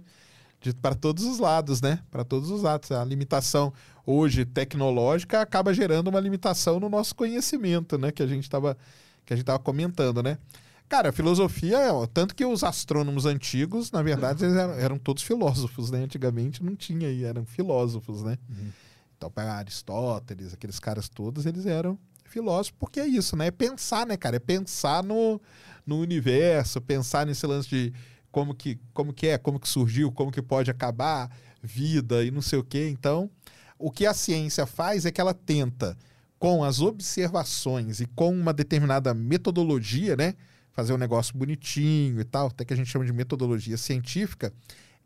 Para 0.80 0.94
todos 0.94 1.24
os 1.24 1.38
lados, 1.38 1.80
né? 1.80 2.00
Para 2.10 2.22
todos 2.24 2.50
os 2.50 2.62
lados. 2.62 2.90
A 2.90 3.04
limitação 3.04 3.72
hoje 4.06 4.44
tecnológica 4.44 5.40
acaba 5.40 5.72
gerando 5.74 6.08
uma 6.08 6.20
limitação 6.20 6.78
no 6.78 6.88
nosso 6.88 7.14
conhecimento, 7.14 7.96
né? 7.98 8.12
Que 8.12 8.22
a 8.22 8.26
gente 8.26 8.44
estava 8.44 8.76
que 9.24 9.32
a 9.32 9.36
gente 9.36 9.46
tava 9.46 9.58
comentando, 9.58 10.22
né? 10.22 10.38
Cara, 10.86 11.08
a 11.08 11.12
filosofia, 11.12 11.78
tanto 12.12 12.34
que 12.34 12.44
os 12.44 12.62
astrônomos 12.62 13.24
antigos, 13.24 13.90
na 13.90 14.02
verdade, 14.02 14.44
eles 14.44 14.54
eram, 14.54 14.74
eram 14.74 14.98
todos 14.98 15.22
filósofos, 15.22 15.90
né? 15.90 16.04
Antigamente 16.04 16.62
não 16.62 16.76
tinha 16.76 17.08
aí, 17.08 17.24
eram 17.24 17.46
filósofos, 17.46 18.22
né? 18.22 18.36
Uhum. 18.50 18.70
Então, 19.16 19.30
para 19.30 19.54
Aristóteles, 19.54 20.52
aqueles 20.52 20.78
caras 20.78 21.08
todos, 21.08 21.46
eles 21.46 21.64
eram 21.64 21.98
filósofo, 22.34 22.74
porque 22.80 22.98
é 22.98 23.06
isso, 23.06 23.36
né? 23.36 23.46
É 23.46 23.50
pensar, 23.52 24.04
né, 24.04 24.16
cara? 24.16 24.36
É 24.36 24.40
pensar 24.40 25.04
no, 25.04 25.40
no 25.86 26.00
universo, 26.00 26.80
pensar 26.80 27.24
nesse 27.24 27.46
lance 27.46 27.68
de 27.68 27.92
como 28.32 28.52
que, 28.52 28.80
como 28.92 29.12
que 29.12 29.28
é, 29.28 29.38
como 29.38 29.60
que 29.60 29.68
surgiu, 29.68 30.10
como 30.10 30.32
que 30.32 30.42
pode 30.42 30.68
acabar, 30.68 31.30
vida 31.62 32.24
e 32.24 32.32
não 32.32 32.42
sei 32.42 32.58
o 32.58 32.64
quê. 32.64 32.88
Então, 32.90 33.30
o 33.78 33.90
que 33.90 34.04
a 34.04 34.12
ciência 34.12 34.66
faz 34.66 35.06
é 35.06 35.12
que 35.12 35.20
ela 35.20 35.32
tenta, 35.32 35.96
com 36.36 36.64
as 36.64 36.80
observações 36.80 38.00
e 38.00 38.06
com 38.06 38.36
uma 38.36 38.52
determinada 38.52 39.14
metodologia, 39.14 40.16
né? 40.16 40.34
Fazer 40.72 40.92
um 40.92 40.98
negócio 40.98 41.38
bonitinho 41.38 42.20
e 42.20 42.24
tal, 42.24 42.48
até 42.48 42.64
que 42.64 42.74
a 42.74 42.76
gente 42.76 42.90
chama 42.90 43.04
de 43.04 43.12
metodologia 43.12 43.76
científica, 43.76 44.52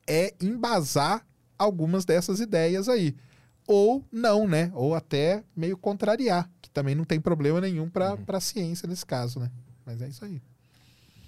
é 0.06 0.34
embasar 0.40 1.26
algumas 1.58 2.06
dessas 2.06 2.40
ideias 2.40 2.88
aí. 2.88 3.14
Ou 3.66 4.02
não, 4.10 4.48
né? 4.48 4.72
Ou 4.74 4.94
até 4.94 5.44
meio 5.54 5.76
contrariar 5.76 6.50
também 6.72 6.94
não 6.94 7.04
tem 7.04 7.20
problema 7.20 7.60
nenhum 7.60 7.88
para 7.88 8.14
uhum. 8.14 8.24
a 8.26 8.40
ciência 8.40 8.88
nesse 8.88 9.04
caso, 9.04 9.40
né? 9.40 9.50
Mas 9.84 10.02
é 10.02 10.08
isso 10.08 10.24
aí. 10.24 10.40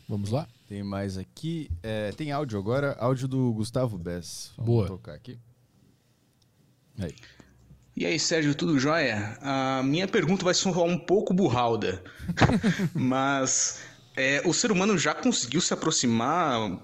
Vamos 0.09 0.31
lá? 0.31 0.47
Tem 0.69 0.83
mais 0.83 1.17
aqui. 1.17 1.71
É, 1.83 2.11
tem 2.13 2.33
áudio 2.33 2.59
agora, 2.59 2.97
áudio 2.99 3.29
do 3.29 3.53
Gustavo 3.53 3.97
Bess. 3.97 4.53
Vamos 4.57 4.73
Boa. 4.73 4.87
tocar 4.87 5.15
aqui. 5.15 5.39
Aí. 6.99 7.15
E 7.97 8.07
aí, 8.07 8.19
Sérgio, 8.19 8.55
tudo 8.55 8.79
jóia? 8.79 9.39
A 9.41 9.83
minha 9.83 10.09
pergunta 10.09 10.45
vai 10.45 10.55
soar 10.55 10.83
um 10.83 10.99
pouco 10.99 11.35
burralda, 11.35 12.03
mas 12.95 13.81
é, 14.17 14.43
o 14.45 14.53
ser 14.53 14.73
humano 14.73 14.97
já 14.97 15.15
conseguiu 15.15 15.61
se 15.61 15.73
aproximar 15.75 16.81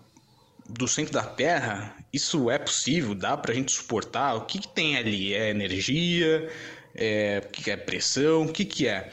do 0.68 0.88
centro 0.88 1.12
da 1.12 1.22
Terra, 1.22 1.96
isso 2.12 2.50
é 2.50 2.58
possível? 2.58 3.14
Dá 3.14 3.36
para 3.36 3.52
a 3.52 3.54
gente 3.54 3.72
suportar? 3.72 4.34
O 4.34 4.46
que, 4.46 4.58
que 4.58 4.68
tem 4.68 4.96
ali? 4.96 5.32
É 5.32 5.50
energia? 5.50 6.50
É, 6.96 7.42
o 7.44 7.48
que, 7.50 7.70
é 7.70 7.76
pressão? 7.76 8.46
O 8.46 8.52
que, 8.52 8.64
que 8.64 8.88
é? 8.88 9.12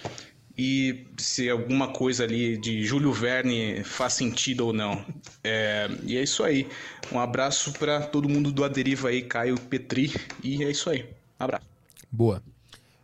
E 0.58 1.08
se 1.18 1.50
alguma 1.50 1.90
coisa 1.90 2.24
ali 2.24 2.58
de 2.58 2.84
Júlio 2.84 3.12
Verne 3.12 3.84
faz 3.84 4.14
sentido 4.14 4.68
ou 4.68 4.74
não. 4.74 5.04
É, 5.44 5.90
e 6.04 6.18
é 6.18 6.24
isso 6.24 6.44
aí. 6.44 6.68
Um 7.12 7.20
abraço 7.20 7.74
para 7.74 8.02
todo 8.02 8.30
mundo 8.30 8.52
do 8.52 8.64
Aderiva 8.64 9.10
aí, 9.10 9.24
Caio 9.24 9.60
Petri. 9.60 10.14
E 10.44 10.64
é 10.64 10.72
isso 10.72 10.90
aí. 10.90 11.04
Um 11.40 11.44
abraço. 11.44 11.66
Boa. 12.12 12.42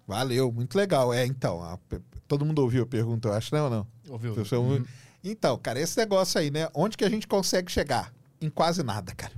Valeu, 0.08 0.52
muito 0.52 0.76
legal. 0.76 1.14
É, 1.14 1.26
então, 1.26 1.62
a, 1.62 1.78
todo 2.28 2.46
mundo 2.46 2.60
ouviu 2.60 2.84
a 2.84 2.88
pergunta, 2.88 3.28
eu 3.28 3.34
acho, 3.34 3.54
né 3.54 3.62
ou 3.62 3.70
não? 3.70 3.88
Ouviu. 4.08 4.34
Uhum. 4.34 4.86
Então, 5.24 5.58
cara, 5.58 5.80
esse 5.80 5.98
negócio 5.98 6.40
aí, 6.40 6.50
né? 6.50 6.70
Onde 6.74 6.96
que 6.96 7.04
a 7.04 7.10
gente 7.10 7.28
consegue 7.28 7.72
chegar? 7.72 8.14
Em 8.42 8.50
quase 8.50 8.84
nada, 8.84 9.14
cara. 9.14 9.34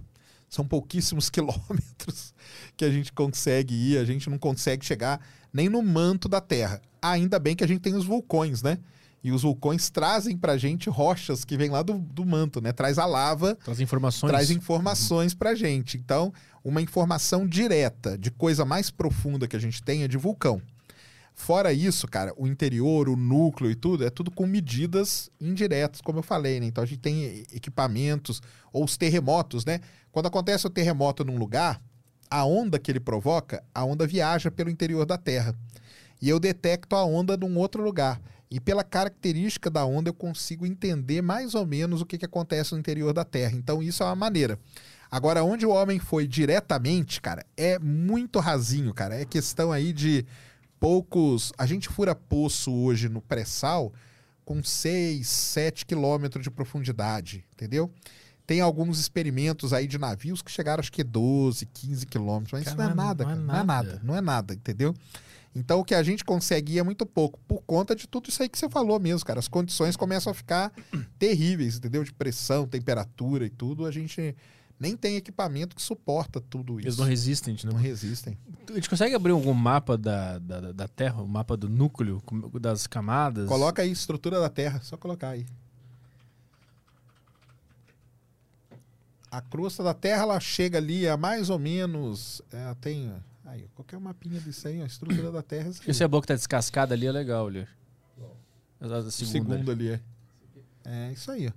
São 0.52 0.68
pouquíssimos 0.68 1.30
quilômetros 1.32 2.34
que 2.76 2.86
a 2.86 2.92
gente 2.92 3.12
consegue 3.14 3.74
ir, 3.74 3.98
a 3.98 4.06
gente 4.06 4.30
não 4.30 4.38
consegue 4.38 4.86
chegar 4.86 5.20
nem 5.52 5.70
no 5.70 5.82
manto 5.82 6.28
da 6.28 6.42
Terra. 6.42 6.82
Ainda 7.02 7.40
bem 7.40 7.56
que 7.56 7.64
a 7.64 7.68
gente 7.68 7.80
tem 7.80 7.96
os 7.96 8.06
vulcões, 8.06 8.62
né? 8.62 8.78
E 9.24 9.32
os 9.32 9.44
vulcões 9.44 9.90
trazem 9.90 10.36
pra 10.36 10.58
gente 10.58 10.90
rochas 10.90 11.46
que 11.46 11.56
vêm 11.56 11.70
lá 11.70 11.84
do, 11.84 12.00
do 12.00 12.26
manto, 12.26 12.60
né? 12.60 12.72
Traz 12.72 12.98
a 12.98 13.06
lava. 13.06 13.56
Traz 13.56 13.80
informações. 13.80 14.30
Traz 14.30 14.50
informações 14.50 15.34
pra 15.34 15.54
gente. 15.54 15.98
Então, 15.98 16.34
uma 16.64 16.82
informação 16.82 17.48
direta 17.48 18.18
de 18.18 18.32
coisa 18.32 18.66
mais 18.66 18.90
profunda 18.90 19.48
que 19.48 19.56
a 19.56 19.60
gente 19.60 19.82
tem 19.82 20.04
é 20.04 20.08
de 20.08 20.18
vulcão. 20.18 20.62
Fora 21.34 21.74
isso, 21.74 22.08
cara, 22.08 22.34
o 22.38 22.48
interior, 22.48 23.10
o 23.10 23.16
núcleo 23.16 23.72
e 23.72 23.76
tudo, 23.76 24.06
é 24.06 24.10
tudo 24.10 24.30
com 24.30 24.46
medidas 24.46 25.30
indiretas, 25.40 26.02
como 26.02 26.20
eu 26.20 26.24
falei, 26.24 26.60
né? 26.60 26.68
Então 26.68 26.84
a 26.84 26.88
gente 26.88 27.00
tem 27.00 27.44
equipamentos, 27.52 28.42
ou 28.72 28.84
os 28.84 28.98
terremotos, 28.98 29.66
né? 29.66 29.80
Quando 30.12 30.28
acontece 30.28 30.68
o 30.68 30.70
terremoto 30.70 31.24
num 31.24 31.38
lugar, 31.38 31.82
a 32.30 32.46
onda 32.46 32.78
que 32.78 32.92
ele 32.92 33.00
provoca, 33.00 33.64
a 33.74 33.84
onda 33.84 34.06
viaja 34.06 34.52
pelo 34.52 34.70
interior 34.70 35.06
da 35.06 35.18
Terra. 35.18 35.56
E 36.22 36.30
eu 36.30 36.40
detecto 36.40 36.96
a 36.96 37.04
onda 37.04 37.36
num 37.36 37.58
outro 37.58 37.84
lugar. 37.84 38.22
E 38.50 38.60
pela 38.60 38.84
característica 38.84 39.70
da 39.70 39.86
onda, 39.86 40.10
eu 40.10 40.14
consigo 40.14 40.66
entender 40.66 41.22
mais 41.22 41.56
ou 41.56 41.66
menos 41.66 42.02
o 42.02 42.06
que, 42.06 42.18
que 42.18 42.26
acontece 42.26 42.74
no 42.74 42.80
interior 42.80 43.14
da 43.14 43.24
Terra. 43.24 43.56
Então, 43.56 43.82
isso 43.82 44.04
é 44.04 44.06
uma 44.06 44.16
maneira. 44.16 44.60
Agora, 45.10 45.44
onde 45.44 45.66
o 45.66 45.72
homem 45.72 46.00
foi 46.00 46.28
diretamente, 46.28 47.20
cara, 47.20 47.46
é 47.58 47.80
muito 47.80 48.40
rasinho, 48.40 48.94
cara. 48.94 49.16
É 49.16 49.26
questão 49.26 49.72
aí 49.72 49.92
de 49.92 50.26
poucos. 50.82 51.54
A 51.60 51.68
gente 51.68 51.88
fura 51.88 52.16
poço 52.16 52.74
hoje 52.74 53.08
no 53.08 53.22
pré-sal 53.22 53.94
com 54.44 54.64
6, 54.64 55.26
7 55.28 55.86
quilômetros 55.86 56.44
de 56.44 56.50
profundidade, 56.50 57.46
entendeu? 57.54 57.90
Tem 58.48 58.60
alguns 58.60 59.00
experimentos 59.00 59.74
aí 59.74 59.86
de 59.86 60.00
navios 60.00 60.42
que 60.42 60.52
chegaram 60.52 60.82
acho 60.82 60.92
que 60.92 61.04
12, 61.04 61.68
15 61.68 62.08
quilômetros, 62.08 62.52
mas 62.52 62.64
cara, 62.64 62.76
isso 62.76 62.84
não 62.84 62.92
é 62.92 63.06
nada, 63.06 63.24
não 63.24 63.32
é, 63.32 63.36
cara, 63.36 63.46
não 63.46 63.56
é 63.56 63.64
nada, 63.64 64.02
não 64.04 64.16
é 64.16 64.22
nada, 64.22 64.54
entendeu? 64.56 64.96
Então 65.54 65.80
o 65.80 65.86
que 65.86 65.94
a 65.94 66.02
gente 66.02 66.26
consegue 66.26 66.80
é 66.80 66.84
muito 66.84 67.06
pouco, 67.06 67.40
por 67.48 67.62
conta 67.62 67.96
de 67.96 68.08
tudo 68.08 68.30
isso 68.30 68.42
aí 68.42 68.50
que 68.50 68.58
você 68.58 68.68
falou 68.68 69.00
mesmo, 69.00 69.24
cara. 69.24 69.40
As 69.40 69.48
condições 69.48 69.96
começam 69.96 70.32
a 70.32 70.34
ficar 70.34 70.74
terríveis, 71.20 71.78
entendeu? 71.78 72.04
De 72.04 72.12
pressão, 72.12 72.68
temperatura 72.68 73.46
e 73.46 73.50
tudo. 73.52 73.86
A 73.86 73.92
gente 73.92 74.36
nem 74.82 74.98
tem 74.98 75.16
equipamento 75.16 75.76
que 75.76 75.82
suporta 75.82 76.42
tudo 76.42 76.80
isso. 76.80 76.88
Eles 76.88 76.98
não 76.98 77.06
resistem, 77.06 77.54
né? 77.54 77.72
Não 77.72 77.78
resistem. 77.78 78.36
A 78.68 78.74
gente 78.74 78.90
consegue 78.90 79.14
abrir 79.14 79.32
algum 79.32 79.54
mapa 79.54 79.96
da, 79.96 80.40
da, 80.40 80.72
da 80.72 80.88
Terra, 80.88 81.22
o 81.22 81.26
um 81.26 81.28
mapa 81.28 81.56
do 81.56 81.70
núcleo, 81.70 82.20
das 82.60 82.88
camadas? 82.88 83.48
Coloca 83.48 83.84
aí, 83.84 83.92
estrutura 83.92 84.40
da 84.40 84.50
Terra, 84.50 84.82
só 84.82 84.98
colocar 84.98 85.30
aí. 85.30 85.46
A 89.30 89.40
crosta 89.40 89.84
da 89.84 89.94
Terra, 89.94 90.24
ela 90.24 90.40
chega 90.40 90.80
ali 90.80 91.08
a 91.08 91.16
mais 91.16 91.52
ou 91.52 91.60
menos. 91.60 92.42
É, 92.52 92.74
tem. 92.82 93.14
Aí, 93.46 93.70
qualquer 93.76 94.00
mapinha 94.00 94.42
disso 94.42 94.68
aí, 94.68 94.82
a 94.82 94.86
estrutura 94.88 95.32
da 95.32 95.44
Terra. 95.44 95.70
É 95.70 95.92
Esse 95.92 96.04
é 96.04 96.08
bom 96.08 96.20
que 96.20 96.28
tá 96.28 96.34
descascada 96.34 96.96
ali, 96.96 97.06
é 97.06 97.12
legal, 97.12 97.46
ali. 97.46 97.68
O 98.80 99.12
segundo 99.12 99.70
ali 99.70 99.90
é. 99.90 100.02
É 100.84 101.12
isso 101.12 101.30
aí, 101.30 101.50
ó. 101.50 101.52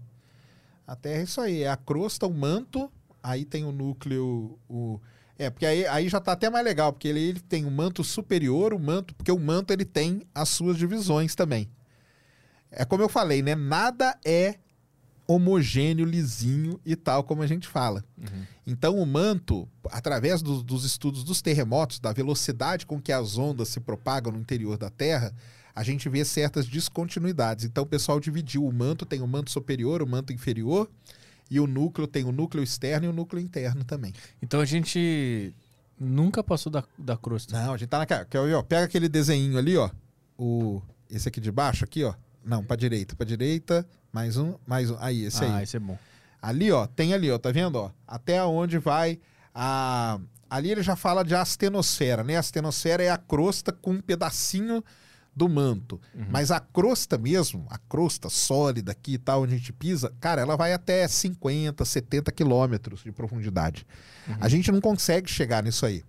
A 0.86 0.94
Terra 0.94 1.20
é 1.20 1.24
isso 1.24 1.40
aí. 1.40 1.62
É 1.62 1.70
a 1.70 1.76
crosta, 1.78 2.26
o 2.26 2.34
manto 2.34 2.92
aí 3.24 3.44
tem 3.46 3.64
o 3.64 3.72
núcleo. 3.72 4.58
O... 4.68 5.00
É, 5.38 5.48
porque 5.48 5.64
aí, 5.64 5.86
aí 5.86 6.08
já 6.08 6.18
está 6.18 6.32
até 6.32 6.50
mais 6.50 6.64
legal, 6.64 6.92
porque 6.92 7.08
ele, 7.08 7.20
ele 7.20 7.40
tem 7.40 7.64
o 7.64 7.70
manto 7.70 8.04
superior, 8.04 8.74
o 8.74 8.78
manto, 8.78 9.14
porque 9.14 9.32
o 9.32 9.40
manto 9.40 9.72
ele 9.72 9.84
tem 9.84 10.22
as 10.34 10.50
suas 10.50 10.76
divisões 10.76 11.34
também. 11.34 11.68
É 12.70 12.84
como 12.84 13.02
eu 13.02 13.08
falei, 13.08 13.42
né? 13.42 13.54
Nada 13.54 14.16
é 14.24 14.56
homogêneo, 15.26 16.04
lisinho 16.04 16.78
e 16.84 16.94
tal, 16.94 17.24
como 17.24 17.42
a 17.42 17.46
gente 17.46 17.66
fala. 17.66 18.04
Uhum. 18.18 18.44
Então, 18.66 18.98
o 18.98 19.06
manto, 19.06 19.66
através 19.90 20.42
do, 20.42 20.62
dos 20.62 20.84
estudos 20.84 21.24
dos 21.24 21.40
terremotos, 21.40 21.98
da 21.98 22.12
velocidade 22.12 22.84
com 22.84 23.00
que 23.00 23.10
as 23.10 23.38
ondas 23.38 23.68
se 23.68 23.80
propagam 23.80 24.32
no 24.32 24.38
interior 24.38 24.76
da 24.76 24.90
Terra, 24.90 25.34
a 25.74 25.82
gente 25.82 26.08
vê 26.08 26.24
certas 26.24 26.66
descontinuidades. 26.66 27.64
Então, 27.64 27.84
o 27.84 27.86
pessoal 27.86 28.20
dividiu 28.20 28.66
o 28.66 28.72
manto, 28.72 29.06
tem 29.06 29.22
o 29.22 29.26
manto 29.26 29.50
superior, 29.50 30.02
o 30.02 30.06
manto 30.06 30.32
inferior, 30.32 30.90
e 31.50 31.60
o 31.60 31.66
núcleo 31.66 32.06
tem 32.06 32.24
o 32.24 32.32
núcleo 32.32 32.62
externo 32.62 33.06
e 33.06 33.08
o 33.08 33.12
núcleo 33.12 33.40
interno 33.40 33.84
também. 33.84 34.12
Então 34.42 34.60
a 34.60 34.64
gente 34.64 35.54
nunca 35.98 36.42
passou 36.42 36.70
da, 36.70 36.84
da 36.98 37.16
crosta. 37.16 37.60
Não, 37.60 37.74
a 37.74 37.76
gente 37.76 37.88
tá 37.88 37.98
naquela. 37.98 38.26
Ó, 38.58 38.62
pega 38.62 38.84
aquele 38.84 39.08
desenho 39.08 39.56
ali, 39.58 39.76
ó. 39.76 39.90
O, 40.38 40.82
esse 41.10 41.28
aqui 41.28 41.40
de 41.40 41.52
baixo, 41.52 41.84
aqui, 41.84 42.04
ó. 42.04 42.14
Não, 42.44 42.62
pra 42.62 42.76
direita, 42.76 43.14
pra 43.14 43.26
direita. 43.26 43.86
Mais 44.12 44.36
um, 44.36 44.54
mais 44.66 44.90
um. 44.90 44.96
Aí, 44.98 45.24
esse 45.24 45.44
ah, 45.44 45.46
aí. 45.46 45.52
Ah, 45.54 45.62
esse 45.62 45.76
é 45.76 45.80
bom. 45.80 45.98
Ali, 46.40 46.70
ó, 46.70 46.86
tem 46.86 47.14
ali, 47.14 47.30
ó, 47.30 47.38
tá 47.38 47.50
vendo, 47.50 47.76
ó? 47.76 47.90
Até 48.06 48.42
onde 48.44 48.78
vai 48.78 49.18
a. 49.54 50.18
Ali 50.50 50.70
ele 50.70 50.82
já 50.82 50.94
fala 50.94 51.24
de 51.24 51.34
astenosfera, 51.34 52.22
né? 52.22 52.36
A 52.36 52.40
astenosfera 52.40 53.02
é 53.02 53.10
a 53.10 53.16
crosta 53.16 53.72
com 53.72 53.92
um 53.92 54.00
pedacinho 54.00 54.84
do 55.34 55.48
manto. 55.48 56.00
Uhum. 56.14 56.26
Mas 56.30 56.50
a 56.50 56.60
crosta 56.60 57.18
mesmo, 57.18 57.66
a 57.68 57.78
crosta 57.78 58.28
sólida 58.28 58.92
aqui 58.92 59.14
e 59.14 59.18
tal, 59.18 59.42
onde 59.42 59.54
a 59.54 59.58
gente 59.58 59.72
pisa, 59.72 60.12
cara, 60.20 60.42
ela 60.42 60.56
vai 60.56 60.72
até 60.72 61.06
50, 61.06 61.84
70 61.84 62.30
quilômetros 62.32 63.02
de 63.02 63.12
profundidade. 63.12 63.86
Uhum. 64.28 64.36
A 64.40 64.48
gente 64.48 64.70
não 64.70 64.80
consegue 64.80 65.28
chegar 65.28 65.62
nisso 65.62 65.84
aí. 65.84 66.02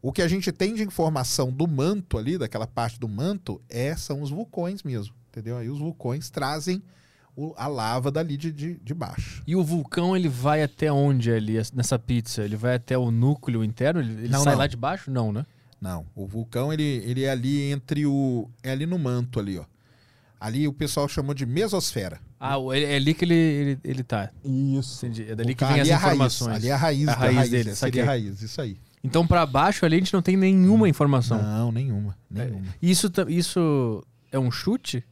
O 0.00 0.12
que 0.12 0.22
a 0.22 0.28
gente 0.28 0.52
tem 0.52 0.74
de 0.74 0.82
informação 0.82 1.50
do 1.52 1.66
manto 1.66 2.18
ali, 2.18 2.38
daquela 2.38 2.66
parte 2.66 3.00
do 3.00 3.08
manto, 3.08 3.60
é, 3.68 3.96
são 3.96 4.22
os 4.22 4.30
vulcões 4.30 4.82
mesmo, 4.84 5.14
entendeu? 5.28 5.56
Aí 5.56 5.68
os 5.68 5.78
vulcões 5.80 6.30
trazem 6.30 6.82
o, 7.34 7.52
a 7.56 7.66
lava 7.66 8.10
dali 8.10 8.36
de, 8.36 8.52
de, 8.52 8.74
de, 8.74 8.94
baixo. 8.94 9.42
E 9.46 9.56
o 9.56 9.64
vulcão, 9.64 10.16
ele 10.16 10.28
vai 10.28 10.62
até 10.62 10.92
onde 10.92 11.32
ali, 11.32 11.54
nessa 11.74 11.98
pizza? 11.98 12.42
Ele 12.42 12.56
vai 12.56 12.76
até 12.76 12.96
o 12.96 13.10
núcleo 13.10 13.64
interno? 13.64 14.00
Ele, 14.00 14.12
ele 14.24 14.28
não, 14.28 14.42
sai 14.42 14.52
não. 14.52 14.58
lá 14.58 14.66
de 14.66 14.76
baixo? 14.76 15.10
Não, 15.10 15.32
né? 15.32 15.44
Não, 15.80 16.06
o 16.14 16.26
vulcão 16.26 16.72
ele, 16.72 16.82
ele 16.82 17.24
é 17.24 17.30
ali 17.30 17.70
entre 17.70 18.04
o. 18.04 18.48
É 18.62 18.70
ali 18.70 18.86
no 18.86 18.98
manto 18.98 19.38
ali, 19.38 19.58
ó. 19.58 19.64
Ali 20.40 20.68
o 20.68 20.72
pessoal 20.72 21.08
chamou 21.08 21.34
de 21.34 21.44
mesosfera. 21.44 22.20
Ah, 22.40 22.56
é 22.72 22.96
ali 22.96 23.14
que 23.14 23.24
ele, 23.24 23.34
ele, 23.34 23.78
ele 23.82 24.02
tá. 24.04 24.30
Isso. 24.44 25.04
Entendi. 25.04 25.30
É 25.30 25.34
dali 25.34 25.54
que 25.54 25.64
vem 25.64 25.80
as 25.80 25.88
é 25.88 25.94
informações. 25.94 26.56
Ali 26.56 26.68
é 26.68 26.72
a 26.72 26.76
raiz, 26.76 27.08
a 27.08 27.12
raiz, 27.12 27.36
raiz 27.36 27.50
dele. 27.50 27.70
Isso 27.70 27.86
aqui 27.86 27.98
é 27.98 28.02
a 28.02 28.06
raiz, 28.06 28.42
isso 28.42 28.60
aí. 28.60 28.78
Então, 29.02 29.26
para 29.26 29.44
baixo 29.46 29.84
ali 29.84 29.96
a 29.96 29.98
gente 29.98 30.12
não 30.12 30.22
tem 30.22 30.36
nenhuma 30.36 30.88
informação. 30.88 31.40
Não, 31.40 31.72
nenhuma. 31.72 32.16
nenhuma. 32.30 32.66
É, 32.66 32.70
isso, 32.80 33.10
isso 33.28 34.04
é 34.30 34.38
um 34.38 34.50
chute? 34.50 35.04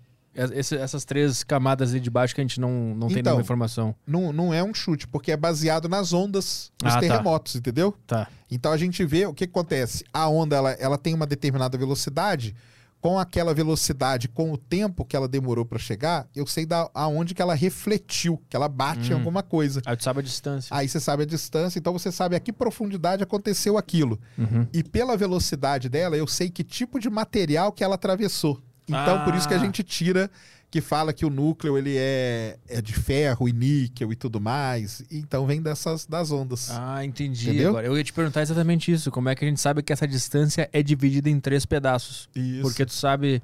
Esse, 0.55 0.77
essas 0.77 1.05
três 1.05 1.43
camadas 1.43 1.91
ali 1.91 2.01
de 2.01 2.11
baixo 2.11 2.35
que 2.35 2.41
a 2.41 2.45
gente 2.45 2.61
não, 2.61 2.95
não 2.95 3.09
tem 3.09 3.19
então, 3.19 3.33
nenhuma 3.33 3.43
informação. 3.43 3.95
Não, 4.07 4.33
não 4.33 4.53
é 4.53 4.63
um 4.63 4.75
chute, 4.75 5.09
porque 5.09 5.33
é 5.33 5.37
baseado 5.37 5.89
nas 5.89 6.13
ondas 6.13 6.71
dos 6.79 6.93
ah, 6.93 6.95
tá. 6.95 7.01
terremotos, 7.01 7.55
tá. 7.55 7.59
entendeu? 7.59 7.95
Tá. 8.07 8.29
Então 8.51 8.73
a 8.73 8.77
gente 8.77 9.05
vê 9.05 9.27
o 9.27 9.33
que, 9.33 9.47
que 9.47 9.51
acontece. 9.51 10.05
A 10.13 10.29
onda 10.29 10.57
ela, 10.57 10.73
ela 10.73 10.99
tem 10.99 11.15
uma 11.15 11.27
determinada 11.27 11.77
velocidade. 11.79 12.55
Com 12.99 13.21
aquela 13.21 13.55
velocidade, 13.55 14.27
com 14.27 14.51
o 14.51 14.57
tempo 14.57 15.05
que 15.05 15.15
ela 15.15 15.29
demorou 15.29 15.65
para 15.65 15.79
chegar, 15.79 16.27
eu 16.35 16.45
sei 16.45 16.67
da, 16.67 16.91
aonde 16.93 17.35
que 17.35 17.43
ela 17.43 17.55
refletiu, 17.55 18.43
que 18.49 18.57
ela 18.57 18.69
bate 18.69 19.13
hum. 19.13 19.15
em 19.15 19.19
alguma 19.19 19.45
coisa. 19.45 19.81
Aí 19.87 19.97
tu 19.97 20.03
sabe 20.03 20.21
a 20.21 20.23
distância. 20.23 20.75
Aí 20.75 20.89
você 20.89 20.99
sabe 20.99 21.23
a 21.23 21.27
distância, 21.27 21.79
então 21.79 21.93
você 21.93 22.11
sabe 22.11 22.35
a 22.35 22.41
que 22.41 22.53
profundidade 22.53 23.23
aconteceu 23.23 23.79
aquilo. 23.79 24.19
Uhum. 24.37 24.67
E 24.73 24.83
pela 24.83 25.17
velocidade 25.17 25.89
dela, 25.89 26.17
eu 26.17 26.27
sei 26.27 26.51
que 26.51 26.65
tipo 26.65 26.99
de 26.99 27.09
material 27.09 27.71
que 27.71 27.85
ela 27.85 27.95
atravessou. 27.95 28.61
Então, 28.89 29.17
ah. 29.17 29.25
por 29.25 29.35
isso 29.35 29.49
que 29.49 29.55
a 29.55 29.57
ah. 29.57 29.61
gente 29.61 29.83
tira 29.83 30.31
que 30.71 30.81
fala 30.81 31.13
que 31.13 31.25
o 31.25 31.31
núcleo 31.31 31.79
ele 31.79 31.97
é, 31.97 32.59
é 32.69 32.83
de 32.83 32.93
ferro 32.93 33.49
e 33.49 33.53
níquel 33.53 34.13
e 34.13 34.17
tudo 34.17 34.41
mais. 34.41 35.03
Então 35.11 35.47
vem 35.47 35.63
dessas 35.63 36.07
das 36.07 36.31
ondas. 36.31 36.71
Ah, 36.71 37.05
entendi. 37.05 37.49
Entendeu? 37.49 37.71
Agora, 37.71 37.87
eu 37.87 37.97
ia 37.97 38.05
te 38.05 38.13
perguntar 38.13 38.43
exatamente 38.43 38.91
isso. 38.91 39.11
Como 39.11 39.29
é 39.29 39.35
que 39.35 39.45
a 39.45 39.49
gente 39.49 39.61
sabe 39.61 39.83
que 39.83 39.93
essa 39.93 40.07
distância 40.07 40.69
é 40.73 40.83
dividida 40.83 41.31
em 41.31 41.39
três 41.41 41.65
pedaços? 41.65 42.29
Isso. 42.35 42.63
Porque 42.63 42.85
tu 42.85 42.93
sabe, 42.93 43.41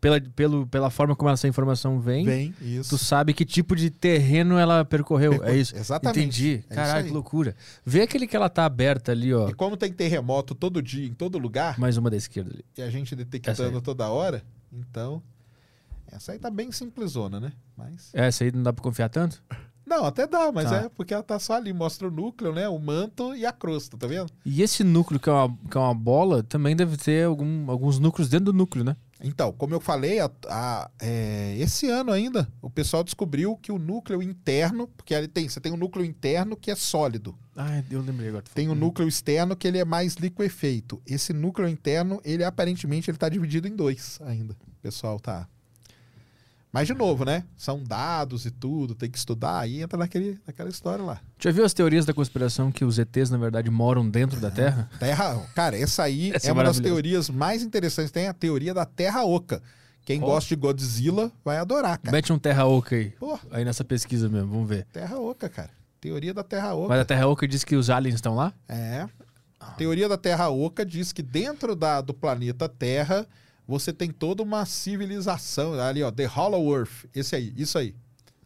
pela, 0.00 0.20
pelo, 0.20 0.66
pela 0.66 0.90
forma 0.90 1.16
como 1.16 1.30
essa 1.30 1.48
informação 1.48 1.98
vem, 1.98 2.24
vem 2.24 2.54
isso. 2.60 2.90
tu 2.90 2.98
sabe 2.98 3.32
que 3.32 3.44
tipo 3.44 3.74
de 3.74 3.90
terreno 3.90 4.58
ela 4.58 4.84
percorreu. 4.84 5.32
Percor... 5.32 5.48
É 5.48 5.56
isso? 5.56 5.74
Exatamente. 5.76 6.20
Entendi. 6.20 6.64
É 6.68 6.74
Caralho, 6.74 7.06
que 7.06 7.12
loucura. 7.12 7.56
Vê 7.84 8.02
aquele 8.02 8.26
que 8.26 8.36
ela 8.36 8.48
tá 8.48 8.64
aberta 8.64 9.12
ali, 9.12 9.32
ó. 9.32 9.48
E 9.48 9.54
como 9.54 9.76
tem 9.76 9.92
terremoto 9.92 10.54
todo 10.54 10.82
dia, 10.82 11.06
em 11.06 11.14
todo 11.14 11.38
lugar. 11.38 11.78
Mais 11.78 11.96
uma 11.96 12.10
da 12.10 12.16
esquerda 12.16 12.50
ali. 12.52 12.64
E 12.76 12.82
a 12.82 12.90
gente 12.90 13.16
detectando 13.16 13.80
toda 13.80 14.08
hora. 14.08 14.42
Então, 14.72 15.22
essa 16.06 16.32
aí 16.32 16.38
tá 16.38 16.50
bem 16.50 16.70
simplesona, 16.72 17.40
né? 17.40 17.52
Mas... 17.76 18.10
Essa 18.12 18.44
aí 18.44 18.52
não 18.52 18.62
dá 18.62 18.72
pra 18.72 18.82
confiar 18.82 19.08
tanto? 19.08 19.42
Não, 19.86 20.04
até 20.04 20.26
dá, 20.26 20.52
mas 20.52 20.70
tá. 20.70 20.76
é 20.76 20.88
porque 20.88 21.12
ela 21.12 21.22
tá 21.22 21.38
só 21.38 21.54
ali, 21.54 21.72
mostra 21.72 22.06
o 22.06 22.10
núcleo, 22.12 22.52
né? 22.52 22.68
O 22.68 22.78
manto 22.78 23.34
e 23.34 23.44
a 23.44 23.52
crosta, 23.52 23.96
tá 23.96 24.06
vendo? 24.06 24.30
E 24.44 24.62
esse 24.62 24.84
núcleo, 24.84 25.18
que 25.18 25.28
é 25.28 25.32
uma, 25.32 25.58
que 25.68 25.76
é 25.76 25.80
uma 25.80 25.94
bola, 25.94 26.44
também 26.44 26.76
deve 26.76 26.96
ter 26.96 27.24
algum, 27.26 27.68
alguns 27.68 27.98
núcleos 27.98 28.28
dentro 28.28 28.46
do 28.46 28.52
núcleo, 28.52 28.84
né? 28.84 28.96
Então, 29.22 29.52
como 29.52 29.74
eu 29.74 29.80
falei, 29.80 30.20
a, 30.20 30.30
a, 30.48 30.90
é, 31.00 31.56
esse 31.58 31.88
ano 31.88 32.10
ainda, 32.10 32.48
o 32.62 32.70
pessoal 32.70 33.04
descobriu 33.04 33.56
que 33.56 33.70
o 33.70 33.78
núcleo 33.78 34.22
interno, 34.22 34.88
porque 34.88 35.14
ele 35.14 35.28
tem, 35.28 35.48
você 35.48 35.60
tem 35.60 35.72
um 35.72 35.76
núcleo 35.76 36.04
interno 36.04 36.56
que 36.56 36.70
é 36.70 36.74
sólido. 36.74 37.38
Ah, 37.56 37.82
eu 37.90 38.00
lembrei 38.00 38.30
agora. 38.30 38.44
Tem 38.54 38.68
o 38.68 38.72
um 38.72 38.74
núcleo 38.74 39.06
externo 39.06 39.54
que 39.54 39.68
ele 39.68 39.78
é 39.78 39.84
mais 39.84 40.14
liquefeito. 40.14 41.02
Esse 41.06 41.32
núcleo 41.32 41.68
interno, 41.68 42.20
ele 42.24 42.42
aparentemente 42.42 43.10
ele 43.10 43.16
está 43.16 43.28
dividido 43.28 43.68
em 43.68 43.76
dois 43.76 44.18
ainda. 44.22 44.54
O 44.54 44.82
pessoal 44.82 45.20
tá 45.20 45.46
mas, 46.72 46.86
de 46.86 46.94
novo, 46.94 47.24
né? 47.24 47.44
São 47.56 47.82
dados 47.82 48.46
e 48.46 48.50
tudo, 48.50 48.94
tem 48.94 49.10
que 49.10 49.18
estudar, 49.18 49.58
aí 49.60 49.82
entra 49.82 49.98
naquele, 49.98 50.38
naquela 50.46 50.68
história 50.68 51.04
lá. 51.04 51.20
Já 51.38 51.50
viu 51.50 51.64
as 51.64 51.74
teorias 51.74 52.06
da 52.06 52.14
conspiração 52.14 52.70
que 52.70 52.84
os 52.84 52.98
ETs, 52.98 53.28
na 53.28 53.38
verdade, 53.38 53.68
moram 53.70 54.08
dentro 54.08 54.38
da 54.38 54.50
Terra? 54.50 54.88
Terra. 54.98 55.50
Cara, 55.54 55.76
essa 55.76 56.04
aí 56.04 56.30
essa 56.32 56.46
é, 56.46 56.50
é 56.50 56.52
uma 56.52 56.62
das 56.62 56.78
teorias 56.78 57.28
mais 57.28 57.62
interessantes. 57.62 58.12
Tem 58.12 58.28
a 58.28 58.34
teoria 58.34 58.72
da 58.72 58.84
Terra 58.84 59.24
Oca. 59.24 59.60
Quem 60.04 60.22
oh. 60.22 60.26
gosta 60.26 60.48
de 60.48 60.56
Godzilla 60.56 61.32
vai 61.44 61.58
adorar, 61.58 61.98
cara. 61.98 62.16
Mete 62.16 62.32
um 62.32 62.38
Terra 62.38 62.64
Oca 62.66 62.94
aí. 62.94 63.14
Aí 63.50 63.64
nessa 63.64 63.84
pesquisa 63.84 64.28
mesmo, 64.28 64.48
vamos 64.48 64.68
ver. 64.68 64.86
Terra 64.92 65.18
Oca, 65.18 65.48
cara. 65.48 65.70
Teoria 66.00 66.32
da 66.32 66.44
Terra 66.44 66.74
Oca. 66.74 66.88
Mas 66.88 67.00
a 67.00 67.04
Terra 67.04 67.26
Oca 67.26 67.48
diz 67.48 67.64
que 67.64 67.74
os 67.74 67.90
aliens 67.90 68.14
estão 68.14 68.34
lá? 68.34 68.52
É. 68.68 69.06
A 69.58 69.72
teoria 69.72 70.08
da 70.08 70.16
Terra 70.16 70.48
Oca 70.48 70.86
diz 70.86 71.12
que 71.12 71.22
dentro 71.22 71.76
da, 71.76 72.00
do 72.00 72.14
planeta 72.14 72.68
Terra 72.68 73.26
você 73.70 73.92
tem 73.92 74.10
toda 74.10 74.42
uma 74.42 74.66
civilização. 74.66 75.74
Ali, 75.74 76.02
ó, 76.02 76.10
The 76.10 76.24
Hollow 76.24 76.76
Earth. 76.76 77.06
Esse 77.14 77.36
aí, 77.36 77.54
isso 77.56 77.78
aí. 77.78 77.94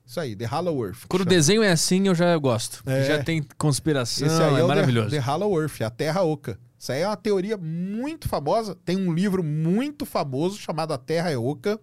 Isso 0.06 0.20
aí, 0.20 0.36
The 0.36 0.44
Hollow 0.44 0.84
Earth. 0.84 1.06
Quando 1.08 1.22
o 1.22 1.24
desenho 1.24 1.62
é 1.62 1.72
assim, 1.72 2.06
eu 2.06 2.14
já 2.14 2.36
gosto. 2.36 2.82
É. 2.84 3.04
Já 3.04 3.24
tem 3.24 3.42
conspiração, 3.56 4.26
Esse 4.26 4.42
aí 4.42 4.56
é, 4.56 4.60
é 4.60 4.62
maravilhoso. 4.62 5.08
The, 5.08 5.16
The 5.16 5.22
Hollow 5.22 5.62
Earth, 5.62 5.80
a 5.80 5.88
Terra 5.88 6.22
Oca. 6.22 6.58
Isso 6.78 6.92
aí 6.92 7.00
é 7.00 7.08
uma 7.08 7.16
teoria 7.16 7.56
muito 7.56 8.28
famosa. 8.28 8.76
Tem 8.84 8.98
um 8.98 9.14
livro 9.14 9.42
muito 9.42 10.04
famoso 10.04 10.58
chamado 10.58 10.92
A 10.92 10.98
Terra 10.98 11.30
é 11.30 11.38
Oca, 11.38 11.80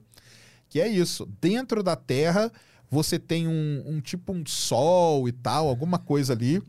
que 0.70 0.80
é 0.80 0.88
isso. 0.88 1.28
Dentro 1.42 1.82
da 1.82 1.96
Terra, 1.96 2.52
você 2.92 3.18
tem 3.18 3.48
um, 3.48 3.84
um 3.88 4.00
tipo 4.00 4.32
um 4.32 4.46
sol 4.46 5.28
e 5.28 5.32
tal, 5.32 5.68
alguma 5.68 5.98
coisa 5.98 6.34
ali 6.34 6.62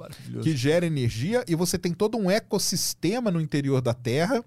que 0.43 0.57
gera 0.57 0.87
energia, 0.87 1.45
e 1.47 1.55
você 1.55 1.77
tem 1.77 1.93
todo 1.93 2.17
um 2.17 2.31
ecossistema 2.31 3.31
no 3.31 3.43
interior 3.43 3.83
da 3.83 3.93
Terra 3.93 4.43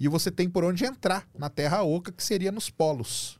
e 0.00 0.08
você 0.08 0.30
tem 0.30 0.48
por 0.48 0.64
onde 0.64 0.84
entrar 0.84 1.28
na 1.38 1.50
Terra 1.50 1.82
Oca, 1.82 2.10
que 2.10 2.24
seria 2.24 2.50
nos 2.50 2.70
polos. 2.70 3.38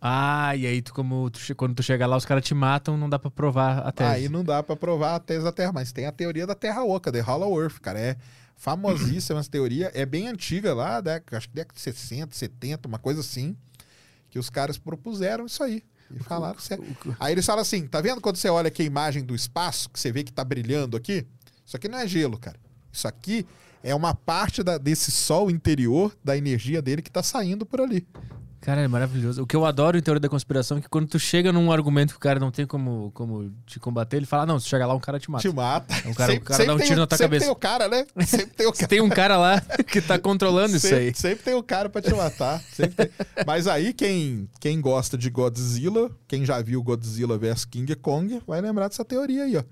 Ah, 0.00 0.54
e 0.56 0.66
aí 0.66 0.82
tu, 0.82 0.92
como 0.92 1.30
tu, 1.30 1.40
quando 1.54 1.76
tu 1.76 1.82
chega 1.82 2.06
lá, 2.06 2.16
os 2.16 2.26
caras 2.26 2.44
te 2.44 2.52
matam, 2.52 2.96
não 2.96 3.08
dá 3.08 3.18
para 3.18 3.30
provar 3.30 3.78
a 3.78 3.92
tese. 3.92 4.10
Aí 4.10 4.28
não 4.28 4.44
dá 4.44 4.62
para 4.62 4.76
provar 4.76 5.14
a 5.14 5.20
tese 5.20 5.44
da 5.44 5.52
Terra, 5.52 5.72
mas 5.72 5.92
tem 5.92 6.06
a 6.06 6.12
teoria 6.12 6.46
da 6.46 6.56
Terra 6.56 6.82
Oca, 6.82 7.12
The 7.12 7.20
Hollow 7.20 7.62
Earth, 7.62 7.78
cara. 7.80 7.98
É 7.98 8.16
famosíssima 8.56 9.38
essa 9.38 9.50
teoria, 9.50 9.90
é 9.94 10.04
bem 10.04 10.28
antiga 10.28 10.74
lá, 10.74 11.00
né? 11.00 11.20
acho 11.32 11.48
que 11.48 11.54
década 11.54 11.74
de 11.74 11.80
60, 11.80 12.34
70, 12.34 12.88
uma 12.88 12.98
coisa 12.98 13.20
assim, 13.20 13.56
que 14.28 14.38
os 14.38 14.50
caras 14.50 14.78
propuseram 14.78 15.46
isso 15.46 15.62
aí. 15.62 15.82
E 16.10 16.22
falaram 16.22 16.56
que... 16.56 17.14
Aí 17.20 17.32
eles 17.32 17.44
falam 17.44 17.62
assim, 17.62 17.86
tá 17.86 18.00
vendo 18.00 18.20
quando 18.20 18.36
você 18.36 18.48
olha 18.48 18.68
aqui 18.68 18.82
a 18.82 18.86
imagem 18.86 19.24
do 19.24 19.34
espaço, 19.34 19.90
que 19.90 20.00
você 20.00 20.10
vê 20.10 20.24
que 20.24 20.32
tá 20.32 20.42
brilhando 20.42 20.96
aqui? 20.96 21.26
Isso 21.64 21.76
aqui 21.76 21.88
não 21.88 21.98
é 21.98 22.06
gelo, 22.08 22.38
cara. 22.38 22.58
Isso 22.92 23.06
aqui 23.06 23.46
é 23.82 23.94
uma 23.94 24.14
parte 24.14 24.62
da, 24.62 24.78
desse 24.78 25.10
sol 25.10 25.50
interior, 25.50 26.14
da 26.24 26.36
energia 26.36 26.82
dele 26.82 27.02
que 27.02 27.10
está 27.10 27.22
saindo 27.22 27.64
por 27.64 27.80
ali. 27.80 28.06
Cara, 28.66 28.80
é 28.80 28.88
maravilhoso. 28.88 29.42
O 29.42 29.46
que 29.46 29.54
eu 29.54 29.64
adoro 29.64 29.96
em 29.96 30.02
teoria 30.02 30.18
da 30.18 30.28
conspiração 30.28 30.78
é 30.78 30.80
que 30.80 30.88
quando 30.88 31.06
tu 31.06 31.20
chega 31.20 31.52
num 31.52 31.70
argumento 31.70 32.10
que 32.10 32.16
o 32.16 32.20
cara 32.20 32.40
não 32.40 32.50
tem 32.50 32.66
como, 32.66 33.12
como 33.14 33.52
te 33.64 33.78
combater, 33.78 34.16
ele 34.16 34.26
fala: 34.26 34.44
não, 34.44 34.58
se 34.58 34.68
chegar 34.68 34.88
lá, 34.88 34.94
um 34.94 34.98
cara 34.98 35.20
te 35.20 35.30
mata. 35.30 35.48
Te 35.48 35.54
mata. 35.54 35.94
Um 36.04 36.12
cara, 36.12 36.32
sempre, 36.32 36.44
o 36.44 36.48
cara 36.48 36.66
dá 36.66 36.74
um 36.74 36.78
tiro 36.78 36.98
na 36.98 37.06
tua 37.06 37.16
sempre 37.16 37.38
cabeça. 37.38 37.46
Sempre 37.46 37.46
tem 37.46 37.50
o 37.52 37.54
cara, 37.54 37.88
né? 37.88 38.06
Sempre 38.26 38.54
tem 38.56 38.66
o 38.66 38.72
cara. 38.72 38.88
tem 38.88 39.00
um 39.00 39.08
cara 39.08 39.36
lá 39.36 39.60
que 39.86 40.00
tá 40.00 40.18
controlando 40.18 40.80
sempre, 40.80 41.10
isso 41.10 41.26
aí. 41.26 41.30
Sempre 41.30 41.44
tem 41.44 41.54
o 41.54 41.62
cara 41.62 41.88
para 41.88 42.02
te 42.02 42.12
matar. 42.12 42.60
Mas 43.46 43.68
aí, 43.68 43.92
quem, 43.92 44.48
quem 44.58 44.80
gosta 44.80 45.16
de 45.16 45.30
Godzilla, 45.30 46.10
quem 46.26 46.44
já 46.44 46.60
viu 46.60 46.82
Godzilla 46.82 47.38
vs 47.38 47.66
King 47.66 47.94
Kong, 47.94 48.42
vai 48.48 48.60
lembrar 48.60 48.88
dessa 48.88 49.04
teoria 49.04 49.44
aí, 49.44 49.56
ó 49.56 49.62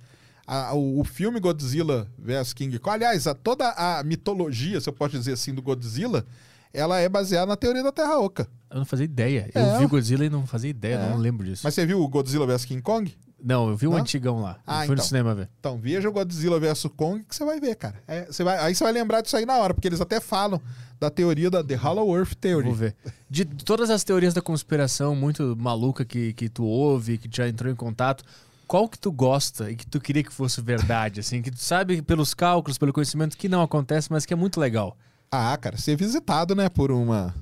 a, 0.46 0.74
o, 0.74 1.00
o, 1.00 1.04
filme 1.04 1.40
Godzilla 1.40 2.08
vs 2.18 2.52
King 2.52 2.78
Kong, 2.78 2.96
aliás, 2.96 3.26
a, 3.26 3.34
toda 3.34 3.70
a 3.70 4.02
mitologia, 4.02 4.80
se 4.80 4.88
eu 4.88 4.92
posso 4.92 5.16
dizer 5.16 5.32
assim, 5.32 5.54
do 5.54 5.62
Godzilla, 5.62 6.26
ela 6.72 6.98
é 6.98 7.08
baseada 7.08 7.46
na 7.46 7.56
teoria 7.56 7.82
da 7.82 7.92
Terra 7.92 8.18
Oca. 8.18 8.48
Eu 8.70 8.78
não 8.78 8.84
fazia 8.84 9.04
ideia. 9.04 9.50
É. 9.54 9.76
Eu 9.76 9.78
vi 9.78 9.86
Godzilla 9.86 10.24
e 10.24 10.30
não 10.30 10.46
fazia 10.46 10.70
ideia, 10.70 10.96
é. 10.96 11.10
não 11.10 11.16
lembro 11.16 11.46
disso. 11.46 11.62
Mas 11.64 11.74
você 11.74 11.86
viu 11.86 12.00
o 12.00 12.08
Godzilla 12.08 12.46
vs 12.46 12.64
King 12.64 12.82
Kong? 12.82 13.14
Não, 13.42 13.68
eu 13.68 13.76
vi 13.76 13.86
o 13.86 13.90
um 13.90 13.96
antigão 13.96 14.40
lá. 14.40 14.58
Ah, 14.66 14.78
fui 14.78 14.84
então. 14.84 14.96
no 14.96 15.02
cinema 15.02 15.34
ver. 15.34 15.50
Então, 15.60 15.78
veja 15.78 16.08
o 16.08 16.12
Godzilla 16.12 16.58
vs 16.58 16.86
Kong 16.96 17.22
que 17.22 17.36
você 17.36 17.44
vai 17.44 17.60
ver, 17.60 17.76
cara. 17.76 18.02
É, 18.08 18.24
você 18.24 18.42
vai, 18.42 18.58
aí 18.58 18.74
você 18.74 18.82
vai 18.82 18.92
lembrar 18.92 19.20
disso 19.20 19.36
aí 19.36 19.44
na 19.44 19.58
hora, 19.58 19.74
porque 19.74 19.86
eles 19.86 20.00
até 20.00 20.18
falam 20.18 20.60
da 20.98 21.10
teoria 21.10 21.50
da 21.50 21.62
The 21.62 21.74
Hollow 21.74 22.16
Earth 22.16 22.34
Theory. 22.40 22.64
Vou 22.64 22.74
ver. 22.74 22.96
De 23.28 23.44
todas 23.44 23.90
as 23.90 24.02
teorias 24.02 24.32
da 24.32 24.40
conspiração 24.40 25.14
muito 25.14 25.54
maluca 25.58 26.04
que, 26.04 26.32
que 26.32 26.48
tu 26.48 26.64
ouve, 26.64 27.18
que 27.18 27.28
já 27.30 27.46
entrou 27.46 27.70
em 27.70 27.76
contato, 27.76 28.24
qual 28.66 28.88
que 28.88 28.98
tu 28.98 29.12
gosta 29.12 29.70
e 29.70 29.76
que 29.76 29.86
tu 29.86 30.00
queria 30.00 30.22
que 30.22 30.32
fosse 30.32 30.60
verdade, 30.60 31.20
assim, 31.20 31.42
que 31.42 31.50
tu 31.50 31.62
sabe 31.62 32.02
pelos 32.02 32.34
cálculos, 32.34 32.78
pelo 32.78 32.92
conhecimento 32.92 33.36
que 33.36 33.48
não 33.48 33.62
acontece, 33.62 34.10
mas 34.10 34.26
que 34.26 34.32
é 34.32 34.36
muito 34.36 34.60
legal? 34.60 34.96
Ah, 35.30 35.56
cara, 35.56 35.76
ser 35.76 35.96
visitado, 35.96 36.54
né, 36.54 36.68
por 36.68 36.90
uma 36.90 37.34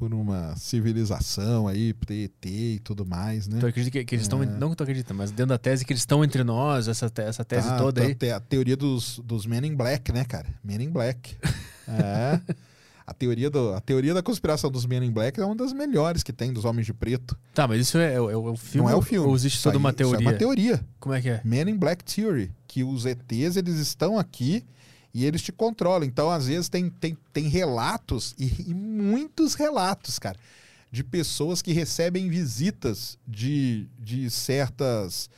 por 0.00 0.14
uma 0.14 0.56
civilização 0.56 1.68
aí, 1.68 1.94
ET 2.08 2.46
e 2.46 2.80
tudo 2.82 3.04
mais, 3.04 3.46
né? 3.46 3.60
Tu 3.60 3.66
acredita 3.66 3.98
que, 3.98 4.04
que 4.06 4.14
eles 4.14 4.24
estão, 4.24 4.42
é. 4.42 4.46
não 4.46 4.70
que 4.70 4.76
tu 4.76 4.82
acredita, 4.82 5.12
mas 5.12 5.30
dentro 5.30 5.48
da 5.48 5.58
tese 5.58 5.84
que 5.84 5.92
eles 5.92 6.00
estão 6.00 6.24
entre 6.24 6.42
nós, 6.42 6.88
essa, 6.88 7.12
essa 7.16 7.44
tese 7.44 7.68
tá, 7.68 7.76
toda 7.76 8.02
aí. 8.02 8.16
A 8.34 8.40
teoria 8.40 8.78
dos, 8.78 9.20
dos 9.22 9.44
Men 9.44 9.66
in 9.66 9.76
Black, 9.76 10.10
né, 10.10 10.24
cara? 10.24 10.48
Men 10.64 10.84
in 10.84 10.90
Black. 10.90 11.36
é. 11.86 12.40
A 13.10 13.12
teoria, 13.12 13.50
do, 13.50 13.74
a 13.74 13.80
teoria 13.80 14.14
da 14.14 14.22
conspiração 14.22 14.70
dos 14.70 14.86
Men 14.86 15.02
in 15.04 15.10
Black 15.10 15.40
é 15.40 15.44
uma 15.44 15.56
das 15.56 15.72
melhores 15.72 16.22
que 16.22 16.32
tem 16.32 16.52
dos 16.52 16.64
Homens 16.64 16.86
de 16.86 16.94
Preto. 16.94 17.36
Tá, 17.52 17.66
mas 17.66 17.80
isso 17.80 17.98
é, 17.98 18.12
é, 18.12 18.14
é 18.14 18.20
o 18.20 18.56
filme? 18.56 18.86
Não 18.86 18.88
é 18.88 18.94
o 18.94 19.02
filme. 19.02 19.26
Ou 19.26 19.34
existe 19.34 19.60
toda 19.60 19.76
uma 19.76 19.92
teoria? 19.92 20.20
Isso 20.20 20.28
é 20.28 20.30
uma 20.30 20.38
teoria. 20.38 20.80
Como 21.00 21.12
é 21.12 21.20
que 21.20 21.28
é? 21.28 21.40
Men 21.44 21.70
in 21.70 21.76
Black 21.76 22.04
Theory. 22.04 22.52
Que 22.68 22.84
os 22.84 23.06
ETs, 23.06 23.56
eles 23.56 23.78
estão 23.78 24.16
aqui 24.16 24.64
e 25.12 25.26
eles 25.26 25.42
te 25.42 25.50
controlam. 25.50 26.04
Então, 26.04 26.30
às 26.30 26.46
vezes, 26.46 26.68
tem, 26.68 26.88
tem, 26.88 27.18
tem 27.32 27.48
relatos, 27.48 28.32
e, 28.38 28.70
e 28.70 28.74
muitos 28.74 29.54
relatos, 29.54 30.16
cara, 30.20 30.38
de 30.92 31.02
pessoas 31.02 31.60
que 31.60 31.72
recebem 31.72 32.28
visitas 32.28 33.18
de, 33.26 33.88
de 33.98 34.30
certas 34.30 35.28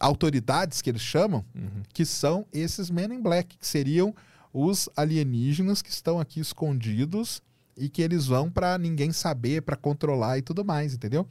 autoridades, 0.00 0.80
que 0.80 0.90
eles 0.90 1.02
chamam, 1.02 1.44
uhum. 1.54 1.82
que 1.92 2.06
são 2.06 2.46
esses 2.50 2.90
Men 2.90 3.12
in 3.12 3.20
Black, 3.20 3.58
que 3.58 3.66
seriam 3.66 4.14
os 4.54 4.88
alienígenas 4.96 5.82
que 5.82 5.90
estão 5.90 6.20
aqui 6.20 6.38
escondidos 6.38 7.42
e 7.76 7.88
que 7.88 8.00
eles 8.00 8.28
vão 8.28 8.48
para 8.48 8.78
ninguém 8.78 9.10
saber, 9.10 9.62
para 9.62 9.74
controlar 9.74 10.38
e 10.38 10.42
tudo 10.42 10.64
mais, 10.64 10.94
entendeu? 10.94 11.26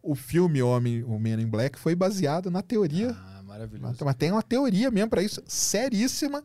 O 0.00 0.14
filme 0.14 0.62
Homem, 0.62 1.02
o 1.02 1.18
Men 1.18 1.40
in 1.40 1.48
Black 1.48 1.76
foi 1.76 1.96
baseado 1.96 2.52
na 2.52 2.62
teoria. 2.62 3.10
Ah, 3.10 3.42
maravilhoso. 3.42 4.04
Mas 4.04 4.14
tem 4.14 4.30
uma 4.30 4.44
teoria 4.44 4.92
mesmo 4.92 5.10
para 5.10 5.24
isso, 5.24 5.42
seríssima, 5.44 6.44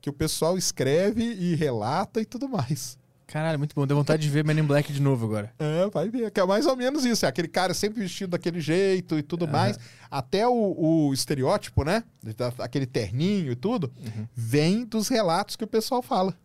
que 0.00 0.08
o 0.08 0.12
pessoal 0.12 0.56
escreve 0.56 1.22
e 1.22 1.54
relata 1.54 2.18
e 2.18 2.24
tudo 2.24 2.48
mais. 2.48 2.98
Caralho, 3.26 3.58
muito 3.58 3.74
bom. 3.74 3.86
Deu 3.86 3.96
vontade 3.96 4.22
de 4.22 4.28
ver 4.28 4.44
Men 4.44 4.58
in 4.58 4.64
Black 4.64 4.92
de 4.92 5.00
novo 5.00 5.26
agora. 5.26 5.52
É, 5.58 5.88
vai 5.90 6.08
ver. 6.08 6.30
Que 6.30 6.40
é 6.40 6.46
mais 6.46 6.66
ou 6.66 6.76
menos 6.76 7.04
isso. 7.04 7.24
É 7.24 7.28
aquele 7.28 7.48
cara 7.48 7.74
sempre 7.74 8.00
vestido 8.00 8.30
daquele 8.30 8.60
jeito 8.60 9.18
e 9.18 9.22
tudo 9.22 9.46
uhum. 9.46 9.50
mais. 9.50 9.78
Até 10.10 10.46
o, 10.46 10.52
o, 10.52 11.12
estereótipo, 11.12 11.84
né? 11.84 12.04
Aquele 12.58 12.86
terninho 12.86 13.50
e 13.50 13.56
tudo, 13.56 13.92
uhum. 13.98 14.26
vem 14.34 14.84
dos 14.84 15.08
relatos 15.08 15.56
que 15.56 15.64
o 15.64 15.68
pessoal 15.68 16.02
fala. 16.02 16.36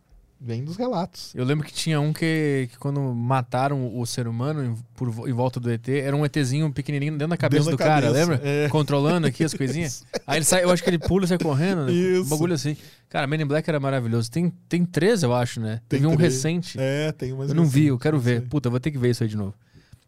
Vem 0.42 0.64
dos 0.64 0.78
relatos. 0.78 1.36
Eu 1.36 1.44
lembro 1.44 1.66
que 1.66 1.74
tinha 1.74 2.00
um 2.00 2.14
que, 2.14 2.70
que 2.72 2.78
quando 2.78 3.02
mataram 3.14 3.98
o 4.00 4.06
ser 4.06 4.26
humano 4.26 4.64
em, 4.64 4.76
por, 4.96 5.28
em 5.28 5.34
volta 5.34 5.60
do 5.60 5.70
ET, 5.70 5.86
era 5.90 6.16
um 6.16 6.26
ETzinho 6.26 6.72
pequenininho 6.72 7.12
dentro 7.12 7.28
da 7.28 7.38
cabeça 7.38 7.66
dentro 7.66 7.78
do 7.78 7.80
da 7.80 7.84
cara, 7.84 8.08
cabeça. 8.08 8.32
lembra? 8.32 8.42
É. 8.48 8.70
Controlando 8.70 9.28
aqui 9.28 9.44
as 9.44 9.54
coisinhas. 9.54 10.06
Aí 10.26 10.38
ele 10.38 10.46
sai, 10.46 10.64
eu 10.64 10.70
acho 10.72 10.82
que 10.82 10.90
ele 10.90 10.98
pula 10.98 11.26
e 11.26 11.28
sai 11.28 11.38
correndo, 11.38 11.86
né? 11.86 11.92
Isso. 11.92 12.24
Um 12.24 12.30
bagulho 12.30 12.54
assim. 12.54 12.78
Cara, 13.10 13.28
Men 13.28 13.42
in 13.42 13.46
Black 13.46 13.70
era 13.70 13.82
maravilhoso. 13.82 14.32
Tem, 14.32 14.50
tem 14.70 14.86
três, 14.86 15.24
eu 15.24 15.34
acho, 15.36 15.60
né? 15.60 15.82
Tem 15.90 16.00
Teve 16.00 16.08
um 16.08 16.16
três. 16.16 16.36
recente. 16.36 16.78
É, 16.80 17.12
tem 17.12 17.34
mais 17.34 17.50
Eu 17.50 17.56
não 17.56 17.66
vi, 17.66 17.88
eu 17.88 18.00
quero 18.00 18.18
ver. 18.18 18.44
Puta, 18.44 18.70
vou 18.70 18.80
ter 18.80 18.92
que 18.92 18.98
ver 18.98 19.10
isso 19.10 19.24
aí 19.24 19.30
de 19.30 19.36
novo. 19.36 19.54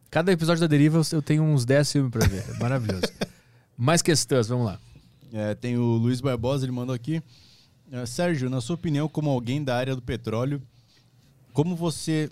Cada 0.10 0.32
episódio 0.32 0.62
da 0.62 0.68
Deriva 0.68 1.02
eu 1.12 1.22
tenho 1.22 1.44
uns 1.44 1.66
10 1.66 1.92
filmes 1.92 2.12
pra 2.12 2.26
ver. 2.26 2.46
É 2.56 2.60
maravilhoso. 2.60 3.04
mais 3.78 4.02
questões, 4.02 4.48
vamos 4.48 4.66
lá. 4.66 4.80
É, 5.34 5.56
tem 5.56 5.78
o 5.78 5.84
Luiz 5.98 6.22
Barbosa, 6.22 6.66
ele 6.66 6.72
mandou 6.72 6.96
aqui. 6.96 7.22
Uh, 7.92 8.08
Sérgio, 8.08 8.50
na 8.50 8.62
sua 8.62 8.76
opinião, 8.76 9.10
como 9.10 9.30
alguém 9.30 9.62
da 9.62 9.76
área 9.76 9.94
do 9.94 10.02
petróleo, 10.02 10.62
como 11.52 11.76
você, 11.76 12.30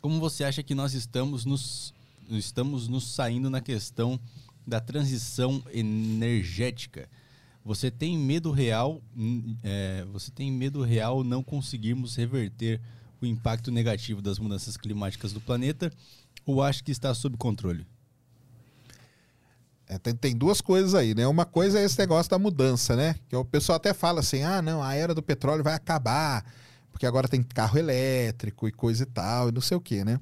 como 0.00 0.18
você 0.18 0.42
acha 0.42 0.60
que 0.60 0.74
nós 0.74 0.92
estamos 0.92 1.44
nos, 1.44 1.94
estamos 2.28 2.88
nos 2.88 3.06
saindo 3.06 3.48
na 3.48 3.60
questão 3.60 4.18
da 4.66 4.80
transição 4.80 5.62
energética? 5.72 7.08
Você 7.64 7.92
tem 7.92 8.18
medo 8.18 8.50
real? 8.50 9.00
É, 9.62 10.04
você 10.12 10.32
tem 10.32 10.50
medo 10.50 10.82
real 10.82 11.22
não 11.22 11.44
conseguirmos 11.44 12.16
reverter 12.16 12.80
o 13.20 13.26
impacto 13.26 13.70
negativo 13.70 14.20
das 14.20 14.40
mudanças 14.40 14.76
climáticas 14.76 15.32
do 15.32 15.40
planeta? 15.40 15.92
Ou 16.44 16.60
acha 16.60 16.82
que 16.82 16.90
está 16.90 17.14
sob 17.14 17.36
controle? 17.36 17.86
É, 19.88 19.98
tem, 19.98 20.14
tem, 20.14 20.36
duas 20.36 20.60
coisas 20.60 20.94
aí, 20.94 21.14
né? 21.14 21.26
Uma 21.28 21.44
coisa 21.44 21.78
é 21.78 21.84
esse 21.84 21.98
negócio 21.98 22.28
da 22.28 22.38
mudança, 22.38 22.96
né? 22.96 23.14
Que 23.28 23.36
o 23.36 23.44
pessoal 23.44 23.76
até 23.76 23.94
fala 23.94 24.20
assim: 24.20 24.42
ah, 24.42 24.60
não, 24.60 24.82
a 24.82 24.94
era 24.94 25.14
do 25.14 25.22
petróleo 25.22 25.62
vai 25.62 25.74
acabar, 25.74 26.44
porque 26.90 27.06
agora 27.06 27.28
tem 27.28 27.42
carro 27.42 27.78
elétrico 27.78 28.66
e 28.66 28.72
coisa 28.72 29.04
e 29.04 29.06
tal, 29.06 29.48
e 29.48 29.52
não 29.52 29.60
sei 29.60 29.76
o 29.76 29.80
quê, 29.80 30.04
né? 30.04 30.18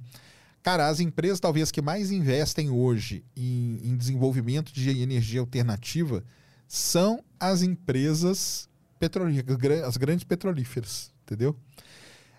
Cara, 0.62 0.88
as 0.88 1.00
empresas 1.00 1.40
talvez 1.40 1.70
que 1.70 1.82
mais 1.82 2.10
investem 2.10 2.70
hoje 2.70 3.24
em, 3.36 3.78
em 3.82 3.96
desenvolvimento 3.96 4.72
de 4.72 4.90
energia 4.90 5.40
alternativa 5.40 6.24
são 6.66 7.22
as 7.38 7.62
empresas 7.62 8.68
petrolíferas, 8.98 9.82
as 9.82 9.96
grandes 9.96 10.24
petrolíferas, 10.24 11.12
entendeu? 11.22 11.56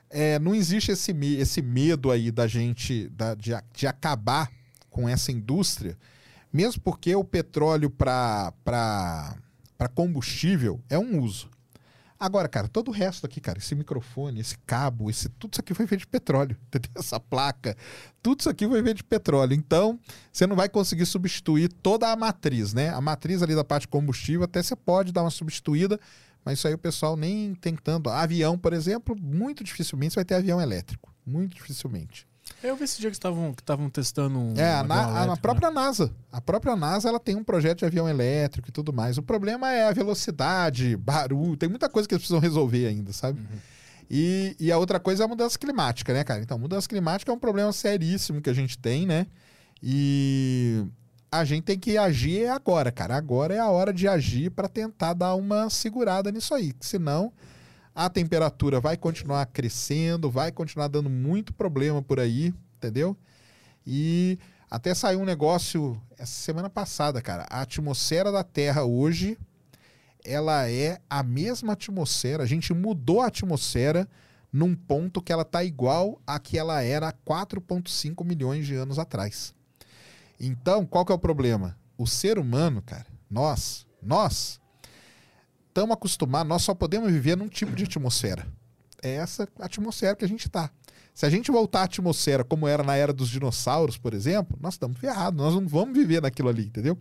É, 0.09 0.39
não 0.39 0.53
existe 0.53 0.91
esse, 0.91 1.11
esse 1.37 1.61
medo 1.61 2.11
aí 2.11 2.31
da 2.31 2.47
gente 2.47 3.09
da, 3.09 3.35
de, 3.35 3.51
de 3.73 3.87
acabar 3.87 4.51
com 4.89 5.09
essa 5.09 5.31
indústria 5.31 5.97
mesmo 6.55 6.81
porque 6.81 7.13
o 7.13 7.23
petróleo 7.23 7.89
para 7.89 8.53
combustível 9.93 10.81
é 10.89 10.97
um 10.97 11.21
uso. 11.21 11.49
Agora, 12.17 12.47
cara, 12.47 12.69
todo 12.69 12.87
o 12.87 12.91
resto 12.91 13.25
aqui, 13.25 13.41
cara, 13.41 13.59
esse 13.59 13.75
microfone, 13.75 14.39
esse 14.39 14.57
cabo, 14.59 15.09
esse, 15.09 15.27
tudo 15.27 15.51
isso 15.51 15.59
aqui 15.59 15.73
foi 15.73 15.85
feito 15.85 16.01
de 16.01 16.07
petróleo, 16.07 16.55
entendeu? 16.67 16.89
Essa 16.95 17.19
placa, 17.19 17.75
tudo 18.23 18.39
isso 18.39 18.49
aqui 18.49 18.65
foi 18.65 18.81
feito 18.81 18.97
de 18.97 19.03
petróleo. 19.03 19.53
Então, 19.53 19.99
você 20.31 20.47
não 20.47 20.55
vai 20.55 20.69
conseguir 20.69 21.05
substituir 21.05 21.67
toda 21.67 22.09
a 22.09 22.15
matriz, 22.15 22.73
né? 22.73 22.89
A 22.89 23.01
matriz 23.01 23.43
ali 23.43 23.53
da 23.53 23.65
parte 23.65 23.85
combustível, 23.85 24.43
até 24.43 24.63
você 24.63 24.77
pode 24.77 25.11
dar 25.11 25.23
uma 25.23 25.29
substituída, 25.29 25.99
mas 26.45 26.59
isso 26.59 26.67
aí 26.69 26.73
o 26.73 26.77
pessoal 26.77 27.17
nem 27.17 27.53
tentando. 27.53 28.09
Avião, 28.09 28.57
por 28.57 28.71
exemplo, 28.71 29.13
muito 29.19 29.61
dificilmente 29.61 30.13
você 30.13 30.19
vai 30.19 30.25
ter 30.25 30.35
avião 30.35 30.61
elétrico. 30.61 31.13
Muito 31.25 31.55
dificilmente. 31.55 32.25
Eu 32.65 32.75
vi 32.75 32.83
esse 32.83 32.99
dia 32.99 33.09
que 33.09 33.15
estavam 33.15 33.53
que 33.53 33.61
estavam 33.61 33.89
testando 33.89 34.39
um 34.39 34.53
É, 34.57 34.73
a, 34.73 34.83
na, 34.83 35.03
elétrico, 35.03 35.33
a 35.33 35.37
própria 35.37 35.69
né? 35.69 35.75
NASA. 35.75 36.11
A 36.31 36.41
própria 36.41 36.75
NASA 36.75 37.09
ela 37.09 37.19
tem 37.19 37.35
um 37.35 37.43
projeto 37.43 37.79
de 37.79 37.85
avião 37.85 38.09
elétrico 38.09 38.69
e 38.69 38.71
tudo 38.71 38.91
mais. 38.91 39.17
O 39.17 39.23
problema 39.23 39.71
é 39.71 39.87
a 39.87 39.91
velocidade, 39.91 40.95
barulho, 40.97 41.55
tem 41.55 41.69
muita 41.69 41.87
coisa 41.89 42.07
que 42.07 42.15
eles 42.15 42.21
precisam 42.21 42.39
resolver 42.39 42.87
ainda, 42.87 43.13
sabe? 43.13 43.39
Uhum. 43.39 43.59
E, 44.09 44.55
e 44.59 44.71
a 44.71 44.77
outra 44.77 44.99
coisa 44.99 45.23
é 45.23 45.25
a 45.25 45.27
mudança 45.27 45.57
climática, 45.57 46.13
né, 46.13 46.23
cara? 46.23 46.41
Então, 46.41 46.57
mudança 46.57 46.87
climática 46.87 47.31
é 47.31 47.35
um 47.35 47.39
problema 47.39 47.71
seríssimo 47.71 48.41
que 48.41 48.49
a 48.49 48.53
gente 48.53 48.77
tem, 48.77 49.05
né? 49.05 49.27
E 49.81 50.85
a 51.31 51.43
gente 51.43 51.63
tem 51.63 51.77
que 51.77 51.97
agir 51.97 52.47
agora, 52.47 52.91
cara. 52.91 53.15
Agora 53.15 53.53
é 53.53 53.59
a 53.59 53.69
hora 53.69 53.91
de 53.91 54.07
agir 54.07 54.51
para 54.51 54.67
tentar 54.67 55.13
dar 55.13 55.35
uma 55.35 55.69
segurada 55.69 56.31
nisso 56.31 56.53
aí. 56.53 56.73
Senão, 56.79 57.31
a 57.95 58.09
temperatura 58.09 58.81
vai 58.81 58.97
continuar 58.97 59.45
crescendo, 59.45 60.29
vai 60.29 60.51
continuar 60.51 60.89
dando 60.89 61.09
muito 61.09 61.53
problema 61.53 62.01
por 62.01 62.19
aí, 62.19 62.53
entendeu? 62.75 63.15
E 63.87 64.37
até 64.69 64.93
saiu 64.93 65.21
um 65.21 65.25
negócio 65.25 65.99
essa 66.17 66.33
semana 66.33 66.69
passada, 66.69 67.21
cara. 67.21 67.45
A 67.49 67.61
atmosfera 67.61 68.33
da 68.33 68.43
Terra 68.43 68.83
hoje, 68.83 69.37
ela 70.25 70.69
é 70.69 70.99
a 71.09 71.23
mesma 71.23 71.71
atmosfera. 71.71 72.43
A 72.43 72.47
gente 72.47 72.73
mudou 72.73 73.21
a 73.21 73.27
atmosfera 73.27 74.05
num 74.51 74.75
ponto 74.75 75.21
que 75.21 75.31
ela 75.31 75.45
tá 75.45 75.63
igual 75.63 76.21
a 76.27 76.37
que 76.37 76.57
ela 76.57 76.81
era 76.81 77.07
há 77.07 77.13
4,5 77.13 78.25
milhões 78.25 78.67
de 78.67 78.75
anos 78.75 78.99
atrás. 78.99 79.55
Então, 80.37 80.85
qual 80.85 81.05
que 81.05 81.13
é 81.13 81.15
o 81.15 81.19
problema? 81.19 81.77
O 81.97 82.05
ser 82.05 82.37
humano, 82.37 82.81
cara, 82.81 83.07
nós, 83.29 83.87
nós 84.01 84.59
estamos 85.75 85.93
acostumados, 85.93 86.47
nós 86.47 86.61
só 86.61 86.73
podemos 86.73 87.11
viver 87.11 87.35
num 87.35 87.49
tipo 87.49 87.75
de 87.75 87.83
atmosfera. 87.83 88.47
É 89.03 89.15
essa 89.15 89.45
atmosfera 89.59 90.15
que 90.15 90.23
a 90.23 90.27
gente 90.27 90.47
está. 90.47 90.71
Se 91.13 91.25
a 91.25 91.29
gente 91.29 91.51
voltar 91.51 91.81
à 91.81 91.83
atmosfera 91.83 92.45
como 92.45 92.65
era 92.65 92.81
na 92.81 92.95
era 92.95 93.11
dos 93.11 93.29
dinossauros, 93.29 93.97
por 93.97 94.13
exemplo, 94.13 94.57
nós 94.61 94.75
estamos 94.75 94.97
ferrados, 94.97 95.37
nós 95.37 95.53
não 95.53 95.67
vamos 95.67 95.97
viver 95.97 96.21
naquilo 96.21 96.47
ali, 96.47 96.67
entendeu? 96.67 96.97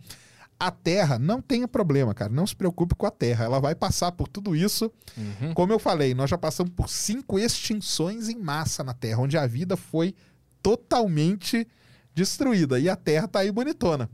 A 0.59 0.71
Terra 0.71 1.17
não 1.17 1.41
tem 1.41 1.65
problema, 1.65 2.13
cara. 2.13 2.31
Não 2.31 2.45
se 2.45 2.55
preocupe 2.55 2.95
com 2.95 3.05
a 3.05 3.11
Terra. 3.11 3.45
Ela 3.45 3.59
vai 3.59 3.75
passar 3.75 4.11
por 4.11 4.27
tudo 4.27 4.55
isso. 4.55 4.91
Uhum. 5.17 5.53
Como 5.53 5.71
eu 5.71 5.79
falei, 5.79 6.13
nós 6.13 6.29
já 6.29 6.37
passamos 6.37 6.71
por 6.73 6.89
cinco 6.89 7.39
extinções 7.39 8.29
em 8.29 8.37
massa 8.37 8.83
na 8.83 8.93
Terra, 8.93 9.21
onde 9.21 9.37
a 9.37 9.47
vida 9.47 9.75
foi 9.75 10.13
totalmente 10.61 11.67
destruída. 12.13 12.79
E 12.79 12.89
a 12.89 12.95
Terra 12.95 13.25
está 13.25 13.39
aí 13.39 13.51
bonitona. 13.51 14.09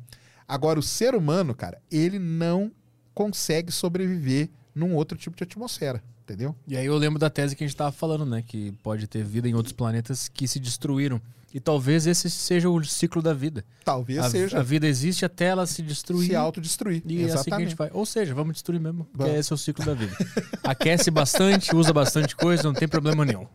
Agora, 0.48 0.80
o 0.80 0.84
ser 0.84 1.14
humano, 1.14 1.54
cara, 1.54 1.80
ele 1.92 2.18
não 2.18 2.72
consegue 3.14 3.72
sobreviver 3.72 4.50
num 4.74 4.96
outro 4.96 5.18
tipo 5.18 5.36
de 5.36 5.44
atmosfera, 5.44 6.02
entendeu? 6.24 6.56
E 6.68 6.78
aí 6.78 6.86
eu 6.86 6.98
lembro 6.98 7.20
da 7.20 7.30
tese 7.30 7.56
que 7.56 7.64
a 7.64 7.68
gente 7.68 7.74
estava 7.74 7.92
falando, 7.92 8.26
né? 8.26 8.42
Que 8.42 8.72
pode 8.84 9.08
ter 9.08 9.24
vida 9.24 9.48
em 9.48 9.54
outros 9.54 9.74
planetas 9.74 10.28
que 10.28 10.48
se 10.48 10.60
destruíram. 10.60 11.22
E 11.54 11.60
talvez 11.60 12.08
esse 12.08 12.30
seja 12.30 12.70
o 12.70 12.84
ciclo 12.86 13.22
da 13.22 13.34
vida. 13.34 13.66
Talvez 13.84 14.20
a, 14.20 14.30
seja. 14.30 14.60
A 14.60 14.64
vida 14.64 14.88
existe 14.88 15.26
até 15.26 15.48
ela 15.48 15.68
se 15.68 15.82
destruir. 15.82 16.30
Se 16.30 16.36
autodestruir. 16.36 17.04
E 17.06 17.24
Exatamente. 17.24 17.30
é 17.30 17.34
assim 17.34 17.50
que 17.50 17.56
a 17.56 17.60
gente 17.60 17.76
faz. 17.76 17.92
Ou 17.94 18.06
seja, 18.06 18.34
vamos 18.34 18.54
destruir 18.54 18.80
mesmo, 18.80 19.04
porque 19.06 19.30
Bom. 19.30 19.38
esse 19.38 19.52
é 19.52 19.56
o 19.56 19.58
ciclo 19.58 19.84
da 19.84 19.94
vida. 19.94 20.16
Aquece 20.64 21.12
bastante, 21.12 21.76
usa 21.76 21.92
bastante 21.92 22.38
coisa, 22.38 22.64
não 22.64 22.74
tem 22.74 22.88
problema 22.88 23.26
nenhum. 23.26 23.46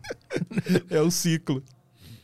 É 0.91 1.01
o 1.01 1.09
ciclo. 1.09 1.63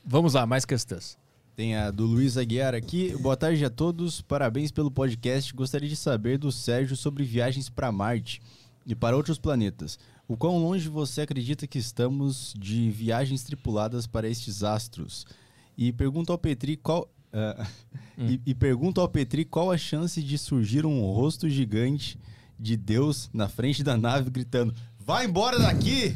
Vamos 0.06 0.36
lá, 0.36 0.46
mais 0.46 0.64
questões. 0.64 1.18
Tem 1.56 1.76
a 1.76 1.92
do 1.92 2.06
Luiz 2.06 2.36
Aguiar 2.36 2.74
aqui. 2.74 3.16
Boa 3.18 3.38
tarde 3.38 3.64
a 3.64 3.70
todos, 3.70 4.22
parabéns 4.22 4.72
pelo 4.72 4.90
podcast. 4.90 5.54
Gostaria 5.54 5.88
de 5.88 5.96
saber 5.96 6.40
do 6.40 6.52
Sérgio 6.52 6.98
sobre 6.98 7.24
viagens 7.24 7.70
para 7.70 7.92
Marte 7.92 8.42
e 8.88 8.96
para 8.96 9.16
outros 9.16 9.38
planetas. 9.38 10.00
O 10.28 10.36
quão 10.36 10.58
longe 10.58 10.90
você 10.90 11.22
acredita 11.22 11.68
que 11.68 11.78
estamos 11.78 12.56
de 12.58 12.90
viagens 12.90 13.44
tripuladas 13.44 14.08
para 14.08 14.28
estes 14.28 14.64
astros? 14.64 15.28
E 15.78 15.92
pergunto 15.94 16.32
ao 16.32 16.40
Petri 16.40 16.76
qual. 16.76 17.08
Uh, 17.32 17.64
hum. 18.18 18.28
e, 18.28 18.42
e 18.48 18.56
pergunto 18.56 19.00
ao 19.00 19.08
Petri 19.08 19.46
qual 19.46 19.72
a 19.72 19.78
chance 19.78 20.24
de 20.24 20.38
surgir 20.40 20.88
um 20.88 21.02
rosto 21.02 21.48
gigante 21.48 22.18
de 22.60 22.76
Deus 22.76 23.30
na 23.32 23.48
frente 23.48 23.84
da 23.84 23.96
nave 23.96 24.32
gritando: 24.32 24.74
Vai 24.98 25.26
embora 25.26 25.60
daqui! 25.60 26.16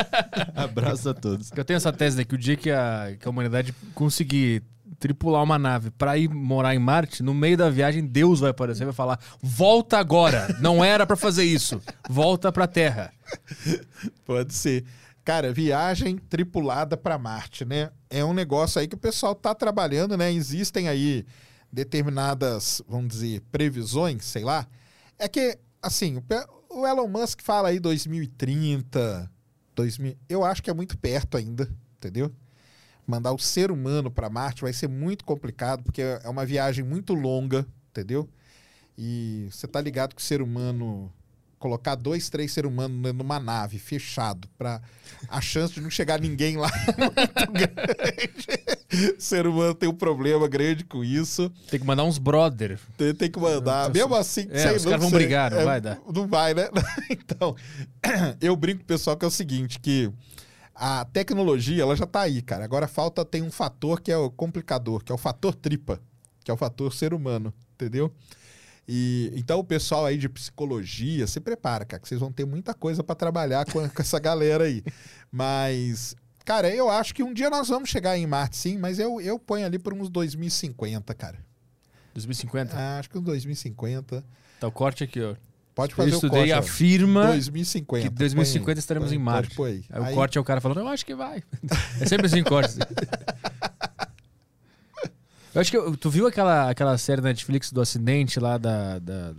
Abraço 0.54 1.08
a 1.08 1.14
todos. 1.14 1.50
Eu 1.56 1.64
tenho 1.64 1.78
essa 1.78 1.92
tese, 1.92 2.18
né? 2.18 2.24
Que 2.24 2.34
o 2.34 2.38
dia 2.38 2.56
que 2.56 2.70
a, 2.70 3.16
que 3.18 3.26
a 3.26 3.30
humanidade 3.30 3.72
conseguir 3.94 4.62
tripular 5.04 5.42
uma 5.42 5.58
nave 5.58 5.90
para 5.90 6.16
ir 6.16 6.30
morar 6.30 6.74
em 6.74 6.78
Marte, 6.78 7.22
no 7.22 7.34
meio 7.34 7.58
da 7.58 7.68
viagem 7.68 8.06
Deus 8.06 8.40
vai 8.40 8.52
aparecer 8.52 8.84
e 8.84 8.86
vai 8.86 8.94
falar: 8.94 9.20
"Volta 9.42 9.98
agora, 9.98 10.56
não 10.62 10.82
era 10.82 11.06
para 11.06 11.14
fazer 11.14 11.44
isso. 11.44 11.78
Volta 12.08 12.50
para 12.50 12.66
Terra". 12.66 13.12
Pode 14.24 14.54
ser. 14.54 14.82
Cara, 15.22 15.52
viagem 15.52 16.16
tripulada 16.16 16.96
para 16.96 17.18
Marte, 17.18 17.66
né? 17.66 17.90
É 18.08 18.24
um 18.24 18.32
negócio 18.32 18.80
aí 18.80 18.88
que 18.88 18.94
o 18.94 18.98
pessoal 18.98 19.34
tá 19.34 19.54
trabalhando, 19.54 20.16
né? 20.16 20.32
Existem 20.32 20.88
aí 20.88 21.26
determinadas, 21.70 22.80
vamos 22.88 23.08
dizer, 23.08 23.42
previsões, 23.52 24.24
sei 24.24 24.42
lá. 24.42 24.66
É 25.18 25.28
que 25.28 25.58
assim, 25.82 26.18
o 26.70 26.86
Elon 26.86 27.08
Musk 27.08 27.42
fala 27.42 27.68
aí 27.68 27.78
2030, 27.78 29.30
2000, 29.74 30.16
eu 30.30 30.42
acho 30.42 30.62
que 30.62 30.70
é 30.70 30.74
muito 30.74 30.96
perto 30.96 31.36
ainda, 31.36 31.68
entendeu? 31.98 32.32
Mandar 33.06 33.32
o 33.32 33.38
ser 33.38 33.70
humano 33.70 34.10
para 34.10 34.30
Marte 34.30 34.62
vai 34.62 34.72
ser 34.72 34.88
muito 34.88 35.24
complicado, 35.24 35.82
porque 35.82 36.02
é 36.02 36.28
uma 36.28 36.44
viagem 36.44 36.84
muito 36.84 37.14
longa, 37.14 37.66
entendeu? 37.90 38.28
E 38.96 39.48
você 39.50 39.66
tá 39.66 39.80
ligado 39.80 40.14
que 40.14 40.22
o 40.22 40.24
ser 40.24 40.40
humano 40.40 41.12
colocar 41.64 41.94
dois, 41.94 42.28
três 42.28 42.52
seres 42.52 42.70
humanos 42.70 43.14
numa 43.14 43.40
nave 43.40 43.78
fechado 43.78 44.46
para 44.58 44.82
a 45.30 45.40
chance 45.40 45.72
de 45.72 45.80
não 45.80 45.88
chegar 45.88 46.20
ninguém 46.20 46.58
lá 46.58 46.68
é 46.86 47.00
muito 47.00 47.52
grande. 47.52 49.16
o 49.16 49.20
ser 49.22 49.46
humano 49.46 49.74
tem 49.74 49.88
um 49.88 49.94
problema 49.94 50.46
grande 50.46 50.84
com 50.84 51.02
isso. 51.02 51.50
Tem 51.70 51.80
que 51.80 51.86
mandar 51.86 52.04
uns 52.04 52.18
brother. 52.18 52.78
Tem, 52.98 53.14
tem 53.14 53.30
que 53.30 53.40
mandar. 53.40 53.90
Mesmo 53.90 54.14
assim, 54.14 54.46
é, 54.50 54.58
sei, 54.58 54.76
os 54.76 54.84
caras 54.84 55.00
vão 55.00 55.10
brigar, 55.10 55.52
não 55.52 55.60
é, 55.60 55.64
vai 55.64 55.80
dar. 55.80 55.98
Não 56.14 56.28
vai, 56.28 56.52
né? 56.52 56.68
então, 57.08 57.56
eu 58.42 58.54
brinco 58.54 58.80
com 58.80 58.84
o 58.84 58.88
pessoal 58.88 59.16
que 59.16 59.24
é 59.24 59.28
o 59.28 59.30
seguinte, 59.30 59.80
que 59.80 60.12
a 60.74 61.04
tecnologia 61.04 61.82
ela 61.82 61.94
já 61.94 62.04
está 62.04 62.22
aí, 62.22 62.42
cara. 62.42 62.64
Agora 62.64 62.88
falta 62.88 63.24
tem 63.24 63.42
um 63.42 63.50
fator 63.50 64.00
que 64.00 64.10
é 64.10 64.16
o 64.16 64.30
complicador, 64.30 65.04
que 65.04 65.12
é 65.12 65.14
o 65.14 65.18
fator 65.18 65.54
tripa, 65.54 66.00
que 66.42 66.50
é 66.50 66.54
o 66.54 66.56
fator 66.56 66.92
ser 66.92 67.14
humano, 67.14 67.54
entendeu? 67.74 68.12
E 68.86 69.32
então 69.34 69.58
o 69.60 69.64
pessoal 69.64 70.04
aí 70.04 70.18
de 70.18 70.28
psicologia 70.28 71.26
se 71.26 71.40
prepara, 71.40 71.84
cara, 71.84 72.00
que 72.00 72.08
vocês 72.08 72.20
vão 72.20 72.32
ter 72.32 72.44
muita 72.44 72.74
coisa 72.74 73.02
para 73.02 73.14
trabalhar 73.14 73.64
com, 73.66 73.80
com, 73.88 74.02
essa 74.02 74.18
galera 74.18 74.64
aí. 74.64 74.82
Mas, 75.30 76.14
cara, 76.44 76.68
eu 76.68 76.90
acho 76.90 77.14
que 77.14 77.22
um 77.22 77.32
dia 77.32 77.48
nós 77.48 77.68
vamos 77.68 77.88
chegar 77.88 78.18
em 78.18 78.26
Marte, 78.26 78.56
sim, 78.56 78.76
mas 78.76 78.98
eu, 78.98 79.20
eu 79.20 79.38
ponho 79.38 79.64
ali 79.64 79.78
por 79.78 79.94
uns 79.94 80.10
2050, 80.10 81.14
cara. 81.14 81.38
2050? 82.14 82.76
Ah, 82.76 82.98
acho 82.98 83.10
que 83.10 83.18
uns 83.18 83.24
2050. 83.24 84.24
Tá 84.60 84.68
o 84.68 84.72
corte 84.72 85.02
aqui, 85.04 85.20
ó. 85.20 85.34
Pode 85.74 85.94
fazer 85.94 86.10
eu 86.10 86.14
estudei, 86.14 86.52
o 86.52 86.54
corte. 86.54 86.70
afirma 86.70 87.26
2050. 87.26 88.08
que 88.08 88.14
2050 88.14 88.64
põe, 88.64 88.78
estaremos 88.78 89.08
põe, 89.08 89.16
em 89.16 89.20
Marte. 89.20 89.60
Aí. 89.62 89.84
aí. 89.90 90.12
o 90.12 90.14
corte 90.14 90.38
é 90.38 90.40
o 90.40 90.44
cara 90.44 90.60
falando, 90.60 90.80
eu 90.80 90.88
acho 90.88 91.04
que 91.04 91.14
vai. 91.14 91.42
É 92.00 92.06
sempre 92.06 92.26
assim 92.26 92.44
corte. 92.44 92.78
eu 95.52 95.60
acho 95.60 95.70
que 95.70 95.96
tu 95.96 96.10
viu 96.10 96.28
aquela, 96.28 96.70
aquela 96.70 96.96
série 96.96 97.20
da 97.20 97.28
Netflix 97.28 97.72
do 97.72 97.80
acidente 97.80 98.38
lá 98.38 98.56
da, 98.56 99.00
da 99.00 99.34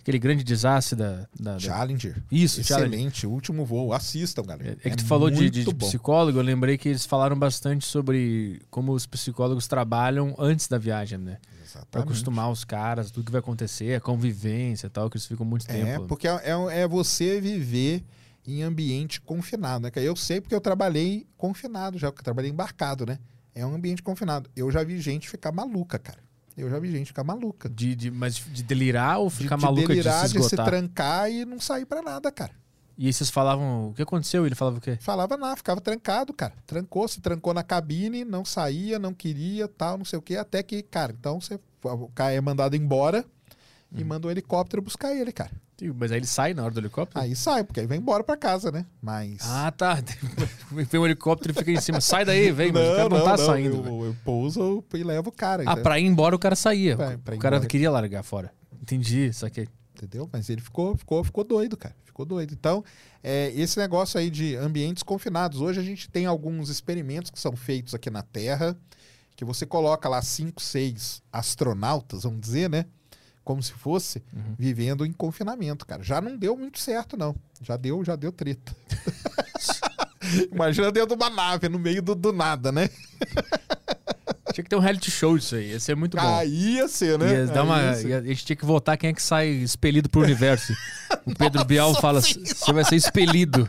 aquele 0.00 0.18
grande 0.18 0.42
desastre 0.42 0.96
da, 0.96 1.26
da, 1.38 1.58
Challenger. 1.58 2.22
Isso, 2.30 2.60
excelente, 2.60 3.20
Challenger. 3.20 3.30
último 3.30 3.64
voo, 3.64 3.92
assistam, 3.92 4.42
galera. 4.42 4.76
É, 4.82 4.88
é 4.88 4.90
que 4.90 4.96
tu 4.96 5.04
falou 5.04 5.30
de, 5.30 5.50
de, 5.50 5.64
de 5.64 5.74
psicólogo, 5.74 6.38
eu 6.38 6.42
lembrei 6.42 6.78
que 6.78 6.88
eles 6.88 7.04
falaram 7.04 7.38
bastante 7.38 7.84
sobre 7.84 8.60
como 8.70 8.92
os 8.92 9.06
psicólogos 9.06 9.66
trabalham 9.66 10.34
antes 10.38 10.66
da 10.68 10.78
viagem, 10.78 11.18
né? 11.18 11.38
Para 11.90 12.02
acostumar 12.02 12.50
os 12.50 12.64
caras, 12.64 13.10
tudo 13.10 13.24
que 13.24 13.32
vai 13.32 13.40
acontecer, 13.40 13.94
a 13.94 14.00
convivência 14.00 14.86
e 14.86 14.90
tal, 14.90 15.08
que 15.08 15.16
eles 15.16 15.26
ficam 15.26 15.46
muito 15.46 15.64
é, 15.68 15.72
tempo. 15.72 16.04
É, 16.04 16.06
porque 16.06 16.28
é, 16.28 16.40
é, 16.72 16.88
você 16.88 17.40
viver 17.40 18.04
em 18.46 18.62
ambiente 18.62 19.20
confinado, 19.20 19.84
né? 19.84 19.90
Eu 19.96 20.16
sei 20.16 20.40
porque 20.40 20.54
eu 20.54 20.60
trabalhei 20.60 21.26
confinado 21.36 21.98
já, 21.98 22.10
porque 22.10 22.20
eu 22.20 22.24
trabalhei 22.24 22.50
embarcado, 22.50 23.06
né? 23.06 23.18
É 23.54 23.64
um 23.66 23.74
ambiente 23.74 24.02
confinado. 24.02 24.48
Eu 24.56 24.70
já 24.70 24.82
vi 24.82 25.00
gente 25.00 25.28
ficar 25.28 25.52
maluca, 25.52 25.98
cara. 25.98 26.18
Eu 26.56 26.68
já 26.68 26.78
vi 26.78 26.90
gente 26.90 27.08
ficar 27.08 27.24
maluca. 27.24 27.68
De, 27.68 27.94
de, 27.94 28.10
mas 28.10 28.34
de 28.34 28.62
delirar 28.62 29.18
ou 29.18 29.30
ficar 29.30 29.56
de, 29.56 29.62
maluca 29.62 29.82
de 29.82 29.88
delirar, 29.88 30.24
de 30.24 30.32
se, 30.32 30.38
de 30.38 30.44
se 30.44 30.56
trancar 30.56 31.30
e 31.30 31.44
não 31.44 31.60
sair 31.60 31.86
para 31.86 32.02
nada, 32.02 32.30
cara. 32.30 32.52
E 33.00 33.06
aí 33.06 33.12
vocês 33.14 33.30
falavam, 33.30 33.88
o 33.88 33.94
que 33.94 34.02
aconteceu? 34.02 34.44
Ele 34.44 34.54
falava 34.54 34.76
o 34.76 34.80
quê? 34.80 34.98
Falava 35.00 35.34
nada, 35.34 35.56
ficava 35.56 35.80
trancado, 35.80 36.34
cara. 36.34 36.52
Trancou, 36.66 37.08
se 37.08 37.18
trancou 37.18 37.54
na 37.54 37.62
cabine, 37.62 38.26
não 38.26 38.44
saía, 38.44 38.98
não 38.98 39.14
queria, 39.14 39.66
tal, 39.66 39.96
não 39.96 40.04
sei 40.04 40.18
o 40.18 40.22
quê, 40.22 40.36
até 40.36 40.62
que, 40.62 40.82
cara, 40.82 41.16
então 41.18 41.40
você 41.40 41.58
o 41.82 42.08
cara 42.14 42.34
é 42.34 42.40
mandado 42.42 42.76
embora 42.76 43.24
e 43.90 44.04
manda 44.04 44.28
um 44.28 44.30
helicóptero 44.30 44.82
buscar 44.82 45.16
ele, 45.16 45.32
cara. 45.32 45.50
Mas 45.96 46.12
aí 46.12 46.18
ele 46.18 46.26
sai 46.26 46.52
na 46.52 46.62
hora 46.62 46.74
do 46.74 46.80
helicóptero? 46.80 47.24
Aí 47.24 47.34
sai, 47.34 47.64
porque 47.64 47.80
aí 47.80 47.86
vai 47.86 47.96
embora 47.96 48.22
pra 48.22 48.36
casa, 48.36 48.70
né? 48.70 48.84
Mas. 49.00 49.38
Ah, 49.46 49.72
tá. 49.72 49.94
Vem 50.70 51.00
um 51.00 51.06
helicóptero 51.06 51.54
e 51.54 51.58
fica 51.58 51.70
em 51.70 51.80
cima. 51.80 52.02
Sai 52.02 52.26
daí, 52.26 52.52
vem, 52.52 52.70
mas 52.70 52.84
não, 52.84 52.92
o 52.92 52.96
cara 52.96 53.08
não, 53.08 53.16
não 53.16 53.24
tá 53.24 53.36
não, 53.38 53.46
saindo. 53.46 53.76
Eu, 53.76 54.04
eu 54.04 54.16
pouso 54.22 54.84
e 54.92 55.02
levo 55.02 55.30
o 55.30 55.32
cara. 55.32 55.62
Ah, 55.64 55.74
pra 55.74 55.98
ir 55.98 56.04
embora 56.04 56.36
o 56.36 56.38
cara 56.38 56.54
saía. 56.54 56.98
Pra, 56.98 57.16
pra 57.16 57.34
o 57.34 57.38
cara 57.38 57.56
embora. 57.56 57.66
queria 57.66 57.90
largar 57.90 58.22
fora. 58.22 58.52
Entendi, 58.82 59.32
saquei. 59.32 59.68
Entendeu? 59.94 60.28
Mas 60.30 60.50
ele 60.50 60.60
ficou, 60.60 60.94
ficou, 60.96 61.24
ficou 61.24 61.44
doido, 61.44 61.78
cara. 61.78 61.94
Ficou 62.20 62.26
doido. 62.26 62.52
Então, 62.52 62.84
é, 63.22 63.50
esse 63.54 63.78
negócio 63.78 64.20
aí 64.20 64.28
de 64.28 64.54
ambientes 64.56 65.02
confinados. 65.02 65.60
Hoje 65.60 65.80
a 65.80 65.82
gente 65.82 66.08
tem 66.10 66.26
alguns 66.26 66.68
experimentos 66.68 67.30
que 67.30 67.40
são 67.40 67.56
feitos 67.56 67.94
aqui 67.94 68.10
na 68.10 68.22
Terra, 68.22 68.76
que 69.34 69.44
você 69.44 69.64
coloca 69.64 70.06
lá 70.06 70.20
cinco, 70.20 70.60
seis 70.60 71.22
astronautas, 71.32 72.24
vamos 72.24 72.40
dizer, 72.40 72.68
né? 72.68 72.84
Como 73.42 73.62
se 73.62 73.72
fosse 73.72 74.22
uhum. 74.34 74.54
vivendo 74.58 75.06
em 75.06 75.12
confinamento, 75.12 75.86
cara. 75.86 76.02
Já 76.02 76.20
não 76.20 76.36
deu 76.36 76.54
muito 76.56 76.78
certo, 76.78 77.16
não. 77.16 77.34
Já 77.62 77.76
deu, 77.76 78.04
já 78.04 78.16
deu 78.16 78.30
treta. 78.30 78.76
Imagina 80.52 80.92
dentro 80.92 81.16
de 81.16 81.22
uma 81.22 81.30
nave, 81.30 81.70
no 81.70 81.78
meio 81.78 82.02
do, 82.02 82.14
do 82.14 82.32
nada, 82.34 82.70
né? 82.70 82.90
Tinha 84.52 84.64
que 84.64 84.70
ter 84.70 84.76
um 84.76 84.80
reality 84.80 85.10
show 85.10 85.36
disso 85.36 85.54
aí. 85.54 85.70
Ia 85.70 85.80
ser 85.80 85.94
muito 85.96 86.16
bom. 86.16 86.36
Aí 86.36 86.76
ia 86.76 86.88
ser, 86.88 87.18
né? 87.18 87.32
Ia 87.32 87.46
dar 87.46 87.64
uma, 87.64 87.80
ia, 88.00 88.18
a 88.18 88.22
gente 88.22 88.44
tinha 88.44 88.56
que 88.56 88.64
votar 88.64 88.96
quem 88.96 89.10
é 89.10 89.12
que 89.12 89.22
sai 89.22 89.48
expelido 89.48 90.08
pro 90.08 90.22
universo. 90.22 90.72
O 91.26 91.34
Pedro 91.34 91.64
Bial 91.64 91.94
fala: 92.00 92.20
você 92.20 92.72
vai 92.72 92.84
ser 92.84 92.96
expelido. 92.96 93.68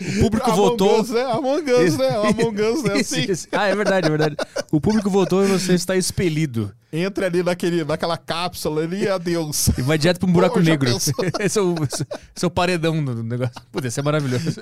O 0.00 0.20
público 0.20 0.50
Among 0.50 0.62
votou. 0.62 1.00
Us, 1.00 1.10
né? 1.10 1.22
Among 1.22 1.72
Us, 1.72 1.96
né? 1.96 2.08
Among 2.08 2.62
Us, 2.62 2.82
né? 2.82 2.94
Assim. 3.00 3.26
Ah, 3.52 3.66
é 3.66 3.76
verdade, 3.76 4.06
é 4.06 4.10
verdade. 4.10 4.36
O 4.72 4.80
público 4.80 5.08
votou 5.10 5.44
e 5.44 5.46
você 5.46 5.74
está 5.74 5.96
expelido. 5.96 6.72
Entra 6.92 7.26
ali 7.26 7.42
naquele, 7.42 7.84
naquela 7.84 8.16
cápsula 8.16 8.82
ali 8.82 9.04
e 9.04 9.08
adeus. 9.08 9.68
E 9.76 9.82
vai 9.82 9.98
direto 9.98 10.20
para 10.20 10.28
um 10.28 10.32
buraco 10.32 10.54
Pô, 10.54 10.60
negro. 10.60 10.88
esse, 11.38 11.58
é 11.58 11.62
o, 11.62 11.74
esse 11.84 12.04
é 12.44 12.46
o 12.46 12.50
paredão 12.50 13.04
do 13.04 13.22
negócio. 13.22 13.54
Putz, 13.70 13.88
isso 13.88 14.00
é 14.00 14.02
maravilhoso. 14.02 14.60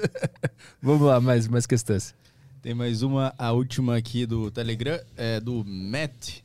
Vamos 0.83 1.07
lá, 1.07 1.21
mais, 1.21 1.47
mais 1.47 1.67
questões. 1.67 2.15
Tem 2.67 2.75
mais 2.75 3.01
uma, 3.01 3.33
a 3.39 3.53
última 3.53 3.97
aqui 3.97 4.27
do 4.27 4.51
Telegram, 4.51 4.99
é 5.17 5.39
do 5.39 5.65
Matt. 5.65 6.41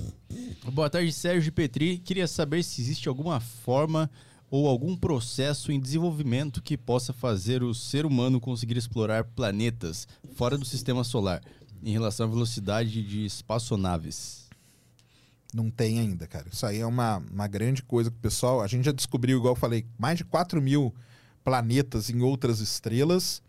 Boa 0.72 0.88
tarde, 0.88 1.12
Sérgio 1.12 1.52
Petri. 1.52 1.98
Queria 1.98 2.28
saber 2.28 2.62
se 2.62 2.80
existe 2.80 3.10
alguma 3.10 3.40
forma 3.40 4.08
ou 4.48 4.68
algum 4.68 4.96
processo 4.96 5.72
em 5.72 5.80
desenvolvimento 5.80 6.62
que 6.62 6.78
possa 6.78 7.12
fazer 7.12 7.64
o 7.64 7.74
ser 7.74 8.06
humano 8.06 8.40
conseguir 8.40 8.78
explorar 8.78 9.24
planetas 9.24 10.08
fora 10.36 10.60
do 10.60 10.64
sistema 10.64 11.04
solar 11.04 11.42
em 11.82 11.92
relação 11.92 12.28
à 12.28 12.30
velocidade 12.30 13.02
de 13.02 13.26
espaçonaves? 13.26 14.48
Não 15.52 15.72
tem 15.72 15.98
ainda, 15.98 16.28
cara. 16.28 16.46
Isso 16.54 16.68
aí 16.68 16.82
é 16.82 16.86
uma, 16.86 17.18
uma 17.34 17.48
grande 17.48 17.82
coisa 17.82 18.12
que 18.12 18.18
o 18.18 18.22
pessoal. 18.22 18.62
A 18.62 18.68
gente 18.68 18.86
já 18.86 18.92
descobriu, 18.92 19.40
igual 19.40 19.56
eu 19.56 19.60
falei, 19.60 19.88
mais 19.98 20.20
de 20.20 20.24
4 20.24 20.62
mil 20.62 20.94
planetas 21.44 22.12
em 22.12 22.22
outras 22.22 22.60
estrelas 22.60 23.42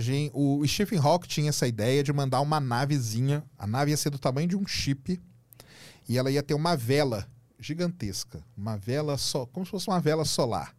gente, 0.00 0.32
o 0.34 0.66
Stephen 0.66 0.98
Hawking 0.98 1.28
tinha 1.28 1.48
essa 1.50 1.66
ideia 1.66 2.02
de 2.02 2.12
mandar 2.12 2.40
uma 2.40 2.58
navezinha. 2.58 3.44
A 3.56 3.66
nave 3.66 3.92
ia 3.92 3.96
ser 3.96 4.10
do 4.10 4.18
tamanho 4.18 4.48
de 4.48 4.56
um 4.56 4.66
chip 4.66 5.20
e 6.08 6.18
ela 6.18 6.30
ia 6.30 6.42
ter 6.42 6.54
uma 6.54 6.76
vela 6.76 7.28
gigantesca, 7.60 8.42
uma 8.56 8.76
vela 8.76 9.16
só, 9.18 9.46
como 9.46 9.66
se 9.66 9.70
fosse 9.70 9.88
uma 9.88 10.00
vela 10.00 10.24
solar, 10.24 10.74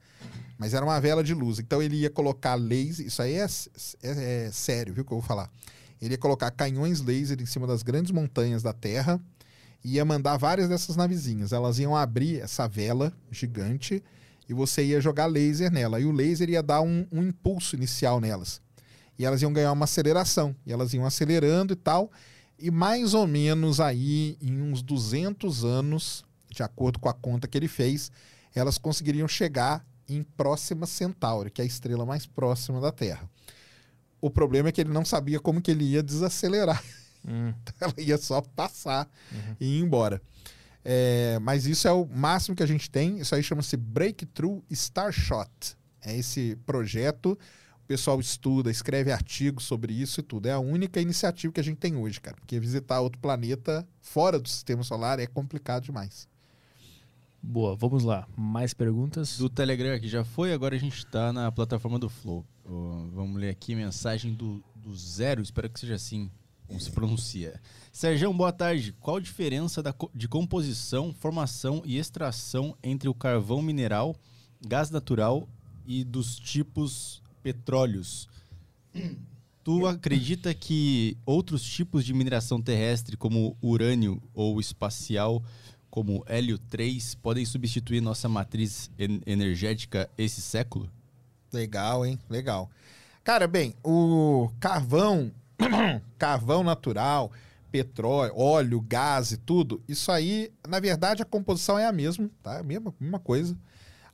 mas 0.58 0.74
era 0.74 0.84
uma 0.84 1.00
vela 1.00 1.24
de 1.24 1.34
luz. 1.34 1.60
Então 1.60 1.82
ele 1.82 1.98
ia 1.98 2.10
colocar 2.10 2.56
laser, 2.56 3.06
isso 3.06 3.22
aí 3.22 3.36
é, 3.36 3.46
é, 4.04 4.46
é 4.48 4.52
sério, 4.52 4.94
viu 4.94 5.06
que 5.06 5.14
eu 5.14 5.20
vou 5.20 5.28
falar. 5.28 5.50
Ele 6.02 6.14
ia 6.14 6.18
colocar 6.18 6.50
canhões 6.52 7.02
laser 7.02 7.42
em 7.42 7.46
cima 7.46 7.68
das 7.68 7.84
grandes 7.84 8.12
montanhas 8.12 8.64
da 8.64 8.74
Terra 8.74 9.20
e 9.84 9.96
ia 9.96 10.06
mandar 10.06 10.38
várias 10.38 10.68
dessas 10.68 10.96
navezinhas. 10.96 11.54
Elas 11.54 11.80
iam 11.80 11.96
abrir 11.96 12.40
essa 12.40 12.68
vela 12.68 13.14
gigante 13.30 14.04
e 14.48 14.54
você 14.54 14.84
ia 14.84 15.00
jogar 15.00 15.26
laser 15.26 15.72
nela. 15.72 16.00
E 16.00 16.06
o 16.06 16.12
laser 16.12 16.50
ia 16.50 16.64
dar 16.64 16.82
um, 16.82 17.06
um 17.12 17.24
impulso 17.24 17.76
inicial 17.76 18.20
nelas 18.20 18.62
e 19.20 19.26
elas 19.26 19.42
iam 19.42 19.52
ganhar 19.52 19.74
uma 19.74 19.84
aceleração. 19.84 20.56
E 20.66 20.72
elas 20.72 20.94
iam 20.94 21.06
acelerando 21.06 21.74
e 21.74 21.76
tal. 21.76 22.10
E 22.58 22.72
mais 22.72 23.14
ou 23.14 23.28
menos 23.28 23.82
aí, 23.82 24.38
em 24.42 24.62
uns 24.62 24.82
200 24.82 25.66
anos, 25.66 26.24
de 26.50 26.64
acordo 26.64 27.00
com 27.00 27.10
a 27.10 27.14
conta 27.14 27.46
que 27.46 27.58
ele 27.58 27.68
fez, 27.68 28.10
elas 28.56 28.78
conseguiriam 28.78 29.28
chegar 29.28 29.86
em 30.08 30.24
Próxima 30.24 30.86
Centauri, 30.86 31.52
que 31.52 31.62
é 31.62 31.64
a 31.66 31.68
estrela 31.68 32.06
mais 32.06 32.26
próxima 32.26 32.80
da 32.80 32.94
Terra. 32.94 33.30
O 34.22 34.30
problema 34.30 34.70
é 34.70 34.72
que 34.72 34.82
ele 34.82 34.92
não 34.92 35.04
sabia 35.04 35.40
como 35.40 35.62
que 35.62 35.70
ele 35.70 35.84
ia 35.84 36.02
desacelerar. 36.02 36.82
Hum. 37.28 37.54
Então 37.62 37.74
ela 37.92 37.94
ia 37.98 38.18
só 38.18 38.42
passar 38.42 39.10
uhum. 39.32 39.56
e 39.60 39.80
ir 39.80 39.82
embora. 39.82 40.22
É, 40.84 41.38
mas 41.42 41.66
isso 41.66 41.88
é 41.88 41.92
o 41.92 42.06
máximo 42.06 42.56
que 42.56 42.64
a 42.64 42.66
gente 42.68 42.90
tem. 42.90 43.20
Isso 43.20 43.36
aí 43.36 43.44
chama-se 43.44 43.76
Breakthrough 43.76 44.64
Starshot. 44.72 45.78
É 46.02 46.18
esse 46.18 46.58
projeto 46.66 47.38
pessoal 47.90 48.20
estuda, 48.20 48.70
escreve 48.70 49.12
artigos 49.12 49.64
sobre 49.64 49.92
isso 49.92 50.20
e 50.20 50.24
tudo. 50.24 50.46
É 50.46 50.52
a 50.52 50.60
única 50.60 51.02
iniciativa 51.02 51.52
que 51.52 51.60
a 51.60 51.64
gente 51.64 51.80
tem 51.80 51.96
hoje, 51.96 52.22
cara. 52.22 52.38
Porque 52.38 52.60
visitar 52.60 53.02
outro 53.02 53.20
planeta 53.20 53.86
fora 54.00 54.40
do 54.40 54.48
sistema 54.48 54.84
solar 54.84 55.18
é 55.18 55.26
complicado 55.26 55.86
demais. 55.86 56.28
Boa, 57.42 57.76
vamos 57.76 58.04
lá. 58.04 58.28
Mais 58.38 58.76
perguntas? 58.76 59.40
Do 59.40 59.50
Telegram 59.50 60.00
que 60.00 60.08
já 60.08 60.24
foi, 60.24 60.54
agora 60.54 60.76
a 60.76 60.80
gente 60.80 61.00
está 61.00 61.34
na 61.34 61.52
plataforma 61.52 61.98
do 61.98 62.08
Flow. 62.08 62.46
Uh, 62.64 63.10
vamos 63.12 63.42
ler 63.42 63.50
aqui 63.50 63.74
mensagem 63.74 64.36
do, 64.36 64.64
do 64.76 64.96
Zero, 64.96 65.42
espero 65.42 65.68
que 65.68 65.80
seja 65.80 65.96
assim 65.96 66.30
como 66.68 66.80
se 66.80 66.92
pronuncia. 66.92 67.60
Sérgio, 67.92 68.32
boa 68.32 68.54
tarde. 68.54 68.94
Qual 69.00 69.18
a 69.18 69.20
diferença 69.20 69.82
da, 69.82 69.96
de 70.14 70.28
composição, 70.28 71.12
formação 71.12 71.82
e 71.84 71.98
extração 71.98 72.78
entre 72.84 73.10
o 73.10 73.16
carvão 73.16 73.64
mineral, 73.64 74.16
gás 74.62 74.92
natural 74.92 75.50
e 75.88 76.04
dos 76.04 76.36
tipos 76.36 77.24
petróleos. 77.50 78.30
Tu 79.64 79.88
acredita 79.88 80.54
que 80.54 81.18
outros 81.26 81.64
tipos 81.64 82.06
de 82.06 82.14
mineração 82.14 82.62
terrestre, 82.62 83.18
como 83.18 83.58
urânio 83.60 84.22
ou 84.36 84.60
espacial, 84.60 85.44
como 85.90 86.24
hélio 86.28 86.60
3, 86.60 87.16
podem 87.16 87.44
substituir 87.46 88.02
nossa 88.02 88.30
matriz 88.30 88.92
energética 89.26 90.08
esse 90.16 90.42
século? 90.42 90.90
Legal, 91.52 92.06
hein? 92.06 92.20
Legal. 92.30 92.70
Cara, 93.24 93.48
bem, 93.48 93.74
o 93.84 94.52
carvão, 94.60 95.32
carvão 96.20 96.64
natural, 96.64 97.32
petróleo, 97.72 98.34
óleo, 98.36 98.82
gás 98.82 99.32
e 99.32 99.38
tudo, 99.38 99.82
isso 99.88 100.12
aí, 100.12 100.52
na 100.68 100.80
verdade, 100.80 101.24
a 101.24 101.26
composição 101.26 101.80
é 101.80 101.88
a 101.88 101.92
mesma, 101.92 102.30
tá? 102.44 102.60
A 102.60 102.64
mesma, 102.64 102.94
mesma 103.00 103.20
coisa. 103.20 103.58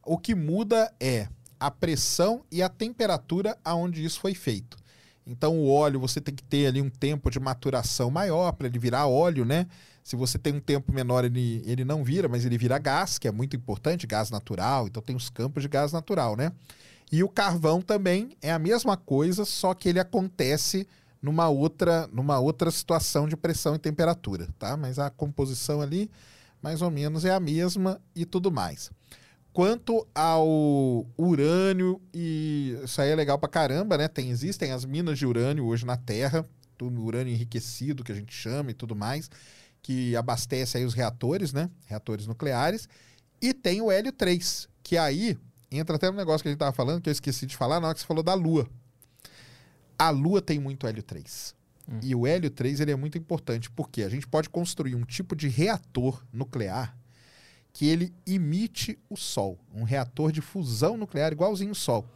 O 0.04 0.18
que 0.18 0.34
muda 0.34 0.94
é 1.00 1.28
a 1.60 1.72
pressão 1.72 2.44
e 2.52 2.62
a 2.62 2.70
temperatura 2.70 3.58
aonde 3.64 4.04
isso 4.04 4.20
foi 4.20 4.34
feito. 4.34 4.78
Então 5.26 5.58
o 5.58 5.70
óleo 5.70 6.00
você 6.00 6.22
tem 6.22 6.36
que 6.36 6.44
ter 6.44 6.68
ali 6.68 6.82
um 6.82 6.90
tempo 6.90 7.32
de 7.32 7.40
maturação 7.40 8.12
maior 8.12 8.52
para 8.52 8.68
ele 8.68 8.78
virar 8.78 9.08
óleo, 9.08 9.44
né? 9.44 9.66
Se 10.04 10.16
você 10.16 10.38
tem 10.38 10.54
um 10.54 10.60
tempo 10.60 10.94
menor, 10.94 11.26
ele, 11.26 11.64
ele 11.66 11.84
não 11.84 12.04
vira, 12.04 12.28
mas 12.28 12.46
ele 12.46 12.60
vira 12.60 12.78
gás, 12.78 13.18
que 13.18 13.28
é 13.28 13.32
muito 13.32 13.56
importante, 13.56 14.06
gás 14.06 14.30
natural. 14.30 14.86
Então 14.86 15.02
tem 15.02 15.16
os 15.16 15.30
campos 15.30 15.64
de 15.64 15.70
gás 15.70 15.92
natural, 15.92 16.36
né? 16.36 16.52
E 17.12 17.24
o 17.24 17.30
carvão 17.30 17.82
também 17.82 18.38
é 18.42 18.52
a 18.52 18.60
mesma 18.60 18.96
coisa, 18.96 19.46
só 19.46 19.74
que 19.74 19.90
ele 19.90 20.00
acontece 20.00 20.88
numa 21.22 21.50
outra, 21.50 22.08
numa 22.14 22.40
outra 22.40 22.70
situação 22.70 23.28
de 23.28 23.36
pressão 23.36 23.74
e 23.74 23.80
temperatura, 23.80 24.48
tá? 24.60 24.78
Mas 24.78 25.00
a 25.00 25.10
composição 25.10 25.82
ali 25.82 26.10
mais 26.62 26.82
ou 26.82 26.92
menos 26.92 27.26
é 27.26 27.32
a 27.32 27.40
mesma 27.40 28.00
e 28.16 28.26
tudo 28.26 28.52
mais. 28.52 28.92
Quanto 29.56 30.06
ao 30.14 31.08
urânio, 31.18 32.02
e 32.14 32.78
isso 32.84 33.02
aí 33.02 33.12
é 33.12 33.16
legal 33.16 33.40
pra 33.40 33.48
caramba, 33.48 33.98
né? 33.98 34.06
Tem, 34.10 34.30
existem 34.30 34.74
as 34.74 34.84
minas 34.84 35.18
de 35.18 35.26
urânio 35.26 35.66
hoje 35.66 35.86
na 35.86 35.96
Terra, 35.96 36.46
do 36.78 37.02
urânio 37.02 37.34
enriquecido, 37.34 38.04
que 38.04 38.12
a 38.12 38.16
gente 38.16 38.34
chama 38.34 38.72
e 38.72 38.74
tudo 38.74 38.94
mais, 38.98 39.32
que 39.82 40.14
abastece 40.14 40.78
aí 40.78 40.84
os 40.84 40.94
reatores, 40.94 41.54
né? 41.54 41.70
Reatores 41.86 42.28
nucleares. 42.28 42.90
E 43.42 43.54
tem 43.54 43.80
o 43.80 43.90
hélio 43.90 44.12
3, 44.12 44.68
que 44.84 44.98
aí 44.98 45.38
entra 45.72 45.96
até 45.96 46.12
no 46.12 46.18
negócio 46.18 46.42
que 46.42 46.50
a 46.50 46.52
gente 46.52 46.60
tava 46.60 46.74
falando, 46.74 47.02
que 47.02 47.08
eu 47.08 47.14
esqueci 47.14 47.46
de 47.46 47.56
falar 47.56 47.80
na 47.80 47.88
hora 47.88 47.96
que 47.96 48.02
você 48.02 48.08
falou 48.08 48.24
da 48.24 48.34
Lua. 48.34 48.70
A 49.98 50.10
Lua 50.10 50.42
tem 50.42 50.60
muito 50.60 50.86
hélio 50.86 51.02
3. 51.02 51.56
Hum. 51.88 52.00
E 52.04 52.14
o 52.14 52.28
hélio 52.28 52.50
3 52.50 52.82
ele 52.82 52.92
é 52.92 52.96
muito 52.98 53.18
importante 53.18 53.72
porque 53.72 54.04
a 54.04 54.10
gente 54.10 54.28
pode 54.28 54.50
construir 54.50 54.96
um 54.96 55.06
tipo 55.06 55.34
de 55.34 55.48
reator 55.48 56.22
nuclear 56.34 56.94
que 57.76 57.90
ele 57.90 58.14
imite 58.26 58.98
o 59.10 59.18
Sol. 59.18 59.60
Um 59.74 59.84
reator 59.84 60.32
de 60.32 60.40
fusão 60.40 60.96
nuclear 60.96 61.34
igualzinho 61.34 61.74
o 61.74 61.76
Sol. 61.76 62.10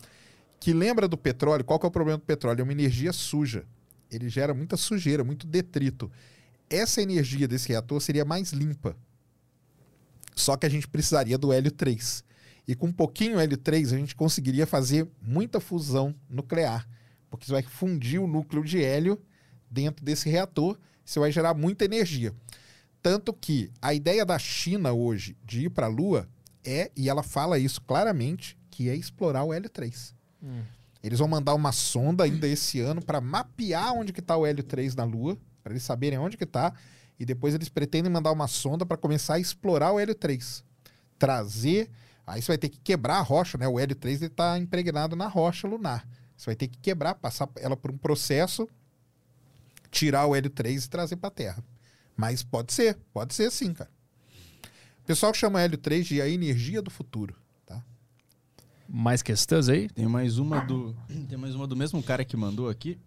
Que 0.57 0.71
lembra 0.71 1.05
do 1.05 1.17
petróleo? 1.17 1.65
Qual 1.65 1.77
que 1.77 1.85
é 1.85 1.89
o 1.89 1.91
problema 1.91 2.17
do 2.17 2.23
petróleo? 2.23 2.61
É 2.61 2.63
uma 2.63 2.71
energia 2.71 3.11
suja. 3.11 3.65
Ele 4.09 4.29
gera 4.29 4.53
muita 4.53 4.77
sujeira, 4.77 5.21
muito 5.21 5.45
detrito. 5.45 6.09
Essa 6.69 7.01
energia 7.01 7.45
desse 7.45 7.67
reator 7.67 7.99
seria 7.99 8.23
mais 8.23 8.53
limpa. 8.53 8.95
Só 10.33 10.55
que 10.55 10.65
a 10.65 10.69
gente 10.69 10.87
precisaria 10.87 11.37
do 11.37 11.51
hélio 11.51 11.71
3. 11.71 12.23
E 12.65 12.73
com 12.73 12.87
um 12.87 12.93
pouquinho 12.93 13.37
hélio 13.37 13.57
3 13.57 13.91
a 13.91 13.97
gente 13.97 14.15
conseguiria 14.15 14.65
fazer 14.65 15.09
muita 15.21 15.59
fusão 15.59 16.15
nuclear. 16.29 16.87
Porque 17.29 17.45
você 17.45 17.51
vai 17.51 17.63
fundir 17.63 18.21
o 18.21 18.27
núcleo 18.27 18.63
de 18.63 18.81
hélio 18.81 19.21
dentro 19.69 20.05
desse 20.05 20.29
reator, 20.29 20.79
você 21.03 21.19
vai 21.19 21.33
gerar 21.33 21.53
muita 21.53 21.83
energia. 21.83 22.33
Tanto 23.01 23.33
que 23.33 23.71
a 23.81 23.93
ideia 23.93 24.25
da 24.25 24.37
China 24.37 24.91
hoje 24.91 25.37
de 25.45 25.65
ir 25.65 25.69
para 25.69 25.85
a 25.85 25.89
Lua 25.89 26.27
é, 26.63 26.91
e 26.95 27.09
ela 27.09 27.23
fala 27.23 27.57
isso 27.57 27.81
claramente, 27.81 28.57
que 28.69 28.89
é 28.89 28.95
explorar 28.95 29.43
o 29.43 29.53
hélio 29.53 29.69
3. 29.69 30.13
Hum. 30.43 30.61
Eles 31.01 31.19
vão 31.19 31.27
mandar 31.27 31.53
uma 31.53 31.71
sonda 31.71 32.25
ainda 32.25 32.47
esse 32.47 32.79
ano 32.81 33.01
para 33.01 33.21
mapear 33.21 33.93
onde 33.93 34.11
que 34.11 34.19
está 34.19 34.35
o 34.35 34.45
hélio 34.45 34.63
3 34.63 34.95
na 34.95 35.05
Lua, 35.05 35.37
para 35.63 35.73
eles 35.73 35.83
saberem 35.83 36.19
onde 36.19 36.35
que 36.35 36.43
está, 36.43 36.73
e 37.17 37.25
depois 37.25 37.53
eles 37.53 37.69
pretendem 37.69 38.11
mandar 38.11 38.31
uma 38.31 38.47
sonda 38.47 38.85
para 38.85 38.97
começar 38.97 39.35
a 39.35 39.39
explorar 39.39 39.93
o 39.93 39.99
hélio 39.99 40.15
3. 40.15 40.63
Trazer, 41.17 41.89
aí 42.27 42.41
você 42.41 42.47
vai 42.47 42.57
ter 42.57 42.69
que 42.69 42.79
quebrar 42.79 43.17
a 43.17 43.21
rocha, 43.21 43.57
né? 43.57 43.67
O 43.67 43.79
hélio 43.79 43.95
3 43.95 44.23
está 44.23 44.57
impregnado 44.57 45.15
na 45.15 45.27
rocha 45.27 45.67
lunar. 45.67 46.07
Você 46.35 46.47
vai 46.47 46.55
ter 46.55 46.67
que 46.67 46.77
quebrar, 46.77 47.15
passar 47.15 47.49
ela 47.57 47.75
por 47.75 47.91
um 47.91 47.97
processo, 47.97 48.67
tirar 49.89 50.25
o 50.25 50.35
hélio 50.35 50.49
3 50.49 50.85
e 50.85 50.89
trazer 50.89 51.15
para 51.15 51.27
a 51.27 51.31
Terra. 51.31 51.63
Mas 52.19 52.43
pode 52.43 52.73
ser, 52.73 52.97
pode 53.13 53.33
ser 53.33 53.49
sim, 53.49 53.73
cara. 53.73 53.89
O 55.01 55.07
pessoal 55.07 55.33
chama 55.33 55.61
hélio 55.61 55.77
3 55.77 56.05
de 56.05 56.21
a 56.21 56.27
energia 56.27 56.81
do 56.81 56.91
futuro. 56.91 57.33
Tá? 57.65 57.81
Mais 58.89 59.21
questões 59.21 59.69
aí? 59.69 59.87
Tem 59.87 60.05
mais 60.05 60.37
uma 60.37 60.59
do. 60.59 60.93
Tem 61.29 61.37
mais 61.37 61.55
uma 61.55 61.65
do 61.65 61.77
mesmo 61.77 62.03
cara 62.03 62.25
que 62.25 62.35
mandou 62.35 62.67
aqui. 62.67 62.99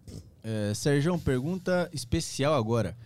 É, 0.43 0.73
Sérgio, 0.73 1.15
pergunta 1.19 1.87
especial 1.93 2.55
agora. 2.55 2.97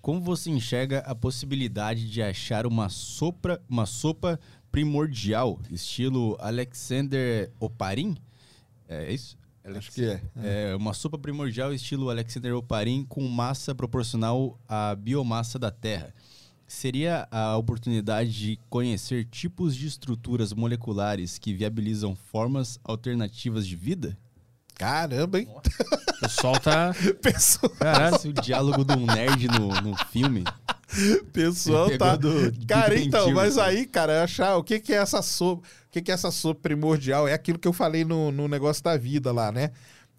Como 0.00 0.20
você 0.20 0.50
enxerga 0.50 1.00
a 1.00 1.16
possibilidade 1.16 2.08
de 2.08 2.22
achar 2.22 2.64
uma 2.64 2.88
sopa, 2.88 3.60
uma 3.68 3.86
sopa 3.86 4.38
primordial, 4.70 5.58
estilo 5.68 6.36
Alexander 6.38 7.50
Oparin? 7.58 8.16
É 8.88 9.12
isso? 9.12 9.36
Acho 9.74 9.90
que 9.92 10.04
é. 10.04 10.20
é. 10.42 10.76
Uma 10.76 10.94
sopa 10.94 11.18
primordial 11.18 11.72
estilo 11.72 12.10
Alexander 12.10 12.54
Oparin 12.54 13.04
com 13.04 13.26
massa 13.26 13.74
proporcional 13.74 14.58
à 14.68 14.94
biomassa 14.94 15.58
da 15.58 15.70
Terra. 15.70 16.14
Seria 16.68 17.28
a 17.30 17.56
oportunidade 17.56 18.32
de 18.32 18.58
conhecer 18.68 19.24
tipos 19.24 19.76
de 19.76 19.86
estruturas 19.86 20.52
moleculares 20.52 21.38
que 21.38 21.54
viabilizam 21.54 22.16
formas 22.16 22.78
alternativas 22.84 23.66
de 23.66 23.76
vida? 23.76 24.18
Caramba, 24.74 25.40
hein? 25.40 25.48
O 25.48 26.20
pessoal 26.20 26.58
tá. 26.60 26.94
Pessoal... 27.22 27.72
Caralho, 27.78 28.16
o 28.30 28.32
diálogo 28.32 28.84
de 28.84 28.92
um 28.94 29.06
nerd 29.06 29.48
no, 29.48 29.68
no 29.80 29.96
filme. 30.06 30.44
Pessoal 31.32 31.96
tá. 31.98 32.16
Do, 32.16 32.52
cara, 32.66 32.98
então, 32.98 33.32
mas 33.32 33.58
aí, 33.58 33.86
cara, 33.86 34.22
achar 34.22 34.56
o 34.56 34.64
que, 34.64 34.78
que 34.78 34.92
é 34.92 34.96
essa 34.96 35.20
sopa. 35.22 35.66
O 35.66 35.90
que, 35.90 36.02
que 36.02 36.10
é 36.10 36.14
essa 36.14 36.30
sopa 36.30 36.60
primordial? 36.60 37.26
É 37.26 37.32
aquilo 37.32 37.58
que 37.58 37.66
eu 37.66 37.72
falei 37.72 38.04
no, 38.04 38.30
no 38.30 38.46
negócio 38.48 38.82
da 38.82 38.96
vida 38.96 39.32
lá, 39.32 39.50
né? 39.50 39.70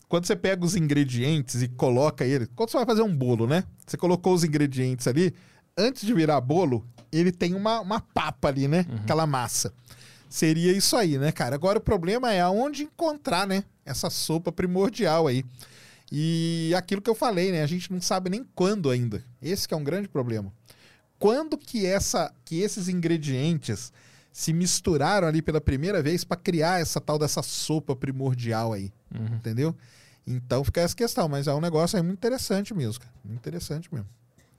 Quando 0.09 0.25
você 0.25 0.35
pega 0.35 0.65
os 0.65 0.75
ingredientes 0.75 1.61
e 1.61 1.67
coloca 1.67 2.25
ele. 2.25 2.47
Quando 2.55 2.69
você 2.69 2.77
vai 2.77 2.85
fazer 2.85 3.01
um 3.01 3.15
bolo, 3.15 3.45
né? 3.45 3.63
Você 3.85 3.97
colocou 3.97 4.33
os 4.33 4.43
ingredientes 4.43 5.07
ali. 5.07 5.33
Antes 5.77 6.05
de 6.05 6.13
virar 6.13 6.41
bolo, 6.41 6.85
ele 7.11 7.31
tem 7.31 7.53
uma, 7.53 7.79
uma 7.79 7.99
papa 7.99 8.47
ali, 8.47 8.67
né? 8.67 8.85
Uhum. 8.89 8.95
Aquela 8.97 9.27
massa. 9.27 9.73
Seria 10.29 10.71
isso 10.71 10.95
aí, 10.95 11.17
né, 11.17 11.31
cara? 11.31 11.55
Agora 11.55 11.77
o 11.77 11.81
problema 11.81 12.33
é 12.33 12.41
aonde 12.41 12.83
encontrar, 12.83 13.47
né? 13.47 13.63
Essa 13.85 14.09
sopa 14.09 14.51
primordial 14.51 15.27
aí. 15.27 15.43
E 16.11 16.73
aquilo 16.75 17.01
que 17.01 17.09
eu 17.09 17.15
falei, 17.15 17.51
né? 17.51 17.63
A 17.63 17.67
gente 17.67 17.91
não 17.91 18.01
sabe 18.01 18.29
nem 18.29 18.45
quando 18.55 18.89
ainda. 18.89 19.23
Esse 19.41 19.67
é 19.73 19.75
um 19.75 19.83
grande 19.83 20.07
problema. 20.07 20.51
Quando 21.19 21.57
que, 21.57 21.85
essa, 21.85 22.33
que 22.45 22.61
esses 22.61 22.87
ingredientes 22.87 23.91
se 24.31 24.53
misturaram 24.53 25.27
ali 25.27 25.41
pela 25.41 25.59
primeira 25.59 26.01
vez 26.01 26.23
para 26.23 26.37
criar 26.37 26.79
essa 26.79 27.01
tal 27.01 27.17
dessa 27.17 27.41
sopa 27.41 27.95
primordial 27.95 28.71
aí, 28.71 28.93
uhum. 29.13 29.35
entendeu? 29.35 29.75
Então 30.27 30.63
fica 30.63 30.81
essa 30.81 30.95
questão, 30.95 31.27
mas 31.27 31.47
é 31.47 31.53
um 31.53 31.59
negócio 31.61 31.97
aí 31.97 32.03
muito 32.03 32.19
interessante 32.19 32.73
mesmo, 32.73 32.99
cara. 32.99 33.13
Muito 33.25 33.39
interessante 33.39 33.89
mesmo. 33.91 34.07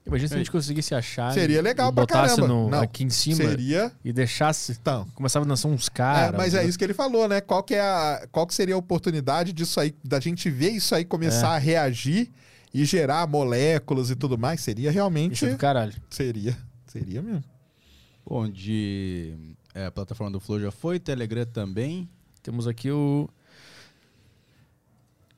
Imagina 0.09 0.27
se 0.27 0.33
a 0.35 0.37
gente 0.37 0.51
conseguisse 0.51 0.93
achar. 0.93 1.31
Seria 1.33 1.61
legal 1.61 1.91
e 1.91 1.95
pra 1.95 2.05
caramba. 2.05 2.47
No, 2.47 2.69
Não, 2.69 2.81
aqui 2.81 3.03
em 3.03 3.09
cima. 3.09 3.37
Seria. 3.37 3.91
E 4.03 4.11
deixasse. 4.11 4.71
Então. 4.71 5.07
Começava 5.15 5.45
a 5.45 5.47
dançar 5.47 5.71
uns 5.71 5.87
caras. 5.87 6.33
É, 6.33 6.37
mas 6.37 6.53
é 6.53 6.65
isso 6.65 6.77
que 6.77 6.83
ele 6.83 6.93
falou, 6.93 7.27
né? 7.27 7.39
Qual 7.41 7.63
que, 7.63 7.75
é 7.75 7.81
a, 7.81 8.27
qual 8.31 8.45
que 8.45 8.53
seria 8.53 8.75
a 8.75 8.77
oportunidade 8.77 9.53
disso 9.53 9.79
aí, 9.79 9.95
da 10.03 10.19
gente 10.19 10.49
ver 10.49 10.71
isso 10.71 10.93
aí 10.93 11.05
começar 11.05 11.53
é. 11.53 11.55
a 11.55 11.57
reagir 11.57 12.31
e 12.73 12.83
gerar 12.85 13.27
moléculas 13.27 14.09
e 14.09 14.15
tudo 14.15 14.37
mais? 14.37 14.61
Seria 14.61 14.91
realmente. 14.91 15.33
Isso 15.33 15.45
é 15.45 15.51
do 15.51 15.57
caralho. 15.57 15.93
Seria. 16.09 16.57
Seria 16.87 17.21
mesmo. 17.21 17.43
Bom, 18.25 18.49
de. 18.49 19.33
É, 19.73 19.85
a 19.85 19.91
plataforma 19.91 20.31
do 20.31 20.39
Flow 20.39 20.59
já 20.59 20.71
foi, 20.71 20.99
Telegram 20.99 21.45
também. 21.45 22.09
Temos 22.41 22.67
aqui 22.67 22.91
o. 22.91 23.29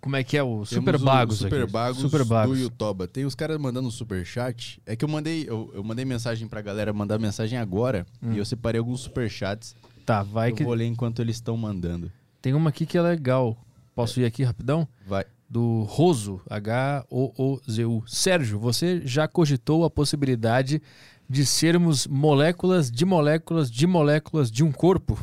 Como 0.01 0.15
é 0.15 0.23
que 0.23 0.35
é 0.35 0.41
o 0.41 0.65
Super 0.65 0.97
Bagos 0.97 1.37
Super 1.37 1.63
aqui. 1.63 1.71
Bagos 1.71 1.99
Super 1.99 2.25
Bagos 2.25 2.57
do 2.57 2.63
Yutoba. 2.63 3.07
Tem 3.07 3.23
os 3.23 3.35
caras 3.35 3.59
mandando 3.59 3.89
super 3.91 4.25
chat. 4.25 4.81
É 4.83 4.95
que 4.95 5.05
eu 5.05 5.09
mandei, 5.09 5.45
eu, 5.47 5.71
eu 5.75 5.83
mandei 5.83 6.03
mensagem 6.03 6.47
pra 6.47 6.59
galera 6.59 6.91
mandar 6.91 7.19
mensagem 7.19 7.59
agora 7.59 8.05
hum. 8.21 8.33
e 8.33 8.39
eu 8.39 8.45
separei 8.45 8.79
alguns 8.79 9.01
super 9.01 9.29
chats. 9.29 9.75
Tá, 10.03 10.23
vai 10.23 10.49
eu 10.49 10.55
que 10.55 10.63
vou 10.63 10.73
ler 10.73 10.87
enquanto 10.87 11.21
eles 11.21 11.35
estão 11.35 11.55
mandando. 11.55 12.11
Tem 12.41 12.55
uma 12.55 12.71
aqui 12.71 12.87
que 12.87 12.97
é 12.97 13.01
legal. 13.01 13.55
Posso 13.93 14.19
é. 14.19 14.23
ir 14.23 14.25
aqui 14.25 14.43
rapidão? 14.43 14.87
Vai. 15.05 15.23
Do 15.47 15.83
Roso, 15.83 16.41
H-O-O-Z-U. 16.49 18.03
Sérgio, 18.07 18.57
você 18.57 19.01
já 19.05 19.27
cogitou 19.27 19.85
a 19.85 19.89
possibilidade 19.89 20.81
de 21.29 21.45
sermos 21.45 22.07
moléculas 22.07 22.89
de 22.89 23.05
moléculas 23.05 23.69
de 23.69 23.85
moléculas 23.85 24.49
de 24.49 24.63
um 24.63 24.71
corpo? 24.71 25.17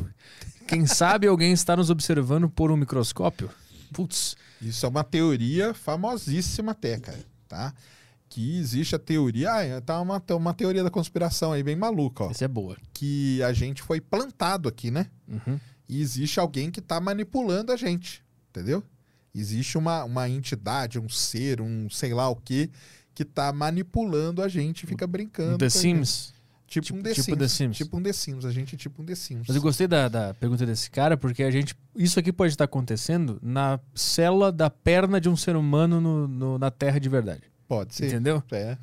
Quem 0.65 0.85
sabe 0.85 1.27
alguém 1.27 1.51
está 1.51 1.75
nos 1.75 1.89
observando 1.89 2.49
por 2.49 2.71
um 2.71 2.77
microscópio? 2.77 3.49
Putz, 3.93 4.35
isso 4.61 4.85
é 4.85 4.89
uma 4.89 5.03
teoria 5.03 5.73
famosíssima 5.73 6.71
até, 6.71 6.99
cara, 6.99 7.19
tá? 7.47 7.73
Que 8.27 8.59
existe 8.59 8.95
a 8.95 8.99
teoria, 8.99 9.51
ah, 9.51 9.81
tá 9.81 9.99
uma, 9.99 10.23
uma 10.31 10.53
teoria 10.53 10.83
da 10.83 10.89
conspiração 10.89 11.51
aí 11.51 11.63
bem 11.63 11.75
maluca, 11.75 12.25
ó. 12.25 12.31
Essa 12.31 12.45
é 12.45 12.47
boa. 12.47 12.77
Que 12.93 13.41
a 13.43 13.51
gente 13.53 13.81
foi 13.81 13.99
plantado 13.99 14.69
aqui, 14.69 14.91
né? 14.91 15.07
Uhum. 15.27 15.59
E 15.87 16.01
existe 16.01 16.39
alguém 16.39 16.69
que 16.69 16.81
tá 16.81 16.99
manipulando 16.99 17.71
a 17.71 17.75
gente, 17.75 18.23
entendeu? 18.49 18.83
Existe 19.33 19.77
uma, 19.77 20.03
uma 20.03 20.29
entidade, 20.29 20.99
um 20.99 21.09
ser, 21.09 21.61
um 21.61 21.89
sei 21.89 22.13
lá 22.13 22.29
o 22.29 22.35
que, 22.35 22.69
que 23.15 23.25
tá 23.25 23.51
manipulando 23.51 24.41
a 24.41 24.47
gente, 24.47 24.85
fica 24.85 25.07
brincando. 25.07 25.57
The 25.57 25.69
Sims. 25.69 26.33
Tipo, 26.69 26.85
tipo, 26.85 26.99
um 26.99 27.01
The, 27.01 27.13
tipo 27.13 27.23
Sims, 27.23 27.37
The 27.37 27.47
Sims. 27.47 27.77
Tipo 27.77 27.97
um 27.97 28.03
The 28.03 28.13
Sims. 28.13 28.45
A 28.45 28.51
gente 28.51 28.75
é 28.75 28.77
tipo 28.77 29.01
um 29.01 29.05
The 29.05 29.15
Sims. 29.15 29.45
Mas 29.47 29.55
eu 29.55 29.61
gostei 29.61 29.87
da, 29.87 30.07
da 30.07 30.33
pergunta 30.35 30.65
desse 30.65 30.89
cara, 30.91 31.17
porque 31.17 31.41
a 31.41 31.49
gente. 31.49 31.75
Isso 31.95 32.19
aqui 32.19 32.31
pode 32.31 32.53
estar 32.53 32.65
acontecendo 32.65 33.39
na 33.41 33.79
célula 33.95 34.51
da 34.51 34.69
perna 34.69 35.19
de 35.19 35.27
um 35.27 35.35
ser 35.35 35.55
humano 35.55 35.99
no, 35.99 36.27
no 36.27 36.59
na 36.59 36.69
Terra 36.69 36.99
de 36.99 37.09
verdade. 37.09 37.41
Pode 37.67 37.95
ser. 37.95 38.07
Entendeu? 38.07 38.43
É. 38.51 38.77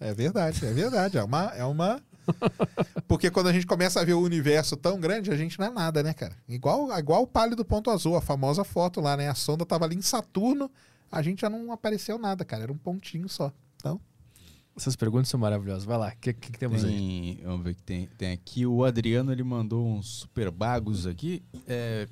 É 0.00 0.14
verdade, 0.14 0.64
é 0.64 0.72
verdade. 0.72 1.18
É 1.18 1.22
uma. 1.22 1.44
É 1.54 1.64
uma... 1.64 2.00
Porque 3.06 3.30
quando 3.30 3.48
a 3.48 3.52
gente 3.52 3.66
começa 3.66 4.00
a 4.00 4.04
ver 4.04 4.14
o 4.14 4.20
universo 4.20 4.76
tão 4.76 4.98
grande, 4.98 5.30
a 5.30 5.36
gente 5.36 5.58
não 5.58 5.66
é 5.66 5.70
nada, 5.70 6.02
né, 6.02 6.14
cara? 6.14 6.36
Igual, 6.48 6.96
igual 6.98 7.22
o 7.22 7.26
pálido 7.26 7.64
ponto 7.64 7.90
azul, 7.90 8.16
a 8.16 8.20
famosa 8.20 8.64
foto 8.64 9.00
lá, 9.00 9.16
né? 9.16 9.28
A 9.28 9.34
sonda 9.34 9.66
tava 9.66 9.84
ali 9.84 9.96
em 9.96 10.02
Saturno, 10.02 10.70
a 11.10 11.20
gente 11.22 11.40
já 11.40 11.50
não 11.50 11.72
apareceu 11.72 12.18
nada, 12.18 12.44
cara. 12.44 12.64
Era 12.64 12.72
um 12.72 12.78
pontinho 12.78 13.28
só. 13.28 13.52
Então. 13.76 14.00
Essas 14.78 14.94
perguntas 14.94 15.28
são 15.28 15.40
maravilhosas. 15.40 15.84
Vai 15.84 15.98
lá, 15.98 16.08
o 16.08 16.16
que, 16.20 16.32
que, 16.32 16.52
que, 16.52 16.58
temos 16.58 16.82
tem, 16.82 16.90
aí? 16.92 17.40
Vamos 17.44 17.64
ver 17.64 17.70
o 17.72 17.74
que 17.74 17.82
tem, 17.82 18.06
tem 18.16 18.32
aqui. 18.32 18.64
O 18.64 18.84
Adriano 18.84 19.32
ele 19.32 19.42
mandou 19.42 19.84
uns 19.84 20.06
super 20.20 20.52
bagos 20.52 21.04
aqui. 21.04 21.42
É, 21.66 22.06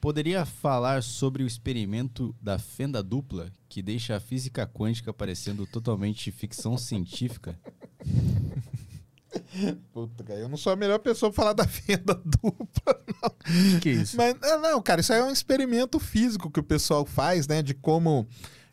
poderia 0.00 0.44
falar 0.44 1.04
sobre 1.04 1.44
o 1.44 1.46
experimento 1.46 2.34
da 2.42 2.58
fenda 2.58 3.00
dupla 3.00 3.52
que 3.68 3.80
deixa 3.80 4.16
a 4.16 4.20
física 4.20 4.66
quântica 4.66 5.12
parecendo 5.12 5.64
totalmente 5.68 6.32
ficção 6.32 6.76
científica? 6.76 7.56
Puta, 9.92 10.24
cara, 10.24 10.40
eu 10.40 10.48
não 10.48 10.56
sou 10.56 10.72
a 10.72 10.76
melhor 10.76 10.98
pessoa 10.98 11.30
pra 11.30 11.42
falar 11.42 11.52
da 11.52 11.66
fenda 11.66 12.14
dupla, 12.14 13.04
não. 13.22 13.80
Que 13.80 13.90
isso? 13.90 14.16
Mas, 14.16 14.34
não, 14.60 14.82
cara, 14.82 15.00
isso 15.00 15.12
aí 15.12 15.20
é 15.20 15.24
um 15.24 15.30
experimento 15.30 16.00
físico 16.00 16.50
que 16.50 16.58
o 16.58 16.64
pessoal 16.64 17.06
faz, 17.06 17.46
né? 17.46 17.62
De 17.62 17.72
como. 17.72 18.26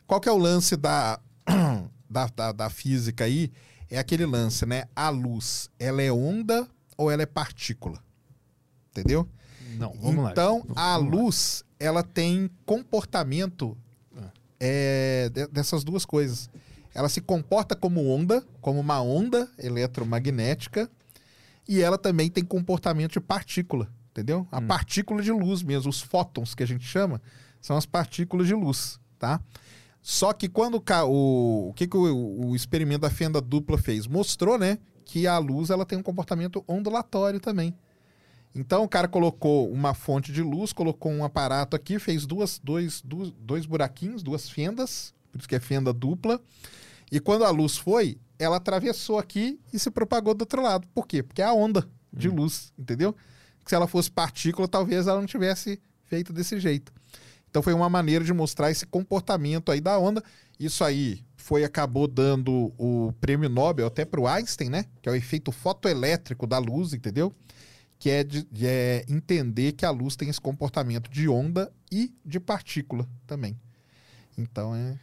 Qual 0.08 0.20
que 0.20 0.28
é 0.28 0.32
o 0.32 0.38
lance 0.38 0.76
da 0.76 1.20
da, 2.16 2.28
da, 2.28 2.52
da 2.54 2.70
física 2.70 3.26
aí 3.26 3.52
é 3.90 3.98
aquele 4.00 4.26
lance, 4.26 4.66
né? 4.66 4.86
A 4.96 5.10
luz, 5.10 5.70
ela 5.78 6.02
é 6.02 6.12
onda 6.12 6.66
ou 6.98 7.12
ela 7.12 7.24
é 7.24 7.26
partícula? 7.26 8.02
Entendeu? 8.92 9.28
Não, 9.78 9.94
vamos 10.02 10.32
então, 10.32 10.66
lá. 10.70 10.94
a 10.94 10.96
luz, 10.96 11.66
ela 11.78 12.02
tem 12.02 12.50
comportamento 12.66 13.78
é, 14.58 15.30
dessas 15.52 15.84
duas 15.84 16.06
coisas. 16.06 16.50
Ela 16.94 17.10
se 17.10 17.20
comporta 17.20 17.76
como 17.76 18.08
onda, 18.08 18.42
como 18.62 18.80
uma 18.80 19.02
onda 19.02 19.52
eletromagnética, 19.58 20.90
e 21.68 21.82
ela 21.82 21.98
também 21.98 22.30
tem 22.30 22.46
comportamento 22.46 23.14
de 23.14 23.20
partícula, 23.20 23.92
entendeu? 24.12 24.48
A 24.50 24.60
hum. 24.60 24.68
partícula 24.68 25.22
de 25.22 25.32
luz 25.32 25.62
mesmo, 25.62 25.90
os 25.90 26.00
fótons 26.00 26.56
que 26.56 26.64
a 26.64 26.68
gente 26.68 26.86
chama, 26.86 27.22
são 27.60 27.76
as 27.76 27.86
partículas 27.86 28.48
de 28.48 28.54
luz, 28.54 28.98
tá? 29.20 29.42
Só 30.08 30.34
que 30.34 30.48
quando 30.48 30.76
o, 31.08 31.70
o 31.70 31.74
que, 31.74 31.88
que 31.88 31.98
o, 31.98 32.50
o 32.50 32.56
experimento 32.56 33.00
da 33.00 33.10
fenda 33.10 33.42
dupla 33.42 33.76
fez? 33.76 34.06
Mostrou, 34.06 34.56
né, 34.56 34.78
que 35.04 35.26
a 35.26 35.40
luz 35.40 35.72
ela 35.72 35.84
tem 35.84 35.98
um 35.98 36.04
comportamento 36.04 36.64
ondulatório 36.68 37.40
também. 37.40 37.74
Então 38.54 38.84
o 38.84 38.88
cara 38.88 39.08
colocou 39.08 39.68
uma 39.72 39.96
fonte 39.96 40.32
de 40.32 40.44
luz, 40.44 40.72
colocou 40.72 41.12
um 41.12 41.24
aparato 41.24 41.76
aqui, 41.76 41.98
fez 41.98 42.28
duas, 42.28 42.62
dois, 42.64 43.02
dois, 43.02 43.32
dois 43.32 43.66
buraquinhos, 43.66 44.22
duas 44.22 44.48
fendas, 44.48 45.12
por 45.32 45.40
isso 45.40 45.50
que 45.50 45.56
é 45.56 45.60
fenda 45.60 45.92
dupla. 45.92 46.40
E 47.12 47.20
quando 47.20 47.44
a 47.44 47.50
luz 47.50 47.76
foi, 47.76 48.20
ela 48.38 48.58
atravessou 48.58 49.18
aqui 49.18 49.60
e 49.74 49.80
se 49.80 49.90
propagou 49.90 50.36
do 50.36 50.44
outro 50.44 50.62
lado. 50.62 50.88
Por 50.94 51.08
quê? 51.08 51.24
Porque 51.24 51.42
é 51.42 51.46
a 51.46 51.54
onda 51.54 51.84
de 52.14 52.30
hum. 52.30 52.36
luz, 52.36 52.72
entendeu? 52.78 53.16
Que 53.64 53.72
se 53.72 53.76
ela 53.76 53.88
fosse 53.88 54.12
partícula, 54.12 54.68
talvez 54.68 55.08
ela 55.08 55.20
não 55.20 55.26
tivesse 55.26 55.82
feito 56.04 56.32
desse 56.32 56.60
jeito. 56.60 56.94
Então 57.56 57.64
foi 57.64 57.74
uma 57.74 57.88
maneira 57.88 58.26
de 58.26 58.34
mostrar 58.34 58.70
esse 58.70 58.86
comportamento 58.86 59.72
aí 59.72 59.80
da 59.80 59.98
onda. 59.98 60.22
Isso 60.60 60.84
aí 60.84 61.24
foi 61.38 61.64
acabou 61.64 62.06
dando 62.06 62.74
o 62.78 63.14
prêmio 63.22 63.48
Nobel 63.48 63.88
até 63.88 64.04
para 64.04 64.20
o 64.20 64.28
Einstein, 64.28 64.68
né? 64.70 64.84
Que 65.02 65.08
é 65.08 65.12
o 65.14 65.16
efeito 65.16 65.54
fotoelétrico 65.54 66.46
da 66.46 66.58
luz, 66.58 66.92
entendeu? 66.92 67.34
que 67.98 68.10
é, 68.10 68.26
de, 68.26 68.44
de 68.52 68.68
é 68.68 69.06
entender 69.08 69.72
que 69.72 69.86
a 69.86 69.90
luz 69.90 70.18
tem 70.18 70.28
esse 70.28 70.42
comportamento 70.42 71.10
de 71.10 71.30
onda 71.30 71.72
e 71.90 72.14
de 72.26 72.42
partícula 72.42 73.08
também. 73.26 73.58
Então 74.38 74.76
é. 74.76 75.00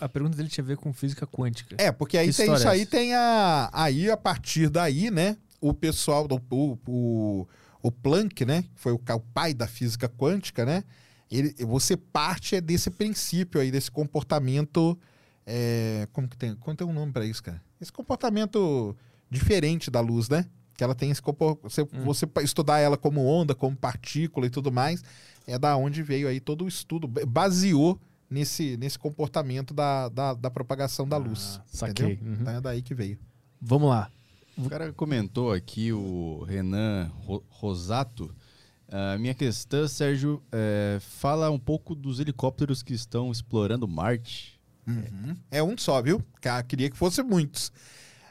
A 0.00 0.08
pergunta 0.08 0.36
dele 0.36 0.50
tinha 0.50 0.62
a 0.62 0.66
ver 0.66 0.76
com 0.76 0.92
física 0.92 1.26
quântica. 1.26 1.76
É, 1.78 1.90
porque 1.90 2.18
aí 2.18 2.30
tem 2.30 2.52
isso 2.52 2.68
é 2.68 2.70
aí, 2.70 2.84
tem 2.84 3.14
a. 3.14 3.70
Aí, 3.72 4.10
a 4.10 4.18
partir 4.18 4.68
daí, 4.68 5.10
né? 5.10 5.34
O 5.62 5.72
pessoal 5.72 6.28
do. 6.28 6.36
O, 6.50 6.78
o, 6.86 7.48
o 7.82 7.90
Planck, 7.90 8.44
né? 8.44 8.64
Foi 8.74 8.92
o, 8.92 8.96
o 8.96 9.20
pai 9.32 9.54
da 9.54 9.66
física 9.66 10.10
quântica, 10.10 10.66
né? 10.66 10.84
Ele, 11.30 11.54
você 11.64 11.96
parte 11.96 12.56
é 12.56 12.60
desse 12.60 12.90
princípio 12.90 13.60
aí, 13.60 13.70
desse 13.70 13.90
comportamento. 13.90 14.98
É, 15.46 16.08
como 16.12 16.28
que 16.28 16.36
tem? 16.36 16.54
Como 16.56 16.76
tem 16.76 16.86
um 16.86 16.92
nome 16.92 17.12
para 17.12 17.24
isso, 17.24 17.42
cara? 17.42 17.62
Esse 17.80 17.92
comportamento 17.92 18.96
diferente 19.30 19.90
da 19.90 20.00
luz, 20.00 20.28
né? 20.28 20.44
que 20.80 20.84
ela 20.84 20.94
tem 20.94 21.10
esse 21.10 21.20
você, 21.62 21.82
hum. 21.82 22.04
você 22.06 22.26
estudar 22.42 22.78
ela 22.78 22.96
como 22.96 23.22
onda, 23.22 23.54
como 23.54 23.76
partícula 23.76 24.46
e 24.46 24.50
tudo 24.50 24.72
mais, 24.72 25.04
é 25.46 25.58
da 25.58 25.76
onde 25.76 26.02
veio 26.02 26.26
aí 26.26 26.40
todo 26.40 26.64
o 26.64 26.68
estudo, 26.68 27.06
baseou 27.06 28.00
nesse, 28.30 28.78
nesse 28.78 28.98
comportamento 28.98 29.74
da, 29.74 30.08
da, 30.08 30.32
da 30.32 30.50
propagação 30.50 31.06
da 31.06 31.18
luz. 31.18 31.60
Ah, 31.60 31.64
saquei. 31.66 32.18
Uhum. 32.22 32.38
Então 32.40 32.54
é 32.54 32.60
daí 32.62 32.80
que 32.80 32.94
veio. 32.94 33.18
Vamos 33.60 33.90
lá. 33.90 34.10
O 34.56 34.70
cara 34.70 34.90
comentou 34.94 35.52
aqui, 35.52 35.92
o 35.92 36.44
Renan 36.48 37.10
Rosato. 37.50 38.34
A 38.90 39.16
minha 39.18 39.34
questão, 39.34 39.86
Sérgio, 39.86 40.42
é, 40.50 40.98
fala 41.00 41.48
um 41.48 41.58
pouco 41.58 41.94
dos 41.94 42.18
helicópteros 42.18 42.82
que 42.82 42.92
estão 42.92 43.30
explorando 43.30 43.86
Marte. 43.86 44.60
Uhum. 44.86 45.36
É 45.48 45.62
um 45.62 45.78
só, 45.78 46.02
viu? 46.02 46.20
Queria 46.66 46.90
que 46.90 46.96
fosse 46.96 47.22
muitos. 47.22 47.72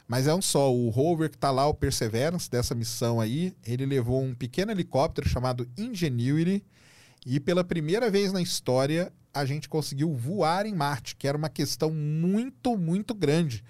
Mas 0.05 0.27
é 0.27 0.35
um 0.35 0.41
só. 0.41 0.73
O 0.73 0.89
rover 0.89 1.29
que 1.29 1.38
está 1.38 1.49
lá, 1.49 1.65
o 1.67 1.73
Perseverance, 1.73 2.49
dessa 2.49 2.75
missão 2.75 3.21
aí, 3.21 3.53
ele 3.65 3.85
levou 3.85 4.21
um 4.21 4.35
pequeno 4.35 4.71
helicóptero 4.71 5.29
chamado 5.29 5.69
Ingenuity. 5.77 6.65
E 7.25 7.39
pela 7.39 7.63
primeira 7.63 8.09
vez 8.11 8.33
na 8.33 8.41
história, 8.41 9.13
a 9.33 9.45
gente 9.45 9.69
conseguiu 9.69 10.13
voar 10.13 10.65
em 10.65 10.73
Marte, 10.73 11.15
que 11.15 11.27
era 11.27 11.38
uma 11.38 11.49
questão 11.49 11.91
muito, 11.91 12.75
muito 12.77 13.13
grande. 13.13 13.63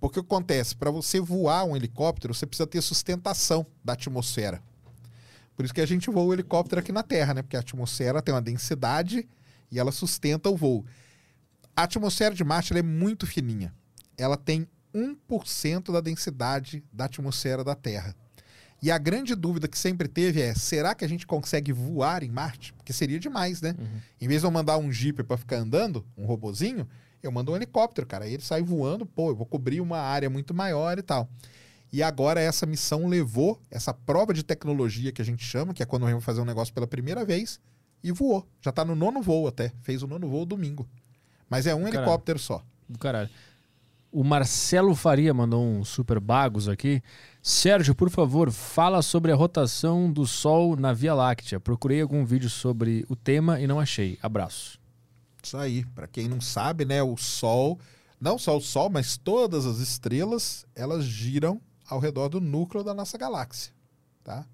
Porque 0.00 0.18
o 0.18 0.22
que 0.22 0.26
acontece? 0.26 0.74
Para 0.74 0.90
você 0.90 1.20
voar 1.20 1.64
um 1.64 1.76
helicóptero, 1.76 2.32
você 2.32 2.46
precisa 2.46 2.66
ter 2.66 2.80
sustentação 2.80 3.66
da 3.84 3.92
atmosfera. 3.92 4.62
Por 5.56 5.64
isso 5.64 5.74
que 5.74 5.80
a 5.80 5.86
gente 5.86 6.10
voa 6.10 6.24
o 6.24 6.32
helicóptero 6.32 6.80
aqui 6.80 6.92
na 6.92 7.02
Terra, 7.02 7.34
né? 7.34 7.42
Porque 7.42 7.56
a 7.56 7.60
atmosfera 7.60 8.22
tem 8.22 8.34
uma 8.34 8.42
densidade 8.42 9.28
e 9.70 9.78
ela 9.78 9.92
sustenta 9.92 10.48
o 10.48 10.56
voo. 10.56 10.84
A 11.76 11.84
atmosfera 11.84 12.34
de 12.34 12.44
Marte 12.44 12.76
é 12.76 12.82
muito 12.82 13.26
fininha. 13.26 13.72
Ela 14.16 14.36
tem 14.36 14.66
1% 14.94 15.92
da 15.92 16.00
densidade 16.00 16.84
da 16.92 17.04
atmosfera 17.04 17.62
da 17.62 17.74
Terra. 17.74 18.14
E 18.82 18.90
a 18.90 18.96
grande 18.96 19.34
dúvida 19.34 19.68
que 19.68 19.78
sempre 19.78 20.08
teve 20.08 20.40
é: 20.40 20.54
será 20.54 20.94
que 20.94 21.04
a 21.04 21.08
gente 21.08 21.26
consegue 21.26 21.72
voar 21.72 22.22
em 22.22 22.30
Marte? 22.30 22.72
Porque 22.72 22.92
seria 22.92 23.20
demais, 23.20 23.60
né? 23.60 23.74
Uhum. 23.78 24.00
Em 24.20 24.28
vez 24.28 24.40
de 24.40 24.46
eu 24.46 24.50
mandar 24.50 24.78
um 24.78 24.90
Jeep 24.90 25.22
para 25.22 25.36
ficar 25.36 25.56
andando, 25.56 26.04
um 26.16 26.24
robozinho, 26.24 26.88
eu 27.22 27.30
mando 27.30 27.52
um 27.52 27.56
helicóptero, 27.56 28.06
cara. 28.06 28.24
Aí 28.24 28.34
ele 28.34 28.42
sai 28.42 28.62
voando, 28.62 29.04
pô, 29.04 29.30
eu 29.30 29.36
vou 29.36 29.46
cobrir 29.46 29.80
uma 29.80 29.98
área 29.98 30.30
muito 30.30 30.54
maior 30.54 30.98
e 30.98 31.02
tal. 31.02 31.28
E 31.92 32.02
agora 32.02 32.40
essa 32.40 32.66
missão 32.66 33.06
levou 33.06 33.60
essa 33.70 33.92
prova 33.92 34.32
de 34.32 34.42
tecnologia 34.42 35.10
que 35.10 35.20
a 35.20 35.24
gente 35.24 35.44
chama, 35.44 35.74
que 35.74 35.82
é 35.82 35.86
quando 35.86 36.02
vai 36.02 36.20
fazer 36.20 36.40
um 36.40 36.44
negócio 36.44 36.72
pela 36.72 36.86
primeira 36.86 37.24
vez, 37.24 37.60
e 38.02 38.12
voou. 38.12 38.46
Já 38.60 38.70
tá 38.70 38.84
no 38.84 38.94
nono 38.94 39.20
voo 39.20 39.48
até. 39.48 39.72
Fez 39.82 40.02
o 40.02 40.06
nono 40.06 40.28
voo 40.28 40.46
domingo. 40.46 40.88
Mas 41.48 41.66
é 41.66 41.74
um 41.74 41.82
Caralho. 41.82 41.96
helicóptero 41.98 42.38
só. 42.38 42.64
Caralho. 42.98 43.28
O 44.12 44.24
Marcelo 44.24 44.94
Faria 44.94 45.32
mandou 45.32 45.64
um 45.64 45.84
super 45.84 46.18
bagos 46.18 46.68
aqui. 46.68 47.02
Sérgio, 47.42 47.94
por 47.94 48.10
favor, 48.10 48.50
fala 48.50 49.02
sobre 49.02 49.30
a 49.30 49.36
rotação 49.36 50.12
do 50.12 50.26
Sol 50.26 50.76
na 50.76 50.92
Via 50.92 51.14
Láctea. 51.14 51.60
Procurei 51.60 52.00
algum 52.00 52.24
vídeo 52.24 52.50
sobre 52.50 53.04
o 53.08 53.14
tema 53.14 53.60
e 53.60 53.66
não 53.66 53.78
achei. 53.78 54.18
Abraço. 54.22 54.80
Isso 55.42 55.56
aí. 55.56 55.84
Para 55.86 56.08
quem 56.08 56.28
não 56.28 56.40
sabe, 56.40 56.84
né, 56.84 57.02
o 57.02 57.16
Sol, 57.16 57.78
não 58.20 58.36
só 58.36 58.56
o 58.56 58.60
Sol, 58.60 58.90
mas 58.90 59.16
todas 59.16 59.64
as 59.64 59.78
estrelas, 59.78 60.66
elas 60.74 61.04
giram 61.04 61.60
ao 61.90 61.98
redor 61.98 62.28
do 62.28 62.40
núcleo 62.40 62.82
da 62.82 62.94
nossa 62.94 63.18
galáxia, 63.18 63.72
tá? 64.24 64.46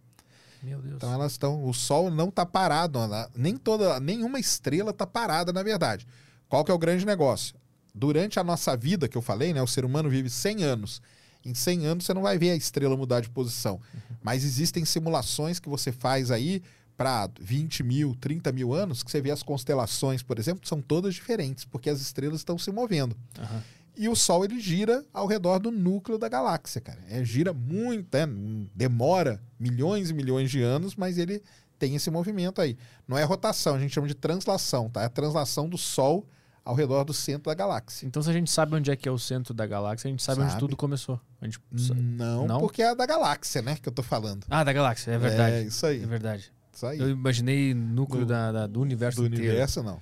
Meu 0.63 0.81
Deus. 0.81 0.97
Então 0.97 1.13
elas 1.13 1.33
estão, 1.33 1.65
o 1.65 1.73
Sol 1.73 2.11
não 2.11 2.31
está 2.31 2.45
parado, 2.45 2.99
nem 3.35 3.57
toda, 3.57 4.01
nenhuma 4.01 4.41
estrela 4.41 4.91
está 4.91 5.07
parada, 5.07 5.53
na 5.53 5.63
verdade. 5.63 6.07
Qual 6.49 6.65
que 6.65 6.71
é 6.71 6.75
o 6.75 6.79
grande 6.79 7.05
negócio? 7.05 7.55
durante 7.97 8.39
a 8.39 8.45
nossa 8.45 8.77
vida, 8.77 9.09
que 9.09 9.17
eu 9.17 9.23
falei, 9.23 9.55
né, 9.55 9.63
o 9.63 9.67
ser 9.67 9.85
humano 9.85 10.11
vive 10.11 10.29
100 10.29 10.63
anos. 10.63 11.03
Em 11.43 11.55
100 11.55 11.87
anos 11.87 12.05
você 12.05 12.13
não 12.13 12.23
vai 12.23 12.37
ver 12.37 12.51
a 12.51 12.57
estrela 12.57 12.97
mudar 12.97 13.21
de 13.21 13.31
posição. 13.31 13.75
Uhum. 13.75 14.17
Mas 14.23 14.45
existem 14.45 14.85
simulações 14.85 15.59
que 15.59 15.69
você 15.69 15.91
faz 15.91 16.31
aí 16.31 16.63
para 16.97 17.31
20 17.41 17.83
mil, 17.83 18.15
30 18.15 18.53
mil 18.53 18.75
anos, 18.75 19.03
que 19.03 19.11
você 19.11 19.21
vê 19.21 19.31
as 19.31 19.43
constelações, 19.43 20.23
por 20.23 20.39
exemplo, 20.39 20.67
são 20.67 20.81
todas 20.81 21.15
diferentes, 21.15 21.65
porque 21.65 21.89
as 21.89 22.01
estrelas 22.01 22.41
estão 22.41 22.59
se 22.59 22.71
movendo. 22.71 23.17
Uhum. 23.39 23.61
E 23.97 24.09
o 24.09 24.15
Sol 24.15 24.45
ele 24.45 24.61
gira 24.61 25.05
ao 25.13 25.27
redor 25.27 25.59
do 25.59 25.71
núcleo 25.71 26.19
da 26.19 26.29
galáxia, 26.29 26.81
cara. 26.81 26.99
É, 27.09 27.25
gira 27.25 27.53
muito, 27.53 28.15
é, 28.15 28.27
demora 28.75 29.41
milhões 29.59 30.11
e 30.11 30.15
milhões 30.15 30.51
de 30.51 30.63
anos, 30.63 30.95
mas 30.95 31.17
ele 31.17 31.43
tem 31.79 31.95
esse 31.95 32.11
movimento 32.11 32.61
aí. 32.61 32.77
Não 33.09 33.17
é 33.17 33.25
rotação, 33.25 33.75
a 33.75 33.79
gente 33.79 33.95
chama 33.95 34.07
de 34.07 34.15
translação, 34.15 34.91
tá? 34.91 35.03
É 35.03 35.07
a 35.07 35.11
translação 35.11 35.69
do 35.69 35.79
Sol 35.79 36.27
ao 36.65 36.75
redor 36.75 37.05
do 37.05 37.15
centro 37.15 37.45
da 37.45 37.55
galáxia. 37.55 38.07
Então, 38.07 38.21
se 38.21 38.29
a 38.29 38.33
gente 38.33 38.51
sabe 38.51 38.75
onde 38.75 38.91
é 38.91 38.97
que 38.97 39.09
é 39.09 39.13
o 39.13 39.19
centro 39.19 39.55
da 39.55 39.65
galáxia, 39.67 40.09
a 40.09 40.11
gente 40.11 40.23
sabe, 40.23 40.41
sabe. 40.41 40.51
onde 40.51 40.59
tudo 40.59 40.77
começou. 40.77 41.21
Gente... 41.41 41.61
Não, 41.95 42.47
Não, 42.47 42.59
porque 42.61 42.83
é 42.83 42.93
da 42.95 43.07
galáxia, 43.07 43.63
né? 43.63 43.77
Que 43.81 43.89
eu 43.89 43.93
tô 43.93 44.03
falando. 44.03 44.45
Ah, 44.51 44.65
da 44.65 44.73
galáxia, 44.73 45.13
é 45.13 45.19
verdade. 45.19 45.55
É 45.55 45.63
isso 45.63 45.87
aí. 45.87 46.03
É 46.03 46.07
verdade. 46.07 46.53
Isso 46.75 46.87
aí. 46.87 46.99
Eu 46.99 47.09
imaginei 47.09 47.73
núcleo 47.73 48.27
do, 48.27 48.27
da, 48.27 48.51
da, 48.51 48.67
do 48.67 48.81
universo 48.81 49.21
do 49.21 49.27
inteiro. 49.27 49.45
Do 49.45 49.49
universo, 49.49 49.83
não. 49.83 50.01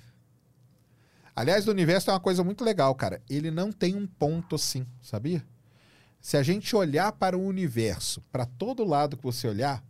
Aliás, 1.35 1.65
do 1.65 1.71
universo 1.71 2.09
é 2.09 2.13
uma 2.13 2.19
coisa 2.19 2.43
muito 2.43 2.63
legal, 2.63 2.95
cara. 2.95 3.21
Ele 3.29 3.51
não 3.51 3.71
tem 3.71 3.95
um 3.95 4.07
ponto 4.07 4.55
assim, 4.55 4.85
sabia? 5.01 5.45
Se 6.21 6.37
a 6.37 6.43
gente 6.43 6.75
olhar 6.75 7.11
para 7.11 7.37
o 7.37 7.45
universo, 7.45 8.21
para 8.31 8.45
todo 8.45 8.85
lado 8.85 9.17
que 9.17 9.23
você 9.23 9.47
olhar, 9.47 9.83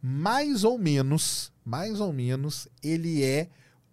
mais 0.00 0.62
ou 0.62 0.78
menos, 0.78 1.50
mais 1.64 2.00
ou 2.00 2.12
menos, 2.12 2.68
ele 2.82 3.24
é 3.24 3.48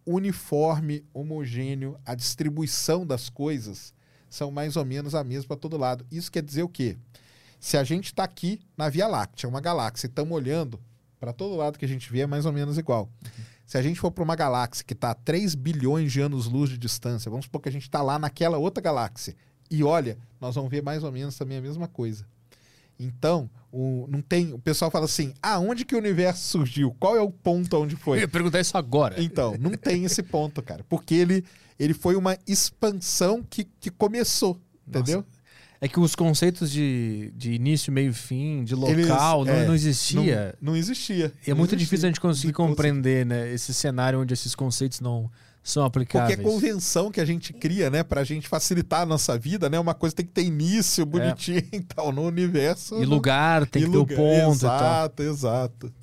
uniforme, 0.05 1.05
homogêneo, 1.13 1.97
a 2.05 2.13
distribuição 2.13 3.05
das 3.05 3.29
coisas 3.29 3.93
são 4.29 4.51
mais 4.51 4.75
ou 4.75 4.83
menos 4.83 5.15
a 5.15 5.23
mesma 5.23 5.47
para 5.47 5.57
todo 5.57 5.77
lado. 5.77 6.05
Isso 6.11 6.31
quer 6.31 6.43
dizer 6.43 6.63
o 6.63 6.69
quê? 6.69 6.97
Se 7.59 7.77
a 7.77 7.83
gente 7.83 8.07
está 8.07 8.25
aqui 8.25 8.59
na 8.75 8.89
Via 8.89 9.07
Láctea, 9.07 9.47
uma 9.47 9.61
galáxia, 9.61 10.07
e 10.07 10.09
estamos 10.09 10.33
olhando 10.33 10.79
para 11.19 11.31
todo 11.31 11.55
lado 11.55 11.79
que 11.79 11.85
a 11.85 11.87
gente 11.87 12.11
vê 12.11 12.21
é 12.21 12.27
mais 12.27 12.45
ou 12.45 12.51
menos 12.51 12.77
igual. 12.77 13.09
Uhum. 13.23 13.50
Se 13.71 13.77
a 13.77 13.81
gente 13.81 14.01
for 14.01 14.11
para 14.11 14.21
uma 14.21 14.35
galáxia 14.35 14.83
que 14.83 14.91
está 14.91 15.11
a 15.11 15.15
3 15.15 15.55
bilhões 15.55 16.11
de 16.11 16.19
anos-luz 16.19 16.69
de 16.69 16.77
distância, 16.77 17.31
vamos 17.31 17.45
supor 17.45 17.61
que 17.61 17.69
a 17.69 17.71
gente 17.71 17.83
está 17.83 18.01
lá 18.01 18.19
naquela 18.19 18.57
outra 18.57 18.83
galáxia, 18.83 19.33
e 19.69 19.81
olha, 19.81 20.17
nós 20.41 20.55
vamos 20.55 20.69
ver 20.69 20.83
mais 20.83 21.05
ou 21.05 21.09
menos 21.13 21.37
também 21.37 21.57
a 21.57 21.61
mesma 21.61 21.87
coisa. 21.87 22.27
Então, 22.99 23.49
o, 23.71 24.07
não 24.09 24.21
tem. 24.21 24.51
O 24.51 24.59
pessoal 24.59 24.91
fala 24.91 25.05
assim: 25.05 25.33
ah, 25.41 25.57
onde 25.57 25.85
que 25.85 25.95
o 25.95 25.99
universo 25.99 26.49
surgiu? 26.49 26.93
Qual 26.99 27.15
é 27.15 27.21
o 27.21 27.31
ponto 27.31 27.77
onde 27.77 27.95
foi? 27.95 28.17
Eu 28.17 28.23
ia 28.23 28.27
perguntar 28.27 28.59
isso 28.59 28.77
agora. 28.77 29.23
Então, 29.23 29.55
não 29.57 29.71
tem 29.71 30.03
esse 30.03 30.21
ponto, 30.21 30.61
cara. 30.61 30.83
Porque 30.89 31.15
ele, 31.15 31.45
ele 31.79 31.93
foi 31.93 32.17
uma 32.17 32.37
expansão 32.45 33.41
que, 33.41 33.63
que 33.63 33.89
começou. 33.89 34.59
Nossa. 34.85 34.99
Entendeu? 34.99 35.25
É 35.83 35.87
que 35.87 35.99
os 35.99 36.15
conceitos 36.15 36.71
de, 36.71 37.33
de 37.35 37.53
início, 37.53 37.91
meio 37.91 38.13
fim, 38.13 38.63
de 38.63 38.75
local, 38.75 38.91
Eles, 38.93 39.07
não, 39.07 39.47
é, 39.47 39.65
não 39.65 39.73
existia. 39.73 40.55
Não, 40.61 40.73
não 40.73 40.77
existia. 40.77 41.33
E 41.45 41.49
é 41.49 41.53
não 41.53 41.57
muito 41.57 41.73
existia. 41.73 41.77
difícil 41.77 42.05
a 42.05 42.09
gente 42.09 42.21
conseguir 42.21 42.53
compreender 42.53 43.25
né, 43.25 43.51
esse 43.51 43.73
cenário 43.73 44.21
onde 44.21 44.31
esses 44.31 44.53
conceitos 44.53 44.99
não, 44.99 45.27
são 45.63 45.83
aplicáveis. 45.83 46.35
Qualquer 46.35 46.43
convenção 46.43 47.11
que 47.11 47.21
a 47.21 47.25
gente 47.25 47.53
cria, 47.53 47.89
né, 47.89 48.03
pra 48.03 48.23
gente 48.23 48.47
facilitar 48.47 49.01
a 49.01 49.05
nossa 49.05 49.37
vida, 49.37 49.69
né, 49.69 49.79
uma 49.79 49.93
coisa 49.93 50.15
tem 50.15 50.25
que 50.25 50.31
ter 50.31 50.43
início, 50.43 51.05
bonitinho 51.05 51.63
e 51.73 51.81
tal, 51.81 52.11
no 52.11 52.23
universo. 52.23 53.01
E 53.01 53.05
lugar, 53.05 53.65
tem 53.67 53.83
e 53.83 53.85
que 53.85 53.91
lugar. 53.91 54.15
ter 54.15 54.21
o 54.21 54.45
ponto 54.45 54.57
Exato, 54.57 55.23
exato. 55.23 55.93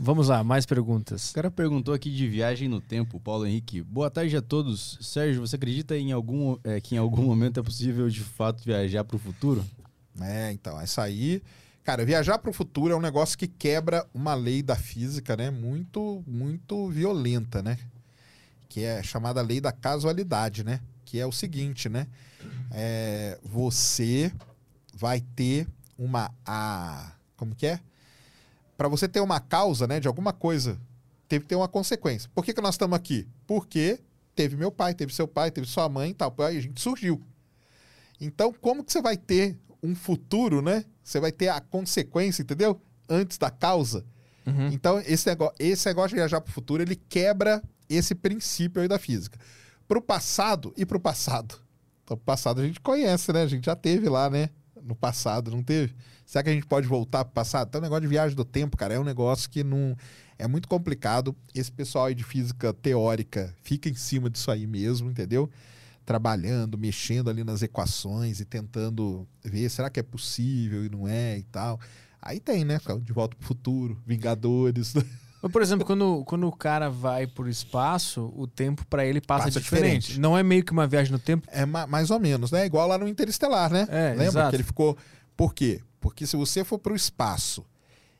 Vamos 0.00 0.28
lá, 0.28 0.44
mais 0.44 0.64
perguntas. 0.64 1.32
O 1.32 1.34
cara 1.34 1.50
perguntou 1.50 1.92
aqui 1.92 2.08
de 2.08 2.28
viagem 2.28 2.68
no 2.68 2.80
tempo, 2.80 3.18
Paulo 3.18 3.44
Henrique. 3.44 3.82
Boa 3.82 4.08
tarde 4.08 4.36
a 4.36 4.40
todos. 4.40 4.96
Sérgio, 5.00 5.40
você 5.40 5.56
acredita 5.56 5.98
em 5.98 6.12
algum, 6.12 6.56
é, 6.62 6.80
que 6.80 6.94
em 6.94 6.98
algum 6.98 7.22
momento 7.22 7.58
é 7.58 7.62
possível 7.64 8.08
de 8.08 8.20
fato 8.20 8.62
viajar 8.64 9.02
para 9.02 9.16
o 9.16 9.18
futuro? 9.18 9.66
É, 10.20 10.52
então, 10.52 10.80
essa 10.80 11.02
aí. 11.02 11.42
Cara, 11.82 12.04
viajar 12.04 12.38
para 12.38 12.48
o 12.48 12.52
futuro 12.52 12.94
é 12.94 12.96
um 12.96 13.00
negócio 13.00 13.36
que 13.36 13.48
quebra 13.48 14.06
uma 14.14 14.34
lei 14.34 14.62
da 14.62 14.76
física, 14.76 15.36
né? 15.36 15.50
Muito, 15.50 16.22
muito 16.28 16.88
violenta, 16.90 17.60
né? 17.60 17.76
Que 18.68 18.84
é 18.84 19.02
chamada 19.02 19.42
lei 19.42 19.60
da 19.60 19.72
casualidade, 19.72 20.62
né? 20.62 20.80
Que 21.04 21.18
é 21.18 21.26
o 21.26 21.32
seguinte, 21.32 21.88
né? 21.88 22.06
É, 22.70 23.36
você 23.42 24.32
vai 24.94 25.20
ter 25.20 25.66
uma. 25.98 26.30
A, 26.46 27.14
como 27.36 27.52
que 27.52 27.66
é? 27.66 27.80
Para 28.78 28.86
você 28.86 29.08
ter 29.08 29.20
uma 29.20 29.40
causa, 29.40 29.88
né, 29.88 29.98
de 29.98 30.06
alguma 30.06 30.32
coisa, 30.32 30.80
teve 31.26 31.42
que 31.42 31.48
ter 31.48 31.56
uma 31.56 31.66
consequência. 31.66 32.30
Por 32.32 32.44
que, 32.44 32.54
que 32.54 32.60
nós 32.60 32.76
estamos 32.76 32.96
aqui? 32.96 33.26
Porque 33.44 34.00
teve 34.36 34.56
meu 34.56 34.70
pai, 34.70 34.94
teve 34.94 35.12
seu 35.12 35.26
pai, 35.26 35.50
teve 35.50 35.66
sua 35.66 35.88
mãe 35.88 36.12
e 36.12 36.14
tal. 36.14 36.32
Aí 36.38 36.56
a 36.56 36.60
gente 36.60 36.80
surgiu. 36.80 37.20
Então, 38.20 38.52
como 38.52 38.84
que 38.84 38.92
você 38.92 39.02
vai 39.02 39.16
ter 39.16 39.58
um 39.82 39.96
futuro, 39.96 40.62
né? 40.62 40.84
Você 41.02 41.18
vai 41.18 41.32
ter 41.32 41.48
a 41.48 41.60
consequência, 41.60 42.42
entendeu? 42.42 42.80
Antes 43.08 43.36
da 43.36 43.50
causa. 43.50 44.06
Uhum. 44.46 44.68
Então, 44.68 45.00
esse 45.00 45.26
negócio, 45.26 45.56
esse 45.58 45.88
negócio 45.88 46.10
de 46.10 46.14
viajar 46.14 46.40
para 46.40 46.50
o 46.50 46.54
futuro, 46.54 46.80
ele 46.80 46.94
quebra 46.94 47.60
esse 47.88 48.14
princípio 48.14 48.80
aí 48.80 48.86
da 48.86 48.98
física. 48.98 49.40
Para 49.88 49.98
o 49.98 50.02
passado 50.02 50.72
e 50.76 50.86
para 50.86 50.96
o 50.96 51.00
passado. 51.00 51.56
Então, 52.04 52.16
o 52.16 52.20
passado 52.20 52.60
a 52.60 52.64
gente 52.64 52.80
conhece, 52.80 53.32
né? 53.32 53.42
A 53.42 53.48
gente 53.48 53.66
já 53.66 53.74
teve 53.74 54.08
lá, 54.08 54.30
né? 54.30 54.50
No 54.80 54.94
passado, 54.94 55.50
não 55.50 55.64
teve? 55.64 55.96
Será 56.28 56.42
que 56.44 56.50
a 56.50 56.52
gente 56.52 56.66
pode 56.66 56.86
voltar 56.86 57.24
para 57.24 57.30
o 57.30 57.34
passado? 57.34 57.68
Então, 57.68 57.78
o 57.78 57.82
negócio 57.82 58.02
de 58.02 58.06
viagem 58.06 58.36
do 58.36 58.44
tempo, 58.44 58.76
cara, 58.76 58.92
é 58.92 59.00
um 59.00 59.04
negócio 59.04 59.48
que 59.48 59.64
não. 59.64 59.96
É 60.38 60.46
muito 60.46 60.68
complicado. 60.68 61.34
Esse 61.54 61.72
pessoal 61.72 62.04
aí 62.04 62.14
de 62.14 62.22
física 62.22 62.70
teórica 62.74 63.54
fica 63.62 63.88
em 63.88 63.94
cima 63.94 64.28
disso 64.28 64.50
aí 64.50 64.66
mesmo, 64.66 65.10
entendeu? 65.10 65.48
Trabalhando, 66.04 66.76
mexendo 66.76 67.30
ali 67.30 67.42
nas 67.42 67.62
equações 67.62 68.40
e 68.40 68.44
tentando 68.44 69.26
ver 69.42 69.70
será 69.70 69.88
que 69.88 69.98
é 69.98 70.02
possível 70.02 70.84
e 70.84 70.90
não 70.90 71.08
é 71.08 71.38
e 71.38 71.42
tal. 71.44 71.80
Aí 72.20 72.38
tem, 72.38 72.62
né? 72.62 72.78
De 73.02 73.12
volta 73.12 73.34
para 73.34 73.44
o 73.44 73.46
futuro, 73.48 73.98
Vingadores. 74.06 74.92
Mas, 75.40 75.50
por 75.50 75.62
exemplo, 75.62 75.86
quando, 75.86 76.24
quando 76.26 76.46
o 76.46 76.52
cara 76.52 76.90
vai 76.90 77.26
por 77.26 77.48
espaço, 77.48 78.30
o 78.36 78.46
tempo 78.46 78.84
para 78.86 79.06
ele 79.06 79.20
passa, 79.22 79.44
Passa 79.46 79.60
diferente. 79.60 80.00
diferente. 80.00 80.20
Não 80.20 80.36
é 80.36 80.42
meio 80.42 80.62
que 80.62 80.72
uma 80.72 80.86
viagem 80.86 81.10
no 81.10 81.18
tempo. 81.18 81.48
É 81.50 81.64
ma- 81.64 81.86
mais 81.86 82.10
ou 82.10 82.20
menos, 82.20 82.50
né? 82.50 82.66
Igual 82.66 82.86
lá 82.86 82.98
no 82.98 83.08
Interestelar, 83.08 83.72
né? 83.72 83.86
É, 83.88 84.08
Lembra 84.10 84.24
exato. 84.26 84.50
que 84.50 84.56
ele 84.56 84.62
ficou. 84.64 84.94
Por 85.34 85.54
quê? 85.54 85.80
Porque 86.00 86.26
se 86.26 86.36
você 86.36 86.64
for 86.64 86.78
para 86.78 86.92
o 86.92 86.96
espaço 86.96 87.64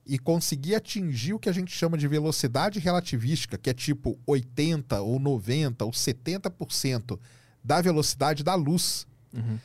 e 0.06 0.18
conseguir 0.18 0.74
atingir 0.74 1.34
o 1.34 1.38
que 1.38 1.48
a 1.48 1.52
gente 1.52 1.70
chama 1.70 1.96
de 1.98 2.08
velocidade 2.08 2.78
relativística, 2.78 3.58
que 3.58 3.68
é 3.70 3.74
tipo 3.74 4.18
80 4.26 5.00
ou 5.02 5.18
90 5.18 5.84
ou 5.84 5.90
70% 5.90 7.18
da 7.62 7.80
velocidade 7.80 8.42
da 8.42 8.54
luz, 8.54 9.06
Uhum. 9.34 9.58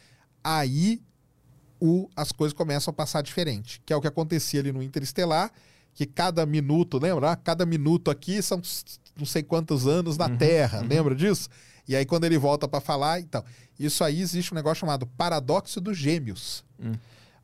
aí 0.43 1.01
o, 1.80 2.09
as 2.16 2.32
coisas 2.33 2.53
começam 2.53 2.92
a 2.92 2.93
passar 2.93 3.22
diferente. 3.22 3.82
Que 3.85 3.93
é 3.93 3.95
o 3.95 4.01
que 4.01 4.08
acontecia 4.08 4.59
ali 4.59 4.72
no 4.74 4.83
Interestelar, 4.83 5.51
que 5.93 6.06
cada 6.06 6.45
minuto, 6.45 6.98
lembra? 6.98 7.32
Ah, 7.32 7.35
Cada 7.35 7.66
minuto 7.66 8.11
aqui 8.11 8.42
são 8.42 8.61
não 9.16 9.25
sei 9.25 9.43
quantos 9.43 9.85
anos 9.88 10.17
na 10.17 10.27
Terra, 10.38 10.82
lembra 10.82 11.16
disso? 11.16 11.48
E 11.88 11.95
aí 11.95 12.06
quando 12.06 12.24
ele 12.25 12.38
volta 12.38 12.67
para 12.67 12.82
falar, 12.82 13.19
então, 13.19 13.43
isso 13.80 14.03
aí 14.03 14.22
existe 14.22 14.53
um 14.53 14.56
negócio 14.56 14.82
chamado 14.82 15.06
paradoxo 15.06 15.80
dos 15.80 15.98
gêmeos. 15.98 16.64
Hum. 16.80 16.93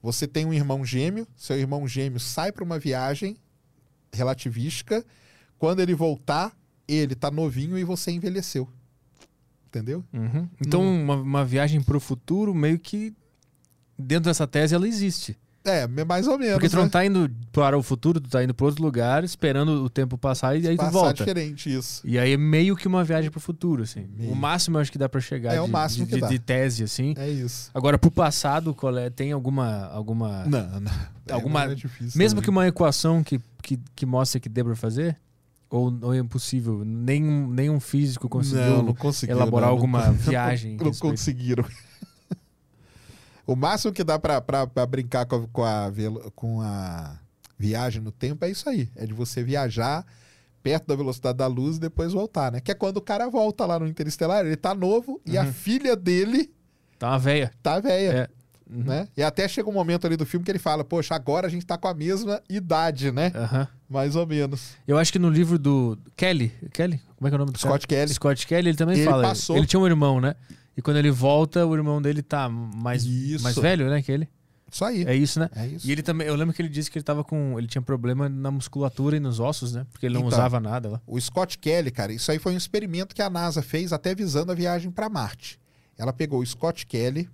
Você 0.01 0.27
tem 0.27 0.45
um 0.45 0.53
irmão 0.53 0.85
gêmeo, 0.85 1.27
seu 1.35 1.57
irmão 1.57 1.87
gêmeo 1.87 2.19
sai 2.19 2.51
para 2.51 2.63
uma 2.63 2.79
viagem 2.79 3.37
relativística, 4.13 5.05
quando 5.57 5.81
ele 5.81 5.93
voltar, 5.93 6.55
ele 6.87 7.15
tá 7.15 7.29
novinho 7.29 7.77
e 7.77 7.83
você 7.83 8.11
envelheceu. 8.11 8.67
Entendeu? 9.67 10.03
Uhum. 10.11 10.49
Então, 10.59 10.81
uma, 10.81 11.15
uma 11.15 11.45
viagem 11.45 11.81
pro 11.81 11.99
futuro, 11.99 12.55
meio 12.55 12.79
que 12.79 13.13
dentro 13.97 14.29
dessa 14.29 14.47
tese, 14.47 14.73
ela 14.73 14.87
existe. 14.87 15.37
É, 15.69 15.87
mais 16.05 16.27
ou 16.27 16.37
menos. 16.37 16.53
Porque 16.55 16.69
tu 16.69 16.75
né? 16.75 16.81
não 16.81 16.89
tá 16.89 17.05
indo 17.05 17.29
para 17.51 17.77
o 17.77 17.83
futuro, 17.83 18.19
tu 18.19 18.29
tá 18.29 18.43
indo 18.43 18.53
para 18.53 18.65
outro 18.65 18.83
lugar, 18.83 19.23
esperando 19.23 19.83
o 19.83 19.89
tempo 19.89 20.17
passar 20.17 20.55
e 20.55 20.67
aí 20.67 20.75
tu 20.75 20.79
Passar 20.79 20.91
volta. 20.91 21.13
diferente 21.25 21.73
isso. 21.73 22.01
E 22.05 22.17
aí 22.17 22.33
é 22.33 22.37
meio 22.37 22.75
que 22.75 22.87
uma 22.87 23.03
viagem 23.03 23.29
pro 23.29 23.39
futuro, 23.39 23.83
assim. 23.83 24.07
Meio. 24.17 24.31
O 24.31 24.35
máximo 24.35 24.77
eu 24.77 24.81
acho 24.81 24.91
que 24.91 24.97
dá 24.97 25.07
pra 25.09 25.19
chegar 25.21 25.51
É, 25.51 25.55
de, 25.55 25.59
o 25.61 25.67
máximo 25.67 26.05
de, 26.05 26.09
que 26.11 26.15
de- 26.15 26.21
dá. 26.21 26.27
de 26.27 26.39
tese, 26.39 26.83
assim. 26.83 27.13
É 27.17 27.29
isso. 27.29 27.69
Agora, 27.73 27.97
pro 27.97 28.11
passado, 28.11 28.73
qual 28.73 28.97
é? 28.97 29.09
tem 29.09 29.31
alguma. 29.31 29.85
alguma 29.87 30.45
Não, 30.45 30.79
não. 30.79 30.91
Alguma- 31.31 31.65
não 31.65 31.71
é 31.71 31.75
difícil, 31.75 32.17
mesmo 32.17 32.39
né? 32.39 32.43
que 32.43 32.49
uma 32.49 32.67
equação 32.67 33.23
que, 33.23 33.39
que, 33.61 33.79
que 33.95 34.05
mostre 34.05 34.39
que 34.39 34.49
dê 34.49 34.63
pra 34.63 34.75
fazer? 34.75 35.15
Ou, 35.69 35.95
ou 36.01 36.13
é 36.15 36.17
impossível? 36.17 36.83
Nenhum, 36.83 37.47
nenhum 37.47 37.79
físico 37.79 38.27
conseguiu 38.27 38.77
Não, 38.77 38.83
não 38.83 38.95
elaborar 39.27 39.67
não. 39.67 39.75
alguma 39.75 40.09
viagem. 40.13 40.75
Não 40.81 40.91
conseguiram. 40.91 41.63
O 43.51 43.55
máximo 43.55 43.91
que 43.93 44.03
dá 44.03 44.17
pra, 44.19 44.39
pra, 44.41 44.67
pra 44.67 44.85
brincar 44.85 45.25
com 45.25 45.35
a, 45.37 45.47
com, 45.47 45.63
a, 45.63 45.91
com 46.35 46.61
a 46.61 47.17
viagem 47.57 48.01
no 48.01 48.11
tempo 48.11 48.43
é 48.45 48.49
isso 48.49 48.69
aí. 48.69 48.89
É 48.95 49.05
de 49.05 49.13
você 49.13 49.43
viajar 49.43 50.05
perto 50.61 50.87
da 50.87 50.95
velocidade 50.95 51.37
da 51.37 51.47
luz 51.47 51.77
e 51.77 51.79
depois 51.79 52.11
voltar, 52.13 52.51
né? 52.51 52.59
Que 52.59 52.71
é 52.71 52.75
quando 52.75 52.97
o 52.97 53.01
cara 53.01 53.29
volta 53.29 53.65
lá 53.65 53.79
no 53.79 53.87
Interestelar, 53.87 54.45
ele 54.45 54.55
tá 54.57 54.75
novo 54.75 55.21
e 55.25 55.37
a 55.37 55.43
Uhum. 55.43 55.53
filha 55.53 55.95
dele 55.95 56.51
Tá 56.97 57.17
véia. 57.17 57.51
tá 57.63 57.79
velha. 57.79 58.29
É. 58.35 58.39
Uhum. 58.71 58.83
Né? 58.83 59.07
E 59.17 59.23
até 59.23 59.47
chega 59.47 59.67
um 59.67 59.73
momento 59.73 60.05
ali 60.05 60.15
do 60.15 60.27
filme 60.27 60.45
que 60.45 60.51
ele 60.51 60.59
fala, 60.59 60.83
poxa, 60.83 61.15
agora 61.15 61.47
a 61.47 61.49
gente 61.49 61.65
tá 61.65 61.75
com 61.75 61.87
a 61.87 61.93
mesma 61.93 62.39
idade, 62.47 63.11
né? 63.11 63.31
Aham. 63.33 63.67
Mais 63.89 64.15
ou 64.15 64.27
menos. 64.27 64.73
Eu 64.87 64.95
acho 64.97 65.11
que 65.11 65.17
no 65.17 65.27
livro 65.29 65.57
do 65.57 65.97
Kelly, 66.15 66.51
Kelly, 66.71 67.01
como 67.17 67.27
é 67.27 67.31
que 67.31 67.33
é 67.33 67.37
o 67.37 67.39
nome 67.39 67.51
do 67.51 67.57
Scott 67.57 67.87
cara? 67.87 68.01
Kelly. 68.01 68.13
Scott 68.13 68.45
Kelly, 68.45 68.69
ele 68.69 68.77
também 68.77 68.97
Ele 68.99 69.09
fala. 69.09 69.23
passou. 69.23 69.57
Ele 69.57 69.65
tinha 69.65 69.79
um 69.79 69.87
irmão, 69.87 70.21
né? 70.21 70.35
E 70.79 70.81
quando 70.81 70.95
ele 70.95 71.11
volta, 71.11 71.65
o 71.65 71.75
irmão 71.75 72.01
dele 72.01 72.21
tá 72.21 72.47
mais, 72.47 73.03
Isso. 73.03 73.43
mais 73.43 73.57
velho, 73.57 73.89
né, 73.89 74.01
que 74.01 74.09
ele. 74.09 74.29
Isso 74.71 74.85
aí. 74.85 75.03
É 75.03 75.13
isso, 75.13 75.37
né? 75.37 75.49
É 75.53 75.67
isso. 75.67 75.85
E 75.85 75.91
ele 75.91 76.01
também, 76.01 76.25
eu 76.25 76.35
lembro 76.35 76.53
que 76.55 76.61
ele 76.61 76.69
disse 76.69 76.89
que 76.89 76.97
ele 76.97 77.03
tava 77.03 77.21
com, 77.21 77.59
ele 77.59 77.67
tinha 77.67 77.81
problema 77.81 78.29
na 78.29 78.49
musculatura 78.49 79.17
e 79.17 79.19
nos 79.19 79.41
ossos, 79.41 79.73
né? 79.73 79.85
Porque 79.91 80.05
ele 80.05 80.13
não 80.13 80.21
Então. 80.21 80.37
usava 80.39 80.57
nada 80.57 80.87
lá. 80.87 81.01
O 81.05 81.19
Scott 81.19 81.57
Kelly, 81.57 81.91
cara, 81.91 82.13
isso 82.13 82.31
aí 82.31 82.39
foi 82.39 82.53
um 82.53 82.57
experimento 82.57 83.13
que 83.13 83.21
a 83.21 83.29
NASA 83.29 83.61
fez 83.61 83.91
até 83.91 84.15
visando 84.15 84.53
a 84.53 84.55
viagem 84.55 84.89
para 84.89 85.09
Marte. 85.09 85.59
Ela 85.97 86.13
pegou 86.13 86.39
o 86.39 86.45
Scott 86.45 86.85
Kelly, 86.85 87.29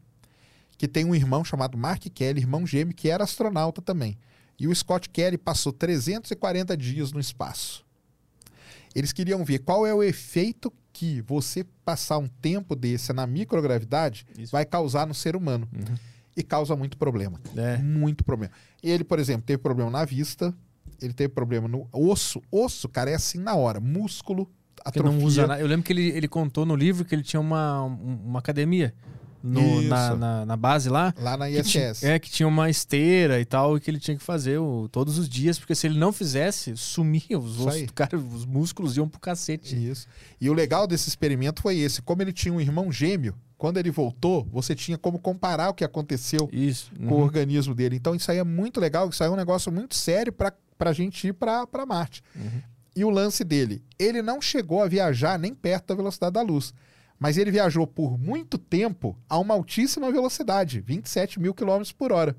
que 0.75 0.87
tem 0.87 1.05
um 1.05 1.13
irmão 1.13 1.45
chamado 1.45 1.77
Mark 1.77 2.01
Kelly, 2.15 2.39
irmão 2.41 2.65
gêmeo, 2.65 2.95
que 2.95 3.11
era 3.11 3.23
astronauta 3.23 3.79
também. 3.79 4.17
E 4.59 4.67
o 4.67 4.73
Scott 4.75 5.07
Kelly 5.07 5.37
passou 5.37 5.71
340 5.71 6.75
dias 6.75 7.11
no 7.11 7.19
espaço. 7.19 7.85
Eles 8.95 9.13
queriam 9.13 9.45
ver 9.45 9.59
qual 9.59 9.85
é 9.85 9.93
o 9.93 10.01
efeito 10.01 10.73
que 10.97 11.21
você 11.23 11.65
passar 11.83 12.17
um 12.19 12.27
tempo 12.41 12.73
desse 12.73 13.11
na 13.11 13.27
microgravidade 13.27 14.25
Isso. 14.39 14.53
vai 14.53 14.63
causar 14.65 15.05
no 15.05 15.13
ser 15.13 15.35
humano. 15.35 15.67
Uhum. 15.73 15.95
E 16.37 16.41
causa 16.41 16.73
muito 16.73 16.97
problema. 16.97 17.37
É. 17.55 17.77
Muito 17.77 18.23
problema. 18.23 18.53
Ele, 18.81 19.03
por 19.03 19.19
exemplo, 19.19 19.41
teve 19.45 19.57
problema 19.57 19.91
na 19.91 20.05
vista, 20.05 20.53
ele 21.01 21.13
teve 21.13 21.33
problema 21.33 21.67
no 21.67 21.85
osso. 21.91 22.41
Osso, 22.49 22.87
cara, 22.87 23.09
é 23.11 23.15
assim 23.15 23.39
na 23.39 23.55
hora. 23.55 23.81
Músculo, 23.81 24.49
atrofia. 24.85 25.11
não 25.11 25.21
usa 25.25 25.45
nada. 25.47 25.59
Eu 25.59 25.67
lembro 25.67 25.83
que 25.85 25.91
ele, 25.91 26.07
ele 26.09 26.27
contou 26.29 26.65
no 26.65 26.75
livro 26.77 27.03
que 27.03 27.13
ele 27.13 27.23
tinha 27.23 27.39
uma, 27.41 27.83
um- 27.83 28.19
uma 28.25 28.39
academia 28.39 28.93
no- 29.45 29.81
na, 29.83 30.15
na, 30.15 30.45
na 30.45 30.57
base 30.57 30.89
lá. 30.89 31.13
Lá 31.19 31.37
na 31.37 31.49
ISS. 31.49 32.03
é, 32.03 32.17
que 32.19 32.29
tinha 32.29 32.47
uma 32.47 32.69
esteira 32.69 33.39
e 33.39 33.45
tal, 33.45 33.77
e 33.77 33.79
que 33.79 33.89
ele 33.89 33.99
tinha 33.99 34.17
que 34.17 34.23
fazer 34.23 34.57
o- 34.57 34.89
todos 34.91 35.17
os 35.17 35.29
dias, 35.29 35.57
porque 35.59 35.75
se 35.75 35.87
ele 35.87 35.97
não 35.97 36.11
fizesse, 36.11 36.75
sumia 36.75 37.37
os 37.39 37.59
ossos 37.59 37.83
do 37.83 37.93
cara, 37.93 38.17
os 38.17 38.45
músculos 38.45 38.97
iam 38.97 39.07
pro 39.07 39.19
cacete. 39.19 39.75
Isso. 39.75 40.07
E 40.41 40.49
o 40.49 40.53
legal 40.53 40.87
desse 40.87 41.07
experimento 41.07 41.61
foi 41.61 41.77
esse. 41.77 42.01
Como 42.01 42.21
ele 42.21 42.33
tinha 42.33 42.53
um 42.53 42.59
irmão 42.59 42.91
gêmeo, 42.91 43.35
quando 43.57 43.77
ele 43.77 43.89
voltou, 43.91 44.45
você 44.51 44.75
tinha 44.75 44.97
como 44.97 45.17
comparar 45.17 45.69
o 45.69 45.73
que 45.73 45.83
aconteceu 45.83 46.49
Isso. 46.51 46.91
com 47.07 47.15
o 47.15 47.17
uhum. 47.19 47.23
organismo 47.23 47.73
dele. 47.73 47.95
Então 47.95 48.13
isso 48.13 48.29
aí 48.29 48.37
é 48.37 48.43
muito 48.43 48.79
legal, 48.79 49.07
isso 49.09 49.23
aí 49.23 49.29
é 49.29 49.31
um 49.31 49.35
negócio 49.37 49.71
muito 49.71 49.95
sério 49.95 50.33
para 50.33 50.53
a 50.79 50.93
gente 50.93 51.27
ir 51.27 51.33
para 51.33 51.85
Marte. 51.87 52.21
Uhum. 52.35 52.61
E 52.97 53.03
o 53.03 53.09
lance 53.09 53.43
dele, 53.43 53.81
ele 53.99 54.21
não 54.21 54.41
chegou 54.41 54.81
a 54.81 54.87
viajar 54.87 55.37
nem 55.39 55.53
perto 55.53 55.87
da 55.87 55.95
velocidade 55.95 56.33
da 56.33 56.41
luz, 56.41 56.73
mas 57.19 57.37
ele 57.37 57.51
viajou 57.51 57.85
por 57.87 58.17
muito 58.17 58.57
tempo 58.57 59.17
a 59.29 59.37
uma 59.39 59.53
altíssima 59.53 60.11
velocidade, 60.11 60.81
27 60.81 61.39
mil 61.39 61.53
quilômetros 61.53 61.91
por 61.91 62.11
hora. 62.11 62.35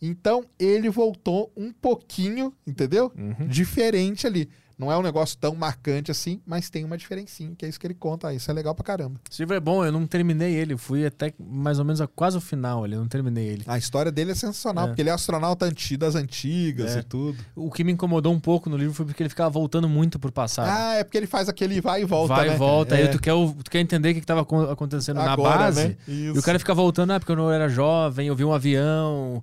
Então 0.00 0.44
ele 0.58 0.88
voltou 0.88 1.52
um 1.56 1.72
pouquinho, 1.72 2.52
entendeu? 2.66 3.12
Uhum. 3.16 3.46
Diferente 3.46 4.26
ali. 4.26 4.48
Não 4.80 4.90
é 4.90 4.96
um 4.96 5.02
negócio 5.02 5.36
tão 5.38 5.54
marcante 5.54 6.10
assim, 6.10 6.40
mas 6.46 6.70
tem 6.70 6.84
uma 6.84 6.96
diferencinha, 6.96 7.52
que 7.56 7.66
é 7.66 7.68
isso 7.68 7.78
que 7.78 7.86
ele 7.86 7.92
conta. 7.94 8.28
Ah, 8.28 8.34
isso 8.34 8.50
é 8.50 8.54
legal 8.54 8.74
pra 8.74 8.82
caramba. 8.82 9.20
Esse 9.30 9.42
livro 9.42 9.54
é 9.54 9.60
bom, 9.60 9.84
eu 9.84 9.92
não 9.92 10.06
terminei 10.06 10.54
ele. 10.54 10.76
Fui 10.76 11.04
até 11.04 11.34
mais 11.38 11.78
ou 11.78 11.84
menos 11.84 12.00
a 12.00 12.06
quase 12.06 12.38
o 12.38 12.40
final 12.40 12.82
ali, 12.82 12.94
eu 12.94 13.00
não 13.00 13.08
terminei 13.08 13.46
ele. 13.46 13.62
A 13.66 13.76
história 13.76 14.10
dele 14.10 14.30
é 14.32 14.34
sensacional, 14.34 14.84
É. 14.84 14.86
porque 14.88 15.02
ele 15.02 15.10
é 15.10 15.12
astronauta 15.12 15.66
anti 15.66 15.96
das 15.96 16.14
antigas 16.14 16.96
É. 16.96 17.00
e 17.00 17.02
tudo. 17.02 17.36
O 17.54 17.70
que 17.70 17.84
me 17.84 17.92
incomodou 17.92 18.32
um 18.32 18.40
pouco 18.40 18.70
no 18.70 18.76
livro 18.76 18.94
foi 18.94 19.04
porque 19.04 19.22
ele 19.22 19.28
ficava 19.28 19.50
voltando 19.50 19.88
muito 19.88 20.18
pro 20.18 20.32
passado. 20.32 20.68
Ah, 20.70 20.94
é 20.94 21.04
porque 21.04 21.18
ele 21.18 21.26
faz 21.26 21.48
aquele 21.48 21.80
vai 21.80 22.00
e 22.02 22.04
volta, 22.06 22.34
Vai 22.34 22.48
né? 22.48 22.54
e 22.54 22.58
volta, 22.58 22.96
cara? 22.96 23.02
aí 23.06 23.12
tu 23.12 23.20
quer, 23.20 23.32
tu 23.62 23.70
quer 23.70 23.80
entender 23.80 24.10
o 24.10 24.14
que, 24.14 24.20
que 24.20 24.26
tava 24.26 24.40
acon- 24.40 24.70
acontecendo 24.70 25.20
Agora, 25.20 25.50
na 25.58 25.64
base. 25.66 25.88
né? 25.88 25.96
E 26.08 26.30
o 26.30 26.42
cara 26.42 26.58
fica 26.58 26.72
voltando, 26.74 27.10
ah, 27.12 27.20
porque 27.20 27.32
eu 27.32 27.36
não 27.36 27.50
era 27.50 27.68
jovem, 27.68 28.28
eu 28.28 28.34
vi 28.34 28.44
um 28.44 28.52
avião. 28.52 29.42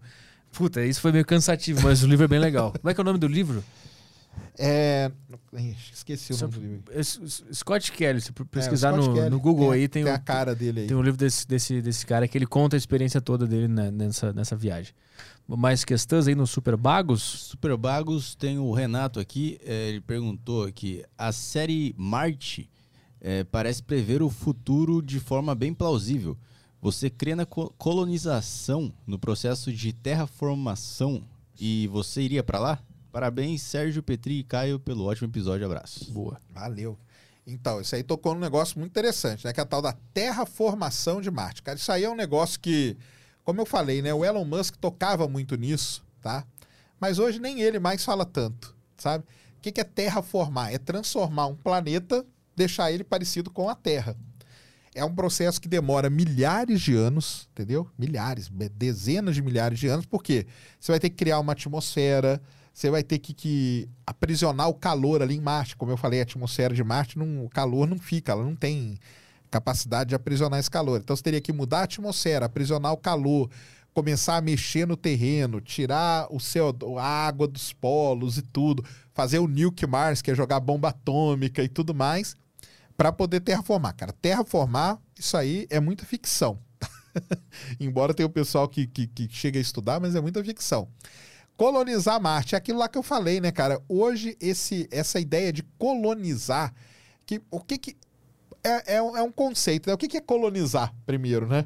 Puta, 0.52 0.84
isso 0.84 1.00
foi 1.02 1.12
meio 1.12 1.26
cansativo, 1.26 1.82
mas 1.84 2.02
o 2.02 2.08
livro 2.08 2.26
é 2.26 2.28
bem 2.28 2.40
legal. 2.40 2.74
Como 2.80 2.90
é 2.90 2.94
que 2.94 3.00
é 3.00 3.04
o 3.04 3.06
nome 3.06 3.20
do 3.20 3.28
livro? 3.28 3.64
É... 4.58 5.12
Esqueci 5.94 6.34
o 6.34 6.38
nome 6.38 6.54
do. 6.82 6.92
É 6.92 7.04
Scott 7.04 7.92
Kelly, 7.92 8.22
se 8.22 8.32
É, 8.32 8.44
pesquisar 8.50 8.92
Scott 8.94 9.08
no, 9.08 9.14
Kelly. 9.14 9.30
no 9.30 9.40
Google 9.40 9.72
aí, 9.72 9.88
tem, 9.88 10.04
tem 10.04 10.12
um- 10.12 10.16
a 10.16 10.20
cara 10.20 10.56
dele 10.56 10.82
aí. 10.82 10.88
tem 10.88 10.96
um 10.98 11.02
livro 11.02 11.18
desse, 11.18 11.48
desse, 11.48 11.82
desse 11.82 12.06
cara 12.06 12.28
que 12.28 12.38
ele 12.38 12.46
conta 12.48 12.76
a 12.76 12.78
experiência 12.80 13.22
toda 13.22 13.46
dele 13.48 13.68
né, 13.68 13.92
nessa, 13.92 14.34
nessa 14.34 14.56
viagem. 14.56 14.94
Mais 15.48 15.86
questões 15.86 16.28
aí 16.28 16.36
no 16.36 16.46
Super 16.46 16.76
Bagos? 16.76 17.22
Super 17.22 17.78
Bagos 17.78 18.36
tem 18.36 18.60
o 18.60 18.72
Renato 18.74 19.20
aqui, 19.20 19.58
é, 19.66 19.90
ele 19.90 20.02
perguntou 20.02 20.64
aqui, 20.66 21.04
a 21.18 21.32
série 21.32 21.94
Marte 21.98 22.70
é, 23.22 23.44
parece 23.46 23.82
prever 23.82 24.22
o 24.22 24.30
futuro 24.30 25.02
de 25.02 25.20
forma 25.20 25.56
bem 25.56 25.74
plausível. 25.74 26.38
Você 26.82 27.10
crê 27.10 27.34
na 27.34 27.46
co- 27.46 27.74
colonização, 27.78 28.92
no 29.06 29.18
processo 29.18 29.72
de 29.74 29.94
terraformação 29.94 31.24
e 31.60 31.88
você 31.88 32.22
iria 32.22 32.44
pra 32.44 32.60
lá? 32.60 32.80
Parabéns, 33.12 33.62
Sérgio, 33.62 34.04
Petri 34.04 34.40
e 34.40 34.44
Caio, 34.44 34.80
pelo 34.80 35.06
ótimo 35.06 35.28
episódio. 35.28 35.66
Abraço. 35.66 36.12
Boa. 36.12 36.40
Valeu. 36.50 36.98
Então, 37.46 37.80
isso 37.80 37.96
aí 37.96 38.04
tocou 38.04 38.34
num 38.34 38.42
negócio 38.42 38.78
muito 38.78 38.92
interessante, 38.92 39.46
né? 39.46 39.54
Que 39.54 39.60
é 39.62 39.64
a 39.64 39.66
tal 39.66 39.82
da 39.82 39.94
terraformação 40.14 41.22
de 41.22 41.32
Marte. 41.32 41.64
Cara, 41.64 41.78
isso 41.78 41.92
aí 41.92 42.04
é 42.04 42.10
um 42.10 42.16
negócio 42.16 42.60
que, 42.60 42.98
como 43.44 43.62
eu 43.62 43.66
falei, 43.66 44.02
né? 44.02 44.14
O 44.14 44.26
Elon 44.26 44.44
Musk 44.44 44.76
tocava 44.76 45.28
muito 45.30 45.56
nisso, 45.56 46.06
tá? 46.22 46.46
Mas 47.00 47.20
hoje 47.20 47.40
nem 47.40 47.62
ele 47.62 47.80
mais 47.80 48.04
fala 48.04 48.26
tanto, 48.26 48.76
sabe? 48.98 49.24
O 49.58 49.62
que 49.62 49.80
é 49.80 49.84
terraformar? 49.84 50.74
É 50.74 50.78
transformar 50.78 51.48
um 51.48 51.56
planeta, 51.56 52.26
deixar 52.56 52.92
ele 52.92 53.04
parecido 53.04 53.50
com 53.50 53.70
a 53.70 53.76
Terra. 53.76 54.18
É 54.94 55.06
um 55.06 55.14
processo 55.14 55.62
que 55.62 55.68
demora 55.68 56.10
milhares 56.10 56.82
de 56.82 56.96
anos, 56.96 57.48
entendeu? 57.52 57.88
Milhares, 57.98 58.50
dezenas 58.74 59.36
de 59.36 59.42
milhares 59.42 59.80
de 59.80 59.88
anos, 59.88 60.06
porque 60.06 60.48
você 60.80 60.92
vai 60.92 61.00
ter 61.00 61.10
que 61.10 61.16
criar 61.16 61.40
uma 61.40 61.54
atmosfera, 61.54 62.42
você 62.78 62.92
vai 62.92 63.02
ter 63.02 63.18
que, 63.18 63.34
que 63.34 63.90
aprisionar 64.06 64.70
o 64.70 64.74
calor 64.76 65.24
ali 65.24 65.36
em 65.36 65.42
Marte. 65.42 65.76
Como 65.76 65.92
eu 65.92 65.98
falei, 65.98 66.20
a 66.20 66.24
atmosfera 66.24 66.76
de 66.76 66.84
Marte, 66.84 67.18
não, 67.18 67.44
o 67.44 67.50
calor 67.50 67.88
não 67.88 67.98
fica, 67.98 68.34
ela 68.34 68.44
não 68.44 68.56
tem 68.56 69.00
capacidade 69.50 70.10
de 70.10 70.16
aprisionar 70.16 70.60
esse 70.60 70.70
calor. 70.70 71.00
Então 71.00 71.16
você 71.16 71.24
teria 71.24 71.42
que 71.42 71.52
mudar 71.52 71.80
a 71.80 71.84
atmosfera, 71.86 72.46
aprisionar 72.46 72.94
o 72.94 72.98
calor, 72.98 73.50
começar 73.96 74.36
a 74.36 74.42
mexer 74.42 74.86
no 74.86 74.96
terreno, 74.96 75.60
tirar 75.60 76.28
o 76.30 76.38
CO2, 76.38 77.00
a 77.00 77.04
água 77.04 77.48
dos 77.48 77.74
polos 77.74 78.38
e 78.38 78.44
tudo, 78.44 78.86
fazer 79.12 79.40
o 79.40 79.48
nuke 79.48 79.88
Mars, 79.88 80.22
que 80.22 80.30
é 80.30 80.36
jogar 80.36 80.60
bomba 80.60 80.90
atômica 80.90 81.64
e 81.64 81.68
tudo 81.68 81.96
mais, 81.96 82.36
para 82.96 83.12
poder 83.12 83.40
terraformar. 83.40 83.96
Cara, 83.96 84.14
terraformar, 84.14 85.00
isso 85.18 85.36
aí 85.36 85.66
é 85.72 85.80
muita 85.80 86.06
ficção. 86.06 86.60
Embora 87.82 88.14
tenha 88.14 88.28
o 88.28 88.30
pessoal 88.30 88.68
que, 88.68 88.86
que, 88.86 89.08
que 89.08 89.28
chega 89.32 89.58
a 89.58 89.62
estudar, 89.64 90.00
mas 90.00 90.14
é 90.14 90.22
muita 90.22 90.44
ficção. 90.44 90.88
Colonizar 91.58 92.22
Marte, 92.22 92.54
é 92.56 92.58
aquilo 92.58 92.78
lá 92.80 92.88
que 92.88 92.98
eu 92.98 93.04
falei, 93.04 93.42
né, 93.42 93.52
cara? 93.52 93.82
Hoje, 93.90 94.38
esse, 94.40 94.88
essa 94.92 95.20
ideia 95.20 95.52
de 95.52 95.64
colonizar, 95.78 96.74
que, 97.26 97.42
o 97.52 97.60
que 97.60 97.78
que. 97.78 97.98
É, 98.64 98.96
é, 98.96 99.02
um- 99.02 99.18
é 99.18 99.22
um 99.24 99.32
conceito, 99.32 99.88
né? 99.88 99.94
O 99.94 99.98
que, 99.98 100.08
que 100.08 100.18
é 100.18 100.22
colonizar, 100.22 100.94
primeiro, 101.06 101.48
né? 101.48 101.66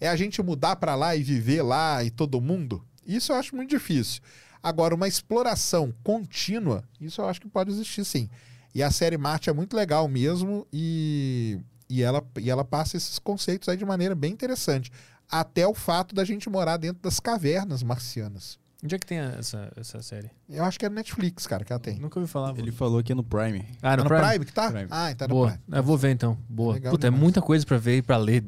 É 0.00 0.08
a 0.08 0.16
gente 0.16 0.42
mudar 0.42 0.76
para 0.76 0.94
lá 0.94 1.14
e 1.14 1.22
viver 1.22 1.62
lá 1.62 2.02
e 2.04 2.10
todo 2.10 2.40
mundo? 2.40 2.84
Isso 3.06 3.32
eu 3.32 3.36
acho 3.36 3.54
muito 3.56 3.70
difícil. 3.70 4.20
Agora, 4.62 4.94
uma 4.94 5.08
exploração 5.08 5.92
contínua, 6.04 6.84
isso 7.00 7.20
eu 7.20 7.28
acho 7.28 7.40
que 7.40 7.48
pode 7.48 7.70
existir 7.70 8.04
sim. 8.04 8.28
E 8.74 8.82
a 8.82 8.90
série 8.90 9.16
Marte 9.18 9.48
é 9.50 9.52
muito 9.52 9.74
legal 9.74 10.06
mesmo 10.06 10.66
e, 10.72 11.58
e, 11.88 12.02
ela, 12.02 12.22
e 12.38 12.50
ela 12.50 12.64
passa 12.64 12.96
esses 12.96 13.18
conceitos 13.18 13.68
aí 13.68 13.76
de 13.76 13.84
maneira 13.84 14.14
bem 14.14 14.32
interessante. 14.32 14.90
Até 15.30 15.66
o 15.66 15.74
fato 15.74 16.14
da 16.14 16.24
gente 16.24 16.48
morar 16.50 16.76
dentro 16.76 17.02
das 17.02 17.18
cavernas 17.18 17.82
marcianas. 17.82 18.58
Onde 18.82 18.94
é 18.94 18.98
que 18.98 19.06
tem 19.06 19.18
essa, 19.18 19.70
essa 19.76 20.00
série? 20.02 20.30
Eu 20.48 20.64
acho 20.64 20.78
que 20.78 20.86
é 20.86 20.88
no 20.88 20.94
Netflix, 20.94 21.46
cara, 21.46 21.64
que 21.64 21.72
ela 21.72 21.78
tem. 21.80 21.98
Nunca 21.98 22.18
ouvi 22.18 22.30
falar. 22.30 22.58
Ele 22.58 22.72
falou 22.72 23.02
que 23.02 23.12
é 23.12 23.14
no 23.14 23.22
Prime. 23.22 23.64
Ah, 23.82 23.90
Tá 23.90 23.96
no, 23.98 24.02
no 24.04 24.08
Prime? 24.08 24.26
Prime, 24.28 24.44
que 24.46 24.52
tá? 24.52 24.70
Prime. 24.72 24.88
Ah, 24.90 25.10
então 25.10 25.26
é 25.26 25.28
no 25.28 25.34
Boa. 25.34 25.48
Prime. 25.50 25.62
Eu 25.78 25.82
vou 25.82 25.98
ver 25.98 26.10
então. 26.12 26.38
Boa. 26.48 26.74
Legal 26.74 26.90
Puta, 26.90 27.06
é 27.06 27.10
demais. 27.10 27.22
muita 27.22 27.42
coisa 27.42 27.66
pra 27.66 27.76
ver 27.76 27.98
e 27.98 28.02
pra 28.02 28.16
ler. 28.16 28.42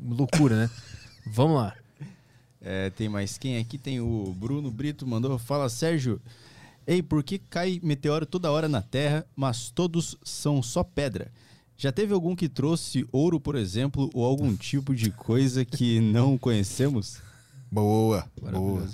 Loucura, 0.00 0.56
né? 0.56 0.70
Vamos 1.26 1.56
lá. 1.56 1.74
É, 2.60 2.90
tem 2.90 3.08
mais 3.08 3.36
quem 3.38 3.58
aqui? 3.58 3.76
Tem 3.76 4.00
o 4.00 4.32
Bruno 4.38 4.70
Brito, 4.70 5.04
mandou. 5.04 5.36
Fala, 5.36 5.68
Sérgio. 5.68 6.20
Ei, 6.86 7.02
por 7.02 7.22
que 7.24 7.38
cai 7.38 7.80
meteoro 7.82 8.24
toda 8.24 8.50
hora 8.52 8.68
na 8.68 8.82
Terra, 8.82 9.26
mas 9.34 9.68
todos 9.70 10.16
são 10.24 10.62
só 10.62 10.84
pedra? 10.84 11.30
Já 11.76 11.90
teve 11.90 12.12
algum 12.14 12.36
que 12.36 12.48
trouxe 12.48 13.04
ouro, 13.10 13.40
por 13.40 13.56
exemplo, 13.56 14.08
ou 14.14 14.24
algum 14.24 14.54
tipo 14.56 14.94
de 14.94 15.10
coisa 15.10 15.64
que 15.64 16.00
não 16.00 16.38
conhecemos? 16.38 17.18
Boa, 17.70 18.24
boa. 18.40 18.86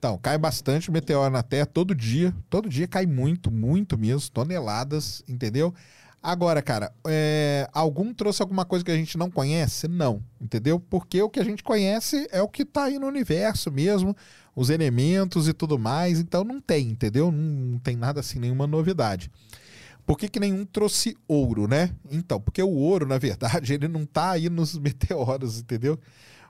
Então, 0.00 0.16
cai 0.16 0.38
bastante 0.38 0.90
meteoro 0.90 1.30
na 1.30 1.42
Terra 1.42 1.66
todo 1.66 1.94
dia. 1.94 2.34
Todo 2.48 2.70
dia 2.70 2.88
cai 2.88 3.04
muito, 3.04 3.50
muito 3.50 3.98
mesmo. 3.98 4.30
Toneladas, 4.30 5.22
entendeu? 5.28 5.74
Agora, 6.22 6.62
cara, 6.62 6.90
é, 7.06 7.68
algum 7.70 8.14
trouxe 8.14 8.40
alguma 8.40 8.64
coisa 8.64 8.82
que 8.82 8.90
a 8.90 8.96
gente 8.96 9.18
não 9.18 9.30
conhece? 9.30 9.86
Não, 9.88 10.22
entendeu? 10.40 10.80
Porque 10.80 11.20
o 11.20 11.28
que 11.28 11.38
a 11.38 11.44
gente 11.44 11.62
conhece 11.62 12.26
é 12.30 12.40
o 12.40 12.48
que 12.48 12.64
tá 12.64 12.84
aí 12.84 12.98
no 12.98 13.06
universo 13.06 13.70
mesmo, 13.70 14.16
os 14.56 14.70
elementos 14.70 15.46
e 15.46 15.52
tudo 15.52 15.78
mais. 15.78 16.18
Então 16.18 16.44
não 16.44 16.62
tem, 16.62 16.88
entendeu? 16.88 17.30
Não, 17.30 17.72
não 17.72 17.78
tem 17.78 17.94
nada 17.94 18.20
assim, 18.20 18.38
nenhuma 18.38 18.66
novidade. 18.66 19.30
Por 20.06 20.16
que, 20.16 20.30
que 20.30 20.40
nenhum 20.40 20.64
trouxe 20.64 21.14
ouro, 21.28 21.68
né? 21.68 21.90
Então, 22.10 22.40
porque 22.40 22.62
o 22.62 22.70
ouro, 22.70 23.06
na 23.06 23.18
verdade, 23.18 23.72
ele 23.74 23.86
não 23.86 24.06
tá 24.06 24.30
aí 24.30 24.48
nos 24.48 24.78
meteoros, 24.78 25.60
entendeu? 25.60 26.00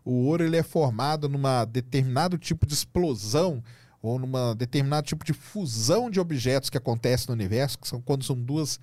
O 0.05 0.13
ouro 0.27 0.45
ele 0.45 0.57
é 0.57 0.63
formado 0.63 1.29
numa 1.29 1.65
determinado 1.65 2.39
tipo 2.39 2.67
de 2.67 2.75
explosão 2.75 3.63
ou 4.03 4.19
numa 4.19 4.55
determinado 4.55 5.07
tipo 5.07 5.25
de 5.25 5.33
fusão 5.33 6.11
de 6.11 6.19
objetos 6.19 6.71
que 6.71 6.79
acontece 6.79 7.29
no 7.29 7.35
universo, 7.35 7.79
que 7.79 7.87
são 7.87 8.01
quando 8.01 8.25
são 8.25 8.35
duas, 8.35 8.81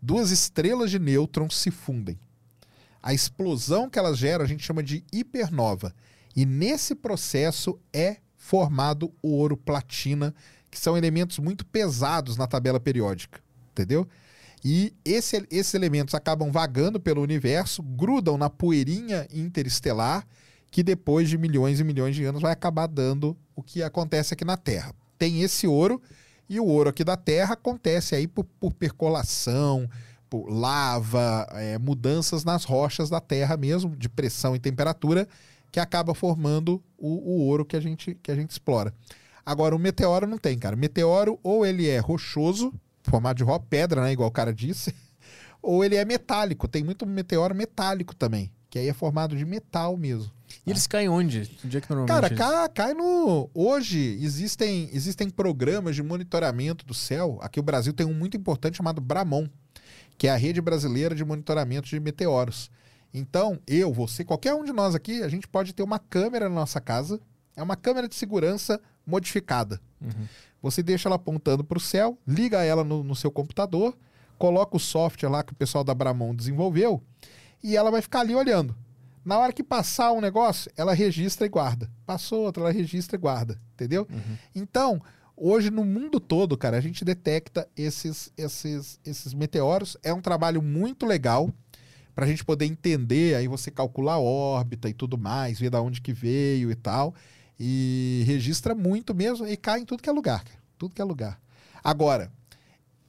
duas 0.00 0.30
estrelas 0.30 0.90
de 0.90 0.98
nêutrons 0.98 1.56
se 1.56 1.70
fundem. 1.70 2.18
A 3.02 3.12
explosão 3.12 3.90
que 3.90 3.98
elas 3.98 4.18
geram 4.18 4.44
a 4.44 4.48
gente 4.48 4.62
chama 4.64 4.82
de 4.82 5.04
hipernova. 5.12 5.92
E 6.36 6.46
nesse 6.46 6.94
processo 6.94 7.78
é 7.92 8.18
formado 8.36 9.12
o 9.22 9.30
ouro 9.30 9.56
platina, 9.56 10.34
que 10.70 10.78
são 10.78 10.96
elementos 10.96 11.38
muito 11.38 11.66
pesados 11.66 12.36
na 12.36 12.46
tabela 12.46 12.78
periódica, 12.78 13.40
entendeu? 13.72 14.06
E 14.64 14.94
esse- 15.04 15.46
esses 15.50 15.74
elementos 15.74 16.14
acabam 16.14 16.52
vagando 16.52 17.00
pelo 17.00 17.22
universo, 17.22 17.82
grudam 17.82 18.38
na 18.38 18.48
poeirinha 18.48 19.26
interestelar, 19.32 20.24
que 20.70 20.82
depois 20.82 21.28
de 21.28 21.36
milhões 21.36 21.80
e 21.80 21.84
milhões 21.84 22.14
de 22.14 22.24
anos 22.24 22.40
vai 22.40 22.52
acabar 22.52 22.86
dando 22.86 23.36
o 23.56 23.62
que 23.62 23.82
acontece 23.82 24.34
aqui 24.34 24.44
na 24.44 24.56
Terra. 24.56 24.94
Tem 25.18 25.42
esse 25.42 25.66
ouro, 25.66 26.00
e 26.48 26.58
o 26.60 26.66
ouro 26.66 26.90
aqui 26.90 27.04
da 27.04 27.16
Terra 27.16 27.54
acontece 27.54 28.14
aí 28.14 28.26
por, 28.26 28.44
por 28.58 28.72
percolação, 28.72 29.88
por 30.28 30.48
lava, 30.48 31.46
é, 31.52 31.76
mudanças 31.78 32.44
nas 32.44 32.64
rochas 32.64 33.10
da 33.10 33.20
Terra 33.20 33.56
mesmo, 33.56 33.96
de 33.96 34.08
pressão 34.08 34.54
e 34.54 34.60
temperatura, 34.60 35.28
que 35.72 35.80
acaba 35.80 36.14
formando 36.14 36.82
o, 36.96 37.08
o 37.08 37.46
ouro 37.46 37.64
que 37.64 37.76
a, 37.76 37.80
gente, 37.80 38.16
que 38.22 38.30
a 38.30 38.34
gente 38.34 38.50
explora. 38.50 38.94
Agora, 39.44 39.74
o 39.74 39.78
meteoro 39.78 40.26
não 40.26 40.38
tem, 40.38 40.58
cara. 40.58 40.76
Meteoro, 40.76 41.38
ou 41.42 41.66
ele 41.66 41.88
é 41.88 41.98
rochoso, 41.98 42.72
formado 43.02 43.36
de 43.36 43.44
rocha, 43.44 43.64
pedra, 43.68 44.02
né? 44.02 44.12
Igual 44.12 44.28
o 44.28 44.32
cara 44.32 44.52
disse, 44.52 44.94
ou 45.60 45.84
ele 45.84 45.96
é 45.96 46.04
metálico. 46.04 46.68
Tem 46.68 46.84
muito 46.84 47.06
meteoro 47.06 47.54
metálico 47.54 48.14
também, 48.14 48.50
que 48.68 48.78
aí 48.78 48.88
é 48.88 48.92
formado 48.92 49.36
de 49.36 49.44
metal 49.44 49.96
mesmo. 49.96 50.32
E 50.66 50.70
eles 50.70 50.86
caem 50.86 51.08
onde? 51.08 51.50
Onde 51.64 51.76
é 51.76 51.80
que 51.80 51.88
normalmente 51.90 52.08
Cara, 52.08 52.26
eles- 52.26 52.38
cai, 52.38 52.68
cai 52.68 52.94
no. 52.94 53.48
Hoje 53.54 54.18
existem, 54.20 54.88
existem 54.92 55.30
programas 55.30 55.94
de 55.94 56.02
monitoramento 56.02 56.84
do 56.84 56.94
céu. 56.94 57.38
Aqui 57.40 57.58
o 57.60 57.62
Brasil 57.62 57.92
tem 57.92 58.06
um 58.06 58.14
muito 58.14 58.36
importante 58.36 58.76
chamado 58.76 59.00
Bramon, 59.00 59.48
que 60.18 60.26
é 60.26 60.30
a 60.30 60.36
rede 60.36 60.60
brasileira 60.60 61.14
de 61.14 61.24
monitoramento 61.24 61.88
de 61.88 61.98
meteoros. 62.00 62.70
Então, 63.12 63.58
eu, 63.66 63.92
você, 63.92 64.24
qualquer 64.24 64.54
um 64.54 64.64
de 64.64 64.72
nós 64.72 64.94
aqui, 64.94 65.22
a 65.22 65.28
gente 65.28 65.48
pode 65.48 65.72
ter 65.72 65.82
uma 65.82 65.98
câmera 65.98 66.48
na 66.48 66.54
nossa 66.54 66.80
casa. 66.80 67.20
É 67.56 67.62
uma 67.62 67.76
câmera 67.76 68.08
de 68.08 68.14
segurança 68.14 68.80
modificada. 69.06 69.80
Uhum. 70.00 70.26
Você 70.62 70.82
deixa 70.82 71.08
ela 71.08 71.16
apontando 71.16 71.64
para 71.64 71.78
o 71.78 71.80
céu, 71.80 72.18
liga 72.26 72.62
ela 72.62 72.84
no, 72.84 73.02
no 73.02 73.16
seu 73.16 73.30
computador, 73.30 73.96
coloca 74.38 74.76
o 74.76 74.80
software 74.80 75.28
lá 75.28 75.42
que 75.42 75.52
o 75.52 75.56
pessoal 75.56 75.82
da 75.82 75.94
Bramon 75.94 76.34
desenvolveu 76.34 77.02
e 77.62 77.76
ela 77.76 77.90
vai 77.90 78.00
ficar 78.00 78.20
ali 78.20 78.34
olhando. 78.34 78.76
Na 79.24 79.38
hora 79.38 79.52
que 79.52 79.62
passar 79.62 80.12
um 80.12 80.20
negócio, 80.20 80.70
ela 80.76 80.94
registra 80.94 81.46
e 81.46 81.50
guarda. 81.50 81.90
Passou 82.06 82.44
outro, 82.44 82.62
ela 82.62 82.72
registra 82.72 83.16
e 83.16 83.20
guarda. 83.20 83.60
Entendeu? 83.74 84.06
Então, 84.54 85.02
Hoje, 85.42 85.70
no 85.70 85.86
mundo 85.86 86.20
todo, 86.20 86.54
cara, 86.54 86.76
a 86.76 86.82
gente 86.82 87.02
detecta 87.02 87.66
esses, 87.74 88.30
esses, 88.36 89.00
esses 89.02 89.32
meteoros. 89.32 89.96
É 90.02 90.12
um 90.12 90.20
trabalho 90.20 90.60
muito 90.60 91.06
legal 91.06 91.50
para 92.14 92.26
a 92.26 92.28
gente 92.28 92.44
poder 92.44 92.66
entender. 92.66 93.34
Aí 93.34 93.48
você 93.48 93.70
calcula 93.70 94.12
a 94.12 94.18
órbita 94.18 94.86
e 94.86 94.92
tudo 94.92 95.16
mais, 95.16 95.58
ver 95.58 95.70
da 95.70 95.80
onde 95.80 96.02
que 96.02 96.12
veio 96.12 96.70
e 96.70 96.74
tal. 96.74 97.14
E 97.58 98.22
registra 98.26 98.74
muito 98.74 99.14
mesmo 99.14 99.46
e 99.46 99.56
cai 99.56 99.80
em 99.80 99.86
tudo 99.86 100.02
que 100.02 100.10
é 100.10 100.12
lugar, 100.12 100.44
cara. 100.44 100.58
Tudo 100.76 100.94
que 100.94 101.00
é 101.00 101.04
lugar. 101.04 101.40
Agora, 101.82 102.30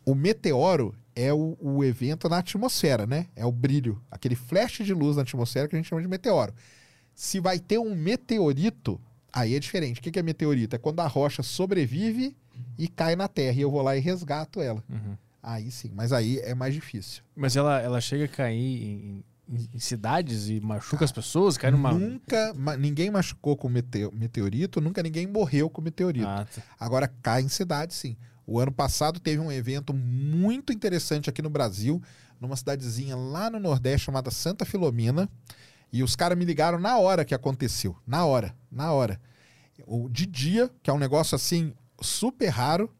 o 0.05 0.15
meteoro 0.15 0.95
é 1.15 1.33
o, 1.33 1.57
o, 1.59 1.83
evento 1.83 2.29
na 2.29 2.37
atmosfera, 2.37 3.05
né? 3.05 3.27
É 3.35 3.45
o 3.45 3.51
brilho, 3.51 4.01
aquele 4.09 4.35
flash 4.35 4.79
de 4.83 4.93
luz 4.93 5.15
na 5.15 5.23
atmosfera 5.23 5.67
que 5.67 5.75
a 5.75 5.79
gente 5.79 5.87
chama 5.87 6.01
de 6.01 6.07
meteoro. 6.07 6.53
Se 7.13 7.39
vai 7.39 7.59
ter 7.59 7.77
um 7.77 7.93
meteorito, 7.95 8.99
aí 9.31 9.55
é 9.55 9.59
diferente. 9.59 9.99
O 9.99 10.03
que 10.03 10.17
é 10.17 10.23
meteorito? 10.23 10.75
É 10.75 10.79
quando 10.79 10.99
a 11.01 11.07
rocha 11.07 11.43
sobrevive 11.43 12.35
e 12.77 12.87
cai 12.87 13.15
na 13.15 13.27
Terra 13.27 13.57
e 13.57 13.61
eu 13.61 13.71
vou 13.71 13.81
lá 13.81 13.95
e 13.95 13.99
resgato 13.99 14.61
ela. 14.61 14.83
Uhum. 14.89 15.17
Aí 15.43 15.71
sim, 15.71 15.91
mas 15.93 16.13
aí 16.13 16.39
é 16.39 16.53
mais 16.53 16.73
difícil. 16.73 17.23
Mas 17.35 17.55
ela, 17.55 17.79
ela 17.81 17.99
chega 17.99 18.25
a 18.25 18.27
cair 18.27 18.55
em, 18.55 19.23
em, 19.49 19.69
em 19.73 19.79
cidades 19.79 20.49
e 20.49 20.59
machuca 20.59 21.03
as 21.03 21.11
pessoas? 21.11 21.57
Cai 21.57 21.71
numa... 21.71 21.91
Nunca, 21.91 22.53
ninguém 22.77 23.09
machucou 23.09 23.57
com 23.57 23.67
meteorito, 23.67 24.79
nunca 24.79 25.01
ninguém 25.01 25.25
morreu 25.25 25.69
com 25.69 25.81
meteorito. 25.81 26.27
Ah, 26.27 26.45
tá. 26.45 26.61
Agora 26.79 27.07
cai 27.21 27.41
em 27.41 27.49
cidades, 27.49 27.97
sim. 27.97 28.15
O 28.51 28.59
ano 28.59 28.71
passado 28.73 29.17
teve 29.17 29.39
um 29.39 29.49
evento 29.49 29.93
muito 29.93 30.73
interessante 30.73 31.29
aqui 31.29 31.41
no 31.41 31.49
Brasil, 31.49 32.03
numa 32.37 32.57
cidadezinha 32.57 33.15
lá 33.15 33.49
no 33.49 33.61
Nordeste 33.61 34.07
chamada 34.07 34.29
Santa 34.29 34.65
Filomena. 34.65 35.29
E 35.89 36.03
os 36.03 36.17
caras 36.17 36.37
me 36.37 36.43
ligaram 36.43 36.77
na 36.77 36.97
hora 36.97 37.23
que 37.23 37.33
aconteceu. 37.33 37.95
Na 38.05 38.25
hora, 38.25 38.53
na 38.69 38.91
hora. 38.91 39.21
O, 39.87 40.09
de 40.09 40.25
dia, 40.25 40.69
que 40.83 40.89
é 40.89 40.93
um 40.93 40.99
negócio 40.99 41.33
assim 41.33 41.73
super 42.01 42.49
raro. 42.49 42.93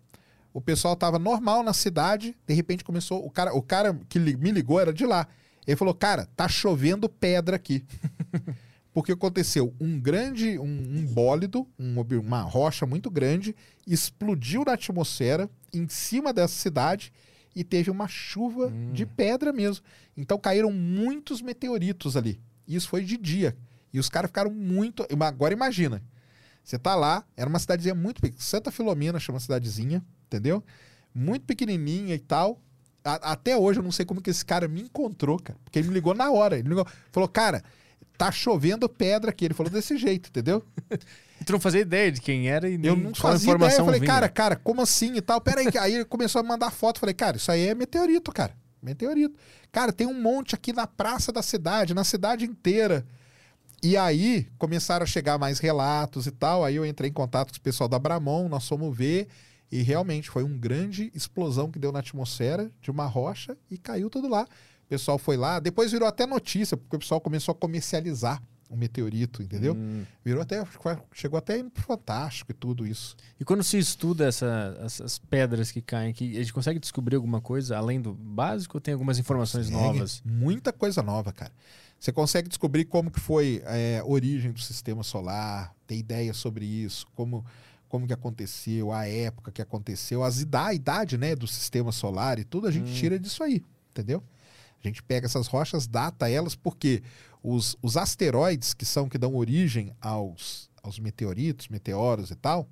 O 0.54 0.62
pessoal 0.62 0.96
tava 0.96 1.20
normal 1.20 1.64
na 1.64 1.74
cidade, 1.74 2.34
de 2.48 2.54
repente 2.54 2.86
começou. 2.86 3.26
O 3.26 3.30
cara, 3.30 3.54
o 3.54 3.62
cara 3.62 4.00
que 4.08 4.20
me 4.20 4.52
ligou 4.52 4.80
era 4.80 4.94
de 4.94 5.06
lá. 5.06 5.28
Ele 5.68 5.76
falou: 5.76 5.94
Cara, 5.94 6.30
tá 6.34 6.48
chovendo 6.48 7.10
pedra 7.10 7.58
aqui. 7.58 7.86
Porque 8.94 9.14
aconteceu 9.14 9.74
um 9.80 10.00
grande, 10.00 10.60
um, 10.60 10.66
um 10.66 11.06
bólido, 11.06 11.66
um, 11.80 11.96
uma 12.20 12.42
rocha 12.42 12.86
muito 12.86 13.10
grande, 13.10 13.56
explodiu 13.88 14.66
na 14.66 14.74
atmosfera 14.74 15.50
em 15.74 15.88
cima 15.88 16.34
dessa 16.34 16.54
cidade 16.54 17.14
e 17.56 17.64
teve 17.64 17.90
uma 17.90 18.08
chuva 18.08 18.68
hum. 18.68 18.92
de 18.92 19.06
pedra 19.06 19.54
mesmo. 19.54 19.84
Então 20.16 20.38
caíram 20.38 20.72
muitos 20.72 21.42
meteoritos 21.42 22.18
ali. 22.18 22.40
Isso 22.68 22.90
foi 22.90 23.04
de 23.04 23.18
dia. 23.18 23.56
E 23.94 24.00
os 24.00 24.10
caras 24.10 24.30
ficaram 24.30 24.52
muito. 24.52 25.06
Agora 25.20 25.54
imagina. 25.54 26.02
Você 26.64 26.78
tá 26.78 26.96
lá, 26.96 27.26
era 27.36 27.50
uma 27.50 27.60
cidadezinha 27.60 27.96
muito 27.96 28.22
pequena. 28.22 28.42
Santa 28.42 28.72
Filomena 28.72 29.20
chama 29.20 29.40
cidadezinha, 29.40 30.04
entendeu? 30.28 30.64
Muito 31.14 31.46
pequenininha 31.46 32.14
e 32.16 32.20
tal. 32.20 32.62
A, 33.04 33.32
até 33.32 33.58
hoje 33.58 33.80
eu 33.80 33.84
não 33.84 33.92
sei 33.92 34.06
como 34.06 34.22
que 34.22 34.30
esse 34.30 34.46
cara 34.46 34.68
me 34.68 34.82
encontrou, 34.82 35.40
cara. 35.40 35.60
Porque 35.64 35.80
ele 35.80 35.88
me 35.88 35.94
ligou 35.94 36.14
na 36.14 36.30
hora. 36.30 36.56
Ele 36.56 36.64
me 36.64 36.70
ligou, 36.70 36.88
falou, 37.12 37.28
cara, 37.28 37.64
tá 38.22 38.32
chovendo 38.32 38.88
pedra 38.88 39.32
aqui. 39.32 39.46
Ele 39.46 39.54
falou 39.56 39.72
desse 39.72 39.98
jeito, 39.98 40.30
entendeu? 40.30 40.64
E 41.40 41.44
tu 41.44 41.54
não 41.54 41.60
fazia 41.60 41.82
ideia 41.82 42.12
de 42.12 42.22
quem 42.22 42.48
era 42.48 42.70
e 42.70 42.78
nem 42.78 42.90
Eu 42.90 42.96
não 42.96 43.16
fazia 43.16 43.50
informação 43.50 43.68
ideia. 43.68 43.82
Eu 43.82 43.86
falei, 43.86 44.00
vinha. 44.00 44.14
cara, 44.14 44.30
cara, 44.30 44.56
como 44.56 44.84
assim 44.84 45.16
e 45.16 45.22
tal? 45.22 45.42
Pera 45.42 45.62
aí. 45.62 45.68
aí 45.80 45.96
ele 45.96 46.06
começou 46.06 46.40
a 46.40 46.44
mandar 46.44 46.70
foto. 46.70 47.00
Falei, 47.00 47.16
cara, 47.16 47.38
isso 47.38 47.52
aí 47.52 47.68
é 47.68 47.74
meteorito, 47.74 48.32
cara. 48.32 48.54
Meteorito. 48.80 49.36
Cara, 49.72 49.92
tem 49.92 50.06
um 50.06 50.14
monte 50.14 50.54
aqui 50.54 50.72
na 50.72 50.86
praça 50.86 51.32
da 51.32 51.42
cidade, 51.42 51.96
na 51.96 52.04
cidade 52.04 52.46
inteira. 52.46 53.04
E 53.82 53.98
aí 53.98 54.48
começaram 54.60 55.04
a 55.04 55.08
chegar 55.08 55.40
mais 55.40 55.58
relatos 55.58 56.28
e 56.28 56.32
tal. 56.32 56.64
Aí 56.64 56.76
eu 56.76 56.86
entrei 56.86 57.10
em 57.10 57.14
contato 57.14 57.52
com 57.52 57.58
o 57.58 57.62
pessoal 57.62 57.90
da 57.90 57.98
Bramon, 57.98 58.48
nós 58.48 58.68
fomos 58.68 58.96
ver. 58.96 59.28
E 59.72 59.82
realmente 59.82 60.30
foi 60.30 60.44
uma 60.44 60.58
grande 60.58 61.12
explosão 61.16 61.72
que 61.72 61.80
deu 61.80 61.92
na 61.92 62.00
atmosfera 62.00 62.70
de 62.82 62.92
uma 62.92 63.06
rocha 63.06 63.58
e 63.70 63.80
caiu 63.80 64.12
tudo 64.12 64.28
lá 64.28 64.46
pessoal 64.92 65.18
foi 65.18 65.38
lá. 65.38 65.60
Depois 65.60 65.92
virou 65.92 66.08
até 66.08 66.26
notícia, 66.26 66.76
porque 66.76 66.98
o 66.98 67.00
pessoal 67.00 67.22
começou 67.22 67.54
a 67.54 67.56
comercializar 67.56 68.44
o 68.70 68.76
meteorito, 68.76 69.42
entendeu? 69.42 69.74
Hum. 69.74 70.04
Virou 70.24 70.42
até, 70.42 70.62
chegou 71.14 71.38
até 71.38 71.64
Fantástico 71.76 72.52
e 72.52 72.54
tudo 72.54 72.86
isso. 72.86 73.16
E 73.40 73.46
quando 73.46 73.64
se 73.64 73.78
estuda 73.78 74.26
essa, 74.28 74.78
essas 74.82 75.18
pedras 75.18 75.72
que 75.72 75.82
caem, 75.82 76.14
que 76.14 76.38
a 76.38 76.40
gente 76.40 76.54
consegue 76.54 76.80
descobrir 76.80 77.16
alguma 77.16 77.40
coisa 77.42 77.78
além 77.78 78.02
do 78.02 78.14
básico 78.14 78.78
ou 78.78 78.82
tem 78.82 78.94
algumas 78.94 79.18
informações 79.18 79.70
novas? 79.70 80.22
Muita 80.26 80.74
coisa 80.74 81.02
nova, 81.02 81.32
cara. 81.32 81.52
Você 81.98 82.12
consegue 82.12 82.50
descobrir 82.50 82.86
como 82.86 83.12
que 83.12 83.20
foi 83.20 83.62
é, 83.66 84.00
a 84.00 84.06
origem 84.06 84.52
do 84.52 84.60
sistema 84.60 85.04
solar, 85.04 85.74
ter 85.86 85.96
ideia 85.96 86.34
sobre 86.34 86.66
isso, 86.66 87.06
como, 87.14 87.46
como 87.88 88.08
que 88.08 88.14
aconteceu, 88.14 88.92
a 88.92 89.08
época 89.08 89.52
que 89.52 89.62
aconteceu, 89.62 90.24
as 90.24 90.46
a 90.54 90.74
idade 90.74 91.18
né, 91.18 91.36
do 91.36 91.48
sistema 91.48 91.92
solar 91.92 92.40
e 92.40 92.44
tudo, 92.44 92.68
a 92.68 92.72
gente 92.72 92.90
hum. 92.90 92.96
tira 92.96 93.20
disso 93.20 93.44
aí, 93.44 93.64
entendeu? 93.92 94.24
A 94.84 94.88
gente 94.88 95.04
pega 95.04 95.26
essas 95.26 95.48
rochas, 95.48 95.88
data 95.88 96.30
elas, 96.30 96.56
porque 96.56 97.04
os, 97.44 97.76
os 97.82 97.98
asteroides, 97.98 98.74
que 98.74 98.86
são 98.86 99.10
que 99.10 99.18
dão 99.18 99.36
origem 99.36 99.94
aos, 100.00 100.70
aos 100.82 101.00
meteoritos, 101.00 101.68
meteoros 101.68 102.32
e 102.32 102.36
tal, 102.36 102.68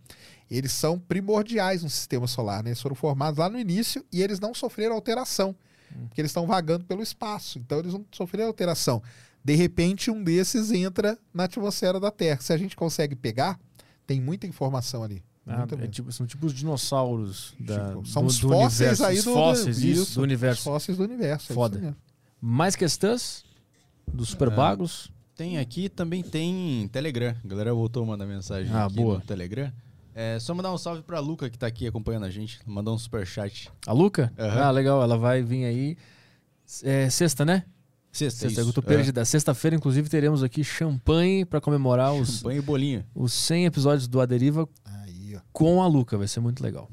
eles 0.49 0.71
são 0.71 0.99
primordiais 0.99 1.83
no 1.83 1.89
sistema 1.89 2.27
solar. 2.27 2.63
Né? 2.63 2.69
Eles 2.71 2.81
foram 2.81 2.95
formados 2.95 3.39
lá 3.39 3.49
no 3.49 3.59
início 3.59 4.05
e 4.11 4.21
eles 4.21 4.39
não 4.39 4.53
sofreram 4.53 4.95
alteração, 4.95 5.55
hum. 5.95 6.07
porque 6.07 6.21
eles 6.21 6.31
estão 6.31 6.47
vagando 6.47 6.85
pelo 6.85 7.01
espaço. 7.01 7.59
Então 7.59 7.79
eles 7.79 7.93
não 7.93 8.05
sofreram 8.11 8.47
alteração. 8.47 9.01
De 9.43 9.55
repente, 9.55 10.11
um 10.11 10.23
desses 10.23 10.71
entra 10.71 11.17
na 11.33 11.45
atmosfera 11.45 11.99
da 11.99 12.11
Terra. 12.11 12.41
Se 12.41 12.51
a 12.51 12.57
gente 12.57 12.75
consegue 12.75 13.15
pegar, 13.15 13.59
tem 14.05 14.19
muita 14.19 14.45
informação 14.45 15.03
ali. 15.03 15.23
Ah, 15.50 15.66
é 15.84 15.88
tipo, 15.88 16.11
são 16.11 16.28
tipo 16.28 16.45
os 16.45 16.53
dinossauros 16.53 17.53
da, 17.60 17.90
tipo, 17.90 18.06
são 18.06 18.24
do, 18.24 18.28
os 18.28 18.40
fósseis 18.40 19.00
universo, 19.00 19.06
aí 19.06 19.22
do, 19.22 19.34
fósseis, 19.34 19.78
isso, 19.80 20.02
isso, 20.03 20.16
do 20.16 20.22
universo. 20.22 20.60
Os 20.60 20.64
fósseis 20.64 20.98
do 20.98 21.03
universo. 21.03 21.52
É 21.52 21.56
Foda. 21.56 21.98
Mais 22.40 22.76
questões 22.76 23.44
dos 24.08 24.30
super 24.30 24.50
bagos? 24.50 25.11
tem 25.40 25.58
aqui, 25.58 25.88
também 25.88 26.22
tem 26.22 26.90
Telegram. 26.90 27.34
A 27.42 27.48
galera 27.48 27.74
voltou 27.74 28.03
a 28.03 28.06
mandar 28.06 28.26
mensagem 28.26 28.69
ah, 28.74 28.90
boa. 28.90 29.19
no 29.19 29.22
Telegram. 29.22 29.72
É 30.14 30.38
só 30.38 30.53
mandar 30.53 30.74
um 30.74 30.78
salve 30.78 31.02
pra 31.02 31.22
Luca 31.22 31.50
que 31.50 31.58
tá 31.58 31.66
aqui 31.66 31.88
acompanhando 31.88 32.26
a 32.26 32.30
gente. 32.30 32.60
Mandar 32.66 32.92
um 32.92 32.98
super 32.98 33.26
chat. 33.26 33.72
A 33.88 33.94
Luca? 33.94 34.34
Uhum. 34.38 34.61
Ah, 34.61 34.69
legal. 34.69 35.02
Ela 35.02 35.18
vai 35.18 35.42
vir 35.42 35.64
aí. 35.64 35.98
É, 36.84 37.10
sexta, 37.10 37.45
né? 37.45 37.64
Sexta, 38.11 38.50
Sexta, 38.50 38.66
Guto 38.66 38.82
Pérez 38.82 39.08
é. 39.16 39.24
Sexta-feira, 39.24 39.78
inclusive, 39.78 40.10
teremos 40.10 40.44
aqui 40.44 40.61
champanhe 40.61 41.45
para 41.45 41.61
comemorar 41.61 42.14
os... 42.14 42.40
Champanhe 42.40 42.60
e 42.60 42.61
bolinho. 42.61 43.06
Os 43.16 43.32
100 43.32 43.68
episódios 43.68 44.08
do 44.10 44.19
Aderiva 44.19 44.68
com 45.52 45.82
a 45.82 45.88
Luca, 45.88 46.18
vai 46.18 46.28
ser 46.28 46.40
muito 46.40 46.64
legal. 46.64 46.90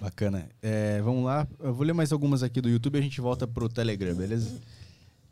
Bacana. 0.00 0.48
É, 0.62 1.00
vamos 1.02 1.24
lá, 1.24 1.46
eu 1.58 1.74
vou 1.74 1.84
ler 1.84 1.92
mais 1.92 2.10
algumas 2.10 2.42
aqui 2.42 2.60
do 2.60 2.70
YouTube 2.70 2.96
e 2.96 2.98
a 2.98 3.02
gente 3.02 3.20
volta 3.20 3.46
pro 3.46 3.68
Telegram, 3.68 4.14
beleza? 4.14 4.58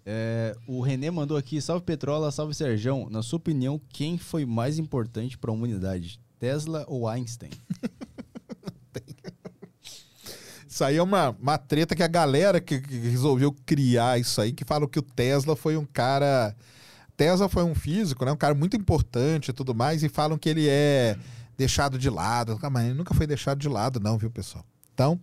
É, 0.04 0.56
o 0.66 0.80
Renê 0.80 1.10
mandou 1.10 1.36
aqui, 1.36 1.60
salve 1.60 1.84
Petrola, 1.84 2.30
salve 2.30 2.54
Serjão. 2.54 3.08
Na 3.10 3.22
sua 3.22 3.38
opinião, 3.38 3.80
quem 3.90 4.16
foi 4.16 4.46
mais 4.46 4.78
importante 4.78 5.36
para 5.36 5.50
a 5.50 5.54
humanidade? 5.54 6.20
Tesla 6.38 6.84
ou 6.86 7.08
Einstein? 7.08 7.50
isso 10.68 10.84
aí 10.84 10.96
é 10.96 11.02
uma, 11.02 11.30
uma 11.40 11.58
treta 11.58 11.96
que 11.96 12.02
a 12.02 12.08
galera 12.08 12.60
que, 12.60 12.80
que 12.80 12.96
resolveu 12.96 13.54
criar 13.66 14.18
isso 14.18 14.40
aí, 14.40 14.52
que 14.52 14.64
fala 14.64 14.88
que 14.88 14.98
o 14.98 15.02
Tesla 15.02 15.56
foi 15.56 15.76
um 15.76 15.84
cara... 15.84 16.54
Tesla 17.16 17.48
foi 17.48 17.64
um 17.64 17.74
físico, 17.74 18.24
né? 18.24 18.32
Um 18.32 18.36
cara 18.36 18.54
muito 18.54 18.76
importante 18.76 19.48
e 19.48 19.52
tudo 19.52 19.74
mais, 19.74 20.02
e 20.02 20.08
falam 20.08 20.38
que 20.38 20.48
ele 20.48 20.68
é 20.68 21.18
deixado 21.58 21.98
de 21.98 22.08
lado. 22.08 22.58
Ah, 22.62 22.70
mas 22.70 22.96
nunca 22.96 23.12
foi 23.12 23.26
deixado 23.26 23.58
de 23.58 23.68
lado, 23.68 23.98
não, 23.98 24.16
viu, 24.16 24.30
pessoal? 24.30 24.64
Então, 24.94 25.20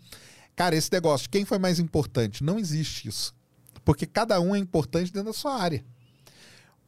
cara, 0.56 0.76
esse 0.76 0.92
negócio, 0.92 1.30
quem 1.30 1.46
foi 1.46 1.58
mais 1.58 1.80
importante? 1.80 2.44
Não 2.44 2.60
existe 2.60 3.08
isso. 3.08 3.34
Porque 3.86 4.06
cada 4.06 4.40
um 4.42 4.54
é 4.54 4.60
importante 4.60 5.12
dentro 5.12 5.32
da 5.32 5.34
sua 5.34 5.56
área. 5.60 5.84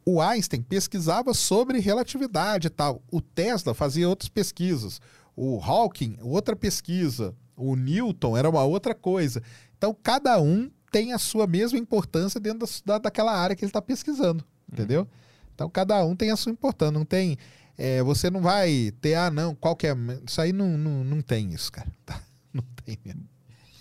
O 0.05 0.21
Einstein 0.21 0.61
pesquisava 0.61 1.33
sobre 1.33 1.79
relatividade 1.79 2.67
e 2.67 2.69
tal. 2.69 3.01
O 3.11 3.21
Tesla 3.21 3.73
fazia 3.73 4.07
outras 4.07 4.29
pesquisas. 4.29 4.99
O 5.35 5.61
Hawking, 5.61 6.17
outra 6.21 6.55
pesquisa. 6.55 7.33
O 7.55 7.75
Newton 7.75 8.37
era 8.37 8.49
uma 8.49 8.63
outra 8.63 8.93
coisa. 8.93 9.41
Então, 9.77 9.95
cada 10.01 10.39
um 10.39 10.69
tem 10.91 11.13
a 11.13 11.17
sua 11.17 11.45
mesma 11.45 11.77
importância 11.77 12.39
dentro 12.39 12.67
da, 12.85 12.97
daquela 12.97 13.33
área 13.33 13.55
que 13.55 13.63
ele 13.63 13.69
está 13.69 13.81
pesquisando. 13.81 14.43
Entendeu? 14.71 15.01
Uhum. 15.01 15.07
Então, 15.53 15.69
cada 15.69 16.03
um 16.05 16.15
tem 16.15 16.31
a 16.31 16.35
sua 16.35 16.51
importância. 16.51 16.91
Não 16.91 17.05
tem 17.05 17.37
é, 17.77 18.01
você 18.01 18.29
não 18.29 18.41
vai 18.41 18.91
ter, 18.99 19.13
ah, 19.13 19.29
não, 19.29 19.53
qual 19.53 19.75
que 19.75 19.85
é. 19.85 19.95
Isso 20.25 20.41
aí 20.41 20.51
não, 20.51 20.77
não, 20.77 21.03
não 21.03 21.21
tem 21.21 21.53
isso, 21.53 21.71
cara. 21.71 21.89
Tá? 22.05 22.21
Não 22.53 22.63
tem 22.83 22.97
mesmo. 23.05 23.27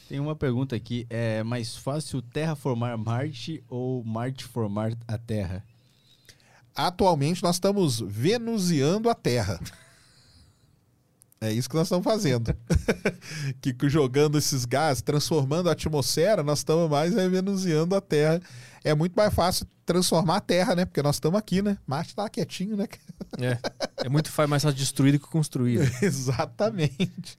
Tem 0.09 0.21
uma 0.21 0.37
pergunta 0.37 0.77
aqui: 0.77 1.07
é 1.09 1.43
mais 1.43 1.77
fácil 1.77 2.21
terraformar 2.21 2.99
Marte 2.99 3.65
ou 3.69 4.05
Marte 4.05 4.45
formar 4.45 4.93
a 5.09 5.17
Terra? 5.17 5.65
Atualmente 6.75 7.43
nós 7.43 7.57
estamos 7.57 8.01
venusiando 8.01 9.09
a 9.09 9.15
Terra. 9.15 9.59
É 11.41 11.53
isso 11.53 11.69
que 11.69 11.77
nós 11.77 11.87
estamos 11.87 12.05
fazendo. 12.05 12.55
que 13.61 13.75
jogando 13.89 14.39
esses 14.39 14.65
gases, 14.65 15.03
transformando 15.03 15.69
a 15.69 15.73
atmosfera, 15.73 16.43
nós 16.43 16.61
estamos 16.61 16.91
mais 16.91 17.17
é, 17.17 17.29
venusiando 17.29 17.95
a 17.95 18.01
Terra. 18.01 18.41
É 18.83 18.95
muito 18.95 19.15
mais 19.15 19.35
fácil 19.35 19.67
transformar 19.85 20.37
a 20.37 20.41
Terra, 20.41 20.75
né? 20.75 20.85
Porque 20.85 21.03
nós 21.03 21.17
estamos 21.17 21.39
aqui, 21.39 21.61
né? 21.61 21.77
Marte 21.87 22.11
está 22.11 22.29
quietinho, 22.29 22.77
né? 22.77 22.87
é. 23.39 23.59
É 24.05 24.09
muito 24.09 24.33
mais 24.49 24.63
fácil 24.63 24.79
destruir 24.79 25.13
do 25.13 25.21
que 25.21 25.27
construir. 25.27 25.81
Exatamente. 26.03 27.39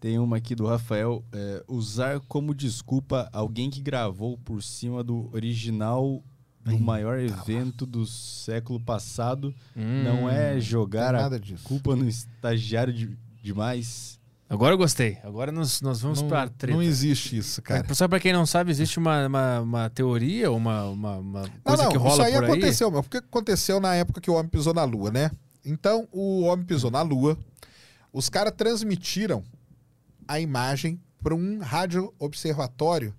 Tem 0.00 0.18
uma 0.18 0.38
aqui 0.38 0.54
do 0.54 0.66
Rafael. 0.66 1.22
É, 1.32 1.62
usar 1.68 2.18
como 2.20 2.54
desculpa 2.54 3.28
alguém 3.32 3.70
que 3.70 3.80
gravou 3.80 4.38
por 4.38 4.62
cima 4.62 5.04
do 5.04 5.30
original 5.32 6.24
do 6.64 6.78
maior 6.78 7.18
evento 7.18 7.84
do 7.84 8.06
século 8.06 8.78
passado 8.80 9.54
Hum. 9.76 10.02
não 10.04 10.28
é 10.30 10.60
jogar 10.60 11.28
Tem 11.40 11.54
a 11.54 11.58
culpa 11.64 11.96
no 11.96 12.08
estagiário 12.08 12.92
de- 12.92 13.16
demais. 13.42 14.20
Agora 14.48 14.74
eu 14.74 14.78
gostei. 14.78 15.16
Agora 15.24 15.50
nós, 15.50 15.80
nós 15.80 16.00
vamos 16.02 16.20
Não, 16.20 16.28
pra 16.28 16.46
treta. 16.48 16.74
não 16.76 16.82
existe 16.82 17.36
isso, 17.38 17.62
cara. 17.62 17.86
É, 17.88 17.94
Só 17.94 18.06
pra 18.06 18.20
quem 18.20 18.32
não 18.34 18.44
sabe, 18.44 18.70
existe 18.70 18.98
uma, 18.98 19.26
uma, 19.26 19.60
uma 19.60 19.90
teoria, 19.90 20.52
uma, 20.52 20.84
uma, 20.84 21.16
uma 21.16 21.42
Não, 21.42 21.50
coisa 21.64 21.84
não, 21.84 21.90
que 21.90 21.96
rola 21.96 22.12
isso 22.12 22.22
aí 22.22 22.32
por 22.34 22.44
aí. 22.44 22.50
aconteceu, 22.50 22.90
meu. 22.90 23.02
Porque 23.02 23.16
aconteceu 23.16 23.80
na 23.80 23.94
época 23.94 24.20
que 24.20 24.30
o 24.30 24.34
homem 24.34 24.48
pisou 24.48 24.74
na 24.74 24.84
Lua, 24.84 25.10
né? 25.10 25.30
Então, 25.64 26.06
o 26.12 26.42
homem 26.42 26.66
pisou 26.66 26.90
na 26.90 27.00
Lua, 27.00 27.38
os 28.12 28.28
caras 28.28 28.52
transmitiram 28.56 29.42
a 30.28 30.38
imagem 30.38 31.00
para 31.22 31.34
um 31.34 31.58
rádio 31.60 32.12
observatório 32.18 33.14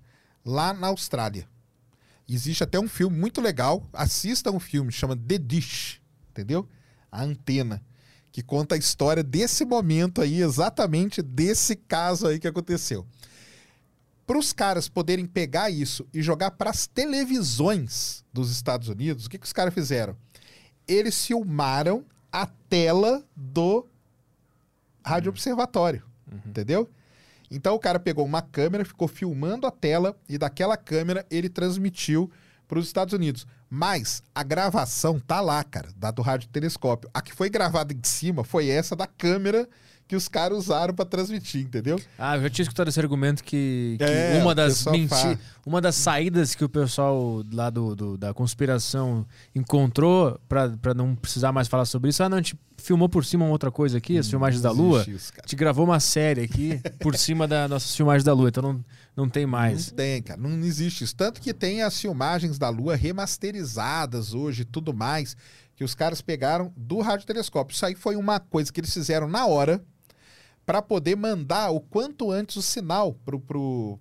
lá 0.45 0.71
na 0.71 0.87
Austrália. 0.87 1.47
Existe 2.33 2.63
até 2.63 2.79
um 2.79 2.87
filme 2.87 3.17
muito 3.17 3.39
legal, 3.41 3.87
assista 3.93 4.51
um 4.51 4.59
filme, 4.59 4.91
chama 4.91 5.15
The 5.15 5.37
Dish, 5.37 6.01
entendeu? 6.31 6.67
A 7.11 7.23
antena, 7.23 7.83
que 8.31 8.41
conta 8.41 8.75
a 8.75 8.77
história 8.77 9.23
desse 9.23 9.63
momento 9.63 10.21
aí, 10.21 10.41
exatamente 10.41 11.21
desse 11.21 11.75
caso 11.75 12.27
aí 12.27 12.39
que 12.39 12.47
aconteceu. 12.47 13.05
Para 14.25 14.39
os 14.39 14.53
caras 14.53 14.87
poderem 14.89 15.25
pegar 15.25 15.69
isso 15.69 16.07
e 16.13 16.21
jogar 16.21 16.51
para 16.51 16.69
as 16.69 16.87
televisões 16.87 18.23
dos 18.31 18.49
Estados 18.51 18.87
Unidos, 18.87 19.25
o 19.25 19.29
que, 19.29 19.37
que 19.37 19.45
os 19.45 19.53
caras 19.53 19.73
fizeram? 19.73 20.17
Eles 20.87 21.25
filmaram 21.25 22.05
a 22.31 22.47
tela 22.47 23.23
do 23.35 23.87
rádio 25.05 25.29
observatório, 25.29 26.03
entendeu? 26.47 26.89
Então 27.55 27.75
o 27.75 27.79
cara 27.79 27.99
pegou 27.99 28.25
uma 28.25 28.41
câmera, 28.41 28.83
ficou 28.83 29.07
filmando 29.07 29.67
a 29.67 29.71
tela 29.71 30.17
e 30.27 30.39
daquela 30.39 30.75
câmera 30.75 31.23
ele 31.29 31.47
transmitiu 31.47 32.31
para 32.67 32.79
os 32.79 32.87
Estados 32.87 33.13
Unidos. 33.13 33.45
Mas 33.69 34.23
a 34.33 34.41
gravação 34.41 35.19
tá 35.19 35.39
lá, 35.39 35.63
cara, 35.63 35.89
da 35.95 36.09
do 36.09 36.23
rádio 36.23 36.49
telescópio. 36.49 37.09
A 37.13 37.21
que 37.21 37.31
foi 37.31 37.51
gravada 37.51 37.93
em 37.93 38.03
cima 38.03 38.43
foi 38.43 38.69
essa 38.69 38.95
da 38.95 39.05
câmera 39.05 39.69
que 40.07 40.15
os 40.15 40.27
caras 40.27 40.57
usaram 40.57 40.93
para 40.93 41.05
transmitir, 41.05 41.61
entendeu? 41.61 41.99
Ah, 42.19 42.35
eu 42.37 42.43
já 42.43 42.49
tinha 42.49 42.63
escutado 42.63 42.87
esse 42.89 42.99
argumento 42.99 43.43
que, 43.43 43.95
que 43.97 44.03
É, 44.03 44.39
uma 44.41 44.53
das 44.53 44.85
menti 44.85 45.39
uma 45.65 45.79
das 45.79 45.95
saídas 45.95 46.53
que 46.53 46.63
o 46.63 46.69
pessoal 46.69 47.41
lá 47.51 47.69
do, 47.69 47.95
do- 47.95 48.17
da 48.17 48.33
conspiração 48.33 49.25
encontrou 49.55 50.37
pra 50.49 50.93
não 50.93 51.15
precisar 51.15 51.51
mais 51.53 51.67
falar 51.67 51.85
sobre 51.85 52.09
isso, 52.09 52.21
ah, 52.21 52.27
não, 52.29 52.37
a 52.37 52.41
gente 52.41 52.55
filmou 52.77 53.07
por 53.07 53.23
cima 53.23 53.45
uma 53.45 53.51
outra 53.51 53.71
coisa 53.71 53.97
aqui, 53.97 54.17
as 54.17 54.29
filmagens 54.29 54.61
da 54.61 54.71
Lua. 54.71 55.05
Isso, 55.07 55.31
gente 55.41 55.55
gravou 55.55 55.85
uma 55.85 55.99
série 56.01 56.41
aqui 56.41 56.81
por 56.99 57.15
cima 57.15 57.47
das 57.47 57.69
nossas 57.69 57.95
filmagens 57.95 58.25
da 58.25 58.33
Lua, 58.33 58.49
então 58.49 58.61
não, 58.61 58.85
não 59.15 59.29
tem 59.29 59.45
mais. 59.45 59.87
Não 59.87 59.95
tem, 59.95 60.21
cara. 60.21 60.39
Não 60.39 60.49
existe 60.65 61.05
isso. 61.05 61.15
Tanto 61.15 61.39
que 61.39 61.53
tem 61.53 61.81
as 61.81 61.97
filmagens 61.99 62.57
da 62.59 62.67
Lua 62.67 62.95
remasterizadas 62.97 64.33
hoje 64.33 64.63
e 64.63 64.65
tudo 64.65 64.93
mais, 64.93 65.35
que 65.75 65.83
os 65.83 65.95
caras 65.95 66.21
pegaram 66.21 66.71
do 66.75 66.99
radiotelescópio. 66.99 67.73
Isso 67.73 67.85
aí 67.85 67.95
foi 67.95 68.15
uma 68.15 68.39
coisa 68.39 68.71
que 68.71 68.79
eles 68.79 68.93
fizeram 68.93 69.27
na 69.27 69.45
hora 69.45 69.81
para 70.65 70.81
poder 70.81 71.15
mandar 71.15 71.71
o 71.71 71.79
quanto 71.81 72.31
antes 72.31 72.55
o 72.55 72.61
sinal 72.61 73.17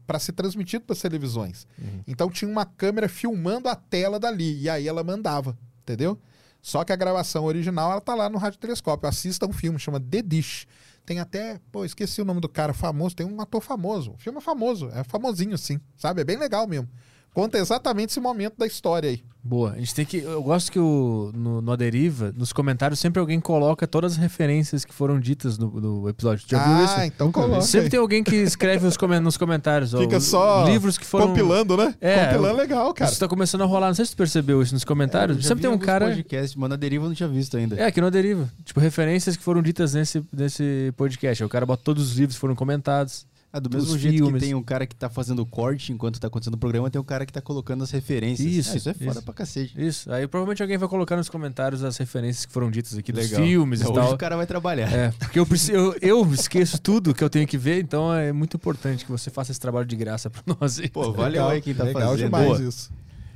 para 0.06 0.18
ser 0.18 0.32
transmitido 0.32 0.84
para 0.84 0.94
as 0.94 1.00
televisões. 1.00 1.66
Então 2.06 2.30
tinha 2.30 2.50
uma 2.50 2.64
câmera 2.64 3.08
filmando 3.08 3.68
a 3.68 3.74
tela 3.74 4.18
dali 4.20 4.60
e 4.60 4.70
aí 4.70 4.86
ela 4.86 5.02
mandava, 5.02 5.58
entendeu? 5.82 6.18
Só 6.60 6.84
que 6.84 6.92
a 6.92 6.96
gravação 6.96 7.44
original 7.44 7.90
ela 7.90 8.00
tá 8.00 8.14
lá 8.14 8.30
no 8.30 8.38
radiotelescópio. 8.38 9.08
Assista 9.08 9.46
um 9.46 9.52
filme, 9.52 9.78
chama 9.78 9.98
The 9.98 10.22
Dish. 10.22 10.66
Tem 11.04 11.18
até, 11.18 11.58
pô, 11.72 11.84
esqueci 11.84 12.22
o 12.22 12.24
nome 12.24 12.40
do 12.40 12.48
cara 12.48 12.72
famoso, 12.72 13.16
tem 13.16 13.26
um 13.26 13.40
ator 13.40 13.60
famoso. 13.60 14.12
O 14.12 14.16
filme 14.18 14.38
é 14.38 14.40
famoso, 14.40 14.88
é 14.90 15.02
famosinho 15.02 15.58
sim, 15.58 15.80
sabe? 15.96 16.20
É 16.20 16.24
bem 16.24 16.36
legal 16.38 16.64
mesmo. 16.68 16.88
Conta 17.34 17.58
exatamente 17.58 18.10
esse 18.10 18.20
momento 18.20 18.56
da 18.56 18.66
história 18.68 19.10
aí. 19.10 19.24
Boa. 19.44 19.72
A 19.72 19.78
gente 19.78 19.92
tem 19.94 20.04
que. 20.04 20.18
Eu 20.18 20.40
gosto 20.42 20.70
que 20.70 20.78
o, 20.78 21.32
no, 21.34 21.60
no 21.60 21.72
A 21.72 21.76
Deriva, 21.76 22.32
nos 22.36 22.52
comentários, 22.52 23.00
sempre 23.00 23.18
alguém 23.18 23.40
coloca 23.40 23.86
todas 23.88 24.12
as 24.12 24.18
referências 24.18 24.84
que 24.84 24.94
foram 24.94 25.18
ditas 25.18 25.58
no, 25.58 25.68
no 25.80 26.08
episódio. 26.08 26.44
Já 26.48 26.62
viu 26.62 26.84
isso? 26.84 26.94
ah, 26.96 27.06
então 27.06 27.32
coloca. 27.32 27.60
Sempre 27.62 27.86
aí. 27.86 27.90
tem 27.90 27.98
alguém 28.00 28.22
que 28.22 28.36
escreve 28.36 28.86
os 28.86 28.96
nos 29.20 29.36
comentários. 29.36 29.94
ó, 29.94 29.98
Fica 29.98 30.18
o- 30.18 30.20
só 30.20 30.64
livros 30.64 30.96
que 30.96 31.04
foram. 31.04 31.28
compilando, 31.28 31.76
né? 31.76 31.92
É, 32.00 32.26
compilando 32.26 32.56
legal, 32.58 32.94
cara. 32.94 33.10
Isso 33.10 33.18
tá 33.18 33.26
começando 33.26 33.62
a 33.62 33.64
rolar. 33.64 33.88
Não 33.88 33.94
sei 33.94 34.04
se 34.04 34.12
tu 34.12 34.16
percebeu 34.16 34.62
isso 34.62 34.74
nos 34.74 34.84
comentários. 34.84 35.36
É, 35.36 35.40
Eu 35.40 35.42
já 35.42 35.48
Sempre 35.48 35.62
vi 35.62 35.68
tem 35.68 35.76
um 35.76 35.78
cara. 35.78 36.06
Podcast, 36.06 36.58
mas 36.58 36.70
na 36.70 36.76
deriva 36.76 37.04
eu 37.04 37.08
não 37.08 37.14
tinha 37.16 37.28
visto 37.28 37.56
ainda. 37.56 37.74
É, 37.76 37.86
aqui 37.86 38.00
no 38.00 38.06
A 38.06 38.10
Deriva. 38.10 38.48
Tipo, 38.64 38.78
referências 38.78 39.36
que 39.36 39.42
foram 39.42 39.60
ditas 39.60 39.92
nesse, 39.94 40.22
nesse 40.32 40.92
podcast. 40.96 41.42
Aí 41.42 41.46
O 41.46 41.50
cara 41.50 41.66
bota 41.66 41.82
todos 41.84 42.10
os 42.12 42.16
livros 42.16 42.36
que 42.36 42.40
foram 42.40 42.54
comentados. 42.54 43.26
Ah, 43.54 43.60
do 43.60 43.68
mesmo 43.68 43.98
jeito 43.98 44.16
filmes. 44.16 44.40
que 44.40 44.46
tem 44.48 44.54
um 44.54 44.62
cara 44.62 44.86
que 44.86 44.96
tá 44.96 45.10
fazendo 45.10 45.44
corte 45.44 45.92
enquanto 45.92 46.18
tá 46.18 46.26
acontecendo 46.28 46.54
o 46.54 46.58
programa, 46.58 46.90
tem 46.90 46.98
um 46.98 47.04
cara 47.04 47.26
que 47.26 47.32
tá 47.32 47.40
colocando 47.42 47.84
as 47.84 47.90
referências. 47.90 48.50
Isso, 48.50 48.72
Ah, 48.72 48.76
isso 48.76 48.88
é 48.88 48.94
foda 48.94 49.10
isso. 49.10 49.22
pra 49.22 49.34
cacete. 49.34 49.74
Isso. 49.78 50.10
Aí 50.10 50.26
provavelmente 50.26 50.62
alguém 50.62 50.78
vai 50.78 50.88
colocar 50.88 51.16
nos 51.16 51.28
comentários 51.28 51.84
as 51.84 51.98
referências 51.98 52.46
que 52.46 52.52
foram 52.52 52.70
ditas 52.70 52.96
aqui 52.96 53.12
dos 53.12 53.24
Legal. 53.30 53.44
filmes 53.44 53.80
e 53.82 53.84
Hoje 53.84 53.92
tal. 53.94 54.12
o 54.14 54.16
cara 54.16 54.36
vai 54.38 54.46
trabalhar. 54.46 54.90
É, 54.90 55.10
porque 55.10 55.38
eu, 55.38 55.44
preciso, 55.44 55.72
eu, 55.72 55.94
eu 56.00 56.32
esqueço 56.32 56.80
tudo 56.80 57.12
que 57.12 57.22
eu 57.22 57.28
tenho 57.28 57.46
que 57.46 57.58
ver, 57.58 57.82
então 57.82 58.10
é 58.14 58.32
muito 58.32 58.56
importante 58.56 59.04
que 59.04 59.10
você 59.10 59.28
faça 59.30 59.50
esse 59.50 59.60
trabalho 59.60 59.84
de 59.86 59.96
graça 59.96 60.30
pra 60.30 60.42
nós. 60.58 60.78
aí. 60.80 60.88
Pô, 60.88 61.12
valeu 61.12 61.46
aí 61.46 61.60
quem 61.60 61.74
tá 61.74 61.84
legal 61.84 62.02
fazendo. 62.12 62.24
demais 62.24 62.46
Boa. 62.46 62.62
isso. 62.62 62.90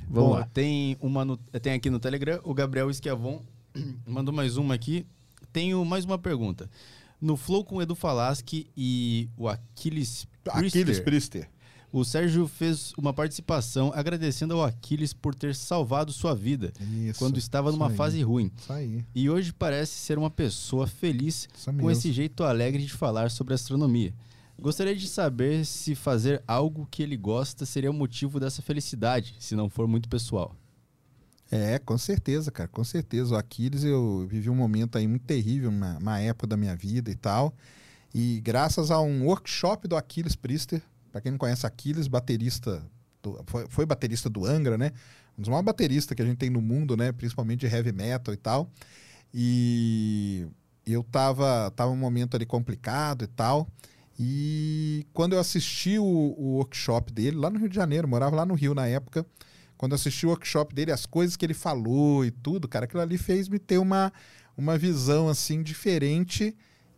Vamos 0.09 0.29
Bom, 0.29 0.35
lá. 0.37 0.47
Tem, 0.51 0.97
uma 0.99 1.23
no- 1.23 1.37
tem 1.37 1.73
aqui 1.73 1.89
no 1.91 1.99
Telegram, 1.99 2.39
o 2.43 2.53
Gabriel 2.55 2.89
Esquiavon 2.89 3.41
mandou 4.07 4.33
mais 4.33 4.57
uma 4.57 4.73
aqui. 4.73 5.05
Tenho 5.53 5.83
mais 5.85 6.05
uma 6.05 6.17
pergunta. 6.17 6.69
No 7.19 7.35
Flow 7.35 7.63
com 7.63 7.77
o 7.77 7.81
Edu 7.81 7.95
Falaschi 7.95 8.67
e 8.75 9.29
o 9.37 9.47
Aquiles 9.47 10.27
Aquiles 10.47 10.71
Priester, 10.71 11.03
Priester. 11.03 11.49
o 11.91 12.03
Sérgio 12.03 12.47
fez 12.47 12.93
uma 12.97 13.13
participação 13.13 13.91
agradecendo 13.93 14.53
ao 14.53 14.63
Aquiles 14.63 15.13
por 15.13 15.33
ter 15.33 15.55
salvado 15.55 16.13
sua 16.13 16.35
vida 16.35 16.71
Isso. 17.05 17.19
quando 17.19 17.37
estava 17.37 17.71
numa 17.71 17.89
fase 17.89 18.21
ruim. 18.21 18.51
E 19.15 19.29
hoje 19.29 19.51
parece 19.51 19.93
ser 19.93 20.17
uma 20.17 20.29
pessoa 20.29 20.87
feliz 20.87 21.47
com 21.79 21.89
esse 21.89 22.11
jeito 22.11 22.43
alegre 22.43 22.83
de 22.83 22.93
falar 22.93 23.31
sobre 23.31 23.53
astronomia. 23.53 24.13
Gostaria 24.59 24.95
de 24.95 25.07
saber 25.07 25.65
se 25.65 25.93
fazer 25.93 26.41
algo 26.47 26.87
que 26.89 27.03
ele 27.03 27.15
gosta 27.15 27.63
seria 27.63 27.91
o 27.91 27.93
motivo 27.93 28.39
dessa 28.39 28.61
felicidade, 28.61 29.35
se 29.39 29.55
não 29.55 29.69
for 29.69 29.87
muito 29.87 30.09
pessoal. 30.09 30.55
É, 31.49 31.79
com 31.79 31.97
certeza, 31.97 32.51
cara, 32.51 32.67
com 32.67 32.83
certeza. 32.83 33.33
O 33.35 33.37
Aquiles, 33.37 33.83
eu 33.83 34.27
vivi 34.29 34.49
um 34.49 34.55
momento 34.55 34.97
aí 34.97 35.07
muito 35.07 35.25
terrível, 35.25 35.69
uma, 35.69 35.97
uma 35.97 36.19
época 36.19 36.45
da 36.47 36.57
minha 36.57 36.75
vida 36.75 37.09
e 37.09 37.15
tal. 37.15 37.55
E 38.13 38.41
graças 38.41 38.91
a 38.91 38.99
um 39.01 39.25
workshop 39.25 39.87
do 39.87 39.95
Aquiles 39.97 40.35
Priester, 40.35 40.81
para 41.11 41.21
quem 41.21 41.31
não 41.31 41.39
conhece 41.39 41.65
Aquiles, 41.67 42.07
baterista, 42.07 42.83
do- 43.23 43.41
foi, 43.47 43.67
foi 43.69 43.85
baterista 43.85 44.29
do 44.29 44.45
Angra, 44.45 44.77
né? 44.77 44.91
Um 45.37 45.41
dos 45.43 45.49
maiores 45.49 45.65
bateristas 45.65 46.15
que 46.15 46.21
a 46.23 46.25
gente 46.25 46.37
tem 46.37 46.49
no 46.49 46.61
mundo, 46.61 46.97
né? 46.97 47.11
Principalmente 47.13 47.61
de 47.61 47.67
heavy 47.73 47.93
metal 47.93 48.33
e 48.33 48.37
tal. 48.37 48.71
E 49.33 50.47
eu 50.85 51.03
tava, 51.03 51.71
tava 51.75 51.91
um 51.91 51.97
momento 51.97 52.35
ali 52.35 52.45
complicado 52.45 53.23
e 53.23 53.27
tal. 53.27 53.67
E 54.19 55.05
quando 55.13 55.33
eu 55.33 55.39
assisti 55.39 55.99
o, 55.99 56.03
o 56.05 56.55
workshop 56.57 57.11
dele, 57.13 57.37
lá 57.37 57.49
no 57.49 57.59
Rio 57.59 57.69
de 57.69 57.75
Janeiro, 57.75 58.07
morava 58.07 58.35
lá 58.35 58.45
no 58.45 58.55
Rio 58.55 58.73
na 58.73 58.87
época, 58.87 59.25
quando 59.77 59.93
assisti 59.93 60.25
o 60.25 60.29
workshop 60.29 60.73
dele, 60.73 60.91
as 60.91 61.05
coisas 61.05 61.35
que 61.37 61.45
ele 61.45 61.53
falou 61.53 62.25
e 62.25 62.31
tudo, 62.31 62.67
cara, 62.67 62.85
aquilo 62.85 63.01
ali 63.01 63.17
fez 63.17 63.47
me 63.47 63.59
ter 63.59 63.77
uma, 63.77 64.11
uma 64.57 64.77
visão 64.77 65.29
assim 65.29 65.61
diferente. 65.61 66.55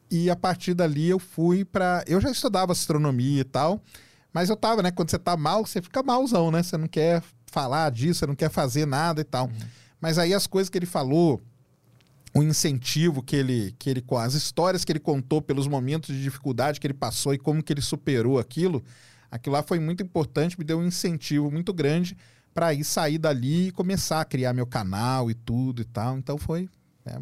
E 0.09 0.29
a 0.29 0.35
partir 0.35 0.73
dali 0.73 1.09
eu 1.09 1.19
fui 1.19 1.65
para, 1.65 2.03
eu 2.07 2.19
já 2.19 2.31
estudava 2.31 2.71
astronomia 2.71 3.41
e 3.41 3.43
tal, 3.43 3.81
mas 4.33 4.49
eu 4.49 4.55
tava, 4.55 4.81
né, 4.81 4.91
quando 4.91 5.11
você 5.11 5.19
tá 5.19 5.35
mal, 5.35 5.65
você 5.65 5.81
fica 5.81 6.01
malzão, 6.01 6.49
né? 6.49 6.63
Você 6.63 6.77
não 6.77 6.87
quer 6.87 7.21
falar 7.45 7.91
disso, 7.91 8.19
você 8.19 8.27
não 8.27 8.35
quer 8.35 8.49
fazer 8.49 8.85
nada 8.85 9.21
e 9.21 9.23
tal. 9.23 9.51
Mas 9.99 10.17
aí 10.17 10.33
as 10.33 10.47
coisas 10.47 10.69
que 10.69 10.77
ele 10.77 10.85
falou, 10.85 11.41
o 12.33 12.41
incentivo 12.41 13.21
que 13.21 13.35
ele, 13.35 13.75
que 13.77 13.89
ele, 13.89 14.03
as 14.19 14.33
histórias 14.33 14.85
que 14.85 14.91
ele 14.91 14.99
contou 14.99 15.41
pelos 15.41 15.67
momentos 15.67 16.15
de 16.15 16.23
dificuldade 16.23 16.79
que 16.79 16.87
ele 16.87 16.93
passou 16.93 17.33
e 17.33 17.37
como 17.37 17.61
que 17.61 17.73
ele 17.73 17.81
superou 17.81 18.39
aquilo, 18.39 18.83
aquilo 19.29 19.55
lá 19.55 19.63
foi 19.63 19.79
muito 19.79 20.01
importante, 20.01 20.57
me 20.57 20.63
deu 20.63 20.79
um 20.79 20.85
incentivo 20.85 21.51
muito 21.51 21.73
grande 21.73 22.15
para 22.59 22.73
ir 22.73 22.83
sair 22.83 23.17
dali 23.17 23.67
e 23.69 23.71
começar 23.71 24.19
a 24.19 24.25
criar 24.25 24.51
meu 24.51 24.67
canal 24.67 25.31
e 25.31 25.33
tudo 25.33 25.81
e 25.81 25.85
tal. 25.85 26.17
Então 26.17 26.37
foi. 26.37 26.67
é. 27.05 27.17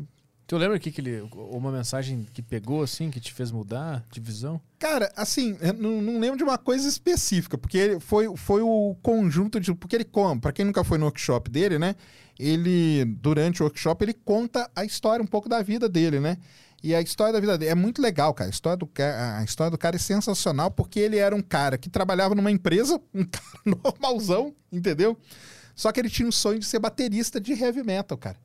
Tu 0.47 0.57
lembra 0.57 0.79
que, 0.79 0.91
que 0.91 0.99
ele, 0.99 1.29
uma 1.31 1.71
mensagem 1.71 2.25
que 2.33 2.41
pegou 2.41 2.81
assim, 2.81 3.11
que 3.11 3.19
te 3.19 3.31
fez 3.31 3.51
mudar 3.51 4.03
de 4.09 4.19
visão? 4.19 4.59
Cara, 4.79 5.11
assim, 5.15 5.55
eu 5.61 5.73
não, 5.73 6.01
não 6.01 6.19
lembro 6.19 6.37
de 6.37 6.43
uma 6.43 6.57
coisa 6.57 6.87
específica, 6.87 7.55
porque 7.55 7.77
ele 7.77 7.99
foi, 7.99 8.35
foi 8.35 8.63
o 8.63 8.95
conjunto 9.03 9.59
de. 9.59 9.75
Porque 9.75 9.95
ele 9.95 10.05
conta, 10.05 10.41
para 10.41 10.53
quem 10.53 10.65
nunca 10.65 10.83
foi 10.83 10.97
no 10.97 11.05
workshop 11.05 11.51
dele, 11.51 11.77
né? 11.77 11.95
Ele, 12.39 13.05
durante 13.05 13.61
o 13.61 13.65
workshop, 13.65 14.03
ele 14.03 14.13
conta 14.13 14.71
a 14.75 14.83
história 14.83 15.21
um 15.21 15.27
pouco 15.27 15.47
da 15.47 15.61
vida 15.61 15.87
dele, 15.87 16.19
né? 16.19 16.37
E 16.83 16.93
a 16.93 17.01
história 17.01 17.33
da 17.33 17.39
vida 17.39 17.57
dele 17.57 17.71
é 17.71 17.75
muito 17.75 18.01
legal, 18.01 18.33
cara. 18.33 18.49
A 18.49 18.51
história, 18.51 18.77
do, 18.77 18.89
a 19.37 19.43
história 19.43 19.71
do 19.71 19.77
cara 19.77 19.95
é 19.95 19.99
sensacional, 19.99 20.69
porque 20.69 20.99
ele 20.99 21.17
era 21.17 21.35
um 21.35 21.41
cara 21.41 21.77
que 21.77 21.89
trabalhava 21.89 22.35
numa 22.35 22.51
empresa, 22.51 23.01
um 23.13 23.25
cara 23.25 23.61
normalzão, 23.65 24.53
entendeu? 24.71 25.17
Só 25.75 25.91
que 25.91 25.99
ele 25.99 26.09
tinha 26.09 26.27
um 26.27 26.31
sonho 26.31 26.59
de 26.59 26.65
ser 26.65 26.79
baterista 26.79 27.39
de 27.39 27.53
heavy 27.53 27.83
metal, 27.83 28.17
cara. 28.17 28.37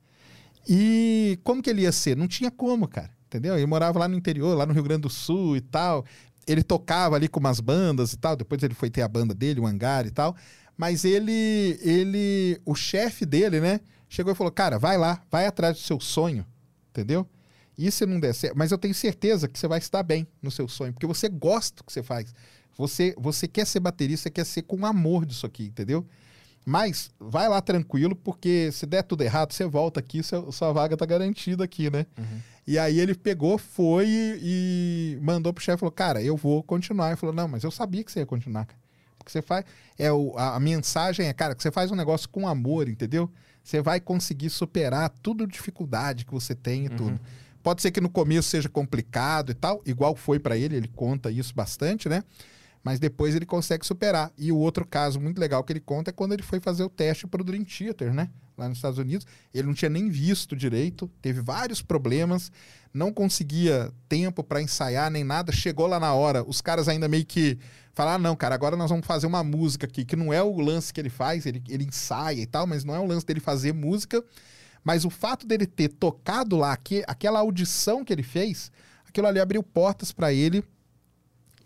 E 0.69 1.39
como 1.43 1.63
que 1.63 1.71
ele 1.71 1.83
ia 1.83 1.93
ser? 1.93 2.17
Não 2.17 2.29
tinha 2.29 2.51
como, 2.51 2.87
cara. 2.87 3.11
Entendeu? 3.27 3.57
Ele 3.57 3.67
morava 3.67 3.99
lá 3.99 4.07
no 4.07 4.15
interior, 4.15 4.57
lá 4.57 4.67
no 4.67 4.73
Rio 4.75 4.83
Grande 4.83 5.03
do 5.03 5.11
Sul 5.11 5.57
e 5.57 5.61
tal. 5.61 6.05
ele 6.47 6.63
tocava 6.63 7.17
ali 7.17 7.29
com 7.29 7.41
umas 7.41 7.61
bandas 7.61 8.13
e 8.13 8.19
tal. 8.19 8.37
Depois 8.37 8.63
ele 8.63 8.75
foi 8.75 8.91
ter 8.91 9.03
a 9.03 9.09
banda 9.09 9.35
dele, 9.35 9.61
o 9.61 9.67
Hangar 9.67 10.07
e 10.07 10.11
tal. 10.11 10.37
Mas 10.77 11.05
ele, 11.05 11.79
ele, 11.83 12.61
o 12.65 12.75
chefe 12.75 13.25
dele, 13.25 13.61
né, 13.61 13.81
chegou 14.09 14.33
e 14.33 14.37
falou: 14.37 14.53
Cara, 14.53 14.79
vai 14.79 14.99
lá, 14.99 15.23
vai 15.31 15.47
atrás 15.47 15.77
do 15.77 15.81
seu 15.81 16.01
sonho, 16.01 16.45
entendeu? 16.91 17.27
E 17.77 17.91
se 17.91 18.05
não 18.05 18.21
der 18.21 18.35
certo, 18.35 18.57
mas 18.57 18.71
eu 18.71 18.79
tenho 18.79 18.95
certeza 18.95 19.49
que 19.49 19.59
você 19.59 19.67
vai 19.67 19.79
estar 19.79 20.03
bem 20.03 20.27
no 20.43 20.51
seu 20.51 20.69
sonho, 20.69 20.93
porque 20.93 21.07
você 21.07 21.29
gosta 21.29 21.77
do 21.77 21.85
que 21.85 21.93
você 21.93 22.03
faz. 22.03 22.35
Você, 22.77 23.15
você 23.19 23.47
quer 23.47 23.67
ser 23.67 23.81
baterista, 23.81 24.25
você 24.25 24.31
quer 24.31 24.45
ser 24.45 24.63
com 24.63 24.85
amor 24.87 25.27
disso 25.27 25.47
aqui, 25.47 25.65
entendeu? 25.65 26.07
Mas 26.65 27.11
vai 27.19 27.49
lá 27.49 27.61
tranquilo, 27.61 28.15
porque 28.15 28.71
se 28.73 28.87
der 28.87 29.03
tudo 29.03 29.23
errado, 29.23 29.53
você 29.53 29.65
volta 29.65 30.01
aqui, 30.01 30.23
sua, 30.23 30.51
sua 30.53 30.73
vaga 30.73 30.97
tá 30.97 31.05
garantida 31.05 31.65
aqui, 31.65 31.91
né? 31.91 32.07
Uhum. 32.17 32.41
E 32.67 32.79
aí 32.79 33.01
ele 33.01 33.15
pegou, 33.15 33.59
foi 33.59 34.07
e, 34.07 35.17
e 35.17 35.19
mandou 35.21 35.53
pro 35.53 35.63
chefe, 35.63 35.81
falou, 35.81 35.93
cara, 35.93 36.23
eu 36.23 36.37
vou 36.37 36.63
continuar. 36.63 37.09
Ele 37.09 37.17
falou, 37.17 37.35
não, 37.35 37.49
mas 37.49 37.65
eu 37.65 37.71
sabia 37.71 38.05
que 38.05 38.13
você 38.13 38.21
ia 38.21 38.27
continuar, 38.27 38.67
cara. 38.67 38.81
Porque 39.19 39.33
você 39.33 39.43
faz. 39.43 39.65
É 39.99 40.13
o, 40.13 40.37
a, 40.37 40.57
a, 40.57 40.61
mensagem 40.61 41.27
é, 41.27 41.33
cara, 41.33 41.55
que 41.55 41.63
você 41.63 41.71
faz 41.71 41.91
um 41.91 41.97
negócio 41.97 42.29
com 42.29 42.47
amor, 42.47 42.89
entendeu? 42.89 43.31
Você 43.63 43.81
vai 43.81 44.01
conseguir 44.01 44.51
superar 44.51 45.11
tudo 45.23 45.47
dificuldade 45.47 46.25
que 46.25 46.33
você 46.33 46.55
tem 46.55 46.85
e 46.85 46.89
uhum. 46.89 46.97
tudo. 46.97 47.21
Pode 47.63 47.81
ser 47.81 47.91
que 47.91 48.01
no 48.01 48.11
começo 48.11 48.49
seja 48.49 48.69
complicado 48.69 49.53
e 49.53 49.55
tal, 49.55 49.81
igual 49.87 50.17
foi 50.17 50.39
para 50.39 50.57
ele, 50.57 50.77
ele 50.77 50.89
conta 50.89 51.31
isso 51.31 51.55
bastante, 51.55 52.09
né? 52.09 52.25
Mas 52.83 52.99
depois 52.99 53.37
ele 53.37 53.47
consegue 53.47 53.87
superar. 53.87 54.33
E 54.37 54.51
o 54.51 54.57
outro 54.57 54.85
caso 54.85 55.21
muito 55.21 55.39
legal 55.39 55.63
que 55.63 55.73
ele 55.73 55.81
conta 55.81 56.11
é 56.11 56.13
quando 56.13 56.33
ele 56.33 56.43
foi 56.43 56.59
fazer 56.59 56.83
o 56.83 56.89
teste 56.91 57.27
para 57.27 57.41
o 57.41 57.45
Dream 57.45 57.65
Theater, 57.65 58.13
né? 58.13 58.29
Lá 58.59 58.69
nos 58.69 58.79
Estados 58.79 58.99
Unidos. 58.99 59.25
Ele 59.55 59.69
não 59.69 59.75
tinha 59.75 59.89
nem 59.89 60.09
visto 60.09 60.57
direito, 60.57 61.09
teve 61.23 61.41
vários 61.41 61.81
problemas, 61.81 62.51
não 62.93 63.13
conseguia 63.13 63.93
tempo 64.09 64.43
para 64.43 64.61
ensaiar 64.61 65.11
nem 65.11 65.23
nada. 65.23 65.53
Chegou 65.53 65.87
lá 65.87 66.01
na 66.01 66.13
hora, 66.13 66.43
os 66.43 66.61
caras 66.61 66.89
ainda 66.89 67.09
meio 67.09 67.25
que 67.25 67.57
falaram: 67.95 68.17
ah, 68.17 68.29
não, 68.31 68.37
cara, 68.37 68.55
agora 68.55 68.77
nós 68.77 68.91
vamos 68.91 69.07
fazer 69.07 69.29
uma 69.29 69.45
música 69.45 69.87
aqui, 69.87 70.05
que 70.05 70.17
não 70.17 70.33
é 70.33 70.43
o 70.43 70.61
lance 70.61 70.93
que 70.93 71.01
ele 71.01 71.11
faz, 71.11 71.47
ele, 71.47 71.63
ele 71.69 71.85
ensaia 71.85 72.43
e 72.43 72.47
tal, 72.47 72.67
mas 72.67 72.83
não 72.83 72.95
é 72.95 72.99
o 72.99 73.07
lance 73.07 73.25
dele 73.25 73.41
fazer 73.41 73.73
música. 73.73 74.23
Mas 74.85 75.05
o 75.05 75.11
fato 75.11 75.47
dele 75.47 75.67
ter 75.67 75.89
tocado 75.89 76.57
lá, 76.57 76.77
que, 76.77 77.05
aquela 77.07 77.41
audição 77.41 78.05
que 78.05 78.13
ele 78.13 78.23
fez, 78.23 78.71
aquilo 79.07 79.27
ali 79.27 79.39
abriu 79.39 79.63
portas 79.63 80.11
para 80.13 80.33
ele 80.33 80.65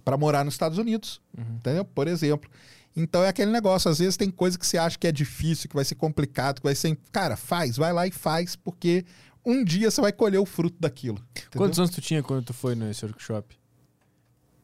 para 0.04 0.16
morar 0.16 0.44
nos 0.44 0.54
Estados 0.54 0.78
Unidos, 0.78 1.20
uhum. 1.36 1.56
entendeu? 1.56 1.84
Por 1.84 2.06
exemplo. 2.06 2.48
Então 2.94 3.22
é 3.22 3.28
aquele 3.28 3.50
negócio, 3.50 3.90
às 3.90 3.98
vezes 3.98 4.16
tem 4.16 4.30
coisa 4.30 4.58
que 4.58 4.66
você 4.66 4.78
acha 4.78 4.96
que 4.96 5.06
é 5.06 5.12
difícil, 5.12 5.68
que 5.68 5.74
vai 5.74 5.84
ser 5.84 5.96
complicado, 5.96 6.60
que 6.60 6.64
vai 6.64 6.74
ser. 6.74 6.96
Cara, 7.10 7.36
faz, 7.36 7.76
vai 7.76 7.92
lá 7.92 8.06
e 8.06 8.10
faz, 8.10 8.56
porque 8.56 9.04
um 9.44 9.62
dia 9.62 9.90
você 9.90 10.00
vai 10.00 10.12
colher 10.12 10.38
o 10.38 10.46
fruto 10.46 10.76
daquilo. 10.80 11.18
Entendeu? 11.30 11.50
Quantos 11.56 11.78
anos 11.78 11.90
tu 11.90 12.00
tinha 12.00 12.22
quando 12.22 12.44
tu 12.44 12.54
foi 12.54 12.74
nesse 12.74 13.04
workshop? 13.04 13.56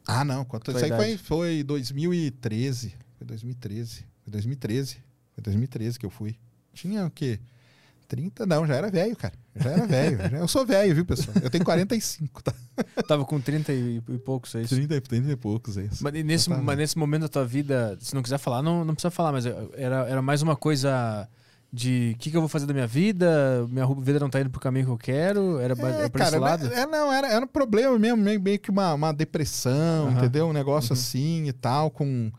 Ah, 0.07 0.25
não. 0.25 0.45
Quanto... 0.45 0.71
Isso 0.71 0.85
aí 0.85 0.91
foi, 0.91 1.17
foi 1.17 1.63
2013. 1.63 2.95
Foi 3.17 3.27
2013. 3.27 4.07
Foi 4.23 4.33
2013. 4.33 4.95
Foi 5.35 5.43
2013 5.43 5.99
que 5.99 6.07
eu 6.07 6.11
fui. 6.11 6.37
Tinha 6.73 7.07
o 7.07 7.11
quê? 7.11 7.39
30, 8.12 8.44
não, 8.44 8.66
já 8.66 8.74
era 8.74 8.91
velho, 8.91 9.16
cara. 9.16 9.32
Já 9.57 9.70
era 9.70 9.86
velho. 9.86 10.36
eu 10.36 10.47
sou 10.47 10.66
velho, 10.66 10.94
viu, 10.94 11.07
pessoal? 11.07 11.34
Eu 11.42 11.49
tenho 11.49 11.65
45, 11.65 12.42
tá? 12.42 12.52
Tava 13.08 13.24
com 13.24 13.41
30 13.41 13.73
e, 13.73 14.02
e 14.07 14.18
poucos, 14.18 14.55
é 14.55 14.60
isso? 14.60 14.74
30, 14.74 15.00
30 15.00 15.31
e 15.31 15.36
poucos, 15.36 15.78
é 15.78 15.84
isso. 15.84 16.05
Mas 16.05 16.12
nesse, 16.23 16.50
mas 16.50 16.76
nesse 16.76 16.99
momento 16.99 17.23
da 17.23 17.28
tua 17.28 17.47
vida, 17.47 17.97
se 18.00 18.15
não 18.15 18.23
quiser 18.23 18.36
falar, 18.36 18.60
não, 18.60 18.84
não 18.84 18.92
precisa 18.92 19.10
falar, 19.10 19.32
mas 19.32 19.47
era, 19.47 20.07
era 20.07 20.20
mais 20.20 20.42
uma 20.42 20.55
coisa 20.55 21.26
de 21.73 22.12
o 22.15 22.18
que, 22.18 22.31
que, 22.31 22.36
eu 22.36 22.42
vou 22.42 22.49
fazer 22.50 22.66
da 22.66 22.74
minha 22.74 22.86
vida, 22.86 23.66
minha 23.70 23.86
vida 23.86 24.20
não 24.20 24.28
tá 24.28 24.42
indo 24.42 24.50
pro 24.50 24.60
caminho 24.60 24.84
que 24.84 24.92
eu 24.92 24.99
quero, 24.99 25.58
era, 25.58 25.73
é, 25.73 26.08
pra 26.10 26.24
cara, 26.26 26.39
lado? 26.39 26.66
É, 26.66 26.84
não, 26.84 27.10
era, 27.10 27.28
era 27.28 27.42
um 27.42 27.49
problema 27.49 27.99
mesmo, 27.99 28.18
meio, 28.18 28.39
meio 28.39 28.58
que 28.58 28.70
uma, 28.70 28.92
uma 28.92 29.10
depressão, 29.10 30.05
uhum. 30.05 30.12
entendeu? 30.12 30.49
Um 30.49 30.52
negócio 30.52 30.92
uhum. 30.92 31.00
assim 31.00 31.49
e 31.49 31.52
tal, 31.55 31.91
com 31.91 32.31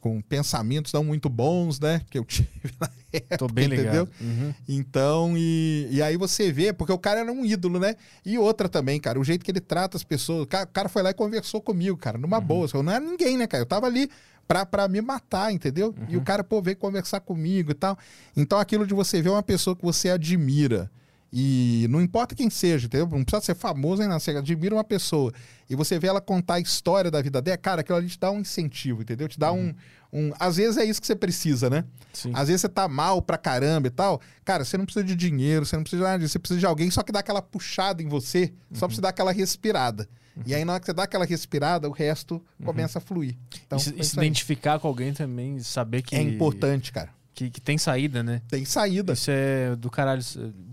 com 0.00 0.20
pensamentos 0.22 0.92
não 0.92 1.04
muito 1.04 1.28
bons, 1.28 1.78
né? 1.78 2.00
Que 2.10 2.18
eu 2.18 2.24
tive 2.26 2.48
na 2.80 2.90
época, 3.12 3.38
Tô 3.38 3.46
bem 3.46 3.66
entendeu? 3.66 4.08
Uhum. 4.20 4.54
Então, 4.68 5.34
e, 5.36 5.88
e 5.90 6.02
aí 6.02 6.16
você 6.16 6.50
vê, 6.50 6.72
porque 6.72 6.92
o 6.92 6.98
cara 6.98 7.20
era 7.20 7.32
um 7.32 7.44
ídolo, 7.44 7.78
né? 7.78 7.94
E 8.24 8.38
outra 8.38 8.68
também, 8.68 8.98
cara, 9.00 9.20
o 9.20 9.24
jeito 9.24 9.44
que 9.44 9.50
ele 9.50 9.60
trata 9.60 9.96
as 9.96 10.04
pessoas. 10.04 10.44
O 10.44 10.46
cara, 10.46 10.64
o 10.64 10.72
cara 10.72 10.88
foi 10.88 11.02
lá 11.02 11.10
e 11.10 11.14
conversou 11.14 11.60
comigo, 11.60 11.96
cara, 11.96 12.18
numa 12.18 12.38
uhum. 12.38 12.44
boa. 12.44 12.68
Eu 12.72 12.82
não 12.82 12.92
era 12.92 13.04
ninguém, 13.04 13.36
né, 13.36 13.46
cara? 13.46 13.62
Eu 13.62 13.66
tava 13.66 13.86
ali 13.86 14.10
pra, 14.48 14.66
pra 14.66 14.88
me 14.88 15.00
matar, 15.00 15.52
entendeu? 15.52 15.94
Uhum. 15.96 16.06
E 16.08 16.16
o 16.16 16.18
uhum. 16.18 16.24
cara, 16.24 16.42
pô, 16.42 16.60
veio 16.60 16.76
conversar 16.76 17.20
comigo 17.20 17.70
e 17.70 17.74
tal. 17.74 17.98
Então, 18.36 18.58
aquilo 18.58 18.86
de 18.86 18.94
você 18.94 19.20
ver 19.20 19.28
uma 19.28 19.42
pessoa 19.42 19.76
que 19.76 19.82
você 19.82 20.10
admira 20.10 20.90
e 21.32 21.86
não 21.88 22.00
importa 22.00 22.34
quem 22.34 22.50
seja, 22.50 22.86
entendeu? 22.86 23.06
Não 23.06 23.22
precisa 23.22 23.44
ser 23.44 23.54
famoso 23.54 24.02
ainda. 24.02 24.18
Você 24.18 24.32
admira 24.32 24.74
uma 24.74 24.82
pessoa 24.82 25.32
e 25.68 25.76
você 25.76 25.98
vê 25.98 26.08
ela 26.08 26.20
contar 26.20 26.54
a 26.54 26.60
história 26.60 27.10
da 27.10 27.22
vida 27.22 27.40
dela, 27.40 27.56
cara, 27.56 27.82
aquilo 27.82 27.98
ali 27.98 28.08
te 28.08 28.18
dá 28.18 28.30
um 28.30 28.40
incentivo, 28.40 29.02
entendeu? 29.02 29.28
Te 29.28 29.38
dá 29.38 29.52
uhum. 29.52 29.72
um, 30.12 30.28
um. 30.28 30.32
Às 30.40 30.56
vezes 30.56 30.76
é 30.76 30.84
isso 30.84 31.00
que 31.00 31.06
você 31.06 31.14
precisa, 31.14 31.70
né? 31.70 31.84
Sim. 32.12 32.32
Às 32.34 32.48
vezes 32.48 32.62
você 32.62 32.68
tá 32.68 32.88
mal 32.88 33.22
pra 33.22 33.38
caramba 33.38 33.86
e 33.86 33.90
tal. 33.90 34.20
Cara, 34.44 34.64
você 34.64 34.76
não 34.76 34.84
precisa 34.84 35.04
de 35.04 35.14
dinheiro, 35.14 35.64
você 35.64 35.76
não 35.76 35.84
precisa 35.84 36.02
de 36.02 36.08
nada 36.08 36.18
disso. 36.18 36.32
Você 36.32 36.38
precisa 36.40 36.58
de 36.58 36.66
alguém 36.66 36.90
só 36.90 37.02
que 37.04 37.12
dá 37.12 37.20
aquela 37.20 37.40
puxada 37.40 38.02
em 38.02 38.08
você, 38.08 38.52
uhum. 38.70 38.76
só 38.76 38.86
precisa 38.86 39.02
dar 39.02 39.10
aquela 39.10 39.30
respirada. 39.30 40.08
Uhum. 40.36 40.42
E 40.46 40.54
aí, 40.54 40.64
na 40.64 40.72
hora 40.72 40.80
que 40.80 40.86
você 40.86 40.92
dá 40.92 41.04
aquela 41.04 41.24
respirada, 41.24 41.88
o 41.88 41.92
resto 41.92 42.42
uhum. 42.58 42.66
começa 42.66 42.98
a 42.98 43.00
fluir. 43.00 43.36
Então, 43.64 43.78
e 43.78 43.80
se, 43.80 43.94
e 43.96 44.04
se 44.04 44.16
identificar 44.16 44.80
com 44.80 44.88
alguém 44.88 45.12
também, 45.12 45.60
saber 45.60 46.02
que. 46.02 46.16
É 46.16 46.22
importante, 46.22 46.90
cara 46.90 47.19
que, 47.40 47.50
que 47.50 47.60
tem 47.60 47.78
saída, 47.78 48.22
né? 48.22 48.42
Tem 48.48 48.64
saída. 48.66 49.14
Isso 49.14 49.30
é 49.30 49.74
do 49.74 49.90
caralho. 49.90 50.22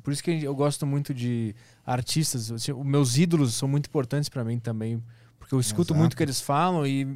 Por 0.04 0.12
isso 0.12 0.22
que 0.22 0.44
eu 0.44 0.54
gosto 0.54 0.86
muito 0.86 1.14
de 1.14 1.56
artistas. 1.86 2.52
Assim, 2.52 2.74
os 2.74 2.86
meus 2.86 3.18
ídolos 3.18 3.54
são 3.54 3.70
muito 3.70 3.88
importantes 3.88 4.28
para 4.28 4.44
mim 4.44 4.60
também. 4.60 5.02
Porque 5.40 5.56
eu 5.56 5.60
escuto 5.62 5.94
Exato. 5.94 6.00
muito 6.00 6.14
o 6.14 6.18
que 6.18 6.24
eles 6.24 6.42
falam 6.42 6.86
e, 6.86 7.08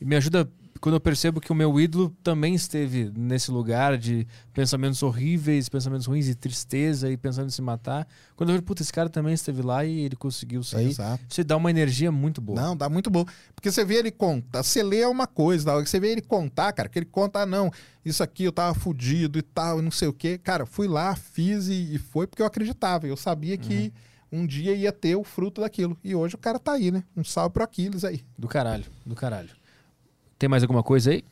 e 0.00 0.04
me 0.04 0.14
ajuda 0.14 0.48
quando 0.80 0.94
eu 0.94 1.00
percebo 1.00 1.40
que 1.40 1.52
o 1.52 1.54
meu 1.54 1.78
ídolo 1.78 2.14
também 2.22 2.54
esteve 2.54 3.12
nesse 3.14 3.50
lugar 3.50 3.98
de 3.98 4.26
pensamentos 4.52 5.02
horríveis, 5.02 5.68
pensamentos 5.68 6.06
ruins 6.06 6.26
e 6.26 6.34
tristeza 6.34 7.10
e 7.10 7.16
pensando 7.16 7.48
em 7.48 7.50
se 7.50 7.60
matar. 7.60 8.08
Quando 8.34 8.48
eu 8.48 8.54
vejo, 8.54 8.64
puta, 8.64 8.82
esse 8.82 8.92
cara 8.92 9.10
também 9.10 9.34
esteve 9.34 9.60
lá 9.60 9.84
e 9.84 10.00
ele 10.00 10.16
conseguiu 10.16 10.62
sair. 10.62 10.88
Exato. 10.88 11.22
Você 11.28 11.44
dá 11.44 11.56
uma 11.56 11.70
energia 11.70 12.10
muito 12.10 12.40
boa. 12.40 12.60
Não, 12.60 12.76
dá 12.76 12.88
muito 12.88 13.10
boa. 13.10 13.26
Porque 13.54 13.70
você 13.70 13.84
vê 13.84 13.96
ele 13.96 14.10
contar, 14.10 14.62
você 14.62 14.82
lê 14.82 15.04
uma 15.04 15.26
coisa, 15.26 15.78
você 15.84 16.00
vê 16.00 16.12
ele 16.12 16.22
contar, 16.22 16.72
cara, 16.72 16.88
que 16.88 16.98
ele 16.98 17.06
conta, 17.06 17.40
ah, 17.40 17.46
não, 17.46 17.70
isso 18.02 18.22
aqui 18.22 18.44
eu 18.44 18.52
tava 18.52 18.74
fudido 18.74 19.38
e 19.38 19.42
tal, 19.42 19.80
e 19.80 19.82
não 19.82 19.90
sei 19.90 20.08
o 20.08 20.12
quê. 20.14 20.38
Cara, 20.38 20.64
fui 20.64 20.88
lá, 20.88 21.14
fiz 21.14 21.68
e, 21.68 21.94
e 21.94 21.98
foi 21.98 22.26
porque 22.26 22.40
eu 22.40 22.46
acreditava. 22.46 23.06
Eu 23.06 23.16
sabia 23.16 23.56
que. 23.56 23.74
Uhum 23.74 24.10
um 24.32 24.46
dia 24.46 24.72
ia 24.74 24.92
ter 24.92 25.16
o 25.16 25.24
fruto 25.24 25.60
daquilo. 25.60 25.98
E 26.04 26.14
hoje 26.14 26.36
o 26.36 26.38
cara 26.38 26.56
tá 26.56 26.74
aí, 26.74 26.92
né? 26.92 27.02
Um 27.16 27.24
salve 27.24 27.52
pro 27.52 27.64
Aquiles 27.64 28.04
aí. 28.04 28.24
Do 28.38 28.46
caralho, 28.46 28.84
do 29.04 29.16
caralho. 29.16 29.50
Tem 30.40 30.48
mais 30.48 30.62
alguma 30.62 30.82
coisa 30.82 31.10
aí? 31.10 31.22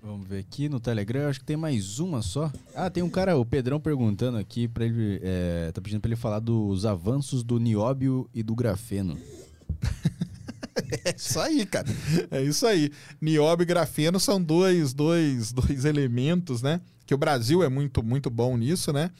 Vamos 0.00 0.28
ver 0.28 0.38
aqui 0.38 0.68
no 0.68 0.78
Telegram, 0.78 1.28
acho 1.28 1.40
que 1.40 1.44
tem 1.44 1.56
mais 1.56 1.98
uma 1.98 2.22
só. 2.22 2.48
Ah, 2.72 2.88
tem 2.88 3.02
um 3.02 3.10
cara, 3.10 3.36
o 3.36 3.44
Pedrão, 3.44 3.80
perguntando 3.80 4.38
aqui 4.38 4.68
para 4.68 4.84
ele. 4.84 5.18
É, 5.20 5.72
tá 5.72 5.80
pedindo 5.80 6.00
para 6.00 6.08
ele 6.08 6.14
falar 6.14 6.38
dos 6.38 6.86
avanços 6.86 7.42
do 7.42 7.58
nióbio 7.58 8.30
e 8.32 8.40
do 8.40 8.54
grafeno. 8.54 9.18
é 11.04 11.12
isso 11.16 11.40
aí, 11.40 11.66
cara. 11.66 11.88
É 12.30 12.40
isso 12.40 12.68
aí. 12.68 12.92
Nióbio 13.20 13.64
e 13.64 13.66
grafeno 13.66 14.20
são 14.20 14.40
dois, 14.40 14.94
dois, 14.94 15.50
dois 15.50 15.84
elementos, 15.84 16.62
né? 16.62 16.80
Que 17.04 17.14
o 17.14 17.18
Brasil 17.18 17.64
é 17.64 17.68
muito, 17.68 18.00
muito 18.00 18.30
bom 18.30 18.56
nisso, 18.56 18.92
né? 18.92 19.10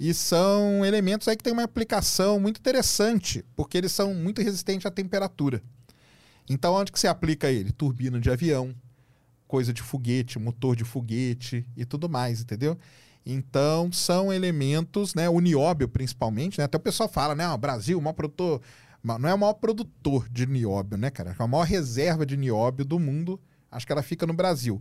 E 0.00 0.14
são 0.14 0.82
elementos 0.82 1.28
aí 1.28 1.36
que 1.36 1.44
tem 1.44 1.52
uma 1.52 1.64
aplicação 1.64 2.40
muito 2.40 2.56
interessante, 2.58 3.44
porque 3.54 3.76
eles 3.76 3.92
são 3.92 4.14
muito 4.14 4.40
resistentes 4.40 4.86
à 4.86 4.90
temperatura. 4.90 5.62
Então, 6.48 6.74
onde 6.74 6.92
que 6.92 6.98
você 6.98 7.06
aplica 7.06 7.50
ele? 7.50 7.72
Turbina 7.72 8.20
de 8.20 8.30
avião, 8.30 8.74
coisa 9.46 9.72
de 9.72 9.82
foguete, 9.82 10.38
motor 10.38 10.76
de 10.76 10.84
foguete 10.84 11.64
e 11.76 11.84
tudo 11.84 12.08
mais, 12.08 12.40
entendeu? 12.40 12.78
Então, 13.24 13.90
são 13.90 14.32
elementos, 14.32 15.14
né? 15.14 15.28
O 15.28 15.40
nióbio, 15.40 15.88
principalmente, 15.88 16.58
né? 16.58 16.64
Até 16.64 16.76
o 16.76 16.80
pessoal 16.80 17.08
fala, 17.08 17.34
né? 17.34 17.48
O 17.48 17.56
Brasil, 17.56 17.98
o 17.98 18.02
maior 18.02 18.12
produtor. 18.12 18.60
Não 19.02 19.28
é 19.28 19.34
o 19.34 19.38
maior 19.38 19.54
produtor 19.54 20.28
de 20.30 20.46
nióbio, 20.46 20.98
né, 20.98 21.10
cara? 21.10 21.34
É 21.38 21.42
a 21.42 21.46
maior 21.46 21.64
reserva 21.64 22.24
de 22.26 22.36
nióbio 22.36 22.84
do 22.84 22.98
mundo. 22.98 23.40
Acho 23.70 23.86
que 23.86 23.92
ela 23.92 24.02
fica 24.02 24.26
no 24.26 24.34
Brasil. 24.34 24.80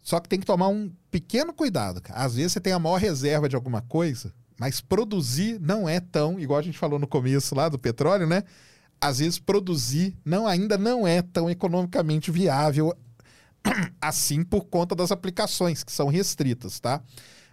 Só 0.00 0.20
que 0.20 0.28
tem 0.28 0.38
que 0.38 0.46
tomar 0.46 0.68
um 0.68 0.92
pequeno 1.10 1.52
cuidado, 1.52 2.00
cara. 2.00 2.20
Às 2.20 2.36
vezes 2.36 2.52
você 2.52 2.60
tem 2.60 2.72
a 2.72 2.78
maior 2.78 2.98
reserva 2.98 3.48
de 3.48 3.56
alguma 3.56 3.82
coisa, 3.82 4.32
mas 4.58 4.80
produzir 4.80 5.60
não 5.60 5.88
é 5.88 5.98
tão, 5.98 6.38
igual 6.38 6.60
a 6.60 6.62
gente 6.62 6.78
falou 6.78 6.98
no 6.98 7.08
começo 7.08 7.54
lá 7.56 7.68
do 7.68 7.78
petróleo, 7.78 8.26
né? 8.26 8.44
Às 9.00 9.18
vezes 9.18 9.38
produzir 9.38 10.16
não 10.24 10.46
ainda 10.46 10.78
não 10.78 11.06
é 11.06 11.22
tão 11.22 11.48
economicamente 11.50 12.30
viável 12.30 12.96
assim 14.00 14.42
por 14.42 14.64
conta 14.64 14.94
das 14.94 15.12
aplicações 15.12 15.82
que 15.84 15.92
são 15.92 16.08
restritas, 16.08 16.80
tá? 16.80 17.02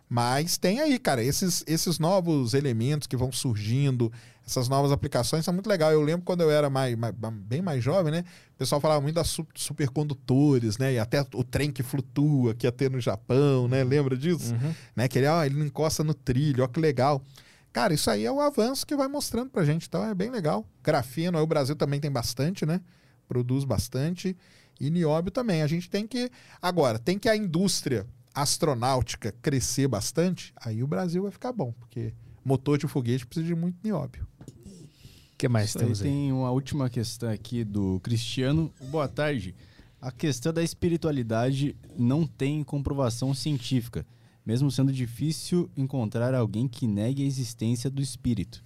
Mas 0.09 0.57
tem 0.57 0.79
aí, 0.79 0.99
cara, 0.99 1.23
esses, 1.23 1.63
esses 1.65 1.97
novos 1.97 2.53
elementos 2.53 3.07
que 3.07 3.17
vão 3.17 3.31
surgindo, 3.31 4.11
essas 4.45 4.69
novas 4.69 4.91
aplicações 4.91 5.43
são 5.43 5.53
muito 5.53 5.67
legal. 5.67 5.91
Eu 5.91 6.01
lembro 6.01 6.23
quando 6.23 6.41
eu 6.41 6.51
era 6.51 6.69
mais, 6.69 6.95
mais, 6.95 7.15
bem 7.33 7.63
mais 7.63 7.83
jovem, 7.83 8.11
né? 8.11 8.23
O 8.53 8.57
pessoal 8.59 8.79
falava 8.79 9.01
muito 9.01 9.15
das 9.15 9.35
supercondutores, 9.55 10.77
né? 10.77 10.93
E 10.93 10.99
até 10.99 11.25
o 11.33 11.43
trem 11.43 11.71
que 11.71 11.81
flutua 11.81 12.53
que 12.53 12.67
ia 12.67 12.71
ter 12.71 12.91
no 12.91 13.01
Japão, 13.01 13.67
né? 13.67 13.83
Lembra 13.83 14.15
disso? 14.15 14.53
Uhum. 14.53 14.73
Né? 14.95 15.07
Que 15.07 15.17
ele, 15.17 15.27
ó, 15.27 15.43
ele 15.43 15.59
encosta 15.63 16.03
no 16.03 16.13
trilho, 16.13 16.63
ó 16.63 16.67
que 16.67 16.79
legal. 16.79 17.23
Cara, 17.73 17.93
isso 17.93 18.09
aí 18.09 18.23
é 18.23 18.31
o 18.31 18.39
avanço 18.39 18.87
que 18.87 18.95
vai 18.95 19.07
mostrando 19.07 19.49
pra 19.49 19.65
gente, 19.65 19.87
então 19.87 20.03
é 20.03 20.13
bem 20.13 20.29
legal. 20.29 20.65
Grafeno, 20.81 21.37
aí 21.37 21.43
o 21.43 21.47
Brasil 21.47 21.75
também 21.75 21.99
tem 21.99 22.11
bastante, 22.11 22.65
né? 22.65 22.79
produz 23.27 23.63
bastante. 23.63 24.37
E 24.79 24.89
nióbio 24.89 25.31
também. 25.31 25.61
A 25.61 25.67
gente 25.67 25.89
tem 25.89 26.05
que. 26.05 26.29
Agora, 26.61 26.99
tem 26.99 27.17
que 27.17 27.27
a 27.27 27.35
indústria 27.35 28.05
astronáutica 28.33 29.31
crescer 29.41 29.87
bastante, 29.87 30.53
aí 30.55 30.81
o 30.81 30.87
Brasil 30.87 31.21
vai 31.21 31.31
ficar 31.31 31.51
bom, 31.51 31.71
porque 31.73 32.13
motor 32.43 32.79
de 32.79 32.87
foguete 32.87 33.27
precisa 33.27 33.47
de 33.47 33.55
muito 33.55 33.77
nióbio. 33.83 34.27
O 34.47 35.37
que 35.37 35.47
mais 35.47 35.69
Isso 35.69 35.77
temos 35.77 36.01
aí? 36.01 36.09
Tem 36.09 36.31
uma 36.31 36.49
última 36.49 36.89
questão 36.89 37.29
aqui 37.29 37.63
do 37.63 37.99
Cristiano. 38.01 38.73
Boa 38.89 39.07
tarde. 39.07 39.53
A 40.01 40.11
questão 40.11 40.51
da 40.51 40.63
espiritualidade 40.63 41.75
não 41.95 42.25
tem 42.25 42.63
comprovação 42.63 43.33
científica, 43.35 44.05
mesmo 44.45 44.69
sendo 44.71 44.91
difícil 44.91 45.69
encontrar 45.75 46.33
alguém 46.33 46.67
que 46.67 46.87
negue 46.87 47.23
a 47.23 47.25
existência 47.25 47.89
do 47.89 48.01
espírito. 48.01 48.63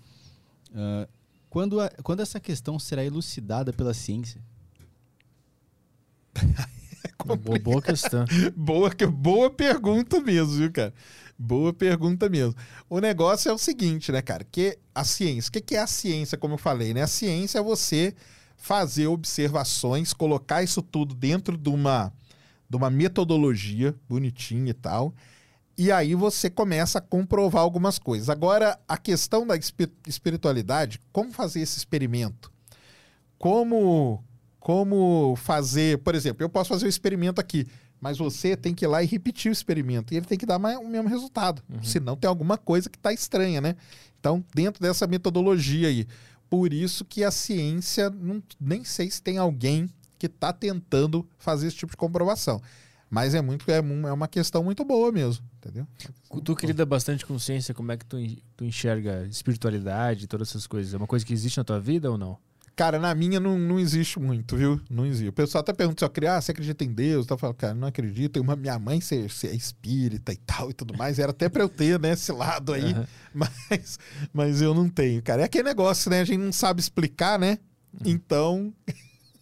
Uh, 0.71 1.07
quando, 1.49 1.79
a, 1.79 1.89
quando 2.03 2.21
essa 2.21 2.39
questão 2.39 2.77
será 2.77 3.03
elucidada 3.03 3.71
pela 3.71 3.93
ciência? 3.93 4.41
é 6.37 7.35
boa, 7.35 7.59
boa 7.59 7.81
questão. 7.81 8.25
boa, 8.55 8.91
boa 9.11 9.49
pergunta 9.49 10.19
mesmo, 10.19 10.53
viu, 10.53 10.71
cara? 10.71 10.93
Boa 11.37 11.71
pergunta 11.71 12.27
mesmo. 12.27 12.55
O 12.89 12.99
negócio 12.99 13.49
é 13.49 13.53
o 13.53 13.57
seguinte, 13.57 14.11
né, 14.11 14.21
cara? 14.21 14.43
Que 14.43 14.77
a 14.93 15.03
ciência, 15.03 15.49
o 15.49 15.51
que, 15.51 15.61
que 15.61 15.75
é 15.75 15.79
a 15.79 15.87
ciência, 15.87 16.37
como 16.37 16.55
eu 16.55 16.57
falei, 16.57 16.93
né? 16.93 17.03
A 17.03 17.07
ciência 17.07 17.59
é 17.59 17.61
você 17.61 18.15
fazer 18.55 19.05
observações, 19.07 20.13
colocar 20.13 20.63
isso 20.63 20.81
tudo 20.81 21.13
dentro 21.13 21.55
de 21.55 21.69
uma, 21.69 22.11
de 22.67 22.75
uma 22.75 22.89
metodologia 22.89 23.95
bonitinha 24.09 24.71
e 24.71 24.73
tal. 24.73 25.13
E 25.77 25.91
aí 25.91 26.15
você 26.15 26.49
começa 26.49 26.97
a 26.97 27.01
comprovar 27.01 27.61
algumas 27.61 27.99
coisas. 27.99 28.29
Agora, 28.29 28.79
a 28.87 28.97
questão 28.97 29.45
da 29.45 29.55
espiritualidade, 30.07 30.99
como 31.11 31.31
fazer 31.31 31.61
esse 31.61 31.77
experimento? 31.77 32.51
Como 33.37 34.23
como 34.59 35.33
fazer, 35.37 35.99
por 35.99 36.13
exemplo, 36.13 36.43
eu 36.43 36.49
posso 36.49 36.67
fazer 36.67 36.83
o 36.83 36.87
um 36.87 36.89
experimento 36.89 37.39
aqui, 37.39 37.65
mas 38.01 38.17
você 38.17 38.53
tem 38.57 38.73
que 38.73 38.83
ir 38.83 38.87
lá 38.89 39.01
e 39.01 39.05
repetir 39.05 39.49
o 39.49 39.53
experimento. 39.53 40.13
E 40.13 40.17
ele 40.17 40.25
tem 40.25 40.37
que 40.37 40.45
dar 40.45 40.57
o 40.57 40.87
mesmo 40.89 41.07
resultado. 41.07 41.63
Uhum. 41.69 41.81
Senão 41.81 42.17
tem 42.17 42.27
alguma 42.27 42.57
coisa 42.57 42.89
que 42.89 42.97
está 42.97 43.13
estranha, 43.13 43.61
né? 43.61 43.77
Então, 44.19 44.43
dentro 44.53 44.81
dessa 44.81 45.07
metodologia 45.07 45.87
aí. 45.87 46.05
Por 46.49 46.73
isso 46.73 47.05
que 47.05 47.23
a 47.23 47.31
ciência, 47.31 48.09
não, 48.09 48.43
nem 48.59 48.83
sei 48.83 49.09
se 49.09 49.21
tem 49.21 49.37
alguém 49.37 49.89
que 50.19 50.25
está 50.25 50.51
tentando 50.51 51.25
fazer 51.37 51.67
esse 51.67 51.77
tipo 51.77 51.91
de 51.91 51.97
comprovação. 51.97 52.61
Mas 53.09 53.33
é 53.33 53.41
muito 53.41 53.69
é, 53.71 53.77
é 53.77 54.11
uma 54.11 54.27
questão 54.27 54.63
muito 54.63 54.83
boa 54.83 55.11
mesmo, 55.11 55.45
entendeu? 55.57 55.87
Tu 56.43 56.55
que 56.55 56.67
lida 56.67 56.85
bastante 56.85 57.25
com 57.25 57.39
ciência, 57.39 57.73
como 57.73 57.91
é 57.91 57.97
que 57.97 58.05
tu, 58.05 58.17
tu 58.55 58.65
enxerga 58.65 59.25
espiritualidade, 59.27 60.27
todas 60.27 60.49
essas 60.49 60.67
coisas? 60.67 60.93
É 60.93 60.97
uma 60.97 61.07
coisa 61.07 61.25
que 61.25 61.33
existe 61.33 61.57
na 61.57 61.63
tua 61.63 61.79
vida 61.79 62.11
ou 62.11 62.17
não? 62.17 62.37
Cara, 62.77 62.99
na 62.99 63.15
minha 63.15 63.39
não, 63.39 63.57
não 63.57 63.79
existe 63.79 64.19
muito, 64.19 64.55
viu? 64.55 64.79
Não 64.87 65.03
existe. 65.03 65.29
O 65.29 65.33
pessoal 65.33 65.61
até 65.61 65.73
pergunta 65.73 65.99
se 65.99 66.03
eu 66.03 66.07
acredito, 66.07 66.29
ah, 66.29 66.39
você 66.39 66.51
acredita 66.51 66.83
em 66.83 66.93
Deus? 66.93 67.27
Eu 67.27 67.35
falo, 67.35 67.51
cara, 67.55 67.73
não 67.73 67.87
acredito. 67.87 68.39
Uma, 68.39 68.55
minha 68.55 68.77
mãe 68.77 69.01
ser, 69.01 69.31
ser 69.31 69.55
espírita 69.55 70.31
e 70.31 70.37
tal 70.37 70.69
e 70.69 70.73
tudo 70.73 70.95
mais. 70.95 71.17
Era 71.17 71.31
até 71.31 71.49
pra 71.49 71.63
eu 71.63 71.69
ter, 71.69 71.99
né, 71.99 72.11
esse 72.11 72.31
lado 72.31 72.73
aí. 72.73 72.93
Uhum. 72.93 73.05
Mas, 73.33 73.99
mas 74.33 74.61
eu 74.63 74.73
não 74.73 74.89
tenho, 74.89 75.21
cara. 75.21 75.43
É 75.43 75.45
aquele 75.45 75.65
negócio, 75.65 76.09
né? 76.09 76.21
A 76.21 76.25
gente 76.25 76.39
não 76.39 76.51
sabe 76.51 76.79
explicar, 76.79 77.37
né? 77.37 77.59
Uhum. 77.93 78.11
Então. 78.11 78.73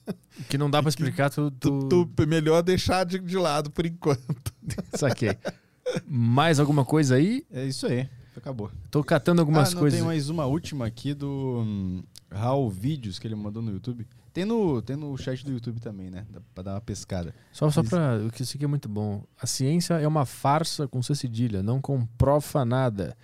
Que 0.50 0.58
não 0.58 0.70
dá 0.70 0.82
pra 0.82 0.90
explicar, 0.90 1.30
tu. 1.30 1.50
tu... 1.52 1.88
tu, 1.88 2.06
tu 2.06 2.28
melhor 2.28 2.62
deixar 2.62 3.06
de, 3.06 3.18
de 3.20 3.38
lado 3.38 3.72
por 3.72 3.86
enquanto. 3.86 4.54
Saquei. 4.94 5.38
Mais 6.06 6.60
alguma 6.60 6.84
coisa 6.84 7.16
aí? 7.16 7.46
É 7.52 7.66
isso 7.66 7.88
aí. 7.88 8.10
Acabou. 8.36 8.70
Tô 8.92 9.04
catando 9.04 9.42
algumas 9.42 9.70
ah, 9.70 9.74
não, 9.74 9.80
coisas. 9.80 10.00
Tem 10.00 10.06
mais 10.06 10.30
uma 10.30 10.46
última 10.46 10.86
aqui 10.86 11.14
do. 11.14 11.64
Hum, 11.66 12.04
Raul 12.30 12.70
Vídeos 12.70 13.18
que 13.18 13.28
ele 13.28 13.36
mandou 13.36 13.62
no 13.62 13.72
YouTube. 13.72 14.06
Tem 14.34 14.44
no, 14.44 14.82
tem 14.82 14.98
no 14.98 15.18
chat 15.18 15.46
do 15.46 15.54
YouTube 15.54 15.80
também, 15.80 16.10
né? 16.10 16.26
Dá 16.30 16.42
pra 16.54 16.64
dar 16.64 16.74
uma 16.74 16.82
pescada. 16.82 17.34
Só, 17.54 17.70
só 17.72 17.82
pra. 17.82 18.18
O 18.28 18.32
que 18.32 18.42
isso 18.44 18.58
aqui 18.58 18.66
é 18.66 18.68
muito 18.68 18.90
bom. 18.90 19.24
A 19.42 19.48
ciência 19.48 19.94
é 19.94 20.08
uma 20.08 20.26
farsa 20.26 20.88
com 20.88 21.02
C 21.02 21.16
cedilha, 21.16 21.64
não 21.64 21.80
comprova 21.80 22.66
nada. 22.66 23.16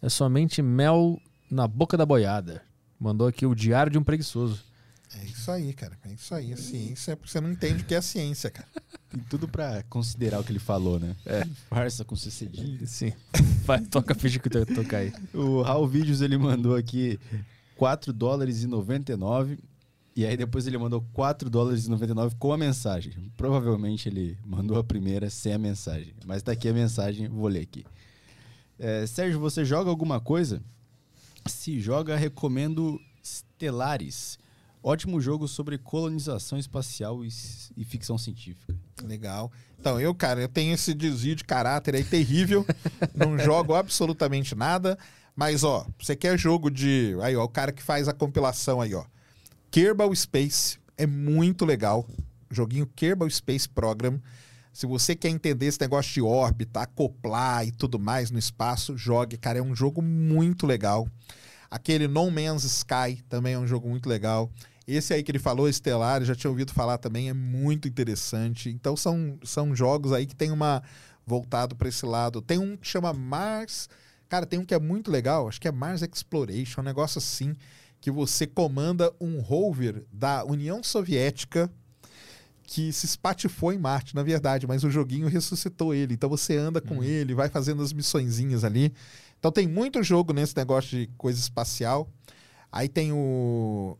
É 0.00 0.08
somente 0.08 0.62
mel 0.62 1.20
na 1.50 1.66
boca 1.66 1.96
da 1.96 2.06
boiada. 2.06 2.62
Mandou 2.98 3.26
aqui 3.26 3.44
o 3.44 3.54
Diário 3.54 3.90
de 3.90 3.98
um 3.98 4.04
Preguiçoso. 4.04 4.69
É 5.18 5.24
isso 5.24 5.50
aí, 5.50 5.72
cara. 5.72 5.98
É 6.04 6.12
isso 6.12 6.34
aí. 6.34 6.52
A 6.52 6.56
ciência 6.56 7.12
é 7.12 7.16
porque 7.16 7.30
você 7.30 7.40
não 7.40 7.50
entende 7.50 7.82
o 7.82 7.86
que 7.86 7.94
é 7.94 7.98
a 7.98 8.02
ciência, 8.02 8.50
cara. 8.50 8.68
Tem 9.08 9.20
tudo 9.28 9.48
pra 9.48 9.82
considerar 9.84 10.38
o 10.38 10.44
que 10.44 10.52
ele 10.52 10.60
falou, 10.60 11.00
né? 11.00 11.16
É. 11.26 11.44
Farsa 11.68 12.04
com 12.04 12.14
cedilha. 12.14 12.86
Sim. 12.86 13.12
Vai, 13.64 13.80
toca 13.80 14.12
a 14.14 14.16
ficha 14.16 14.38
que 14.38 14.56
eu 14.56 14.66
tocar 14.66 14.98
aí. 14.98 15.12
O 15.34 15.62
Raul 15.62 15.88
Vídeos 15.88 16.20
ele 16.20 16.38
mandou 16.38 16.76
aqui 16.76 17.18
4 17.76 18.12
dólares 18.12 18.62
e 18.62 18.66
99. 18.66 19.58
E 20.14 20.26
aí 20.26 20.36
depois 20.36 20.66
ele 20.66 20.78
mandou 20.78 21.04
4 21.12 21.48
dólares 21.50 21.86
e 21.86 21.90
99 21.90 22.36
com 22.38 22.52
a 22.52 22.58
mensagem. 22.58 23.12
Provavelmente 23.36 24.08
ele 24.08 24.38
mandou 24.44 24.78
a 24.78 24.84
primeira 24.84 25.28
sem 25.28 25.52
a 25.52 25.58
mensagem. 25.58 26.14
Mas 26.24 26.42
tá 26.42 26.52
aqui 26.52 26.68
a 26.68 26.72
mensagem, 26.72 27.28
vou 27.28 27.48
ler 27.48 27.62
aqui. 27.62 27.84
É, 28.78 29.06
Sérgio, 29.06 29.40
você 29.40 29.64
joga 29.64 29.90
alguma 29.90 30.20
coisa? 30.20 30.62
Se 31.46 31.80
joga, 31.80 32.16
recomendo 32.16 33.00
Stellaris. 33.24 34.38
Ótimo 34.82 35.20
jogo 35.20 35.46
sobre 35.46 35.76
colonização 35.76 36.58
espacial 36.58 37.22
e, 37.24 37.28
e, 37.76 37.84
ficção 37.84 38.16
científica. 38.16 38.74
Legal. 39.02 39.52
Então, 39.78 40.00
eu, 40.00 40.14
cara, 40.14 40.40
eu 40.40 40.48
tenho 40.48 40.72
esse 40.72 40.94
desvio 40.94 41.36
de 41.36 41.44
caráter 41.44 41.94
aí 41.94 42.04
terrível. 42.04 42.64
não 43.14 43.38
jogo 43.38 43.74
absolutamente 43.74 44.54
nada. 44.54 44.98
Mas, 45.36 45.64
ó, 45.64 45.86
você 45.98 46.16
quer 46.16 46.38
jogo 46.38 46.70
de. 46.70 47.14
Aí, 47.22 47.36
ó, 47.36 47.44
o 47.44 47.48
cara 47.48 47.72
que 47.72 47.82
faz 47.82 48.08
a 48.08 48.14
compilação 48.14 48.80
aí, 48.80 48.94
ó. 48.94 49.04
Kerbal 49.70 50.14
Space 50.14 50.78
é 50.96 51.06
muito 51.06 51.64
legal. 51.64 52.06
Joguinho 52.50 52.86
Kerbal 52.86 53.28
Space 53.30 53.68
Program. 53.68 54.20
Se 54.72 54.86
você 54.86 55.14
quer 55.14 55.28
entender 55.28 55.66
esse 55.66 55.80
negócio 55.80 56.12
de 56.12 56.22
órbita, 56.22 56.80
acoplar 56.80 57.66
e 57.66 57.72
tudo 57.72 57.98
mais 57.98 58.30
no 58.30 58.38
espaço, 58.38 58.96
jogue. 58.96 59.36
Cara, 59.36 59.58
é 59.58 59.62
um 59.62 59.74
jogo 59.74 60.00
muito 60.00 60.66
legal. 60.66 61.08
Aquele 61.70 62.08
No 62.08 62.30
Man's 62.30 62.64
Sky 62.64 63.22
também 63.28 63.54
é 63.54 63.58
um 63.58 63.66
jogo 63.66 63.88
muito 63.88 64.08
legal. 64.08 64.50
Esse 64.86 65.14
aí 65.14 65.22
que 65.22 65.30
ele 65.30 65.38
falou, 65.38 65.68
Estelar, 65.68 66.24
já 66.24 66.34
tinha 66.34 66.50
ouvido 66.50 66.72
falar 66.72 66.98
também, 66.98 67.28
é 67.28 67.34
muito 67.34 67.86
interessante. 67.86 68.68
Então 68.70 68.96
são, 68.96 69.38
são 69.44 69.74
jogos 69.74 70.12
aí 70.12 70.26
que 70.26 70.34
tem 70.34 70.50
uma 70.50 70.82
voltado 71.26 71.76
para 71.76 71.88
esse 71.88 72.04
lado. 72.04 72.42
Tem 72.42 72.58
um 72.58 72.76
que 72.76 72.86
chama 72.86 73.12
Mars 73.12 73.88
Cara, 74.30 74.46
tem 74.46 74.60
um 74.60 74.64
que 74.64 74.72
é 74.72 74.78
muito 74.78 75.10
legal, 75.10 75.48
acho 75.48 75.60
que 75.60 75.66
é 75.66 75.72
Mars 75.72 76.02
Exploration, 76.02 76.82
um 76.82 76.84
negócio 76.84 77.18
assim, 77.18 77.52
que 78.00 78.12
você 78.12 78.46
comanda 78.46 79.12
um 79.20 79.40
rover 79.40 80.04
da 80.12 80.44
União 80.44 80.84
Soviética 80.84 81.68
que 82.62 82.92
se 82.92 83.06
espatifou 83.06 83.72
em 83.72 83.78
Marte, 83.78 84.14
na 84.14 84.22
verdade, 84.22 84.68
mas 84.68 84.84
o 84.84 84.90
joguinho 84.90 85.26
ressuscitou 85.26 85.92
ele. 85.92 86.14
Então 86.14 86.30
você 86.30 86.56
anda 86.56 86.80
com 86.80 86.98
uhum. 86.98 87.02
ele, 87.02 87.34
vai 87.34 87.48
fazendo 87.48 87.82
as 87.82 87.92
missõezinhas 87.92 88.62
ali. 88.62 88.94
Então 89.36 89.50
tem 89.50 89.66
muito 89.66 90.00
jogo 90.04 90.32
nesse 90.32 90.56
negócio 90.56 90.96
de 90.96 91.08
coisa 91.18 91.40
espacial. 91.40 92.08
Aí 92.70 92.88
tem 92.88 93.10
o 93.10 93.98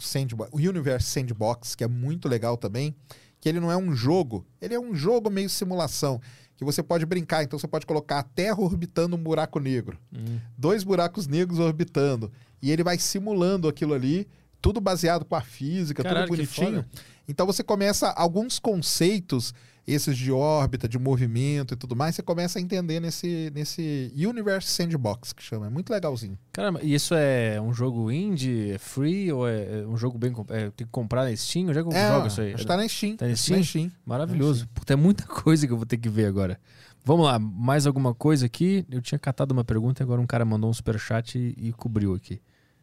Sandbox, 0.00 0.50
o 0.52 0.56
Universe 0.56 1.06
Sandbox, 1.10 1.74
que 1.74 1.84
é 1.84 1.88
muito 1.88 2.28
legal 2.28 2.56
também, 2.56 2.94
que 3.40 3.48
ele 3.48 3.60
não 3.60 3.70
é 3.70 3.76
um 3.76 3.94
jogo, 3.94 4.46
ele 4.60 4.74
é 4.74 4.80
um 4.80 4.94
jogo 4.94 5.30
meio 5.30 5.48
simulação 5.48 6.20
que 6.56 6.64
você 6.64 6.82
pode 6.82 7.06
brincar. 7.06 7.42
Então 7.42 7.58
você 7.58 7.66
pode 7.66 7.86
colocar 7.86 8.18
a 8.18 8.22
Terra 8.22 8.60
orbitando 8.60 9.16
um 9.16 9.18
buraco 9.18 9.58
negro, 9.58 9.98
hum. 10.12 10.38
dois 10.58 10.84
buracos 10.84 11.26
negros 11.26 11.58
orbitando, 11.58 12.30
e 12.60 12.70
ele 12.70 12.84
vai 12.84 12.98
simulando 12.98 13.66
aquilo 13.66 13.94
ali, 13.94 14.28
tudo 14.60 14.80
baseado 14.80 15.24
com 15.24 15.34
a 15.34 15.40
física, 15.40 16.02
Caralho, 16.02 16.26
tudo 16.26 16.36
bonitinho. 16.36 16.84
Então 17.26 17.46
você 17.46 17.62
começa 17.62 18.10
alguns 18.10 18.58
conceitos 18.58 19.54
esses 19.86 20.16
de 20.16 20.30
órbita, 20.30 20.88
de 20.88 20.98
movimento 20.98 21.74
e 21.74 21.76
tudo 21.76 21.96
mais, 21.96 22.14
você 22.14 22.22
começa 22.22 22.58
a 22.58 22.62
entender 22.62 23.00
nesse, 23.00 23.50
nesse 23.54 24.12
Universe 24.14 24.68
Sandbox, 24.68 25.32
que 25.32 25.42
chama. 25.42 25.66
É 25.66 25.70
muito 25.70 25.90
legalzinho. 25.90 26.38
Caramba, 26.52 26.80
e 26.82 26.94
isso 26.94 27.14
é 27.14 27.60
um 27.60 27.72
jogo 27.72 28.10
indie, 28.10 28.72
é 28.72 28.78
free, 28.78 29.32
ou 29.32 29.48
é, 29.48 29.80
é 29.80 29.86
um 29.86 29.96
jogo 29.96 30.18
bem... 30.18 30.32
É, 30.48 30.70
tem 30.70 30.86
que 30.86 30.92
comprar 30.92 31.24
na 31.24 31.36
Steam? 31.36 31.68
Onde 31.68 31.78
é 31.78 31.82
que 31.82 31.94
é, 31.94 32.08
joga 32.08 32.28
isso 32.28 32.40
aí? 32.40 32.52
Está 32.52 32.76
na 32.76 32.88
Steam. 32.88 33.16
Tá 33.16 33.26
na 33.26 33.36
Steam? 33.36 33.58
Na 33.58 33.64
Steam. 33.64 33.92
Maravilhoso. 34.04 34.66
Tá 34.74 34.82
Tem 34.86 34.96
muita 34.96 35.24
coisa 35.24 35.66
que 35.66 35.72
eu 35.72 35.76
vou 35.76 35.86
ter 35.86 35.98
que 35.98 36.08
ver 36.08 36.26
agora. 36.26 36.60
Vamos 37.04 37.26
lá, 37.26 37.38
mais 37.38 37.86
alguma 37.86 38.14
coisa 38.14 38.46
aqui? 38.46 38.84
Eu 38.90 39.00
tinha 39.00 39.18
catado 39.18 39.52
uma 39.52 39.64
pergunta 39.64 40.02
e 40.02 40.04
agora 40.04 40.20
um 40.20 40.26
cara 40.26 40.44
mandou 40.44 40.68
um 40.68 40.72
superchat 40.72 41.38
e, 41.38 41.68
e 41.68 41.72
cobriu 41.72 42.14
aqui. 42.14 42.40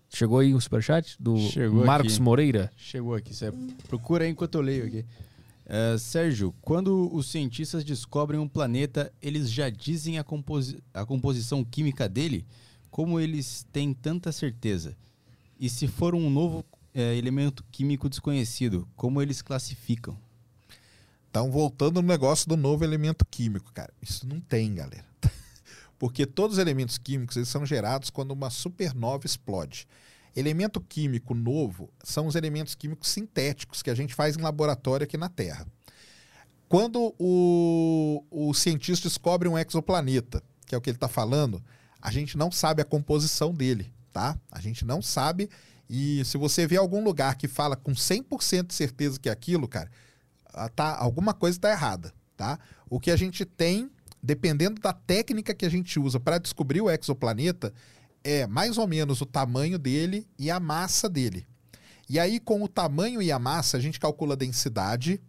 Chegou 0.09 0.39
aí 0.39 0.53
o 0.53 0.57
um 0.57 0.59
superchat 0.59 1.15
do 1.19 1.37
Chegou 1.37 1.85
Marcos 1.85 2.13
aqui. 2.13 2.21
Moreira? 2.21 2.71
Chegou 2.77 3.13
aqui. 3.13 3.35
Você 3.35 3.51
procura 3.87 4.23
aí 4.23 4.31
enquanto 4.31 4.55
eu 4.55 4.61
leio 4.61 4.85
aqui. 4.85 5.05
Uh, 5.67 5.99
Sérgio, 5.99 6.55
quando 6.61 7.13
os 7.13 7.27
cientistas 7.29 7.83
descobrem 7.83 8.39
um 8.39 8.47
planeta, 8.47 9.11
eles 9.21 9.51
já 9.51 9.69
dizem 9.69 10.17
a, 10.17 10.23
composi 10.23 10.81
a 10.93 11.05
composição 11.05 11.61
química 11.61 12.07
dele? 12.07 12.45
Como 12.89 13.19
eles 13.19 13.67
têm 13.73 13.93
tanta 13.93 14.31
certeza? 14.31 14.95
E 15.59 15.69
se 15.69 15.85
for 15.85 16.15
um 16.15 16.29
novo 16.29 16.63
é, 16.93 17.15
elemento 17.17 17.65
químico 17.69 18.07
desconhecido, 18.07 18.87
como 18.95 19.21
eles 19.21 19.41
classificam? 19.41 20.17
Então, 21.29 21.51
voltando 21.51 22.01
no 22.01 22.07
negócio 22.07 22.47
do 22.47 22.55
novo 22.55 22.85
elemento 22.85 23.25
químico, 23.25 23.73
cara, 23.73 23.93
isso 24.01 24.25
não 24.25 24.39
tem, 24.39 24.73
galera. 24.73 25.05
Porque 25.99 26.25
todos 26.25 26.55
os 26.57 26.61
elementos 26.61 26.97
químicos 26.97 27.35
eles 27.35 27.49
são 27.49 27.65
gerados 27.65 28.09
quando 28.09 28.31
uma 28.31 28.49
supernova 28.49 29.25
explode. 29.25 29.85
Elemento 30.37 30.79
químico 30.79 31.33
novo 31.33 31.89
são 32.03 32.27
os 32.27 32.35
elementos 32.35 32.75
químicos 32.75 33.09
sintéticos 33.09 33.81
que 33.81 33.89
a 33.89 33.95
gente 33.95 34.13
faz 34.13 34.37
em 34.37 34.41
laboratório 34.41 35.03
aqui 35.03 35.17
na 35.17 35.29
Terra. 35.29 35.65
Quando 36.69 37.15
o, 37.17 38.23
o 38.29 38.53
cientista 38.53 39.09
descobre 39.09 39.49
um 39.49 39.57
exoplaneta, 39.57 40.43
que 40.67 40.75
é 40.75 40.77
o 40.77 40.81
que 40.81 40.91
ele 40.91 40.97
está 40.97 41.07
falando, 41.07 41.59
a 41.99 42.11
gente 42.11 42.37
não 42.37 42.51
sabe 42.51 42.83
a 42.83 42.85
composição 42.85 43.51
dele, 43.51 43.91
tá? 44.13 44.39
A 44.51 44.61
gente 44.61 44.85
não 44.85 45.01
sabe. 45.01 45.49
E 45.89 46.23
se 46.23 46.37
você 46.37 46.67
vê 46.67 46.77
algum 46.77 47.03
lugar 47.03 47.35
que 47.35 47.47
fala 47.47 47.75
com 47.75 47.93
100% 47.93 48.67
de 48.67 48.75
certeza 48.75 49.19
que 49.19 49.29
é 49.29 49.31
aquilo, 49.31 49.67
cara, 49.67 49.89
ah, 50.53 50.69
tá, 50.69 50.95
alguma 50.99 51.33
coisa 51.33 51.57
está 51.57 51.71
errada, 51.71 52.13
tá? 52.35 52.59
O 52.87 52.99
que 52.99 53.09
a 53.09 53.15
gente 53.15 53.43
tem, 53.43 53.89
dependendo 54.21 54.79
da 54.79 54.93
técnica 54.93 55.55
que 55.55 55.65
a 55.65 55.69
gente 55.69 55.99
usa 55.99 56.19
para 56.19 56.37
descobrir 56.37 56.81
o 56.81 56.91
exoplaneta, 56.91 57.73
é 58.27 58.45
mais 58.45 58.77
ou 58.77 58.85
menos 58.85 59.21
o 59.21 59.25
tamanho 59.25 59.79
dele 59.79 60.27
e 60.37 60.51
a 60.51 60.59
massa 60.59 61.07
dele. 61.07 61.47
E 62.09 62.19
aí, 62.19 62.41
com 62.41 62.61
o 62.61 62.67
tamanho 62.67 63.21
e 63.21 63.31
a 63.31 63.39
massa, 63.39 63.77
a 63.77 63.79
gente 63.79 64.01
calcula 64.01 64.33
a 64.33 64.37
densidade. 64.37 65.21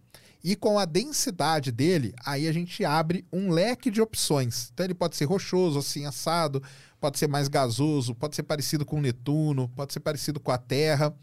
E 0.43 0.57
com 0.57 0.81
a 0.81 0.85
densidade 0.85 1.70
dele, 1.70 2.12
aí 2.27 2.49
a 2.49 2.52
gente 2.52 2.85
abre 2.85 3.25
um 3.33 3.51
leque 3.51 3.89
de 3.89 4.01
opções. 4.01 4.70
Então 4.73 4.85
ele 4.85 4.94
pode 4.94 5.15
ser 5.15 5.27
rochoso, 5.27 5.78
assim, 5.78 6.07
assado, 6.07 6.60
pode 7.01 7.20
ser 7.20 7.28
mais 7.28 7.47
gasoso, 7.47 8.17
pode 8.17 8.35
ser 8.35 8.43
parecido 8.43 8.85
com 8.85 9.01
Netuno, 9.01 9.68
pode 9.77 9.93
ser 9.93 10.01
parecido 10.01 10.41
com 10.41 10.51
a 10.51 10.59
Terra. 10.59 11.15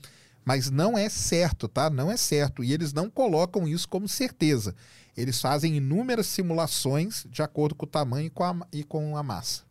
Mas 0.45 0.71
não 0.71 0.97
é 0.97 1.09
certo, 1.09 1.67
tá? 1.67 1.89
Não 1.89 2.09
é 2.09 2.15
certo. 2.15 2.63
E 2.63 2.71
eles 2.71 2.93
não 2.93 3.09
colocam 3.09 3.67
isso 3.67 3.89
como 3.89 4.07
certeza. 4.07 4.73
Eles 5.17 5.41
fazem 5.41 5.75
inúmeras 5.75 6.27
simulações 6.27 7.25
de 7.29 7.41
acordo 7.41 7.75
com 7.75 7.85
o 7.85 7.89
tamanho 7.89 8.27
e 8.27 8.29
com 8.29 8.43
a, 8.43 8.67
e 8.71 8.83
com 8.83 9.17
a 9.17 9.23
massa. 9.23 9.63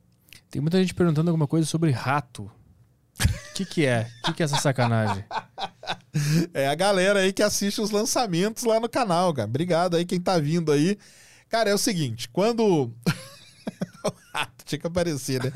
Tem 0.54 0.62
muita 0.62 0.80
gente 0.80 0.94
perguntando 0.94 1.28
alguma 1.28 1.48
coisa 1.48 1.66
sobre 1.66 1.90
rato. 1.90 2.44
O 2.44 3.54
que, 3.56 3.64
que 3.64 3.84
é? 3.84 4.08
O 4.20 4.26
que, 4.26 4.34
que 4.34 4.42
é 4.42 4.44
essa 4.44 4.60
sacanagem? 4.60 5.24
É 6.54 6.68
a 6.68 6.74
galera 6.76 7.18
aí 7.18 7.32
que 7.32 7.42
assiste 7.42 7.80
os 7.80 7.90
lançamentos 7.90 8.62
lá 8.62 8.78
no 8.78 8.88
canal, 8.88 9.34
cara. 9.34 9.48
Obrigado 9.48 9.96
aí 9.96 10.04
quem 10.04 10.20
tá 10.20 10.38
vindo 10.38 10.70
aí. 10.70 10.96
Cara, 11.48 11.70
é 11.70 11.74
o 11.74 11.78
seguinte, 11.78 12.28
quando. 12.28 12.64
o 14.04 14.12
rato 14.32 14.64
tinha 14.64 14.78
que 14.78 14.86
aparecer, 14.86 15.42
né? 15.42 15.52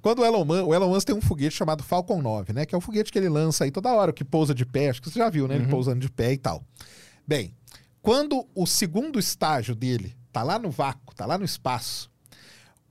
Quando 0.00 0.20
o 0.20 0.24
Elon, 0.24 0.44
Musk, 0.44 0.66
o 0.68 0.72
Elon 0.74 0.88
Musk 0.88 1.06
tem 1.08 1.16
um 1.16 1.20
foguete 1.20 1.56
chamado 1.56 1.82
Falcon 1.82 2.22
9, 2.22 2.52
né? 2.52 2.64
Que 2.64 2.76
é 2.76 2.78
o 2.78 2.80
foguete 2.80 3.10
que 3.10 3.18
ele 3.18 3.28
lança 3.28 3.64
aí 3.64 3.72
toda 3.72 3.92
hora, 3.92 4.12
que 4.12 4.24
pousa 4.24 4.54
de 4.54 4.64
pé. 4.64 4.90
Acho 4.90 5.02
que 5.02 5.10
você 5.10 5.18
já 5.18 5.28
viu, 5.28 5.48
né? 5.48 5.56
Ele 5.56 5.64
uhum. 5.64 5.70
pousando 5.70 5.98
de 5.98 6.08
pé 6.08 6.32
e 6.32 6.38
tal. 6.38 6.64
Bem, 7.26 7.52
quando 8.00 8.46
o 8.54 8.66
segundo 8.66 9.18
estágio 9.18 9.74
dele 9.74 10.16
tá 10.32 10.44
lá 10.44 10.60
no 10.60 10.70
vácuo, 10.70 11.12
tá 11.12 11.26
lá 11.26 11.36
no 11.36 11.44
espaço, 11.44 12.08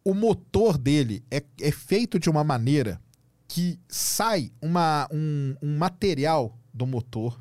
o 0.10 0.14
motor 0.16 0.76
dele 0.76 1.24
é, 1.30 1.44
é 1.62 1.72
feito 1.72 2.18
de 2.18 2.32
uma 2.32 2.44
maneira 2.44 3.00
que 3.48 3.80
sai 3.88 4.52
uma, 4.60 5.08
um, 5.12 5.56
um 5.62 5.78
material 5.78 6.58
do 6.74 6.88
motor. 6.88 7.40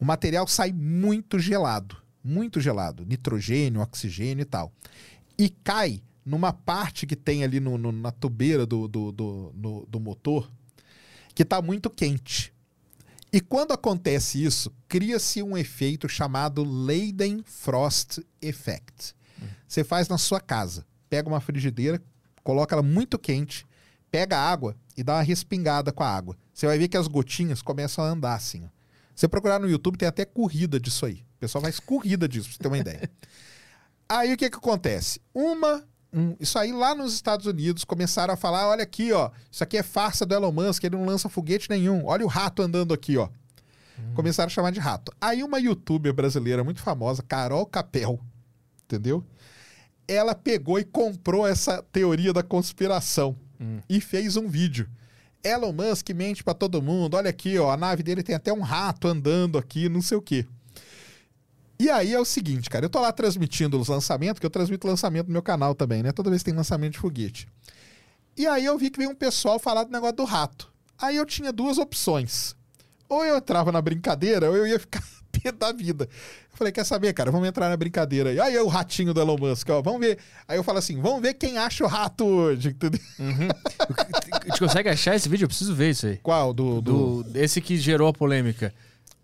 O 0.00 0.04
material 0.04 0.48
sai 0.48 0.72
muito 0.72 1.38
gelado, 1.38 1.94
muito 2.22 2.58
gelado, 2.58 3.04
nitrogênio, 3.04 3.82
oxigênio 3.82 4.40
e 4.40 4.46
tal. 4.46 4.72
E 5.36 5.50
cai 5.50 6.02
numa 6.24 6.54
parte 6.54 7.06
que 7.06 7.14
tem 7.14 7.44
ali 7.44 7.60
no, 7.60 7.76
no, 7.76 7.92
na 7.92 8.10
tubeira 8.10 8.64
do, 8.64 8.88
do, 8.88 9.12
do, 9.12 9.52
no, 9.54 9.86
do 9.86 10.00
motor 10.00 10.50
que 11.34 11.42
está 11.42 11.60
muito 11.60 11.90
quente. 11.90 12.50
E 13.30 13.42
quando 13.42 13.72
acontece 13.72 14.42
isso, 14.42 14.72
cria-se 14.88 15.42
um 15.42 15.54
efeito 15.54 16.08
chamado 16.08 16.64
Leidenfrost 16.64 18.20
Effect. 18.40 19.14
Você 19.68 19.84
faz 19.84 20.08
na 20.08 20.16
sua 20.16 20.40
casa 20.40 20.86
pega 21.14 21.28
uma 21.28 21.40
frigideira, 21.40 22.02
coloca 22.42 22.74
ela 22.74 22.82
muito 22.82 23.16
quente, 23.16 23.64
pega 24.10 24.36
a 24.36 24.50
água 24.50 24.74
e 24.96 25.04
dá 25.04 25.14
uma 25.14 25.22
respingada 25.22 25.92
com 25.92 26.02
a 26.02 26.08
água. 26.08 26.36
Você 26.52 26.66
vai 26.66 26.76
ver 26.76 26.88
que 26.88 26.96
as 26.96 27.06
gotinhas 27.06 27.62
começam 27.62 28.02
a 28.02 28.08
andar 28.08 28.34
assim. 28.34 28.64
Ó. 28.64 28.68
Você 29.14 29.28
procurar 29.28 29.60
no 29.60 29.70
YouTube, 29.70 29.96
tem 29.96 30.08
até 30.08 30.24
corrida 30.24 30.80
disso 30.80 31.06
aí. 31.06 31.24
O 31.36 31.38
pessoal 31.38 31.62
faz 31.62 31.78
corrida 31.78 32.28
disso, 32.28 32.48
pra 32.48 32.52
você 32.56 32.58
ter 32.58 32.66
uma 32.66 32.78
ideia. 32.78 33.08
Aí 34.08 34.34
o 34.34 34.36
que 34.36 34.50
que 34.50 34.56
acontece? 34.56 35.20
Uma 35.32 35.84
um, 36.12 36.36
isso 36.38 36.58
aí 36.58 36.72
lá 36.72 36.94
nos 36.94 37.14
Estados 37.14 37.46
Unidos 37.46 37.84
começaram 37.84 38.34
a 38.34 38.36
falar: 38.36 38.68
olha 38.68 38.82
aqui, 38.82 39.12
ó, 39.12 39.30
isso 39.50 39.64
aqui 39.64 39.78
é 39.78 39.82
farsa 39.82 40.26
do 40.26 40.34
Elon 40.34 40.52
Musk, 40.52 40.84
ele 40.84 40.96
não 40.96 41.06
lança 41.06 41.28
foguete 41.28 41.70
nenhum. 41.70 42.04
Olha 42.04 42.24
o 42.24 42.28
rato 42.28 42.60
andando 42.60 42.92
aqui, 42.92 43.16
ó. 43.16 43.30
Hum. 43.98 44.14
Começaram 44.14 44.46
a 44.46 44.50
chamar 44.50 44.72
de 44.72 44.78
rato. 44.78 45.10
Aí 45.18 45.42
uma 45.42 45.58
youtuber 45.58 46.12
brasileira 46.12 46.62
muito 46.62 46.82
famosa, 46.82 47.22
Carol 47.22 47.64
Capel, 47.66 48.20
entendeu? 48.84 49.24
Ela 50.06 50.34
pegou 50.34 50.78
e 50.78 50.84
comprou 50.84 51.46
essa 51.46 51.82
teoria 51.92 52.32
da 52.32 52.42
conspiração 52.42 53.36
hum. 53.60 53.80
e 53.88 54.00
fez 54.00 54.36
um 54.36 54.48
vídeo. 54.48 54.88
Elon 55.42 55.72
Musk 55.72 56.08
mente 56.10 56.42
para 56.42 56.54
todo 56.54 56.82
mundo. 56.82 57.14
Olha 57.14 57.30
aqui, 57.30 57.58
ó, 57.58 57.70
a 57.70 57.76
nave 57.76 58.02
dele 58.02 58.22
tem 58.22 58.34
até 58.34 58.52
um 58.52 58.62
rato 58.62 59.06
andando 59.08 59.58
aqui, 59.58 59.88
não 59.88 60.00
sei 60.00 60.16
o 60.16 60.22
quê. 60.22 60.46
E 61.78 61.90
aí 61.90 62.14
é 62.14 62.20
o 62.20 62.24
seguinte, 62.24 62.70
cara, 62.70 62.86
eu 62.86 62.90
tô 62.90 63.00
lá 63.00 63.12
transmitindo 63.12 63.78
os 63.78 63.88
lançamentos, 63.88 64.38
que 64.38 64.46
eu 64.46 64.50
transmito 64.50 64.86
lançamento 64.86 65.26
no 65.26 65.32
meu 65.32 65.42
canal 65.42 65.74
também, 65.74 66.02
né? 66.02 66.12
Toda 66.12 66.30
vez 66.30 66.42
tem 66.42 66.54
lançamento 66.54 66.92
de 66.92 66.98
foguete. 66.98 67.48
E 68.36 68.46
aí 68.46 68.64
eu 68.64 68.78
vi 68.78 68.90
que 68.90 68.98
veio 68.98 69.10
um 69.10 69.14
pessoal 69.14 69.58
falar 69.58 69.84
do 69.84 69.92
negócio 69.92 70.16
do 70.16 70.24
rato. 70.24 70.72
Aí 70.96 71.16
eu 71.16 71.26
tinha 71.26 71.52
duas 71.52 71.76
opções. 71.76 72.54
Ou 73.08 73.24
eu 73.24 73.36
entrava 73.36 73.70
na 73.70 73.82
brincadeira, 73.82 74.48
ou 74.48 74.56
eu 74.56 74.66
ia 74.66 74.78
ficar 74.78 75.02
pé 75.40 75.52
da 75.52 75.72
vida. 75.72 76.08
Eu 76.52 76.56
falei, 76.56 76.72
quer 76.72 76.84
saber, 76.84 77.12
cara? 77.12 77.30
Vamos 77.30 77.48
entrar 77.48 77.68
na 77.68 77.76
brincadeira. 77.76 78.32
E 78.32 78.40
aí, 78.40 78.56
o 78.58 78.68
ratinho 78.68 79.12
do 79.12 79.20
Elon 79.20 79.36
Musk, 79.36 79.68
ó, 79.70 79.82
vamos 79.82 80.00
ver. 80.00 80.18
Aí 80.46 80.56
eu 80.56 80.62
falo 80.62 80.78
assim, 80.78 81.00
vamos 81.00 81.20
ver 81.20 81.34
quem 81.34 81.58
acha 81.58 81.84
o 81.84 81.88
rato 81.88 82.24
hoje, 82.24 82.68
entendeu? 82.68 83.00
Uhum. 83.18 83.48
A 84.32 84.46
gente 84.46 84.58
consegue 84.58 84.88
achar 84.88 85.16
esse 85.16 85.28
vídeo? 85.28 85.44
Eu 85.44 85.48
preciso 85.48 85.74
ver 85.74 85.90
isso 85.90 86.06
aí. 86.06 86.18
Qual? 86.22 86.52
Do, 86.52 86.80
do... 86.80 87.22
do 87.22 87.38
esse 87.38 87.60
que 87.60 87.76
gerou 87.76 88.08
a 88.08 88.12
polêmica. 88.12 88.72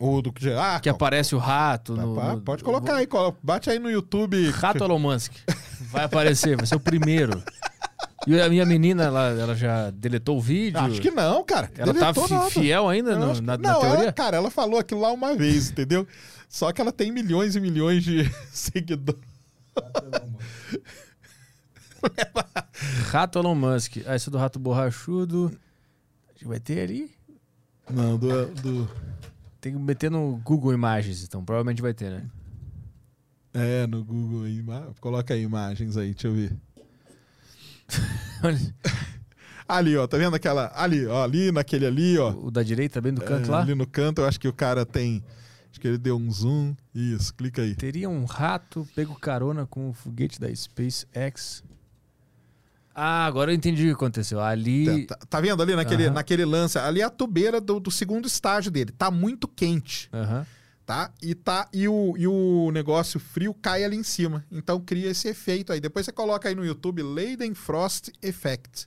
O 0.02 0.22
do 0.22 0.32
que 0.32 0.48
ah, 0.48 0.80
Que 0.80 0.88
aparece 0.88 1.34
o 1.34 1.38
rato. 1.38 1.94
No, 1.94 2.14
no, 2.14 2.40
pode 2.40 2.64
colocar 2.64 2.96
aí, 2.96 3.06
bate 3.42 3.68
aí 3.68 3.78
no 3.78 3.90
YouTube. 3.90 4.48
Rato 4.48 4.82
Elon 4.82 4.98
Musk. 4.98 5.30
Vai 5.90 6.04
aparecer, 6.04 6.56
vai 6.56 6.64
ser 6.64 6.76
o 6.76 6.80
primeiro. 6.80 7.42
E 8.26 8.40
a 8.40 8.48
minha 8.48 8.64
menina, 8.64 9.04
ela, 9.04 9.28
ela 9.28 9.54
já 9.54 9.90
deletou 9.90 10.38
o 10.38 10.40
vídeo? 10.40 10.80
Acho 10.80 11.02
que 11.02 11.10
não, 11.10 11.44
cara. 11.44 11.70
Ela 11.76 11.92
tá 11.92 12.12
deletou 12.12 12.28
tá 12.28 12.48
fiel 12.48 12.88
ainda 12.88 13.14
no, 13.14 13.40
na, 13.42 13.58
não, 13.58 13.74
na 13.74 13.74
teoria? 13.80 14.02
Ela, 14.04 14.12
cara, 14.12 14.36
ela 14.38 14.50
falou 14.50 14.80
aquilo 14.80 15.02
lá 15.02 15.12
uma 15.12 15.34
vez, 15.34 15.70
entendeu? 15.70 16.06
Só 16.48 16.72
que 16.72 16.80
ela 16.80 16.92
tem 16.92 17.12
milhões 17.12 17.54
e 17.54 17.60
milhões 17.60 18.02
de 18.02 18.30
seguidores. 18.50 19.20
Rato 23.10 23.38
Elon 23.38 23.54
Musk. 23.54 23.98
Ah, 24.06 24.16
esse 24.16 24.30
é 24.30 24.32
do 24.32 24.38
rato 24.38 24.58
borrachudo. 24.58 25.52
Vai 26.42 26.58
ter 26.58 26.80
ali? 26.80 27.10
Não, 27.90 28.16
do, 28.16 28.46
do. 28.46 28.90
Tem 29.60 29.72
que 29.72 29.78
meter 29.78 30.10
no 30.10 30.40
Google 30.44 30.72
Imagens, 30.72 31.22
então. 31.24 31.44
Provavelmente 31.44 31.82
vai 31.82 31.92
ter, 31.92 32.10
né? 32.10 32.24
É, 33.52 33.86
no 33.86 34.04
Google. 34.04 34.46
Coloca 35.00 35.34
aí 35.34 35.42
imagens 35.42 35.96
aí, 35.96 36.12
deixa 36.12 36.28
eu 36.28 36.34
ver. 36.34 36.56
ali, 39.68 39.96
ó, 39.96 40.06
tá 40.06 40.16
vendo 40.16 40.36
aquela. 40.36 40.72
Ali, 40.74 41.06
ó, 41.06 41.24
ali, 41.24 41.50
naquele 41.50 41.86
ali, 41.86 42.18
ó. 42.18 42.30
O 42.30 42.50
da 42.50 42.62
direita, 42.62 43.00
bem 43.00 43.12
do 43.12 43.20
canto 43.20 43.48
é, 43.48 43.50
lá? 43.50 43.62
Ali 43.62 43.74
no 43.74 43.86
canto, 43.86 44.22
eu 44.22 44.26
acho 44.26 44.38
que 44.38 44.48
o 44.48 44.52
cara 44.52 44.86
tem 44.86 45.22
Acho 45.70 45.80
que 45.80 45.86
ele 45.86 45.98
deu 45.98 46.16
um 46.16 46.30
zoom. 46.30 46.74
Isso, 46.94 47.32
clica 47.32 47.62
aí. 47.62 47.74
Teria 47.74 48.08
um 48.08 48.24
rato 48.24 48.86
pego 48.94 49.14
carona 49.14 49.66
com 49.66 49.90
o 49.90 49.92
foguete 49.92 50.40
da 50.40 50.52
SpaceX. 50.54 51.62
Ah, 53.02 53.24
agora 53.24 53.50
eu 53.50 53.54
entendi 53.54 53.84
o 53.84 53.86
que 53.86 53.92
aconteceu. 53.94 54.38
Ali. 54.40 55.06
Tá, 55.06 55.16
tá, 55.16 55.26
tá 55.26 55.40
vendo 55.40 55.62
ali 55.62 55.74
naquele, 55.74 56.08
uhum. 56.08 56.12
naquele 56.12 56.44
lance? 56.44 56.78
Ali 56.78 57.00
é 57.00 57.04
a 57.04 57.08
tubeira 57.08 57.58
do, 57.58 57.80
do 57.80 57.90
segundo 57.90 58.28
estágio 58.28 58.70
dele. 58.70 58.92
Tá 58.92 59.10
muito 59.10 59.48
quente. 59.48 60.10
Uhum. 60.12 60.44
Tá? 60.84 61.10
E, 61.22 61.34
tá, 61.34 61.66
e, 61.72 61.88
o, 61.88 62.14
e 62.18 62.26
o 62.26 62.70
negócio 62.70 63.18
frio 63.18 63.54
cai 63.54 63.84
ali 63.84 63.96
em 63.96 64.02
cima. 64.02 64.44
Então 64.52 64.78
cria 64.78 65.08
esse 65.08 65.28
efeito 65.28 65.72
aí. 65.72 65.80
Depois 65.80 66.04
você 66.04 66.12
coloca 66.12 66.46
aí 66.46 66.54
no 66.54 66.62
YouTube 66.62 67.02
Leidenfrost 67.02 68.10
Effect. 68.22 68.86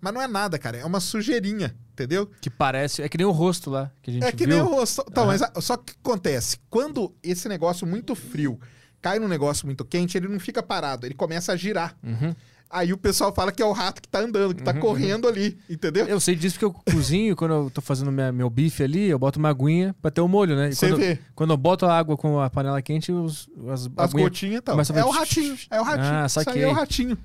Mas 0.00 0.14
não 0.14 0.22
é 0.22 0.28
nada, 0.28 0.56
cara. 0.56 0.76
É 0.76 0.84
uma 0.84 1.00
sujeirinha, 1.00 1.74
entendeu? 1.92 2.30
Que 2.40 2.48
parece. 2.48 3.02
É 3.02 3.08
que 3.08 3.18
nem 3.18 3.26
o 3.26 3.32
rosto 3.32 3.70
lá 3.70 3.90
que 4.00 4.10
a 4.10 4.14
gente 4.14 4.24
É 4.24 4.30
que 4.30 4.46
viu. 4.46 4.54
nem 4.54 4.60
o 4.60 4.66
rosto. 4.68 5.04
Então, 5.10 5.24
uhum. 5.24 5.30
mas 5.30 5.64
só 5.64 5.76
que 5.76 5.94
acontece? 6.00 6.58
Quando 6.70 7.12
esse 7.24 7.48
negócio 7.48 7.84
muito 7.84 8.14
frio 8.14 8.60
cai 9.02 9.18
num 9.18 9.26
negócio 9.26 9.66
muito 9.66 9.84
quente, 9.84 10.16
ele 10.16 10.28
não 10.28 10.38
fica 10.38 10.62
parado, 10.62 11.06
ele 11.06 11.14
começa 11.14 11.52
a 11.52 11.56
girar. 11.56 11.96
Uhum. 12.04 12.34
Aí 12.70 12.92
o 12.92 12.98
pessoal 12.98 13.34
fala 13.34 13.50
que 13.50 13.62
é 13.62 13.64
o 13.64 13.72
rato 13.72 14.02
que 14.02 14.08
tá 14.08 14.20
andando, 14.20 14.54
que 14.54 14.62
tá 14.62 14.72
uhum, 14.72 14.80
correndo 14.80 15.24
uhum. 15.24 15.30
ali, 15.30 15.58
entendeu? 15.70 16.06
Eu 16.06 16.20
sei 16.20 16.34
disso 16.34 16.58
porque 16.58 16.64
eu 16.66 16.94
cozinho, 16.94 17.34
quando 17.34 17.54
eu 17.54 17.70
tô 17.70 17.80
fazendo 17.80 18.12
minha, 18.12 18.30
meu 18.30 18.50
bife 18.50 18.82
ali, 18.82 19.08
eu 19.08 19.18
boto 19.18 19.38
uma 19.38 19.48
aguinha 19.48 19.94
pra 20.02 20.10
ter 20.10 20.20
o 20.20 20.26
um 20.26 20.28
molho, 20.28 20.54
né? 20.54 20.70
Você 20.70 20.88
quando, 20.88 20.98
vê. 20.98 21.12
Eu, 21.12 21.18
quando 21.34 21.50
eu 21.50 21.56
boto 21.56 21.86
a 21.86 21.98
água 21.98 22.16
com 22.16 22.38
a 22.40 22.50
panela 22.50 22.82
quente, 22.82 23.10
os, 23.10 23.48
as, 23.70 23.88
as 23.96 24.12
gotinhas 24.12 24.58
então. 24.58 24.78
É 24.94 25.04
o 25.04 25.10
ratinho, 25.10 25.58
é 25.70 25.80
o 25.80 25.84
ratinho. 25.84 26.14
Ah, 26.14 26.28
saquei. 26.28 26.52
Isso 26.52 26.58
aí 26.58 26.64
é 26.64 26.68
o 26.68 26.74
ratinho. 26.74 27.18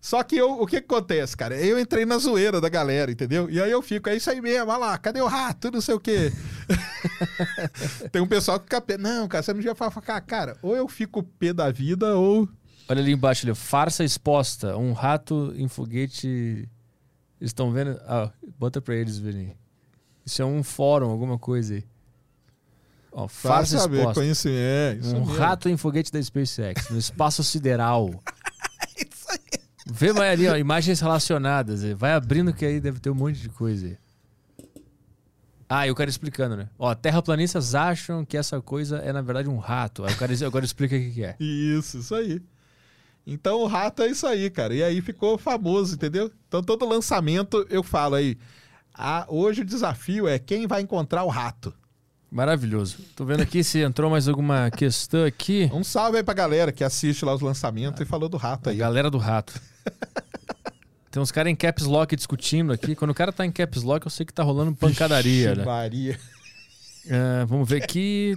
Só 0.00 0.22
que 0.22 0.36
eu, 0.36 0.60
o 0.60 0.66
que, 0.66 0.80
que 0.80 0.94
acontece, 0.94 1.36
cara? 1.36 1.56
Eu 1.56 1.78
entrei 1.78 2.06
na 2.06 2.18
zoeira 2.18 2.60
da 2.60 2.68
galera, 2.68 3.10
entendeu? 3.10 3.50
E 3.50 3.60
aí 3.60 3.70
eu 3.70 3.82
fico, 3.82 4.08
é 4.08 4.16
isso 4.16 4.30
aí 4.30 4.40
mesmo, 4.40 4.70
olha 4.70 4.78
lá, 4.78 4.98
cadê 4.98 5.20
o 5.20 5.26
rato? 5.26 5.72
Não 5.72 5.80
sei 5.80 5.94
o 5.94 6.00
quê. 6.00 6.32
Tem 8.12 8.22
um 8.22 8.26
pessoal 8.26 8.58
que 8.60 8.66
fica 8.66 8.80
pé. 8.80 8.96
Não, 8.96 9.26
cara, 9.26 9.42
você 9.42 9.52
não 9.52 9.58
devia 9.58 9.74
falar, 9.74 10.20
cara, 10.20 10.56
ou 10.62 10.76
eu 10.76 10.86
fico 10.88 11.22
pé 11.22 11.52
da 11.52 11.70
vida, 11.70 12.16
ou. 12.16 12.48
Olha 12.88 13.00
ali 13.00 13.12
embaixo, 13.12 13.46
ali, 13.46 13.54
farsa 13.54 14.02
exposta. 14.04 14.76
Um 14.76 14.92
rato 14.92 15.52
em 15.56 15.68
foguete. 15.68 16.68
Estão 17.40 17.70
vendo? 17.72 17.98
Ah, 18.06 18.30
bota 18.58 18.80
pra 18.80 18.94
eles 18.96 19.18
verem. 19.18 19.54
Isso 20.24 20.40
é 20.42 20.44
um 20.44 20.62
fórum, 20.62 21.08
alguma 21.10 21.38
coisa 21.38 21.74
aí. 21.74 21.84
Ó, 23.12 23.20
Vai 23.22 23.28
frase 23.28 23.78
saber, 23.78 23.98
exposta. 23.98 24.20
conhecimento. 24.20 24.58
É, 24.60 24.94
isso 25.00 25.16
Um 25.16 25.20
mesmo. 25.20 25.34
rato 25.34 25.68
em 25.68 25.76
foguete 25.76 26.12
da 26.12 26.22
SpaceX, 26.22 26.90
no 26.90 26.98
espaço 26.98 27.42
sideral. 27.44 28.10
Vê 29.90 30.12
mais 30.12 30.32
ali, 30.32 30.46
ó, 30.48 30.56
imagens 30.56 31.00
relacionadas. 31.00 31.82
eh, 31.82 31.94
Vai 31.94 32.12
abrindo 32.12 32.52
que 32.52 32.64
aí 32.64 32.78
deve 32.80 33.00
ter 33.00 33.08
um 33.10 33.14
monte 33.14 33.40
de 33.40 33.48
coisa 33.48 33.86
aí. 33.86 33.98
Ah, 35.68 35.86
e 35.86 35.90
o 35.90 35.94
cara 35.94 36.08
explicando, 36.10 36.56
né? 36.56 36.68
Ó, 36.78 36.94
terraplanistas 36.94 37.74
acham 37.74 38.24
que 38.24 38.36
essa 38.36 38.60
coisa 38.60 38.98
é, 38.98 39.12
na 39.12 39.20
verdade, 39.22 39.48
um 39.48 39.58
rato. 39.58 40.04
Aí 40.04 40.12
o 40.12 40.16
cara 40.16 40.32
agora 40.46 40.64
explica 40.64 40.94
o 40.96 40.98
que 40.98 41.10
que 41.10 41.24
é. 41.24 41.36
Isso, 41.40 41.98
isso 41.98 42.14
aí. 42.14 42.40
Então 43.30 43.60
o 43.60 43.66
rato 43.66 44.02
é 44.02 44.06
isso 44.08 44.26
aí, 44.26 44.48
cara. 44.48 44.74
E 44.74 44.82
aí 44.82 45.02
ficou 45.02 45.36
famoso, 45.36 45.94
entendeu? 45.94 46.30
Então 46.48 46.62
todo 46.62 46.88
lançamento 46.88 47.66
eu 47.68 47.82
falo 47.82 48.14
aí. 48.14 48.38
"Ah, 48.94 49.26
hoje 49.28 49.60
o 49.60 49.64
desafio 49.64 50.26
é 50.26 50.38
quem 50.38 50.66
vai 50.66 50.80
encontrar 50.80 51.24
o 51.24 51.28
rato. 51.28 51.74
Maravilhoso. 52.30 52.96
Tô 53.14 53.24
vendo 53.24 53.42
aqui 53.42 53.62
se 53.62 53.80
entrou 53.80 54.10
mais 54.10 54.28
alguma 54.28 54.70
questão 54.70 55.24
aqui. 55.24 55.70
Um 55.72 55.84
salve 55.84 56.16
aí 56.18 56.22
pra 56.22 56.34
galera 56.34 56.72
que 56.72 56.82
assiste 56.84 57.24
lá 57.24 57.34
os 57.34 57.40
lançamentos 57.40 58.00
e 58.00 58.04
falou 58.04 58.28
do 58.28 58.36
rato 58.36 58.70
aí. 58.70 58.76
galera 58.76 59.10
do 59.10 59.18
rato. 59.18 59.60
Tem 61.10 61.22
uns 61.22 61.30
caras 61.32 61.50
em 61.50 61.56
caps 61.56 61.84
lock 61.84 62.14
discutindo 62.14 62.72
aqui. 62.72 62.94
Quando 62.94 63.10
o 63.10 63.14
cara 63.14 63.32
tá 63.32 63.44
em 63.44 63.50
caps 63.52 63.82
lock, 63.82 64.04
eu 64.06 64.10
sei 64.10 64.26
que 64.26 64.32
tá 64.32 64.42
rolando 64.42 64.74
pancadaria, 64.74 65.48
Vixe, 65.48 65.58
né? 65.60 65.64
Maria. 65.64 66.18
Ah, 67.10 67.44
vamos 67.46 67.66
ver 67.68 67.82
aqui. 67.82 68.34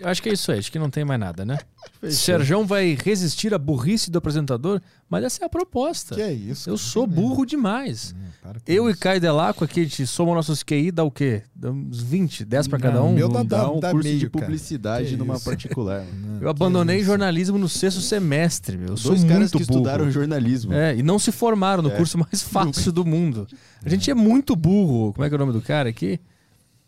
Eu 0.00 0.08
acho 0.08 0.20
que 0.22 0.28
é 0.28 0.32
isso 0.32 0.50
aí, 0.50 0.58
acho 0.58 0.72
que 0.72 0.78
não 0.78 0.90
tem 0.90 1.04
mais 1.04 1.20
nada, 1.20 1.44
né? 1.44 1.56
Serjão 2.10 2.66
vai 2.66 2.96
resistir 3.00 3.54
à 3.54 3.58
burrice 3.58 4.10
do 4.10 4.18
apresentador, 4.18 4.80
mas 5.08 5.22
essa 5.24 5.44
é 5.44 5.46
a 5.46 5.48
proposta. 5.48 6.14
Que 6.16 6.20
é 6.22 6.32
isso? 6.32 6.68
Eu 6.68 6.76
sou 6.76 7.06
burro 7.06 7.46
demais. 7.46 8.14
Hum, 8.16 8.20
para 8.42 8.58
Eu 8.66 8.88
e 8.88 8.92
isso. 8.92 9.00
Caio 9.00 9.20
Delaco 9.20 9.64
aqui, 9.64 9.80
a 9.80 9.82
gente 9.84 10.06
soma 10.06 10.34
nossos 10.34 10.62
QI, 10.62 10.90
dá 10.90 11.04
o 11.04 11.10
quê? 11.10 11.42
Dá 11.54 11.70
uns 11.70 12.00
20, 12.02 12.44
10 12.44 12.66
pra 12.68 12.78
cada 12.78 12.98
Não, 12.98 13.10
um. 13.10 13.14
meu 13.14 13.28
dá- 13.28 13.38
Não 13.38 13.46
dá 13.46 13.56
dá- 13.58 13.70
um 13.70 13.80
dá 13.80 13.90
curso 13.92 14.08
de 14.08 14.14
meio, 14.16 14.30
cara. 14.30 14.44
publicidade 14.44 15.08
Que 15.10 15.16
numa 15.16 15.36
isso. 15.36 15.44
particular. 15.44 16.04
mano. 16.12 16.38
Eu 16.42 16.48
abandonei 16.48 17.02
jornalismo 17.04 17.56
no 17.56 17.68
sexto 17.68 18.00
semestre, 18.00 18.76
meu. 18.76 18.88
Eu 18.90 18.96
sou 18.96 19.12
Dois 19.12 19.22
caras 19.22 19.38
muito 19.52 19.58
que 19.58 19.64
burro. 19.64 19.78
estudaram 19.78 20.10
jornalismo. 20.10 20.72
É, 20.74 20.96
e 20.96 21.02
não 21.02 21.18
se 21.18 21.30
formaram 21.30 21.82
no 21.82 21.90
É. 21.90 21.96
curso 21.96 22.18
mais 22.18 22.42
fácil 22.42 22.90
do 22.90 23.04
mundo. 23.04 23.46
A 23.84 23.88
gente 23.88 24.10
é 24.10 24.14
muito 24.14 24.56
burro. 24.56 25.12
Como 25.12 25.24
é 25.24 25.28
que 25.28 25.34
é 25.34 25.36
o 25.36 25.38
nome 25.38 25.52
do 25.52 25.62
cara 25.62 25.88
aqui? 25.88 26.18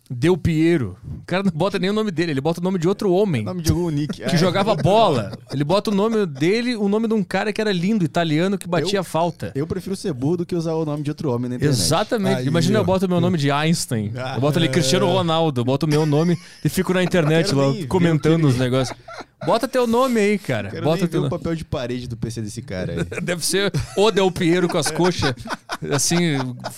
Del 0.09 0.37
Piero. 0.37 0.97
O 1.23 1.27
cara 1.27 1.43
não 1.43 1.51
bota 1.51 1.79
nem 1.81 1.91
o 1.91 1.93
nome 1.93 2.13
dele, 2.13 2.31
ele 2.31 2.41
bota 2.41 2.61
o 2.61 2.63
nome 2.63 2.79
de 2.79 2.87
outro 2.87 3.13
homem 3.13 3.43
O 3.43 3.47
nome 3.47 3.63
de 3.63 3.71
algum 3.73 3.91
nick. 3.91 4.23
que 4.25 4.37
jogava 4.37 4.75
bola. 4.77 5.33
Ele 5.53 5.65
bota 5.65 5.91
o 5.91 5.95
nome 5.95 6.25
dele, 6.27 6.77
o 6.77 6.89
nome 6.89 7.09
de 7.09 7.15
um 7.15 7.25
cara 7.25 7.53
que 7.53 7.61
era 7.61 7.73
lindo, 7.73 8.05
italiano, 8.05 8.57
que 8.57 8.69
batia 8.69 9.01
Eu- 9.01 9.05
falta. 9.05 9.51
Eu 9.55 9.67
prefiro 9.67 9.97
ser 9.97 10.13
burro 10.13 10.39
do 10.39 10.47
que 10.47 10.55
usar 10.55 10.75
o 10.75 10.85
nome 10.85 11.03
de 11.03 11.11
outro 11.11 11.33
homem 11.33 11.49
na 11.51 11.57
internet. 11.57 11.77
Exatamente. 11.77 12.39
Aí, 12.43 12.47
Imagina 12.47 12.79
eu 12.79 12.83
ó. 12.83 12.85
boto 12.85 13.07
o 13.07 13.09
meu 13.09 13.21
nome 13.21 13.37
de 13.37 13.51
Einstein. 13.51 14.13
Eu 14.35 14.41
boto 14.41 14.59
ali 14.59 14.69
Cristiano 14.69 15.07
Ronaldo, 15.07 15.61
eu 15.61 15.65
boto 15.65 15.87
o 15.87 15.89
meu 15.89 16.07
nome 16.07 16.39
e 16.65 16.69
fico 16.69 16.95
na 16.95 17.03
internet 17.03 17.53
lá 17.55 17.65
comentando 17.89 18.45
os 18.47 18.57
negócios. 18.57 18.97
Bota 19.47 19.69
teu 19.69 19.87
nome 19.87 20.21
aí, 20.21 20.39
cara. 20.39 20.71
Quero 20.71 20.85
Bota 20.85 21.07
teu 21.07 21.25
o 21.25 21.31
papel 21.31 21.55
de 21.55 21.65
parede 21.65 22.09
do 22.09 22.17
PC 22.17 22.43
desse 22.43 22.61
cara 22.61 22.93
aí. 22.93 23.05
Deve 23.23 23.47
ser 23.47 23.73
o 23.97 24.11
Del 24.11 24.31
Piero 24.31 24.69
com 24.69 24.77
as 24.77 24.91
coxas 24.91 25.35
assim 25.93 26.19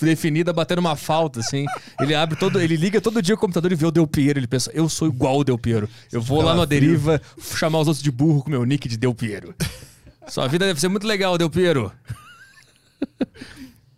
definida 0.00 0.52
batendo 0.52 0.80
uma 0.80 0.94
falta 0.94 1.40
assim. 1.40 1.64
Ele 2.00 2.14
abre 2.14 2.36
todo, 2.36 2.60
ele 2.60 2.76
liga 2.76 3.00
todo 3.00 3.22
dia 3.22 3.34
o 3.34 3.38
computador 3.38 3.72
e 3.72 3.74
vê 3.74 3.86
o 3.86 3.90
Del 3.90 4.06
Piero, 4.06 4.38
ele 4.38 4.46
pensa: 4.46 4.70
"Eu 4.74 4.88
sou 4.88 5.08
igual 5.08 5.38
o 5.38 5.44
Del 5.44 5.58
Piero. 5.58 5.88
Eu 6.12 6.20
vou 6.20 6.42
lá 6.42 6.54
no 6.54 6.66
Deriva 6.66 7.20
chamar 7.56 7.80
os 7.80 7.88
outros 7.88 8.02
de 8.02 8.10
burro 8.10 8.42
com 8.42 8.50
meu 8.50 8.64
nick 8.64 8.88
de 8.88 8.96
Del 8.96 9.14
Piero." 9.14 9.54
Sua 10.28 10.46
vida 10.46 10.66
deve 10.66 10.78
ser 10.78 10.88
muito 10.88 11.06
legal, 11.06 11.38
Del 11.38 11.48
Piero. 11.48 11.90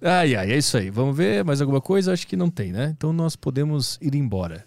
Ai, 0.02 0.34
ai, 0.34 0.52
é 0.52 0.56
isso 0.56 0.76
aí. 0.78 0.88
Vamos 0.90 1.14
ver 1.16 1.44
mais 1.44 1.60
alguma 1.60 1.80
coisa? 1.80 2.12
Acho 2.12 2.26
que 2.26 2.36
não 2.36 2.48
tem, 2.48 2.72
né? 2.72 2.94
Então 2.96 3.12
nós 3.12 3.36
podemos 3.36 3.98
ir 4.00 4.14
embora 4.14 4.64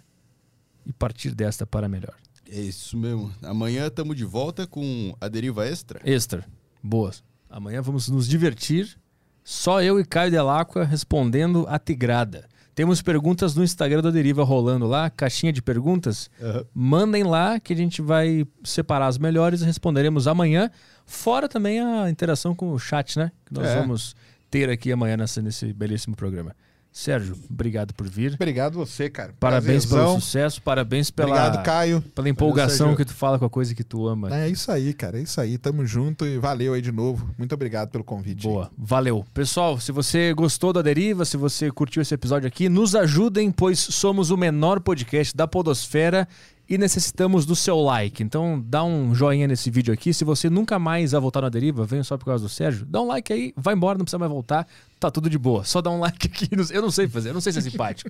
e 0.86 0.94
partir 0.94 1.34
desta 1.34 1.66
para 1.66 1.88
melhor. 1.88 2.14
É 2.56 2.60
isso 2.62 2.96
mesmo. 2.98 3.32
Amanhã 3.42 3.88
estamos 3.88 4.16
de 4.16 4.24
volta 4.26 4.68
com 4.68 5.16
a 5.20 5.28
Deriva 5.28 5.66
Extra. 5.68 6.00
Extra. 6.06 6.46
Boas. 6.82 7.24
Amanhã 7.50 7.82
vamos 7.82 8.08
nos 8.10 8.28
divertir. 8.28 8.96
Só 9.44 9.82
eu 9.82 10.00
e 10.00 10.06
Caio 10.06 10.30
Delacqua 10.32 10.84
respondendo 10.84 11.66
a 11.68 11.80
Tigrada. 11.80 12.48
Temos 12.76 13.02
perguntas 13.02 13.54
no 13.56 13.64
Instagram 13.64 14.02
da 14.02 14.10
Deriva 14.10 14.44
rolando 14.44 14.88
lá, 14.88 15.10
caixinha 15.10 15.52
de 15.54 15.62
perguntas. 15.62 16.30
Mandem 16.74 17.24
lá 17.24 17.60
que 17.60 17.74
a 17.74 17.76
gente 17.76 18.02
vai 18.02 18.46
separar 18.64 19.08
as 19.08 19.18
melhores 19.18 19.62
e 19.62 19.66
responderemos 19.66 20.28
amanhã. 20.28 20.72
Fora 21.06 21.48
também 21.50 21.80
a 21.82 22.10
interação 22.10 22.56
com 22.56 22.72
o 22.72 22.80
chat, 22.80 23.18
né? 23.20 23.32
Que 23.46 23.54
nós 23.54 23.68
É. 23.68 23.80
vamos 23.80 24.16
ter 24.50 24.70
aqui 24.70 24.92
amanhã 24.92 25.18
nessa, 25.18 25.42
nesse 25.42 25.72
belíssimo 25.74 26.16
programa. 26.16 26.56
Sérgio, 26.94 27.36
obrigado 27.50 27.92
por 27.96 28.08
vir. 28.08 28.36
Obrigado 28.36 28.76
você, 28.76 29.10
cara. 29.10 29.34
Parabéns 29.40 29.84
pelo 29.84 29.96
Prazerzão. 29.98 30.22
sucesso, 30.22 30.62
parabéns 30.62 31.10
pela, 31.10 31.30
Obrigado, 31.30 31.64
Caio. 31.66 32.02
pela 32.14 32.30
empolgação 32.30 32.96
que 32.96 33.04
tu 33.04 33.16
fala 33.16 33.40
com 33.40 33.46
a 33.46 33.50
coisa 33.50 33.74
que 33.74 33.84
tu 33.84 34.08
ama. 34.08 34.32
É 34.32 34.48
isso 34.48 34.72
aí, 34.72 34.94
cara. 34.94 35.18
É 35.18 35.24
isso 35.24 35.42
aí. 35.42 35.58
Tamo 35.58 35.84
junto 35.88 36.24
e 36.24 36.38
valeu 36.38 36.74
aí 36.74 36.84
de 36.84 36.92
novo. 36.92 37.28
Muito 37.36 37.52
obrigado 37.56 37.90
pelo 37.90 38.04
convite. 38.04 38.44
Boa, 38.44 38.70
valeu. 38.78 39.26
Pessoal, 39.34 39.80
se 39.80 39.92
você 39.92 40.36
gostou 40.36 40.72
da 40.72 40.84
deriva, 40.84 41.26
se 41.26 41.36
você 41.36 41.72
curtiu 41.72 42.00
esse 42.00 42.14
episódio 42.14 42.48
aqui, 42.48 42.70
nos 42.70 42.94
ajudem, 42.94 43.52
pois 43.52 43.80
somos 43.80 44.30
o 44.30 44.38
menor 44.38 44.80
podcast 44.80 45.36
da 45.36 45.48
Podosfera 45.48 46.28
e 46.74 46.78
necessitamos 46.78 47.46
do 47.46 47.56
seu 47.56 47.80
like. 47.82 48.24
Então, 48.24 48.64
dá 48.66 48.84
um 48.84 49.14
joinha 49.14 49.48
nesse 49.48 49.70
vídeo 49.70 49.94
aqui. 49.94 50.14
Se 50.14 50.24
você 50.24 50.50
nunca 50.50 50.80
mais 50.80 51.12
vai 51.12 51.22
voltar 51.22 51.42
na 51.42 51.50
deriva, 51.50 51.86
venha 51.86 52.04
só 52.04 52.18
por 52.18 52.26
causa 52.26 52.44
do 52.44 52.50
Sérgio, 52.50 52.86
dá 52.86 53.02
um 53.02 53.08
like 53.08 53.32
aí, 53.32 53.54
vai 53.56 53.76
embora, 53.76 53.98
não 53.98 54.06
precisa 54.06 54.18
mais 54.18 54.32
voltar. 54.32 54.68
Tá 55.00 55.12
tudo 55.12 55.30
de 55.30 55.38
boa. 55.38 55.64
Só 55.64 55.82
dá 55.82 55.90
um 55.92 56.00
like 56.02 56.28
aqui. 56.28 56.48
Eu 56.72 56.82
não 56.82 56.90
sei 56.92 57.08
fazer, 57.08 57.30
eu 57.30 57.34
não 57.34 57.42
sei 57.42 57.54
ser 57.54 57.62
simpático. 57.62 58.10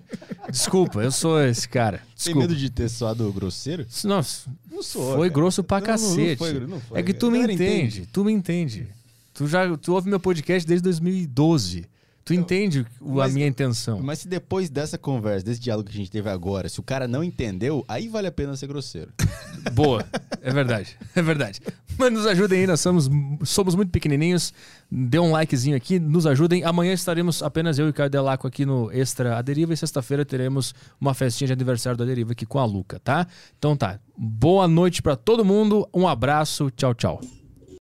Desculpa, 0.50 1.02
eu 1.02 1.12
sou 1.12 1.42
esse 1.42 1.68
cara. 1.68 1.98
Tem 1.98 2.08
Desculpa. 2.16 2.40
medo 2.42 2.56
de 2.56 2.70
ter 2.70 2.90
soado 2.90 3.32
grosseiro? 3.34 3.86
Nossa, 4.04 4.50
Não 4.72 4.82
sou. 4.84 5.16
foi 5.16 5.30
cara. 5.30 5.34
grosso 5.34 5.64
pra 5.64 5.80
Não, 5.80 5.88
não, 5.88 5.94
não 5.94 6.00
cacete. 6.00 6.38
foi, 6.38 6.54
não 6.68 6.80
foi, 6.80 7.00
é 7.00 7.04
que 7.04 7.14
tu 7.14 7.28
me 7.32 7.40
galera 7.40 7.54
entende, 7.54 8.08
tu 8.12 8.24
me 8.24 8.32
entende. 8.32 8.88
Tu 9.34 9.48
já 9.48 9.76
tu 9.78 9.94
ouve 9.94 10.10
meu 10.10 10.20
podcast 10.20 10.68
desde 10.68 10.84
2012. 10.84 11.86
Tu 12.26 12.34
entende 12.34 12.86
o- 13.02 13.20
a 13.20 13.26
mas- 13.26 13.34
minha 13.34 13.46
intenção. 13.48 14.00
Mas 14.02 14.20
se 14.20 14.28
depois 14.30 14.70
dessa 14.70 14.98
conversa, 14.98 15.46
desse 15.46 15.60
diálogo 15.60 15.90
que 15.90 15.94
a 15.96 15.98
gente 15.98 16.10
teve 16.10 16.30
agora, 16.30 16.70
se 16.70 16.80
o 16.80 16.84
cara 16.84 17.06
não 17.08 17.22
entendeu, 17.24 17.84
aí 17.88 18.08
vale 18.08 18.28
a 18.28 18.32
pena 18.32 18.56
ser 18.56 18.68
grosseiro. 18.68 19.12
Boa, 19.74 20.06
é 20.42 20.52
verdade, 20.52 20.98
é 21.16 21.22
verdade. 21.22 21.60
Mas 21.98 22.12
nos 22.14 22.26
ajudem 22.26 22.62
aí, 22.62 22.68
nós 22.68 22.80
somos, 22.80 23.10
somos 23.44 23.76
muito 23.76 23.90
pequenininhos. 23.92 24.54
Dê 24.90 25.20
um 25.20 25.32
likezinho 25.32 25.76
aqui, 25.76 26.00
nos 26.00 26.26
ajudem. 26.26 26.64
Amanhã 26.64 26.94
estaremos 26.94 27.44
apenas 27.44 27.78
eu 27.78 27.90
e 27.90 27.94
Caio 27.94 28.10
Delaco 28.10 28.48
aqui 28.48 28.66
no 28.66 28.90
Extra 28.92 29.38
A 29.38 29.42
Deriva 29.42 29.74
e 29.74 29.78
sexta-feira 29.78 30.24
teremos 30.24 30.74
uma 31.00 31.14
festinha 31.14 31.48
de 31.48 31.54
aniversário 31.54 31.98
da 31.98 32.06
Deriva 32.06 32.32
aqui 32.32 32.46
com 32.46 32.58
a 32.58 32.66
Luca, 32.66 33.00
tá? 33.00 33.28
Então 33.60 33.76
tá. 33.76 34.00
Boa 34.18 34.68
noite 34.68 35.02
pra 35.02 35.16
todo 35.16 35.44
mundo, 35.44 35.88
um 35.94 36.08
abraço, 36.08 36.72
tchau, 36.72 36.94
tchau. 36.94 37.20